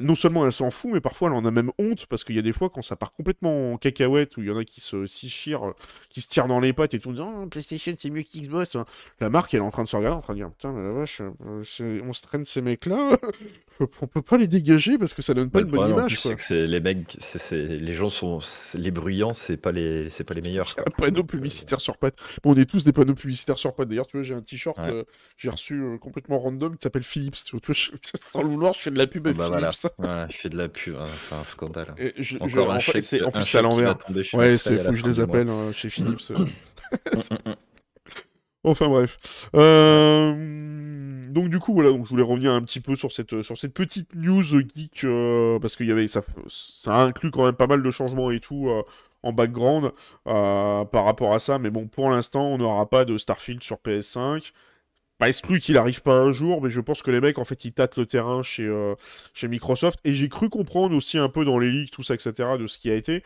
non 0.00 0.14
seulement 0.14 0.46
elle 0.46 0.52
s'en 0.52 0.70
fout, 0.70 0.90
mais 0.94 1.00
parfois 1.02 1.28
elle 1.28 1.34
en 1.34 1.44
a 1.44 1.50
même 1.50 1.70
honte 1.78 2.06
parce 2.06 2.24
qu'il 2.24 2.34
y 2.34 2.38
a 2.38 2.42
des 2.42 2.54
fois 2.54 2.70
quand 2.70 2.80
ça 2.80 2.96
part 2.96 3.12
complètement 3.12 3.74
en 3.74 3.76
cacahuète 3.76 4.34
où 4.38 4.40
il 4.40 4.48
y 4.48 4.50
en 4.50 4.56
a 4.56 4.64
qui 4.64 4.80
se 4.80 4.96
euh, 4.96 5.72
qui 6.08 6.20
se 6.22 6.28
tirent 6.28 6.46
dans 6.46 6.58
les 6.58 6.72
pattes 6.72 6.94
et 6.94 6.98
tout 6.98 7.10
en 7.10 7.12
disant 7.12 7.42
Oh, 7.42 7.46
PlayStation 7.48 7.92
c'est 7.98 8.08
mieux 8.08 8.22
qu'Xbox. 8.22 8.76
hein. 8.76 8.86
La 9.20 9.28
marque 9.28 9.52
elle 9.52 9.60
est 9.60 9.64
en 9.64 9.70
train 9.70 9.84
de 9.84 9.88
se 9.88 9.94
regarder, 9.96 10.16
en 10.16 10.22
train 10.22 10.32
de 10.32 10.38
dire 10.38 10.50
putain 10.50 10.72
mais 10.72 10.82
la 10.82 10.92
vache, 10.92 11.20
on 11.50 11.62
se 12.14 12.22
traîne 12.22 12.46
ces 12.46 12.62
mecs-là, 12.62 13.18
on 14.00 14.06
peut 14.06 14.22
pas 14.22 14.38
les 14.38 14.46
dégager 14.46 14.96
parce 14.96 15.12
que 15.12 15.20
ça 15.20 15.34
donne 15.34 15.50
pas 15.50 15.58
une 15.60 15.66
le 15.66 15.72
bonne 15.72 15.90
image 15.98 16.16
que 16.34 16.54
les 16.66 16.80
mecs, 16.80 17.16
c'est- 17.18 17.77
les 17.78 17.94
gens 17.94 18.10
sont, 18.10 18.38
les 18.74 18.90
bruyants, 18.90 19.32
c'est 19.32 19.56
pas 19.56 19.72
les, 19.72 20.10
c'est 20.10 20.24
pas 20.24 20.34
les 20.34 20.40
meilleurs. 20.42 20.74
Un 20.86 20.90
panneau 20.90 21.20
euh, 21.20 21.24
publicitaire 21.24 21.80
sur 21.80 21.96
pattes. 21.96 22.16
Bon, 22.42 22.52
on 22.54 22.56
est 22.56 22.64
tous 22.66 22.84
des 22.84 22.92
panneaux 22.92 23.14
publicitaires 23.14 23.58
sur 23.58 23.74
pattes. 23.74 23.88
D'ailleurs, 23.88 24.06
tu 24.06 24.16
vois, 24.16 24.24
j'ai 24.24 24.34
un 24.34 24.42
t-shirt, 24.42 24.76
Ouais. 24.78 24.90
euh, 24.90 25.04
j'ai 25.36 25.50
reçu 25.50 25.80
euh, 25.82 25.98
complètement 25.98 26.38
random 26.38 26.72
qui 26.76 26.82
s'appelle 26.82 27.02
Philips. 27.04 27.36
Tu 27.44 27.52
vois, 27.52 27.60
tu 27.60 27.66
vois, 27.72 27.74
je- 27.74 27.90
sans 28.20 28.42
le 28.42 28.48
vouloir, 28.48 28.74
je 28.74 28.80
fais 28.80 28.90
de 28.90 28.98
la 28.98 29.06
pub 29.06 29.26
à 29.26 29.32
bah 29.32 29.48
voilà, 29.48 29.72
Philips. 29.72 29.92
voilà, 29.98 30.28
je 30.30 30.36
fais 30.36 30.48
de 30.48 30.56
la 30.56 30.68
pub, 30.68 30.94
hein, 30.96 31.06
c'est 31.28 31.34
un 31.34 31.44
scandale. 31.44 31.94
Et 31.98 32.12
je- 32.18 32.22
je- 32.22 32.38
Encore 32.38 32.70
en 32.70 32.74
un 32.74 32.80
fait, 32.80 33.00
chèque, 33.00 33.22
en 33.22 33.30
plus, 33.30 33.44
c'est 33.44 33.58
à 33.58 33.62
l'envers. 33.62 33.96
Ouais, 34.34 34.58
c'est 34.58 34.76
que 34.84 34.92
je 34.92 35.04
les 35.04 35.20
appelle 35.20 35.48
hein, 35.48 35.72
chez 35.72 35.88
Philips. 35.90 36.32
Enfin 38.64 38.88
bref. 38.88 39.48
Euh, 39.54 40.34
donc 41.28 41.48
du 41.48 41.58
coup 41.58 41.72
voilà, 41.74 41.90
donc 41.90 42.04
je 42.04 42.10
voulais 42.10 42.22
revenir 42.22 42.52
un 42.52 42.62
petit 42.62 42.80
peu 42.80 42.94
sur 42.94 43.12
cette 43.12 43.42
sur 43.42 43.56
cette 43.56 43.74
petite 43.74 44.14
news 44.14 44.42
geek 44.42 45.06
parce 45.60 45.76
qu'il 45.76 45.86
y 45.86 45.92
avait 45.92 46.06
ça 46.06 46.22
ça 46.48 46.96
inclut 47.02 47.30
quand 47.30 47.44
même 47.44 47.54
pas 47.54 47.66
mal 47.66 47.82
de 47.82 47.90
changements 47.90 48.30
et 48.30 48.40
tout 48.40 48.68
en 49.22 49.32
background 49.32 49.92
par 50.24 51.04
rapport 51.04 51.34
à 51.34 51.38
ça, 51.38 51.58
mais 51.58 51.70
bon 51.70 51.86
pour 51.86 52.10
l'instant 52.10 52.46
on 52.46 52.58
n'aura 52.58 52.88
pas 52.88 53.04
de 53.04 53.16
Starfield 53.18 53.62
sur 53.62 53.76
PS5 53.76 54.52
pas 55.18 55.28
exclu 55.28 55.58
qu'il 55.60 55.76
arrive 55.76 56.00
pas 56.00 56.14
un 56.14 56.30
jour, 56.30 56.62
mais 56.62 56.70
je 56.70 56.80
pense 56.80 57.02
que 57.02 57.10
les 57.10 57.20
mecs, 57.20 57.38
en 57.38 57.44
fait, 57.44 57.64
ils 57.64 57.72
tâtent 57.72 57.96
le 57.96 58.06
terrain 58.06 58.42
chez, 58.42 58.64
euh, 58.64 58.94
chez 59.34 59.48
Microsoft. 59.48 59.98
Et 60.04 60.14
j'ai 60.14 60.28
cru 60.28 60.48
comprendre 60.48 60.96
aussi 60.96 61.18
un 61.18 61.28
peu 61.28 61.44
dans 61.44 61.58
les 61.58 61.70
leaks, 61.70 61.90
tout 61.90 62.04
ça, 62.04 62.14
etc., 62.14 62.32
de 62.58 62.68
ce 62.68 62.78
qui 62.78 62.88
a 62.88 62.94
été. 62.94 63.24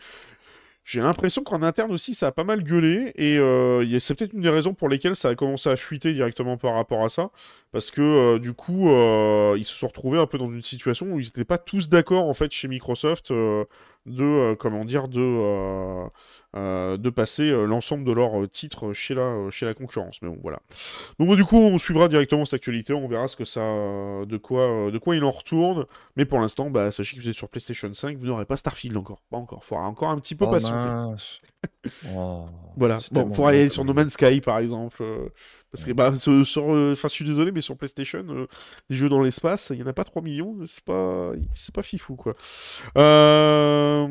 J'ai 0.84 1.00
l'impression 1.00 1.44
qu'en 1.44 1.62
interne 1.62 1.92
aussi, 1.92 2.14
ça 2.14 2.26
a 2.28 2.32
pas 2.32 2.44
mal 2.44 2.62
gueulé. 2.64 3.12
Et 3.14 3.38
euh, 3.38 3.98
c'est 4.00 4.14
peut-être 4.16 4.32
une 4.32 4.40
des 4.40 4.50
raisons 4.50 4.74
pour 4.74 4.88
lesquelles 4.88 5.16
ça 5.16 5.28
a 5.28 5.34
commencé 5.34 5.68
à 5.68 5.76
fuiter 5.76 6.12
directement 6.12 6.56
par 6.56 6.74
rapport 6.74 7.04
à 7.04 7.08
ça. 7.08 7.30
Parce 7.70 7.90
que 7.90 8.02
euh, 8.02 8.38
du 8.38 8.52
coup, 8.52 8.88
ils 9.56 9.64
se 9.64 9.74
sont 9.74 9.86
retrouvés 9.86 10.18
un 10.18 10.26
peu 10.26 10.38
dans 10.38 10.50
une 10.50 10.62
situation 10.62 11.06
où 11.06 11.20
ils 11.20 11.26
n'étaient 11.26 11.44
pas 11.44 11.58
tous 11.58 11.88
d'accord, 11.88 12.28
en 12.28 12.34
fait, 12.34 12.50
chez 12.52 12.68
Microsoft, 12.68 13.32
de, 14.06 14.54
comment 14.54 14.84
dire, 14.84 15.08
de 15.08 16.08
euh, 16.54 16.98
de 16.98 17.08
passer 17.08 17.44
euh, 17.44 17.64
l'ensemble 17.64 18.04
de 18.04 18.12
leurs 18.12 18.42
euh, 18.42 18.46
titres 18.46 18.92
chez 18.92 19.14
la, 19.14 19.48
chez 19.48 19.64
la 19.64 19.72
concurrence. 19.72 20.20
Mais 20.20 20.28
bon, 20.28 20.36
voilà. 20.42 20.60
Donc 21.18 21.34
du 21.34 21.46
coup, 21.46 21.56
on 21.56 21.78
suivra 21.78 22.08
directement 22.08 22.44
cette 22.44 22.52
actualité, 22.54 22.92
on 22.92 23.08
verra 23.08 23.26
ce 23.26 23.36
que 23.36 23.46
ça, 23.46 23.60
de 23.62 24.36
quoi, 24.36 24.90
de 24.90 24.98
quoi 24.98 25.16
il 25.16 25.24
en 25.24 25.30
retourne. 25.30 25.86
Mais 26.16 26.26
pour 26.26 26.38
l'instant, 26.40 26.68
bah, 26.68 26.92
sachez 26.92 27.16
que 27.16 27.22
vous 27.22 27.28
êtes 27.30 27.34
sur 27.34 27.48
PlayStation 27.48 27.90
5, 27.94 28.18
vous 28.18 28.26
n'aurez 28.26 28.44
pas 28.44 28.58
Starfield 28.58 28.94
encore, 28.98 29.22
pas 29.30 29.38
encore. 29.38 29.64
Faudra 29.64 29.84
encore 29.86 30.10
un 30.10 30.18
petit 30.18 30.34
peu 30.34 30.44
Oh 30.46 30.50
patienter. 30.50 31.22
Oh, 32.14 32.46
Voilà. 32.76 32.98
c'est 32.98 33.12
Bon, 33.12 33.32
faudra 33.32 33.50
aller 33.50 33.68
sur 33.68 33.84
No 33.84 33.94
Man's 33.94 34.12
Sky 34.12 34.40
par 34.40 34.58
exemple. 34.58 35.02
Parce 35.72 35.84
que 35.84 35.92
bah, 35.92 36.14
sur, 36.16 36.46
sur, 36.46 36.64
enfin, 36.64 37.08
je 37.08 37.14
suis 37.14 37.24
désolé, 37.24 37.50
mais 37.50 37.60
sur 37.60 37.76
PlayStation, 37.76 38.46
des 38.88 38.96
jeux 38.96 39.08
dans 39.08 39.22
l'espace, 39.22 39.70
il 39.74 39.80
y 39.80 39.82
en 39.82 39.86
a 39.86 39.92
pas 39.92 40.04
3 40.04 40.22
millions, 40.22 40.56
c'est 40.66 40.84
pas, 40.84 41.32
c'est 41.54 41.74
pas 41.74 41.82
fifou 41.82 42.14
quoi. 42.14 42.34
Euh... 42.96 44.06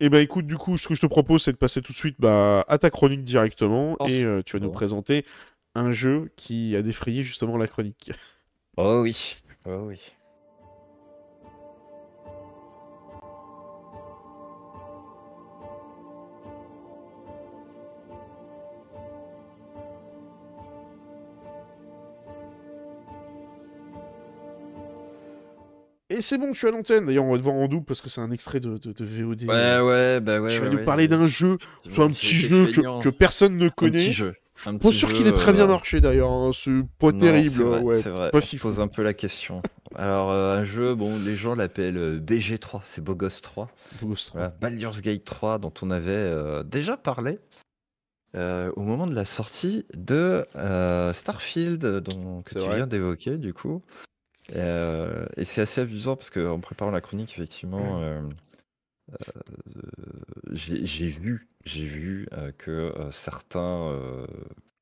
Et 0.00 0.08
bah 0.08 0.20
écoute, 0.20 0.46
du 0.46 0.56
coup, 0.56 0.76
ce 0.76 0.86
que 0.86 0.94
je 0.94 1.00
te 1.00 1.06
propose, 1.06 1.42
c'est 1.42 1.52
de 1.52 1.56
passer 1.56 1.82
tout 1.82 1.92
de 1.92 1.96
suite 1.96 2.16
bah, 2.20 2.64
à 2.68 2.78
ta 2.78 2.90
chronique 2.90 3.24
directement, 3.24 3.96
Oh, 3.98 4.06
et 4.08 4.22
euh, 4.22 4.42
tu 4.44 4.56
vas 4.56 4.64
nous 4.64 4.70
présenter 4.70 5.24
un 5.74 5.90
jeu 5.90 6.30
qui 6.36 6.76
a 6.76 6.82
défrayé 6.82 7.22
justement 7.22 7.56
la 7.56 7.66
chronique. 7.66 8.12
Oh 8.76 9.00
oui, 9.02 9.38
oh 9.66 9.86
oui. 9.86 10.00
Et 26.10 26.22
c'est 26.22 26.38
bon, 26.38 26.52
je 26.54 26.58
suis 26.58 26.66
à 26.66 26.70
l'antenne. 26.70 27.06
D'ailleurs, 27.06 27.24
on 27.24 27.32
va 27.32 27.38
te 27.38 27.42
voir 27.42 27.54
en 27.56 27.68
double 27.68 27.84
parce 27.84 28.00
que 28.00 28.08
c'est 28.08 28.20
un 28.22 28.30
extrait 28.30 28.60
de, 28.60 28.78
de- 28.78 28.92
de 28.92 29.04
VOD. 29.04 29.42
Ouais, 29.42 29.80
ouais, 29.80 30.20
bah 30.20 30.40
ouais. 30.40 30.54
tu 30.54 30.60
vas 30.60 30.68
ouais, 30.68 30.74
nous 30.76 30.84
parler 30.84 31.06
d'un 31.06 31.26
jeu, 31.26 31.58
soit 31.88 32.04
un 32.06 32.08
petit 32.10 32.40
jeu 32.40 32.66
que, 33.02 33.08
personne 33.10 33.56
ne 33.58 33.66
Un 33.66 33.70
connaît. 33.70 33.98
petit 33.98 34.12
jeu. 34.12 34.34
Un 34.66 34.76
Pas 34.78 34.90
sûr 34.90 35.12
qu'il 35.12 35.26
ait 35.28 35.32
très 35.32 35.52
bien 35.52 35.64
euh, 35.64 35.68
marché 35.68 36.00
d'ailleurs. 36.00 36.30
hein, 36.30 36.50
C'est 36.54 36.72
pas 36.98 37.12
non, 37.12 37.18
terrible. 37.18 37.48
c'est 37.50 37.62
vrai, 37.62 37.80
ouais, 37.80 37.94
c'est 38.00 38.08
vrai. 38.08 38.30
pas 38.30 38.38
On 38.38 38.40
fifou. 38.40 38.68
pose 38.68 38.80
un 38.80 38.88
peu 38.88 39.02
la 39.02 39.12
question. 39.14 39.62
Alors, 39.94 40.30
euh, 40.32 40.56
un 40.58 40.64
jeu, 40.64 40.94
bon, 40.94 41.18
les 41.18 41.36
gens 41.36 41.54
l'appellent 41.54 41.96
euh, 41.98 42.18
BG3, 42.18 42.80
c'est 42.84 43.04
Gosse 43.04 43.40
3. 43.42 43.70
Ghost. 44.02 44.30
Voilà, 44.32 44.48
Baldur's 44.60 45.00
Gate 45.02 45.24
3, 45.24 45.58
dont 45.58 45.72
on 45.82 45.90
avait 45.90 46.10
euh, 46.10 46.62
déjà 46.64 46.96
parlé 46.96 47.38
au 48.34 48.82
moment 48.82 49.06
de 49.08 49.14
la 49.14 49.24
sortie 49.24 49.84
de 49.94 50.44
Starfield, 51.12 51.84
dont 52.00 52.42
tu 52.42 52.58
vrai. 52.58 52.76
viens 52.76 52.86
d'évoquer, 52.86 53.36
du 53.36 53.52
coup. 53.52 53.82
Euh, 54.54 55.26
et 55.36 55.44
c'est 55.44 55.60
assez 55.60 55.80
amusant 55.80 56.16
parce 56.16 56.30
qu'en 56.30 56.60
préparant 56.60 56.90
la 56.90 57.00
chronique, 57.00 57.32
effectivement, 57.32 58.00
euh, 58.00 58.22
euh, 59.12 59.40
j'ai 60.52 61.08
vu, 61.08 61.48
j'ai 61.64 61.84
vu 61.84 62.28
que 62.56 62.92
certains 63.10 63.94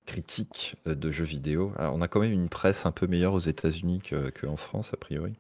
critiques 0.07 0.77
de 0.87 1.11
jeux 1.11 1.25
vidéo, 1.25 1.73
alors 1.77 1.95
on 1.95 2.01
a 2.01 2.09
quand 2.09 2.21
même 2.21 2.33
une 2.33 2.49
presse 2.49 2.87
un 2.87 2.93
peu 2.93 3.07
meilleure 3.07 3.35
aux 3.35 3.41
États-Unis 3.41 4.01
que- 4.01 4.31
qu'en 4.31 4.57
France, 4.57 4.93
a 4.95 4.97
priori. 4.97 5.35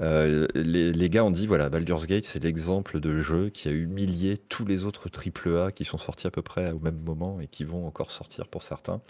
Euh, 0.00 0.46
les, 0.54 0.92
les 0.92 1.10
gars 1.10 1.24
ont 1.24 1.30
dit 1.30 1.46
voilà, 1.46 1.68
Baldur's 1.68 2.06
Gate, 2.06 2.24
c'est 2.24 2.42
l'exemple 2.42 3.00
de 3.00 3.20
jeu 3.20 3.50
qui 3.50 3.68
a 3.68 3.72
humilié 3.72 4.38
tous 4.38 4.64
les 4.64 4.84
autres 4.84 5.08
AAA 5.10 5.72
qui 5.72 5.84
sont 5.84 5.98
sortis 5.98 6.26
à 6.26 6.30
peu 6.30 6.40
près 6.42 6.70
au 6.72 6.78
même 6.78 6.98
moment 7.00 7.38
et 7.40 7.48
qui 7.48 7.64
vont 7.64 7.86
encore 7.86 8.10
sortir 8.10 8.48
pour 8.48 8.62
certains. 8.62 9.02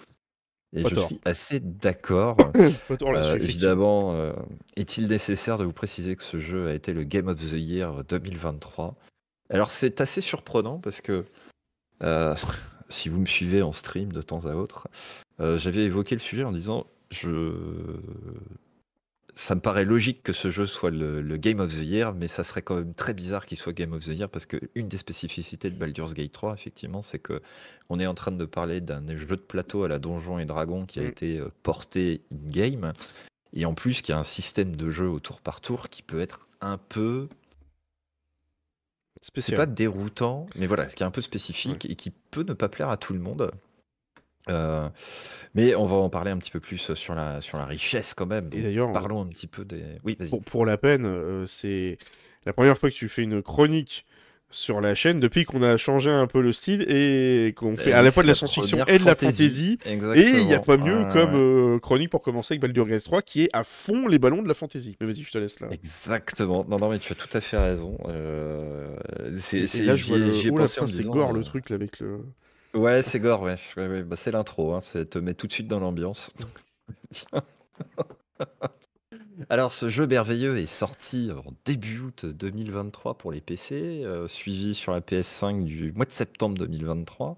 Et 0.73 0.83
Pas 0.85 0.89
je 0.91 0.95
tort. 0.95 1.07
suis 1.09 1.21
assez 1.25 1.59
d'accord. 1.61 2.37
Pas 2.89 2.97
tort 2.97 3.13
là-dessus, 3.13 3.31
Euh, 3.33 3.37
effectivement. 3.37 3.45
évidemment, 3.45 4.15
euh, 4.15 4.33
est-il 4.77 5.09
nécessaire 5.09 5.59
de 5.59 5.65
vous 5.65 5.73
préciser 5.73 6.15
que 6.17 6.23
ce 6.23 6.39
jeu 6.39 6.69
a 6.69 6.75
été 6.75 6.93
le 6.93 7.03
Game 7.05 7.27
of 7.29 7.39
the 7.39 7.53
Year 7.55 8.05
2023 8.05 8.95
Alors 9.51 9.71
c'est 9.71 10.01
assez 10.01 10.21
surprenant 10.21 10.79
parce 10.79 11.01
que 11.01 11.25
euh, 12.03 12.35
si 12.89 13.09
vous 13.09 13.19
me 13.21 13.27
suivez 13.27 13.63
en 13.63 13.73
stream 13.73 14.13
de 14.13 14.23
temps 14.23 14.47
à 14.47 14.55
autre, 14.55 14.87
euh, 15.41 15.59
j'avais 15.59 15.85
évoqué 15.85 16.15
le 16.15 16.21
sujet 16.21 16.45
en 16.45 16.53
disant 16.53 16.87
je 17.11 17.53
ça 19.35 19.55
me 19.55 19.61
paraît 19.61 19.85
logique 19.85 20.23
que 20.23 20.33
ce 20.33 20.51
jeu 20.51 20.67
soit 20.67 20.91
le, 20.91 21.21
le 21.23 21.37
Game 21.37 21.61
of 21.61 21.73
the 21.73 21.83
Year, 21.83 22.15
mais 22.15 22.27
ça 22.29 22.45
serait 22.45 22.63
quand 22.63 22.77
même 22.77 22.95
très 22.95 23.15
bizarre 23.15 23.47
qu'il 23.47 23.59
soit 23.59 23.73
Game 23.73 23.93
of 23.93 24.05
the 24.05 24.09
Year 24.09 24.29
parce 24.29 24.47
que 24.47 24.57
une 24.75 24.89
des 24.89 24.99
spécificités 24.99 25.71
de 25.71 25.77
Baldur's 25.77 26.15
Gate 26.15 26.33
3, 26.33 26.55
effectivement, 26.55 27.03
c'est 27.03 27.19
que 27.19 27.41
on 27.89 28.01
est 28.01 28.07
en 28.07 28.15
train 28.15 28.33
de 28.33 28.45
parler 28.45 28.81
d'un 28.81 29.05
jeu 29.17 29.27
de 29.27 29.37
plateau 29.37 29.85
à 29.85 29.89
la 29.89 29.99
Donjon 29.99 30.39
et 30.39 30.45
Dragon 30.45 30.87
qui 30.87 31.01
a 31.01 31.03
Mm. 31.03 31.07
été 31.07 31.39
euh, 31.39 31.49
porté 31.63 32.23
in-game, 32.33 32.93
et 33.53 33.65
en 33.67 33.75
plus 33.75 34.03
qui 34.03 34.13
a 34.13 34.19
un 34.19 34.25
système 34.25 34.75
de 34.77 34.91
jeu 34.91 35.09
au 35.09 35.21
tour 35.21 35.41
par 35.41 35.61
tour 35.61 35.89
qui 35.89 36.03
peut 36.03 36.21
être 36.21 36.49
un 36.61 36.79
peu, 36.79 37.29
c'est 39.37 39.55
pas 39.55 39.67
déroutant, 39.67 40.47
mais 40.55 40.67
voilà, 40.67 40.89
ce 40.89 40.97
qui 40.97 41.03
est 41.03 41.07
un 41.07 41.11
peu 41.11 41.21
spécifique 41.21 41.85
et 41.85 41.95
qui 41.95 42.11
peut 42.11 42.43
ne 42.43 42.53
pas 42.55 42.69
plaire 42.69 42.89
à 42.91 42.97
tout 42.97 43.13
le 43.13 43.19
monde. 43.21 43.51
Euh, 44.51 44.89
mais 45.55 45.75
on 45.75 45.87
va 45.87 45.97
en 45.97 46.09
parler 46.09 46.31
un 46.31 46.39
petit 46.39 46.51
peu 46.51 46.61
plus 46.61 46.95
sur 46.95 47.15
la, 47.15 47.41
sur 47.41 47.59
la 47.59 47.65
richesse 47.67 48.15
quand 48.15 48.27
même. 48.27 48.51
Et 48.53 48.63
d'ailleurs, 48.63 48.93
parlons 48.93 49.23
un 49.23 49.27
petit 49.27 49.47
peu 49.47 49.65
des. 49.65 49.83
Oui, 50.05 50.17
pour, 50.29 50.43
pour 50.43 50.67
la 50.67 50.77
peine, 50.77 51.07
euh, 51.07 51.45
c'est 51.47 51.99
la 52.47 52.53
première 52.53 52.79
fois 52.79 52.91
que 52.91 52.95
tu 52.95 53.09
fais 53.09 53.23
une 53.23 53.43
chronique 53.43 54.05
sur 54.53 54.81
la 54.81 54.97
chaîne 54.97 55.21
depuis 55.21 55.45
qu'on 55.45 55.63
a 55.63 55.77
changé 55.77 56.11
un 56.11 56.27
peu 56.27 56.41
le 56.41 56.53
style 56.53 56.83
et 56.89 57.55
qu'on 57.57 57.77
fait 57.77 57.91
Eh 57.91 57.93
à 57.93 58.03
la 58.03 58.11
fois 58.11 58.25
de 58.25 58.27
la 58.27 58.33
la 58.33 58.35
science-fiction 58.35 58.85
et 58.87 58.99
de 58.99 59.05
la 59.05 59.15
fantasy. 59.15 59.79
Et 59.87 59.93
il 59.93 60.47
n'y 60.47 60.55
a 60.55 60.59
pas 60.59 60.77
mieux 60.77 61.05
comme 61.13 61.35
ouais. 61.35 61.77
euh, 61.77 61.79
chronique 61.79 62.11
pour 62.11 62.21
commencer 62.21 62.55
avec 62.55 62.61
Baldur's 62.63 62.89
Gate 62.89 63.05
3 63.05 63.23
qui 63.23 63.45
est 63.45 63.49
à 63.53 63.63
fond 63.63 64.09
les 64.09 64.19
ballons 64.19 64.43
de 64.43 64.49
la 64.49 64.55
fantasy. 64.55 64.97
Mais 65.01 65.07
vas-y, 65.07 65.23
je 65.23 65.31
te 65.31 65.39
laisse 65.39 65.61
là. 65.61 65.69
Exactement. 65.71 66.65
Non, 66.69 66.79
non, 66.79 66.91
mais 66.91 66.99
tu 66.99 67.13
as 67.13 67.17
tout 67.17 67.29
à 67.33 67.41
fait 67.41 67.59
raison. 67.59 67.97
Euh, 68.09 68.89
c'est, 69.39 69.61
là, 69.85 69.95
je 69.95 70.05
vois 70.07 70.19
j'y 70.19 70.25
ai- 70.25 70.27
le. 70.27 70.47
ai 70.47 70.51
Oh 70.51 70.55
pensé 70.55 70.87
c'est 70.89 71.05
gore 71.05 71.31
euh, 71.31 71.35
le 71.39 71.45
truc 71.45 71.71
là 71.71 71.77
avec 71.77 72.01
le. 72.01 72.25
Ouais, 72.75 73.03
c'est 73.03 73.19
gore, 73.19 73.43
ouais. 73.43 73.57
Bah, 74.05 74.17
c'est 74.17 74.31
l'intro, 74.31 74.75
hein, 74.75 74.81
c'est 74.81 75.11
te 75.11 75.19
met 75.19 75.35
tout 75.35 75.47
de 75.47 75.53
suite 75.53 75.67
dans 75.67 75.81
l'ambiance. 75.81 76.33
Alors, 79.51 79.73
ce 79.73 79.89
jeu 79.89 80.07
merveilleux 80.07 80.57
est 80.59 80.67
sorti 80.67 81.31
en 81.33 81.53
début 81.65 81.99
août 82.01 82.27
2023 82.27 83.19
pour 83.19 83.33
les 83.33 83.41
PC, 83.41 84.03
euh, 84.05 84.29
suivi 84.29 84.75
sur 84.75 84.93
la 84.93 85.01
PS5 85.01 85.65
du 85.65 85.93
mois 85.93 86.05
de 86.05 86.13
septembre 86.13 86.57
2023, 86.59 87.37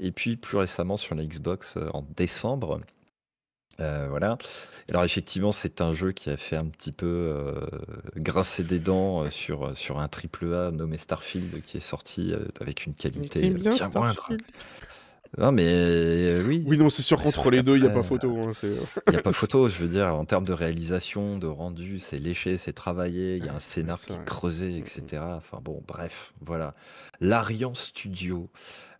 et 0.00 0.12
puis 0.12 0.36
plus 0.36 0.56
récemment 0.56 0.96
sur 0.96 1.14
la 1.14 1.24
Xbox 1.24 1.76
euh, 1.76 1.90
en 1.92 2.02
décembre. 2.16 2.80
Euh, 3.80 4.06
voilà. 4.08 4.38
Alors 4.88 5.04
effectivement, 5.04 5.52
c'est 5.52 5.80
un 5.80 5.94
jeu 5.94 6.12
qui 6.12 6.30
a 6.30 6.36
fait 6.36 6.56
un 6.56 6.66
petit 6.66 6.92
peu 6.92 7.06
euh, 7.06 7.60
grincer 8.16 8.64
des 8.64 8.80
dents 8.80 9.24
euh, 9.24 9.30
sur, 9.30 9.76
sur 9.76 9.98
un 9.98 10.08
triple 10.08 10.52
A 10.54 10.70
nommé 10.70 10.98
Starfield 10.98 11.62
qui 11.62 11.78
est 11.78 11.80
sorti 11.80 12.32
euh, 12.32 12.46
avec 12.60 12.86
une 12.86 12.94
qualité 12.94 13.40
T'aimes 13.40 13.54
euh, 13.54 13.58
bien 13.58 13.70
bien 13.70 13.88
moindre. 13.88 14.02
Starfield 14.02 14.42
Non, 15.38 15.50
mais 15.52 15.64
euh, 15.66 16.44
oui, 16.46 16.68
Oui, 16.68 16.76
non, 16.76 16.90
c'est 16.90 17.02
sûr 17.02 17.20
qu'entre 17.20 17.50
sauf 17.50 17.50
les 17.50 17.62
deux, 17.62 17.76
il 17.76 17.80
n'y 17.80 17.86
a 17.86 17.90
qu'après, 17.90 17.90
pas 17.90 18.02
photo. 18.02 18.38
hein, 18.48 18.52
c'est- 18.54 18.76
il 19.08 19.10
n'y 19.12 19.16
a 19.16 19.20
pas 19.20 19.32
photo, 19.32 19.68
je 19.68 19.78
veux 19.78 19.88
dire, 19.88 20.08
en 20.14 20.24
termes 20.24 20.44
de 20.44 20.52
réalisation, 20.52 21.38
de 21.38 21.46
rendu, 21.46 21.98
c'est 22.00 22.18
léché, 22.18 22.58
c'est 22.58 22.72
travaillé, 22.72 23.36
il 23.36 23.44
y 23.44 23.48
a 23.48 23.54
un 23.54 23.60
scénar 23.60 24.04
c'est 24.04 24.06
qui 24.06 24.16
est 24.16 24.20
vrai. 24.20 24.24
creusé, 24.24 24.78
Mm, 24.78 24.84
etc. 24.84 25.36
Enfin 25.36 25.60
bon, 25.62 25.82
bref, 25.86 26.34
voilà. 26.40 26.74
L'Arian 27.20 27.74
Studio 27.74 28.50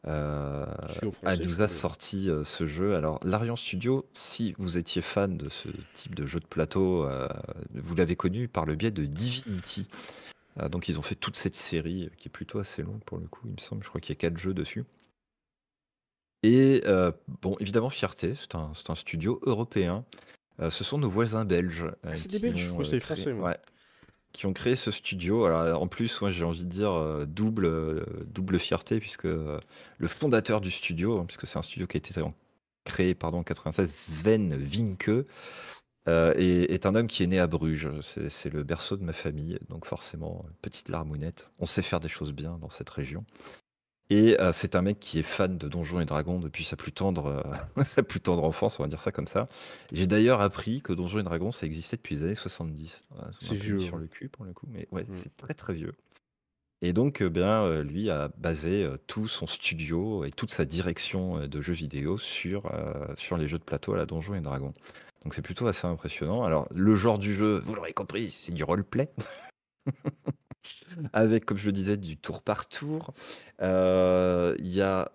euh, 0.08 0.66
je 0.90 1.42
nous 1.44 1.62
a 1.62 1.68
sorti 1.68 2.28
euh, 2.28 2.44
ce 2.44 2.66
jeu. 2.66 2.96
Alors, 2.96 3.20
l'Arian 3.24 3.56
Studio, 3.56 4.06
si 4.12 4.54
vous 4.58 4.78
étiez 4.78 5.02
fan 5.02 5.36
de 5.36 5.48
ce 5.48 5.68
type 5.94 6.14
de 6.14 6.26
jeu 6.26 6.40
de 6.40 6.46
plateau, 6.46 7.04
euh, 7.04 7.28
vous 7.74 7.94
l'avez 7.94 8.16
connu 8.16 8.48
par 8.48 8.64
le 8.64 8.74
biais 8.74 8.90
de 8.90 9.04
Divinity. 9.04 9.88
Euh, 10.60 10.68
donc, 10.68 10.88
ils 10.88 10.98
ont 10.98 11.02
fait 11.02 11.14
toute 11.14 11.36
cette 11.36 11.56
série 11.56 12.10
qui 12.18 12.28
est 12.28 12.32
plutôt 12.32 12.58
assez 12.58 12.82
longue 12.82 13.02
pour 13.04 13.18
le 13.18 13.26
coup, 13.26 13.42
il 13.46 13.52
me 13.52 13.58
semble. 13.58 13.82
Je 13.84 13.88
crois 13.88 14.00
qu'il 14.00 14.14
y 14.14 14.18
a 14.18 14.20
quatre 14.20 14.38
jeux 14.38 14.54
dessus. 14.54 14.84
Et 16.42 16.82
bon, 17.40 17.56
évidemment, 17.60 17.88
fierté, 17.90 18.34
c'est 18.34 18.56
un, 18.56 18.72
c'est 18.74 18.90
un 18.90 18.96
studio 18.96 19.38
européen. 19.44 20.04
Ce 20.70 20.82
sont 20.84 20.98
nos 20.98 21.08
voisins 21.08 21.44
belges. 21.44 21.86
Ah, 22.04 22.16
c'est 22.16 22.30
des 22.30 22.38
Belges, 22.40 22.66
je 22.66 22.70
crois 22.70 22.84
que 22.84 22.90
créé- 22.90 23.00
Français, 23.00 23.32
moi. 23.32 23.50
ouais, 23.50 23.58
qui 24.32 24.46
ont 24.46 24.52
créé 24.52 24.76
ce 24.76 24.90
studio. 24.90 25.44
Alors, 25.44 25.80
en 25.82 25.86
plus, 25.86 26.20
moi, 26.20 26.30
j'ai 26.30 26.44
envie 26.44 26.64
de 26.64 26.70
dire 26.70 26.92
euh, 26.92 27.26
double, 27.26 27.66
euh, 27.66 28.04
double 28.26 28.59
fierté, 28.59 28.98
puisque 29.00 29.26
euh, 29.26 29.59
le 29.98 30.09
fondateur 30.09 30.60
du 30.60 30.70
studio, 30.70 31.18
hein, 31.20 31.24
puisque 31.26 31.46
c'est 31.46 31.59
un 31.59 31.62
studio 31.62 31.86
qui 31.86 31.96
a 31.96 31.98
été 31.98 32.14
créé 32.84 33.14
pardon, 33.14 33.38
en 33.38 33.42
96, 33.44 33.90
Sven 33.90 34.56
Vinke, 34.56 35.10
euh, 36.09 36.34
est, 36.36 36.72
est 36.72 36.86
un 36.86 36.94
homme 36.94 37.06
qui 37.06 37.22
est 37.22 37.26
né 37.26 37.38
à 37.38 37.46
Bruges. 37.46 37.88
C'est 38.00 38.28
c'est 38.28 38.50
le 38.50 38.64
berceau 38.64 38.96
de 38.96 39.04
ma 39.04 39.12
famille, 39.12 39.59
donc 39.68 39.86
forcément, 39.86 40.44
petite 40.62 40.88
larmounette. 40.88 41.52
On 41.59 41.66
sait 41.66 41.82
faire 41.82 42.00
des 42.00 42.09
choses 42.09 42.32
bien 42.32 42.59
dans 42.60 42.70
cette 42.70 42.90
région. 42.90 43.24
Et 44.12 44.39
euh, 44.40 44.52
c'est 44.52 44.76
un 44.76 44.82
mec 44.82 45.01
qui 45.01 45.20
est 45.20 45.22
fan 45.22 45.56
de 45.56 45.68
Donjons 45.68 45.98
et 45.98 46.05
Dragons 46.05 46.39
depuis 46.39 46.64
sa 46.64 46.76
plus 46.76 46.93
tendre, 46.93 47.43
euh, 47.78 47.82
sa 47.82 48.02
plus 48.02 48.20
tendre 48.20 48.44
enfance, 48.44 48.78
on 48.78 48.82
va 48.82 48.89
dire 48.90 49.01
ça 49.01 49.10
comme 49.10 49.26
ça. 49.26 49.48
J'ai 49.90 50.06
d'ailleurs 50.06 50.43
appris 50.43 50.82
que 50.82 50.93
Donjons 50.93 51.20
et 51.20 51.22
Dragons, 51.22 51.51
ça 51.51 51.64
existait 51.64 51.97
depuis 51.97 52.16
les 52.16 52.24
années 52.24 52.34
70. 52.34 53.05
Voilà, 53.09 53.32
ça 53.32 53.39
m'a 53.40 53.48
C'est 53.48 53.55
vieux, 53.55 53.78
sur 53.80 53.94
ouais. 53.94 54.02
le 54.02 54.09
cul 54.09 54.28
pour 54.28 54.44
le 54.44 54.52
coup, 54.52 54.66
mais 54.70 54.86
ouais, 54.93 55.06
c'est 55.12 55.34
très 55.39 55.55
très 55.55 55.72
vieux. 55.72 55.94
Et 56.82 56.93
donc, 56.93 57.22
euh, 57.22 57.30
bien, 57.30 57.80
lui 57.80 58.10
a 58.10 58.28
basé 58.36 58.86
tout 59.06 59.28
son 59.28 59.47
studio 59.47 60.26
et 60.26 60.30
toute 60.30 60.51
sa 60.51 60.66
direction 60.66 61.47
de 61.47 61.60
jeux 61.62 61.72
vidéo 61.72 62.18
sur, 62.18 62.66
euh, 62.66 63.14
sur 63.16 63.39
les 63.39 63.48
jeux 63.48 63.59
de 63.59 63.64
plateau 63.64 63.94
à 63.94 63.97
la 63.97 64.05
Donjons 64.05 64.34
et 64.34 64.43
Dragons. 64.43 64.74
Donc 65.24 65.32
c'est 65.32 65.40
plutôt 65.40 65.66
assez 65.68 65.86
impressionnant. 65.86 66.44
Alors, 66.44 66.68
le 66.74 66.94
genre 66.97 67.18
du 67.18 67.32
jeu, 67.32 67.62
vous 67.64 67.74
l'aurez 67.74 67.94
compris, 67.94 68.30
c'est 68.30 68.52
du 68.52 68.62
roleplay. 68.62 69.09
Avec, 71.12 71.44
comme 71.44 71.56
je 71.59 71.66
le 71.66 71.72
disais, 71.72 71.97
du 71.97 72.16
tour 72.16 72.43
par 72.43 72.68
tour. 72.68 73.12
Euh, 73.60 74.55
Il 74.59 74.68
y 74.72 74.80
a, 74.82 75.10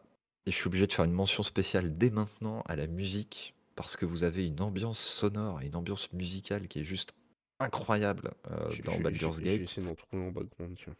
et 0.46 0.52
je 0.52 0.56
suis 0.56 0.68
obligé 0.68 0.88
de 0.88 0.94
faire 0.94 1.06
une 1.06 1.12
mention 1.12 1.44
spéciale 1.44 1.98
dès 1.98 2.10
maintenant 2.10 2.62
à 2.68 2.76
la 2.76 2.88
musique, 2.88 3.54
parce 3.76 3.96
que 3.96 4.06
vous 4.06 4.24
avez 4.24 4.46
une 4.48 4.62
ambiance 4.62 5.00
sonore 5.00 5.62
et 5.62 5.68
une 5.68 5.76
ambiance 5.76 6.12
musicale 6.14 6.68
qui 6.68 6.80
est 6.80 6.84
juste 6.84 7.14
incroyable 7.60 8.32
euh, 8.52 8.72
J'ai- 8.72 8.84
dans 8.84 8.94
j'ai- 8.94 9.00
Baldur's 9.04 9.38
j'ai- 9.38 9.44
J'ai 9.44 9.60
Gate. 9.60 9.70
essayé 9.72 9.88
d'en 9.88 9.96
trouver 9.96 10.24
en 10.28 10.32
background, 10.32 10.78
tiens. 10.84 10.96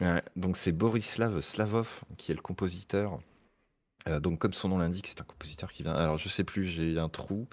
Ouais, 0.00 0.22
donc 0.36 0.56
c'est 0.56 0.72
Borislav 0.72 1.40
Slavov 1.40 2.00
qui 2.16 2.32
est 2.32 2.34
le 2.34 2.40
compositeur. 2.40 3.20
Euh, 4.08 4.18
donc 4.20 4.38
comme 4.40 4.52
son 4.52 4.68
nom 4.68 4.78
l'indique, 4.78 5.06
c'est 5.06 5.20
un 5.20 5.24
compositeur 5.24 5.70
qui 5.70 5.82
vient. 5.84 5.94
Alors 5.94 6.18
je 6.18 6.28
sais 6.28 6.44
plus, 6.44 6.64
j'ai 6.66 6.98
un 6.98 7.08
trou. 7.08 7.46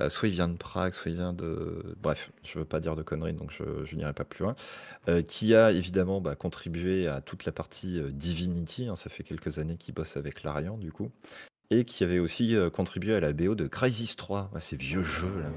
Euh, 0.00 0.08
soit 0.08 0.28
il 0.28 0.34
vient 0.34 0.48
de 0.48 0.56
Prague, 0.56 0.94
soit 0.94 1.10
il 1.10 1.16
vient 1.16 1.32
de. 1.32 1.96
Bref, 2.00 2.30
je 2.44 2.58
veux 2.58 2.64
pas 2.64 2.80
dire 2.80 2.94
de 2.94 3.02
conneries, 3.02 3.32
donc 3.32 3.50
je, 3.50 3.94
n'irai 3.96 4.12
pas 4.12 4.24
plus 4.24 4.44
loin. 4.44 4.54
Euh, 5.08 5.22
qui 5.22 5.54
a 5.54 5.72
évidemment 5.72 6.20
bah, 6.20 6.36
contribué 6.36 7.08
à 7.08 7.20
toute 7.20 7.44
la 7.44 7.52
partie 7.52 8.00
euh, 8.00 8.10
Divinity. 8.10 8.86
hein, 8.88 8.96
ça 8.96 9.10
fait 9.10 9.24
quelques 9.24 9.58
années 9.58 9.76
qu'il 9.76 9.94
bosse 9.94 10.16
avec 10.16 10.42
Larian 10.42 10.76
du 10.76 10.92
coup. 10.92 11.10
Et 11.70 11.84
qui 11.84 12.02
avait 12.02 12.18
aussi 12.18 12.56
contribué 12.72 13.14
à 13.14 13.20
la 13.20 13.34
BO 13.34 13.54
de 13.54 13.66
Crysis 13.66 14.16
3. 14.16 14.50
Ouais, 14.54 14.60
ces 14.60 14.76
vieux 14.76 15.02
jeux 15.02 15.42
là. 15.42 15.50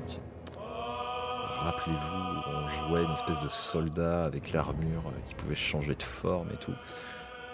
Rappelez-vous, 1.62 2.52
on 2.52 2.68
jouait 2.68 3.04
une 3.04 3.14
espèce 3.14 3.40
de 3.40 3.48
soldat 3.48 4.26
avec 4.26 4.52
l'armure 4.52 5.04
qui 5.26 5.36
pouvait 5.36 5.56
changer 5.56 5.96
de 5.96 6.04
forme 6.04 6.50
et 6.52 6.58
tout. 6.58 6.74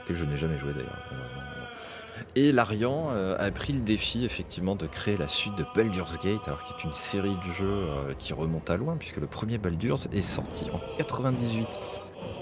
Que 0.08 0.16
je 0.16 0.26
n'ai 0.26 0.38
jamais 0.38 0.58
joué 0.58 0.74
d'ailleurs, 0.74 1.04
heureusement. 1.12 1.42
Et 2.36 2.52
Larian 2.52 3.10
euh, 3.12 3.36
a 3.40 3.50
pris 3.52 3.74
le 3.74 3.82
défi 3.82 4.26
effectivement 4.26 4.76
de 4.76 4.86
créer 4.88 5.18
la 5.18 5.28
suite 5.28 5.56
de 5.56 5.66
Baldur's 5.76 6.20
Gate, 6.20 6.48
alors 6.48 6.64
qui 6.64 6.74
est 6.74 6.88
une 6.88 6.94
série 6.94 7.36
de 7.36 7.54
jeux 7.54 7.66
euh, 7.66 8.14
qui 8.18 8.34
remonte 8.34 8.70
à 8.70 8.78
loin, 8.78 8.96
puisque 8.98 9.18
le 9.18 9.28
premier 9.28 9.58
Baldur's 9.58 10.08
est 10.12 10.22
sorti 10.22 10.70
en 10.72 10.80
98. 10.98 11.68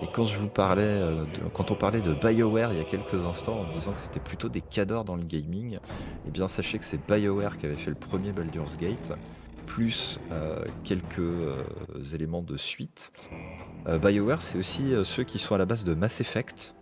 Et 0.01 0.07
quand 0.13 0.25
je 0.25 0.37
vous 0.37 0.47
parlais, 0.47 0.83
euh, 0.83 1.25
quand 1.53 1.71
on 1.71 1.75
parlait 1.75 2.01
de 2.01 2.13
BioWare 2.13 2.73
il 2.73 2.77
y 2.77 2.81
a 2.81 2.85
quelques 2.85 3.25
instants 3.25 3.61
en 3.61 3.71
disant 3.71 3.93
que 3.93 3.99
c'était 3.99 4.19
plutôt 4.19 4.49
des 4.49 4.61
cadors 4.61 5.05
dans 5.05 5.15
le 5.15 5.23
gaming, 5.23 5.79
eh 6.27 6.31
bien 6.31 6.47
sachez 6.47 6.77
que 6.77 6.85
c'est 6.85 6.99
BioWare 7.07 7.57
qui 7.57 7.65
avait 7.65 7.75
fait 7.75 7.91
le 7.91 7.95
premier 7.95 8.31
Baldur's 8.31 8.77
Gate, 8.77 9.13
plus 9.65 10.19
quelques 10.83 12.13
éléments 12.13 12.43
de 12.43 12.55
suite. 12.55 13.11
BioWare, 13.87 14.41
c'est 14.41 14.57
aussi 14.57 14.93
ceux 15.03 15.23
qui 15.23 15.39
sont 15.39 15.55
à 15.55 15.57
la 15.57 15.65
base 15.65 15.83
de 15.83 15.95
Mass 15.95 16.21
Effect. 16.21 16.75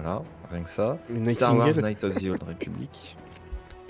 Voilà, 0.00 0.22
rien 0.52 0.62
que 0.62 0.70
ça. 0.70 0.96
Star 1.34 1.56
Wars 1.56 1.76
Night 1.82 2.04
of 2.04 2.16
the 2.16 2.28
Old 2.28 2.42
Republic. 2.42 3.16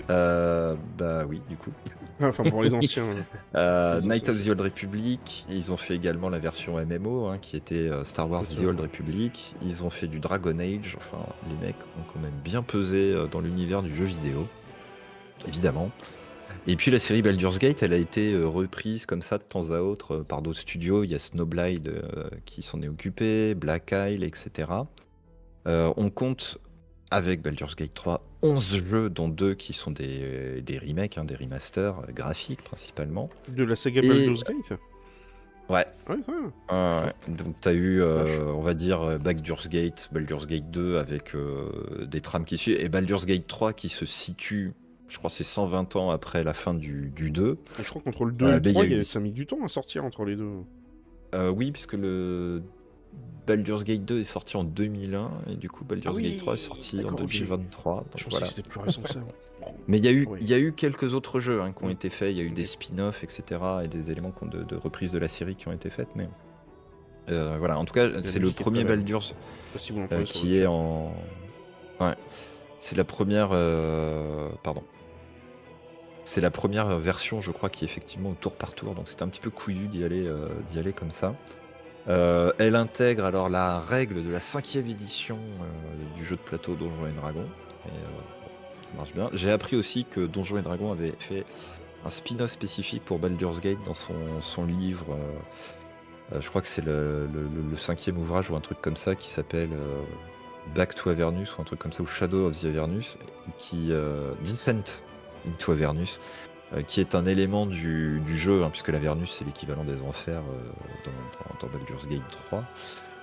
Euh, 0.09 0.75
bah 0.97 1.23
oui, 1.29 1.39
du 1.47 1.55
coup. 1.55 1.69
Enfin, 2.19 2.43
pour 2.43 2.63
les 2.63 2.73
anciens. 2.73 3.05
Euh, 3.55 4.01
Night 4.01 4.27
of 4.27 4.43
the 4.43 4.47
Old 4.47 4.61
Republic, 4.61 5.45
ils 5.51 5.71
ont 5.71 5.77
fait 5.77 5.93
également 5.93 6.29
la 6.29 6.39
version 6.39 6.83
MMO 6.83 7.27
hein, 7.27 7.37
qui 7.39 7.55
était 7.55 7.75
euh, 7.75 8.03
Star 8.03 8.27
Wars 8.27 8.41
The. 8.41 8.61
Old 8.61 8.81
Republic. 8.81 9.53
Ils 9.61 9.83
ont 9.83 9.91
fait 9.91 10.07
du 10.07 10.19
Dragon 10.19 10.57
Age. 10.57 10.97
Enfin, 10.97 11.23
les 11.47 11.67
mecs 11.67 11.75
ont 11.99 12.11
quand 12.11 12.19
même 12.19 12.33
bien 12.43 12.63
pesé 12.63 13.13
euh, 13.13 13.27
dans 13.27 13.39
l'univers 13.39 13.83
du 13.83 13.95
jeu 13.95 14.05
vidéo, 14.05 14.47
évidemment. 15.47 15.91
Et 16.65 16.75
puis 16.75 16.89
la 16.89 16.97
série 16.97 17.21
Baldur's 17.21 17.59
Gate, 17.59 17.83
elle 17.83 17.93
a 17.93 17.97
été 17.97 18.35
reprise 18.35 19.05
comme 19.05 19.21
ça 19.21 19.37
de 19.37 19.43
temps 19.43 19.69
à 19.69 19.81
autre 19.81 20.17
par 20.17 20.41
d'autres 20.41 20.61
studios. 20.61 21.03
Il 21.03 21.11
y 21.11 21.15
a 21.15 21.19
Snowblind 21.19 21.91
qui 22.45 22.63
s'en 22.63 22.81
est 22.81 22.87
occupé, 22.87 23.53
Black 23.53 23.93
Isle, 23.93 24.23
etc. 24.23 24.67
Euh, 25.69 25.93
on 25.97 26.09
compte 26.09 26.57
avec 27.11 27.41
Baldur's 27.41 27.75
Gate 27.75 27.93
3 27.93 28.25
11 28.41 28.83
jeux, 28.89 29.09
dont 29.09 29.27
deux 29.29 29.53
qui 29.53 29.73
sont 29.73 29.91
des, 29.91 30.61
des 30.61 30.77
remakes, 30.79 31.17
hein, 31.17 31.25
des 31.25 31.35
remasters 31.35 31.99
euh, 31.99 32.11
graphiques 32.13 32.63
principalement. 32.63 33.29
De 33.49 33.63
la 33.63 33.75
saga 33.75 34.01
Et- 34.01 34.07
Baldur's 34.07 34.43
Gate 34.43 34.79
Ouais, 35.69 35.85
Ouais, 36.09 36.15
ouais. 36.15 36.49
Ah 36.69 37.03
ouais. 37.05 37.35
Donc 37.35 37.55
tu 37.61 37.67
as 37.67 37.73
eu, 37.73 38.01
euh, 38.01 38.51
on 38.53 38.61
va 38.61 38.73
dire, 38.73 39.01
euh, 39.01 39.17
Baldur's 39.19 39.69
Gate, 39.69 40.09
Baldur's 40.11 40.47
Gate 40.47 40.71
2 40.71 40.97
avec 40.97 41.35
euh, 41.35 42.05
des 42.07 42.21
trames 42.21 42.43
qui 42.45 42.57
suivent, 42.57 42.79
et 42.79 42.89
Baldur's 42.89 43.25
Gate 43.27 43.45
3 43.45 43.73
qui 43.73 43.89
se 43.89 44.05
situe, 44.07 44.73
je 45.09 45.17
crois 45.19 45.29
c'est 45.29 45.43
120 45.43 45.95
ans 45.95 46.09
après 46.09 46.43
la 46.43 46.53
fin 46.55 46.73
du, 46.73 47.11
du 47.15 47.29
2. 47.29 47.57
Et 47.79 47.83
Je 47.83 47.89
crois 47.89 48.01
qu'entre 48.01 48.25
le 48.25 48.31
2 48.31 48.45
Euh, 48.47 48.49
et 48.49 48.59
le 48.59 48.61
il 48.65 48.69
y 48.69 48.73
3, 48.73 48.81
a 48.81 48.85
il 48.85 48.89
y 48.89 48.93
eu 48.93 48.95
a- 48.95 48.97
des- 48.99 49.03
ça 49.03 49.19
a 49.19 49.21
mis 49.21 49.31
du 49.31 49.45
temps 49.45 49.63
à 49.63 49.67
sortir 49.67 50.03
entre 50.05 50.25
les 50.25 50.35
deux. 50.35 50.49
Euh, 51.35 51.51
oui, 51.51 51.71
puisque 51.71 51.93
le 51.93 52.63
Baldur's 53.47 53.83
Gate 53.83 54.05
2 54.05 54.19
est 54.19 54.23
sorti 54.25 54.57
en 54.57 54.63
2001, 54.63 55.31
et 55.49 55.55
du 55.55 55.69
coup 55.69 55.83
Baldur's 55.83 56.13
Ah 56.15 56.17
oui, 56.17 56.29
Gate 56.31 56.39
3 56.39 56.53
est 56.53 56.57
sorti 56.57 56.99
en 56.99 57.03
d'accord, 57.03 57.21
ok. 57.21 57.31
2023. 57.31 57.95
donc 57.95 58.05
Je 58.15 58.25
voilà. 58.29 58.45
que 58.45 58.49
c'était 58.51 58.69
plus 58.69 58.79
récent 58.79 59.01
que 59.01 59.09
ça. 59.09 59.19
Mais 59.87 59.97
il 59.97 60.05
y, 60.05 60.07
a 60.07 60.11
eu, 60.11 60.27
Oui. 60.29 60.39
y 60.43 60.53
a 60.53 60.59
eu 60.59 60.71
quelques 60.73 61.13
autres 61.15 61.39
jeux 61.39 61.61
hein, 61.61 61.73
qui 61.73 61.83
ont 61.83 61.89
été 61.89 62.09
faits, 62.09 62.31
il 62.31 62.37
y 62.37 62.41
a 62.41 62.43
eu 62.43 62.51
des 62.51 62.65
spin-offs, 62.65 63.23
etc., 63.23 63.59
et 63.83 63.87
des 63.87 64.11
éléments 64.11 64.33
de, 64.43 64.63
de 64.63 64.75
reprise 64.75 65.11
de 65.11 65.17
la 65.17 65.27
série 65.27 65.55
qui 65.55 65.67
ont 65.67 65.71
été 65.71 65.89
faits, 65.89 66.09
mais... 66.15 66.29
euh, 67.29 67.55
voilà, 67.57 67.79
en 67.79 67.85
tout 67.85 67.93
cas, 67.93 68.07
c'est 68.23 68.39
le 68.39 68.51
premier. 68.51 68.83
Baldur's, 68.83 69.33
euh, 70.11 70.23
qui 70.23 70.57
est 70.57 70.65
en. 70.67 71.11
Ouais. 71.99 72.15
C'est 72.77 72.95
la 72.95 73.03
première. 73.03 73.49
euh, 73.51 74.49
Pardon. 74.63 74.83
C'est 76.23 76.41
la 76.41 76.51
première 76.51 76.99
version, 76.99 77.41
je 77.41 77.51
crois, 77.51 77.69
qui 77.69 77.83
est 77.83 77.87
effectivement 77.87 78.29
au 78.29 78.35
tour 78.35 78.53
par 78.55 78.73
tour. 78.75 78.93
Donc 78.93 79.07
c'était 79.09 79.23
un 79.23 79.27
petit 79.27 79.41
peu 79.41 79.49
couillu 79.49 79.87
d'y 79.87 80.03
aller, 80.03 80.29
d'y 80.71 80.77
aller 80.79 80.93
comme 80.93 81.11
ça. 81.11 81.35
Euh, 82.09 82.51
elle 82.57 82.75
intègre 82.75 83.23
alors 83.23 83.49
la 83.49 83.79
règle 83.79 84.23
de 84.23 84.31
la 84.31 84.39
cinquième 84.39 84.87
édition 84.87 85.37
euh, 85.37 86.17
du 86.17 86.25
jeu 86.25 86.35
de 86.35 86.41
plateau 86.41 86.73
Donjons 86.73 87.07
et 87.07 87.11
Dragons. 87.11 87.49
Euh, 87.85 87.89
ça 88.83 88.93
marche 88.97 89.13
bien. 89.13 89.29
J'ai 89.33 89.51
appris 89.51 89.75
aussi 89.75 90.05
que 90.05 90.21
Donjons 90.21 90.57
et 90.57 90.61
Dragons 90.63 90.91
avait 90.91 91.13
fait 91.19 91.45
un 92.03 92.09
spin-off 92.09 92.49
spécifique 92.49 93.05
pour 93.05 93.19
Baldur's 93.19 93.61
Gate 93.61 93.77
dans 93.85 93.93
son, 93.93 94.13
son 94.41 94.65
livre. 94.65 95.17
je 96.31 96.47
crois 96.47 96.61
que 96.61 96.67
c'est 96.67 96.83
le, 96.83 97.27
cinquième 97.75 98.17
ouvrage 98.17 98.49
ou 98.49 98.55
un 98.55 98.61
truc 98.61 98.81
comme 98.81 98.95
ça 98.95 99.15
qui 99.15 99.29
s'appelle 99.29 99.71
Back 100.73 100.95
to 100.95 101.09
Avernus 101.09 101.57
ou 101.57 101.61
un 101.61 101.65
truc 101.65 101.77
comme 101.77 101.91
ça 101.91 102.01
ou 102.01 102.05
Shadow 102.05 102.47
of 102.47 102.57
the 102.57 102.65
Avernus 102.65 103.17
qui 103.57 103.91
Descent 104.41 105.03
into 105.45 105.73
Avernus 105.73 106.19
euh, 106.73 106.83
qui 106.83 106.99
est 106.99 107.15
un 107.15 107.25
élément 107.25 107.65
du, 107.65 108.21
jeu 108.27 108.63
hein, 108.63 108.69
puisque 108.69 108.89
l'Avernus 108.89 109.31
c'est 109.31 109.43
l'équivalent 109.43 109.83
des 109.83 109.99
enfers 110.03 110.41
euh, 110.41 111.09
dans, 111.59 111.67
Baldur's 111.67 112.07
Gate 112.07 112.21
3 112.29 112.63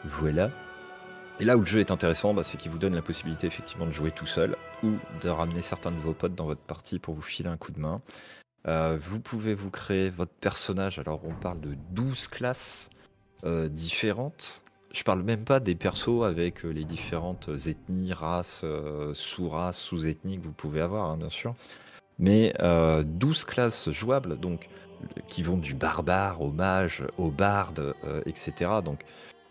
voilà. 0.04 0.50
Et 1.38 1.44
là 1.44 1.56
où 1.56 1.60
le 1.60 1.66
jeu 1.66 1.78
est 1.78 1.92
intéressant 1.92 2.34
bah, 2.34 2.42
c'est 2.42 2.56
qu'il 2.56 2.72
vous 2.72 2.78
donne 2.78 2.96
la 2.96 3.02
possibilité 3.02 3.46
effectivement 3.46 3.86
de 3.86 3.92
jouer 3.92 4.10
tout 4.10 4.26
seul 4.26 4.56
ou 4.82 4.94
de 5.22 5.28
ramener 5.28 5.62
certains 5.62 5.92
de 5.92 5.98
vos 5.98 6.12
potes 6.12 6.34
dans 6.34 6.46
votre 6.46 6.60
partie 6.60 6.98
pour 6.98 7.14
vous 7.14 7.22
filer 7.22 7.48
un 7.48 7.56
coup 7.56 7.70
de 7.70 7.78
main. 7.78 8.02
Euh, 8.66 8.98
vous 9.00 9.20
pouvez 9.20 9.54
vous 9.54 9.70
créer 9.70 10.10
votre 10.10 10.32
personnage. 10.32 10.98
Alors 10.98 11.20
on 11.24 11.34
parle 11.34 11.60
de 11.60 11.76
12 11.90 12.26
classes 12.28 12.90
différentes. 13.70 14.64
Je 14.92 15.04
parle 15.04 15.22
même 15.22 15.44
pas 15.44 15.60
des 15.60 15.76
persos 15.76 16.24
avec 16.24 16.64
les 16.64 16.84
différentes 16.84 17.48
ethnies, 17.66 18.12
races, 18.12 18.64
sous-races, 19.12 19.78
sous-ethnies 19.78 20.38
que 20.38 20.42
vous 20.42 20.52
pouvez 20.52 20.80
avoir, 20.80 21.10
hein, 21.10 21.16
bien 21.16 21.28
sûr. 21.28 21.54
Mais 22.18 22.54
euh, 22.60 23.02
12 23.04 23.44
classes 23.44 23.90
jouables, 23.90 24.38
donc 24.38 24.68
qui 25.28 25.42
vont 25.42 25.58
du 25.58 25.74
barbare 25.74 26.40
au 26.40 26.50
mage, 26.50 27.04
au 27.18 27.30
barde, 27.30 27.94
euh, 28.04 28.22
etc. 28.26 28.70
Donc 28.84 29.02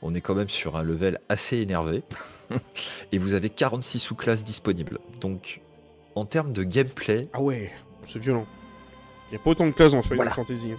on 0.01 0.13
est 0.13 0.21
quand 0.21 0.35
même 0.35 0.49
sur 0.49 0.75
un 0.75 0.83
level 0.83 1.19
assez 1.29 1.59
énervé. 1.59 2.03
Et 3.11 3.17
vous 3.17 3.33
avez 3.33 3.49
46 3.49 3.99
sous-classes 3.99 4.43
disponibles. 4.43 4.99
Donc 5.21 5.61
en 6.15 6.25
termes 6.25 6.53
de 6.53 6.63
gameplay, 6.63 7.29
Ah 7.33 7.41
ouais, 7.41 7.71
c'est 8.03 8.19
violent. 8.19 8.45
Il 9.29 9.35
n'y 9.35 9.37
a 9.37 9.43
pas 9.43 9.51
autant 9.51 9.65
de 9.65 9.71
classes 9.71 9.93
en 9.93 10.01
Final 10.01 10.17
Voilà. 10.17 10.31
Fantasy. 10.31 10.73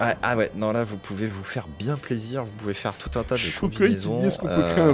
Ah, 0.00 0.14
ah 0.22 0.36
ouais, 0.36 0.50
non 0.56 0.72
là 0.72 0.84
vous 0.84 0.96
pouvez 0.96 1.26
vous 1.26 1.44
faire 1.44 1.66
bien 1.78 1.96
plaisir, 1.96 2.44
vous 2.44 2.50
pouvez 2.52 2.74
faire 2.74 2.94
tout 2.96 3.18
un 3.18 3.22
tas 3.22 3.36
de 3.36 3.40
combinaisons. 3.60 4.22
est-ce 4.24 4.38
qu'on 4.38 4.46
peut 4.48 4.62
créer 4.70 4.82
un 4.84 4.92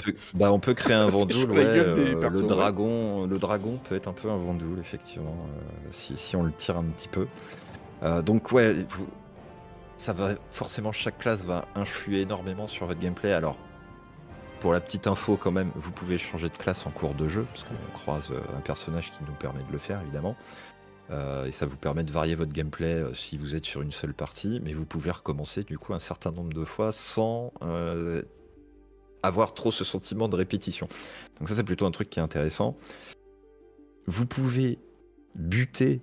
peut- 0.00 0.14
Bah 0.34 0.52
on 0.52 0.58
peut 0.58 0.74
créer 0.74 0.94
un 0.94 1.06
la 1.10 1.10
ouais. 1.54 1.64
euh, 1.64 2.28
le 2.30 2.42
dragon, 2.42 3.26
le 3.26 3.38
dragon 3.38 3.78
peut 3.88 3.94
être 3.94 4.08
un 4.08 4.12
peu 4.12 4.30
un 4.30 4.36
Vendoul 4.36 4.78
effectivement, 4.78 5.36
euh, 5.48 5.88
si, 5.90 6.16
si 6.16 6.36
on 6.36 6.42
le 6.42 6.52
tire 6.52 6.76
un 6.76 6.84
petit 6.84 7.08
peu. 7.08 7.26
Euh, 8.02 8.22
donc 8.22 8.52
ouais, 8.52 8.74
vous- 8.88 9.08
ça 9.96 10.12
va 10.12 10.30
forcément 10.50 10.92
chaque 10.92 11.18
classe 11.18 11.44
va 11.44 11.64
influer 11.74 12.20
énormément 12.20 12.66
sur 12.66 12.86
votre 12.86 13.00
gameplay. 13.00 13.32
Alors 13.32 13.56
pour 14.60 14.72
la 14.72 14.80
petite 14.80 15.06
info 15.06 15.36
quand 15.36 15.52
même, 15.52 15.70
vous 15.74 15.92
pouvez 15.92 16.16
changer 16.18 16.48
de 16.48 16.56
classe 16.56 16.86
en 16.86 16.90
cours 16.90 17.14
de 17.14 17.28
jeu 17.28 17.46
parce 17.52 17.64
qu'on 17.64 17.74
croise 17.98 18.30
euh, 18.32 18.40
un 18.56 18.60
personnage 18.60 19.10
qui 19.12 19.18
nous 19.26 19.34
permet 19.34 19.60
de 19.62 19.72
le 19.72 19.78
faire 19.78 20.00
évidemment. 20.02 20.34
Euh, 21.10 21.46
et 21.46 21.52
ça 21.52 21.66
vous 21.66 21.76
permet 21.76 22.02
de 22.02 22.10
varier 22.10 22.34
votre 22.34 22.52
gameplay 22.52 22.94
euh, 22.94 23.14
si 23.14 23.36
vous 23.36 23.54
êtes 23.54 23.64
sur 23.64 23.80
une 23.82 23.92
seule 23.92 24.14
partie, 24.14 24.60
mais 24.64 24.72
vous 24.72 24.84
pouvez 24.84 25.10
recommencer 25.10 25.62
du 25.62 25.78
coup 25.78 25.94
un 25.94 26.00
certain 26.00 26.32
nombre 26.32 26.52
de 26.52 26.64
fois 26.64 26.90
sans 26.90 27.52
euh, 27.62 28.22
avoir 29.22 29.54
trop 29.54 29.70
ce 29.70 29.84
sentiment 29.84 30.28
de 30.28 30.36
répétition. 30.36 30.88
Donc 31.38 31.48
ça 31.48 31.54
c'est 31.54 31.64
plutôt 31.64 31.86
un 31.86 31.92
truc 31.92 32.10
qui 32.10 32.18
est 32.18 32.22
intéressant. 32.22 32.76
Vous 34.06 34.26
pouvez 34.26 34.78
buter 35.36 36.00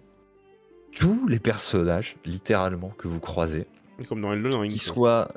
tous 0.95 1.27
les 1.27 1.39
personnages, 1.39 2.17
littéralement, 2.25 2.89
que 2.89 3.07
vous 3.07 3.19
croisez, 3.19 3.65
Comme 4.07 4.21
dans 4.21 4.33
Elden 4.33 4.55
Ring. 4.55 4.71
qui 4.71 4.79
soient... 4.79 5.27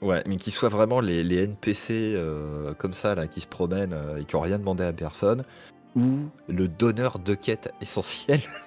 Ouais, 0.00 0.22
mais 0.26 0.36
qui 0.36 0.50
soient 0.50 0.68
vraiment 0.68 1.00
les, 1.00 1.22
les 1.22 1.44
NPC 1.44 2.14
euh, 2.16 2.74
comme 2.74 2.92
ça, 2.92 3.14
là, 3.14 3.28
qui 3.28 3.40
se 3.40 3.46
promènent 3.46 3.92
euh, 3.92 4.18
et 4.18 4.24
qui 4.24 4.34
n'ont 4.34 4.42
rien 4.42 4.58
demandé 4.58 4.82
à 4.82 4.92
personne, 4.92 5.44
ou 5.94 6.18
le 6.48 6.66
donneur 6.66 7.20
de 7.20 7.34
quêtes 7.34 7.72
essentielles. 7.80 8.42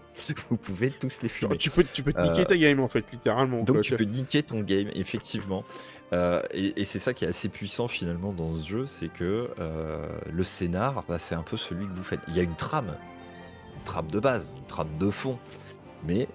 vous 0.50 0.56
pouvez 0.56 0.90
tous 0.90 1.22
les 1.22 1.28
fumer. 1.28 1.56
tu 1.56 1.70
peux, 1.70 1.84
tu 1.84 2.02
peux 2.02 2.12
te 2.12 2.20
niquer 2.20 2.42
Euh, 2.42 2.44
ta 2.44 2.56
game 2.56 2.80
en 2.80 2.88
fait, 2.88 3.04
littéralement. 3.12 3.62
Donc 3.62 3.76
quoi. 3.76 3.82
tu 3.82 3.96
peux 3.96 4.04
niquer 4.04 4.42
ton 4.42 4.60
game, 4.60 4.88
effectivement. 4.94 5.64
Euh, 6.12 6.42
et 6.52 6.80
et 6.80 6.84
c'est 6.84 6.98
ça 6.98 7.14
qui 7.14 7.24
est 7.24 7.28
assez 7.28 7.48
puissant 7.48 7.88
finalement 7.88 8.32
dans 8.32 8.54
ce 8.54 8.68
jeu, 8.68 8.86
c'est 8.86 9.08
que 9.08 9.50
euh, 9.58 10.06
le 10.30 10.42
scénar, 10.42 11.02
bah, 11.08 11.18
c'est 11.18 11.34
un 11.34 11.42
peu 11.42 11.56
celui 11.56 11.86
que 11.86 11.92
vous 11.92 12.04
faites. 12.04 12.20
Il 12.28 12.36
y 12.36 12.40
a 12.40 12.42
une 12.42 12.56
trame, 12.56 12.96
une 13.76 13.84
trame 13.84 14.10
de 14.10 14.20
base, 14.20 14.54
une 14.56 14.66
trame 14.66 14.96
de 14.98 15.10
fond, 15.10 15.38
mais 16.06 16.28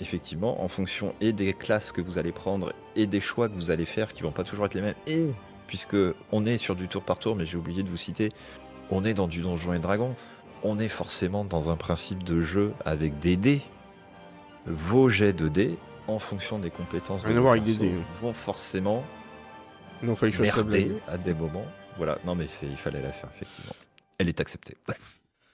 effectivement, 0.00 0.62
en 0.62 0.68
fonction 0.68 1.14
et 1.20 1.32
des 1.32 1.52
classes 1.52 1.92
que 1.92 2.00
vous 2.00 2.18
allez 2.18 2.32
prendre 2.32 2.72
et 2.96 3.06
des 3.06 3.20
choix 3.20 3.48
que 3.48 3.54
vous 3.54 3.70
allez 3.70 3.84
faire, 3.84 4.12
qui 4.12 4.22
vont 4.22 4.32
pas 4.32 4.42
toujours 4.42 4.66
être 4.66 4.74
les 4.74 4.80
mêmes, 4.80 4.96
et 5.06 5.28
puisque 5.68 5.96
on 6.32 6.44
est 6.44 6.58
sur 6.58 6.74
du 6.74 6.88
tour 6.88 7.02
par 7.02 7.18
tour, 7.18 7.36
mais 7.36 7.46
j'ai 7.46 7.56
oublié 7.56 7.82
de 7.82 7.88
vous 7.88 7.96
citer, 7.96 8.28
on 8.90 9.04
est 9.04 9.14
dans 9.14 9.28
du 9.28 9.40
Donjon 9.40 9.72
et 9.72 9.78
Dragon, 9.78 10.14
on 10.64 10.78
est 10.78 10.88
forcément 10.88 11.44
dans 11.44 11.70
un 11.70 11.76
principe 11.76 12.22
de 12.22 12.40
jeu 12.40 12.72
avec 12.84 13.18
des 13.18 13.36
dés. 13.36 13.62
Vos 14.66 15.08
jets 15.08 15.32
de 15.32 15.48
dés, 15.48 15.78
en 16.06 16.18
fonction 16.18 16.58
des 16.58 16.70
compétences 16.70 17.24
de 17.24 17.32
voir 17.32 17.52
avec 17.52 17.64
des 17.64 17.74
dés. 17.74 17.92
vont 18.20 18.32
forcément 18.32 19.04
Non, 20.02 20.14
fallait 20.14 20.32
que 20.32 20.42
merder 20.42 20.92
à 21.08 21.18
des 21.18 21.34
moments. 21.34 21.66
Voilà, 21.96 22.18
non 22.24 22.34
mais 22.34 22.46
il 22.62 22.76
fallait 22.76 23.02
la 23.02 23.12
faire 23.12 23.28
effectivement. 23.34 23.74
Elle 24.18 24.28
est 24.28 24.40
acceptée. 24.40 24.76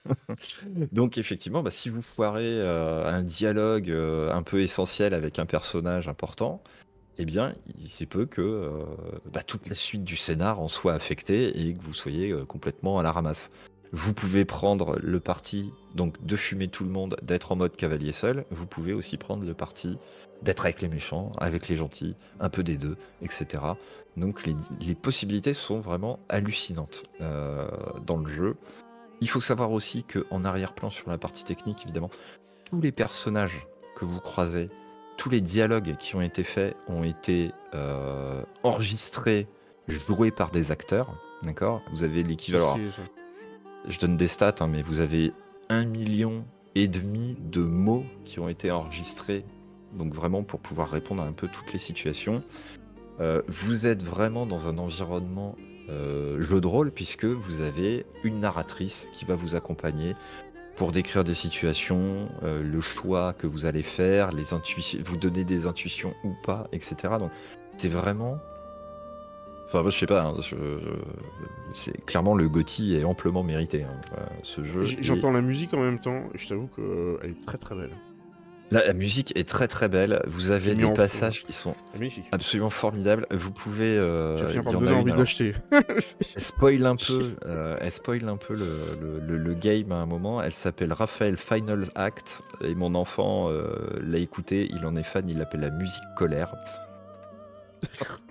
Donc 0.92 1.18
effectivement, 1.18 1.62
bah, 1.62 1.70
si 1.70 1.88
vous 1.88 2.02
foirez 2.02 2.60
euh, 2.60 3.06
un 3.06 3.22
dialogue 3.22 3.90
euh, 3.90 4.32
un 4.32 4.42
peu 4.42 4.60
essentiel 4.60 5.14
avec 5.14 5.38
un 5.38 5.46
personnage 5.46 6.08
important, 6.08 6.62
eh 7.18 7.24
bien, 7.24 7.52
il 7.80 7.88
se 7.88 8.04
peut 8.04 8.26
que 8.26 8.40
euh, 8.40 8.70
bah, 9.32 9.42
toute 9.42 9.68
la 9.68 9.74
suite 9.74 10.04
du 10.04 10.16
scénar 10.16 10.60
en 10.60 10.68
soit 10.68 10.94
affectée 10.94 11.60
et 11.60 11.74
que 11.74 11.80
vous 11.80 11.94
soyez 11.94 12.34
complètement 12.46 12.98
à 12.98 13.02
la 13.02 13.12
ramasse. 13.12 13.50
Vous 13.92 14.12
pouvez 14.12 14.44
prendre 14.44 14.98
le 15.02 15.20
parti 15.20 15.72
donc 15.94 16.22
de 16.24 16.36
fumer 16.36 16.68
tout 16.68 16.84
le 16.84 16.90
monde, 16.90 17.16
d'être 17.22 17.52
en 17.52 17.56
mode 17.56 17.76
cavalier 17.76 18.12
seul. 18.12 18.44
Vous 18.50 18.66
pouvez 18.66 18.92
aussi 18.92 19.16
prendre 19.16 19.44
le 19.44 19.54
parti 19.54 19.98
d'être 20.42 20.64
avec 20.64 20.82
les 20.82 20.88
méchants, 20.88 21.32
avec 21.38 21.68
les 21.68 21.76
gentils, 21.76 22.14
un 22.40 22.48
peu 22.48 22.62
des 22.62 22.76
deux, 22.76 22.96
etc. 23.22 23.62
Donc 24.16 24.46
les, 24.46 24.54
les 24.80 24.94
possibilités 24.94 25.54
sont 25.54 25.80
vraiment 25.80 26.20
hallucinantes 26.28 27.04
euh, 27.20 27.68
dans 28.06 28.16
le 28.18 28.26
jeu. 28.26 28.56
Il 29.20 29.28
faut 29.28 29.40
savoir 29.40 29.72
aussi 29.72 30.04
qu'en 30.04 30.44
arrière-plan 30.44 30.90
sur 30.90 31.10
la 31.10 31.18
partie 31.18 31.44
technique, 31.44 31.82
évidemment, 31.84 32.10
tous 32.66 32.80
les 32.80 32.92
personnages 32.92 33.66
que 33.96 34.04
vous 34.04 34.20
croisez, 34.20 34.68
tous 35.16 35.30
les 35.30 35.40
dialogues 35.40 35.96
qui 35.96 36.14
ont 36.14 36.20
été 36.20 36.44
faits 36.44 36.76
ont 36.86 37.02
été 37.02 37.50
euh, 37.74 38.42
enregistrés, 38.62 39.48
joués 39.88 40.30
par 40.30 40.50
des 40.50 40.70
acteurs. 40.70 41.12
D'accord? 41.42 41.82
Vous 41.90 42.04
avez 42.04 42.22
l'équivalent. 42.22 42.78
Je 43.88 43.98
donne 43.98 44.16
des 44.16 44.28
stats, 44.28 44.56
hein, 44.60 44.68
mais 44.68 44.82
vous 44.82 45.00
avez 45.00 45.32
un 45.68 45.84
million 45.84 46.44
et 46.74 46.88
demi 46.88 47.36
de 47.38 47.62
mots 47.62 48.04
qui 48.24 48.38
ont 48.40 48.48
été 48.48 48.70
enregistrés, 48.70 49.44
donc 49.94 50.14
vraiment 50.14 50.42
pour 50.42 50.60
pouvoir 50.60 50.90
répondre 50.90 51.22
à 51.22 51.26
un 51.26 51.32
peu 51.32 51.48
toutes 51.48 51.72
les 51.72 51.78
situations. 51.78 52.42
Euh, 53.20 53.42
vous 53.48 53.86
êtes 53.86 54.02
vraiment 54.02 54.46
dans 54.46 54.68
un 54.68 54.78
environnement 54.78 55.56
euh, 55.88 56.40
jeu 56.40 56.60
de 56.60 56.66
rôle 56.66 56.92
puisque 56.92 57.24
vous 57.24 57.62
avez 57.62 58.06
une 58.22 58.40
narratrice 58.40 59.08
qui 59.12 59.24
va 59.24 59.34
vous 59.34 59.56
accompagner 59.56 60.14
pour 60.76 60.92
décrire 60.92 61.24
des 61.24 61.34
situations, 61.34 62.28
euh, 62.44 62.62
le 62.62 62.80
choix 62.80 63.32
que 63.32 63.48
vous 63.48 63.66
allez 63.66 63.82
faire, 63.82 64.30
les 64.30 64.54
intuitions, 64.54 65.00
vous 65.02 65.16
donner 65.16 65.42
des 65.42 65.66
intuitions 65.66 66.14
ou 66.22 66.34
pas, 66.44 66.68
etc. 66.72 67.14
Donc 67.18 67.32
c'est 67.76 67.88
vraiment 67.88 68.38
Enfin, 69.68 69.82
moi, 69.82 69.90
je 69.90 69.98
sais 69.98 70.06
pas, 70.06 70.22
hein, 70.24 70.34
je- 70.40 70.56
je- 70.56 71.74
c'est 71.74 72.04
clairement 72.06 72.34
le 72.34 72.48
Gotti 72.48 72.96
est 72.96 73.04
amplement 73.04 73.42
mérité. 73.42 73.84
hein, 73.84 74.00
euh, 74.16 74.24
ce 74.42 74.62
jeu. 74.64 74.86
J'entends 75.00 75.30
la 75.30 75.42
musique 75.42 75.74
en 75.74 75.78
même 75.80 76.00
temps, 76.00 76.24
je 76.34 76.48
t'avoue 76.48 76.68
qu'elle 76.74 77.30
est 77.30 77.44
très 77.46 77.58
très 77.58 77.74
belle. 77.74 77.90
La, 78.70 78.86
la 78.86 78.92
musique 78.92 79.34
est 79.34 79.48
très 79.48 79.66
très 79.66 79.88
belle. 79.88 80.20
Vous 80.26 80.50
avez 80.50 80.74
des 80.74 80.90
passages 80.92 81.42
qui 81.46 81.54
sont 81.54 81.74
magnifique. 81.94 82.26
absolument 82.32 82.68
formidables. 82.68 83.26
Vous 83.30 83.50
pouvez. 83.50 83.96
euh, 83.96 84.36
J'ai 84.52 84.58
envie 84.58 84.76
de 84.78 84.86
alors, 84.88 85.06
l'acheter. 85.18 85.54
Elle 85.72 86.42
spoil 86.42 86.84
un 86.84 86.96
peu, 86.96 87.32
euh, 87.46 87.78
elle 87.80 87.90
spoil 87.92 88.28
un 88.28 88.36
peu 88.36 88.54
le, 88.54 88.94
le- 89.00 89.20
le- 89.20 89.38
le 89.38 89.54
game 89.54 89.90
à 89.92 89.96
un 89.96 90.04
moment. 90.06 90.42
Elle 90.42 90.52
s'appelle 90.52 90.92
Raphaël 90.92 91.38
Final 91.38 91.86
Act 91.94 92.42
et 92.62 92.74
mon 92.74 92.94
enfant 92.94 93.48
euh, 93.50 93.70
l'a 94.02 94.18
écouté. 94.18 94.68
Il 94.74 94.84
en 94.84 94.96
est 94.96 95.02
fan. 95.02 95.26
Il 95.30 95.38
l'appelle 95.38 95.60
la 95.60 95.70
musique 95.70 96.04
colère. 96.16 96.54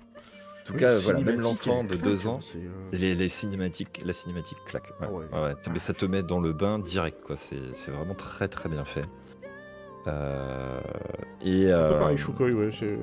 En 0.68 0.72
tout 0.72 0.74
Oui, 0.74 0.80
cas, 0.80 0.98
voilà, 1.04 1.20
même 1.20 1.40
l'enfant 1.40 1.82
de 1.82 1.96
deux 1.96 2.26
hein, 2.28 2.32
ans, 2.32 2.40
euh, 2.56 2.68
Les, 2.92 3.14
les 3.14 3.28
cinématiques, 3.28 4.02
la 4.04 4.12
cinématique 4.12 4.58
claque. 4.66 4.92
Ouais, 5.00 5.06
ouais. 5.06 5.24
ouais, 5.32 5.40
ouais. 5.44 5.54
Mais 5.72 5.78
ça 5.78 5.94
te 5.94 6.04
met 6.04 6.22
dans 6.22 6.40
le 6.40 6.52
bain 6.52 6.78
direct, 6.78 7.22
quoi. 7.24 7.36
C'est 7.38 7.56
c'est 7.74 7.90
vraiment 7.90 8.14
très 8.14 8.48
très 8.48 8.68
bien 8.68 8.84
fait. 8.84 9.06
Euh, 10.06 10.80
et 11.42 11.66
euh, 11.72 11.98
pareil, 11.98 12.18
Shukoi, 12.18 12.50
ouais. 12.50 12.70
c'est- 12.78 12.98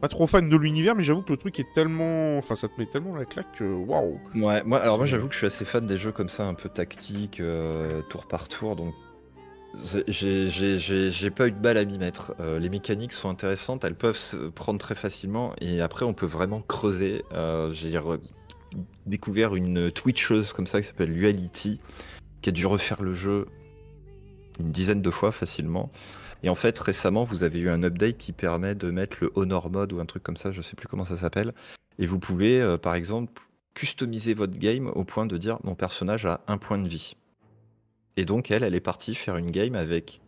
Pas 0.00 0.08
trop 0.08 0.26
fan 0.26 0.48
de 0.48 0.56
l'univers, 0.56 0.94
mais 0.94 1.02
j'avoue 1.02 1.22
que 1.22 1.32
le 1.32 1.38
truc 1.38 1.58
est 1.58 1.66
tellement. 1.74 2.38
Enfin, 2.38 2.54
ça 2.54 2.68
te 2.68 2.74
met 2.78 2.86
tellement 2.86 3.16
la 3.16 3.24
claque 3.24 3.50
que. 3.58 3.64
Waouh! 3.64 4.20
ouais, 4.36 4.62
moi, 4.64 4.78
alors 4.80 4.96
moi 4.98 5.06
j'avoue 5.06 5.26
que 5.28 5.32
je 5.32 5.38
suis 5.38 5.46
assez 5.46 5.64
fan 5.64 5.86
des 5.86 5.96
jeux 5.96 6.12
comme 6.12 6.28
ça, 6.28 6.44
un 6.46 6.54
peu 6.54 6.68
tactiques, 6.68 7.40
euh, 7.40 8.02
tour 8.10 8.26
par 8.26 8.46
tour, 8.48 8.76
donc 8.76 8.94
j'ai- 10.08 11.30
pas 11.30 11.48
eu 11.48 11.52
de 11.52 11.58
balle 11.58 11.78
à 11.78 11.84
m'y 11.84 11.98
mettre. 11.98 12.34
Euh, 12.40 12.58
les 12.58 12.68
mécaniques 12.68 13.12
sont 13.12 13.28
intéressantes, 13.28 13.84
elles 13.84 13.94
peuvent 13.94 14.16
se 14.16 14.36
prendre 14.36 14.78
très 14.78 14.94
facilement, 14.94 15.54
et 15.60 15.80
après 15.80 16.04
on 16.04 16.14
peut 16.14 16.26
vraiment 16.26 16.60
creuser. 16.60 17.24
Euh, 17.32 17.70
j'ai 17.72 17.98
découvert 19.06 19.54
une 19.54 19.90
Twitcheuse 19.90 20.52
comme 20.52 20.66
ça 20.66 20.80
qui 20.80 20.86
s'appelle 20.86 21.12
Duality, 21.12 21.80
qui 22.42 22.48
a 22.48 22.52
dû 22.52 22.66
refaire 22.66 23.02
le 23.02 23.14
jeu 23.14 23.46
une 24.60 24.72
dizaine 24.72 25.02
de 25.02 25.10
fois 25.10 25.32
facilement. 25.32 25.90
Et 26.42 26.48
en 26.48 26.54
fait, 26.54 26.78
récemment, 26.78 27.24
vous 27.24 27.42
avez 27.42 27.58
eu 27.58 27.68
un 27.68 27.82
update 27.82 28.16
qui 28.16 28.32
permet 28.32 28.74
de 28.74 28.90
mettre 28.90 29.18
le 29.20 29.32
Honor 29.34 29.70
Mode 29.70 29.92
ou 29.92 30.00
un 30.00 30.06
truc 30.06 30.22
comme 30.22 30.36
ça, 30.36 30.52
je 30.52 30.62
sais 30.62 30.76
plus 30.76 30.86
comment 30.86 31.04
ça 31.04 31.16
s'appelle. 31.16 31.52
Et 31.98 32.06
vous 32.06 32.18
pouvez, 32.18 32.60
euh, 32.60 32.76
par 32.76 32.94
exemple, 32.94 33.42
customiser 33.74 34.34
votre 34.34 34.56
game 34.58 34.88
au 34.88 35.04
point 35.04 35.26
de 35.26 35.36
dire 35.36 35.58
mon 35.64 35.74
personnage 35.74 36.26
a 36.26 36.40
un 36.46 36.58
point 36.58 36.78
de 36.78 36.88
vie. 36.88 37.14
Et 38.18 38.24
donc, 38.24 38.50
elle, 38.50 38.64
elle 38.64 38.74
est 38.74 38.80
partie 38.80 39.14
faire 39.14 39.36
une 39.36 39.50
game 39.52 39.74
avec 39.76 40.20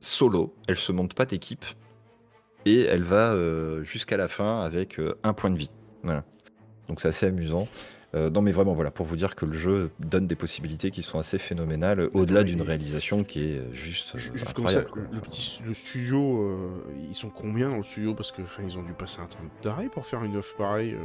solo. 0.00 0.54
Elle 0.68 0.76
se 0.76 0.90
monte 0.90 1.12
pas 1.14 1.26
d'équipe. 1.26 1.64
Et 2.64 2.80
elle 2.80 3.02
va 3.02 3.32
euh, 3.32 3.82
jusqu'à 3.84 4.16
la 4.16 4.26
fin 4.26 4.62
avec 4.62 4.98
euh, 4.98 5.14
un 5.22 5.32
point 5.34 5.50
de 5.50 5.58
vie. 5.58 5.70
Voilà. 6.02 6.24
Donc, 6.88 7.00
c'est 7.00 7.08
assez 7.08 7.26
amusant. 7.26 7.68
Euh, 8.14 8.30
non, 8.30 8.40
mais 8.40 8.52
vraiment, 8.52 8.72
voilà, 8.72 8.90
pour 8.90 9.04
vous 9.04 9.16
dire 9.16 9.34
que 9.36 9.44
le 9.44 9.52
jeu 9.52 9.90
donne 10.00 10.26
des 10.26 10.34
possibilités 10.36 10.90
qui 10.90 11.02
sont 11.02 11.18
assez 11.18 11.36
phénoménales, 11.36 12.08
au-delà 12.14 12.42
d'une 12.42 12.62
réalisation 12.62 13.22
qui 13.22 13.44
est 13.50 13.60
juste 13.74 14.16
Ju- 14.16 14.30
Juste 14.34 14.54
comme 14.54 14.68
ça, 14.68 14.82
quoi. 14.82 15.02
le, 15.12 15.20
petit, 15.20 15.60
le 15.66 15.74
studio, 15.74 16.40
euh, 16.40 16.68
ils 17.10 17.14
sont 17.14 17.28
combien 17.28 17.68
dans 17.68 17.76
le 17.76 17.82
studio? 17.82 18.14
Parce 18.14 18.32
que 18.32 18.40
ils 18.64 18.78
ont 18.78 18.82
dû 18.82 18.94
passer 18.94 19.20
un 19.20 19.26
temps 19.26 19.38
d'arrêt 19.60 19.88
pour 19.90 20.06
faire 20.06 20.24
une 20.24 20.36
œuvre 20.36 20.54
pareille. 20.56 20.96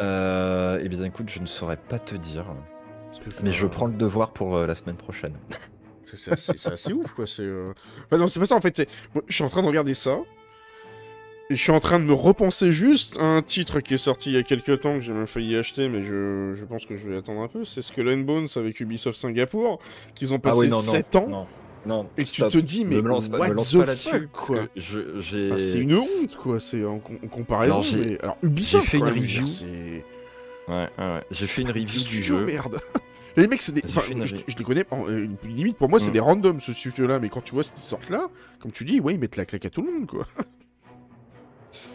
Euh, 0.00 0.78
eh 0.82 0.88
bien, 0.88 1.02
écoute, 1.02 1.28
je 1.28 1.40
ne 1.40 1.46
saurais 1.46 1.78
pas 1.78 1.98
te 1.98 2.14
dire. 2.14 2.46
Mais 3.42 3.52
je 3.52 3.66
prends 3.66 3.86
le 3.86 3.94
devoir 3.94 4.30
pour 4.32 4.56
euh, 4.56 4.66
la 4.66 4.74
semaine 4.74 4.96
prochaine. 4.96 5.34
C'est 6.04 6.30
assez, 6.72 6.92
ouf, 6.92 7.12
quoi. 7.14 7.26
C'est. 7.26 7.42
euh, 7.42 7.72
Enfin, 8.06 8.16
non, 8.16 8.28
c'est 8.28 8.38
pas 8.38 8.46
ça 8.46 8.54
en 8.54 8.60
fait. 8.60 8.76
c'est- 8.76 8.88
je 9.26 9.34
suis 9.34 9.42
en 9.44 9.48
train 9.48 9.62
de 9.62 9.66
regarder 9.66 9.92
ça. 9.94 10.18
Et 11.50 11.54
je 11.56 11.60
suis 11.62 11.72
en 11.72 11.80
train 11.80 11.98
de 12.00 12.04
me 12.04 12.12
repenser 12.12 12.70
juste 12.72 13.16
à 13.18 13.24
un 13.24 13.42
titre 13.42 13.80
qui 13.80 13.94
est 13.94 13.98
sorti 13.98 14.30
il 14.30 14.34
y 14.34 14.38
a 14.38 14.42
quelques 14.44 14.80
temps 14.80 14.94
que 14.96 15.00
j'ai 15.00 15.12
même 15.12 15.26
failli 15.28 15.56
acheter, 15.56 15.88
mais 15.88 16.02
je, 16.02 16.54
je 16.56 16.64
pense 16.64 16.86
que 16.86 16.96
je 16.96 17.08
vais 17.08 17.16
attendre 17.16 17.40
un 17.42 17.48
peu. 17.48 17.64
C'est 17.64 17.82
Skull 17.82 18.08
and 18.08 18.18
Bones 18.18 18.46
avec 18.56 18.78
Ubisoft 18.80 19.18
Singapour, 19.18 19.78
qu'ils 20.14 20.32
ont 20.32 20.38
passé 20.38 20.68
7 20.90 21.16
ans. 21.16 21.24
Ah 21.26 21.30
non, 21.30 21.46
non, 21.86 22.08
Et 22.18 22.24
tu 22.24 22.42
te 22.42 22.58
dis, 22.58 22.84
mais 22.84 22.96
ne 22.96 23.00
me 23.02 23.08
lance 23.08 23.28
pas, 23.28 23.38
what 23.38 23.48
me 23.48 23.54
lance 23.54 23.70
the 23.72 23.76
pas 23.78 23.86
fuck, 23.94 24.30
quoi. 24.32 24.58
Enfin, 25.50 25.58
c'est 25.58 25.78
une 25.78 25.94
honte, 25.94 26.36
quoi. 26.36 26.58
C'est 26.58 26.84
en, 26.84 26.98
com- 26.98 27.18
en 27.24 27.28
comparaison. 27.28 27.74
Alors, 27.80 27.84
mais... 28.06 28.18
Alors, 28.22 28.38
Ubisoft, 28.42 28.84
j'ai 28.84 28.90
fait 28.98 29.04
review. 29.04 29.46
c'est- 29.46 30.04
Ouais, 30.68 30.88
ouais, 30.98 31.04
ouais. 31.04 31.22
J'ai 31.30 31.46
fait 31.46 31.62
une 31.62 31.70
review 31.70 32.02
du 32.04 32.22
jeu. 32.24 32.44
merde. 32.44 32.80
Les 33.36 33.46
mecs, 33.48 33.60
c'est 33.62 33.72
des. 33.72 33.82
Enfin, 33.84 34.02
je, 34.24 34.34
les 34.36 34.64
connais. 34.64 34.84
euh, 34.92 35.28
limite, 35.44 35.76
pour 35.76 35.88
moi, 35.88 36.00
c'est 36.00 36.10
Mm. 36.10 36.12
des 36.14 36.20
randoms 36.20 36.60
ce 36.60 36.72
studio-là. 36.72 37.18
Mais 37.18 37.28
quand 37.28 37.42
tu 37.42 37.52
vois 37.54 37.62
ce 37.62 37.72
qui 37.72 37.82
sortent 37.82 38.08
là, 38.10 38.28
comme 38.60 38.72
tu 38.72 38.84
dis, 38.84 38.98
ouais, 39.00 39.14
ils 39.14 39.20
mettent 39.20 39.36
la 39.36 39.44
claque 39.44 39.66
à 39.66 39.70
tout 39.70 39.82
le 39.82 39.92
monde, 39.92 40.06
quoi. 40.06 40.26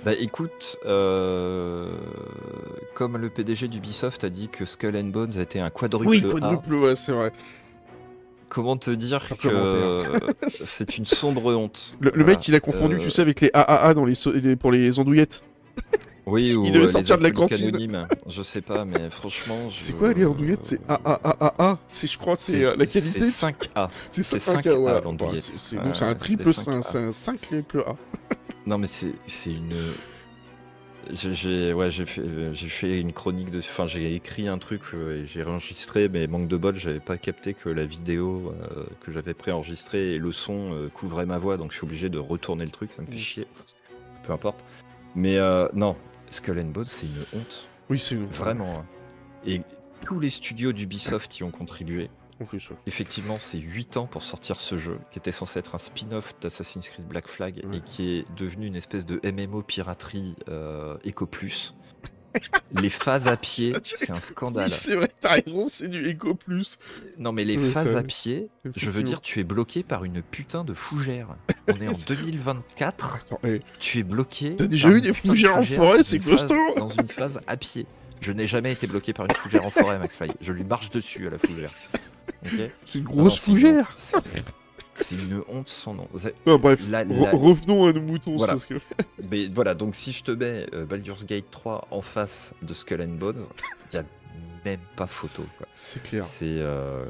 Bah 0.05 0.13
écoute, 0.19 0.77
euh, 0.85 1.91
comme 2.95 3.17
le 3.17 3.29
PDG 3.29 3.67
d'Ubisoft 3.67 4.23
a 4.23 4.29
dit 4.29 4.47
que 4.49 4.65
Skull 4.65 4.95
and 4.95 5.05
Bones 5.05 5.37
était 5.39 5.59
un 5.59 5.69
quadruple 5.69 6.07
Oui, 6.09 6.21
quadruple, 6.21 6.73
ouais, 6.73 6.95
c'est 6.95 7.11
vrai. 7.11 7.31
comment 8.49 8.77
te 8.77 8.89
dire 8.91 9.27
que 9.39 10.03
c'est 10.47 10.97
une 10.97 11.05
sombre 11.07 11.53
honte. 11.55 11.95
Le, 11.99 12.11
le 12.13 12.23
Voilà. 12.23 12.37
mec, 12.37 12.47
il 12.47 12.55
a 12.55 12.59
confondu, 12.59 12.95
Euh, 12.95 12.99
tu 12.99 13.09
sais, 13.09 13.21
avec 13.21 13.41
les 13.41 13.49
AAA 13.53 13.93
dans 13.93 14.05
les, 14.05 14.15
so- 14.15 14.31
les- 14.33 14.55
pour 14.55 14.71
les 14.71 14.99
andouillettes. 14.99 15.43
Oui, 16.27 16.53
ou 16.53 16.65
devait 16.67 16.77
euh, 16.77 16.81
les 16.81 16.87
sortir 16.87 17.17
de 17.17 17.23
la 17.23 17.31
cantine. 17.31 18.07
Je 18.27 18.41
sais 18.43 18.61
pas, 18.61 18.85
mais 18.85 19.09
franchement. 19.09 19.69
C'est 19.71 19.93
quoi 19.93 20.13
les 20.13 20.25
andouillettes? 20.25 20.63
C'est 20.65 20.79
AAAA. 20.87 21.79
C'est, 21.87 22.07
je 22.07 22.17
crois, 22.17 22.35
c'est 22.35 22.63
euh, 22.65 22.75
la 22.75 22.85
qualité. 22.85 23.21
C'est 23.21 23.47
5A. 23.47 23.89
C'est 24.09 24.23
c'est 24.23 24.39
5 24.39 24.63
5 24.63 24.65
A, 24.67 24.79
ouais. 24.79 24.91
A, 24.91 25.01
donc 25.01 25.21
c'est 25.57 25.77
un 26.05 26.15
triple 26.15 26.53
c'est 26.53 26.61
5, 26.61 26.79
5A. 26.79 26.81
c'est 26.83 26.97
un 26.99 27.11
5 27.11 27.41
triple 27.41 27.83
A. 27.87 27.95
Non, 28.67 28.77
mais 28.77 28.85
c'est 28.87 29.13
c'est 29.25 29.51
une. 29.53 29.73
J'ai 31.13 31.73
ouais, 31.73 31.89
j'ai 31.89 32.05
fait, 32.05 32.21
j'ai 32.53 32.69
fait 32.69 33.01
une 33.01 33.11
chronique 33.11 33.49
de. 33.49 33.57
Enfin, 33.57 33.87
j'ai 33.87 34.13
écrit 34.13 34.47
un 34.47 34.59
truc 34.59 34.81
euh, 34.93 35.23
et 35.23 35.25
j'ai 35.27 35.41
réenregistré, 35.41 36.07
mais 36.07 36.27
manque 36.27 36.47
de 36.47 36.57
bol, 36.57 36.75
j'avais 36.75 36.99
pas 36.99 37.17
capté 37.17 37.55
que 37.55 37.69
la 37.69 37.85
vidéo 37.85 38.53
euh, 38.77 38.83
que 39.03 39.11
j'avais 39.11 39.33
préenregistrée 39.33 40.11
et 40.13 40.17
le 40.19 40.31
son 40.31 40.73
euh, 40.73 40.89
couvraient 40.93 41.25
ma 41.25 41.39
voix, 41.39 41.57
donc 41.57 41.71
je 41.71 41.77
suis 41.77 41.85
obligé 41.85 42.09
de 42.09 42.19
retourner 42.19 42.63
le 42.65 42.71
truc, 42.71 42.93
ça 42.93 43.01
me 43.01 43.07
fait 43.07 43.15
Mm. 43.15 43.17
chier. 43.17 43.47
Peu 44.23 44.31
importe. 44.31 44.63
Mais 45.15 45.37
euh, 45.37 45.67
non, 45.73 45.95
Skull 46.31 46.59
and 46.59 46.65
Bones, 46.71 46.85
c'est 46.87 47.05
une 47.05 47.25
honte. 47.33 47.67
Oui, 47.89 47.99
c'est 47.99 48.15
une. 48.15 48.25
Vraiment. 48.25 48.79
hein. 48.79 48.85
Et 49.45 49.61
tous 50.05 50.19
les 50.19 50.29
studios 50.29 50.71
d'Ubisoft 50.73 51.37
y 51.37 51.43
ont 51.43 51.51
contribué. 51.51 52.09
Effectivement, 52.87 53.37
c'est 53.39 53.59
8 53.59 53.97
ans 53.97 54.07
pour 54.07 54.23
sortir 54.23 54.59
ce 54.59 54.75
jeu, 54.79 54.97
qui 55.11 55.19
était 55.19 55.31
censé 55.31 55.59
être 55.59 55.75
un 55.75 55.77
spin-off 55.77 56.33
d'Assassin's 56.41 56.89
Creed 56.89 57.05
Black 57.07 57.27
Flag 57.27 57.61
Ouais. 57.63 57.77
et 57.77 57.81
qui 57.81 58.17
est 58.17 58.25
devenu 58.35 58.65
une 58.65 58.75
espèce 58.75 59.05
de 59.05 59.19
MMO 59.23 59.61
piraterie 59.61 60.35
euh, 60.49 60.97
Eco 61.05 61.27
Plus. 61.27 61.75
Les 62.79 62.89
phases 62.89 63.27
à 63.27 63.37
pied, 63.37 63.75
c'est 63.83 64.09
un 64.11 64.19
scandale. 64.19 64.65
Oui, 64.65 64.71
c'est 64.71 64.95
vrai, 64.95 65.09
t'as 65.19 65.33
raison, 65.41 65.65
c'est 65.67 65.87
du 65.87 66.11
Eco 66.11 66.35
Plus. 66.35 66.79
Non, 67.17 67.31
mais 67.31 67.43
les 67.43 67.57
Oui, 67.57 67.71
phases 67.71 67.91
ça- 67.93 67.99
à 67.99 68.03
pied, 68.03 68.49
je 68.75 68.89
veux 68.89 69.03
dire, 69.03 69.21
tu 69.21 69.39
es 69.39 69.43
bloqué 69.43 69.83
par 69.83 70.03
une 70.05 70.21
putain 70.21 70.63
de 70.63 70.73
fougère. 70.73 71.27
On 71.67 71.79
est 71.81 71.87
en 71.87 71.93
C'est- 71.93 72.07
2024, 72.15 73.15
Attends, 73.25 73.39
eh, 73.43 73.61
tu 73.79 73.99
es 73.99 74.03
bloqué. 74.03 74.55
T'as 74.55 74.67
déjà 74.67 74.89
eu 74.89 75.01
des 75.01 75.09
de 75.09 75.13
fougères 75.13 75.57
en 75.57 75.65
forêt, 75.65 76.03
c'est 76.03 76.19
costaud. 76.19 76.55
Dans 76.77 76.87
une 76.89 77.07
phase 77.07 77.39
à 77.47 77.57
pied. 77.57 77.85
Je 78.21 78.31
n'ai 78.31 78.45
jamais 78.45 78.71
été 78.71 78.85
bloqué 78.85 79.13
par 79.13 79.25
une 79.25 79.31
fougère 79.35 79.65
en 79.65 79.69
forêt, 79.71 79.97
Max 79.97 80.15
Fly. 80.15 80.29
Je 80.41 80.53
lui 80.53 80.63
marche 80.63 80.91
dessus 80.91 81.27
à 81.27 81.31
la 81.31 81.37
fougère. 81.39 81.69
c'est 82.45 82.71
une 82.95 83.03
Non, 83.05 83.09
non, 83.09 83.15
grosse 83.23 83.39
fougère. 83.39 83.95
C'est- 84.93 85.15
une 85.15 85.41
honte 85.47 85.69
sans 85.69 85.93
nom. 85.93 86.07
Bref, 86.45 86.87
La- 86.89 87.03
re- 87.05 87.23
la- 87.23 87.31
revenons 87.31 87.85
à 87.87 87.93
nos 87.93 88.01
moutons. 88.01 88.35
Voilà. 88.35 88.53
Parce 88.53 88.65
que... 88.65 88.75
Mais 89.31 89.47
voilà, 89.47 89.73
donc 89.73 89.95
si 89.95 90.11
je 90.11 90.23
te 90.23 90.31
mets 90.31 90.65
euh, 90.73 90.85
Baldur's 90.85 91.25
Gate 91.25 91.45
3 91.51 91.87
en 91.91 92.01
face 92.01 92.53
de 92.61 92.73
Skull 92.73 93.01
and 93.01 93.17
Bones, 93.19 93.45
il 93.93 93.99
n'y 93.99 94.03
a 94.03 94.05
même 94.65 94.79
pas 94.95 95.07
photo. 95.07 95.43
C'est 95.75 96.03
clair. 96.03 96.23
C'est. 96.23 96.45
euh, 96.59 97.05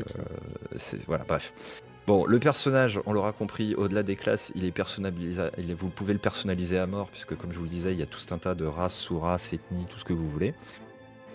voilà, 1.08 1.24
bref. 1.26 1.53
Bon, 2.08 2.26
le 2.26 2.40
personnage, 2.40 2.99
on 3.06 3.14
l'aura 3.14 3.32
compris, 3.32 3.76
au-delà 3.76 4.02
des 4.03 4.16
classes, 4.16 4.52
il 4.56 4.66
est 4.66 4.72
est- 5.70 5.74
vous 5.74 5.90
pouvez 5.90 6.14
le 6.14 6.20
personnaliser 6.20 6.78
à 6.80 6.88
mort, 6.88 7.10
puisque 7.10 7.36
comme 7.36 7.52
je 7.52 7.58
vous 7.58 7.64
le 7.66 7.70
disais, 7.70 7.91
il 7.91 7.99
y 7.99 8.03
a 8.03 8.08
tout 8.08 8.20
un 8.32 8.38
tas 8.40 8.56
de 8.56 8.66
races, 8.66 8.95
sous-races, 8.95 9.53
ethnies, 9.53 9.86
tout 9.90 9.99
ce 9.99 10.06
que 10.06 10.14
vous 10.14 10.28
voulez. 10.28 10.53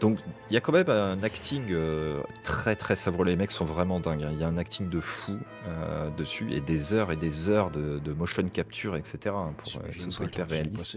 Donc, 0.01 0.19
il 0.51 0.55
y 0.55 0.57
a 0.59 0.61
quand 0.61 0.73
même 0.73 0.91
un 0.91 1.23
acting 1.23 1.63
euh, 1.71 2.21
très 2.45 2.77
très 2.77 2.97
savoureux. 2.97 3.25
Les 3.25 3.37
mecs 3.37 3.51
sont 3.51 3.65
vraiment 3.65 3.99
dingues. 3.99 4.25
hein. 4.25 4.31
Il 4.33 4.39
y 4.39 4.45
a 4.45 4.49
un 4.49 4.59
acting 4.59 4.91
de 4.91 5.01
fou 5.01 5.39
euh, 5.67 6.11
dessus 6.19 6.53
et 6.53 6.61
des 6.61 6.93
heures 6.93 7.11
et 7.13 7.17
des 7.17 7.49
heures 7.49 7.71
de, 7.71 7.99
de 7.99 8.13
motion 8.13 8.47
capture, 8.49 8.95
etc. 8.97 9.35
hein, 9.35 9.55
pour 9.57 9.69
euh, 9.77 9.89
que 9.89 9.99
ce 10.01 10.11
soit 10.11 10.27
hyper 10.27 10.49
réaliste. 10.49 10.97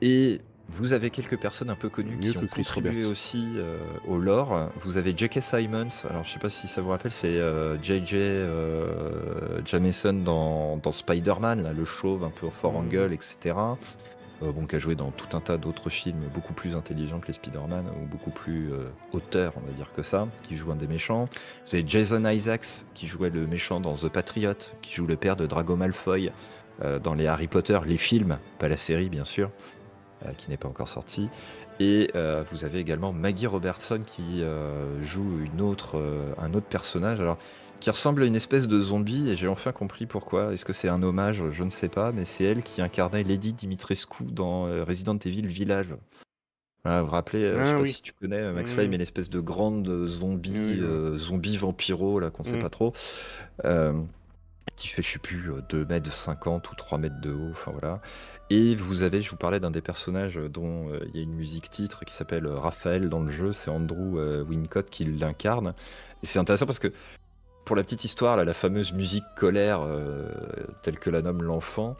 Et 0.00 0.40
vous 0.70 0.92
avez 0.94 1.10
quelques 1.10 1.38
personnes 1.38 1.68
un 1.70 1.74
peu 1.74 1.88
connues 1.90 2.16
qui 2.30 2.38
ont 2.38 2.40
contribué 2.56 3.04
aussi 3.10 3.48
au 4.06 4.18
lore. 4.18 4.70
Vous 4.80 4.96
avez 4.98 5.14
J.K. 5.16 5.40
Simons, 5.42 5.88
alors 6.08 6.24
je 6.24 6.30
sais 6.32 6.38
pas 6.38 6.50
si 6.50 6.68
ça 6.68 6.82
vous 6.82 6.90
rappelle, 6.90 7.10
c'est 7.12 7.40
J.J. 7.82 8.16
Jameson 9.64 10.12
dans, 10.12 10.76
dans 10.76 10.92
Spider-Man, 10.92 11.74
le 11.76 11.84
chauve 11.84 12.22
un 12.24 12.30
peu 12.30 12.50
fort 12.50 12.76
angle, 12.76 13.12
etc. 13.12 13.54
Euh, 14.42 14.52
bon, 14.52 14.66
qui 14.66 14.76
a 14.76 14.78
joué 14.78 14.94
dans 14.94 15.10
tout 15.10 15.36
un 15.36 15.40
tas 15.40 15.56
d'autres 15.56 15.90
films 15.90 16.28
beaucoup 16.32 16.52
plus 16.52 16.76
intelligents 16.76 17.18
que 17.18 17.26
les 17.26 17.32
Spider-Man, 17.32 17.86
ou 18.00 18.06
beaucoup 18.06 18.30
plus 18.30 18.72
euh, 18.72 18.84
auteurs, 19.12 19.52
on 19.56 19.66
va 19.66 19.72
dire 19.72 19.92
que 19.92 20.02
ça, 20.02 20.28
qui 20.42 20.56
joue 20.56 20.70
un 20.70 20.76
des 20.76 20.86
méchants. 20.86 21.28
Vous 21.66 21.74
avez 21.74 21.84
Jason 21.86 22.24
Isaacs, 22.24 22.84
qui 22.94 23.08
jouait 23.08 23.30
le 23.30 23.46
méchant 23.46 23.80
dans 23.80 23.94
The 23.94 24.08
Patriot, 24.08 24.54
qui 24.80 24.94
joue 24.94 25.06
le 25.06 25.16
père 25.16 25.34
de 25.34 25.46
Drago 25.46 25.74
Malfoy 25.74 26.30
euh, 26.82 27.00
dans 27.00 27.14
les 27.14 27.26
Harry 27.26 27.48
Potter, 27.48 27.78
les 27.84 27.96
films, 27.96 28.38
pas 28.58 28.68
la 28.68 28.76
série 28.76 29.08
bien 29.08 29.24
sûr, 29.24 29.50
euh, 30.24 30.32
qui 30.36 30.50
n'est 30.50 30.56
pas 30.56 30.68
encore 30.68 30.88
sortie. 30.88 31.28
Et 31.80 32.10
euh, 32.16 32.42
vous 32.50 32.64
avez 32.64 32.78
également 32.80 33.12
Maggie 33.12 33.46
Robertson 33.46 34.00
qui 34.04 34.42
euh, 34.42 35.02
joue 35.02 35.40
une 35.44 35.60
autre, 35.60 35.96
euh, 35.96 36.32
un 36.38 36.52
autre 36.54 36.66
personnage. 36.66 37.20
Alors, 37.20 37.38
qui 37.80 37.90
ressemble 37.90 38.24
à 38.24 38.26
une 38.26 38.34
espèce 38.34 38.66
de 38.66 38.80
zombie, 38.80 39.28
et 39.30 39.36
j'ai 39.36 39.46
enfin 39.46 39.70
compris 39.70 40.06
pourquoi. 40.06 40.52
Est-ce 40.52 40.64
que 40.64 40.72
c'est 40.72 40.88
un 40.88 41.00
hommage? 41.04 41.42
Je 41.52 41.62
ne 41.62 41.70
sais 41.70 41.88
pas, 41.88 42.10
mais 42.10 42.24
c'est 42.24 42.42
elle 42.42 42.64
qui 42.64 42.82
incarnait 42.82 43.22
Lady 43.22 43.52
Dimitrescu 43.52 44.24
dans 44.24 44.64
Resident 44.84 45.16
Evil 45.24 45.46
Village. 45.46 45.94
Voilà, 46.84 47.02
vous 47.02 47.06
vous 47.08 47.12
rappelez, 47.12 47.44
euh, 47.44 47.54
je 47.54 47.60
Ah 47.60 47.66
sais 47.66 47.74
pas 47.74 47.80
oui. 47.82 47.92
si 47.92 48.02
tu 48.02 48.12
connais 48.12 48.52
Max 48.52 48.70
Oui, 48.70 48.76
Fly, 48.76 48.88
mais 48.88 48.98
l'espèce 48.98 49.30
de 49.30 49.38
grande 49.38 50.06
zombie, 50.06 50.80
zombie 51.14 51.56
vampiro, 51.56 52.18
là, 52.18 52.30
qu'on 52.30 52.42
sait 52.42 52.56
Mm. 52.56 52.62
pas 52.62 52.70
trop, 52.70 52.92
qui 54.76 54.88
fait, 54.88 55.02
je 55.02 55.12
sais 55.12 55.18
plus, 55.18 55.50
euh, 55.50 55.62
2 55.68 55.84
mètres 55.86 56.12
50 56.12 56.70
ou 56.70 56.74
3 56.74 56.98
mètres 56.98 57.20
de 57.20 57.32
haut, 57.32 57.50
enfin 57.50 57.72
voilà. 57.72 58.00
Et 58.50 58.74
vous 58.74 59.02
avez, 59.02 59.22
je 59.22 59.30
vous 59.30 59.36
parlais 59.36 59.60
d'un 59.60 59.70
des 59.70 59.82
personnages 59.82 60.36
dont 60.36 60.90
euh, 60.92 61.00
il 61.08 61.16
y 61.16 61.20
a 61.20 61.22
une 61.22 61.34
musique 61.34 61.70
titre 61.70 62.04
qui 62.04 62.14
s'appelle 62.14 62.46
euh, 62.46 62.58
Raphaël 62.58 63.08
dans 63.08 63.20
le 63.20 63.30
jeu, 63.30 63.52
c'est 63.52 63.70
Andrew 63.70 64.18
euh, 64.18 64.42
Wincott 64.44 64.88
qui 64.90 65.04
l'incarne. 65.04 65.74
Et 66.22 66.26
c'est 66.26 66.38
intéressant 66.38 66.66
parce 66.66 66.78
que, 66.78 66.92
pour 67.64 67.76
la 67.76 67.84
petite 67.84 68.04
histoire, 68.04 68.36
là, 68.36 68.44
la 68.44 68.54
fameuse 68.54 68.92
musique 68.94 69.24
colère, 69.36 69.82
euh, 69.82 70.32
telle 70.82 70.98
que 70.98 71.10
la 71.10 71.20
nomme 71.20 71.42
l'enfant, 71.42 71.96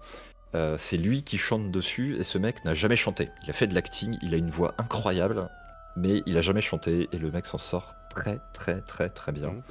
euh, 0.55 0.77
c'est 0.79 0.97
lui 0.97 1.23
qui 1.23 1.37
chante 1.37 1.71
dessus 1.71 2.17
et 2.19 2.25
ce 2.25 2.39
mec 2.39 2.65
n'a 2.65 2.75
jamais 2.75 2.97
chanté. 2.97 3.29
Il 3.45 3.51
a 3.51 3.53
fait 3.53 3.67
de 3.67 3.75
l'acting, 3.75 4.17
il 4.23 4.33
a 4.33 4.39
une 4.39 4.49
voix 4.49 4.75
incroyable, 4.79 5.51
mais 5.97 6.23
il 6.25 6.39
a 6.39 6.41
jamais 6.41 6.63
chanté 6.63 7.09
et 7.13 7.19
le 7.19 7.31
mec 7.31 7.45
s'en 7.45 7.59
sort 7.59 7.97
très 8.09 8.39
très 8.55 8.81
très 8.81 9.11
très 9.11 9.33
bien. 9.33 9.51
Mhm. 9.51 9.63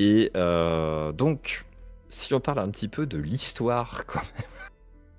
Et 0.00 0.32
euh, 0.36 1.12
donc, 1.12 1.64
si 2.12 2.34
on 2.34 2.40
parle 2.40 2.58
un 2.60 2.68
petit 2.68 2.88
peu 2.88 3.06
de 3.06 3.18
l'histoire, 3.18 4.04
quand 4.06 4.20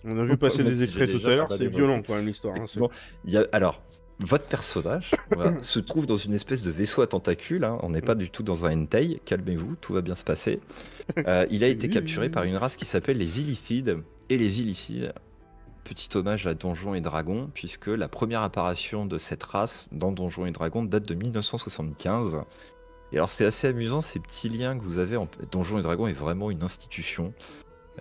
On 0.06 0.18
a 0.20 0.24
vu 0.26 0.38
passer 0.38 0.64
Même 0.64 0.74
des 0.74 0.84
extraits 0.84 1.10
tout 1.12 1.26
à 1.28 1.36
l'heure, 1.36 1.48
pas 1.48 1.58
c'est 1.58 1.68
violent 1.68 2.02
quand 2.06 2.16
même 2.16 2.28
l'histoire. 2.28 2.54
hein, 2.56 2.66
c'est- 2.66 2.80
Effectivement, 2.80 2.90
il 3.26 3.34
y 3.34 3.38
a- 3.38 3.48
alors, 3.52 3.82
votre 4.20 4.46
personnage 4.46 5.12
voilà, 5.32 5.54
se 5.64 5.80
trouve 5.80 6.06
dans 6.06 6.18
une 6.18 6.34
espèce 6.34 6.62
de 6.62 6.72
vaisseau 6.72 7.02
à 7.02 7.08
tentacules. 7.08 7.64
hein. 7.64 7.78
On 7.82 7.90
n'est 7.90 8.02
pas 8.02 8.16
du 8.16 8.30
tout 8.30 8.44
dans 8.44 8.66
un 8.66 8.78
hentai. 8.84 9.22
Calmez-vous, 9.26 9.76
tout 9.82 9.94
va 9.94 10.02
bien 10.02 10.16
se 10.16 10.24
passer. 10.24 10.60
Euh, 11.28 11.46
il 11.52 11.64
a 11.64 11.68
été 11.68 11.90
capturé 11.90 12.30
par 12.30 12.44
une 12.44 12.56
race 12.58 12.76
qui 12.78 12.86
s'appelle 12.86 13.18
les 13.18 13.40
Illithides. 13.42 13.98
Et 14.30 14.38
les 14.38 14.62
Illithides, 14.62 15.14
petit 15.84 16.08
hommage 16.18 16.48
à 16.48 16.54
Donjons 16.54 16.94
et 16.96 17.02
Dragons, 17.02 17.50
puisque 17.54 17.88
la 17.88 18.08
première 18.08 18.42
apparition 18.42 19.06
de 19.06 19.18
cette 19.18 19.44
race 19.44 19.90
dans 19.92 20.12
Donjons 20.14 20.46
et 20.46 20.52
Dragons 20.52 20.84
date 20.84 21.06
de 21.06 21.14
1975. 21.14 22.38
Et 23.14 23.18
alors, 23.18 23.30
c'est 23.30 23.46
assez 23.46 23.68
amusant 23.68 24.02
ces 24.02 24.20
petits 24.20 24.50
liens 24.50 24.78
que 24.78 24.84
vous 24.84 24.98
avez. 24.98 25.16
En... 25.18 25.28
Donjons 25.52 25.78
et 25.80 25.82
Dragons 25.84 26.08
est 26.08 26.14
vraiment 26.14 26.50
une 26.52 26.64
institution, 26.64 27.34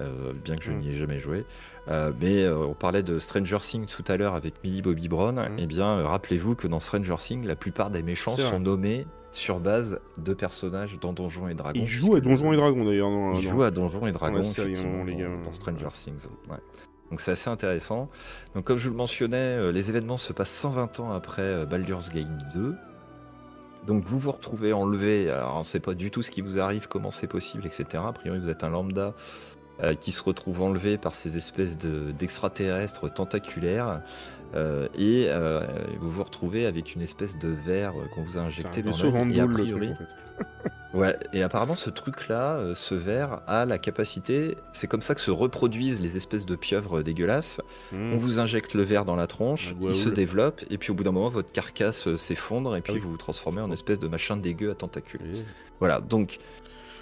euh, 0.00 0.32
bien 0.44 0.56
que 0.56 0.64
je 0.64 0.72
Mm. 0.72 0.78
n'y 0.80 0.88
ai 0.90 0.98
jamais 0.98 1.18
joué. 1.20 1.44
Euh, 1.88 2.12
mais 2.20 2.44
euh, 2.44 2.56
on 2.66 2.74
parlait 2.74 3.02
de 3.02 3.18
Stranger 3.18 3.58
Things 3.60 3.86
tout 3.86 4.04
à 4.08 4.16
l'heure 4.16 4.34
avec 4.34 4.62
Millie 4.64 4.80
Bobby 4.82 5.08
Brown. 5.08 5.34
Mm. 5.36 5.56
Eh 5.58 5.66
bien, 5.66 6.02
rappelez-vous 6.02 6.54
que 6.54 6.66
dans 6.66 6.80
Stranger 6.80 7.16
Things, 7.18 7.44
la 7.46 7.56
plupart 7.56 7.90
des 7.90 8.02
méchants 8.02 8.36
sont 8.36 8.60
nommés 8.60 9.06
sur 9.32 9.60
base 9.60 9.98
de 10.18 10.34
personnages 10.34 10.98
dans 11.00 11.12
Donjons 11.12 11.48
et 11.48 11.54
Dragons. 11.54 11.80
Il 11.82 11.88
joue 11.88 12.14
à 12.16 12.20
Donjons 12.20 12.52
et 12.52 12.56
Dragons 12.56 12.84
d'ailleurs. 12.84 13.08
dans- 13.10 13.34
il 13.34 13.44
dans- 13.44 13.50
joue 13.50 13.62
à 13.62 13.70
Donjons 13.70 14.06
et 14.06 14.12
Dragons, 14.12 14.42
série, 14.42 14.76
hein, 14.78 15.04
les 15.06 15.12
dans, 15.14 15.18
gars. 15.18 15.42
dans 15.44 15.52
Stranger 15.52 15.88
Things. 15.92 16.26
ouais. 16.50 16.56
Donc 17.10 17.20
c'est 17.20 17.32
assez 17.32 17.50
intéressant. 17.50 18.08
Donc 18.54 18.64
comme 18.64 18.78
je 18.78 18.84
vous 18.88 18.94
le 18.94 18.96
mentionnais, 18.98 19.72
les 19.72 19.90
événements 19.90 20.16
se 20.16 20.32
passent 20.32 20.52
120 20.52 21.00
ans 21.00 21.12
après 21.12 21.66
Baldur's 21.66 22.08
Gate 22.10 22.26
2. 22.54 22.74
Donc 23.86 24.04
vous 24.04 24.18
vous 24.18 24.30
retrouvez 24.30 24.72
enlevé, 24.72 25.28
alors 25.30 25.56
on 25.56 25.60
ne 25.60 25.64
sait 25.64 25.80
pas 25.80 25.94
du 25.94 26.10
tout 26.10 26.22
ce 26.22 26.30
qui 26.30 26.40
vous 26.40 26.60
arrive, 26.60 26.86
comment 26.88 27.10
c'est 27.10 27.26
possible, 27.26 27.66
etc. 27.66 28.02
A 28.06 28.12
priori 28.12 28.38
vous 28.38 28.48
êtes 28.48 28.62
un 28.64 28.70
lambda 28.70 29.12
euh, 29.82 29.94
qui 29.94 30.12
se 30.12 30.22
retrouve 30.22 30.60
enlevé 30.62 30.98
par 30.98 31.14
ces 31.14 31.36
espèces 31.36 31.76
de- 31.78 32.12
d'extraterrestres 32.12 33.12
tentaculaires. 33.12 34.02
Euh, 34.54 34.88
et 34.96 35.26
euh, 35.28 35.66
vous 36.00 36.10
vous 36.10 36.24
retrouvez 36.24 36.66
avec 36.66 36.94
une 36.94 37.02
espèce 37.02 37.38
de 37.38 37.48
verre 37.48 37.94
qu'on 38.14 38.22
vous 38.22 38.36
a 38.36 38.40
injecté 38.40 38.82
dans 38.82 38.90
l'œil. 38.90 39.42
En 39.42 39.96
fait. 39.96 40.06
Ouais, 40.94 41.16
et 41.32 41.42
apparemment 41.42 41.74
ce 41.74 41.88
truc-là, 41.88 42.56
euh, 42.56 42.74
ce 42.74 42.94
verre, 42.94 43.40
a 43.46 43.64
la 43.64 43.78
capacité, 43.78 44.58
c'est 44.74 44.86
comme 44.86 45.00
ça 45.00 45.14
que 45.14 45.22
se 45.22 45.30
reproduisent 45.30 46.02
les 46.02 46.18
espèces 46.18 46.44
de 46.44 46.54
pieuvres 46.54 47.02
dégueulasses. 47.02 47.62
Hmm. 47.92 48.12
On 48.12 48.16
vous 48.16 48.40
injecte 48.40 48.74
le 48.74 48.82
verre 48.82 49.06
dans 49.06 49.16
la 49.16 49.26
tronche, 49.26 49.74
La 49.80 49.88
il 49.88 49.94
se 49.94 50.10
développe, 50.10 50.62
et 50.68 50.76
puis 50.76 50.90
au 50.90 50.94
bout 50.94 51.02
d'un 51.02 51.12
moment, 51.12 51.30
votre 51.30 51.50
carcasse 51.50 52.14
s'effondre, 52.16 52.76
et 52.76 52.82
puis 52.82 52.94
oui. 52.94 52.98
vous 52.98 53.10
vous 53.10 53.16
transformez 53.16 53.62
en 53.62 53.70
espèce 53.70 53.98
de 53.98 54.06
machin 54.06 54.36
dégueu 54.36 54.70
à 54.70 54.74
tentacules. 54.74 55.22
Voilà, 55.80 56.00
donc 56.00 56.38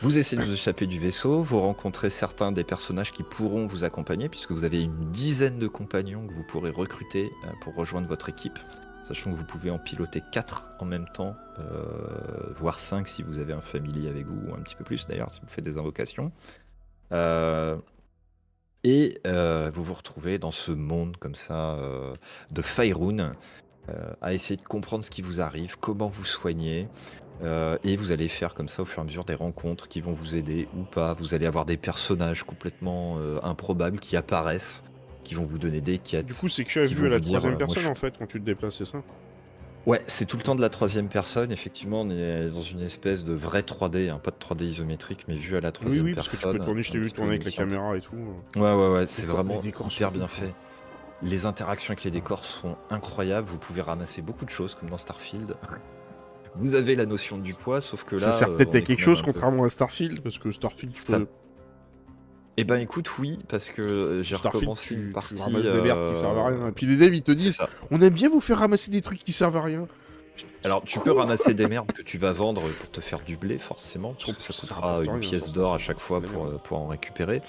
vous 0.02 0.16
essayez 0.16 0.40
de 0.40 0.46
vous 0.46 0.54
échapper 0.54 0.86
du 0.86 0.98
vaisseau, 0.98 1.42
vous 1.42 1.60
rencontrez 1.60 2.08
certains 2.08 2.52
des 2.52 2.64
personnages 2.64 3.12
qui 3.12 3.22
pourront 3.22 3.66
vous 3.66 3.84
accompagner, 3.84 4.30
puisque 4.30 4.52
vous 4.52 4.64
avez 4.64 4.82
une 4.82 5.10
dizaine 5.10 5.58
de 5.58 5.68
compagnons 5.68 6.26
que 6.26 6.32
vous 6.32 6.42
pourrez 6.42 6.70
recruter 6.70 7.30
euh, 7.44 7.50
pour 7.60 7.74
rejoindre 7.74 8.08
votre 8.08 8.30
équipe. 8.30 8.58
sachant 9.02 9.30
que 9.30 9.36
vous 9.36 9.44
pouvez 9.44 9.70
en 9.70 9.78
piloter 9.78 10.22
4 10.32 10.76
en 10.78 10.86
même 10.86 11.06
temps, 11.12 11.36
euh, 11.58 12.50
voire 12.54 12.80
5 12.80 13.06
si 13.06 13.22
vous 13.22 13.38
avez 13.38 13.52
un 13.52 13.60
familier 13.60 14.08
avec 14.08 14.26
vous, 14.26 14.50
ou 14.50 14.54
un 14.54 14.60
petit 14.60 14.74
peu 14.74 14.84
plus 14.84 15.06
d'ailleurs 15.06 15.32
si 15.32 15.40
vous 15.42 15.48
faites 15.48 15.64
des 15.64 15.76
invocations. 15.76 16.32
Euh, 17.12 17.76
et 18.84 19.20
vous 19.26 19.82
vous 19.82 19.94
retrouvez 19.94 20.38
dans 20.38 20.50
ce 20.50 20.72
monde 20.72 21.18
comme 21.18 21.34
ça 21.34 21.76
de 22.50 22.62
Faerun, 22.62 23.34
à 24.22 24.32
essayer 24.32 24.56
de 24.56 24.66
comprendre 24.66 25.04
ce 25.04 25.10
qui 25.10 25.20
vous 25.20 25.42
arrive, 25.42 25.76
comment 25.76 26.08
vous 26.08 26.24
soigner. 26.24 26.88
Euh, 27.42 27.78
et 27.84 27.96
vous 27.96 28.12
allez 28.12 28.28
faire 28.28 28.54
comme 28.54 28.68
ça 28.68 28.82
au 28.82 28.84
fur 28.84 28.98
et 28.98 29.02
à 29.02 29.04
mesure 29.04 29.24
des 29.24 29.34
rencontres 29.34 29.88
qui 29.88 30.00
vont 30.00 30.12
vous 30.12 30.36
aider 30.36 30.68
ou 30.76 30.82
pas. 30.82 31.14
Vous 31.14 31.34
allez 31.34 31.46
avoir 31.46 31.64
des 31.64 31.76
personnages 31.76 32.42
complètement 32.44 33.16
euh, 33.18 33.38
improbables 33.42 33.98
qui 33.98 34.16
apparaissent, 34.16 34.84
qui 35.24 35.34
vont 35.34 35.44
vous 35.44 35.58
donner 35.58 35.80
des 35.80 35.98
quêtes. 35.98 36.26
Du 36.26 36.34
coup, 36.34 36.48
c'est 36.48 36.64
que 36.64 36.70
tu 36.70 36.80
as 36.80 36.84
vu 36.84 37.08
la 37.08 37.18
dire, 37.20 37.40
troisième 37.40 37.54
euh, 37.54 37.58
personne 37.58 37.82
je- 37.84 37.88
en 37.88 37.94
fait 37.94 38.14
quand 38.18 38.26
tu 38.26 38.40
te 38.40 38.44
déplaces, 38.44 38.76
c'est 38.76 38.84
ça? 38.84 39.02
Ouais, 39.86 40.02
c'est 40.06 40.26
tout 40.26 40.36
le 40.36 40.42
temps 40.42 40.54
de 40.54 40.60
la 40.60 40.68
troisième 40.68 41.08
personne. 41.08 41.50
Effectivement, 41.52 42.02
on 42.02 42.10
est 42.10 42.50
dans 42.50 42.60
une 42.60 42.82
espèce 42.82 43.24
de 43.24 43.32
vrai 43.32 43.62
3D, 43.62 44.10
hein, 44.10 44.20
pas 44.22 44.30
de 44.30 44.36
3D 44.36 44.66
isométrique, 44.66 45.24
mais 45.26 45.36
vu 45.36 45.56
à 45.56 45.60
la 45.60 45.68
Oui, 45.68 45.74
troisième 45.74 46.04
oui, 46.04 46.14
parce 46.14 46.26
que 46.28 46.32
personne. 46.32 46.52
tu 46.52 46.58
peux 46.58 46.64
tourner, 46.64 46.82
je 46.82 46.92
t'ai 46.92 46.98
vu 46.98 47.10
tourner 47.10 47.30
avec 47.30 47.44
la 47.46 47.50
caméra 47.50 47.96
et 47.96 48.00
tout. 48.02 48.14
Ouais, 48.56 48.60
ouais, 48.74 48.88
ouais, 48.90 49.06
c'est 49.06 49.24
vraiment 49.24 49.62
hyper 49.62 50.10
bien 50.12 50.26
fait. 50.26 50.52
Les 51.22 51.46
interactions 51.46 51.92
avec 51.92 52.04
les 52.04 52.10
décors 52.10 52.44
sont 52.44 52.76
incroyables. 52.90 53.46
Vous 53.46 53.58
pouvez 53.58 53.80
ramasser 53.80 54.20
beaucoup 54.22 54.44
de 54.44 54.50
choses, 54.50 54.74
comme 54.74 54.90
dans 54.90 54.98
Starfield. 54.98 55.54
Vous 56.56 56.74
avez 56.74 56.96
la 56.96 57.06
notion 57.06 57.38
du 57.38 57.54
poids, 57.54 57.80
sauf 57.80 58.04
que 58.04 58.16
là. 58.16 58.22
ça 58.22 58.32
sert 58.32 58.48
euh, 58.50 58.56
peut-être 58.56 58.74
à 58.74 58.80
quelque 58.80 59.02
chose 59.02 59.20
peu- 59.22 59.32
contrairement 59.32 59.64
à 59.64 59.68
Starfield, 59.68 60.20
parce 60.20 60.38
que 60.38 60.50
Starfield, 60.50 60.92
tu 60.94 61.00
Ça- 61.00 61.18
peux- 61.20 61.26
Eh 62.56 62.64
ben 62.64 62.76
écoute, 62.76 63.08
oui, 63.18 63.38
parce 63.48 63.70
que 63.70 63.80
euh, 63.80 64.22
j'ai 64.22 64.36
Starfield, 64.36 64.62
recommencé 64.64 64.88
tu, 64.88 64.94
une 64.94 65.06
tu 65.08 65.12
partie. 65.12 65.40
ramasses 65.40 65.62
des 65.62 65.80
merdes 65.80 65.98
qui 66.12 66.18
euh, 66.18 66.20
servent 66.20 66.38
à 66.38 66.46
rien. 66.48 66.68
Et 66.68 66.72
puis 66.72 66.86
les 66.86 66.96
devs, 66.96 67.14
ils 67.14 67.22
te 67.22 67.32
disent. 67.32 67.58
On 67.90 68.00
aime 68.02 68.12
bien 68.12 68.28
vous 68.28 68.40
faire 68.40 68.58
ramasser 68.58 68.90
des 68.90 69.00
trucs 69.00 69.24
qui 69.24 69.32
servent 69.32 69.56
à 69.56 69.62
rien. 69.62 69.86
Alors 70.64 70.82
tu 70.84 70.98
peux 71.00 71.12
ramasser 71.12 71.54
des 71.54 71.66
merdes 71.68 71.92
que 71.92 72.02
tu 72.02 72.18
vas 72.18 72.32
vendre 72.32 72.62
pour 72.62 72.90
te 72.90 73.00
faire 73.00 73.20
du 73.20 73.36
blé, 73.36 73.58
forcément, 73.58 74.14
parce 74.14 74.32
que 74.32 74.52
ça 74.52 74.66
Ça 74.66 74.74
coûtera 74.74 75.02
une 75.04 75.20
pièce 75.20 75.52
d'or 75.52 75.74
à 75.74 75.78
chaque 75.78 76.00
fois 76.00 76.20
pour, 76.20 76.46
euh, 76.46 76.58
en 76.76 76.86
récupérer. 76.88 77.40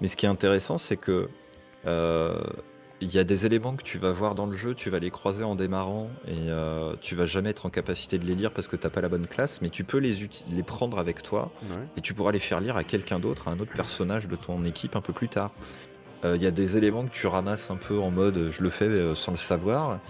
Mais 0.00 0.08
ce 0.08 0.16
qui 0.16 0.26
est 0.26 0.28
intéressant, 0.28 0.78
c'est 0.78 0.96
que 0.96 1.28
euh, 1.86 2.40
il 3.00 3.14
y 3.14 3.18
a 3.18 3.24
des 3.24 3.46
éléments 3.46 3.76
que 3.76 3.82
tu 3.84 3.98
vas 3.98 4.10
voir 4.10 4.34
dans 4.34 4.46
le 4.46 4.56
jeu, 4.56 4.74
tu 4.74 4.90
vas 4.90 4.98
les 4.98 5.10
croiser 5.10 5.44
en 5.44 5.54
démarrant 5.54 6.10
et 6.26 6.32
euh, 6.48 6.94
tu 7.00 7.14
vas 7.14 7.26
jamais 7.26 7.50
être 7.50 7.64
en 7.66 7.70
capacité 7.70 8.18
de 8.18 8.24
les 8.26 8.34
lire 8.34 8.50
parce 8.52 8.66
que 8.66 8.74
t'as 8.76 8.90
pas 8.90 9.00
la 9.00 9.08
bonne 9.08 9.26
classe, 9.28 9.62
mais 9.62 9.70
tu 9.70 9.84
peux 9.84 9.98
les, 9.98 10.14
prendre 10.66 10.98
avec 10.98 11.22
toi 11.22 11.50
Ouais. 11.62 11.86
et 11.96 12.00
tu 12.00 12.12
pourras 12.14 12.32
les 12.32 12.40
faire 12.40 12.60
lire 12.60 12.76
à 12.76 12.82
quelqu'un 12.84 13.20
d'autre, 13.20 13.46
à 13.48 13.52
un 13.52 13.60
autre 13.60 13.72
personnage 13.72 14.26
de 14.26 14.34
ton 14.36 14.64
équipe 14.64 14.96
un 14.96 15.00
peu 15.00 15.12
plus 15.12 15.28
tard. 15.28 15.52
Euh, 16.24 16.34
Il 16.36 16.42
y 16.42 16.46
a 16.46 16.50
des 16.50 16.76
éléments 16.76 17.04
que 17.04 17.12
tu 17.12 17.28
ramasses 17.28 17.70
un 17.70 17.76
peu 17.76 17.98
en 18.00 18.10
mode 18.10 18.50
je 18.50 18.62
le 18.62 18.70
fais 18.70 18.86
euh, 18.86 19.14
sans 19.14 19.30
le 19.32 19.38
savoir, 19.38 20.00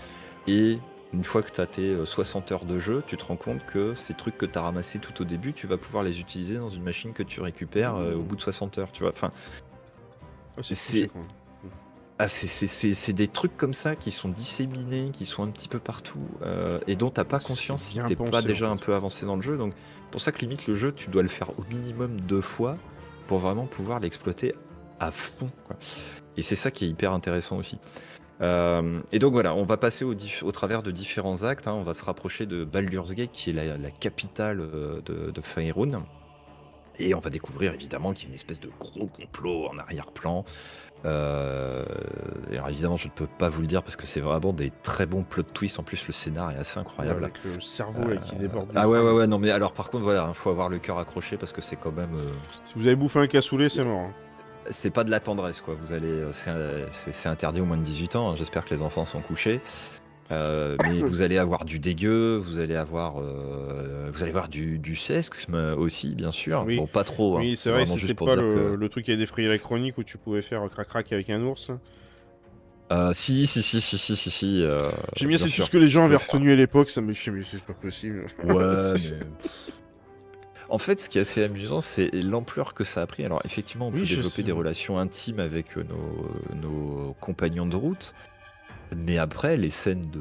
et 0.46 0.78
une 1.12 1.24
fois 1.24 1.42
que 1.42 1.50
tu 1.50 1.60
as 1.60 1.66
tes 1.66 1.90
euh, 1.90 2.04
60 2.06 2.52
heures 2.52 2.64
de 2.64 2.78
jeu, 2.78 3.02
tu 3.06 3.16
te 3.18 3.24
rends 3.26 3.36
compte 3.36 3.64
que 3.66 3.94
ces 3.94 4.14
trucs 4.14 4.38
que 4.38 4.46
tu 4.46 4.58
as 4.58 4.62
ramassés 4.62 4.98
tout 4.98 5.20
au 5.20 5.24
début, 5.26 5.52
tu 5.52 5.66
vas 5.66 5.76
pouvoir 5.76 6.02
les 6.04 6.20
utiliser 6.20 6.56
dans 6.56 6.68
une 6.70 6.82
machine 6.82 7.12
que 7.12 7.22
tu 7.22 7.40
récupères 7.42 7.96
euh, 7.96 8.14
au 8.14 8.22
bout 8.22 8.36
de 8.36 8.40
60 8.40 8.78
heures. 8.78 8.92
Tu 8.92 9.02
vois 9.02 9.12
enfin, 9.12 9.30
Ah, 10.56 10.60
C'est-. 10.62 11.10
Ah, 12.18 12.28
c'est- 12.28 13.12
des 13.12 13.28
trucs 13.28 13.56
comme 13.56 13.72
ça 13.74 13.94
qui 13.96 14.10
sont 14.10 14.28
disséminés, 14.28 15.10
qui 15.12 15.24
sont 15.26 15.42
un 15.44 15.48
petit 15.50 15.68
peu 15.68 15.78
partout, 15.78 16.26
euh, 16.42 16.80
et 16.86 16.96
dont 16.96 17.10
t'as 17.10 17.24
pas 17.24 17.38
conscience 17.38 17.82
si 17.82 17.98
t'es 18.06 18.16
pas 18.16 18.42
déjà 18.42 18.68
un 18.68 18.76
peu 18.76 18.94
avancé 18.94 19.24
dans 19.26 19.36
le 19.36 19.42
jeu. 19.42 19.56
Donc 19.56 19.74
pour 20.10 20.20
ça 20.20 20.32
que 20.32 20.40
limite 20.40 20.66
le 20.66 20.74
jeu, 20.74 20.92
tu 20.92 21.10
dois 21.10 21.22
le 21.22 21.28
faire 21.28 21.50
au 21.58 21.64
minimum 21.70 22.20
deux 22.20 22.40
fois 22.40 22.76
pour 23.26 23.38
vraiment 23.38 23.66
pouvoir 23.66 24.00
l'exploiter 24.00 24.54
à 25.00 25.10
fond. 25.12 25.50
quoi. 25.66 25.76
Et 26.36 26.42
c'est 26.42 26.56
ça 26.56 26.70
qui 26.70 26.84
est 26.86 26.88
hyper 26.88 27.12
intéressant 27.12 27.56
aussi. 27.56 27.78
Euh, 28.40 29.00
et 29.12 29.18
donc 29.18 29.32
voilà, 29.32 29.54
on 29.54 29.64
va 29.64 29.76
passer 29.76 30.04
au, 30.04 30.52
travers 30.52 30.82
de 30.82 30.90
différents 30.90 31.42
actes. 31.42 31.66
hein. 31.68 31.72
On 31.74 31.82
va 31.82 31.94
se 31.94 32.04
rapprocher 32.04 32.46
de 32.46 32.64
Baldur's 32.64 33.12
Gate, 33.14 33.32
qui 33.32 33.50
est 33.50 33.52
la, 33.52 33.76
la 33.76 33.90
capitale 33.90 34.60
euh, 34.60 35.00
de, 35.02 35.30
de 35.30 35.40
Faerun. 35.40 36.04
Et 37.00 37.14
on 37.14 37.20
va 37.20 37.30
découvrir 37.30 37.74
évidemment 37.74 38.12
qu'il 38.12 38.24
y 38.24 38.26
a 38.26 38.28
une 38.30 38.34
espèce 38.34 38.58
de 38.60 38.70
gros 38.80 39.06
complot 39.06 39.68
en 39.68 39.78
arrière-plan. 39.78 40.44
Euh, 41.04 41.84
alors 42.50 42.68
évidemment, 42.68 42.96
je 42.96 43.06
ne 43.06 43.12
peux 43.12 43.26
pas 43.26 43.48
vous 43.48 43.60
le 43.60 43.66
dire 43.66 43.82
parce 43.82 43.96
que 43.96 44.06
c'est 44.06 44.20
vraiment 44.20 44.52
des 44.52 44.72
très 44.82 45.06
bons 45.06 45.22
plot 45.22 45.44
twists. 45.44 45.78
En 45.78 45.82
plus, 45.82 46.06
le 46.06 46.12
scénar 46.12 46.50
est 46.50 46.56
assez 46.58 46.78
incroyable. 46.80 47.24
Avec 47.24 47.36
le 47.44 47.60
cerveau 47.60 48.02
qui 48.22 48.36
déborde. 48.36 48.68
du 48.68 48.74
Ah 48.76 48.88
ouais, 48.88 49.00
ouais, 49.00 49.12
ouais, 49.12 49.26
non, 49.26 49.38
mais 49.38 49.50
alors 49.50 49.72
par 49.72 49.90
contre, 49.90 50.04
voilà, 50.04 50.26
il 50.28 50.34
faut 50.34 50.50
avoir 50.50 50.68
le 50.68 50.78
cœur 50.78 50.98
accroché 50.98 51.36
parce 51.36 51.52
que 51.52 51.60
c'est 51.62 51.76
quand 51.76 51.92
même. 51.92 52.14
euh, 52.14 52.30
Si 52.66 52.74
vous 52.76 52.86
avez 52.86 52.96
bouffé 52.96 53.20
un 53.20 53.26
cassoulet, 53.26 53.68
C'est- 53.68 53.84
mort. 53.84 54.00
hein. 54.00 54.12
c'est 54.70 54.90
pas 54.90 55.04
de 55.04 55.10
la 55.10 55.20
tendresse, 55.20 55.60
quoi. 55.62 55.74
Vous 55.80 55.92
allez, 55.92 56.08
euh, 56.08 56.32
c'est, 56.32 56.50
euh, 56.50 57.30
interdit 57.30 57.60
aux 57.60 57.64
moins 57.64 57.76
de 57.78 57.82
18 57.82 58.16
ans. 58.16 58.30
hein. 58.30 58.34
J'espère 58.36 58.64
que 58.64 58.74
les 58.74 58.82
enfants 58.82 59.06
sont 59.06 59.20
couchés. 59.20 59.60
Euh, 60.30 60.76
mais 60.84 61.00
vous 61.00 61.22
allez 61.22 61.38
avoir 61.38 61.64
du 61.64 61.78
dégueu, 61.78 62.36
vous 62.36 62.58
allez 62.58 62.76
avoir, 62.76 63.18
euh, 63.18 64.10
vous 64.12 64.22
allez 64.22 64.30
avoir 64.30 64.48
du, 64.48 64.78
du 64.78 64.94
sexisme 64.94 65.54
aussi, 65.78 66.14
bien 66.14 66.30
sûr. 66.30 66.64
Oui. 66.66 66.76
Bon, 66.76 66.86
pas 66.86 67.04
trop. 67.04 67.36
hein. 67.38 67.40
Oui, 67.40 67.56
c'est 67.56 67.70
vrai, 67.70 67.86
c'était 67.86 68.12
pas 68.12 68.36
le, 68.36 68.42
que. 68.54 68.74
le 68.74 68.88
truc 68.90 69.06
qui 69.06 69.12
a 69.12 69.16
défrayé 69.16 69.48
la 69.48 69.58
chronique 69.58 69.96
où 69.96 70.04
tu 70.04 70.18
pouvais 70.18 70.42
faire 70.42 70.68
crac-crac 70.70 71.12
avec 71.12 71.30
un 71.30 71.42
ours. 71.42 71.70
Euh, 72.90 73.12
si, 73.12 73.46
si, 73.46 73.62
si, 73.62 73.80
si, 73.80 73.98
si, 73.98 74.16
si, 74.16 74.30
si. 74.30 74.62
euh, 74.62 74.90
J'ai 75.16 75.26
mis 75.26 75.38
c'est 75.38 75.46
bien 75.46 75.56
tout 75.56 75.62
ce 75.62 75.70
que 75.70 75.78
les 75.78 75.88
gens 75.88 76.04
avaient 76.04 76.16
retenu 76.16 76.52
à 76.52 76.56
l'époque, 76.56 76.90
ça 76.90 77.00
me 77.00 77.12
dit 77.12 77.30
mais 77.30 77.42
c'est 77.50 77.62
pas 77.62 77.74
possible. 77.74 78.26
Ouais, 78.44 78.54
mais- 78.94 79.18
En 80.70 80.78
fait, 80.78 81.00
ce 81.00 81.08
qui 81.08 81.16
est 81.18 81.22
assez 81.22 81.42
amusant, 81.42 81.80
c'est 81.80 82.10
l'ampleur 82.14 82.74
que 82.74 82.84
ça 82.84 83.00
a 83.02 83.06
pris. 83.06 83.24
Alors, 83.24 83.40
effectivement, 83.46 83.88
on 83.88 83.92
Oui, 83.92 84.00
peut 84.00 84.04
je 84.06 84.16
développer 84.16 84.42
des 84.42 84.52
relations 84.52 84.98
intimes 84.98 85.40
avec 85.40 85.76
euh, 85.78 85.84
nos, 85.84 86.56
nos 86.60 87.14
compagnons 87.20 87.66
de 87.66 87.76
route. 87.76 88.14
Mais 88.96 89.18
après, 89.18 89.56
les 89.56 89.70
scènes 89.70 90.10
de, 90.10 90.20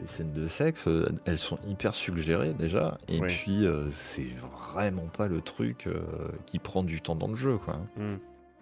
les 0.00 0.06
scènes 0.06 0.32
de 0.32 0.46
sexe, 0.46 0.88
euh, 0.88 1.08
elles 1.24 1.38
sont 1.38 1.58
hyper 1.64 1.94
suggérées 1.94 2.54
déjà. 2.54 2.98
Et 3.08 3.20
puis, 3.20 3.66
euh, 3.66 3.90
c'est 3.92 4.26
vraiment 4.74 5.06
pas 5.06 5.28
le 5.28 5.40
truc 5.40 5.86
euh, 5.86 6.00
qui 6.46 6.58
prend 6.58 6.82
du 6.82 7.00
temps 7.00 7.14
dans 7.16 7.28
le 7.28 7.36
jeu. 7.36 7.56
quoi. 7.58 7.78
Hmm. 7.96 8.16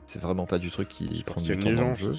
C'est 0.07 0.21
vraiment 0.21 0.47
pas 0.47 0.59
du 0.59 0.71
truc 0.71 0.89
qui 0.89 1.23
prend 1.25 1.41
du 1.41 1.57
temps 1.59 1.73
dans 1.73 1.89
le 1.91 1.95
jeu. 1.95 2.15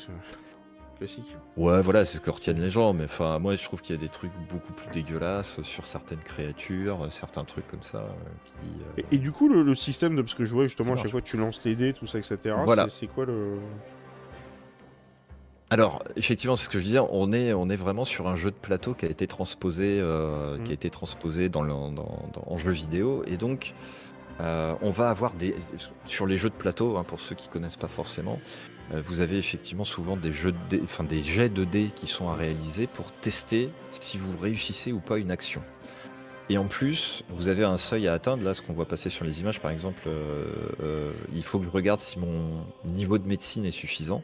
classique. 0.97 1.35
Ouais, 1.57 1.81
voilà, 1.81 2.05
c'est 2.05 2.17
ce 2.17 2.21
que 2.21 2.31
retiennent 2.31 2.61
les 2.61 2.71
gens. 2.71 2.93
Mais 2.93 3.03
enfin, 3.03 3.37
moi, 3.37 3.55
je 3.55 3.63
trouve 3.63 3.81
qu'il 3.81 3.95
y 3.95 3.99
a 3.99 4.01
des 4.01 4.09
trucs 4.09 4.31
beaucoup 4.49 4.73
plus 4.73 4.89
dégueulasses 4.91 5.61
sur 5.61 5.85
certaines 5.85 6.19
créatures, 6.19 7.11
certains 7.11 7.43
trucs 7.43 7.67
comme 7.67 7.83
ça. 7.83 8.07
qui, 8.45 9.01
Et, 9.01 9.15
et 9.15 9.17
du 9.17 9.31
coup, 9.31 9.49
le, 9.49 9.61
le 9.61 9.75
système 9.75 10.15
de. 10.15 10.21
Parce 10.21 10.35
que 10.35 10.45
je 10.45 10.53
vois 10.53 10.65
justement, 10.65 10.93
à 10.93 10.95
chaque 10.95 11.11
fois, 11.11 11.21
tu 11.21 11.37
lances 11.37 11.63
les 11.65 11.75
dés, 11.75 11.93
tout 11.93 12.07
ça, 12.07 12.17
etc. 12.17 12.37
Voilà. 12.65 12.87
C'est 12.89 13.07
quoi 13.07 13.25
le. 13.25 13.57
Alors, 15.71 16.03
effectivement, 16.17 16.55
c'est 16.57 16.65
ce 16.65 16.69
que 16.69 16.79
je 16.79 16.83
disais, 16.83 16.99
on 16.99 17.31
est, 17.31 17.53
on 17.53 17.69
est 17.69 17.75
vraiment 17.77 18.03
sur 18.03 18.27
un 18.27 18.35
jeu 18.35 18.51
de 18.51 18.55
plateau 18.55 18.93
qui 18.93 19.05
a 19.05 19.09
été 19.09 19.25
transposé, 19.25 19.99
euh, 20.01 20.57
Mhm. 20.57 20.63
qui 20.65 20.71
a 20.71 20.73
été 20.73 20.89
transposé 20.89 21.47
dans 21.47 21.61
le, 21.63 21.71
dans- 21.71 21.89
dans- 22.33 22.43
en 22.45 22.57
jeu 22.57 22.71
vidéo. 22.71 23.23
Et 23.25 23.37
donc, 23.37 23.73
euh, 24.41 24.73
on 24.81 24.91
va 24.91 25.09
avoir 25.09 25.33
des. 25.33 25.55
Sur 26.05 26.27
les 26.27 26.37
jeux 26.37 26.49
de 26.49 26.55
plateau, 26.55 26.97
hein, 26.97 27.03
pour 27.05 27.21
ceux 27.21 27.35
qui 27.35 27.47
connaissent 27.47 27.77
pas 27.77 27.87
forcément, 27.87 28.37
euh, 28.93 29.01
vous 29.05 29.21
avez 29.21 29.37
effectivement 29.37 29.85
souvent 29.85 30.17
des, 30.17 30.33
jeux 30.33 30.51
de 30.51 30.57
dés- 30.69 30.81
enfin, 30.83 31.05
des 31.05 31.23
jets 31.23 31.47
de 31.49 31.63
dés 31.63 31.89
qui 31.95 32.05
sont 32.05 32.27
à 32.27 32.35
réaliser 32.35 32.85
pour 32.87 33.09
tester 33.13 33.69
si 33.91 34.17
vous 34.17 34.37
réussissez 34.37 34.91
ou 34.91 34.99
pas 34.99 35.19
une 35.19 35.31
action. 35.31 35.61
Et 36.49 36.57
en 36.57 36.65
plus, 36.65 37.23
vous 37.29 37.47
avez 37.47 37.63
un 37.63 37.77
seuil 37.77 38.09
à 38.09 38.13
atteindre. 38.13 38.43
Là, 38.43 38.53
ce 38.53 38.61
qu'on 38.61 38.73
voit 38.73 38.87
passer 38.87 39.09
sur 39.09 39.23
les 39.23 39.39
images, 39.39 39.61
par 39.61 39.71
exemple, 39.71 40.09
il 41.33 41.43
faut 41.43 41.59
que 41.59 41.65
je 41.65 41.69
regarde 41.69 42.01
si 42.01 42.19
mon 42.19 42.65
niveau 42.83 43.17
de 43.17 43.25
médecine 43.25 43.63
est 43.63 43.71
suffisant. 43.71 44.21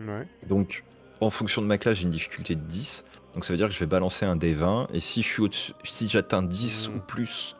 Ouais. 0.00 0.26
Donc, 0.48 0.84
en 1.20 1.30
fonction 1.30 1.62
de 1.62 1.66
ma 1.66 1.78
classe, 1.78 1.98
j'ai 1.98 2.04
une 2.04 2.10
difficulté 2.10 2.54
de 2.54 2.60
10. 2.60 3.04
Donc, 3.34 3.44
ça 3.44 3.52
veut 3.52 3.56
dire 3.56 3.68
que 3.68 3.74
je 3.74 3.80
vais 3.80 3.86
balancer 3.86 4.26
un 4.26 4.36
D20. 4.36 4.88
Et 4.92 5.00
si 5.00 5.22
je 5.22 5.28
suis 5.28 5.74
si 5.84 6.08
j'atteins 6.08 6.42
10 6.42 6.88
Mm. 6.88 6.96
ou 6.96 7.00
plus, 7.00 7.56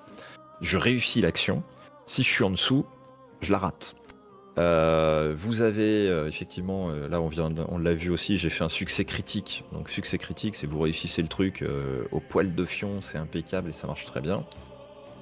je 0.60 0.76
réussis 0.76 1.20
l'action. 1.20 1.62
Si 2.06 2.22
je 2.22 2.28
suis 2.28 2.44
en 2.44 2.50
dessous, 2.50 2.84
je 3.40 3.52
la 3.52 3.58
rate. 3.58 3.94
Euh, 4.58 5.34
vous 5.36 5.62
avez 5.62 6.08
euh, 6.08 6.28
effectivement, 6.28 6.90
euh, 6.90 7.08
là 7.08 7.22
on 7.22 7.28
vient, 7.28 7.48
on 7.68 7.78
l'a 7.78 7.94
vu 7.94 8.10
aussi, 8.10 8.36
j'ai 8.36 8.50
fait 8.50 8.64
un 8.64 8.68
succès 8.68 9.04
critique. 9.04 9.64
Donc 9.72 9.88
succès 9.88 10.18
critique, 10.18 10.54
c'est 10.56 10.66
vous 10.66 10.80
réussissez 10.80 11.22
le 11.22 11.28
truc 11.28 11.64
au 12.10 12.20
poil 12.20 12.54
de 12.54 12.64
fion, 12.64 13.00
c'est 13.00 13.18
impeccable 13.18 13.70
et 13.70 13.72
ça 13.72 13.86
marche 13.86 14.04
très 14.04 14.20
bien. 14.20 14.44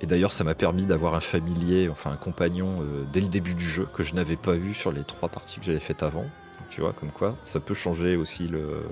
Et 0.02 0.06
d'ailleurs, 0.06 0.32
ça 0.32 0.44
m'a 0.44 0.54
permis 0.54 0.86
d'avoir 0.86 1.14
un 1.14 1.20
familier, 1.20 1.88
enfin 1.90 2.10
un 2.10 2.16
compagnon 2.16 2.84
dès 3.12 3.20
le 3.20 3.28
début 3.28 3.54
du 3.54 3.68
jeu 3.68 3.86
que 3.94 4.02
je 4.02 4.14
n'avais 4.14 4.36
pas 4.36 4.56
eu 4.56 4.72
sur 4.72 4.92
les 4.92 5.04
trois 5.04 5.28
parties 5.28 5.60
que 5.60 5.66
j'avais 5.66 5.80
faites 5.80 6.02
avant. 6.02 6.24
Tu 6.70 6.80
vois, 6.80 6.92
comme 6.92 7.10
quoi, 7.10 7.36
ça 7.44 7.60
peut 7.60 7.74
changer 7.74 8.16
aussi 8.16 8.48
le- 8.48 8.84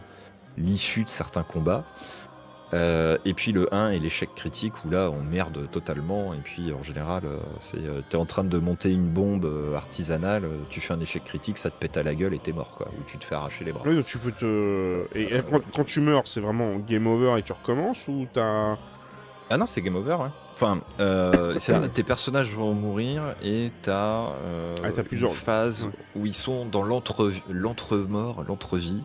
l'issue 0.56 1.05
de 1.05 1.09
certains 1.09 1.44
combats. 1.44 1.84
Euh, 2.74 3.16
et 3.24 3.32
puis 3.32 3.52
le 3.52 3.72
1 3.74 3.92
et 3.92 3.98
l'échec 3.98 4.34
critique 4.34 4.84
où 4.84 4.90
là 4.90 5.10
on 5.10 5.22
merde 5.22 5.70
totalement 5.70 6.34
et 6.34 6.38
puis 6.44 6.70
en 6.74 6.82
général 6.82 7.22
euh, 7.24 7.38
c'est 7.60 7.78
euh, 7.78 8.02
t'es 8.10 8.18
en 8.18 8.26
train 8.26 8.44
de 8.44 8.59
monter 8.59 8.90
une 8.92 9.09
bombe 9.09 9.50
artisanale, 9.74 10.46
tu 10.68 10.82
fais 10.82 10.92
un 10.92 11.00
échec 11.00 11.24
critique, 11.24 11.56
ça 11.56 11.70
te 11.70 11.78
pète 11.78 11.96
à 11.96 12.02
la 12.02 12.14
gueule 12.14 12.34
et 12.34 12.38
t'es 12.38 12.52
mort 12.52 12.72
quoi, 12.76 12.88
ou 12.88 13.02
tu 13.06 13.16
te 13.16 13.24
fais 13.24 13.36
arracher 13.36 13.64
les 13.64 13.72
bras. 13.72 13.84
Oui, 13.86 13.96
donc 13.96 14.05
tu 14.05 14.18
peux 14.18 14.32
te. 14.32 15.06
Et, 15.14 15.30
quand 15.74 15.84
tu 15.84 16.02
meurs, 16.02 16.28
c'est 16.28 16.40
vraiment 16.40 16.76
game 16.76 17.06
over 17.06 17.38
et 17.38 17.42
tu 17.42 17.55
recommences 17.55 18.06
ou 18.06 18.26
t'as. 18.34 18.76
Ah 19.48 19.56
non 19.56 19.64
c'est 19.64 19.80
game 19.80 19.96
over 19.96 20.18
hein. 20.20 20.32
Enfin 20.60 20.80
euh, 20.98 21.55
c'est- 21.60 21.93
tes 21.93 22.02
personnages 22.02 22.51
vont 22.52 22.74
mourir 22.74 23.22
et 23.44 23.70
t'as 23.82 24.30
euh, 24.43 24.74
Ah, 24.82 24.89
une 24.89 25.05
plusieurs- 25.05 25.32
phase 25.32 25.85
Ouais. 25.85 25.90
où 26.16 26.26
ils 26.26 26.35
sont 26.35 26.66
dans 26.66 26.82
l'entre- 26.82 27.32
l'entre-mort, 27.48 28.43
l'entre-vie. 28.48 29.05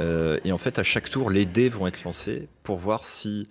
Euh, 0.00 0.38
et 0.42 0.52
en 0.52 0.58
fait, 0.58 0.78
à 0.78 0.82
chaque 0.82 1.10
tour, 1.10 1.28
les 1.28 1.44
dés 1.44 1.68
vont 1.68 1.86
être 1.86 2.02
lancés 2.04 2.48
pour 2.62 2.78
voir 2.78 3.04
si 3.04 3.46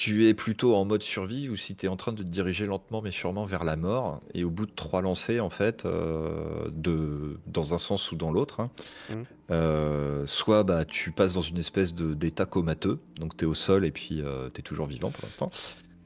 tu 0.00 0.28
es 0.28 0.34
plutôt 0.34 0.76
en 0.76 0.84
mode 0.84 1.02
survie 1.02 1.48
ou 1.48 1.56
si 1.56 1.74
tu 1.74 1.86
es 1.86 1.88
en 1.88 1.96
train 1.96 2.12
de 2.12 2.18
te 2.22 2.28
diriger 2.28 2.66
lentement 2.66 3.02
mais 3.02 3.10
sûrement 3.10 3.44
vers 3.44 3.64
la 3.64 3.74
mort. 3.74 4.20
Et 4.32 4.44
au 4.44 4.50
bout 4.50 4.66
de 4.66 4.70
trois 4.70 5.02
lancers, 5.02 5.44
en 5.44 5.50
fait, 5.50 5.86
euh, 5.86 6.68
de, 6.70 7.40
dans 7.48 7.74
un 7.74 7.78
sens 7.78 8.12
ou 8.12 8.14
dans 8.16 8.30
l'autre, 8.30 8.60
hein, 8.60 8.68
Mhm. 9.10 9.24
euh, 9.50 10.24
soit 10.24 10.62
bah, 10.62 10.84
tu 10.84 11.10
passes 11.10 11.32
dans 11.32 11.40
une 11.40 11.58
espèce 11.58 11.94
de- 11.94 12.14
d'état 12.14 12.46
comateux, 12.46 13.00
donc 13.18 13.36
tu 13.36 13.44
es 13.44 13.48
au 13.48 13.54
sol 13.54 13.84
et 13.84 13.90
puis 13.90 14.22
tu 14.54 14.60
es 14.60 14.62
toujours 14.62 14.86
vivant 14.86 15.10
pour 15.10 15.24
l'instant. 15.24 15.50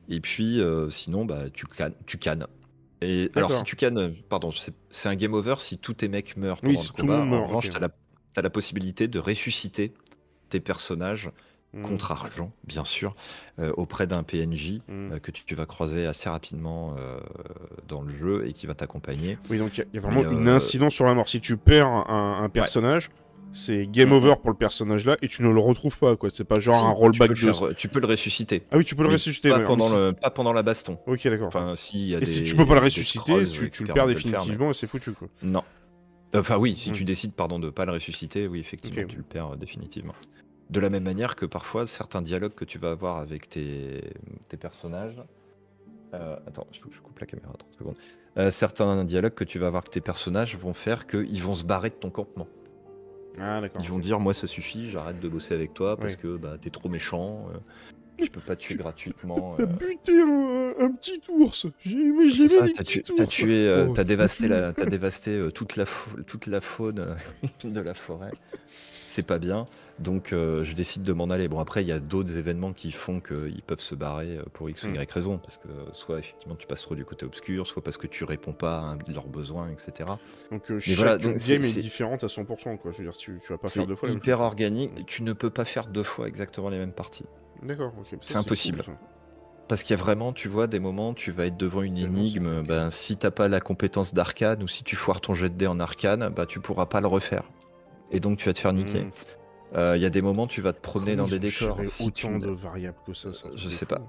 Et 0.08 0.20
puis 0.20 0.58
euh, 0.62 0.88
sinon, 0.88 1.26
bah, 1.26 1.50
tu, 1.52 1.66
cannes, 1.66 1.94
tu 2.06 2.16
cannes. 2.16 2.46
Et 3.02 3.30
alors, 3.34 3.52
si 3.52 3.62
tu 3.62 3.76
cannes, 3.76 3.98
euh, 3.98 4.10
pardon, 4.30 4.48
c'est 4.88 5.08
un 5.10 5.16
game 5.16 5.34
over 5.34 5.56
si 5.58 5.76
tous 5.76 5.92
tes 5.92 6.08
mecs 6.08 6.38
meurent 6.38 6.62
pendant 6.62 6.80
si 6.80 6.88
le 6.88 6.94
tout 6.94 7.02
le 7.04 7.12
combat. 7.12 7.18
monde 7.18 7.30
meurt, 7.30 7.42
en 7.42 7.46
revanche, 7.46 7.68
tu 7.68 7.76
as 8.38 8.42
la 8.42 8.50
possibilité 8.50 9.06
de 9.06 9.18
ressusciter 9.18 9.92
tes 10.48 10.60
personnages 10.60 11.30
Hmm. 11.74 11.82
contre 11.82 12.12
argent, 12.12 12.52
bien 12.64 12.84
sûr, 12.84 13.14
euh, 13.58 13.72
auprès 13.78 14.06
d'un 14.06 14.22
PNJ 14.22 14.80
Hmm. 14.88 15.12
euh, 15.12 15.18
que 15.18 15.30
tu, 15.30 15.44
tu 15.44 15.54
vas 15.54 15.64
croiser 15.64 16.06
assez 16.06 16.28
rapidement 16.28 16.94
euh, 16.98 17.18
dans 17.88 18.02
le 18.02 18.10
jeu 18.14 18.46
et 18.46 18.52
qui 18.52 18.66
va 18.66 18.74
t'accompagner. 18.74 19.38
Oui, 19.48 19.56
donc 19.58 19.76
il 19.76 19.78
y 19.78 19.82
a- 19.82 19.86
il 19.92 19.94
y, 19.96 19.98
a 19.98 20.02
vraiment 20.02 20.30
une 20.30 20.48
incidence 20.48 20.92
sur 20.94 21.06
la 21.06 21.14
mort. 21.14 21.28
Si 21.30 21.40
tu 21.40 21.56
perds 21.56 21.86
un, 21.86 22.42
un 22.42 22.48
personnage, 22.50 23.10
c'est 23.54 23.86
game 23.86 24.08
Mhm. 24.10 24.14
over 24.14 24.34
pour 24.40 24.50
le 24.50 24.56
personnage 24.56 25.04
là 25.06 25.16
et 25.22 25.28
tu 25.28 25.42
ne 25.42 25.48
le 25.48 25.60
retrouves 25.60 25.98
pas 25.98 26.14
quoi. 26.16 26.28
C'est 26.32 26.44
pas 26.44 26.58
genre 26.60 26.74
Si, 26.74 26.84
un 26.84 26.90
tu, 26.92 26.94
rollback 26.96 27.28
peux 27.30 27.34
de. 27.68 27.72
tu 27.74 27.88
peux 27.88 28.00
le 28.00 28.06
ressusciter. 28.06 28.64
Ah 28.70 28.76
oui, 28.76 28.84
tu 28.84 28.94
peux 28.94 29.02
le 29.02 29.08
mais 29.08 29.14
ressusciter. 29.14 29.48
Pas, 29.48 29.60
pendant 29.60 29.88
mais 29.90 29.96
le, 30.08 30.12
pas 30.12 30.30
pendant 30.30 30.52
la 30.52 30.62
baston. 30.62 30.98
si- 31.06 31.10
Ok, 31.10 31.28
d'accord. 31.28 31.46
Enfin, 31.48 31.74
y 31.94 32.14
a 32.14 32.18
Et 32.18 32.20
des, 32.20 32.26
si 32.26 32.44
tu 32.44 32.54
peux 32.56 32.66
pas 32.66 32.74
le 32.74 32.80
ressusciter, 32.80 33.42
tu, 33.50 33.70
tu 33.70 33.84
le 33.84 33.94
perds 33.94 34.06
définitivement 34.08 34.70
et 34.70 34.74
c'est 34.74 34.86
foutu 34.86 35.12
quoi. 35.12 35.28
Non. 35.42 35.62
Enfin 36.34 36.56
oui, 36.58 36.76
si 36.76 36.90
Mm. 36.90 36.94
tu 36.94 37.04
décides 37.04 37.32
pardon 37.34 37.58
de 37.58 37.68
pas 37.70 37.84
le 37.86 37.92
ressusciter, 37.92 38.46
oui 38.46 38.60
effectivement 38.60 39.06
tu 39.08 39.16
le 39.16 39.22
perds 39.22 39.56
définitivement. 39.56 40.14
De 40.70 40.80
la 40.80 40.88
même 40.90 41.04
manière 41.04 41.36
que 41.36 41.44
parfois 41.46 41.86
certains 41.86 42.22
dialogues 42.22 42.54
que 42.54 42.64
tu 42.64 42.78
vas 42.78 42.90
avoir 42.90 43.18
avec 43.18 43.48
tes, 43.48 44.02
tes 44.48 44.56
personnages. 44.56 45.22
Euh, 46.14 46.36
attends, 46.46 46.66
il 46.72 46.78
faut 46.78 46.88
que 46.88 46.94
je 46.94 47.00
coupe 47.00 47.18
la 47.18 47.26
caméra 47.26 47.52
30 47.58 47.74
secondes. 47.78 47.94
Euh, 48.38 48.50
certains 48.50 49.04
dialogues 49.04 49.34
que 49.34 49.44
tu 49.44 49.58
vas 49.58 49.66
avoir 49.66 49.82
avec 49.82 49.90
tes 49.90 50.00
personnages 50.00 50.56
vont 50.56 50.72
faire 50.72 51.06
qu'ils 51.06 51.42
vont 51.42 51.54
se 51.54 51.64
barrer 51.64 51.90
de 51.90 51.94
ton 51.94 52.10
campement. 52.10 52.48
Ah 53.38 53.60
d'accord. 53.60 53.82
Ils 53.82 53.88
vont 53.90 53.98
dire 53.98 54.20
moi 54.20 54.34
ça 54.34 54.46
suffit, 54.46 54.90
j'arrête 54.90 55.20
de 55.20 55.28
bosser 55.28 55.54
avec 55.54 55.72
toi 55.74 55.96
parce 55.96 56.16
que 56.16 56.36
bah 56.36 56.56
t'es 56.60 56.68
trop 56.70 56.88
méchant, 56.90 57.46
euh, 57.54 57.58
je 58.22 58.28
peux 58.28 58.40
pas 58.42 58.56
tuer 58.56 58.74
gratuitement. 58.76 59.54
T'as 59.56 59.62
euh. 59.62 59.66
buté 59.66 60.20
un, 60.20 60.74
un 60.86 60.90
petit 60.92 61.20
ours. 61.30 61.66
J'ai 61.84 61.96
aimé, 61.96 62.28
j'ai 62.30 62.36
C'est 62.46 62.48
ça, 62.48 62.66
t'as 62.74 62.84
tué, 62.84 63.00
petits 63.00 63.14
t'as 63.14 63.24
ours. 63.24 63.34
tué, 63.34 63.66
euh, 63.68 63.86
Oh, 63.88 63.92
t'as 63.94 64.04
dévasté, 64.04 64.48
la, 64.48 64.72
t'as 64.74 64.84
dévasté 64.86 65.48
toute, 65.54 65.76
la 65.76 65.86
fau- 65.86 66.22
toute 66.22 66.46
la 66.46 66.60
faune 66.60 67.16
de 67.64 67.80
la 67.80 67.94
forêt. 67.94 68.32
C'est 69.12 69.22
pas 69.22 69.38
bien, 69.38 69.66
donc 69.98 70.32
euh, 70.32 70.64
je 70.64 70.74
décide 70.74 71.02
de 71.02 71.12
m'en 71.12 71.28
aller. 71.28 71.46
Bon 71.46 71.60
après, 71.60 71.82
il 71.82 71.86
y 71.86 71.92
a 71.92 71.98
d'autres 71.98 72.38
événements 72.38 72.72
qui 72.72 72.90
font 72.90 73.20
qu'ils 73.20 73.60
peuvent 73.60 73.78
se 73.78 73.94
barrer 73.94 74.38
euh, 74.38 74.44
pour 74.54 74.70
X 74.70 74.84
ou 74.84 74.88
Mm. 74.88 74.94
Y 74.94 75.12
raison, 75.12 75.36
parce 75.36 75.58
que 75.58 75.68
euh, 75.68 75.84
soit 75.92 76.18
effectivement 76.18 76.56
tu 76.56 76.66
passes 76.66 76.80
trop 76.80 76.94
du 76.94 77.04
côté 77.04 77.26
obscur, 77.26 77.66
soit 77.66 77.84
parce 77.84 77.98
que 77.98 78.06
tu 78.06 78.24
réponds 78.24 78.54
pas 78.54 78.78
à 78.78 79.12
leurs 79.12 79.26
besoins, 79.26 79.68
etc. 79.68 80.08
Donc 80.50 80.70
euh, 80.70 80.80
chaque 80.80 80.96
voilà, 80.96 81.18
donc 81.18 81.36
game 81.46 81.60
est, 81.60 81.82
différente 81.82 82.24
à 82.24 82.28
100% 82.28 82.78
quoi. 82.78 82.90
Je 82.90 82.96
veux 82.96 83.04
dire, 83.04 83.14
tu, 83.14 83.38
tu 83.44 83.52
vas 83.52 83.58
pas 83.58 83.68
faire 83.68 83.86
deux 83.86 83.96
fois 83.96 84.08
même 84.08 84.16
hyper 84.16 84.40
organique, 84.40 85.04
tu 85.04 85.22
ne 85.24 85.34
peux 85.34 85.50
pas 85.50 85.66
faire 85.66 85.88
deux 85.88 86.04
fois 86.04 86.26
exactement 86.26 86.70
les 86.70 86.78
mêmes 86.78 86.94
parties. 86.94 87.26
D'accord, 87.62 87.92
ok. 87.98 88.06
Ça, 88.12 88.16
C'est 88.22 88.36
impossible. 88.36 88.82
cool. 88.82 88.94
Parce 89.68 89.82
qu'il 89.82 89.94
y 89.94 90.00
a 90.00 90.02
vraiment, 90.02 90.32
tu 90.32 90.48
vois, 90.48 90.68
des 90.68 90.80
moments, 90.80 91.12
tu 91.12 91.30
vas 91.32 91.44
être 91.44 91.58
devant 91.58 91.82
une 91.82 91.98
énigme, 91.98 92.62
ben, 92.62 92.88
si 92.88 93.18
t'as 93.18 93.30
pas 93.30 93.48
la 93.48 93.60
compétence 93.60 94.14
d'arcane 94.14 94.62
ou 94.62 94.68
si 94.68 94.84
tu 94.84 94.96
foires 94.96 95.20
ton 95.20 95.34
jet 95.34 95.50
de 95.50 95.54
dé 95.54 95.66
en 95.66 95.80
arcane, 95.80 96.30
bah, 96.30 96.46
tu 96.46 96.60
pourras 96.60 96.86
pas 96.86 97.02
le 97.02 97.08
refaire. 97.08 97.44
Et 98.12 98.20
donc 98.20 98.38
tu 98.38 98.46
vas 98.46 98.52
te 98.52 98.58
faire 98.58 98.72
niquer. 98.72 99.04
Mm. 99.04 99.10
Euh, 99.74 99.96
Il 99.96 100.02
y 100.02 100.06
a 100.06 100.10
des 100.10 100.22
moments, 100.22 100.46
tu 100.46 100.60
vas 100.60 100.72
te 100.72 100.80
promener 100.80 101.12
Comment 101.12 101.24
dans 101.24 101.30
des 101.30 101.38
décors. 101.38 101.78
Si 101.82 102.12
tu 102.12 102.26
autant 102.26 102.36
ne- 102.38 102.44
de 102.46 102.50
variables 102.50 102.98
que 103.06 103.14
ça, 103.14 103.32
ça 103.32 103.48
Je 103.56 103.68
sais 103.68 103.86
fou. 103.86 103.94
pas. 103.94 104.00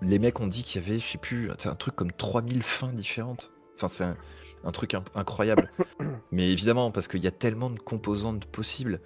Les 0.00 0.18
mecs 0.20 0.38
ont 0.40 0.46
dit 0.46 0.62
qu'il 0.62 0.80
y 0.80 0.84
avait, 0.84 0.98
je 0.98 1.04
sais 1.06 1.18
plus, 1.18 1.50
un 1.50 1.74
truc 1.74 1.96
comme 1.96 2.12
3000 2.12 2.62
fins 2.62 2.92
différentes. 2.92 3.52
Enfin, 3.74 3.88
c'est 3.88 4.04
un, 4.04 4.16
un 4.64 4.70
truc 4.70 4.94
in- 4.94 5.02
incroyable. 5.16 5.70
Mais 6.32 6.50
évidemment, 6.50 6.92
parce 6.92 7.08
qu'il 7.08 7.22
y 7.22 7.26
a 7.26 7.32
tellement 7.32 7.70
de 7.70 7.78
composantes 7.80 8.46
possibles. 8.46 9.00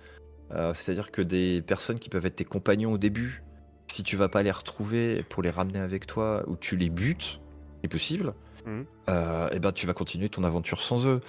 Euh, 0.50 0.74
C'est-à-dire 0.74 1.10
que 1.10 1.22
des 1.22 1.62
personnes 1.62 1.98
qui 1.98 2.10
peuvent 2.10 2.26
être 2.26 2.36
tes 2.36 2.44
compagnons 2.44 2.92
au 2.92 2.98
début, 2.98 3.42
si 3.86 4.02
tu 4.02 4.16
vas 4.16 4.28
pas 4.28 4.42
les 4.42 4.50
retrouver 4.50 5.22
pour 5.30 5.42
les 5.42 5.48
ramener 5.50 5.78
avec 5.78 6.06
toi 6.06 6.44
ou 6.46 6.56
tu 6.56 6.76
les 6.76 6.90
butes, 6.90 7.40
c'est 7.80 7.88
possible, 7.88 8.34
Mhm. 8.66 8.84
euh, 9.10 9.48
et 9.50 9.58
ben 9.58 9.72
tu 9.72 9.86
vas 9.86 9.94
continuer 9.94 10.28
ton 10.28 10.44
aventure 10.44 10.80
sans 10.80 11.06
eux. 11.06 11.20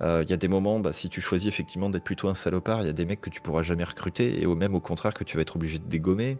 Euh, 0.00 0.22
Il 0.24 0.30
y 0.30 0.32
a 0.32 0.36
des 0.36 0.48
moments, 0.48 0.78
bah, 0.80 0.92
si 0.92 1.08
tu 1.08 1.20
choisis 1.20 1.48
effectivement 1.48 1.90
d'être 1.90 2.04
plutôt 2.04 2.28
un 2.28 2.34
salopard, 2.34 2.82
il 2.82 2.86
y 2.86 2.90
a 2.90 2.92
des 2.92 3.04
mecs 3.04 3.20
que 3.20 3.30
tu 3.30 3.40
pourras 3.40 3.62
jamais 3.62 3.84
recruter 3.84 4.40
et 4.40 4.46
au 4.46 4.54
même 4.54 4.74
au 4.74 4.80
contraire 4.80 5.12
que 5.14 5.24
tu 5.24 5.36
vas 5.36 5.42
être 5.42 5.56
obligé 5.56 5.78
de 5.78 5.88
dégommer. 5.88 6.38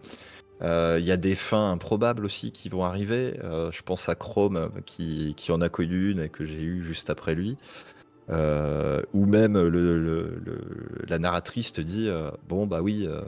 Euh, 0.62 0.98
Il 1.00 1.06
y 1.06 1.12
a 1.12 1.16
des 1.16 1.34
fins 1.34 1.72
improbables 1.72 2.24
aussi 2.24 2.52
qui 2.52 2.68
vont 2.68 2.84
arriver. 2.84 3.38
Euh, 3.44 3.70
je 3.72 3.82
pense 3.82 4.08
à 4.08 4.14
Chrome 4.14 4.56
euh, 4.56 4.68
qui, 4.86 5.34
en 5.50 5.60
a 5.60 5.68
connu 5.68 6.10
une 6.10 6.20
et 6.20 6.28
que 6.28 6.44
j'ai 6.44 6.62
eu 6.62 6.82
juste 6.82 7.10
après 7.10 7.34
lui. 7.34 7.56
Euh, 8.30 9.02
ou 9.14 9.24
même 9.24 9.56
la 11.08 11.18
narratrice 11.18 11.72
te 11.72 11.80
dit 11.80 12.08
euh, 12.08 12.30
Bon, 12.48 12.66
bah 12.66 12.82
oui, 12.82 13.06
euh, 13.06 13.22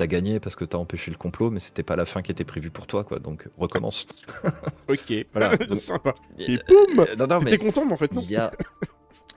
t'as 0.00 0.06
gagné 0.06 0.40
parce 0.40 0.56
que 0.56 0.64
t'as 0.64 0.78
empêché 0.78 1.10
le 1.10 1.18
complot, 1.18 1.50
mais 1.50 1.60
c'était 1.60 1.82
pas 1.82 1.94
la 1.94 2.06
fin 2.06 2.22
qui 2.22 2.30
était 2.32 2.44
prévue 2.44 2.70
pour 2.70 2.86
toi, 2.86 3.04
quoi. 3.04 3.18
Donc 3.18 3.48
recommence. 3.58 4.06
Ok, 4.88 5.12
Voilà, 5.32 5.56
donc- 5.68 5.76
sympa. 5.76 6.14
Et- 6.38 6.54
Et 6.54 6.58
boum 6.66 7.00
Euh, 7.00 7.16
non, 7.16 7.26
non, 7.26 7.38
mais 7.40 7.50
T'étais 7.50 7.58
content, 7.66 7.84
mais 7.84 7.92
en 7.92 7.96
fait, 7.98 8.12
non. 8.12 8.22
il 8.22 8.30
y 8.30 8.36
a, 8.36 8.50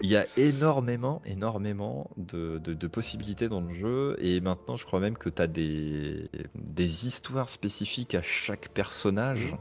il 0.02 0.10
y 0.10 0.16
a 0.16 0.26
énormément, 0.38 1.22
énormément 1.26 2.10
de, 2.18 2.60
de- 2.60 2.74
de 2.74 2.88
possibilités 2.88 3.50
dans 3.50 3.60
le 3.62 3.74
jeu. 3.74 4.16
Et 4.20 4.40
maintenant, 4.40 4.78
je 4.78 4.86
crois 4.86 5.00
même 5.02 5.18
que 5.18 5.30
tu 5.30 5.42
as 5.42 5.48
des, 5.48 6.30
des 6.56 7.06
histoires 7.08 7.50
spécifiques 7.50 8.16
à 8.16 8.22
chaque 8.22 8.70
personnage. 8.70 9.56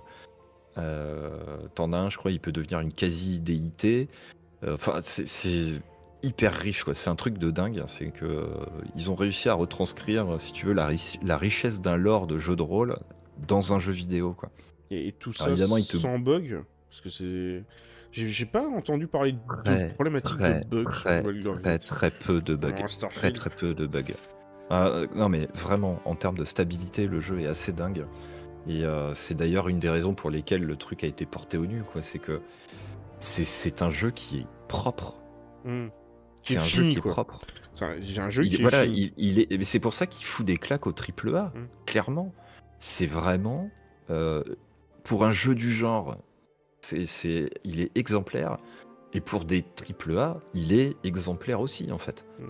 Euh, 0.78 1.58
T'en 1.74 1.92
as 1.92 1.98
un, 1.98 2.10
je 2.10 2.16
crois, 2.16 2.30
il 2.30 2.40
peut 2.40 2.52
devenir 2.52 2.78
une 2.80 2.92
quasi-déité. 2.92 4.08
Euh, 4.64 4.74
Enfin, 4.74 5.00
c'est 5.02 5.80
hyper 6.22 6.52
riche, 6.54 6.84
quoi. 6.84 6.94
C'est 6.94 7.10
un 7.10 7.16
truc 7.16 7.38
de 7.38 7.50
dingue. 7.50 7.82
C'est 7.86 8.10
que 8.10 8.24
euh, 8.24 8.46
ils 8.96 9.10
ont 9.10 9.14
réussi 9.14 9.48
à 9.48 9.54
retranscrire, 9.54 10.40
si 10.40 10.52
tu 10.52 10.66
veux, 10.66 10.72
la, 10.72 10.86
ri- 10.86 11.18
la 11.22 11.36
richesse 11.36 11.80
d'un 11.80 11.96
lore 11.96 12.26
de 12.26 12.38
jeu 12.38 12.56
de 12.56 12.62
rôle 12.62 12.96
dans 13.46 13.72
un 13.72 13.78
jeu 13.78 13.92
vidéo, 13.92 14.32
quoi. 14.34 14.50
Et, 14.90 15.08
et 15.08 15.12
tout 15.12 15.32
ça 15.32 15.44
Alors, 15.44 15.56
évidemment, 15.56 15.76
il 15.78 15.86
te- 15.86 15.96
sans 15.96 16.18
bug 16.18 16.62
Parce 16.90 17.00
que 17.00 17.08
c'est. 17.10 17.64
J'ai 18.12 18.44
pas 18.44 18.62
entendu 18.68 19.06
parler 19.06 19.32
de 19.32 19.38
Très, 19.64 19.88
problématiques 19.94 20.36
très, 20.36 20.60
de 20.64 20.82
bugs 20.82 20.90
très. 20.90 21.22
Très, 21.62 21.78
très 21.78 22.10
peu 22.10 22.42
de 22.42 22.54
bugs. 22.54 22.68
Très 23.08 23.32
très 23.32 23.48
peu 23.50 23.72
de 23.74 23.86
bugs. 23.86 24.12
Ah, 24.68 24.88
euh, 24.88 25.06
non 25.14 25.28
mais 25.30 25.48
vraiment, 25.54 26.00
en 26.04 26.14
termes 26.14 26.36
de 26.36 26.44
stabilité, 26.44 27.06
le 27.06 27.20
jeu 27.20 27.40
est 27.40 27.46
assez 27.46 27.72
dingue. 27.72 28.04
Et 28.68 28.84
euh, 28.84 29.14
c'est 29.14 29.34
d'ailleurs 29.34 29.68
une 29.68 29.78
des 29.78 29.88
raisons 29.88 30.14
pour 30.14 30.30
lesquelles 30.30 30.62
le 30.62 30.76
truc 30.76 31.04
a 31.04 31.06
été 31.06 31.24
porté 31.26 31.56
au 31.56 31.64
nu. 31.66 31.82
quoi. 31.82 32.02
C'est 32.02 32.18
que 32.18 32.42
c'est- 33.18 33.44
c'est 33.44 33.80
un 33.82 33.90
jeu 33.90 34.10
qui 34.10 34.40
est 34.40 34.46
propre. 34.68 35.14
Hmm. 35.64 35.88
C'est 36.42 36.54
est 36.54 36.58
un 36.58 36.64
jeu 36.64 36.82
qui 36.90 36.98
est 36.98 37.00
propre. 37.00 37.40
C'est 37.74 37.84
un- 37.84 38.00
J'ai 38.00 38.20
un 38.20 38.30
jeu 38.30 38.44
Il- 38.44 38.50
qui 38.50 38.56
est 38.56 38.62
voilà, 38.62 38.84
fini. 38.84 39.12
il, 39.16 39.28
il 39.30 39.38
est. 39.40 39.58
mais 39.58 39.64
C'est 39.64 39.80
pour 39.80 39.94
ça 39.94 40.06
qu'il 40.06 40.24
fout 40.26 40.44
des 40.44 40.56
claques 40.56 40.86
au 40.86 40.92
triple 40.92 41.34
A. 41.36 41.52
Mm. 41.54 41.68
Clairement, 41.86 42.34
c'est 42.78 43.06
vraiment 43.06 43.70
euh, 44.10 44.42
pour 45.04 45.24
un 45.24 45.32
jeu 45.32 45.54
du 45.54 45.72
genre, 45.72 46.16
c'est, 46.80 47.06
c'est, 47.06 47.50
il 47.64 47.80
est 47.80 47.96
exemplaire. 47.96 48.58
Et 49.14 49.20
pour 49.20 49.44
des 49.44 49.62
triple 49.62 50.16
A, 50.18 50.40
il 50.54 50.72
est 50.72 50.96
exemplaire 51.04 51.60
aussi 51.60 51.90
en 51.92 51.98
fait. 51.98 52.26
Mm. 52.38 52.44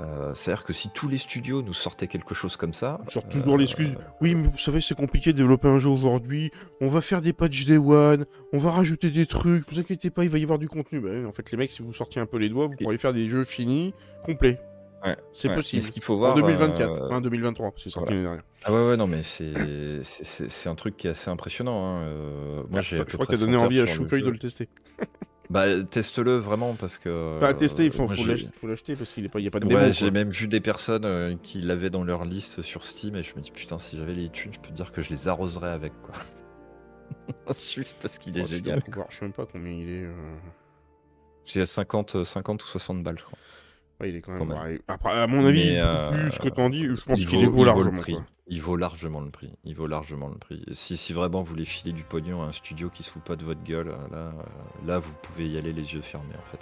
Euh, 0.00 0.32
C'est-à-dire 0.34 0.64
que 0.64 0.72
si 0.72 0.88
tous 0.90 1.08
les 1.08 1.18
studios 1.18 1.62
nous 1.62 1.72
sortaient 1.74 2.06
quelque 2.06 2.34
chose 2.34 2.56
comme 2.56 2.72
ça, 2.72 3.00
On 3.06 3.10
sort 3.10 3.28
toujours 3.28 3.54
euh, 3.54 3.58
l'excuse. 3.58 3.94
Oui, 4.20 4.34
mais 4.34 4.48
vous 4.48 4.58
savez, 4.58 4.80
c'est 4.80 4.94
compliqué 4.94 5.32
de 5.32 5.36
développer 5.36 5.68
un 5.68 5.78
jeu 5.78 5.90
aujourd'hui. 5.90 6.50
On 6.80 6.88
va 6.88 7.00
faire 7.00 7.20
des 7.20 7.32
patchs 7.32 7.66
day 7.66 7.76
one. 7.76 8.24
On 8.52 8.58
va 8.58 8.70
rajouter 8.70 9.10
des 9.10 9.26
trucs. 9.26 9.70
Vous 9.70 9.78
inquiétez 9.78 10.10
pas, 10.10 10.24
il 10.24 10.30
va 10.30 10.38
y 10.38 10.42
avoir 10.42 10.58
du 10.58 10.68
contenu. 10.68 11.00
Bah, 11.00 11.10
en 11.28 11.32
fait, 11.32 11.50
les 11.50 11.58
mecs, 11.58 11.70
si 11.70 11.82
vous 11.82 11.92
sortiez 11.92 12.20
un 12.20 12.26
peu 12.26 12.38
les 12.38 12.48
doigts, 12.48 12.66
vous 12.66 12.76
pourriez 12.76 12.98
faire 12.98 13.12
des 13.12 13.28
jeux 13.28 13.44
finis, 13.44 13.92
complets. 14.24 14.60
Ouais, 15.04 15.16
C'est 15.32 15.48
ouais. 15.48 15.54
possible. 15.54 15.82
Ce 15.82 15.90
qu'il 15.90 16.02
faut 16.02 16.16
voir 16.18 16.32
En 16.34 16.40
2024, 16.40 16.90
euh, 16.90 17.08
hein, 17.10 17.20
2023, 17.22 17.72
c'est 17.82 17.88
sorti 17.90 18.10
l'année 18.10 18.22
dernière. 18.22 18.42
Ah 18.64 18.72
ouais, 18.72 18.88
ouais, 18.88 18.96
non, 18.96 19.06
mais 19.06 19.22
c'est, 19.22 20.68
un 20.68 20.74
truc 20.74 20.96
qui 20.96 21.06
est 21.06 21.10
assez 21.10 21.30
impressionnant. 21.30 21.84
hein. 21.84 22.02
Euh, 22.02 22.62
moi, 22.68 22.82
j'ai 22.82 23.00
à 23.00 23.04
je 23.08 23.14
crois 23.14 23.24
que 23.26 23.32
t'as 23.32 23.38
donné 23.38 23.56
100 23.56 23.64
envie 23.64 23.80
à 23.80 23.86
jeu. 23.86 24.04
de 24.04 24.30
le 24.30 24.38
tester. 24.38 24.68
Bah, 25.50 25.82
teste-le 25.82 26.36
vraiment 26.36 26.74
parce 26.74 26.96
que. 26.96 27.40
Pas 27.40 27.48
à 27.48 27.54
tester, 27.54 27.84
il 27.84 27.90
faut, 27.90 28.04
euh, 28.04 28.06
moi, 28.06 28.68
l'acheter 28.70 28.94
parce 28.94 29.12
qu'il 29.12 29.24
n'y 29.24 29.46
a 29.48 29.50
pas 29.50 29.58
de 29.58 29.66
démo. 29.66 29.80
Ouais, 29.80 29.92
j'ai 29.92 30.12
même 30.12 30.30
vu 30.30 30.46
des 30.46 30.60
personnes 30.60 31.04
euh, 31.04 31.34
qui 31.42 31.60
l'avaient 31.60 31.90
dans 31.90 32.04
leur 32.04 32.24
liste 32.24 32.62
sur 32.62 32.84
Steam 32.84 33.16
et 33.16 33.24
je 33.24 33.34
me 33.34 33.40
dis 33.40 33.50
putain, 33.50 33.78
si 33.80 33.96
j'avais 33.96 34.14
les 34.14 34.28
thunes, 34.30 34.52
je 34.52 34.60
peux 34.60 34.68
te 34.68 34.74
dire 34.74 34.92
que 34.92 35.02
je 35.02 35.10
les 35.10 35.26
arroserais 35.26 35.70
avec 35.70 35.92
quoi. 36.02 36.14
Juste 37.74 37.96
parce 38.00 38.18
qu'il 38.18 38.38
est 38.38 38.42
Oh, 38.44 38.46
je 38.48 38.56
génial. 38.56 38.82
Je 39.08 39.16
sais 39.16 39.24
même 39.24 39.32
pas 39.32 39.46
combien 39.50 39.72
il 39.72 39.88
est. 39.88 40.04
euh, 40.04 40.12
C'est 41.42 41.60
à 41.62 41.66
50, 41.66 42.14
euh, 42.16 42.24
50 42.24 42.62
ou 42.62 42.66
60 42.66 43.02
balles, 43.02 43.18
je 43.18 43.24
crois. 43.24 43.38
ouais, 44.00 44.10
il 44.10 44.16
est 44.16 44.20
quand 44.20 44.30
même. 44.32 44.40
Quand 44.40 44.46
même. 44.46 44.56
pareil. 44.56 44.80
Après, 44.86 45.10
à 45.10 45.26
mon 45.26 45.44
avis, 45.46 45.64
Mais, 45.64 45.74
vu 45.74 45.80
euh, 45.80 46.30
ce 46.30 46.38
que 46.38 46.48
t'en 46.48 46.70
dis, 46.70 46.84
je 46.84 46.94
pense 47.04 47.20
il 47.20 47.26
qu'il 47.26 47.40
est 47.42 47.46
vaut 47.46 47.64
largement. 47.64 48.00
Il 48.50 48.60
vaut 48.60 48.76
largement 48.76 49.20
le 49.20 49.30
prix. 49.30 49.52
Il 49.64 49.74
vaut 49.76 49.86
largement 49.86 50.28
le 50.28 50.36
prix. 50.36 50.62
Si, 50.72 50.96
si 50.96 51.12
vraiment 51.12 51.40
vous 51.40 51.46
voulez 51.46 51.64
filer 51.64 51.92
du 51.92 52.02
pognon 52.02 52.42
à 52.42 52.46
un 52.46 52.52
studio 52.52 52.90
qui 52.90 53.02
se 53.04 53.10
fout 53.10 53.22
pas 53.22 53.36
de 53.36 53.44
votre 53.44 53.62
gueule, 53.62 53.88
là, 53.88 54.16
euh, 54.18 54.32
là 54.86 54.98
vous 54.98 55.12
pouvez 55.22 55.48
y 55.48 55.56
aller 55.56 55.72
les 55.72 55.94
yeux 55.94 56.00
fermés 56.00 56.34
en 56.36 56.46
fait. 56.50 56.58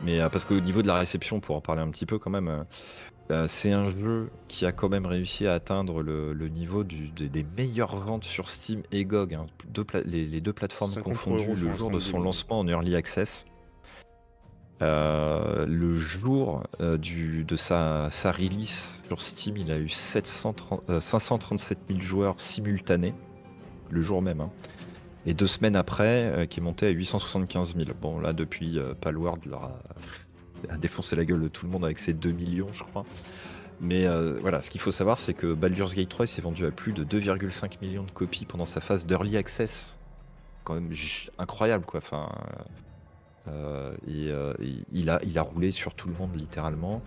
Mais 0.00 0.20
euh, 0.20 0.28
parce 0.30 0.44
qu'au 0.46 0.58
niveau 0.58 0.80
de 0.82 0.86
la 0.88 0.94
réception, 0.96 1.38
pour 1.38 1.54
en 1.54 1.60
parler 1.60 1.82
un 1.82 1.90
petit 1.90 2.06
peu 2.06 2.18
quand 2.18 2.30
même, 2.30 2.48
euh, 2.48 2.64
euh, 3.30 3.46
c'est 3.46 3.72
un 3.72 3.90
jeu 3.92 4.30
qui 4.48 4.64
a 4.66 4.72
quand 4.72 4.88
même 4.88 5.06
réussi 5.06 5.46
à 5.46 5.52
atteindre 5.52 6.02
le, 6.02 6.32
le 6.32 6.48
niveau 6.48 6.82
du- 6.82 7.10
des, 7.10 7.28
des 7.28 7.44
meilleures 7.56 7.94
ventes 7.96 8.24
sur 8.24 8.48
Steam 8.50 8.82
et 8.90 9.04
GOG, 9.04 9.34
hein, 9.34 9.46
deux 9.68 9.84
les, 10.06 10.26
les 10.26 10.40
deux 10.40 10.52
plateformes 10.54 10.90
53 10.92 11.12
confondues 11.36 11.44
le 11.66 11.76
jour 11.76 11.90
de 11.90 12.00
son 12.00 12.16
lancement 12.24 12.58
en 12.60 12.66
Early 12.68 12.96
Access. 12.96 13.44
Euh, 14.82 15.64
le 15.66 15.96
jour 15.96 16.64
euh, 16.80 16.98
de 16.98 17.56
sa, 17.56 18.08
release 18.32 19.02
sur 19.06 19.22
Steam, 19.22 19.56
il 19.56 19.70
a 19.70 19.78
eu 19.78 19.88
730 19.88 20.82
euh, 20.90 21.00
537 21.00 21.78
000 21.88 22.00
joueurs 22.00 22.34
simultanés, 22.40 23.14
le 23.90 24.02
jour 24.02 24.20
même. 24.22 24.40
hein. 24.40 24.50
Et 25.24 25.34
deux 25.34 25.46
semaines 25.46 25.76
après, 25.76 26.24
euh, 26.24 26.46
qui 26.46 26.58
est 26.58 26.62
monté 26.62 26.86
à 26.86 26.90
875 26.90 27.76
000. 27.76 27.90
Bon, 28.00 28.18
là, 28.18 28.32
depuis, 28.32 28.78
euh, 28.78 28.92
Palworld 29.00 29.46
leur 29.46 29.64
a, 29.64 29.72
a 30.68 30.76
défoncé 30.76 31.14
la 31.14 31.24
gueule 31.24 31.42
de 31.42 31.48
tout 31.48 31.64
le 31.64 31.70
monde 31.70 31.84
avec 31.84 31.98
ses 31.98 32.12
2 32.12 32.32
millions, 32.32 32.72
je 32.72 32.82
crois. 32.82 33.04
Mais 33.80 34.06
euh, 34.06 34.38
voilà, 34.40 34.60
ce 34.62 34.70
qu'il 34.70 34.80
faut 34.80 34.90
savoir, 34.92 35.18
c'est 35.18 35.34
que 35.34 35.54
Baldur's 35.54 35.94
Gate 35.94 36.08
3 36.08 36.26
il 36.26 36.28
s'est 36.28 36.42
vendu 36.42 36.66
à 36.66 36.70
plus 36.72 36.92
de 36.92 37.04
2,5 37.04 37.78
millions 37.82 38.04
de 38.04 38.10
copies 38.10 38.46
pendant 38.46 38.64
sa 38.64 38.80
phase 38.80 39.06
d'early 39.06 39.36
access. 39.36 39.96
Quand 40.64 40.74
même 40.74 40.92
incroyable, 41.38 41.84
quoi. 41.84 41.98
Enfin, 41.98 42.28
euh, 43.48 43.94
et, 44.06 44.30
euh, 44.30 44.54
il- 44.60 44.84
il, 44.92 45.10
a, 45.10 45.20
il 45.24 45.38
a 45.38 45.42
roulé 45.42 45.70
sur 45.70 45.94
tout 45.94 46.08
le 46.08 46.14
monde, 46.14 46.34
littéralement. 46.36 47.02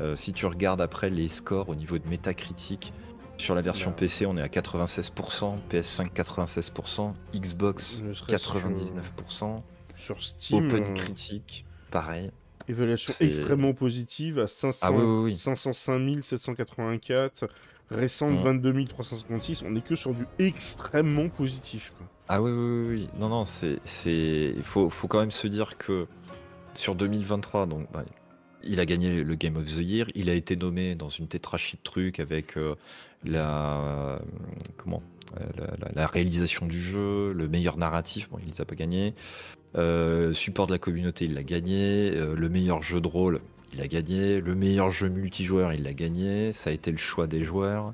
Euh, 0.00 0.14
si 0.16 0.32
tu 0.32 0.46
regardes 0.46 0.80
après 0.80 1.10
les 1.10 1.28
scores 1.28 1.68
au 1.68 1.74
niveau 1.74 1.98
de 1.98 2.06
métacritique, 2.08 2.92
sur 3.36 3.54
la 3.54 3.62
version. 3.62 3.92
PC, 3.92 4.26
on 4.26 4.36
est 4.36 4.42
à 4.42 4.48
96%, 4.48 5.58
PS5 5.70 6.12
96%, 6.12 7.14
Xbox 7.36 8.02
Ne 8.02 8.12
serait-ce 8.12 8.48
que 8.48 8.58
99%, 8.58 9.62
Sur 9.96 10.22
Steam, 10.22 10.66
Open 10.66 10.92
Critique, 10.94 11.64
pareil. 11.92 12.30
évaluation 12.68 13.14
extrêmement 13.20 13.74
positive 13.74 14.40
à 14.40 14.48
500, 14.48 14.78
Ah 14.82 14.90
oui, 14.92 15.02
oui, 15.04 15.22
oui. 15.32 15.36
505 15.36 16.22
784, 16.22 17.48
récente 17.90 18.32
Mm. 18.40 18.42
22 18.42 18.84
356. 18.86 19.62
On 19.64 19.74
est 19.76 19.86
que 19.86 19.94
sur 19.96 20.14
du 20.14 20.26
extrêmement 20.40 21.28
positif. 21.28 21.92
quoi. 21.96 22.06
Ah 22.28 22.42
oui, 22.42 22.50
oui, 22.50 22.86
oui. 22.88 23.08
Non, 23.18 23.28
non, 23.28 23.44
il 24.06 24.62
faut, 24.62 24.88
quand 25.08 25.20
même 25.20 25.30
se 25.30 25.46
dire 25.46 25.78
que 25.78 26.06
sur 26.74 26.94
2023, 26.94 27.66
donc, 27.66 27.90
bah, 27.92 28.04
il 28.62 28.80
a 28.80 28.84
gagné 28.84 29.22
le 29.22 29.34
Game 29.34 29.56
of 29.56 29.64
the 29.64 29.78
Year. 29.78 30.06
Il 30.14 30.28
a 30.28 30.34
été 30.34 30.56
nommé 30.56 30.94
dans 30.94 31.08
une 31.08 31.26
tétrachie 31.26 31.76
de 31.76 31.82
trucs 31.82 32.20
avec 32.20 32.58
euh, 32.58 32.74
la, 33.24 34.20
comment, 34.76 35.02
euh, 35.40 35.66
la 35.94 36.06
réalisation 36.06 36.66
du 36.66 36.80
jeu, 36.80 37.32
le 37.32 37.48
meilleur 37.48 37.76
narratif. 37.76 38.28
Bon, 38.30 38.38
il 38.42 38.52
les 38.52 38.60
a 38.60 38.64
pas 38.64 38.74
gagnés. 38.74 39.14
Euh, 39.76 40.32
support 40.32 40.66
de 40.66 40.72
la 40.72 40.78
communauté, 40.78 41.26
il 41.26 41.34
l'a 41.34 41.42
gagné. 41.42 42.12
Euh, 42.14 42.34
le 42.34 42.48
meilleur 42.48 42.82
jeu 42.82 43.00
de 43.00 43.08
rôle, 43.08 43.40
il 43.72 43.80
a 43.80 43.88
gagné. 43.88 44.40
Le 44.40 44.54
meilleur 44.54 44.90
jeu 44.90 45.08
multijoueur, 45.08 45.72
il 45.72 45.82
l'a 45.82 45.94
gagné. 45.94 46.52
Ça 46.52 46.70
a 46.70 46.72
été 46.72 46.90
le 46.90 46.96
choix 46.96 47.26
des 47.26 47.42
joueurs. 47.42 47.92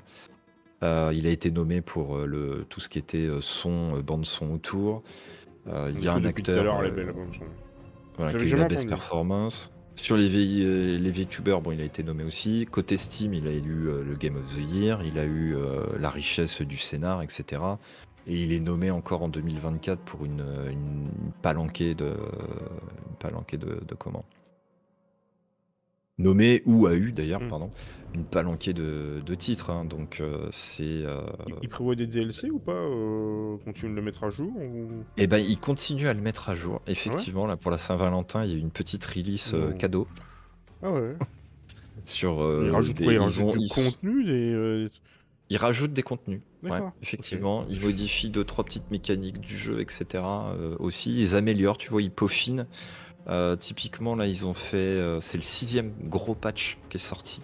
Euh, 0.85 1.11
il 1.15 1.25
a 1.25 1.31
été 1.31 1.49
nommé 1.51 1.81
pour 1.81 2.15
euh, 2.17 2.25
le, 2.25 2.65
tout 2.69 2.79
ce 2.79 2.89
qui 2.89 2.99
était 2.99 3.17
euh, 3.25 3.41
son, 3.41 3.95
euh, 3.97 4.01
bande 4.01 4.25
son 4.25 4.51
autour. 4.51 5.01
Il 5.89 6.03
y 6.03 6.07
a 6.07 6.13
un 6.13 6.17
acteur 6.29 6.63
voilà, 8.17 8.31
qui 8.33 8.45
a 8.45 8.47
eu 8.47 8.49
la 8.51 8.63
best 8.67 8.83
performance. 8.89 9.71
Sur 9.95 10.15
les, 10.17 10.27
V- 10.29 10.99
les 10.99 11.11
VTubers, 11.11 11.61
bon, 11.61 11.71
il 11.71 11.81
a 11.81 11.85
été 11.85 12.03
nommé 12.03 12.23
aussi. 12.23 12.67
Côté 12.69 12.97
Steam, 12.97 13.33
il 13.33 13.47
a 13.47 13.51
élu 13.51 13.87
euh, 13.87 14.03
le 14.03 14.15
Game 14.15 14.35
of 14.35 14.45
the 14.53 14.59
Year. 14.73 15.01
Il 15.03 15.17
a 15.17 15.25
eu 15.25 15.55
la 15.99 16.09
richesse 16.09 16.61
du 16.61 16.77
scénar, 16.77 17.23
etc. 17.23 17.61
Et 18.27 18.41
il 18.43 18.51
est 18.53 18.59
nommé 18.59 18.91
encore 18.91 19.23
en 19.23 19.29
2024 19.29 19.99
pour 19.99 20.25
une, 20.25 20.43
une 20.69 21.09
palanquée 21.41 21.95
de, 21.95 22.07
une 22.07 23.15
palanquée 23.19 23.57
de, 23.57 23.79
de 23.87 23.95
comment 23.95 24.25
Nommé 26.17 26.61
ou 26.65 26.87
a 26.87 26.93
eu 26.95 27.11
d'ailleurs, 27.11 27.41
Mm. 27.41 27.49
pardon, 27.49 27.71
une 28.13 28.23
palanquée 28.23 28.73
de, 28.73 29.21
de 29.25 29.35
titres. 29.35 29.69
hein. 29.69 29.83
donc 29.83 30.19
euh, 30.21 30.47
c'est. 30.51 30.83
euh, 31.03 31.21
Il, 31.47 31.55
il 31.63 31.69
prévoit 31.69 31.95
des 31.95 32.07
DLC 32.07 32.49
ou 32.49 32.59
pas 32.59 32.71
euh, 32.71 33.57
Continue 33.65 33.91
de 33.91 33.95
le 33.97 34.01
mettre 34.01 34.23
à 34.23 34.29
jour 34.29 34.55
ou... 34.55 34.89
Eh 35.17 35.27
ben, 35.27 35.39
il 35.39 35.59
continue 35.59 36.07
à 36.07 36.13
le 36.13 36.21
mettre 36.21 36.47
à 36.49 36.55
jour. 36.55 36.81
Effectivement, 36.87 37.45
là 37.45 37.57
pour 37.57 37.71
la 37.71 37.77
Saint-Valentin, 37.77 38.45
il 38.45 38.51
y 38.51 38.53
a 38.53 38.57
eu 38.57 38.61
une 38.61 38.71
petite 38.71 39.03
release 39.05 39.51
euh, 39.53 39.73
cadeau 39.73 40.07
Ah 40.81 40.91
ouais. 40.91 41.15
sur. 42.05 42.35
il 42.63 42.69
rajoute 42.71 42.95
des- 42.95 43.03
quoi 43.03 43.13
Il 43.13 43.15
ils 43.17 43.19
rajoute 43.19 43.51
du 43.57 43.65
ils- 43.65 43.69
contenu 43.69 44.23
des, 44.23 44.89
Il 45.49 45.57
rajoute 45.57 45.91
des 45.91 46.03
contenus. 46.03 46.39
Ouais, 46.63 46.79
effectivement, 47.03 47.59
ok. 47.59 47.67
il 47.69 47.79
modifie 47.81 48.29
deux 48.29 48.43
trois 48.43 48.63
petites 48.63 48.89
mécaniques 48.89 49.39
du 49.39 49.55
jeu, 49.55 49.81
etc. 49.81 50.23
euh, 50.23 50.75
aussi, 50.79 51.15
ils 51.21 51.35
améliorent. 51.35 51.77
Tu 51.77 51.89
vois, 51.89 52.01
ils 52.01 52.09
peaufinent. 52.09 52.65
Euh, 53.27 53.55
typiquement, 53.55 54.15
là, 54.15 54.27
ils 54.27 54.45
ont 54.45 54.53
fait. 54.53 54.77
euh, 54.77 55.19
c'est 55.19 55.37
le 55.37 55.43
sixième 55.43 55.91
gros 56.03 56.35
patch 56.35 56.77
qui 56.89 56.97
est 56.97 56.99
sorti. 56.99 57.41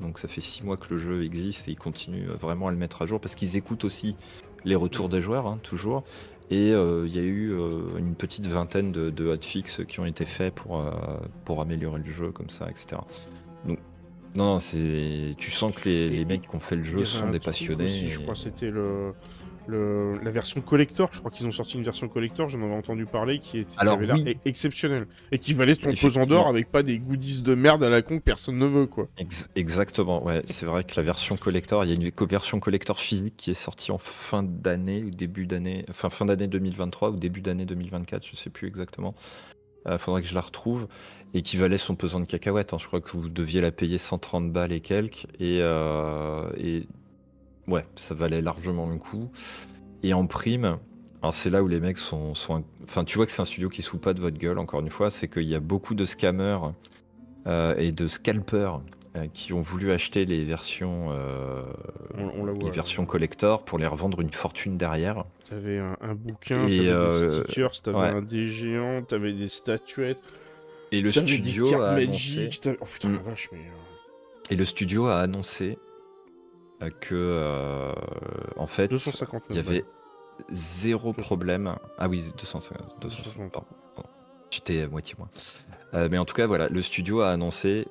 Donc, 0.00 0.18
ça 0.18 0.28
fait 0.28 0.40
six 0.40 0.62
mois 0.62 0.76
que 0.76 0.92
le 0.94 0.98
jeu 0.98 1.24
existe 1.24 1.68
et 1.68 1.72
ils 1.72 1.78
continuent 1.78 2.30
euh, 2.30 2.34
vraiment 2.36 2.68
à 2.68 2.70
le 2.70 2.76
mettre 2.76 3.02
à 3.02 3.06
jour 3.06 3.20
parce 3.20 3.34
qu'ils 3.34 3.56
écoutent 3.56 3.84
aussi 3.84 4.16
les 4.64 4.76
retours 4.76 5.08
des 5.08 5.22
joueurs, 5.22 5.46
hein, 5.46 5.58
toujours. 5.62 6.04
Et 6.50 6.72
euh, 6.72 7.06
il 7.06 7.14
y 7.14 7.18
a 7.18 7.22
eu 7.22 7.52
une 7.98 8.14
petite 8.14 8.46
vingtaine 8.46 8.90
de, 8.90 9.10
de 9.10 9.26
hotfix 9.26 9.82
qui 9.86 10.00
ont 10.00 10.06
été 10.06 10.24
faits 10.24 10.54
pour, 10.54 10.82
pour 11.44 11.60
améliorer 11.60 12.00
le 12.00 12.10
jeu, 12.10 12.30
comme 12.32 12.48
ça, 12.48 12.68
etc. 12.70 13.02
Donc, 13.66 13.78
non, 14.34 14.44
non, 14.44 14.58
c'est. 14.58 15.34
Tu 15.36 15.50
sens 15.50 15.74
que 15.74 15.88
les, 15.88 16.08
les 16.08 16.24
mecs 16.24 16.42
qui 16.48 16.54
ont 16.54 16.60
fait 16.60 16.76
le 16.76 16.82
jeu 16.82 17.04
sont 17.04 17.28
des 17.30 17.40
passionnés. 17.40 17.84
aussi, 17.84 18.10
je 18.10 18.20
crois 18.20 18.34
que 18.34 18.40
c'était 18.40 18.70
le, 18.70 19.12
le- 19.68 20.18
la 20.22 20.30
version 20.30 20.60
collector. 20.60 21.10
Je 21.12 21.18
crois 21.20 21.30
qu'ils 21.30 21.46
ont 21.46 21.52
sorti 21.52 21.76
une 21.76 21.82
version 21.84 22.08
collector, 22.08 22.48
j'en 22.48 22.60
avais 22.62 22.74
entendu 22.74 23.06
parler, 23.06 23.38
qui, 23.38 23.58
était, 23.58 23.70
qui 23.72 23.78
Alors, 23.78 23.94
avait 23.94 24.06
l'air 24.06 24.16
oui. 24.16 24.32
e- 24.32 24.48
exceptionnelle. 24.48 25.06
Et 25.30 25.38
qui 25.38 25.54
valait 25.54 25.74
son 25.74 25.92
pesant 25.92 26.26
d'or 26.26 26.48
avec 26.48 26.70
pas 26.72 26.82
des 26.82 26.98
goodies 26.98 27.42
de 27.42 27.54
merde 27.54 27.84
à 27.84 27.88
la 27.88 28.02
con 28.02 28.18
que 28.18 28.24
personne 28.24 28.58
ne 28.58 28.66
veut, 28.66 28.86
quoi. 28.86 29.08
Ex- 29.18 29.48
exactement, 29.54 30.24
ouais. 30.24 30.42
C'est 30.46 30.66
vrai 30.66 30.82
que 30.84 30.92
la 30.96 31.02
version 31.02 31.36
collector, 31.36 31.84
il 31.84 31.88
y 31.90 31.92
a 31.92 31.94
une 31.94 32.10
version 32.28 32.58
collector 32.58 32.98
physique 32.98 33.34
qui 33.36 33.50
est 33.50 33.54
sortie 33.54 33.92
en 33.92 33.98
fin 33.98 34.42
d'année 34.42 35.04
ou 35.04 35.10
début 35.10 35.46
d'année, 35.46 35.84
enfin 35.90 36.10
fin 36.10 36.24
d'année 36.24 36.48
2023 36.48 37.10
ou 37.10 37.16
début 37.16 37.42
d'année 37.42 37.66
2024, 37.66 38.26
je 38.26 38.34
sais 38.36 38.50
plus 38.50 38.66
exactement. 38.68 39.14
Il 39.90 39.96
faudrait 39.98 40.20
que 40.22 40.28
je 40.28 40.34
la 40.34 40.40
retrouve. 40.42 40.88
Et 41.34 41.42
qui 41.42 41.58
valait 41.58 41.76
son 41.76 41.94
pesant 41.94 42.20
de 42.20 42.24
cacahuètes. 42.24 42.72
hein. 42.72 42.78
Je 42.80 42.86
crois 42.86 43.02
que 43.02 43.10
vous 43.10 43.28
deviez 43.28 43.60
la 43.60 43.70
payer 43.70 43.98
130 43.98 44.50
balles 44.50 44.72
et 44.72 44.80
quelques. 44.80 45.26
Et, 45.38 45.58
euh, 45.60 46.48
et 46.56 46.86
ouais, 47.68 47.86
ça 47.94 48.14
valait 48.14 48.40
largement 48.42 48.86
le 48.88 48.96
coup. 48.96 49.30
Et 50.02 50.12
en 50.12 50.26
prime, 50.26 50.78
c'est 51.32 51.50
là 51.50 51.62
où 51.62 51.68
les 51.68 51.80
mecs 51.80 51.98
sont, 51.98 52.32
Enfin, 52.84 53.04
tu 53.04 53.16
vois 53.18 53.26
que 53.26 53.32
c'est 53.32 53.42
un 53.42 53.44
studio 53.44 53.68
qui 53.68 53.82
se 53.82 53.96
pas 53.96 54.14
de 54.14 54.20
votre 54.20 54.38
gueule, 54.38 54.58
encore 54.58 54.80
une 54.80 54.90
fois. 54.90 55.10
C'est 55.10 55.28
qu'il 55.28 55.48
y 55.48 55.54
a 55.54 55.60
beaucoup 55.60 55.94
de 55.94 56.04
scammers 56.04 56.58
euh, 57.46 57.74
et 57.76 57.92
de 57.92 58.06
scalpers 58.06 58.80
euh, 59.16 59.26
qui 59.32 59.52
ont 59.52 59.60
voulu 59.62 59.90
acheter 59.90 60.24
les 60.26 60.44
versions, 60.44 61.06
euh, 61.10 61.62
On, 62.16 62.42
on 62.42 62.44
la 62.44 62.52
les 62.52 62.58
voit. 62.60 62.70
versions 62.70 63.06
collector 63.06 63.64
pour 63.64 63.78
les 63.78 63.86
revendre 63.86 64.20
une 64.20 64.30
fortune 64.30 64.76
derrière. 64.76 65.24
T'avais 65.48 65.78
un, 65.78 65.96
un 66.00 66.14
bouquin, 66.14 66.60
t'avais 66.60 66.78
des 66.78 67.30
stickers, 67.44 67.80
t'avais 67.82 67.98
ouais. 67.98 68.08
un 68.08 68.22
des 68.22 68.46
géants, 68.46 69.02
t'avais 69.02 69.32
des 69.32 69.48
statuettes, 69.48 70.18
Et 70.92 71.00
le 71.00 71.10
studio 71.10 71.68
des 71.68 71.74
a 71.74 71.88
annoncé, 71.90 72.50
Oh 72.80 72.84
putain, 72.84 73.08
Mm. 73.08 73.14
la 73.14 73.22
vache, 73.30 73.48
mais. 73.52 73.58
et 74.50 74.56
le 74.56 74.64
studio 74.64 75.06
a 75.06 75.18
annoncé 75.20 75.78
que 77.00 77.14
euh, 77.14 77.92
en 78.56 78.66
fait 78.66 78.88
259. 78.88 79.46
il 79.50 79.56
y 79.56 79.58
avait 79.58 79.84
zéro 80.50 81.12
200. 81.12 81.22
problème. 81.22 81.74
Ah 81.98 82.08
oui, 82.08 82.32
250. 82.38 83.00
200, 83.00 83.16
260. 83.24 83.52
pardon. 83.52 83.68
J'étais 84.50 84.82
à 84.82 84.88
moitié 84.88 85.14
moins. 85.18 85.28
Euh, 85.94 86.08
mais 86.10 86.18
en 86.18 86.24
tout 86.24 86.34
cas, 86.34 86.46
voilà, 86.46 86.68
le 86.68 86.82
studio 86.82 87.20
a 87.20 87.30
annoncé 87.30 87.86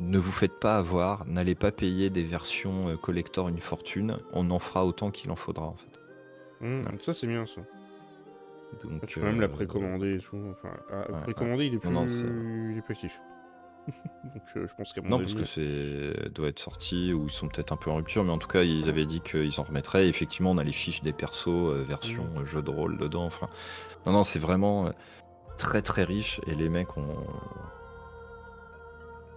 ne 0.00 0.18
vous 0.18 0.32
faites 0.32 0.58
pas 0.58 0.76
avoir, 0.78 1.26
n'allez 1.26 1.54
pas 1.54 1.72
payer 1.72 2.08
des 2.08 2.22
versions 2.22 2.88
euh, 2.88 2.96
collector 2.96 3.48
une 3.48 3.58
fortune, 3.58 4.16
on 4.32 4.50
en 4.50 4.58
fera 4.58 4.86
autant 4.86 5.10
qu'il 5.10 5.30
en 5.30 5.36
faudra 5.36 5.66
en 5.66 5.76
fait. 5.76 6.00
Hum, 6.62 6.82
Ça, 7.00 7.12
c'est 7.12 7.26
bien 7.26 7.44
ça. 7.46 7.60
Donc, 8.82 9.04
Tu 9.06 9.20
peux 9.20 9.26
même 9.26 9.40
la 9.40 9.48
précommander 9.48 10.16
et 10.16 10.18
tout. 10.20 10.38
Enfin, 10.52 10.74
à 10.90 11.10
ouais, 11.12 11.22
précommander, 11.22 11.66
il 11.66 11.74
est 11.74 11.78
plus, 11.78 11.90
Non, 11.90 12.06
il 12.06 12.78
est 12.78 12.82
plus 12.82 12.94
actif. 12.94 13.20
Donc, 14.24 14.42
euh, 14.56 14.66
je 14.66 14.74
pense 14.74 14.92
qu'à 14.92 15.00
mon 15.00 15.08
Non, 15.10 15.18
avis. 15.18 15.34
parce 15.34 15.34
que 15.34 15.44
c'est 15.44 16.30
doit 16.32 16.48
être 16.48 16.58
sorti 16.60 17.12
ou 17.12 17.24
ils 17.26 17.32
sont 17.32 17.48
peut-être 17.48 17.72
un 17.72 17.76
peu 17.76 17.90
en 17.90 17.96
rupture, 17.96 18.22
mais 18.22 18.30
en 18.32 18.38
tout 18.38 18.48
cas 18.48 18.62
ils 18.62 18.88
avaient 18.88 19.06
dit 19.06 19.20
qu'ils 19.20 19.58
en 19.58 19.62
remettraient. 19.64 20.06
Et 20.06 20.08
effectivement, 20.08 20.50
on 20.50 20.58
a 20.58 20.64
les 20.64 20.72
fiches 20.72 21.02
des 21.02 21.12
persos 21.12 21.48
euh, 21.48 21.82
version 21.82 22.24
Mm. 22.24 22.38
euh, 22.38 22.44
jeu 22.44 22.62
de 22.62 22.70
rôle 22.70 22.98
dedans. 22.98 23.24
Enfin, 23.24 23.48
non, 24.06 24.12
non, 24.12 24.22
c'est 24.22 24.38
vraiment 24.38 24.86
euh, 24.86 24.90
très 25.58 25.82
très 25.82 26.04
riche 26.04 26.40
et 26.46 26.54
les 26.54 26.68
mecs 26.68 26.96
ont. 26.96 27.16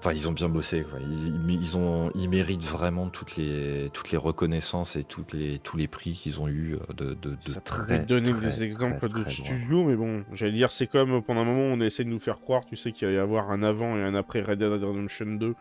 Enfin, 0.05 0.13
ils 0.13 0.27
ont 0.27 0.33
bien 0.33 0.49
bossé. 0.49 0.83
Quoi. 0.83 0.99
Ils, 1.47 1.77
ont, 1.77 2.11
ils 2.13 2.29
méritent 2.29 2.65
vraiment 2.65 3.07
toutes 3.07 3.37
les 3.37 3.89
toutes 3.93 4.11
les 4.11 4.17
reconnaissances 4.17 4.97
et 4.97 5.05
toutes 5.05 5.31
les 5.31 5.59
tous 5.59 5.77
les 5.77 5.87
prix 5.87 6.11
qu'ils 6.11 6.41
ont 6.41 6.49
eu 6.49 6.73
euh, 6.75 6.93
de, 6.93 7.13
de, 7.13 7.29
de 7.35 7.37
Ça 7.39 7.61
très, 7.61 7.83
pourrait 7.83 7.99
donner 7.99 8.31
très, 8.31 8.47
des 8.47 8.63
exemples 8.63 8.97
très, 8.97 9.07
de 9.19 9.23
très 9.23 9.31
studios, 9.31 9.85
mais 9.85 9.95
bon, 9.95 10.25
j'allais 10.33 10.51
dire, 10.51 10.73
c'est 10.73 10.87
comme 10.87 11.23
pendant 11.23 11.41
un 11.41 11.45
moment, 11.45 11.73
on 11.73 11.79
a 11.79 11.85
essayé 11.85 12.03
de 12.03 12.09
nous 12.09 12.19
faire 12.19 12.41
croire, 12.41 12.65
tu 12.65 12.75
sais, 12.75 12.91
qu'il 12.91 13.07
allait 13.07 13.15
y 13.15 13.19
avoir 13.19 13.49
un 13.49 13.63
avant 13.63 13.95
et 13.95 14.01
un 14.01 14.13
après 14.13 14.41
Red 14.41 14.59
Dead 14.59 14.73
Redemption 14.73 15.25
2. 15.25 15.55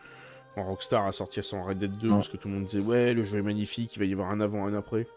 Quand 0.55 0.63
Rockstar 0.65 1.05
a 1.05 1.13
sorti 1.13 1.41
son 1.41 1.63
Red 1.63 1.79
Dead 1.79 1.97
2, 1.97 2.09
Non. 2.09 2.15
parce 2.17 2.27
que 2.27 2.35
tout 2.35 2.49
le 2.49 2.55
monde 2.55 2.65
disait, 2.65 2.83
ouais, 2.83 3.13
le 3.13 3.23
jeu 3.23 3.39
est 3.39 3.43
magnifique, 3.43 3.95
il 3.95 3.99
va 3.99 4.05
y 4.05 4.11
avoir 4.11 4.29
un 4.29 4.41
avant, 4.41 4.67
un 4.67 4.73
après. 4.73 5.07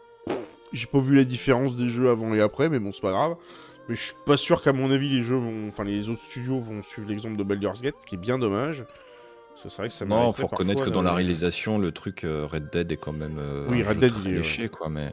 J'ai 0.73 0.87
pas 0.87 1.01
vu 1.01 1.17
la 1.17 1.25
différence 1.25 1.77
des 1.77 1.89
jeux 1.89 2.11
avant 2.11 2.33
et 2.33 2.41
après, 2.41 2.69
mais 2.69 2.79
bon, 2.79 2.93
c'est 2.93 3.03
pas 3.03 3.11
grave. 3.11 3.35
Mais 3.89 3.97
je 3.97 4.03
suis 4.03 4.15
pas 4.25 4.37
sûr 4.37 4.63
qu'à 4.63 4.73
mon 4.73 4.91
avis 4.93 5.09
les 5.09 5.23
jeux 5.23 5.37
vont, 5.37 5.69
enfin 5.69 5.83
les 5.83 6.09
autres 6.11 6.21
studios 6.21 6.61
vont 6.61 6.83
suivre 6.83 7.09
l'exemple 7.09 7.37
de 7.37 7.43
Baldur's 7.43 7.83
Gate, 7.83 7.95
ce 8.01 8.07
qui 8.07 8.15
est 8.15 8.19
bien 8.19 8.39
dommage. 8.39 8.85
C'est 9.69 9.77
vrai 9.79 9.89
que 9.89 9.95
ça 9.95 10.05
Non, 10.05 10.33
faut 10.33 10.47
reconnaître 10.47 10.85
que 10.85 10.91
dans 10.91 11.03
la 11.03 11.13
réalisation, 11.13 11.79
le 11.79 11.93
truc 11.93 12.25
euh, 12.25 12.47
Red 12.51 12.71
Dead 12.71 12.91
est 12.93 12.97
quand 12.97 13.13
même. 13.13 13.39
euh, 13.39 13.67
Oui, 13.69 13.83
Red 13.83 13.99
Dead, 13.99 14.13
il 14.25 14.29
est, 14.33 14.37
léché, 14.37 14.69
quoi, 14.69 14.89
mais. 14.89 15.13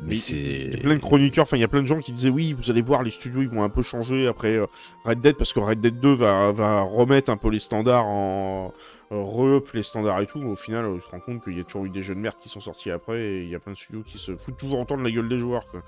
Mais 0.00 0.16
il 0.16 0.72
y 0.72 0.74
a 0.74 0.78
plein 0.80 0.96
de 0.96 1.00
chroniqueurs, 1.00 1.42
enfin 1.42 1.56
il 1.56 1.60
y 1.60 1.64
a 1.64 1.68
plein 1.68 1.80
de 1.82 1.86
gens 1.86 2.00
qui 2.00 2.10
disaient 2.10 2.28
oui, 2.28 2.52
vous 2.52 2.68
allez 2.68 2.82
voir, 2.82 3.04
les 3.04 3.12
studios 3.12 3.42
ils 3.42 3.48
vont 3.48 3.62
un 3.62 3.68
peu 3.68 3.80
changer 3.80 4.26
après 4.26 4.56
euh, 4.56 4.66
Red 5.04 5.20
Dead 5.20 5.36
parce 5.36 5.52
que 5.52 5.60
Red 5.60 5.80
Dead 5.80 6.00
2 6.00 6.14
va, 6.14 6.50
va 6.50 6.80
remettre 6.80 7.30
un 7.30 7.36
peu 7.36 7.48
les 7.48 7.60
standards 7.60 8.04
en 8.06 8.72
re-up 9.12 9.68
les 9.72 9.84
standards 9.84 10.20
et 10.20 10.26
tout. 10.26 10.40
Au 10.42 10.56
final, 10.56 10.84
on 10.86 11.00
se 11.00 11.06
rend 11.08 11.20
compte 11.20 11.44
qu'il 11.44 11.56
y 11.56 11.60
a 11.60 11.64
toujours 11.64 11.84
eu 11.84 11.90
des 11.90 12.02
jeux 12.02 12.16
de 12.16 12.20
merde 12.20 12.34
qui 12.42 12.48
sont 12.48 12.58
sortis 12.58 12.90
après 12.90 13.20
et 13.22 13.42
il 13.44 13.48
y 13.50 13.54
a 13.54 13.60
plein 13.60 13.72
de 13.72 13.76
studios 13.78 14.02
qui 14.04 14.18
se 14.18 14.34
foutent 14.36 14.56
toujours 14.56 14.80
autant 14.80 14.96
de 14.96 15.04
la 15.04 15.12
gueule 15.12 15.28
des 15.28 15.38
joueurs. 15.38 15.64
Quoi. 15.68 15.84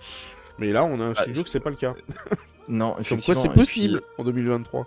Mais 0.59 0.71
là, 0.71 0.85
on 0.85 1.01
a 1.01 1.05
un 1.07 1.15
Ah, 1.17 1.23
studio 1.23 1.43
que 1.43 1.49
c'est 1.49 1.59
pas 1.59 1.71
le 1.71 1.77
cas. 1.77 1.95
Non, 2.69 2.93
Comme 2.93 2.95
quoi, 2.95 3.01
effectivement. 3.01 3.43
c'est 3.43 3.49
puis, 3.49 3.59
possible 3.59 4.03
en 4.19 4.25
2023. 4.25 4.87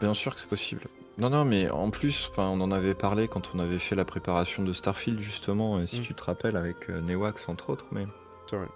Bien 0.00 0.12
sûr 0.12 0.34
que 0.34 0.40
c'est 0.42 0.48
possible. 0.48 0.82
Non, 1.18 1.30
non, 1.30 1.44
mais 1.44 1.68
en 1.70 1.90
plus, 1.90 2.28
enfin, 2.30 2.46
on 2.48 2.60
en 2.60 2.70
avait 2.70 2.94
parlé 2.94 3.26
quand 3.26 3.50
on 3.54 3.58
avait 3.58 3.78
fait 3.80 3.96
la 3.96 4.04
préparation 4.04 4.62
de 4.62 4.72
Starfield 4.72 5.18
justement, 5.20 5.80
et 5.80 5.86
si 5.88 5.98
Mm. 6.00 6.02
tu 6.02 6.14
te 6.14 6.22
rappelles 6.24 6.56
avec 6.56 6.88
euh, 6.90 7.00
Newax 7.00 7.48
entre 7.48 7.70
autres, 7.70 7.86
mais 7.90 8.06
C'est 8.48 8.56
vrai. 8.56 8.68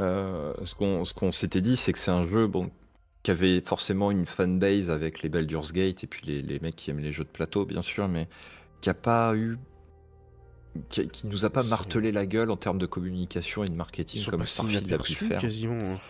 euh, 0.00 0.52
ce 0.64 0.74
qu'on 0.74 1.04
ce 1.04 1.14
qu'on 1.14 1.32
s'était 1.32 1.60
dit, 1.62 1.76
c'est 1.76 1.92
que 1.92 1.98
c'est 1.98 2.10
un 2.10 2.28
jeu 2.28 2.46
bon 2.46 2.70
qui 3.22 3.30
avait 3.30 3.62
forcément 3.62 4.10
une 4.10 4.26
fanbase 4.26 4.90
avec 4.90 5.22
les 5.22 5.30
Baldur's 5.30 5.72
Gate 5.72 6.04
et 6.04 6.06
puis 6.06 6.26
les, 6.26 6.42
les 6.42 6.60
mecs 6.60 6.76
qui 6.76 6.90
aiment 6.90 6.98
les 7.00 7.12
jeux 7.12 7.24
de 7.24 7.30
plateau, 7.30 7.64
bien 7.64 7.80
sûr, 7.80 8.06
mais 8.06 8.28
qui 8.82 8.90
a 8.90 8.94
pas 8.94 9.34
eu 9.34 9.56
qui, 10.90 11.08
qui 11.08 11.26
nous 11.28 11.44
a 11.46 11.50
pas 11.50 11.62
martelé 11.62 12.12
la 12.12 12.26
gueule 12.26 12.50
en 12.50 12.56
termes 12.56 12.78
de 12.78 12.84
communication 12.86 13.64
et 13.64 13.68
de 13.70 13.74
marketing 13.74 14.26
comme 14.26 14.44
Starfield 14.44 14.92
a 14.92 14.98
pu 14.98 15.14
faire. 15.14 15.40
quasiment 15.40 15.78
hein, 15.94 16.00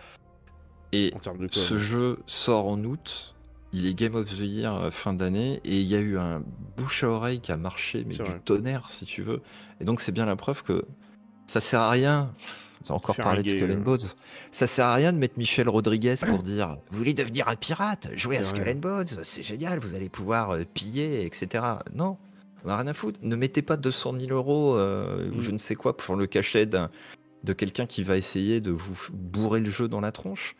Et 0.91 1.13
ce 1.51 1.77
jeu 1.77 2.19
sort 2.25 2.67
en 2.67 2.83
août, 2.83 3.34
il 3.75 3.85
est 3.87 3.93
Game 3.93 4.15
of 4.15 4.25
the 4.25 4.39
Year 4.39 4.75
euh, 4.75 4.91
fin 4.91 5.13
d'année, 5.13 5.59
et 5.65 5.79
il 5.81 5.87
y 5.87 5.95
a 5.95 5.99
eu 5.99 6.17
un 6.17 6.41
bouche 6.77 7.03
à 7.03 7.09
oreille 7.09 7.39
qui 7.39 7.51
a 7.51 7.57
marché, 7.57 8.03
mais 8.07 8.15
du 8.15 8.21
vrai. 8.21 8.41
tonnerre 8.45 8.89
si 8.89 9.05
tu 9.05 9.21
veux. 9.21 9.41
Et 9.81 9.85
donc 9.85 10.01
c'est 10.01 10.11
bien 10.11 10.25
la 10.25 10.35
preuve 10.35 10.63
que 10.63 10.85
ça 11.45 11.59
sert 11.59 11.81
à 11.81 11.89
rien. 11.91 12.31
On 12.87 12.93
a 12.93 12.97
encore 12.97 13.15
Faire 13.15 13.25
parlé 13.25 13.41
de 13.41 13.49
Skull 13.49 13.71
and. 13.71 13.81
Bones. 13.81 13.99
Ça 14.51 14.67
sert 14.67 14.85
à 14.85 14.93
rien 14.95 15.11
de 15.11 15.17
mettre 15.17 15.37
Michel 15.39 15.67
Rodriguez 15.69 16.15
pour 16.25 16.43
dire 16.43 16.77
Vous 16.91 16.97
voulez 16.97 17.13
devenir 17.15 17.47
un 17.47 17.55
pirate 17.55 18.09
Jouez 18.15 18.37
à 18.37 18.43
Skull 18.43 18.61
vrai. 18.61 18.73
and 18.73 18.79
Bones, 18.79 19.07
c'est 19.23 19.41
génial, 19.43 19.79
vous 19.79 19.95
allez 19.95 20.09
pouvoir 20.09 20.51
euh, 20.51 20.63
piller, 20.71 21.25
etc. 21.25 21.63
Non, 21.95 22.17
on 22.63 22.67
n'a 22.67 22.77
rien 22.77 22.87
à 22.87 22.93
foutre. 22.93 23.19
Ne 23.23 23.35
mettez 23.35 23.61
pas 23.63 23.75
200 23.77 24.15
000 24.19 24.31
euros 24.31 24.77
euh, 24.77 25.29
ou 25.31 25.37
Mm. 25.37 25.41
je 25.43 25.51
ne 25.51 25.57
sais 25.57 25.75
quoi 25.75 25.97
pour 25.97 26.15
le 26.15 26.27
cachet 26.27 26.67
de 26.67 27.53
quelqu'un 27.53 27.87
qui 27.87 28.03
va 28.03 28.17
essayer 28.17 28.61
de 28.61 28.71
vous 28.71 28.95
bourrer 29.13 29.59
le 29.61 29.69
jeu 29.71 29.87
dans 29.87 30.01
la 30.01 30.11
tronche. 30.11 30.55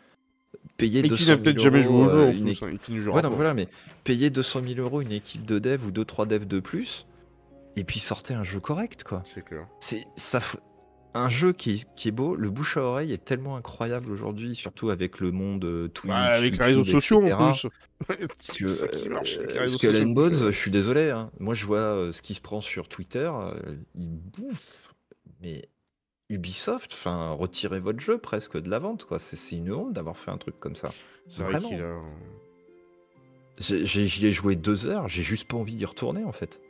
Payer 0.76 1.00
Et 1.00 1.08
200 1.08 1.16
qui 1.16 1.24
000 1.24 1.36
n'a 1.38 1.42
peut-être 1.42 1.58
jamais 1.60 1.82
joué 1.82 1.94
euros, 1.94 2.04
au 2.06 2.10
jeu 2.10 2.18
euh, 2.26 2.32
une 2.32 2.54
plus, 2.54 3.08
hein, 3.08 3.12
Ouais, 3.12 3.22
non, 3.22 3.30
voilà, 3.30 3.54
mais 3.54 3.68
payer 4.04 4.30
200 4.30 4.60
000 4.66 4.80
euros 4.80 5.00
une 5.00 5.12
équipe 5.12 5.44
de 5.46 5.58
dev 5.58 5.84
ou 5.86 5.90
2-3 5.90 6.26
devs 6.26 6.46
de 6.46 6.60
plus, 6.60 7.06
et 7.76 7.84
puis 7.84 7.98
sortez 7.98 8.34
un 8.34 8.44
jeu 8.44 8.60
correct, 8.60 9.02
quoi. 9.04 9.22
C'est 9.24 9.44
clair. 9.44 9.66
C'est 9.78 10.04
ça, 10.16 10.40
un 11.14 11.28
jeu 11.30 11.52
qui, 11.54 11.84
qui 11.96 12.08
est 12.08 12.12
beau. 12.12 12.36
Le 12.36 12.50
bouche 12.50 12.76
à 12.76 12.82
oreille 12.82 13.12
est 13.12 13.24
tellement 13.24 13.56
incroyable 13.56 14.12
aujourd'hui, 14.12 14.54
surtout 14.54 14.90
avec 14.90 15.20
le 15.20 15.32
monde 15.32 15.64
euh, 15.64 15.88
Twitch, 15.88 16.10
Bah, 16.10 16.16
avec 16.24 16.58
les 16.58 16.64
réseaux 16.64 16.84
sociaux 16.84 17.22
en 17.22 17.52
plus. 17.52 17.66
que, 18.58 18.66
ça 18.68 18.88
qui 18.88 19.08
marche 19.08 19.36
avec 19.38 19.52
les 19.52 19.56
euh, 19.56 19.60
réseaux 19.62 19.78
Skull 19.78 19.92
sociaux. 19.92 20.06
and 20.08 20.10
Bones, 20.12 20.34
je 20.34 20.50
suis 20.50 20.70
désolé. 20.70 21.08
hein. 21.10 21.30
Moi, 21.40 21.54
je 21.54 21.64
vois 21.64 21.78
euh, 21.78 22.12
ce 22.12 22.20
qui 22.20 22.34
se 22.34 22.40
prend 22.42 22.60
sur 22.60 22.88
Twitter. 22.88 23.30
euh, 23.32 23.54
il 23.94 24.08
bouffe. 24.10 24.92
Mais 25.40 25.68
Ubisoft, 26.28 26.92
enfin, 26.92 27.30
retirez 27.32 27.78
votre 27.80 28.00
jeu 28.00 28.18
presque 28.18 28.60
de 28.60 28.68
la 28.68 28.78
vente, 28.80 29.04
quoi. 29.04 29.18
C'est 29.18 29.36
c'est 29.36 29.56
une 29.56 29.72
honte 29.72 29.92
d'avoir 29.92 30.16
fait 30.16 30.30
un 30.32 30.38
truc 30.38 30.58
comme 30.58 30.74
ça. 30.74 30.92
C'est 31.28 31.42
vrai 31.42 31.60
qu'il 31.60 31.80
a. 31.80 32.00
J'y 33.58 34.26
ai 34.26 34.32
joué 34.32 34.56
deux 34.56 34.86
heures. 34.86 35.08
J'ai 35.08 35.22
juste 35.22 35.46
pas 35.48 35.56
envie 35.56 35.74
d'y 35.76 35.84
retourner, 35.84 36.24
en 36.24 36.32
fait. 36.32 36.60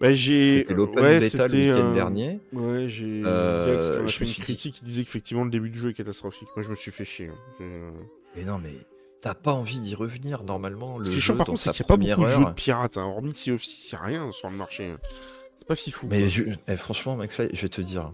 Bah. 0.00 0.14
C'était 0.14 0.74
l'open 0.74 1.02
ouais, 1.02 1.18
beta 1.18 1.48
le 1.48 1.54
week-end 1.54 1.86
euh, 1.86 1.94
dernier. 1.94 2.40
Ouais, 2.52 2.88
j'ai. 2.88 3.22
Euh, 3.24 3.80
fait 4.06 4.24
une 4.24 4.30
suis 4.30 4.42
critique 4.42 4.74
qui 4.76 4.84
disait 4.84 5.02
qu'effectivement 5.04 5.44
le 5.44 5.50
début 5.50 5.70
du 5.70 5.78
jeu 5.78 5.90
est 5.90 5.94
catastrophique. 5.94 6.48
Moi, 6.54 6.62
je 6.62 6.68
me 6.70 6.74
suis 6.74 6.90
fait 6.92 7.04
chier. 7.06 7.28
hein. 7.28 7.38
Euh, 7.62 7.90
Mais 8.36 8.44
non, 8.44 8.58
mais 8.62 8.74
t'as 9.22 9.32
pas 9.34 9.52
envie 9.52 9.80
d'y 9.80 9.94
revenir 9.94 10.44
normalement. 10.44 10.98
Le 10.98 11.04
Ce 11.06 11.10
qui 11.10 11.16
est 11.16 11.20
jeu 11.20 11.24
chiant, 11.32 11.36
par 11.36 11.46
contre, 11.46 11.60
c'est 11.60 11.70
qu'il 11.72 11.80
n'y 11.80 11.86
a 11.86 11.88
pas 11.88 11.96
beaucoup 11.96 12.28
de 12.30 12.36
jeux 12.36 12.42
heure. 12.42 12.50
de 12.50 12.54
pirates. 12.54 12.96
Hein. 12.98 13.04
Hormis 13.06 13.34
Sea 13.34 13.52
of 13.52 13.62
Thieves, 13.62 13.98
a 13.98 14.04
rien 14.04 14.30
sur 14.32 14.50
le 14.50 14.56
marché. 14.56 14.86
hein. 14.90 14.96
C'est 15.56 15.66
pas 15.66 15.76
fifou. 15.76 16.06
Mais 16.10 16.28
je- 16.28 16.44
eh, 16.68 16.76
franchement, 16.76 17.16
McFly, 17.16 17.48
je 17.54 17.62
vais 17.62 17.70
te 17.70 17.80
dire, 17.80 18.12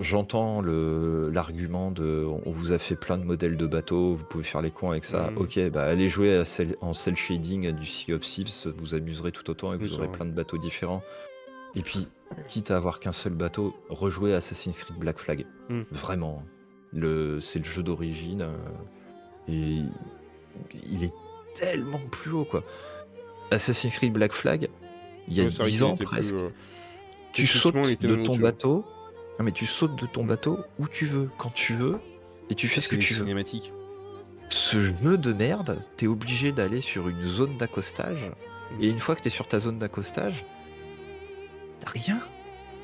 j'entends 0.00 0.60
l'argument 0.62 1.90
de 1.90 2.24
on 2.46 2.50
vous 2.50 2.72
a 2.72 2.78
fait 2.78 2.96
plein 2.96 3.18
de 3.18 3.24
modèles 3.24 3.56
de 3.56 3.66
bateaux, 3.66 4.14
vous 4.14 4.24
pouvez 4.24 4.44
faire 4.44 4.62
les 4.62 4.70
cons 4.70 4.90
avec 4.90 5.04
ça. 5.04 5.30
Mhm. 5.30 5.38
Ok, 5.38 5.58
bah 5.70 5.84
allez 5.84 6.08
jouer 6.08 6.34
à 6.36 6.44
cel- 6.44 6.76
en 6.80 6.94
cel 6.94 7.16
shading 7.16 7.72
du 7.72 7.86
Sea 7.86 8.12
of 8.14 8.20
Thieves, 8.22 8.72
vous 8.76 8.94
amuserez 8.94 9.32
tout 9.32 9.48
autant 9.50 9.72
et 9.72 9.76
vous 9.76 9.94
aurez 9.94 10.08
plein 10.08 10.26
de 10.26 10.32
bateaux 10.32 10.58
différents. 10.58 11.02
Et 11.74 11.82
puis, 11.82 12.08
quitte 12.48 12.70
à 12.70 12.76
avoir 12.76 12.98
qu'un 13.00 13.12
seul 13.12 13.34
bateau, 13.34 13.74
rejouez 13.88 14.32
à 14.34 14.38
Assassin's 14.38 14.78
Creed 14.82 14.98
Black 14.98 15.18
Flag. 15.18 15.46
Mhm. 15.68 15.84
Vraiment, 15.92 16.42
le 16.92 17.38
c'est 17.40 17.58
le 17.58 17.64
jeu 17.66 17.82
d'origine 17.82 18.42
euh, 18.42 18.56
et 19.48 19.80
il 20.90 21.04
est 21.04 21.12
tellement 21.54 22.00
plus 22.10 22.32
haut 22.32 22.44
quoi. 22.44 22.64
Assassin's 23.50 23.94
Creed 23.96 24.12
Black 24.12 24.32
Flag, 24.32 24.68
il 25.28 25.34
y 25.36 25.40
a 25.40 25.44
Ouais, 25.44 25.50
c'est 25.50 25.58
vrai 25.58 25.70
10 25.70 25.76
qu'il 25.76 25.84
ans 25.84 25.96
plus, 25.96 26.04
presque 26.06 26.34
euh, 26.34 26.48
tu 27.32 27.46
sautes 27.46 27.74
de 28.00 28.16
ton 28.24 28.36
bateau. 28.36 28.84
Non, 29.38 29.44
mais 29.44 29.52
tu 29.52 29.66
sautes 29.66 29.96
de 30.00 30.06
ton 30.06 30.24
bateau 30.24 30.58
où 30.78 30.88
tu 30.88 31.06
veux, 31.06 31.30
quand 31.38 31.52
tu 31.54 31.74
veux, 31.74 32.00
et 32.50 32.54
tu 32.54 32.68
fais 32.68 32.80
ce 32.80 32.88
que 32.88 32.96
tu 32.96 33.14
veux. 33.14 33.20
cinématique. 33.20 33.72
Ce 34.48 34.92
jeu 35.02 35.18
de 35.18 35.32
merde, 35.32 35.78
t'es 35.96 36.06
obligé 36.06 36.52
d'aller 36.52 36.80
sur 36.80 37.08
une 37.08 37.24
zone 37.24 37.56
d'accostage, 37.56 38.30
et 38.80 38.88
une 38.88 38.98
fois 38.98 39.14
que 39.14 39.22
t'es 39.22 39.30
sur 39.30 39.46
ta 39.46 39.60
zone 39.60 39.78
d'accostage, 39.78 40.44
t'as 41.80 41.90
rien. 41.90 42.20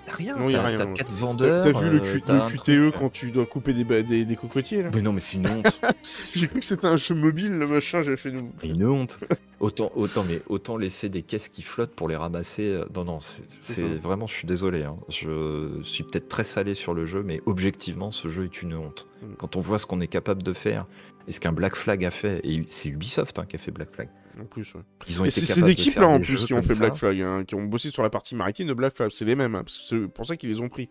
T'as 0.06 0.12
rien. 0.12 0.34
T'as 0.36 0.44
rien, 0.66 0.76
t'as 0.76 0.86
ouais. 0.86 0.92
quatre 0.94 1.08
T'as 1.08 1.14
vendeurs. 1.14 1.64
t'as 1.72 1.80
vu 1.80 1.90
le, 1.90 1.96
euh, 1.96 2.00
Q- 2.00 2.14
le 2.14 2.20
QTE 2.20 2.56
truc, 2.56 2.68
euh. 2.68 2.90
quand 2.98 3.10
tu 3.10 3.30
dois 3.30 3.46
couper 3.46 3.72
des, 3.74 4.02
des, 4.02 4.24
des 4.24 4.36
cocotiers 4.36 4.82
là 4.82 4.90
Mais 4.94 5.02
non, 5.02 5.12
mais 5.12 5.20
c'est 5.20 5.36
une 5.36 5.46
honte. 5.48 5.80
J'ai 6.34 6.46
cru 6.48 6.60
que 6.60 6.66
c'était 6.66 6.86
un 6.86 6.96
jeu 6.96 7.14
mobile, 7.14 7.58
le 7.58 7.66
machin, 7.66 8.02
j'ai 8.02 8.16
fait. 8.16 8.30
nous. 8.30 8.52
C'est 8.60 8.68
une 8.68 8.84
honte. 8.86 9.18
Autant, 9.60 9.90
autant, 9.94 10.24
mais 10.28 10.42
autant 10.48 10.76
laisser 10.76 11.08
des 11.08 11.22
caisses 11.22 11.48
qui 11.48 11.62
flottent 11.62 11.94
pour 11.94 12.08
les 12.08 12.16
ramasser. 12.16 12.64
euh, 12.68 12.84
Non, 12.94 13.04
non, 13.04 13.18
c'est 13.60 13.82
vraiment, 13.82 14.26
je 14.26 14.34
suis 14.34 14.46
désolé. 14.46 14.82
hein. 14.82 14.96
Je 15.08 15.80
suis 15.82 16.04
peut-être 16.04 16.28
très 16.28 16.44
salé 16.44 16.74
sur 16.74 16.92
le 16.94 17.06
jeu, 17.06 17.22
mais 17.24 17.40
objectivement, 17.46 18.10
ce 18.10 18.28
jeu 18.28 18.44
est 18.44 18.62
une 18.62 18.74
honte. 18.74 19.08
Mm. 19.22 19.26
Quand 19.38 19.56
on 19.56 19.60
voit 19.60 19.78
ce 19.78 19.86
qu'on 19.86 20.00
est 20.00 20.06
capable 20.08 20.42
de 20.42 20.52
faire 20.52 20.86
et 21.26 21.32
ce 21.32 21.40
qu'un 21.40 21.52
Black 21.52 21.74
Flag 21.76 22.04
a 22.04 22.10
fait, 22.10 22.40
et 22.44 22.64
c'est 22.68 22.88
Ubisoft 22.88 23.38
hein, 23.38 23.46
qui 23.46 23.56
a 23.56 23.58
fait 23.58 23.70
Black 23.70 23.90
Flag. 23.92 24.08
En 24.40 24.44
plus, 24.44 24.74
ouais. 24.74 24.80
Ils 25.08 25.20
ont 25.20 25.24
Et 25.24 25.28
été 25.28 25.40
c'est 25.40 25.52
ces 25.54 25.68
équipes 25.70 25.96
là 25.96 26.08
en 26.08 26.18
plus 26.20 26.44
qui 26.44 26.54
ont 26.54 26.62
fait 26.62 26.74
ça. 26.74 26.80
Black 26.80 26.96
Flag, 26.96 27.20
hein, 27.20 27.44
qui 27.46 27.54
ont 27.54 27.62
bossé 27.64 27.90
sur 27.90 28.02
la 28.02 28.10
partie 28.10 28.34
maritime 28.34 28.66
de 28.66 28.74
Black 28.74 28.94
Flag, 28.94 29.10
c'est 29.12 29.24
les 29.24 29.36
mêmes, 29.36 29.54
hein, 29.54 29.62
parce 29.64 29.78
que 29.78 29.84
c'est 29.84 30.08
pour 30.12 30.26
ça 30.26 30.36
qu'ils 30.36 30.50
les 30.50 30.60
ont 30.60 30.68
pris. 30.68 30.88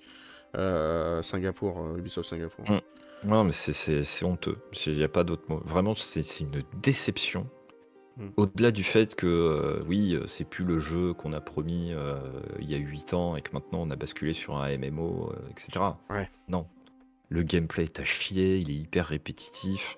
Euh, 0.56 1.22
Singapour, 1.24 1.80
euh, 1.82 1.98
Ubisoft 1.98 2.30
Singapour. 2.30 2.70
Mm. 2.70 2.80
Non, 3.28 3.44
mais 3.45 3.52
c'est- 3.52 3.74
c'est 3.74 4.03
c'est 4.03 4.26
honteux. 4.26 4.58
Il 4.86 4.95
n'y 4.95 5.03
a 5.03 5.08
pas 5.10 5.24
d'autre 5.24 5.44
mot. 5.50 5.62
Vraiment, 5.66 5.95
c'est 5.95 6.24
c'est 6.24 6.44
une 6.44 6.62
déception. 6.82 7.50
Mm. 8.18 8.28
Au-delà 8.38 8.72
du 8.72 8.84
fait 8.84 9.16
que, 9.16 9.26
euh, 9.26 9.84
oui, 9.88 10.14
euh, 10.16 10.28
c'est 10.28 10.44
plus 10.48 10.64
le 10.64 10.80
jeu 10.80 11.14
qu'on 11.14 11.34
a 11.34 11.42
promis 11.42 11.90
euh, 11.94 12.16
il 12.60 12.70
y 12.70 12.76
a 12.76 12.78
8 12.78 13.14
ans 13.14 13.36
et 13.36 13.42
que 13.42 13.52
maintenant 13.53 13.80
on 13.82 13.90
a 13.90 13.95
basculé 13.95 14.34
sur 14.34 14.56
un 14.58 14.70
MMO, 14.78 15.32
euh, 15.32 15.50
etc. 15.50 15.84
Ouais. 16.12 16.30
Non. 16.48 16.68
Le 17.30 17.42
gameplay 17.42 17.86
est 17.86 18.00
à 18.00 18.03
chier, 18.06 18.58
il 18.58 18.70
est 18.70 18.76
hyper 18.76 19.08
répétitif. 19.08 19.95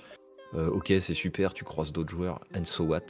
Euh, 0.55 0.69
ok, 0.69 0.93
c'est 1.01 1.13
super, 1.13 1.53
tu 1.53 1.63
croises 1.65 1.91
d'autres 1.91 2.11
joueurs, 2.11 2.39
and 2.57 2.65
so 2.65 2.83
what 2.85 3.01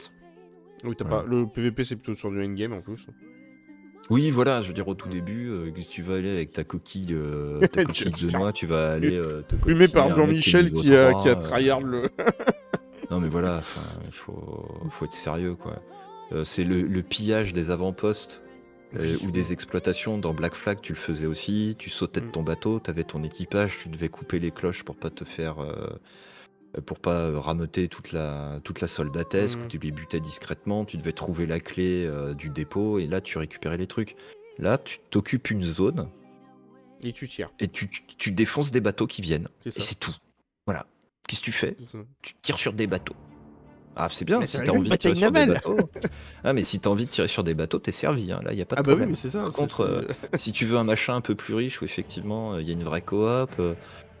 Oui, 0.84 0.94
pas... 0.96 1.24
le 1.26 1.46
PVP 1.46 1.84
c'est 1.84 1.96
plutôt 1.96 2.14
sur 2.18 2.30
du 2.30 2.42
endgame 2.44 2.72
en 2.72 2.80
plus. 2.80 3.06
Oui, 4.08 4.30
voilà, 4.30 4.60
je 4.62 4.68
veux 4.68 4.74
dire, 4.74 4.86
au 4.86 4.94
tout 4.94 5.08
début, 5.08 5.48
euh, 5.50 5.70
tu 5.88 6.00
vas 6.02 6.14
aller 6.16 6.30
avec 6.30 6.52
ta 6.52 6.62
coquille, 6.64 7.08
euh, 7.12 7.60
ta 7.72 7.84
coquille 7.84 8.12
de 8.12 8.30
noix, 8.30 8.52
tu 8.52 8.66
vas 8.66 8.92
aller. 8.92 9.16
euh, 9.16 9.42
te 9.42 9.56
coquiller 9.56 9.88
par 9.88 10.14
Jean-Michel 10.14 10.72
qui 10.72 10.94
a, 10.94 11.10
3, 11.10 11.22
qui 11.22 11.28
a 11.28 11.34
tryhard 11.36 11.80
le. 11.80 12.08
Non 13.10 13.20
mais 13.20 13.28
voilà, 13.28 13.62
il 14.04 14.12
faut, 14.12 14.68
faut 14.90 15.04
être 15.04 15.12
sérieux 15.12 15.54
quoi. 15.54 15.80
C'est 16.44 16.64
le, 16.64 16.82
le 16.82 17.02
pillage 17.02 17.52
des 17.52 17.70
avant-postes 17.70 18.42
ou 19.22 19.30
des 19.30 19.52
exploitations 19.52 20.18
dans 20.18 20.34
Black 20.34 20.54
Flag, 20.54 20.80
tu 20.80 20.92
le 20.92 20.98
faisais 20.98 21.26
aussi. 21.26 21.76
Tu 21.78 21.88
sautais 21.90 22.20
de 22.20 22.26
Mm. 22.26 22.30
ton 22.32 22.42
bateau, 22.42 22.80
tu 22.82 22.90
avais 22.90 23.04
ton 23.04 23.22
équipage, 23.22 23.78
tu 23.82 23.88
devais 23.90 24.08
couper 24.08 24.40
les 24.40 24.50
cloches 24.50 24.82
pour 24.82 24.96
pas 24.96 25.10
te 25.10 25.22
faire, 25.24 25.56
pour 26.84 26.98
pas 26.98 27.14
euh, 27.14 27.38
rameuter 27.38 27.88
toute 27.88 28.12
la 28.12 28.60
toute 28.64 28.80
la 28.80 28.88
soldatesque. 28.88 29.58
Mm. 29.58 29.68
Tu 29.68 29.78
les 29.78 29.90
butais 29.90 30.20
discrètement, 30.20 30.84
tu 30.84 30.96
devais 30.96 31.12
trouver 31.12 31.46
la 31.46 31.60
clé 31.60 32.04
euh, 32.06 32.34
du 32.34 32.48
dépôt 32.50 32.98
et 32.98 33.06
là 33.06 33.20
tu 33.20 33.38
récupérais 33.38 33.76
les 33.78 33.86
trucs. 33.86 34.16
Là, 34.58 34.78
tu 34.78 34.98
t'occupes 35.10 35.50
une 35.50 35.62
zone 35.62 36.08
Et 37.02 37.12
tu 37.12 37.28
tires. 37.28 37.50
et 37.60 37.68
tu, 37.68 37.88
tu- 37.90 38.02
tu 38.16 38.30
défonces 38.32 38.70
des 38.70 38.80
bateaux 38.80 39.06
qui 39.06 39.20
viennent. 39.20 39.48
Et 39.66 39.70
c'est 39.70 39.96
tout. 40.00 40.14
Voilà. 40.66 40.86
Qu'est-ce 41.28 41.40
que 41.40 41.44
tu 41.46 41.52
fais? 41.52 41.76
Tu 42.22 42.32
tires 42.40 42.58
sur 42.58 42.72
des 42.72 42.86
bateaux. 42.86 43.14
Ah, 43.96 44.08
c'est 44.10 44.24
bien, 44.26 44.38
Mais 44.40 44.46
si 44.46 44.58
t'as 44.62 44.72
envie 44.72 44.88
de 44.90 44.96
tirer 44.96 45.14
sur 45.14 45.32
des 45.32 45.40
navale. 45.46 45.54
bateau. 45.54 45.90
Ah, 46.44 46.52
mais 46.52 46.64
si 46.64 46.80
t'as 46.80 46.90
envie 46.90 47.04
de 47.06 47.10
tirer 47.10 47.28
sur 47.28 47.44
des 47.44 47.54
bateaux, 47.54 47.78
t'es 47.78 47.92
servi, 47.92 48.30
hein. 48.30 48.40
là, 48.44 48.52
il 48.52 48.60
a 48.60 48.66
pas 48.66 48.76
de 48.76 48.80
Ah 48.80 48.82
bah 48.82 48.88
oui, 48.92 48.96
problème. 48.96 49.10
mais 49.10 49.16
c'est 49.16 49.30
ça. 49.30 49.40
Par 49.40 49.52
contre, 49.52 50.06
Si 50.36 50.52
tu 50.52 50.64
veux 50.66 50.76
un 50.76 50.84
machin 50.84 51.16
un 51.16 51.20
peu 51.22 51.34
plus 51.34 51.54
riche 51.54 51.80
où 51.80 51.84
effectivement 51.86 52.58
il 52.58 52.66
y 52.66 52.70
a 52.70 52.72
une 52.74 52.84
vraie 52.84 53.00
coop, 53.02 53.50
euh, 53.58 53.74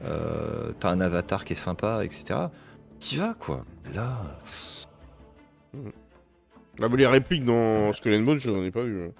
euh, 0.04 0.72
t'as 0.80 0.90
un 0.90 1.00
avatar 1.00 1.44
qui 1.44 1.52
est 1.54 1.56
sympa, 1.56 2.04
etc., 2.04 2.40
t'y 2.98 3.16
vas 3.16 3.34
quoi. 3.38 3.64
Là, 3.94 4.18
Ah, 5.74 6.88
bah, 6.88 6.96
les 6.96 7.06
répliques 7.06 7.44
dans 7.44 7.92
Skull 7.92 8.14
and 8.14 8.22
Bones, 8.22 8.38
je 8.38 8.50
n'en 8.50 8.62
ai 8.62 8.70
pas 8.70 8.82
vu. 8.82 9.10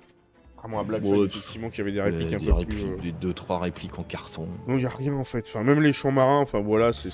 Vraiment 0.59 0.81
à 0.81 0.85
Black 0.85 1.03
Flag, 1.03 1.13
Ouais, 1.13 1.27
effectivement, 1.27 1.71
qu'il 1.71 1.79
y 1.79 1.81
avait 1.83 1.93
des 1.93 1.99
euh, 2.01 2.05
répliques 2.05 2.35
un 2.35 2.39
des 2.39 2.47
peu 2.47 2.53
répliques, 2.53 2.79
plus. 2.81 2.89
euh, 2.93 2.97
des 3.03 3.13
deux 3.13 3.33
trois 3.33 3.59
répliques 3.61 3.99
en 3.99 4.03
carton. 4.03 4.49
Non, 4.67 4.77
il 4.77 4.83
y 4.83 4.87
a 4.87 4.91
rien 4.91 5.15
en 5.15 5.23
fait. 5.25 5.45
Enfin, 5.47 5.63
même 5.63 5.81
les 5.81 5.93
champs 5.93 6.11
marins, 6.11 6.41
enfin 6.41 6.61
voilà, 6.61 6.93
c'est 6.93 7.11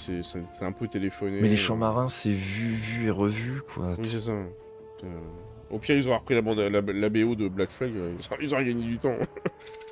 un 0.62 0.72
peu 0.72 0.88
téléphoné. 0.88 1.38
Mais 1.40 1.48
les 1.48 1.54
euh, 1.54 1.56
champs 1.56 1.76
marins, 1.76 2.06
c'est 2.06 2.30
vu, 2.30 2.72
vu 2.72 3.06
et 3.06 3.10
revu 3.10 3.60
quoi. 3.74 3.92
Oui, 3.98 4.04
c'est 4.04 4.22
ça. 4.22 4.30
Euh, 4.30 5.18
Au 5.70 5.78
pire, 5.78 5.96
ils 5.96 6.06
auraient 6.08 6.16
repris 6.18 6.34
la, 6.34 6.40
bande, 6.42 6.58
la, 6.58 6.80
la 6.80 7.08
BO 7.10 7.34
de 7.34 7.48
Black 7.48 7.70
Flag, 7.70 7.90
ils 7.92 8.26
auraient, 8.32 8.44
ils 8.44 8.54
auraient 8.54 8.64
gagné 8.64 8.84
du 8.84 8.98
temps. 8.98 9.16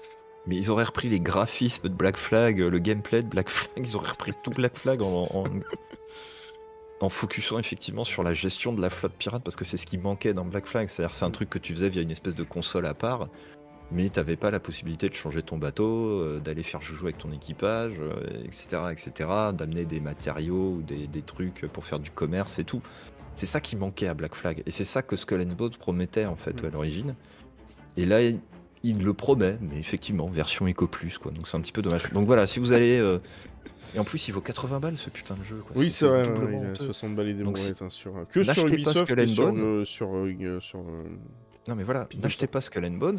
Mais 0.50 0.56
ils 0.56 0.68
auraient 0.68 0.82
repris 0.82 1.08
les 1.08 1.20
graphismes 1.20 1.88
de 1.88 1.94
Black 1.94 2.16
Flag, 2.16 2.58
le 2.58 2.78
gameplay 2.80 3.22
de 3.22 3.28
Black 3.28 3.48
Flag, 3.56 3.70
ils 3.76 3.94
auraient 3.94 4.10
repris 4.10 4.32
tout 4.42 4.50
Black 4.50 4.76
Flag 4.76 5.00
en, 5.00 5.22
en, 5.22 5.44
en 7.00 7.08
focusant 7.08 7.60
effectivement 7.60 8.02
sur 8.02 8.24
la 8.24 8.32
gestion 8.32 8.72
de 8.72 8.82
la 8.82 8.90
flotte 8.90 9.12
pirate, 9.16 9.44
parce 9.44 9.54
que 9.54 9.64
c'est 9.64 9.76
ce 9.76 9.86
qui 9.86 9.96
manquait 9.96 10.34
dans 10.34 10.44
Black 10.44 10.66
Flag. 10.66 10.88
C'est-à-dire 10.88 11.14
c'est 11.14 11.24
un 11.24 11.30
truc 11.30 11.50
que 11.50 11.60
tu 11.60 11.72
faisais 11.72 11.88
via 11.88 12.02
une 12.02 12.10
espèce 12.10 12.34
de 12.34 12.42
console 12.42 12.86
à 12.86 12.94
part, 12.94 13.28
mais 13.92 14.08
t'avais 14.08 14.34
pas 14.34 14.50
la 14.50 14.58
possibilité 14.58 15.08
de 15.08 15.14
changer 15.14 15.42
ton 15.42 15.56
bateau, 15.56 15.84
euh, 15.84 16.40
d'aller 16.40 16.64
faire 16.64 16.82
joujou 16.82 17.04
avec 17.04 17.18
ton 17.18 17.30
équipage, 17.30 17.94
euh, 18.00 18.44
etc., 18.44 18.82
etc., 18.90 19.30
d'amener 19.54 19.84
des 19.84 20.00
matériaux 20.00 20.78
ou 20.78 20.82
des, 20.82 21.06
des 21.06 21.22
trucs 21.22 21.64
pour 21.68 21.84
faire 21.84 22.00
du 22.00 22.10
commerce 22.10 22.58
et 22.58 22.64
tout. 22.64 22.82
C'est 23.36 23.46
ça 23.46 23.60
qui 23.60 23.76
manquait 23.76 24.08
à 24.08 24.14
Black 24.14 24.34
Flag, 24.34 24.64
et 24.66 24.70
c'est 24.72 24.82
ça 24.82 25.02
que 25.02 25.14
Skull 25.14 25.42
and 25.42 25.54
Bones 25.54 25.70
promettait 25.78 26.26
en 26.26 26.34
fait 26.34 26.60
Mm. 26.60 26.66
à 26.66 26.70
l'origine. 26.70 27.14
Et 27.96 28.06
là, 28.06 28.18
il- 28.83 29.02
le 29.05 29.12
promet, 29.15 29.59
mais 29.60 29.78
effectivement, 29.78 30.26
version 30.28 30.67
Eco 30.68 30.86
Plus, 30.86 31.18
quoi. 31.18 31.33
Donc 31.33 31.49
c'est 31.49 31.57
un 31.57 31.60
petit 31.60 31.73
peu 31.73 31.83
dommage. 31.83 32.10
Donc 32.12 32.26
voilà, 32.26 32.47
si 32.47 32.59
vous 32.59 32.73
allez. 32.73 32.99
euh, 32.99 33.18
Et 33.94 33.99
en 33.99 34.05
plus, 34.05 34.28
il 34.28 34.33
vaut 34.33 34.41
80 34.41 34.78
balles 34.78 34.97
ce 34.97 35.10
putain 35.10 35.34
de 35.34 35.42
jeu, 35.42 35.57
quoi. 35.67 35.73
Oui, 35.76 35.91
c'est 35.91 36.07
vrai, 36.07 36.23
doublement 36.23 36.59
ouais, 36.59 36.62
il 36.62 36.67
a 36.67 36.70
honteux. 36.70 36.84
60 36.86 37.17
balles 37.17 37.28
et 37.28 37.34
des 37.34 37.42
Donc, 37.42 37.55
brouettes, 37.57 37.83
hein, 37.83 37.89
sur, 37.91 38.12
que 38.31 38.42
sur 38.44 38.65
pas 38.67 38.70
Ubisoft 38.73 39.10
and 39.18 39.26
sur, 39.26 39.44
Bones. 39.52 39.60
euh, 39.60 39.84
sur, 39.84 40.15
euh, 40.15 40.33
euh, 40.42 40.60
sur, 40.60 40.78
euh, 40.78 41.02
Non, 41.67 41.75
mais 41.75 41.83
voilà, 41.83 42.07
n'achetez 42.23 42.47
pas 42.47 42.60
Skull 42.60 42.84
and 42.84 42.92
Bones. 42.99 43.18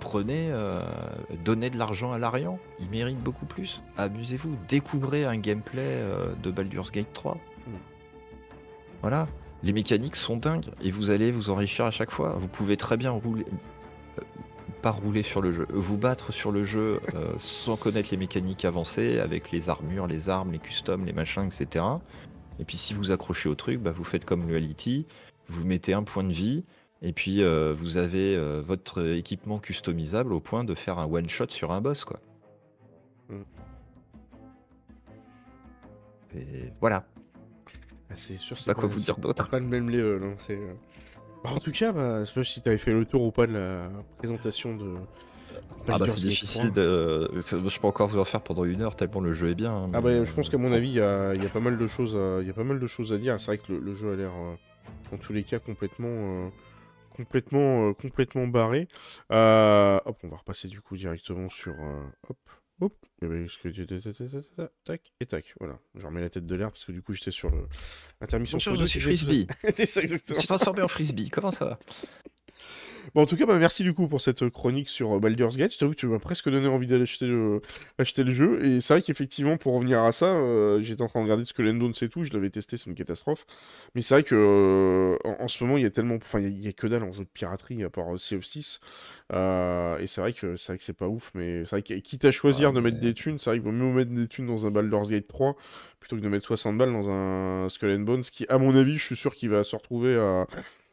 Prenez, 0.00 0.48
euh, 0.50 0.82
donnez 1.44 1.70
de 1.70 1.78
l'argent 1.78 2.12
à 2.12 2.18
l'Arian. 2.18 2.58
Il 2.80 2.90
mérite 2.90 3.20
beaucoup 3.20 3.46
plus. 3.46 3.82
Amusez-vous. 3.96 4.56
Découvrez 4.68 5.24
un 5.24 5.38
gameplay 5.38 5.80
euh, 5.82 6.34
de 6.42 6.50
Baldur's 6.50 6.90
Gate 6.90 7.12
3. 7.14 7.34
Mm. 7.34 7.70
Voilà. 9.00 9.28
Les 9.62 9.72
mécaniques 9.72 10.16
sont 10.16 10.36
dingues 10.36 10.66
et 10.82 10.90
vous 10.90 11.08
allez 11.10 11.30
vous 11.30 11.48
enrichir 11.48 11.86
à 11.86 11.90
chaque 11.90 12.10
fois. 12.10 12.34
Vous 12.38 12.48
pouvez 12.48 12.76
très 12.76 12.96
bien 12.98 13.12
rouler. 13.12 13.46
Pas 14.84 14.90
rouler 14.90 15.22
sur 15.22 15.40
le 15.40 15.52
jeu, 15.52 15.66
vous 15.70 15.96
battre 15.96 16.30
sur 16.30 16.52
le 16.52 16.64
jeu 16.66 17.00
euh, 17.14 17.32
sans 17.38 17.76
connaître 17.76 18.10
les 18.10 18.18
mécaniques 18.18 18.64
avancées, 18.66 19.18
avec 19.18 19.50
les 19.50 19.70
armures, 19.70 20.06
les 20.06 20.28
armes, 20.28 20.52
les 20.52 20.58
customs, 20.58 21.04
les 21.06 21.14
machins, 21.14 21.46
etc. 21.46 21.84
Et 22.58 22.64
puis 22.64 22.76
si 22.76 22.92
vous 22.92 23.10
accrochez 23.10 23.48
au 23.48 23.54
truc, 23.54 23.80
bah, 23.80 23.92
vous 23.92 24.04
faites 24.04 24.24
comme 24.26 24.46
le 24.46 24.56
Ality, 24.56 25.06
vous 25.48 25.64
mettez 25.64 25.94
un 25.94 26.02
point 26.02 26.22
de 26.22 26.32
vie, 26.32 26.64
et 27.00 27.12
puis 27.12 27.42
euh, 27.42 27.74
vous 27.76 27.96
avez 27.96 28.36
euh, 28.36 28.62
votre 28.64 29.06
équipement 29.06 29.58
customisable 29.58 30.32
au 30.32 30.40
point 30.40 30.64
de 30.64 30.74
faire 30.74 30.98
un 30.98 31.06
one 31.06 31.28
shot 31.28 31.48
sur 31.48 31.72
un 31.72 31.80
boss, 31.80 32.04
quoi. 32.04 32.20
Mm. 33.30 33.42
Et 36.36 36.72
voilà. 36.80 37.06
Ah, 38.10 38.16
c'est 38.16 38.36
sûr, 38.36 38.54
C'est 38.54 38.66
pas 38.66 38.74
quoi 38.74 38.88
vous 38.88 39.00
dire 39.00 39.16
d'autre. 39.16 39.48
Pas 39.48 39.60
le 39.60 39.66
même 39.66 39.88
level. 39.88 40.22
hein, 40.22 40.34
c'est, 40.38 40.58
en 41.52 41.58
tout 41.58 41.72
cas, 41.72 41.92
bah, 41.92 42.20
je 42.20 42.24
sais 42.26 42.34
pas 42.34 42.44
si 42.44 42.62
t'avais 42.62 42.78
fait 42.78 42.92
le 42.92 43.04
tour 43.04 43.22
ou 43.22 43.30
pas 43.30 43.46
de 43.46 43.52
la 43.52 43.88
présentation 44.18 44.76
de. 44.76 44.94
Ah 45.86 45.98
bah 45.98 46.06
c'est 46.08 46.28
difficile 46.28 46.72
3. 46.72 46.82
de... 46.82 47.30
Je 47.36 47.78
peux 47.80 47.86
encore 47.86 48.08
vous 48.08 48.18
en 48.18 48.24
faire 48.24 48.40
pendant 48.40 48.64
une 48.64 48.80
heure 48.80 48.96
tellement 48.96 49.20
le 49.20 49.34
jeu 49.34 49.50
est 49.50 49.54
bien. 49.54 49.72
hein, 49.72 49.90
Ah 49.92 50.00
bah, 50.00 50.24
je 50.24 50.32
pense 50.32 50.48
euh, 50.48 50.50
qu'à 50.50 50.56
mon 50.58 50.72
avis, 50.72 50.88
il 50.88 50.94
y 50.94 51.00
a, 51.00 51.34
il 51.34 51.42
y 51.42 51.46
a 51.46 51.50
pas 51.50 51.60
mal 51.60 51.76
de 51.76 51.86
choses, 51.86 52.16
à... 52.16 52.40
il 52.40 52.46
y 52.46 52.50
a 52.50 52.54
pas 52.54 52.64
mal 52.64 52.80
de 52.80 52.86
choses 52.86 53.12
à 53.12 53.18
dire. 53.18 53.38
C'est 53.38 53.46
vrai 53.46 53.58
que 53.58 53.72
le, 53.72 53.78
le 53.80 53.94
jeu 53.94 54.12
a 54.12 54.16
l'air, 54.16 54.30
euh, 54.34 54.54
en 55.14 55.18
tous 55.18 55.32
les 55.34 55.42
cas, 55.44 55.58
complètement, 55.58 56.08
euh, 56.08 56.48
complètement, 57.16 57.88
euh, 57.90 57.92
complètement 57.92 58.46
barré. 58.46 58.88
Euh, 59.30 60.00
Hop, 60.06 60.16
on 60.24 60.28
va 60.28 60.38
repasser 60.38 60.68
du 60.68 60.80
coup 60.80 60.96
directement 60.96 61.48
sur, 61.50 61.74
euh, 61.74 62.02
hop, 62.30 62.38
Eh 63.22 63.26
ben, 63.26 63.46
tac 64.84 65.12
et 65.20 65.26
tac. 65.26 65.54
Voilà, 65.58 65.78
je 65.94 66.06
remets 66.06 66.20
la 66.20 66.30
tête 66.30 66.46
de 66.46 66.54
l'air 66.54 66.70
parce 66.70 66.84
que 66.84 66.92
du 66.92 67.02
coup, 67.02 67.14
j'étais 67.14 67.30
sur 67.30 67.50
le 67.50 67.66
intermission. 68.20 68.58
Je 68.58 68.84
suis 68.84 69.00
Frisbee. 69.00 69.46
C'est 69.70 69.86
ça 69.86 70.00
Je 70.00 70.04
exactement. 70.04 70.38
suis 70.38 70.48
transformé 70.48 70.82
en 70.82 70.88
frisbee, 70.88 71.30
comment 71.30 71.50
ça 71.50 71.64
va? 71.64 71.78
Bon, 73.12 73.22
en 73.22 73.26
tout 73.26 73.36
cas, 73.36 73.44
bah, 73.44 73.58
merci 73.58 73.82
du 73.82 73.92
coup 73.92 74.06
pour 74.08 74.20
cette 74.20 74.48
chronique 74.50 74.88
sur 74.88 75.16
euh, 75.16 75.18
Baldur's 75.18 75.56
Gate. 75.56 75.72
Je 75.72 75.78
t'avoue 75.78 75.92
que 75.92 75.96
tu 75.96 76.06
m'as 76.06 76.18
presque 76.20 76.48
donné 76.48 76.68
envie 76.68 76.86
d'aller 76.86 77.02
acheter 77.02 77.26
le, 77.26 77.60
acheter 77.98 78.22
le 78.22 78.32
jeu. 78.32 78.64
Et 78.64 78.80
c'est 78.80 78.94
vrai 78.94 79.02
qu'effectivement, 79.02 79.56
pour 79.56 79.74
revenir 79.74 80.00
à 80.02 80.12
ça, 80.12 80.26
euh, 80.26 80.80
j'étais 80.80 81.02
en 81.02 81.08
train 81.08 81.20
de 81.20 81.24
regarder 81.24 81.44
Skull 81.44 81.68
and 81.68 81.74
Bones 81.74 81.92
et 82.00 82.08
tout. 82.08 82.24
Je 82.24 82.32
l'avais 82.32 82.50
testé, 82.50 82.76
c'est 82.76 82.86
une 82.88 82.94
catastrophe. 82.94 83.46
Mais 83.94 84.02
c'est 84.02 84.14
vrai 84.14 84.22
que 84.22 84.34
euh, 84.34 85.16
en, 85.28 85.44
en 85.44 85.48
ce 85.48 85.62
moment, 85.64 85.76
il 85.76 85.82
y 85.82 85.86
a 85.86 85.90
tellement. 85.90 86.14
Enfin, 86.16 86.40
il 86.40 86.60
y 86.60 86.68
a- 86.68 86.72
que 86.72 86.86
dalle 86.86 87.02
en 87.02 87.12
jeu 87.12 87.24
de 87.24 87.28
piraterie 87.32 87.82
à 87.84 87.90
part 87.90 88.18
Sea 88.18 88.36
of 88.36 88.44
6. 88.44 88.80
Euh, 89.32 89.98
et 89.98 90.06
c'est 90.06 90.20
vrai 90.20 90.32
que 90.32 90.56
c'est 90.56 90.72
vrai 90.72 90.78
que 90.78 90.84
c'est 90.84 90.92
pas 90.96 91.08
ouf. 91.08 91.30
Mais 91.34 91.64
c'est 91.64 91.70
vrai 91.70 91.82
que 91.82 91.94
quitte 91.94 92.24
à 92.24 92.30
choisir 92.30 92.70
Ouais, 92.70 92.74
de 92.74 92.80
mettre 92.80 93.00
des 93.00 93.14
thunes, 93.14 93.38
c'est 93.38 93.50
vrai 93.50 93.58
qu'il 93.58 93.64
vaut 93.64 93.72
mieux 93.72 93.92
mettre 93.92 94.12
des 94.12 94.28
thunes 94.28 94.46
dans 94.46 94.66
un 94.66 94.70
Baldur's 94.70 95.10
Gate 95.10 95.26
3 95.28 95.56
plutôt 96.00 96.16
que 96.16 96.20
de 96.20 96.28
mettre 96.28 96.44
60 96.46 96.76
balles 96.76 96.92
dans 96.92 97.08
un 97.08 97.68
Skull 97.70 97.90
and 97.96 98.00
Bones 98.00 98.22
qui, 98.22 98.44
à 98.50 98.58
mon 98.58 98.76
avis, 98.76 98.98
je 98.98 99.04
suis 99.04 99.16
sûr 99.16 99.34
qu'il 99.34 99.48
va 99.50 99.64
se 99.64 99.74
retrouver 99.74 100.16
à 100.16 100.46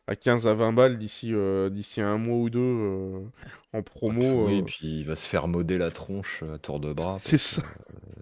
à 0.08 0.16
15 0.16 0.48
à 0.48 0.54
20 0.54 0.74
balles 0.74 0.98
d'ici 0.98 1.34
euh, 1.34 1.70
d'ici 1.70 2.02
un 2.02 2.18
mois 2.18 2.38
ou 2.38 2.50
deux 2.50 2.60
euh, 2.60 3.20
en 3.74 3.82
promo. 3.84 4.48
Oui, 4.48 4.56
euh. 4.56 4.58
et 4.58 4.64
puis 4.64 5.00
il 5.00 5.06
va 5.06 5.16
se 5.16 5.28
faire 5.28 5.48
moder 5.48 5.78
la 5.78 5.92
tronche 5.92 6.44
à 6.54 6.58
tour 6.58 6.80
de 6.80 6.92
bras. 6.92 7.18
C'est 7.20 7.38
ça. 7.38 7.62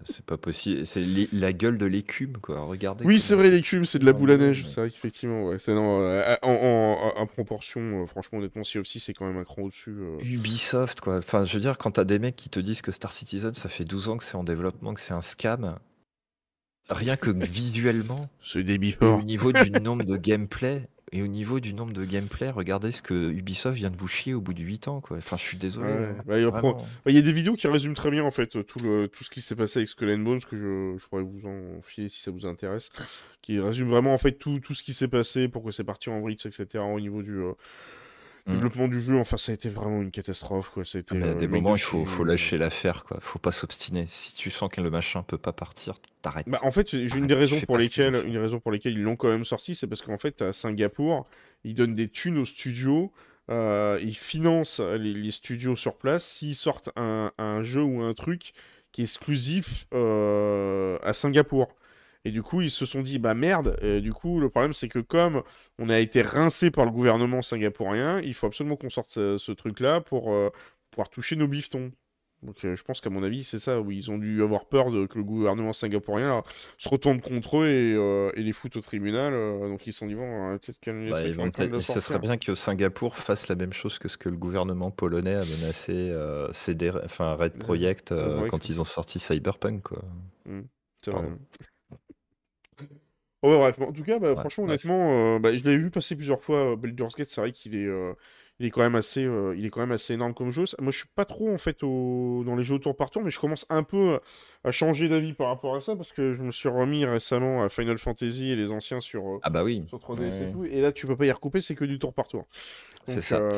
C'est 0.04 0.24
pas 0.24 0.38
possible. 0.38 0.86
C'est 0.86 1.04
la 1.32 1.52
gueule 1.52 1.76
de 1.78 1.86
l'écume, 1.86 2.38
quoi. 2.38 2.60
Regardez. 2.60 3.04
Oui, 3.04 3.18
c'est 3.20 3.34
vrai, 3.34 3.50
l'écume, 3.50 3.84
c'est 3.84 3.98
de 3.98 4.04
la 4.06 4.10
Ah, 4.10 4.14
boule 4.14 4.30
à 4.30 4.36
neige. 4.38 4.64
C'est 4.66 4.80
vrai 4.80 4.90
qu'effectivement, 4.90 5.46
ouais. 5.46 5.58
C'est 5.58 5.74
non, 5.74 5.98
en, 6.00 6.36
en- 6.42 7.12
en- 7.16 7.20
en 7.20 7.26
proportion, 7.26 8.06
franchement, 8.06 8.38
honnêtement, 8.38 8.62
of 8.62 8.68
Thieves, 8.68 9.02
c'est 9.02 9.12
quand 9.12 9.26
même 9.26 9.36
un 9.36 9.44
cran 9.44 9.62
au-dessus. 9.62 9.94
Ubisoft, 10.22 11.00
quoi. 11.00 11.18
Enfin, 11.18 11.44
je 11.44 11.52
veux 11.54 11.60
dire, 11.60 11.76
quand 11.76 11.90
t'as 11.92 12.04
des 12.04 12.18
mecs 12.18 12.36
qui 12.36 12.48
te 12.48 12.60
disent 12.60 12.80
que 12.82 12.92
Star 12.92 13.12
Citizen, 13.12 13.52
ça 13.54 13.68
fait 13.68 13.84
12 13.84 14.08
ans 14.08 14.16
que 14.16 14.24
c'est 14.24 14.36
en 14.36 14.44
développement, 14.44 14.94
que 14.94 15.00
c'est 15.00 15.12
un 15.14 15.22
scam, 15.22 15.78
rien 16.88 17.16
que 17.16 17.30
visuellement, 17.44 18.28
des 18.54 18.74
et 18.74 18.96
au 19.04 19.22
niveau 19.22 19.52
du 19.52 19.70
nombre 19.70 20.04
de 20.04 20.16
gameplay, 20.16 20.88
et 21.12 21.22
au 21.22 21.26
niveau 21.26 21.58
du 21.60 21.74
nombre 21.74 21.92
de 21.92 22.04
gameplay, 22.04 22.50
regardez 22.50 22.92
ce 22.92 23.02
que 23.02 23.30
Ubisoft 23.32 23.76
vient 23.76 23.90
de 23.90 23.96
vous 23.96 24.06
chier 24.08 24.32
au 24.34 24.40
bout 24.40 24.54
de 24.54 24.62
8 24.62 24.88
ans, 24.88 25.00
quoi. 25.00 25.16
Enfin, 25.16 25.36
je 25.36 25.42
suis 25.42 25.56
désolé. 25.56 25.90
Ouais, 25.92 25.98
hein. 26.18 26.22
bah, 26.26 26.38
il 26.38 26.44
reprend- 26.46 26.72
Vraiment. 26.72 26.86
Il 27.06 27.14
y 27.14 27.18
a 27.18 27.22
des 27.22 27.32
vidéos 27.32 27.54
qui 27.54 27.66
résument 27.68 27.94
très 27.94 28.10
bien 28.10 28.24
en 28.24 28.30
fait 28.30 28.46
tout, 28.64 28.78
le, 28.84 29.08
tout 29.08 29.24
ce 29.24 29.30
qui 29.30 29.40
s'est 29.40 29.56
passé 29.56 29.80
avec 29.80 29.88
Skull 29.88 30.10
and 30.10 30.18
Bones 30.18 30.40
que 30.40 30.56
je, 30.56 30.96
je 31.02 31.06
pourrais 31.08 31.22
vous 31.22 31.42
en 31.46 31.82
filer 31.82 32.08
si 32.08 32.20
ça 32.20 32.30
vous 32.30 32.46
intéresse, 32.46 32.90
qui 33.42 33.58
résume 33.58 33.88
vraiment 33.88 34.14
en 34.14 34.18
fait 34.18 34.32
tout, 34.32 34.60
tout 34.60 34.74
ce 34.74 34.82
qui 34.82 34.92
s'est 34.94 35.08
passé, 35.08 35.48
pourquoi 35.48 35.72
c'est 35.72 35.84
parti 35.84 36.10
en 36.10 36.20
vrille, 36.20 36.36
etc. 36.44 36.66
au 36.78 37.00
niveau 37.00 37.22
du 37.22 37.38
euh, 37.38 37.52
Mm. 38.46 38.52
développement 38.54 38.88
du 38.88 39.00
jeu. 39.00 39.18
Enfin, 39.18 39.36
ça 39.36 39.52
a 39.52 39.54
été 39.54 39.68
vraiment 39.68 40.00
une 40.02 40.10
catastrophe 40.10 40.70
quoi. 40.70 40.84
Ça 40.84 40.98
a 40.98 41.00
été, 41.00 41.14
Ah, 41.20 41.24
à 41.24 41.28
euh, 41.28 41.34
des 41.34 41.46
le 41.46 41.52
moments, 41.52 41.76
il 41.76 41.82
faut, 41.82 42.04
faut 42.04 42.24
lâcher 42.24 42.58
l'affaire, 42.58 43.04
quoi. 43.04 43.18
Faut 43.20 43.38
pas 43.38 43.52
s'obstiner. 43.52 44.04
Si 44.06 44.34
tu 44.34 44.50
sens 44.50 44.70
que 44.70 44.80
le 44.80 44.90
machin 44.90 45.22
peut 45.22 45.38
pas 45.38 45.52
partir, 45.52 46.00
t'arrêtes. 46.22 46.48
Bah, 46.48 46.58
en 46.62 46.70
fait, 46.70 46.88
j'ai 46.90 47.18
une 47.18 47.26
des 47.26 47.34
raisons 47.34 47.60
pour 47.60 47.76
lesquelles, 47.78 48.14
une 48.26 48.32
des 48.32 48.38
raisons 48.38 48.60
pour 48.60 48.72
lesquelles 48.72 48.94
ils 48.94 49.02
l'ont 49.02 49.16
quand 49.16 49.28
même 49.28 49.44
sorti, 49.44 49.74
c'est 49.74 49.86
parce 49.86 50.02
qu'en 50.02 50.18
fait, 50.18 50.42
à 50.42 50.52
Singapour, 50.52 51.26
ils 51.64 51.74
donnent 51.74 51.94
des 51.94 52.08
thunes 52.08 52.38
aux 52.38 52.44
studios, 52.44 53.12
euh, 53.50 53.98
ils 54.02 54.16
financent 54.16 54.80
les, 54.80 55.12
les 55.12 55.30
studios 55.30 55.76
sur 55.76 55.96
place 55.96 56.24
s'ils 56.24 56.54
sortent 56.54 56.90
un, 56.96 57.32
un 57.38 57.62
jeu 57.62 57.82
ou 57.82 58.02
un 58.02 58.14
truc 58.14 58.52
qui 58.92 59.02
est 59.02 59.04
exclusif 59.04 59.86
euh, 59.94 60.98
à 61.02 61.12
Singapour. 61.12 61.74
Et 62.24 62.30
du 62.30 62.42
coup, 62.42 62.60
ils 62.60 62.70
se 62.70 62.84
sont 62.86 63.00
dit, 63.02 63.18
bah 63.18 63.34
merde, 63.34 63.78
euh, 63.82 64.00
du 64.00 64.12
coup, 64.12 64.40
le 64.40 64.50
problème, 64.50 64.72
c'est 64.74 64.88
que 64.88 64.98
comme 64.98 65.42
on 65.78 65.88
a 65.88 65.98
été 66.00 66.22
rincé 66.22 66.70
par 66.70 66.84
le 66.84 66.90
gouvernement 66.90 67.42
singapourien, 67.42 68.20
il 68.20 68.34
faut 68.34 68.46
absolument 68.46 68.76
qu'on 68.76 68.90
sorte 68.90 69.10
ce, 69.10 69.38
ce 69.38 69.52
truc-là 69.52 70.00
pour 70.00 70.32
euh, 70.32 70.50
pouvoir 70.90 71.08
toucher 71.08 71.36
nos 71.36 71.48
bifetons. 71.48 71.92
Donc 72.42 72.64
euh, 72.64 72.74
je 72.74 72.82
pense 72.84 73.02
qu'à 73.02 73.10
mon 73.10 73.22
avis, 73.22 73.44
c'est 73.44 73.58
ça, 73.58 73.80
où 73.80 73.90
ils 73.90 74.10
ont 74.10 74.16
dû 74.16 74.42
avoir 74.42 74.64
peur 74.64 74.90
de, 74.90 75.04
que 75.04 75.18
le 75.18 75.24
gouvernement 75.24 75.74
singapourien 75.74 76.28
là, 76.28 76.42
se 76.78 76.88
retourne 76.88 77.20
contre 77.20 77.58
eux 77.58 77.68
et, 77.68 77.94
euh, 77.94 78.30
et 78.34 78.42
les 78.42 78.52
fout 78.52 78.74
au 78.76 78.80
tribunal. 78.80 79.34
euh, 79.34 79.68
donc 79.68 79.86
ils 79.86 79.92
se 79.92 79.98
sont 79.98 80.06
dit, 80.06 80.14
bon, 80.14 80.58
peut-être 80.58 80.86
les 80.86 81.10
Bah, 81.10 81.20
le 81.66 81.80
ça 81.82 82.00
serait 82.00 82.18
bien 82.18 82.38
que 82.38 82.54
Singapour 82.54 83.14
fasse 83.16 83.48
la 83.48 83.56
même 83.56 83.74
chose 83.74 83.98
que 83.98 84.08
ce 84.08 84.16
que 84.16 84.30
le 84.30 84.36
gouvernement 84.36 84.90
polonais 84.90 85.34
a 85.34 85.44
menacé 85.44 86.14
CD, 86.52 86.90
enfin 87.04 87.34
Red 87.34 87.58
Project 87.58 88.14
quand 88.48 88.68
ils 88.68 88.80
ont 88.80 88.84
sorti 88.84 89.18
Cyberpunk. 89.18 89.82
Quoi. 89.82 90.02
C'est 91.04 91.10
vrai. 91.10 91.28
Pardon. 93.42 93.56
Oh, 93.56 93.64
ouais, 93.64 93.72
bref, 93.72 93.88
en 93.88 93.92
tout 93.92 94.02
cas, 94.04 94.18
bah, 94.18 94.34
franchement, 94.36 94.64
bref. 94.66 94.84
honnêtement, 94.84 95.36
euh, 95.36 95.38
bah, 95.38 95.54
je 95.56 95.64
l'avais 95.64 95.78
vu 95.78 95.90
passer 95.90 96.14
plusieurs 96.16 96.42
fois. 96.42 96.72
euh, 96.72 96.76
Baldur's 96.76 97.14
Gate, 97.16 97.28
c'est 97.30 97.40
vrai 97.40 97.52
qu'il 97.52 97.74
est, 97.74 97.86
euh, 97.86 98.12
il 98.58 98.66
est 98.66 98.70
quand 98.70 98.82
même 98.82 98.94
assez, 98.96 99.24
euh, 99.24 99.54
il 99.56 99.64
est 99.64 99.70
quand 99.70 99.80
même 99.80 99.92
assez 99.92 100.12
énorme 100.14 100.34
comme 100.34 100.50
jeu. 100.50 100.64
Moi, 100.80 100.90
je 100.92 100.98
suis 100.98 101.08
pas 101.14 101.24
trop 101.24 101.50
en 101.50 101.56
fait 101.56 101.82
au... 101.82 102.42
dans 102.44 102.54
les 102.56 102.62
jeux 102.64 102.74
au 102.74 102.78
tour 102.78 102.94
par 102.94 103.10
tour, 103.10 103.22
mais 103.22 103.30
je 103.30 103.40
commence 103.40 103.64
un 103.70 103.82
peu 103.82 104.20
à 104.64 104.70
changer 104.70 105.08
d'avis 105.08 105.32
par 105.32 105.46
rapport 105.48 105.74
à 105.76 105.80
ça 105.80 105.96
parce 105.96 106.12
que 106.12 106.34
je 106.34 106.42
me 106.42 106.50
suis 106.50 106.68
remis 106.68 107.06
récemment 107.06 107.62
à 107.64 107.70
Final 107.70 107.96
Fantasy 107.96 108.50
et 108.50 108.56
les 108.56 108.70
anciens 108.70 109.00
sur, 109.00 109.38
Ah 109.42 109.48
bah 109.48 109.64
oui, 109.64 109.84
sur 109.88 109.98
3DS 109.98 110.48
et 110.48 110.52
tout, 110.52 110.64
et 110.66 110.82
là, 110.82 110.92
tu 110.92 111.06
peux 111.06 111.16
pas 111.16 111.24
y 111.24 111.32
recouper, 111.32 111.62
c'est 111.62 111.74
que 111.74 111.86
du 111.86 111.98
tour 111.98 112.12
par 112.12 112.28
tour. 112.28 112.46
c'est 113.06 113.14
Donc, 113.14 113.22
ça. 113.24 113.48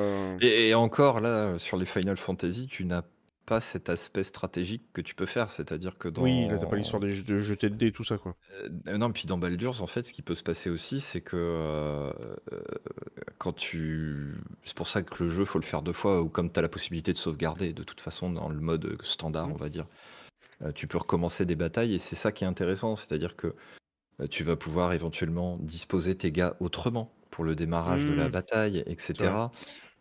Et, 0.40 0.68
et 0.68 0.74
encore 0.74 1.18
là, 1.18 1.58
sur 1.58 1.76
les 1.76 1.86
Final 1.86 2.16
Fantasy, 2.16 2.68
tu 2.68 2.84
n'as 2.84 3.02
pas 3.46 3.60
cet 3.60 3.88
aspect 3.88 4.24
stratégique 4.24 4.84
que 4.92 5.00
tu 5.00 5.14
peux 5.14 5.26
faire. 5.26 5.50
C'est-à-dire 5.50 5.98
que 5.98 6.08
dans. 6.08 6.22
Oui, 6.22 6.46
là, 6.48 6.58
t'as 6.58 6.66
pas 6.66 6.76
l'histoire 6.76 7.00
de, 7.00 7.08
de 7.20 7.38
jeter 7.40 7.68
de 7.70 7.76
dés 7.76 7.88
et 7.88 7.92
tout 7.92 8.04
ça, 8.04 8.18
quoi. 8.18 8.36
Euh, 8.88 8.98
non, 8.98 9.12
puis 9.12 9.26
dans 9.26 9.38
Baldur's, 9.38 9.80
en 9.80 9.86
fait, 9.86 10.06
ce 10.06 10.12
qui 10.12 10.22
peut 10.22 10.34
se 10.34 10.42
passer 10.42 10.70
aussi, 10.70 11.00
c'est 11.00 11.20
que 11.20 11.36
euh, 11.36 12.12
quand 13.38 13.52
tu. 13.52 14.34
C'est 14.64 14.76
pour 14.76 14.88
ça 14.88 15.02
que 15.02 15.24
le 15.24 15.30
jeu, 15.30 15.44
faut 15.44 15.58
le 15.58 15.64
faire 15.64 15.82
deux 15.82 15.92
fois, 15.92 16.20
ou 16.22 16.28
comme 16.28 16.50
tu 16.52 16.58
as 16.58 16.62
la 16.62 16.68
possibilité 16.68 17.12
de 17.12 17.18
sauvegarder, 17.18 17.72
de 17.72 17.82
toute 17.82 18.00
façon, 18.00 18.30
dans 18.30 18.48
le 18.48 18.60
mode 18.60 19.00
standard, 19.02 19.48
Mmh. 19.48 19.52
on 19.52 19.56
va 19.56 19.68
dire, 19.68 19.86
euh, 20.62 20.72
tu 20.72 20.86
peux 20.88 20.98
recommencer 20.98 21.46
des 21.46 21.56
batailles, 21.56 21.94
et 21.94 21.98
c'est 21.98 22.16
ça 22.16 22.32
qui 22.32 22.44
est 22.44 22.48
intéressant. 22.48 22.96
C'est-à-dire 22.96 23.36
que 23.36 23.54
euh, 24.20 24.28
tu 24.28 24.44
vas 24.44 24.56
pouvoir 24.56 24.92
éventuellement 24.94 25.58
disposer 25.58 26.16
tes 26.16 26.32
gars 26.32 26.56
autrement 26.60 27.14
pour 27.30 27.44
le 27.44 27.54
démarrage 27.56 28.06
de 28.06 28.14
la 28.14 28.28
Mmh. 28.28 28.32
bataille, 28.32 28.84
etc. 28.86 29.52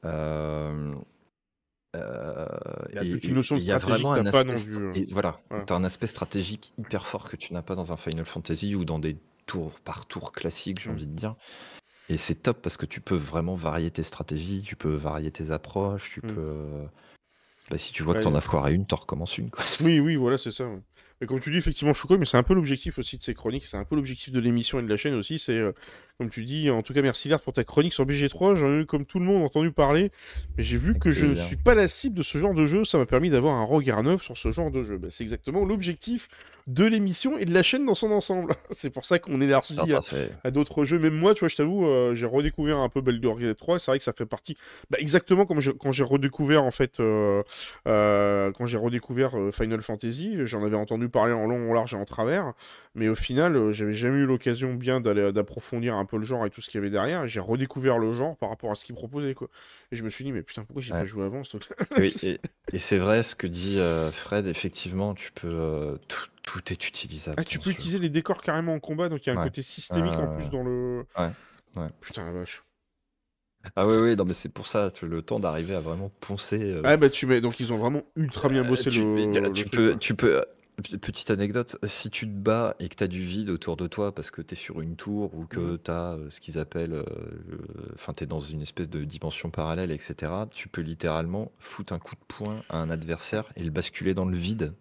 Euh, 0.06 0.96
euh, 1.96 2.48
Il 2.90 2.96
y 2.96 2.98
a 3.00 3.04
et 3.04 3.12
toute 3.12 3.24
une 3.24 3.36
notion 3.36 3.56
de 3.58 3.62
stratégie 3.62 4.04
que 4.04 4.32
pas 4.32 4.44
voilà, 5.12 5.40
un 5.76 5.84
aspect 5.84 6.08
stratégique 6.08 6.74
hyper 6.78 7.06
fort 7.06 7.30
que 7.30 7.36
tu 7.36 7.54
n'as 7.54 7.62
pas 7.62 7.76
dans 7.76 7.92
un 7.92 7.98
Final 7.98 8.26
Fantasy 8.26 8.76
ou 8.76 8.86
dans 8.86 9.00
des 9.00 9.18
tours 9.46 9.80
par 9.82 10.06
tour 10.06 10.32
classiques, 10.32 10.80
j'ai 10.80 10.90
Mmh. 10.90 10.94
envie 10.94 11.08
de 11.08 11.16
dire. 11.16 11.36
Et 12.10 12.18
c'est 12.18 12.36
top 12.36 12.62
parce 12.62 12.78
que 12.78 12.86
tu 12.86 13.02
peux 13.02 13.16
vraiment 13.16 13.54
varier 13.54 13.92
tes 13.92 14.04
stratégies, 14.04 14.62
tu 14.62 14.76
peux 14.76 14.94
varier 14.94 15.32
tes 15.32 15.52
approches, 15.52 16.12
tu 16.14 16.20
Mmh. 16.22 16.34
peux. 16.36 16.88
Bah, 17.70 17.78
si 17.78 17.92
tu 17.94 18.04
vois 18.04 18.14
que 18.16 18.20
Ouais, 18.20 18.24
t'en 18.26 18.36
as 18.36 18.42
foiré 18.42 18.74
une, 18.74 18.86
t'en 18.86 18.98
recommences 18.98 19.38
une, 19.38 19.50
quoi. 19.50 19.64
Oui, 19.82 20.00
oui, 20.00 20.16
voilà, 20.16 20.38
c'est 20.38 20.52
ça. 20.52 20.68
ouais. 20.68 20.82
Mais 21.22 21.28
comme 21.28 21.40
tu 21.40 21.52
dis, 21.52 21.58
effectivement, 21.58 21.94
Choukoi, 21.94 22.18
mais 22.18 22.26
c'est 22.26 22.38
un 22.38 22.44
peu 22.44 22.56
l'objectif 22.56 22.98
aussi 22.98 23.16
de 23.18 23.24
ces 23.24 23.36
chroniques, 23.36 23.66
c'est 23.68 23.78
un 23.78 23.86
peu 23.86 23.96
l'objectif 23.96 24.34
de 24.34 24.40
l'émission 24.40 24.80
et 24.80 24.84
de 24.84 24.88
la 24.90 24.98
chaîne 24.98 25.14
aussi, 25.14 25.38
c'est, 25.38 25.54
euh, 25.54 25.72
comme 26.18 26.30
tu 26.32 26.44
dis, 26.46 26.70
en 26.72 26.82
tout 26.82 26.94
cas, 26.94 27.02
merci 27.04 27.30
Lard 27.30 27.42
pour 27.42 27.54
ta 27.54 27.64
chronique 27.64 27.94
sur 27.94 28.06
BG3, 28.06 28.56
j'en 28.56 28.70
ai 28.72 28.82
eu 28.82 28.86
comme 28.88 29.06
tout 29.06 29.20
le 29.20 29.26
monde 29.26 29.44
entendu 29.44 29.72
parler, 29.72 30.12
mais 30.58 30.64
j'ai 30.64 30.78
vu 30.78 30.96
que 30.96 31.12
je 31.12 31.26
ne 31.28 31.36
suis 31.46 31.56
pas 31.58 31.76
la 31.76 31.88
cible 31.88 32.16
de 32.18 32.24
ce 32.24 32.38
genre 32.40 32.54
de 32.56 32.66
jeu, 32.66 32.84
ça 32.84 32.98
m'a 32.98 33.06
permis 33.06 33.30
d'avoir 33.30 33.54
un 33.56 33.64
regard 33.64 34.02
neuf 34.04 34.24
sur 34.24 34.36
ce 34.36 34.52
genre 34.52 34.72
de 34.72 34.84
jeu. 34.84 34.98
Bah, 34.98 35.08
c'est 35.12 35.24
exactement 35.24 35.64
l'objectif 35.64 36.28
de 36.68 36.86
l'émission 36.86 37.38
et 37.40 37.46
de 37.46 37.54
la 37.54 37.64
chaîne 37.64 37.86
dans 37.86 37.96
son 37.96 38.12
ensemble. 38.12 38.54
c'est 38.72 38.92
pour 38.92 39.06
ça 39.06 39.18
qu'on 39.20 39.42
élargit 39.42 39.76
à, 39.96 40.02
à 40.44 40.52
d'autres 40.52 40.86
jeux. 40.86 41.00
Même 41.00 41.16
moi, 41.16 41.34
tu 41.34 41.40
vois, 41.42 41.48
je 41.50 41.56
t'avoue, 41.56 41.86
euh, 41.88 42.14
j'ai 42.14 42.28
redécouvert 42.28 42.78
un 42.80 42.90
peu 42.90 43.02
Baldur's 43.02 43.40
Gate 43.40 43.58
3. 43.58 43.80
C'est 43.80 43.90
vrai 43.92 43.98
que 43.98 44.04
ça 44.04 44.14
fait 44.14 44.28
partie, 44.28 44.56
bah, 44.92 44.98
exactement 45.00 45.46
comme 45.48 45.60
je- 45.60 45.72
quand 45.72 45.92
j'ai 45.92 46.04
redécouvert 46.04 46.64
en 46.64 46.72
fait, 46.72 47.00
euh, 47.00 47.42
quand 47.86 48.66
j'ai 48.66 48.78
redécouvert 48.78 49.32
Final 49.52 49.82
Fantasy, 49.82 50.36
j'en 50.46 50.64
avais 50.64 50.76
entendu 50.78 51.10
parler 51.12 51.34
en 51.34 51.46
long, 51.48 51.70
en 51.72 51.74
large 51.74 51.94
et 51.94 51.98
en 51.98 52.06
travers, 52.06 52.54
mais 52.96 53.08
au 53.10 53.16
final, 53.16 53.56
euh, 53.56 53.74
j'avais 53.74 53.94
jamais 53.94 54.20
eu 54.20 54.26
l'occasion 54.26 54.74
bien 54.74 55.02
d'aller 55.02 55.32
d'approfondir 55.34 55.96
un 55.96 56.06
peu 56.06 56.18
le 56.18 56.24
genre 56.26 56.46
et 56.46 56.50
tout 56.50 56.62
ce 56.62 56.70
qu'il 56.70 56.80
y 56.80 56.82
avait 56.82 56.90
derrière. 56.92 57.28
J'ai 57.28 57.40
redécouvert 57.40 57.98
le 58.00 58.14
genre 58.14 58.38
par 58.38 58.50
rapport 58.50 58.72
à 58.72 58.76
ce 58.76 58.86
qu'il 58.86 58.96
proposait, 58.96 59.34
quoi. 59.36 59.50
Et 59.92 59.96
je 59.96 60.04
me 60.04 60.10
suis 60.10 60.24
dit, 60.24 60.32
mais 60.32 60.44
putain, 60.44 60.64
pourquoi 60.64 60.82
j'ai 60.82 60.94
Ouais. 60.94 61.04
pas 61.04 61.06
joué 61.06 61.26
avant 61.26 61.44
ce 61.44 61.58
truc 61.58 61.78
Oui, 61.98 62.14
et, 62.24 62.42
et 62.74 62.80
c'est 62.80 62.98
vrai 62.98 63.24
ce 63.24 63.36
que 63.36 63.48
dit 63.48 63.80
euh, 63.80 64.12
Fred, 64.12 64.48
effectivement, 64.48 65.14
tu 65.16 65.32
peux. 65.32 65.50
euh, 65.52 65.98
tout, 66.08 66.28
tout 66.44 66.74
est 66.74 66.88
utilisable. 66.88 67.38
Ah, 67.38 67.44
tu 67.44 67.60
peux 67.60 67.70
utiliser 67.72 67.98
les 67.98 68.10
décors 68.10 68.42
carrément 68.42 68.74
en 68.74 68.80
combat, 68.80 69.10
donc 69.10 69.26
il 69.26 69.30
y 69.30 69.32
a 69.32 69.34
un 69.34 69.38
Ouais. 69.38 69.38
côté 69.38 69.62
systémique 69.62 70.20
en 70.20 70.28
Euh, 70.28 70.28
plus 70.28 70.50
dans 70.50 70.64
le. 70.64 71.06
ouais, 71.18 71.32
ouais. 71.78 71.90
Putain 72.02 72.26
la 72.26 72.32
vache. 72.34 72.64
Ah 73.76 73.86
oui, 73.88 73.96
oui, 73.98 74.16
non, 74.16 74.26
mais 74.26 74.34
c'est 74.34 74.50
pour 74.50 74.68
ça, 74.68 74.92
le 75.04 75.22
temps 75.22 75.40
d'arriver 75.40 75.76
à 75.76 75.80
vraiment 75.82 76.10
poncer. 76.20 76.62
euh, 76.64 76.84
Ah 76.84 76.96
bah 76.98 77.10
tu 77.10 77.26
mets, 77.28 77.42
donc 77.42 77.60
ils 77.60 77.74
ont 77.74 77.78
vraiment 77.78 78.04
ultra 78.16 78.48
bien 78.50 78.64
Euh, 78.64 78.66
bossé 78.66 78.90
tu, 78.90 79.06
le. 79.26 79.26
tu- 79.32 79.52
le 79.58 79.64
tu 79.64 79.66
truc, 79.66 79.72
peux, 79.72 79.96
quoi. 79.96 80.00
tu 80.00 80.16
peux. 80.16 80.44
P- 80.82 80.98
Petite 80.98 81.32
anecdote, 81.32 81.78
si 81.84 82.10
tu 82.10 82.28
te 82.28 82.32
bats 82.34 82.76
et 82.80 82.90
que 82.90 82.96
tu 82.96 83.04
as 83.04 83.08
du 83.08 83.22
vide 83.22 83.50
autour 83.50 83.78
de 83.78 83.88
toi 83.88 84.14
parce 84.14 84.32
que 84.32 84.42
tu 84.42 84.54
es 84.54 84.58
sur 84.58 84.82
une 84.82 84.96
tour 84.96 85.34
ou 85.36 85.46
que 85.46 85.60
Mhm. 85.60 85.80
tu 85.84 85.92
as 85.92 86.18
ce 86.30 86.40
qu'ils 86.40 86.60
appellent. 86.60 86.94
euh, 86.94 87.04
le- 87.48 87.92
Enfin, 87.96 88.14
tu 88.14 88.24
es 88.24 88.28
dans 88.28 88.40
une 88.40 88.62
espèce 88.62 88.90
de 88.90 89.04
dimension 89.04 89.50
parallèle, 89.50 89.92
etc., 89.92 90.32
tu 90.52 90.68
peux 90.70 90.82
littéralement 90.82 91.52
foutre 91.60 91.94
un 91.94 92.00
coup 92.00 92.16
de 92.16 92.26
poing 92.28 92.62
à 92.70 92.78
un 92.78 92.90
adversaire 92.90 93.52
et 93.56 93.64
le 93.64 93.70
basculer 93.72 94.14
dans 94.14 94.26
le 94.26 94.38
vide. 94.38 94.74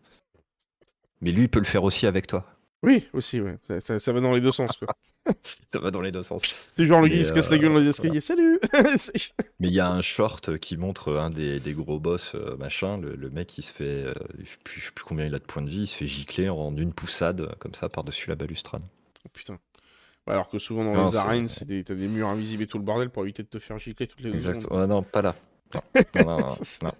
Mais 1.20 1.32
lui, 1.32 1.42
il 1.42 1.48
peut 1.48 1.58
le 1.58 1.64
faire 1.66 1.84
aussi 1.84 2.06
avec 2.06 2.26
toi. 2.26 2.46
Oui, 2.82 3.06
aussi, 3.12 3.40
ouais. 3.40 3.58
Ça, 3.68 3.80
ça- 3.80 3.98
ça 3.98 4.12
va 4.12 4.20
dans 4.20 4.34
les 4.34 4.40
deux 4.40 4.52
sens, 4.52 4.76
quoi. 4.76 4.88
Ça 5.70 5.78
va 5.78 5.90
dans 5.90 6.00
les 6.00 6.10
deux 6.12 6.22
sens. 6.22 6.42
C'est 6.74 6.86
genre 6.86 7.02
le 7.02 7.08
gars, 7.08 7.14
il 7.16 7.26
se 7.26 7.32
casse 7.32 7.50
la 7.50 7.58
gueule 7.58 7.72
dans 7.74 7.78
les 7.78 7.86
euh, 7.86 7.90
escaliers. 7.90 8.20
Salut 8.22 8.58
Mais 9.60 9.68
il 9.68 9.74
y 9.74 9.78
a 9.78 9.90
un 9.90 10.00
short 10.00 10.56
qui 10.58 10.78
montre 10.78 11.12
un 11.14 11.28
des, 11.28 11.60
des 11.60 11.74
gros 11.74 12.00
boss, 12.00 12.34
euh, 12.34 12.56
machin. 12.56 12.96
Le, 12.98 13.14
le 13.16 13.28
mec, 13.30 13.56
il 13.58 13.62
se 13.62 13.72
fait. 13.72 13.84
euh, 14.06 14.14
je 14.38 14.50
sais 14.50 14.56
plus, 14.64 14.80
je 14.80 14.86
sais 14.86 14.92
plus 14.92 15.04
combien 15.04 15.26
il 15.26 15.34
a 15.34 15.38
de 15.38 15.44
points 15.44 15.62
de 15.62 15.68
vie. 15.68 15.82
Il 15.82 15.86
se 15.86 15.96
fait 15.96 16.06
gicler 16.06 16.48
en 16.48 16.74
une 16.76 16.92
poussade, 16.94 17.42
euh, 17.42 17.48
comme 17.58 17.74
ça, 17.74 17.90
par-dessus 17.90 18.30
la 18.30 18.34
balustrade. 18.34 18.82
Oh, 19.26 19.28
putain. 19.32 19.58
Ouais, 20.26 20.32
alors 20.32 20.48
que 20.48 20.58
souvent 20.58 20.84
dans 20.84 20.94
Non, 20.94 21.08
les 21.08 21.16
arènes, 21.16 21.48
c'est 21.48 21.66
des... 21.66 21.84
t'as 21.84 21.94
des 21.94 22.08
murs 22.08 22.28
invisibles 22.28 22.62
et 22.62 22.66
tout 22.66 22.78
le 22.78 22.84
bordel 22.84 23.10
pour 23.10 23.22
éviter 23.24 23.42
de 23.42 23.48
te 23.48 23.58
faire 23.58 23.78
gicler 23.78 24.06
toutes 24.06 24.20
les 24.20 24.32
deux 24.32 24.38
secondes. 24.38 24.54
Exactement. 24.56 24.80
Ah 24.80 24.86
non, 24.86 25.02
pas 25.02 25.22
là. 25.22 25.36
Non, 25.74 26.24
non, 26.24 26.24
non, 26.24 26.38
non, 26.40 26.56
non. 26.82 26.92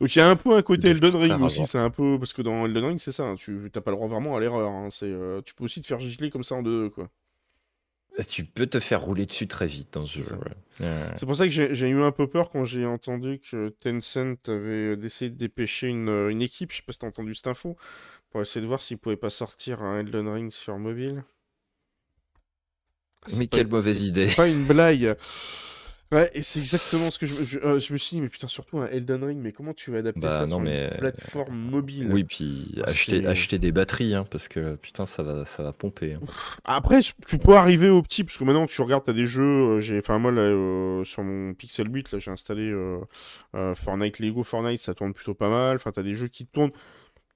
Donc 0.00 0.14
il 0.14 0.18
y 0.18 0.22
a 0.22 0.28
un 0.28 0.36
peu 0.36 0.56
un 0.56 0.62
côté 0.62 0.88
Elden 0.88 1.14
Ring 1.16 1.40
aussi, 1.42 1.66
c'est 1.66 1.78
un 1.78 1.90
peu... 1.90 2.18
Parce 2.18 2.32
que 2.32 2.42
dans 2.42 2.66
Elden 2.66 2.84
Ring, 2.84 2.98
c'est 2.98 3.12
ça, 3.12 3.24
hein, 3.24 3.34
tu 3.36 3.70
t'as 3.72 3.80
pas 3.80 3.90
le 3.90 3.96
droit 3.96 4.08
vraiment 4.08 4.36
à 4.36 4.40
l'erreur. 4.40 4.70
hein, 4.70 4.88
c'est, 4.90 5.06
euh, 5.06 5.40
Tu 5.42 5.54
peux 5.54 5.64
aussi 5.64 5.80
te 5.80 5.86
faire 5.86 5.98
gicler 5.98 6.30
comme 6.30 6.44
ça 6.44 6.54
en 6.54 6.62
deux, 6.62 6.90
quoi. 6.90 7.08
Tu 8.28 8.44
peux 8.44 8.66
te 8.66 8.78
faire 8.78 9.00
rouler 9.00 9.26
dessus 9.26 9.48
très 9.48 9.66
vite 9.66 9.94
dans 9.94 10.06
ce 10.06 10.18
jeu. 10.18 10.22
ça. 10.22 10.36
ouais. 10.36 10.42
Ouais. 10.80 10.86
C'est 11.16 11.26
pour 11.26 11.34
ça 11.34 11.48
que 11.48 11.50
j'ai 11.50 11.88
eu 11.88 12.02
un 12.02 12.12
peu 12.12 12.28
peur 12.28 12.50
quand 12.50 12.64
j'ai 12.64 12.86
entendu 12.86 13.40
que 13.40 13.70
Tencent 13.80 14.38
avait 14.48 14.94
essayé 15.02 15.30
de 15.30 15.36
dépêcher 15.36 15.88
une, 15.88 16.08
euh, 16.08 16.28
une 16.28 16.40
équipe, 16.40 16.70
je 16.70 16.76
sais 16.76 16.82
pas 16.86 16.92
si 16.92 17.00
t'as 17.00 17.08
entendu 17.08 17.34
cette 17.34 17.48
info, 17.48 17.76
pour 18.30 18.40
essayer 18.40 18.60
de 18.60 18.66
voir 18.66 18.82
s'ils 18.82 18.98
pouvaient 18.98 19.16
pas 19.16 19.30
sortir 19.30 19.82
un 19.82 19.98
Elden 19.98 20.28
Ring 20.28 20.52
sur 20.52 20.78
mobile. 20.78 21.24
Mais 23.36 23.46
quelle 23.48 23.68
mauvaise 23.68 24.02
idée. 24.02 24.28
Pas 24.36 24.48
une 24.48 24.64
blague. 24.64 25.16
Ouais, 26.12 26.30
et 26.34 26.42
c'est 26.42 26.60
exactement 26.60 27.10
ce 27.10 27.18
que 27.18 27.26
je, 27.26 27.58
euh, 27.58 27.80
je 27.80 27.92
me 27.92 27.98
suis 27.98 28.16
dit, 28.16 28.20
mais 28.20 28.28
putain, 28.28 28.46
surtout 28.46 28.78
un 28.78 28.86
Elden 28.86 29.24
Ring, 29.24 29.38
mais 29.42 29.50
comment 29.52 29.72
tu 29.74 29.90
vas 29.90 29.98
adapter 29.98 30.20
Bah 30.20 30.38
ça 30.40 30.44
non, 30.44 30.48
sur 30.58 30.60
mais- 30.60 30.88
une 30.92 30.98
plateforme 30.98 31.56
mobile? 31.56 32.08
Oui, 32.12 32.22
puis 32.22 32.74
Ah, 32.84 32.90
acheter, 32.90 33.26
acheter 33.26 33.58
des 33.58 33.72
batteries, 33.72 34.14
hein, 34.14 34.24
parce 34.30 34.46
que 34.46 34.76
putain, 34.76 35.06
ça 35.06 35.22
va, 35.24 35.44
ça 35.44 35.62
va 35.64 35.72
pomper. 35.72 36.14
hein. 36.14 36.20
Après, 36.64 37.00
tu 37.26 37.38
peux 37.38 37.56
arriver 37.56 37.88
au 37.88 38.00
petit, 38.02 38.22
parce 38.22 38.36
que 38.38 38.44
maintenant 38.44 38.66
tu 38.66 38.80
regardes, 38.82 39.04
t'as 39.04 39.12
des 39.12 39.26
jeux, 39.26 39.42
euh, 39.42 39.80
j'ai, 39.80 39.98
enfin 39.98 40.18
moi 40.20 40.30
là, 40.30 40.42
euh, 40.42 41.02
sur 41.04 41.24
mon 41.24 41.52
Pixel 41.54 41.92
8, 41.92 42.12
là 42.12 42.18
j'ai 42.20 42.30
installé 42.30 42.62
euh, 42.70 43.00
euh, 43.56 43.74
Fortnite 43.74 44.20
Lego 44.20 44.44
Fortnite, 44.44 44.78
ça 44.80 44.94
tourne 44.94 45.14
plutôt 45.14 45.34
pas 45.34 45.48
mal, 45.48 45.76
enfin 45.76 45.90
t'as 45.90 46.02
des 46.02 46.14
jeux 46.14 46.28
qui 46.28 46.46
tournent, 46.46 46.70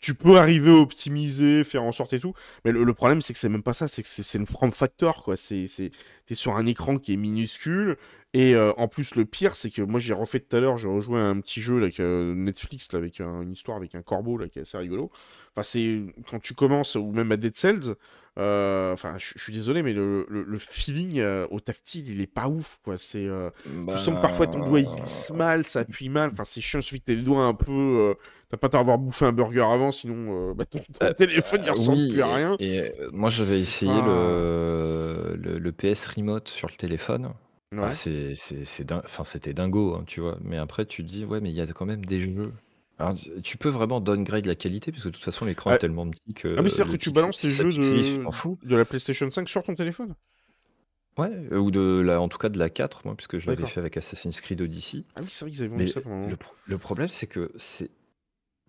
tu 0.00 0.14
peux 0.14 0.36
arriver 0.38 0.70
à 0.70 0.74
optimiser, 0.76 1.64
faire 1.64 1.82
en 1.82 1.90
sorte 1.90 2.12
et 2.12 2.20
tout, 2.20 2.32
mais 2.64 2.70
le, 2.70 2.84
le 2.84 2.94
problème 2.94 3.20
c'est 3.20 3.32
que 3.32 3.38
c'est 3.40 3.48
même 3.48 3.64
pas 3.64 3.72
ça, 3.72 3.88
c'est 3.88 4.02
que 4.02 4.08
c'est 4.08 4.22
c'est 4.22 4.38
une 4.38 4.46
form 4.46 4.70
factor 4.72 5.24
quoi, 5.24 5.36
c'est, 5.36 5.66
c'est, 5.66 5.90
t'es 6.26 6.36
sur 6.36 6.56
un 6.56 6.66
écran 6.66 6.98
qui 6.98 7.14
est 7.14 7.16
minuscule, 7.16 7.96
et 8.34 8.54
euh, 8.54 8.72
en 8.76 8.88
plus 8.88 9.14
le 9.16 9.24
pire 9.24 9.56
c'est 9.56 9.70
que 9.70 9.82
moi 9.82 9.98
j'ai 10.00 10.12
refait 10.14 10.40
tout 10.40 10.56
à 10.56 10.60
l'heure, 10.60 10.76
j'ai 10.78 10.88
rejoué 10.88 11.18
à 11.18 11.24
un 11.24 11.40
petit 11.40 11.60
jeu 11.60 11.76
là, 11.78 11.84
avec 11.84 12.00
euh, 12.00 12.34
Netflix, 12.34 12.92
là, 12.92 12.98
avec 12.98 13.20
un- 13.20 13.42
une 13.42 13.52
histoire 13.52 13.76
avec 13.78 13.94
un 13.94 14.02
corbeau 14.02 14.36
là, 14.38 14.48
qui 14.48 14.58
est 14.58 14.62
assez 14.62 14.76
rigolo, 14.78 15.10
enfin 15.54 15.62
c'est, 15.62 16.00
quand 16.30 16.38
tu 16.40 16.54
commences, 16.54 16.94
ou 16.96 17.10
même 17.12 17.32
à 17.32 17.36
Dead 17.36 17.56
Cells, 17.56 17.94
euh, 18.38 18.92
Enfin, 18.92 19.16
je 19.18 19.36
suis 19.36 19.52
désolé, 19.52 19.82
mais 19.82 19.92
le, 19.92 20.24
le- 20.28 20.44
le 20.44 20.58
feeling 20.58 21.18
euh, 21.18 21.46
au 21.50 21.58
tactile, 21.58 22.08
il 22.08 22.20
est 22.20 22.28
pas 22.28 22.46
ouf, 22.48 22.78
quoi. 22.84 22.96
C'est, 22.96 23.24
euh, 23.26 23.50
tu 23.64 23.98
sens 23.98 24.14
que 24.14 24.20
parfois 24.22 24.46
ton 24.46 24.60
doigt 24.60 24.78
il 24.80 24.84
Bah, 24.86 24.94
glisse 24.96 25.30
mal, 25.32 25.66
ça 25.66 25.80
appuie 25.80 26.08
mal. 26.08 26.30
Enfin, 26.32 26.44
c'est 26.44 26.60
chiant. 26.60 26.80
Suffit 26.80 27.00
que 27.00 27.06
t'aies 27.06 27.16
les 27.16 27.22
doigts 27.22 27.44
un 27.46 27.54
peu. 27.54 27.72
euh, 27.72 28.14
T'as 28.48 28.56
pas 28.56 28.68
tard 28.68 28.80
avoir 28.82 28.96
bouffé 28.96 29.24
un 29.26 29.32
burger 29.32 29.62
avant, 29.62 29.90
sinon 29.90 30.50
euh, 30.50 30.54
bah, 30.54 30.64
ton, 30.66 30.78
ton 30.78 31.04
Euh, 31.04 31.12
téléphone 31.14 31.62
il 31.64 31.68
Euh, 31.68 31.72
ressemble 31.72 31.98
oui, 31.98 32.12
plus 32.12 32.22
à 32.22 32.32
rien. 32.34 32.56
Et, 32.60 32.76
et, 32.76 32.80
euh, 33.00 33.10
moi, 33.12 33.28
j'avais 33.28 33.58
essayé 33.60 33.92
pas- 33.92 34.06
le, 34.06 35.36
le, 35.36 35.58
le 35.58 35.72
PS 35.72 36.06
Remote 36.06 36.48
sur 36.48 36.68
le 36.68 36.74
téléphone. 36.74 37.32
Ouais. 37.72 37.80
Ah, 37.82 37.94
c'est, 37.94 38.34
c'est, 38.34 38.64
c'est 38.64 38.84
din- 38.84 39.02
enfin, 39.04 39.24
c'était 39.24 39.52
dingo, 39.52 39.94
hein, 39.94 40.04
tu 40.06 40.20
vois. 40.20 40.38
Mais 40.42 40.56
après, 40.56 40.86
tu 40.86 41.02
te 41.04 41.08
dis, 41.08 41.24
ouais, 41.24 41.40
mais 41.40 41.50
il 41.50 41.54
y 41.56 41.60
a 41.60 41.66
quand 41.66 41.84
même 41.86 42.04
des 42.04 42.18
jeux. 42.18 42.52
Alors, 42.98 43.14
tu 43.44 43.58
peux 43.58 43.68
vraiment 43.68 44.00
downgrade 44.00 44.46
la 44.46 44.54
qualité, 44.54 44.90
parce 44.90 45.04
que 45.04 45.08
de 45.08 45.14
toute 45.14 45.22
façon, 45.24 45.44
l'écran 45.44 45.70
Ah. 45.70 45.74
est 45.74 45.78
tellement 45.78 46.08
petit 46.08 46.32
que. 46.34 46.56
Ah, 46.58 46.62
mais 46.62 46.70
c'est-à-dire 46.70 46.92
le 46.92 46.98
que 46.98 47.02
tu 47.02 47.10
pixel- 47.10 47.14
balances 47.22 47.36
si 47.38 47.52
ça 47.52 47.62
jeux 47.62 47.68
pixelise, 47.68 48.06
tu 48.14 48.18
de... 48.18 48.24
t'en 48.24 48.32
fous. 48.32 48.58
de 48.62 48.74
la 48.76 48.84
PlayStation 48.84 49.30
5 49.30 49.48
sur 49.48 49.62
ton 49.62 49.74
téléphone? 49.74 50.14
Ouais, 51.18 51.30
euh, 51.52 51.58
ou 51.58 51.70
de 51.70 52.00
la, 52.00 52.20
en 52.20 52.28
tout 52.28 52.38
cas 52.38 52.48
de 52.48 52.58
la 52.58 52.70
4, 52.70 53.04
moi, 53.04 53.14
puisque 53.16 53.38
je 53.38 53.46
l'avais 53.46 53.56
D'accord. 53.56 53.70
fait 53.72 53.80
avec 53.80 53.96
Assassin's 53.96 54.40
Creed 54.40 54.60
Odyssey. 54.60 55.04
Ah 55.16 55.20
oui, 55.22 55.26
c'est 55.30 55.44
vrai 55.44 55.50
qu'ils 55.52 55.60
avaient 55.62 55.70
vendu 55.70 55.84
Mais 55.84 55.90
ça 55.90 56.00
pendant 56.00 56.14
un 56.14 56.18
moment. 56.20 56.30
le, 56.30 56.36
pro- 56.36 56.54
le 56.66 56.78
problème, 56.78 57.08
c'est 57.08 57.26
que 57.26 57.50
c'est 57.56 57.90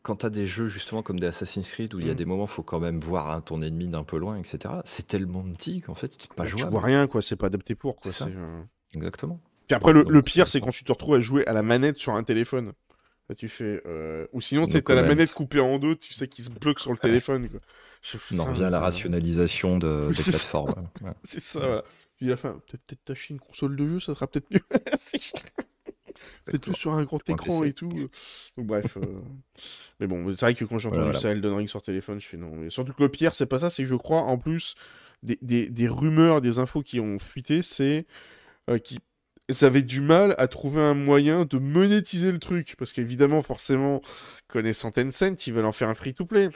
quand 0.01 0.17
tu 0.17 0.25
as 0.25 0.29
des 0.29 0.47
jeux 0.47 0.67
justement 0.67 1.03
comme 1.03 1.19
des 1.19 1.27
Assassin's 1.27 1.69
Creed 1.69 1.93
où 1.93 1.99
il 1.99 2.07
y 2.07 2.09
a 2.09 2.13
Mm. 2.13 2.17
des 2.17 2.25
moments, 2.25 2.47
faut 2.47 2.63
quand 2.63 2.79
même 2.79 2.99
voir 2.99 3.29
hein, 3.29 3.41
ton 3.41 3.61
ennemi 3.61 3.87
d'un 3.87 4.03
peu 4.03 4.17
loin, 4.17 4.37
etc. 4.37 4.73
C'est 4.83 5.05
tellement 5.07 5.43
petit 5.43 5.81
qu'en 5.81 5.93
fait, 5.93 6.11
c'est 6.19 6.27
pas 6.33 6.43
Bah, 6.43 6.49
tu 6.49 6.57
jouable. 6.57 6.71
vois 6.71 6.81
rien, 6.81 7.07
quoi. 7.07 7.21
C'est 7.21 7.35
pas 7.35 7.47
adapté 7.47 7.75
pour, 7.75 7.95
quoi. 7.97 8.11
C'est 8.11 8.17
ça. 8.17 8.25
c'est, 8.25 8.35
euh, 8.35 8.61
Exactement. 8.95 9.39
Puis 9.67 9.75
après, 9.75 9.93
le, 9.93 10.21
pire, 10.21 10.47
c'est- 10.47 10.59
quand 10.61 10.71
tu 10.71 10.83
te 10.83 10.91
retrouves 10.91 11.15
à 11.15 11.19
jouer 11.19 11.45
à 11.47 11.53
la 11.53 11.61
manette 11.63 11.97
sur 11.97 12.13
un 12.15 12.23
téléphone. 12.23 12.73
Là, 13.29 13.35
tu 13.35 13.47
fais. 13.47 13.81
euh, 13.85 14.25
Ou 14.33 14.41
sinon, 14.41 14.65
tu 14.65 14.71
sais, 14.71 14.81
t'as 14.81 14.95
la 14.95 15.03
manette 15.03 15.31
coupée 15.33 15.59
en 15.59 15.77
deux, 15.77 15.95
tu 15.95 16.13
sais, 16.13 16.27
qui 16.27 16.41
se 16.41 16.49
bloque 16.49 16.79
sur 16.79 16.91
le 16.91 16.97
téléphone. 16.97 17.47
Quoi. 17.47 17.59
On 18.39 18.43
revient 18.45 18.63
à 18.63 18.69
la 18.71 18.79
rationalisation 18.79 19.77
de, 19.77 20.07
Oui, 20.09 20.15
des 20.17 20.23
plateformes. 20.23 20.87
Ouais. 21.01 21.11
C'est 21.23 21.39
ça, 21.39 21.59
voilà. 21.59 21.83
Puis 22.17 22.25
à 22.25 22.29
la 22.31 22.37
fin, 22.37 22.59
peut-être 22.67 23.03
t'acheter 23.05 23.35
une 23.35 23.39
console 23.39 23.75
de 23.75 23.87
jeu, 23.87 23.99
ça 23.99 24.15
sera 24.15 24.25
peut-être 24.25 24.49
mieux. 24.51 24.61
C'est- 24.97 26.67
mieux 26.67 26.73
sur 26.73 26.93
un 26.93 27.03
grand 27.03 27.29
écran 27.29 27.63
et 27.63 27.73
tout. 27.73 27.89
Donc 28.57 28.65
bref. 28.65 28.97
euh, 28.97 29.01
Mais 29.99 30.07
bon, 30.07 30.27
c'est 30.31 30.41
vrai 30.41 30.55
que 30.55 30.65
quand 30.65 30.79
j'ai 30.79 30.87
entendu 30.89 31.03
Voilà. 31.03 31.19
ça, 31.19 31.29
Elden 31.29 31.53
Ring 31.53 31.69
sur 31.69 31.83
téléphone, 31.83 32.19
je 32.19 32.27
fais 32.27 32.37
non. 32.37 32.51
Mais 32.55 32.69
surtout 32.71 32.93
que 32.93 33.03
le 33.03 33.09
pire, 33.09 33.35
c'est 33.35 33.45
pas 33.45 33.59
ça, 33.59 33.69
c'est 33.69 33.83
que 33.83 33.89
je 33.89 33.95
crois, 33.95 34.21
en 34.21 34.37
plus, 34.39 34.73
des, 35.21 35.37
des, 35.43 35.69
des 35.69 35.87
rumeurs, 35.87 36.41
des 36.41 36.57
infos 36.57 36.81
qui 36.81 36.99
ont 36.99 37.19
fuité, 37.19 37.61
c'est 37.61 38.07
qui 38.77 38.99
ils 39.51 39.65
avaient 39.65 39.81
du 39.81 39.99
mal 39.99 40.35
à 40.37 40.47
trouver 40.47 40.79
un 40.79 40.93
moyen 40.93 41.43
de 41.45 41.57
monétiser 41.57 42.31
le 42.31 42.37
truc. 42.37 42.75
Parce 42.77 42.93
qu'évidemment, 42.93 43.41
forcément, 43.41 44.01
connaissant 44.47 44.91
Tencent, 44.91 45.47
ils 45.47 45.53
veulent 45.53 45.65
en 45.65 45.71
faire 45.71 45.89
un 45.89 45.95
free-to-play. 45.95 46.49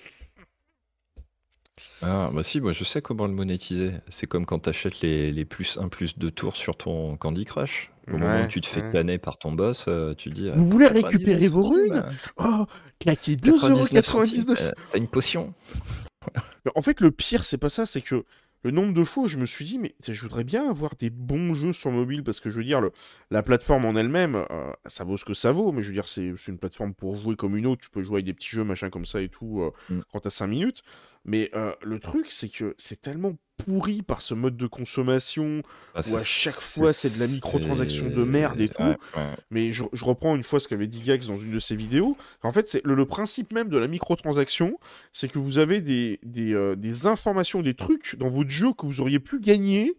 Ah, 2.04 2.30
bah 2.32 2.44
si, 2.44 2.62
moi 2.62 2.72
je 2.72 2.84
sais 2.84 3.02
comment 3.02 3.26
le 3.28 3.34
monétiser. 3.34 3.94
C'est 4.10 4.28
comme 4.28 4.46
quand 4.46 4.60
tu 4.60 4.70
achètes 4.70 5.02
les, 5.02 5.32
les 5.32 5.44
plus 5.46 5.78
1 5.78 5.88
plus 5.90 6.18
2 6.18 6.30
tours 6.32 6.56
sur 6.56 6.76
ton 6.78 7.18
Candy 7.18 7.46
Crush. 7.46 7.90
Au 8.10 8.18
moment 8.18 8.44
où 8.44 8.48
tu 8.48 8.60
te 8.62 8.68
fais 8.68 8.82
ouais. 8.84 8.92
planer 8.92 9.18
par 9.18 9.38
ton 9.38 9.54
boss, 9.54 9.86
euh, 9.88 10.14
tu 10.14 10.30
dis. 10.30 10.50
euh, 10.50 10.54
Vous 10.56 10.70
voulez 10.70 10.88
99 10.88 11.12
récupérer 11.14 11.48
vos 11.48 11.62
runes 11.62 12.04
euh, 12.06 12.12
Oh, 12.38 12.66
claquez 13.00 13.38
99 13.38 14.06
centimes, 14.06 14.42
2,99€. 14.54 14.62
euh, 14.68 14.72
T'as 14.92 14.98
une 14.98 15.08
potion. 15.08 15.54
En 16.76 16.82
fait, 16.82 17.00
le 17.02 17.12
pire, 17.12 17.44
c'est 17.46 17.58
pas 17.58 17.70
ça, 17.70 17.86
c'est 17.86 18.02
que 18.02 18.24
le 18.64 18.72
nombre 18.72 18.94
de 18.94 19.04
fois 19.04 19.24
où 19.24 19.28
je 19.28 19.38
me 19.38 19.46
suis 19.46 19.66
dit, 19.66 19.78
mais 19.78 19.94
je 20.08 20.22
voudrais 20.22 20.44
bien 20.44 20.70
avoir 20.70 20.96
des 20.96 21.10
bons 21.10 21.54
jeux 21.54 21.74
sur 21.74 21.92
mobile, 21.92 22.24
parce 22.24 22.40
que 22.40 22.50
je 22.50 22.58
veux 22.58 22.64
dire, 22.64 22.80
le- 22.82 22.92
la 23.30 23.44
plateforme 23.44 23.86
en 23.86 23.96
elle-même, 23.96 24.36
euh, 24.50 24.72
ça 24.86 25.04
vaut 25.04 25.18
ce 25.18 25.26
que 25.26 25.34
ça 25.34 25.52
vaut, 25.52 25.72
mais 25.72 25.82
je 25.82 25.88
veux 25.90 25.94
dire, 25.94 26.08
c'est 26.08 26.34
une 26.48 26.58
plateforme 26.58 26.94
pour 26.94 27.18
jouer 27.18 27.36
comme 27.36 27.58
une 27.58 27.66
autre, 27.68 27.82
tu 27.82 27.90
peux 27.90 28.04
jouer 28.04 28.16
avec 28.16 28.26
des 28.26 28.34
petits 28.34 28.50
jeux, 28.50 28.64
machin 28.64 28.90
comme 28.90 29.06
ça 29.06 29.22
et 29.22 29.30
tout, 29.30 29.62
euh, 29.62 29.72
Mm. 29.90 30.00
quand 30.12 30.20
t'as 30.22 30.30
5 30.30 30.48
minutes. 30.48 30.82
Mais 31.26 31.50
euh, 31.56 31.74
le 31.82 32.00
truc, 32.00 32.28
c'est 32.32 32.50
que 32.50 32.76
c'est 32.78 33.02
tellement 33.02 33.36
pourri 33.64 34.02
par 34.02 34.22
ce 34.22 34.34
mode 34.34 34.58
de 34.58 34.68
consommation, 34.68 35.62
Bah, 35.94 36.02
où 36.12 36.16
à 36.16 36.24
chaque 36.24 36.54
fois, 36.54 36.92
c'est 36.92 37.16
de 37.16 37.20
la 37.20 37.28
microtransaction 37.28 38.10
de 38.10 38.24
merde 38.24 38.60
et 38.60 38.68
tout. 38.68 38.82
Ouais, 38.84 38.98
ouais. 39.16 39.36
Mais 39.52 39.72
je, 39.72 39.84
je 39.94 40.04
reprends 40.04 40.36
une 40.36 40.44
fois 40.44 40.60
ce 40.60 40.68
qu'avait 40.68 40.88
dit 40.88 41.02
Gax 41.02 41.28
dans 41.28 41.38
une 41.38 41.52
de 41.52 41.60
ses 41.60 41.76
vidéos. 41.76 42.18
En 42.42 42.52
fait, 42.52 42.68
c'est 42.68 42.84
le, 42.84 42.94
le 42.96 43.06
principe 43.06 43.54
même 43.54 43.70
de 43.70 43.78
la 43.78 43.88
microtransaction, 43.88 44.78
c'est 45.14 45.32
que 45.32 45.40
vous 45.40 45.60
avez 45.60 45.82
des, 45.82 46.20
des, 46.24 46.54
euh, 46.54 46.76
des 46.76 47.08
informations, 47.08 47.62
des 47.62 47.74
trucs 47.76 48.18
dans 48.18 48.30
votre 48.30 48.50
jeu 48.50 48.74
que 48.74 48.86
vous 48.86 49.00
auriez 49.00 49.20
pu 49.20 49.40
gagner, 49.40 49.94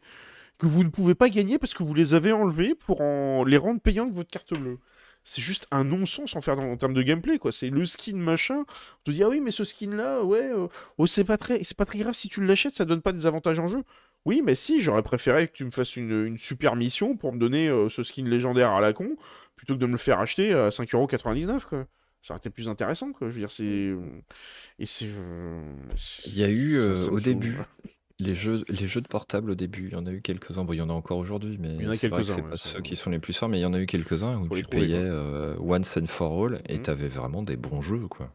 que 0.58 0.66
vous 0.66 0.84
ne 0.84 0.90
pouvez 0.90 1.14
pas 1.14 1.30
gagner 1.30 1.58
parce 1.58 1.74
que 1.74 1.82
vous 1.84 1.94
les 1.94 2.12
avez 2.14 2.32
enlevés 2.32 2.74
pour 2.74 3.00
en, 3.00 3.44
les 3.44 3.56
rendre 3.56 3.80
payants 3.80 4.04
avec 4.04 4.14
votre 4.14 4.30
carte 4.30 4.52
bleue. 4.52 4.78
C'est 5.24 5.40
juste 5.42 5.66
un 5.70 5.84
non-sens 5.84 6.36
en, 6.36 6.40
faire 6.42 6.58
en 6.58 6.76
termes 6.76 6.94
de 6.94 7.02
gameplay, 7.02 7.38
quoi. 7.38 7.50
C'est 7.50 7.70
le 7.70 7.84
skin 7.86 8.16
machin. 8.16 8.64
On 8.66 9.02
te 9.04 9.10
dit, 9.10 9.22
ah 9.22 9.28
oui, 9.28 9.40
mais 9.40 9.50
ce 9.50 9.64
skin-là, 9.64 10.22
ouais, 10.22 10.52
euh, 10.52 10.68
oh, 10.98 11.06
c'est 11.06 11.24
pas, 11.24 11.38
très, 11.38 11.64
c'est 11.64 11.76
pas 11.76 11.86
très 11.86 11.98
grave 11.98 12.14
si 12.14 12.28
tu 12.28 12.44
l'achètes, 12.44 12.74
ça 12.74 12.84
donne 12.84 13.00
pas 13.02 13.12
des 13.12 13.26
avantages 13.26 13.58
en 13.58 13.66
jeu. 13.66 13.82
Oui, 14.26 14.42
mais 14.44 14.54
si, 14.54 14.80
j'aurais 14.80 15.02
préféré 15.02 15.48
que 15.48 15.52
tu 15.52 15.64
me 15.64 15.70
fasses 15.70 15.96
une, 15.96 16.26
une 16.26 16.38
super 16.38 16.76
mission 16.76 17.16
pour 17.16 17.32
me 17.32 17.38
donner 17.38 17.68
euh, 17.68 17.88
ce 17.88 18.02
skin 18.02 18.24
légendaire 18.24 18.70
à 18.70 18.80
la 18.80 18.92
con, 18.92 19.16
plutôt 19.56 19.74
que 19.74 19.78
de 19.80 19.86
me 19.86 19.92
le 19.92 19.98
faire 19.98 20.20
acheter 20.20 20.52
à 20.52 20.68
5,99€, 20.70 21.64
quoi. 21.64 21.86
Ça 22.22 22.32
aurait 22.32 22.38
été 22.38 22.48
plus 22.50 22.68
intéressant, 22.70 23.12
quoi. 23.12 23.28
Je 23.28 23.34
veux 23.34 23.40
dire, 23.40 23.50
c'est... 23.50 23.92
Et 24.78 24.86
c'est... 24.86 25.06
euh, 25.08 25.60
Il 26.26 26.38
y 26.38 26.42
a 26.44 26.48
eu 26.48 26.76
euh, 26.76 27.08
au 27.08 27.20
début 27.20 27.58
les 28.18 28.34
jeux, 28.34 28.64
les 28.68 28.86
jeux 28.88 29.00
de 29.00 29.06
portable 29.08 29.50
au 29.50 29.54
début, 29.54 29.86
il 29.88 29.92
y 29.92 29.96
en 29.96 30.06
a 30.06 30.10
eu 30.12 30.20
quelques-uns. 30.22 30.64
Bon, 30.64 30.72
il 30.72 30.78
y 30.78 30.82
en 30.82 30.90
a 30.90 30.92
encore 30.92 31.18
aujourd'hui, 31.18 31.58
mais 31.58 31.76
Il 31.78 31.84
y 31.84 31.88
en 31.88 31.90
a 31.92 31.96
c'est 31.96 32.08
vrai 32.08 32.24
que 32.24 32.28
quelques-uns, 32.28 32.32
c'est 32.32 32.42
ouais, 32.42 32.50
pas 32.50 32.56
ceux 32.56 32.80
qui 32.80 32.96
sont 32.96 33.10
les 33.10 33.20
plus 33.20 33.32
forts, 33.36 33.48
mais 33.48 33.58
il 33.58 33.62
y 33.62 33.66
en 33.66 33.72
a 33.72 33.80
eu 33.80 33.86
quelques-uns 33.86 34.36
où 34.40 34.48
Faut 34.48 34.54
les 34.56 34.62
tu 34.62 34.64
trouver, 34.64 34.88
payais 34.88 34.96
quoi. 34.96 35.04
euh, 35.04 35.54
once 35.60 35.96
and 35.96 36.06
for 36.06 36.46
all 36.46 36.60
et 36.68 36.78
Mhm. 36.78 36.82
t'avais 36.82 37.06
vraiment 37.08 37.42
des 37.44 37.56
bons 37.56 37.80
jeux, 37.82 38.08
quoi. 38.08 38.32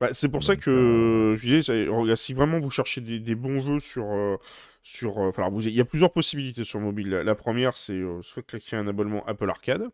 Bah, 0.00 0.10
c'est 0.12 0.28
pour 0.28 0.44
ça 0.44 0.54
Donc, 0.54 0.62
que 0.62 0.70
euh, 0.70 1.36
je 1.36 1.42
disais, 1.48 1.62
c'est- 1.62 1.88
regarde, 1.88 2.16
si 2.16 2.32
vraiment 2.32 2.60
vous 2.60 2.70
cherchez 2.70 3.00
des, 3.00 3.18
des 3.18 3.34
bons 3.34 3.60
jeux 3.60 3.80
sur, 3.80 4.04
euh, 4.12 4.36
sur, 4.84 5.18
euh, 5.18 5.28
enfin, 5.30 5.42
alors, 5.42 5.52
vous- 5.54 5.62
il 5.66 5.74
y 5.74 5.80
a 5.80 5.84
plusieurs 5.84 6.12
possibilités 6.12 6.62
sur 6.64 6.78
mobile. 6.80 7.08
La, 7.10 7.24
la 7.24 7.34
première, 7.34 7.76
c'est 7.76 7.94
euh, 7.94 8.22
soit 8.22 8.44
claquer 8.44 8.76
un 8.76 8.86
abonnement 8.86 9.26
Apple 9.26 9.50
Arcade. 9.50 9.88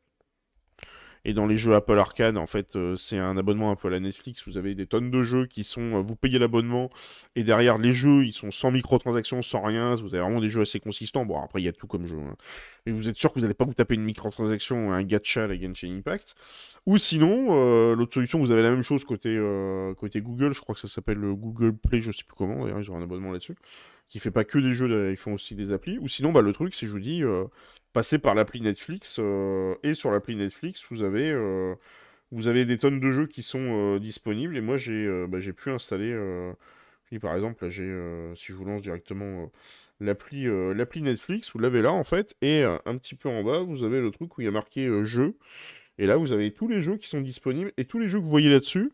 Et 1.25 1.33
dans 1.33 1.47
les 1.47 1.57
jeux 1.57 1.75
Apple 1.75 1.99
Arcade, 1.99 2.36
en 2.36 2.47
fait, 2.47 2.77
euh, 2.77 2.97
c'est 2.97 3.17
un 3.17 3.36
abonnement 3.36 3.70
un 3.70 3.77
peu 3.77 3.89
à 3.89 3.91
la 3.91 4.01
Netflix. 4.01 4.47
Vous 4.47 4.59
avez 4.59 4.75
des 4.75 4.86
tonnes 4.86 5.11
de 5.11 5.23
jeux 5.23 5.47
qui 5.47 5.65
sont, 5.65 5.97
euh, 5.97 6.01
vous 6.01 6.17
payez 6.17 6.39
l'abonnement 6.39 6.91
et 7.35 7.44
derrière 7.44 7.78
les 7.78 7.93
jeux, 7.93 8.25
ils 8.27 8.33
sont 8.33 8.51
sans 8.51 8.70
microtransactions, 8.70 9.41
sans 9.41 9.62
rien. 9.62 9.94
Vous 9.94 10.15
avez 10.15 10.23
vraiment 10.23 10.41
des 10.41 10.51
jeux 10.51 10.61
assez 10.61 10.81
consistants. 10.81 11.25
Bon, 11.25 11.41
après, 11.41 11.62
il 11.62 11.65
y 11.65 11.69
a 11.69 11.73
tout 11.73 11.86
comme 11.86 12.07
jeu. 12.07 12.19
hein. 12.19 12.36
Mais 12.86 12.93
vous 12.93 13.09
êtes 13.09 13.17
sûr 13.17 13.31
que 13.31 13.36
vous 13.36 13.43
n'allez 13.43 13.55
pas 13.55 13.65
vous 13.65 13.75
taper 13.75 13.94
une 13.94 14.05
microtransaction 14.05 14.89
ou 14.89 14.91
un 14.93 15.03
gacha 15.03 15.44
à 15.44 15.47
la 15.47 15.59
Genshin 15.59 15.97
Impact. 15.97 16.35
Ou 16.86 16.99
sinon, 16.99 17.47
euh, 17.51 17.94
l'autre 17.94 18.12
solution, 18.12 18.39
vous 18.39 18.51
avez 18.51 18.62
la 18.62 18.70
même 18.70 18.83
chose 18.83 19.05
côté, 19.05 19.35
côté 19.99 20.20
Google, 20.20 20.53
je 20.53 20.61
crois 20.61 20.75
que 20.75 20.81
ça 20.83 20.89
s'appelle 20.89 21.17
le 21.17 21.35
Google 21.35 21.75
Play, 21.75 22.03
je 22.03 22.11
sais 22.11 22.25
plus 22.25 22.36
comment, 22.36 22.62
d'ailleurs 22.65 22.81
ils 22.81 22.91
ont 22.91 22.97
un 22.97 23.03
abonnement 23.03 23.33
là-dessus, 23.33 23.55
qui 24.08 24.18
fait 24.18 24.31
pas 24.31 24.44
que 24.44 24.58
des 24.58 24.73
jeux, 24.73 25.10
ils 25.10 25.16
font 25.16 25.34
aussi 25.34 25.55
des 25.55 25.73
applis. 25.73 25.99
Ou 25.99 26.08
sinon, 26.08 26.33
bah, 26.33 26.41
le 26.41 26.52
truc, 26.52 26.74
c'est, 26.74 26.86
je 26.86 26.92
vous 26.92 27.00
dis, 27.00 27.23
euh, 27.23 27.44
passez 27.92 28.18
par 28.18 28.34
l'appli 28.34 28.60
Netflix, 28.60 29.18
euh, 29.18 29.74
et 29.83 29.94
sur 29.94 30.10
l'appli 30.10 30.36
Netflix, 30.36 30.84
vous 30.91 31.02
avez, 31.02 31.31
euh, 31.31 31.74
vous 32.31 32.47
avez 32.49 32.65
des 32.65 32.78
tonnes 32.78 33.00
de 33.00 33.10
jeux 33.10 33.26
qui 33.26 33.42
sont 33.42 33.97
disponibles, 33.99 34.57
et 34.57 34.60
moi 34.60 34.76
j'ai 34.76 35.26
bah, 35.28 35.39
pu 35.57 35.70
installer, 35.70 36.10
je 36.10 36.55
dis 37.12 37.18
par 37.18 37.34
exemple, 37.34 37.65
là, 37.65 37.70
si 37.70 38.47
je 38.52 38.55
vous 38.55 38.65
lance 38.65 38.83
directement 38.83 39.50
l'appli 40.00 40.49
Netflix, 41.02 41.52
vous 41.52 41.60
l'avez 41.60 41.83
là 41.83 41.92
en 41.92 42.05
fait, 42.05 42.36
et 42.42 42.62
un 42.62 42.97
petit 42.99 43.15
peu 43.15 43.28
en 43.28 43.44
bas, 43.44 43.60
vous 43.60 43.84
avez 43.84 44.00
le 44.00 44.10
truc 44.10 44.36
où 44.36 44.41
il 44.41 44.44
y 44.44 44.49
a 44.49 44.52
marqué 44.52 44.89
jeux. 45.05 45.36
Et 45.99 46.07
là, 46.07 46.16
vous 46.16 46.33
avez 46.33 46.52
tous 46.52 46.66
les 46.66 46.81
jeux 46.81 46.97
qui 46.97 47.08
sont 47.08 47.20
disponibles 47.20 47.73
et 47.76 47.84
tous 47.84 48.00
les 48.00 48.08
jeux 48.08 48.18
que 48.18 48.24
vous 48.24 48.31
voyez 48.31 48.50
là-dessus. 48.50 48.91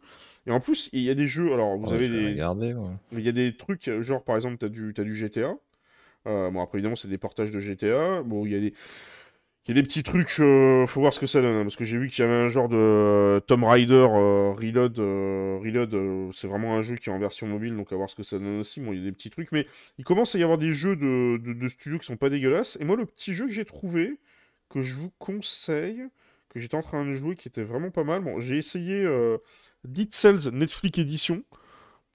Et 0.47 0.51
en 0.51 0.61
plus, 0.61 0.89
il 0.93 1.03
y 1.03 1.11
a 1.11 1.15
des 1.15 1.27
jeux. 1.27 1.53
Alors, 1.53 1.77
vous 1.77 1.93
Ouais, 1.93 1.95
avez 1.95 2.31
regarder, 2.33 2.75
ouais. 2.75 2.91
Il 3.13 3.21
y 3.21 3.29
a 3.29 3.33
des 3.33 3.57
trucs, 3.57 3.89
euh, 3.89 4.03
genre 4.03 4.25
par 4.25 4.37
exemple, 4.37 4.59
tu 4.59 4.67
as 4.67 4.69
du, 4.69 4.93
du 4.93 5.17
GTA. 5.17 5.55
Euh, 6.27 6.51
bon, 6.51 6.63
après, 6.63 6.79
évidemment, 6.79 6.97
c'est 6.97 7.09
des 7.09 7.19
portages 7.19 7.51
de 7.53 7.61
GTA. 7.61 8.23
Bon, 8.23 8.47
il 8.47 8.53
y 8.53 8.57
a 8.57 8.61
des. 8.61 8.75
Il 9.67 9.77
y 9.77 9.79
a 9.79 9.83
des 9.83 9.87
petits 9.87 10.03
trucs, 10.03 10.41
euh, 10.41 10.87
faut 10.87 11.01
voir 11.01 11.13
ce 11.13 11.21
que 11.21 11.27
ça 11.27 11.43
donne, 11.43 11.55
hein, 11.55 11.63
parce 11.63 11.77
que 11.77 11.85
j'ai 11.85 11.99
vu 11.99 12.09
qu'il 12.09 12.25
y 12.25 12.27
avait 12.27 12.35
un 12.37 12.49
genre 12.49 12.69
de 12.69 12.77
euh, 12.77 13.41
Tomb 13.41 13.63
Raider 13.65 13.95
euh, 14.11 14.53
Reload. 14.53 14.99
Reload, 14.99 16.33
c'est 16.33 16.49
vraiment 16.49 16.77
un 16.77 16.83
jeu 16.83 16.97
qui 16.97 17.11
est 17.11 17.13
en 17.13 17.19
version 17.19 17.47
mobile, 17.47 17.77
donc 17.77 17.93
à 17.93 17.97
voir 17.97 18.09
ce 18.11 18.17
que 18.17 18.23
ça 18.23 18.39
donne 18.39 18.61
aussi. 18.61 18.81
Bon, 18.81 18.93
il 18.93 18.99
y 18.99 19.03
a 19.03 19.05
des 19.05 19.13
petits 19.13 19.31
trucs, 19.31 19.53
mais 19.53 19.67
il 19.99 20.05
commence 20.05 20.35
à 20.35 20.39
y 20.39 20.43
avoir 20.43 20.59
des 20.59 20.73
jeux 20.73 20.97
de, 20.97 21.39
de, 21.45 21.53
de 21.53 21.69
studios 21.69 21.99
qui 21.99 22.07
sont 22.07 22.17
pas 22.17 22.31
dégueulasses. 22.31 22.79
Et 22.81 22.85
moi, 22.85 22.97
le 22.97 23.05
petit 23.07 23.35
jeu 23.35 23.47
que 23.47 23.53
j'ai 23.53 23.67
trouvé, 23.67 24.19
que 24.71 24.81
je 24.81 24.97
vous 24.97 25.13
conseille, 25.19 26.05
que 26.51 26.59
j'étais 26.61 26.77
en 26.77 26.83
train 26.83 27.05
de 27.07 27.13
jouer, 27.13 27.37
qui 27.37 27.49
était 27.49 27.63
vraiment 27.63 27.91
pas 27.91 28.05
mal. 28.05 28.23
Bon, 28.23 28.41
j'ai 28.41 28.59
essayé 28.59 29.03
euh, 29.05 29.39
Dead 29.85 30.13
Cells 30.13 30.51
Netflix 30.53 30.99
Edition. 30.99 31.43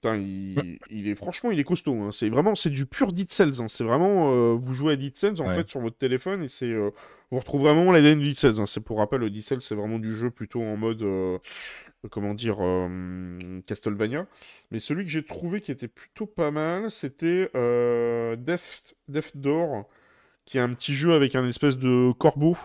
Putain, 0.02 0.16
il, 0.18 0.78
il 0.90 1.08
est 1.08 1.14
franchement, 1.14 1.50
il 1.50 1.58
est 1.58 1.64
costaud. 1.64 1.94
hein. 2.02 2.12
C'est 2.12 2.28
vraiment, 2.28 2.54
c'est 2.54 2.68
du 2.68 2.84
pur 2.84 3.12
Dead 3.14 3.32
Cells. 3.32 3.62
hein. 3.62 3.68
C'est 3.68 3.82
vraiment, 3.82 4.30
euh, 4.34 4.52
vous 4.52 4.74
jouez 4.74 4.92
à 4.92 4.96
Dead 4.96 5.16
Cells 5.16 5.40
en 5.40 5.46
Ouais. 5.46 5.54
fait 5.54 5.68
sur 5.68 5.80
votre 5.80 5.96
téléphone 5.96 6.42
et 6.42 6.48
c'est, 6.48 6.66
euh, 6.70 6.90
vous 7.30 7.38
retrouvez 7.38 7.64
vraiment 7.64 7.90
l'ADN 7.92 8.18
du 8.18 8.26
Dead 8.26 8.36
Cells. 8.36 8.60
hein. 8.60 8.66
C'est 8.66 8.80
pour 8.82 8.98
rappel, 8.98 9.28
Dead 9.30 9.42
Cells 9.42 9.62
c'est 9.62 9.74
vraiment 9.74 9.98
du 9.98 10.14
jeu 10.14 10.30
plutôt 10.30 10.62
en 10.62 10.76
mode, 10.76 11.00
euh, 11.02 11.38
comment 12.10 12.34
dire, 12.34 12.58
Castlevania. 13.66 14.26
Mais 14.70 14.78
celui 14.80 15.04
que 15.04 15.10
j'ai 15.10 15.24
trouvé 15.24 15.60
qui 15.62 15.72
était 15.72 15.88
plutôt 15.88 16.26
pas 16.26 16.50
mal, 16.50 16.90
c'était 16.90 17.50
Death, 18.36 18.94
Death 19.08 19.32
Door, 19.36 19.88
qui 20.44 20.58
est 20.58 20.60
un 20.60 20.72
petit 20.74 20.94
jeu 20.94 21.14
avec 21.14 21.34
un 21.34 21.46
espèce 21.48 21.78
de 21.78 22.12
corbeau. 22.12 22.56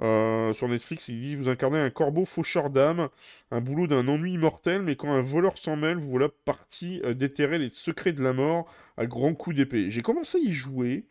Euh, 0.00 0.52
sur 0.54 0.68
Netflix, 0.68 1.08
il 1.08 1.20
dit 1.20 1.36
vous 1.36 1.48
incarnez 1.48 1.78
un 1.78 1.90
corbeau 1.90 2.24
faucheur 2.24 2.70
d'âme, 2.70 3.08
un 3.50 3.60
boulot 3.60 3.86
d'un 3.86 4.08
ennui 4.08 4.38
mortel, 4.38 4.82
mais 4.82 4.96
quand 4.96 5.12
un 5.12 5.20
voleur 5.20 5.58
s'en 5.58 5.76
mêle, 5.76 5.98
vous 5.98 6.10
voilà 6.10 6.28
parti 6.44 7.00
euh, 7.04 7.12
déterrer 7.12 7.58
les 7.58 7.68
secrets 7.68 8.12
de 8.12 8.22
la 8.22 8.32
mort 8.32 8.72
à 8.96 9.06
grands 9.06 9.34
coups 9.34 9.56
d'épée. 9.56 9.90
J'ai 9.90 10.02
commencé 10.02 10.38
à 10.38 10.40
y 10.40 10.52
jouer, 10.52 11.04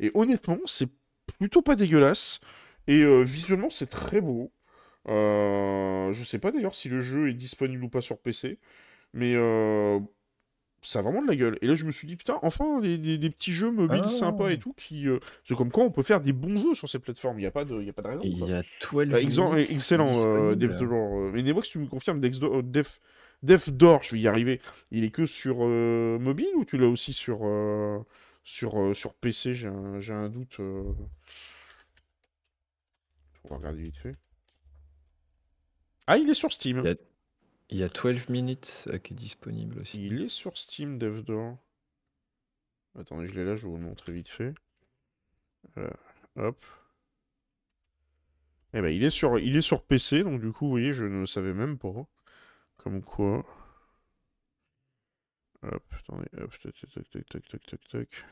et 0.00 0.12
honnêtement, 0.14 0.58
c'est 0.66 0.88
plutôt 1.38 1.62
pas 1.62 1.74
dégueulasse, 1.74 2.40
et 2.86 3.02
euh, 3.02 3.22
visuellement, 3.22 3.70
c'est 3.70 3.90
très 3.90 4.20
beau. 4.20 4.52
Je 5.08 6.22
sais 6.24 6.38
pas 6.38 6.52
d'ailleurs 6.52 6.74
si 6.74 6.88
le 6.88 7.00
jeu 7.00 7.28
est 7.30 7.34
disponible 7.34 7.84
ou 7.84 7.88
pas 7.88 8.00
sur 8.00 8.18
PC, 8.18 8.58
mais 9.12 9.34
ça 10.86 11.00
a 11.00 11.02
vraiment 11.02 11.20
de 11.22 11.26
la 11.26 11.36
gueule. 11.36 11.58
Et 11.62 11.66
là, 11.66 11.74
je 11.74 11.84
me 11.84 11.90
suis 11.90 12.06
dit, 12.06 12.16
putain, 12.16 12.38
enfin, 12.42 12.80
des, 12.80 12.96
des- 12.98 13.18
des 13.18 13.30
petits 13.30 13.52
jeux 13.52 13.70
mobiles 13.70 14.02
Ah. 14.04 14.08
sympas 14.10 14.48
et 14.50 14.58
tout, 14.58 14.72
qui. 14.74 15.08
euh, 15.08 15.18
c'est 15.44 15.54
comme 15.56 15.70
quoi 15.70 15.84
on 15.84 15.90
peut 15.90 16.02
faire 16.02 16.20
des 16.20 16.32
bons 16.32 16.60
jeux 16.60 16.74
sur 16.74 16.88
ces 16.88 16.98
plateformes, 16.98 17.38
il 17.38 17.42
n'y 17.42 17.46
a, 17.46 17.50
pas 17.50 17.64
de- 17.64 17.80
il 17.80 17.86
y 17.86 17.90
a 17.90 17.92
pas 17.92 18.02
de 18.02 18.08
raison. 18.08 18.22
Il 18.24 18.38
y 18.38 18.52
a 18.52 18.62
12 18.62 19.06
Bah, 19.08 19.20
minutes 19.20 19.70
excellent, 19.70 20.12
euh. 20.26 20.54
Death 20.54 20.76
Door. 20.78 20.92
euh, 21.18 21.30
Mais 21.34 21.42
que 21.42 21.66
tu 21.66 21.78
me 21.78 21.86
confirmes, 21.86 22.20
Death, 22.62 23.00
Death 23.42 23.70
Door, 23.70 24.02
je 24.04 24.14
vais 24.14 24.20
y 24.22 24.28
arriver. 24.28 24.60
Il 24.90 25.04
est 25.04 25.10
que 25.10 25.26
sur 25.26 25.58
euh, 25.60 26.18
mobile 26.18 26.48
ou 26.56 26.64
tu 26.64 26.78
l'as 26.78 26.88
aussi 26.88 27.12
sur, 27.12 27.40
euh, 27.42 27.98
sur, 28.44 28.80
euh, 28.80 28.94
sur 28.94 29.12
PC 29.14 29.52
J'ai 29.54 29.68
un, 29.68 29.98
j'ai 30.00 30.14
un 30.14 30.28
doute. 30.28 30.56
euh. 30.60 30.82
On 33.44 33.48
va 33.50 33.56
regarder 33.56 33.82
vite 33.82 33.96
fait. 33.96 34.16
Ah, 36.06 36.18
il 36.18 36.28
est 36.30 36.34
sur 36.34 36.52
Steam. 36.52 36.80
Il 36.84 36.88
y 36.88 36.92
a- 36.92 36.96
il 37.70 37.78
y 37.78 37.82
a 37.82 37.88
12 37.88 38.28
minutes 38.28 38.84
euh, 38.88 38.98
qui 38.98 39.12
est 39.12 39.16
disponible 39.16 39.80
aussi. 39.80 40.04
Il 40.06 40.22
est 40.22 40.28
sur 40.28 40.56
Steam 40.56 40.98
DevDor. 40.98 41.58
Attendez, 42.98 43.26
je 43.28 43.34
l'ai 43.34 43.44
là, 43.44 43.56
je 43.56 43.62
vais 43.62 43.68
vous 43.68 43.76
le 43.76 43.82
montrer 43.84 44.12
vite 44.12 44.28
fait. 44.28 44.54
Euh, 45.78 45.90
hop. 46.36 46.64
Eh 48.74 48.80
ben, 48.80 48.88
il 48.88 49.04
est 49.04 49.10
sur, 49.10 49.38
il 49.38 49.56
est 49.56 49.62
sur 49.62 49.82
PC, 49.84 50.22
donc 50.22 50.40
du 50.40 50.52
coup, 50.52 50.66
vous 50.66 50.70
voyez, 50.70 50.92
je 50.92 51.04
ne 51.04 51.26
savais 51.26 51.52
même 51.54 51.78
pas. 51.78 52.06
Comme 52.78 53.02
quoi. 53.02 53.44
Hop, 55.62 55.82
attendez, 55.92 56.28
hop, 56.38 56.50
tac, 56.62 56.74
tac, 56.80 57.10
tac, 57.10 57.26
tac, 57.28 57.48
tac, 57.48 57.66
tac, 57.66 57.88
tac. 57.88 58.24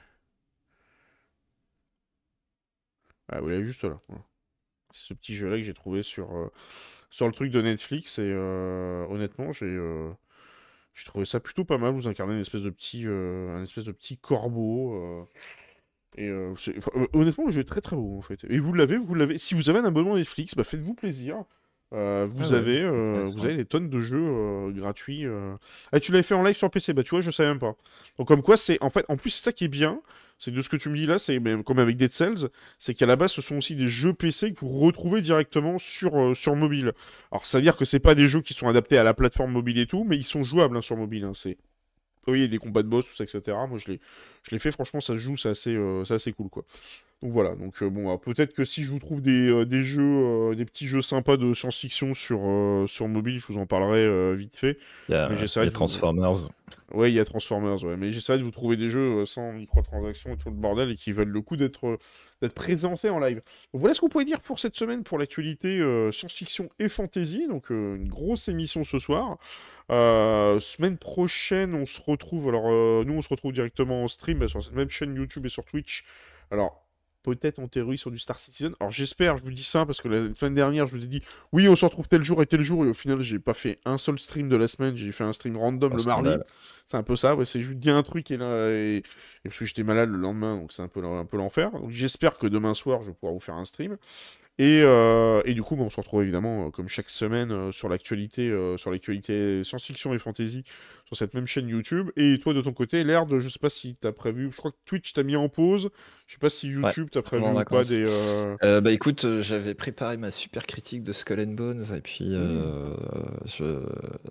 Ah, 3.28 3.40
vous 3.40 3.48
l'avez 3.48 3.64
juste 3.66 3.84
là. 3.84 4.00
Voilà. 4.08 4.24
C'est 4.94 5.08
ce 5.08 5.14
petit 5.14 5.34
jeu-là 5.34 5.56
que 5.56 5.64
j'ai 5.64 5.74
trouvé 5.74 6.04
sur, 6.04 6.36
euh, 6.36 6.52
sur 7.10 7.26
le 7.26 7.32
truc 7.32 7.50
de 7.50 7.60
Netflix, 7.60 8.20
et 8.20 8.22
euh, 8.22 9.04
honnêtement, 9.08 9.52
j'ai 9.52 9.66
euh, 9.66 10.12
j'ai 10.94 11.04
trouvé 11.04 11.24
ça 11.24 11.40
plutôt 11.40 11.64
pas 11.64 11.78
mal. 11.78 11.92
Vous 11.92 12.06
incarnez 12.06 12.34
une 12.34 12.40
espèce 12.40 12.62
de 12.62 12.70
petit, 12.70 13.04
un 13.06 13.62
espèce 13.64 13.84
de 13.84 13.90
petit 13.90 14.16
corbeau. 14.16 15.28
Et 16.16 16.30
honnêtement, 17.12 17.46
le 17.46 17.50
jeu 17.50 17.62
est 17.62 17.64
très 17.64 17.80
très 17.80 17.96
beau 17.96 18.18
en 18.18 18.22
fait. 18.22 18.44
Et 18.48 18.60
vous 18.60 18.72
l'avez, 18.72 18.96
vous 18.96 19.16
l'avez. 19.16 19.36
Si 19.38 19.54
vous 19.54 19.68
avez 19.68 19.80
un 19.80 19.84
abonnement 19.84 20.14
Netflix, 20.14 20.54
bah, 20.54 20.62
faites-vous 20.62 20.94
plaisir. 20.94 21.42
Euh, 21.94 22.26
vous 22.28 22.46
Ah 22.46 22.50
ouais, 22.50 22.56
avez, 22.58 22.80
euh, 22.80 23.22
vous 23.24 23.44
avez 23.44 23.56
des 23.56 23.64
tonnes 23.64 23.88
de 23.88 24.00
jeux 24.00 24.18
euh, 24.20 24.70
gratuits. 24.72 25.24
Ah, 25.92 26.00
tu 26.00 26.12
l'avais 26.12 26.22
fait 26.24 26.34
en 26.34 26.42
live 26.42 26.56
sur 26.56 26.70
PC, 26.70 26.92
bah 26.92 27.02
tu 27.02 27.10
vois, 27.10 27.20
je 27.20 27.30
savais 27.30 27.48
même 27.48 27.58
pas. 27.60 27.76
Donc 28.18 28.28
comme 28.28 28.42
quoi, 28.42 28.56
c'est 28.56 28.82
en 28.82 28.90
fait, 28.90 29.04
en 29.08 29.16
plus, 29.16 29.30
c'est 29.30 29.44
ça 29.44 29.52
qui 29.52 29.64
est 29.64 29.68
bien. 29.68 30.00
C'est 30.38 30.50
de 30.50 30.60
ce 30.60 30.68
que 30.68 30.76
tu 30.76 30.88
me 30.88 30.96
dis 30.96 31.06
là, 31.06 31.18
c'est 31.18 31.38
même 31.38 31.62
comme 31.62 31.78
avec 31.78 31.96
Dead 31.96 32.10
Cells, 32.10 32.48
c'est 32.80 32.92
qu'à 32.92 33.06
la 33.06 33.14
base, 33.14 33.30
ce 33.32 33.40
sont 33.40 33.56
aussi 33.58 33.76
des 33.76 33.86
jeux 33.86 34.12
PC 34.12 34.52
que 34.52 34.60
vous 34.60 34.80
retrouvez 34.80 35.20
directement 35.20 35.78
sur, 35.78 36.36
sur 36.36 36.56
mobile. 36.56 36.92
Alors 37.30 37.46
ça 37.46 37.58
veut 37.58 37.62
dire 37.62 37.76
que 37.76 37.84
c'est 37.84 38.00
pas 38.00 38.16
des 38.16 38.26
jeux 38.26 38.40
qui 38.40 38.52
sont 38.52 38.66
adaptés 38.68 38.98
à 38.98 39.04
la 39.04 39.14
plateforme 39.14 39.52
mobile 39.52 39.78
et 39.78 39.86
tout, 39.86 40.02
mais 40.04 40.16
ils 40.16 40.24
sont 40.24 40.42
jouables 40.42 40.76
hein, 40.76 40.82
sur 40.82 40.96
mobile. 40.96 41.24
hein, 41.24 41.32
c'est 41.34 41.56
oui, 42.26 42.48
des 42.48 42.58
combats 42.58 42.82
de 42.82 42.88
boss, 42.88 43.06
tout 43.06 43.14
ça, 43.14 43.24
etc. 43.24 43.56
Moi, 43.68 43.78
je 43.78 43.88
l'ai, 43.92 44.00
je 44.42 44.50
l'ai 44.50 44.58
fait, 44.58 44.70
franchement, 44.70 45.00
ça 45.00 45.14
se 45.14 45.18
joue, 45.18 45.36
c'est 45.36 45.48
assez, 45.50 45.74
euh, 45.74 46.02
assez 46.10 46.32
cool, 46.32 46.48
quoi. 46.48 46.64
Donc 47.22 47.32
voilà, 47.32 47.54
donc 47.54 47.82
euh, 47.82 47.88
bon, 47.88 48.02
alors, 48.08 48.20
peut-être 48.20 48.52
que 48.52 48.64
si 48.66 48.82
je 48.82 48.90
vous 48.90 48.98
trouve 48.98 49.22
des, 49.22 49.48
euh, 49.48 49.64
des 49.64 49.82
jeux, 49.82 50.02
euh, 50.02 50.54
des 50.54 50.66
petits 50.66 50.86
jeux 50.86 51.00
sympas 51.00 51.38
de 51.38 51.54
science-fiction 51.54 52.12
sur, 52.12 52.40
sur 52.86 53.08
mobile, 53.08 53.38
je 53.38 53.46
vous 53.46 53.58
en 53.58 53.64
parlerai 53.66 54.34
vite 54.36 54.56
fait. 54.56 54.76
Il 55.08 55.12
y 55.12 55.14
a, 55.14 55.28
Mais 55.28 55.34
il 55.34 55.38
y 55.38 55.40
j'essaierai 55.40 55.64
a 55.66 55.68
de 55.68 55.70
vous- 55.72 55.78
Transformers. 55.78 56.50
Ouais, 56.92 57.10
il 57.10 57.14
y 57.14 57.20
a 57.20 57.24
Transformers, 57.24 57.82
ouais, 57.84 57.96
mais 57.96 58.10
j'essaierai 58.10 58.38
de 58.38 58.42
vous 58.44 58.50
trouver 58.50 58.76
des 58.76 58.88
jeux 58.90 59.24
sans 59.26 59.52
microtransactions 59.52 60.34
et 60.34 60.36
tout 60.36 60.48
le 60.50 60.54
bordel 60.56 60.90
et 60.90 60.96
qui 60.96 61.12
valent 61.12 61.30
le 61.30 61.40
coup 61.40 61.56
d'être 61.56 61.98
d'être 62.42 62.54
présentés 62.54 63.08
en 63.10 63.18
live. 63.20 63.36
Donc 63.72 63.80
voilà 63.80 63.94
ce 63.94 64.00
qu'on 64.00 64.08
pouvait 64.10 64.24
dire 64.26 64.40
pour 64.40 64.58
cette 64.58 64.76
semaine 64.76 65.02
pour 65.02 65.18
l'actualité 65.18 65.78
science-fiction 66.12 66.68
et 66.78 66.88
fantasy. 66.88 67.46
Donc 67.48 67.70
une 67.70 68.08
grosse 68.08 68.48
émission 68.48 68.84
ce 68.84 68.98
soir. 68.98 69.38
Euh, 69.90 70.58
semaine 70.60 70.96
prochaine, 70.96 71.74
on 71.74 71.86
se 71.86 72.00
retrouve. 72.00 72.48
Alors 72.48 72.70
euh, 72.70 73.04
nous, 73.06 73.14
on 73.14 73.22
se 73.22 73.28
retrouve 73.28 73.52
directement 73.52 74.04
en 74.04 74.08
stream 74.08 74.38
bah, 74.38 74.48
sur 74.48 74.62
cette 74.62 74.74
même 74.74 74.90
chaîne 74.90 75.14
YouTube 75.14 75.46
et 75.46 75.50
sur 75.50 75.64
Twitch. 75.64 76.04
Alors 76.50 76.84
peut-être 77.22 77.58
en 77.58 77.68
théorie 77.68 77.96
sur 77.96 78.10
du 78.10 78.18
Star 78.18 78.38
Citizen. 78.38 78.74
Alors 78.80 78.90
j'espère, 78.90 79.38
je 79.38 79.44
vous 79.44 79.50
dis 79.50 79.64
ça 79.64 79.86
parce 79.86 80.00
que 80.00 80.08
la 80.08 80.34
semaine 80.34 80.52
dernière, 80.52 80.86
je 80.86 80.96
vous 80.96 81.02
ai 81.02 81.06
dit 81.06 81.22
oui, 81.52 81.68
on 81.68 81.74
se 81.74 81.84
retrouve 81.84 82.06
tel 82.06 82.22
jour 82.22 82.42
et 82.42 82.46
tel 82.46 82.60
jour 82.60 82.84
et 82.84 82.88
au 82.88 82.94
final, 82.94 83.20
j'ai 83.22 83.38
pas 83.38 83.54
fait 83.54 83.78
un 83.84 83.98
seul 83.98 84.18
stream 84.18 84.48
de 84.48 84.56
la 84.56 84.68
semaine. 84.68 84.96
J'ai 84.96 85.10
fait 85.10 85.24
un 85.24 85.32
stream 85.32 85.56
random 85.56 85.96
le 85.96 86.02
mardi. 86.02 86.30
C'est 86.86 86.98
un 86.98 87.02
peu 87.02 87.16
ça, 87.16 87.34
ouais, 87.34 87.46
c'est 87.46 87.60
juste 87.60 87.78
dire 87.78 87.96
un 87.96 88.02
truc 88.02 88.30
et, 88.30 88.36
là, 88.36 88.68
et, 88.70 88.96
et 88.98 89.02
parce 89.44 89.58
que 89.58 89.64
j'étais 89.64 89.84
malade 89.84 90.10
le 90.10 90.18
lendemain, 90.18 90.58
donc 90.58 90.70
c'est 90.70 90.82
un 90.82 90.88
peu, 90.88 91.02
un 91.02 91.24
peu 91.24 91.38
l'enfer. 91.38 91.70
Donc 91.72 91.90
j'espère 91.90 92.36
que 92.36 92.46
demain 92.46 92.74
soir, 92.74 93.02
je 93.02 93.08
vais 93.08 93.14
pouvoir 93.14 93.32
vous 93.32 93.40
faire 93.40 93.54
un 93.54 93.64
stream. 93.64 93.96
Et, 94.58 94.82
euh, 94.84 95.42
et 95.44 95.52
du 95.54 95.62
coup, 95.64 95.74
bah, 95.74 95.82
on 95.82 95.90
se 95.90 95.96
retrouve 95.96 96.22
évidemment, 96.22 96.66
euh, 96.66 96.70
comme 96.70 96.86
chaque 96.86 97.10
semaine, 97.10 97.50
euh, 97.50 97.72
sur 97.72 97.88
l'actualité 97.88 98.48
euh, 98.48 98.76
sur 98.76 98.92
l'actualité 98.92 99.64
science-fiction 99.64 100.14
et 100.14 100.18
fantasy 100.18 100.62
sur 101.06 101.16
cette 101.16 101.34
même 101.34 101.46
chaîne 101.46 101.68
YouTube. 101.68 102.10
Et 102.16 102.38
toi, 102.38 102.54
de 102.54 102.62
ton 102.62 102.72
côté, 102.72 103.02
Laird, 103.02 103.36
je 103.40 103.48
sais 103.48 103.58
pas 103.58 103.68
si 103.68 103.96
t'as 104.00 104.12
prévu, 104.12 104.50
je 104.52 104.56
crois 104.56 104.70
que 104.70 104.76
Twitch 104.86 105.12
t'a 105.12 105.24
mis 105.24 105.34
en 105.34 105.48
pause. 105.48 105.90
Je 106.28 106.34
sais 106.34 106.38
pas 106.38 106.50
si 106.50 106.68
YouTube 106.68 107.08
t'as 107.10 107.20
prévu 107.22 107.42
ou 107.42 107.64
pas 107.64 107.82
des. 107.82 108.04
euh, 108.06 108.56
Euh, 108.62 108.80
bah 108.80 108.92
écoute, 108.92 109.24
euh, 109.24 109.42
j'avais 109.42 109.74
préparé 109.74 110.16
ma 110.18 110.30
super 110.30 110.66
critique 110.66 111.02
de 111.02 111.12
Skull 111.12 111.40
and 111.40 111.54
Bones 111.54 111.84
et 111.92 112.00
puis 112.00 112.28
euh, 112.32 112.94
je, 113.46 113.80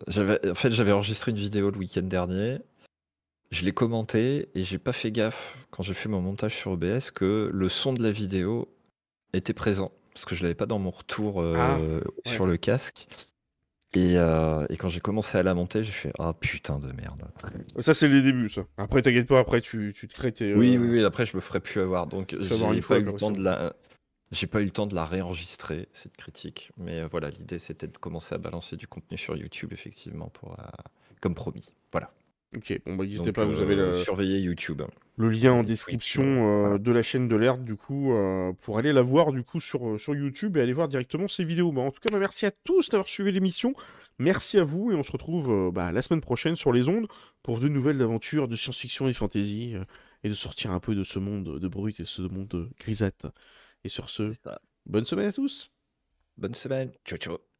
j'avais, 0.07 0.49
en 0.49 0.55
fait 0.55 0.71
j'avais 0.71 0.93
enregistré 0.93 1.31
une 1.31 1.37
vidéo 1.37 1.69
le 1.69 1.77
week-end 1.77 2.01
dernier. 2.01 2.59
Je 3.51 3.65
l'ai 3.65 3.73
commenté 3.73 4.47
et 4.55 4.63
j'ai 4.63 4.79
pas 4.79 4.93
fait 4.93 5.11
gaffe 5.11 5.57
quand 5.69 5.83
j'ai 5.83 5.93
fait 5.93 6.09
mon 6.09 6.21
montage 6.21 6.55
sur 6.55 6.71
OBS 6.71 7.11
que 7.13 7.51
le 7.53 7.69
son 7.69 7.93
de 7.93 8.01
la 8.01 8.11
vidéo 8.11 8.73
était 9.33 9.53
présent 9.53 9.91
parce 10.13 10.25
que 10.25 10.35
je 10.35 10.43
l'avais 10.43 10.55
pas 10.55 10.65
dans 10.65 10.79
mon 10.79 10.91
retour 10.91 11.41
euh, 11.41 11.55
Ah, 11.57 12.29
sur 12.29 12.45
le 12.45 12.57
casque. 12.57 13.07
Et, 13.95 14.17
euh, 14.17 14.65
et 14.69 14.77
quand 14.77 14.89
j'ai 14.89 14.99
commencé 14.99 15.37
à 15.37 15.43
la 15.43 15.53
monter, 15.53 15.83
j'ai 15.83 15.91
fait 15.91 16.11
ah 16.17 16.33
putain 16.33 16.79
de 16.79 16.91
merde. 16.93 17.23
Ça, 17.79 17.93
c'est 17.93 18.07
les 18.07 18.23
débuts, 18.23 18.49
ça. 18.49 18.63
Après, 18.77 19.03
t'inquiète 19.03 19.27
pas, 19.27 19.39
après, 19.39 19.61
tu, 19.61 19.93
tu 19.95 20.07
te 20.07 20.13
crées 20.13 20.31
tes. 20.31 20.55
Oui, 20.55 20.75
euh, 20.75 20.79
oui, 20.79 20.87
oui, 20.89 21.03
après 21.03 21.27
je 21.27 21.35
me 21.35 21.41
ferai 21.41 21.59
plus 21.59 21.79
avoir. 21.79 22.07
Donc 22.07 22.35
j'ai 22.39 22.81
fois, 22.81 22.95
pas 22.95 23.01
eu 23.01 23.05
le 23.05 23.13
temps 23.13 23.31
de 23.31 23.41
la. 23.41 23.73
J'ai 24.31 24.47
pas 24.47 24.61
eu 24.61 24.65
le 24.65 24.71
temps 24.71 24.87
de 24.87 24.95
la 24.95 25.05
réenregistrer, 25.05 25.89
cette 25.93 26.17
critique. 26.17 26.71
Mais 26.77 27.03
voilà, 27.03 27.29
l'idée 27.29 27.59
c'était 27.59 27.87
de 27.87 27.97
commencer 27.97 28.33
à 28.33 28.39
balancer 28.39 28.77
du 28.77 28.87
contenu 28.87 29.15
sur 29.15 29.35
YouTube, 29.35 29.71
effectivement, 29.73 30.29
pour, 30.29 30.57
comme 31.21 31.35
promis. 31.35 31.69
Voilà. 31.91 32.11
Ok, 32.55 32.81
bon, 32.85 32.95
bah, 32.95 33.05
n'hésitez 33.05 33.31
pas, 33.31 33.45
vous 33.45 33.59
euh, 33.59 33.63
avez 33.63 33.75
le. 33.75 33.93
surveillez 33.93 34.39
YouTube. 34.39 34.81
le 35.17 35.29
lien 35.29 35.53
en 35.53 35.63
description 35.63 36.23
euh, 36.23 36.75
euh, 36.75 36.77
de 36.77 36.91
la 36.91 37.01
chaîne 37.01 37.27
de 37.27 37.35
l'Erd 37.35 37.63
du 37.63 37.75
coup 37.75 38.13
euh, 38.13 38.53
pour 38.61 38.77
aller 38.77 38.93
la 38.93 39.01
voir 39.01 39.31
du 39.31 39.43
coup 39.43 39.59
sur, 39.59 39.87
euh, 39.89 39.97
sur 39.97 40.15
YouTube 40.15 40.57
et 40.57 40.61
aller 40.61 40.73
voir 40.73 40.87
directement 40.87 41.27
ses 41.27 41.43
vidéos. 41.43 41.71
Bah, 41.71 41.81
en 41.81 41.91
tout 41.91 41.99
cas, 41.99 42.09
bah, 42.11 42.19
merci 42.19 42.45
à 42.45 42.51
tous 42.51 42.89
d'avoir 42.89 43.09
suivi 43.09 43.31
l'émission. 43.31 43.73
Merci 44.19 44.59
à 44.59 44.63
vous 44.63 44.91
et 44.91 44.95
on 44.95 45.03
se 45.03 45.11
retrouve 45.11 45.49
euh, 45.51 45.71
bah, 45.71 45.91
la 45.91 46.01
semaine 46.03 46.21
prochaine 46.21 46.55
sur 46.55 46.71
les 46.71 46.87
ondes 46.87 47.07
pour 47.41 47.59
de 47.59 47.67
nouvelles 47.67 48.01
aventures 48.01 48.47
de 48.47 48.55
science-fiction 48.55 49.07
et 49.07 49.13
fantasy 49.13 49.73
euh, 49.75 49.83
et 50.23 50.29
de 50.29 50.35
sortir 50.35 50.71
un 50.71 50.79
peu 50.79 50.93
de 50.95 51.03
ce 51.03 51.17
monde 51.19 51.59
de 51.59 51.67
brut 51.67 51.99
et 51.99 52.03
de 52.03 52.07
ce 52.07 52.21
monde 52.21 52.69
grisette. 52.79 53.27
Et 53.83 53.89
sur 53.89 54.09
ce, 54.09 54.33
bonne 54.85 55.05
semaine 55.05 55.27
à 55.27 55.33
tous. 55.33 55.71
Bonne 56.37 56.53
semaine. 56.53 56.91
Ciao, 57.05 57.17
ciao. 57.17 57.52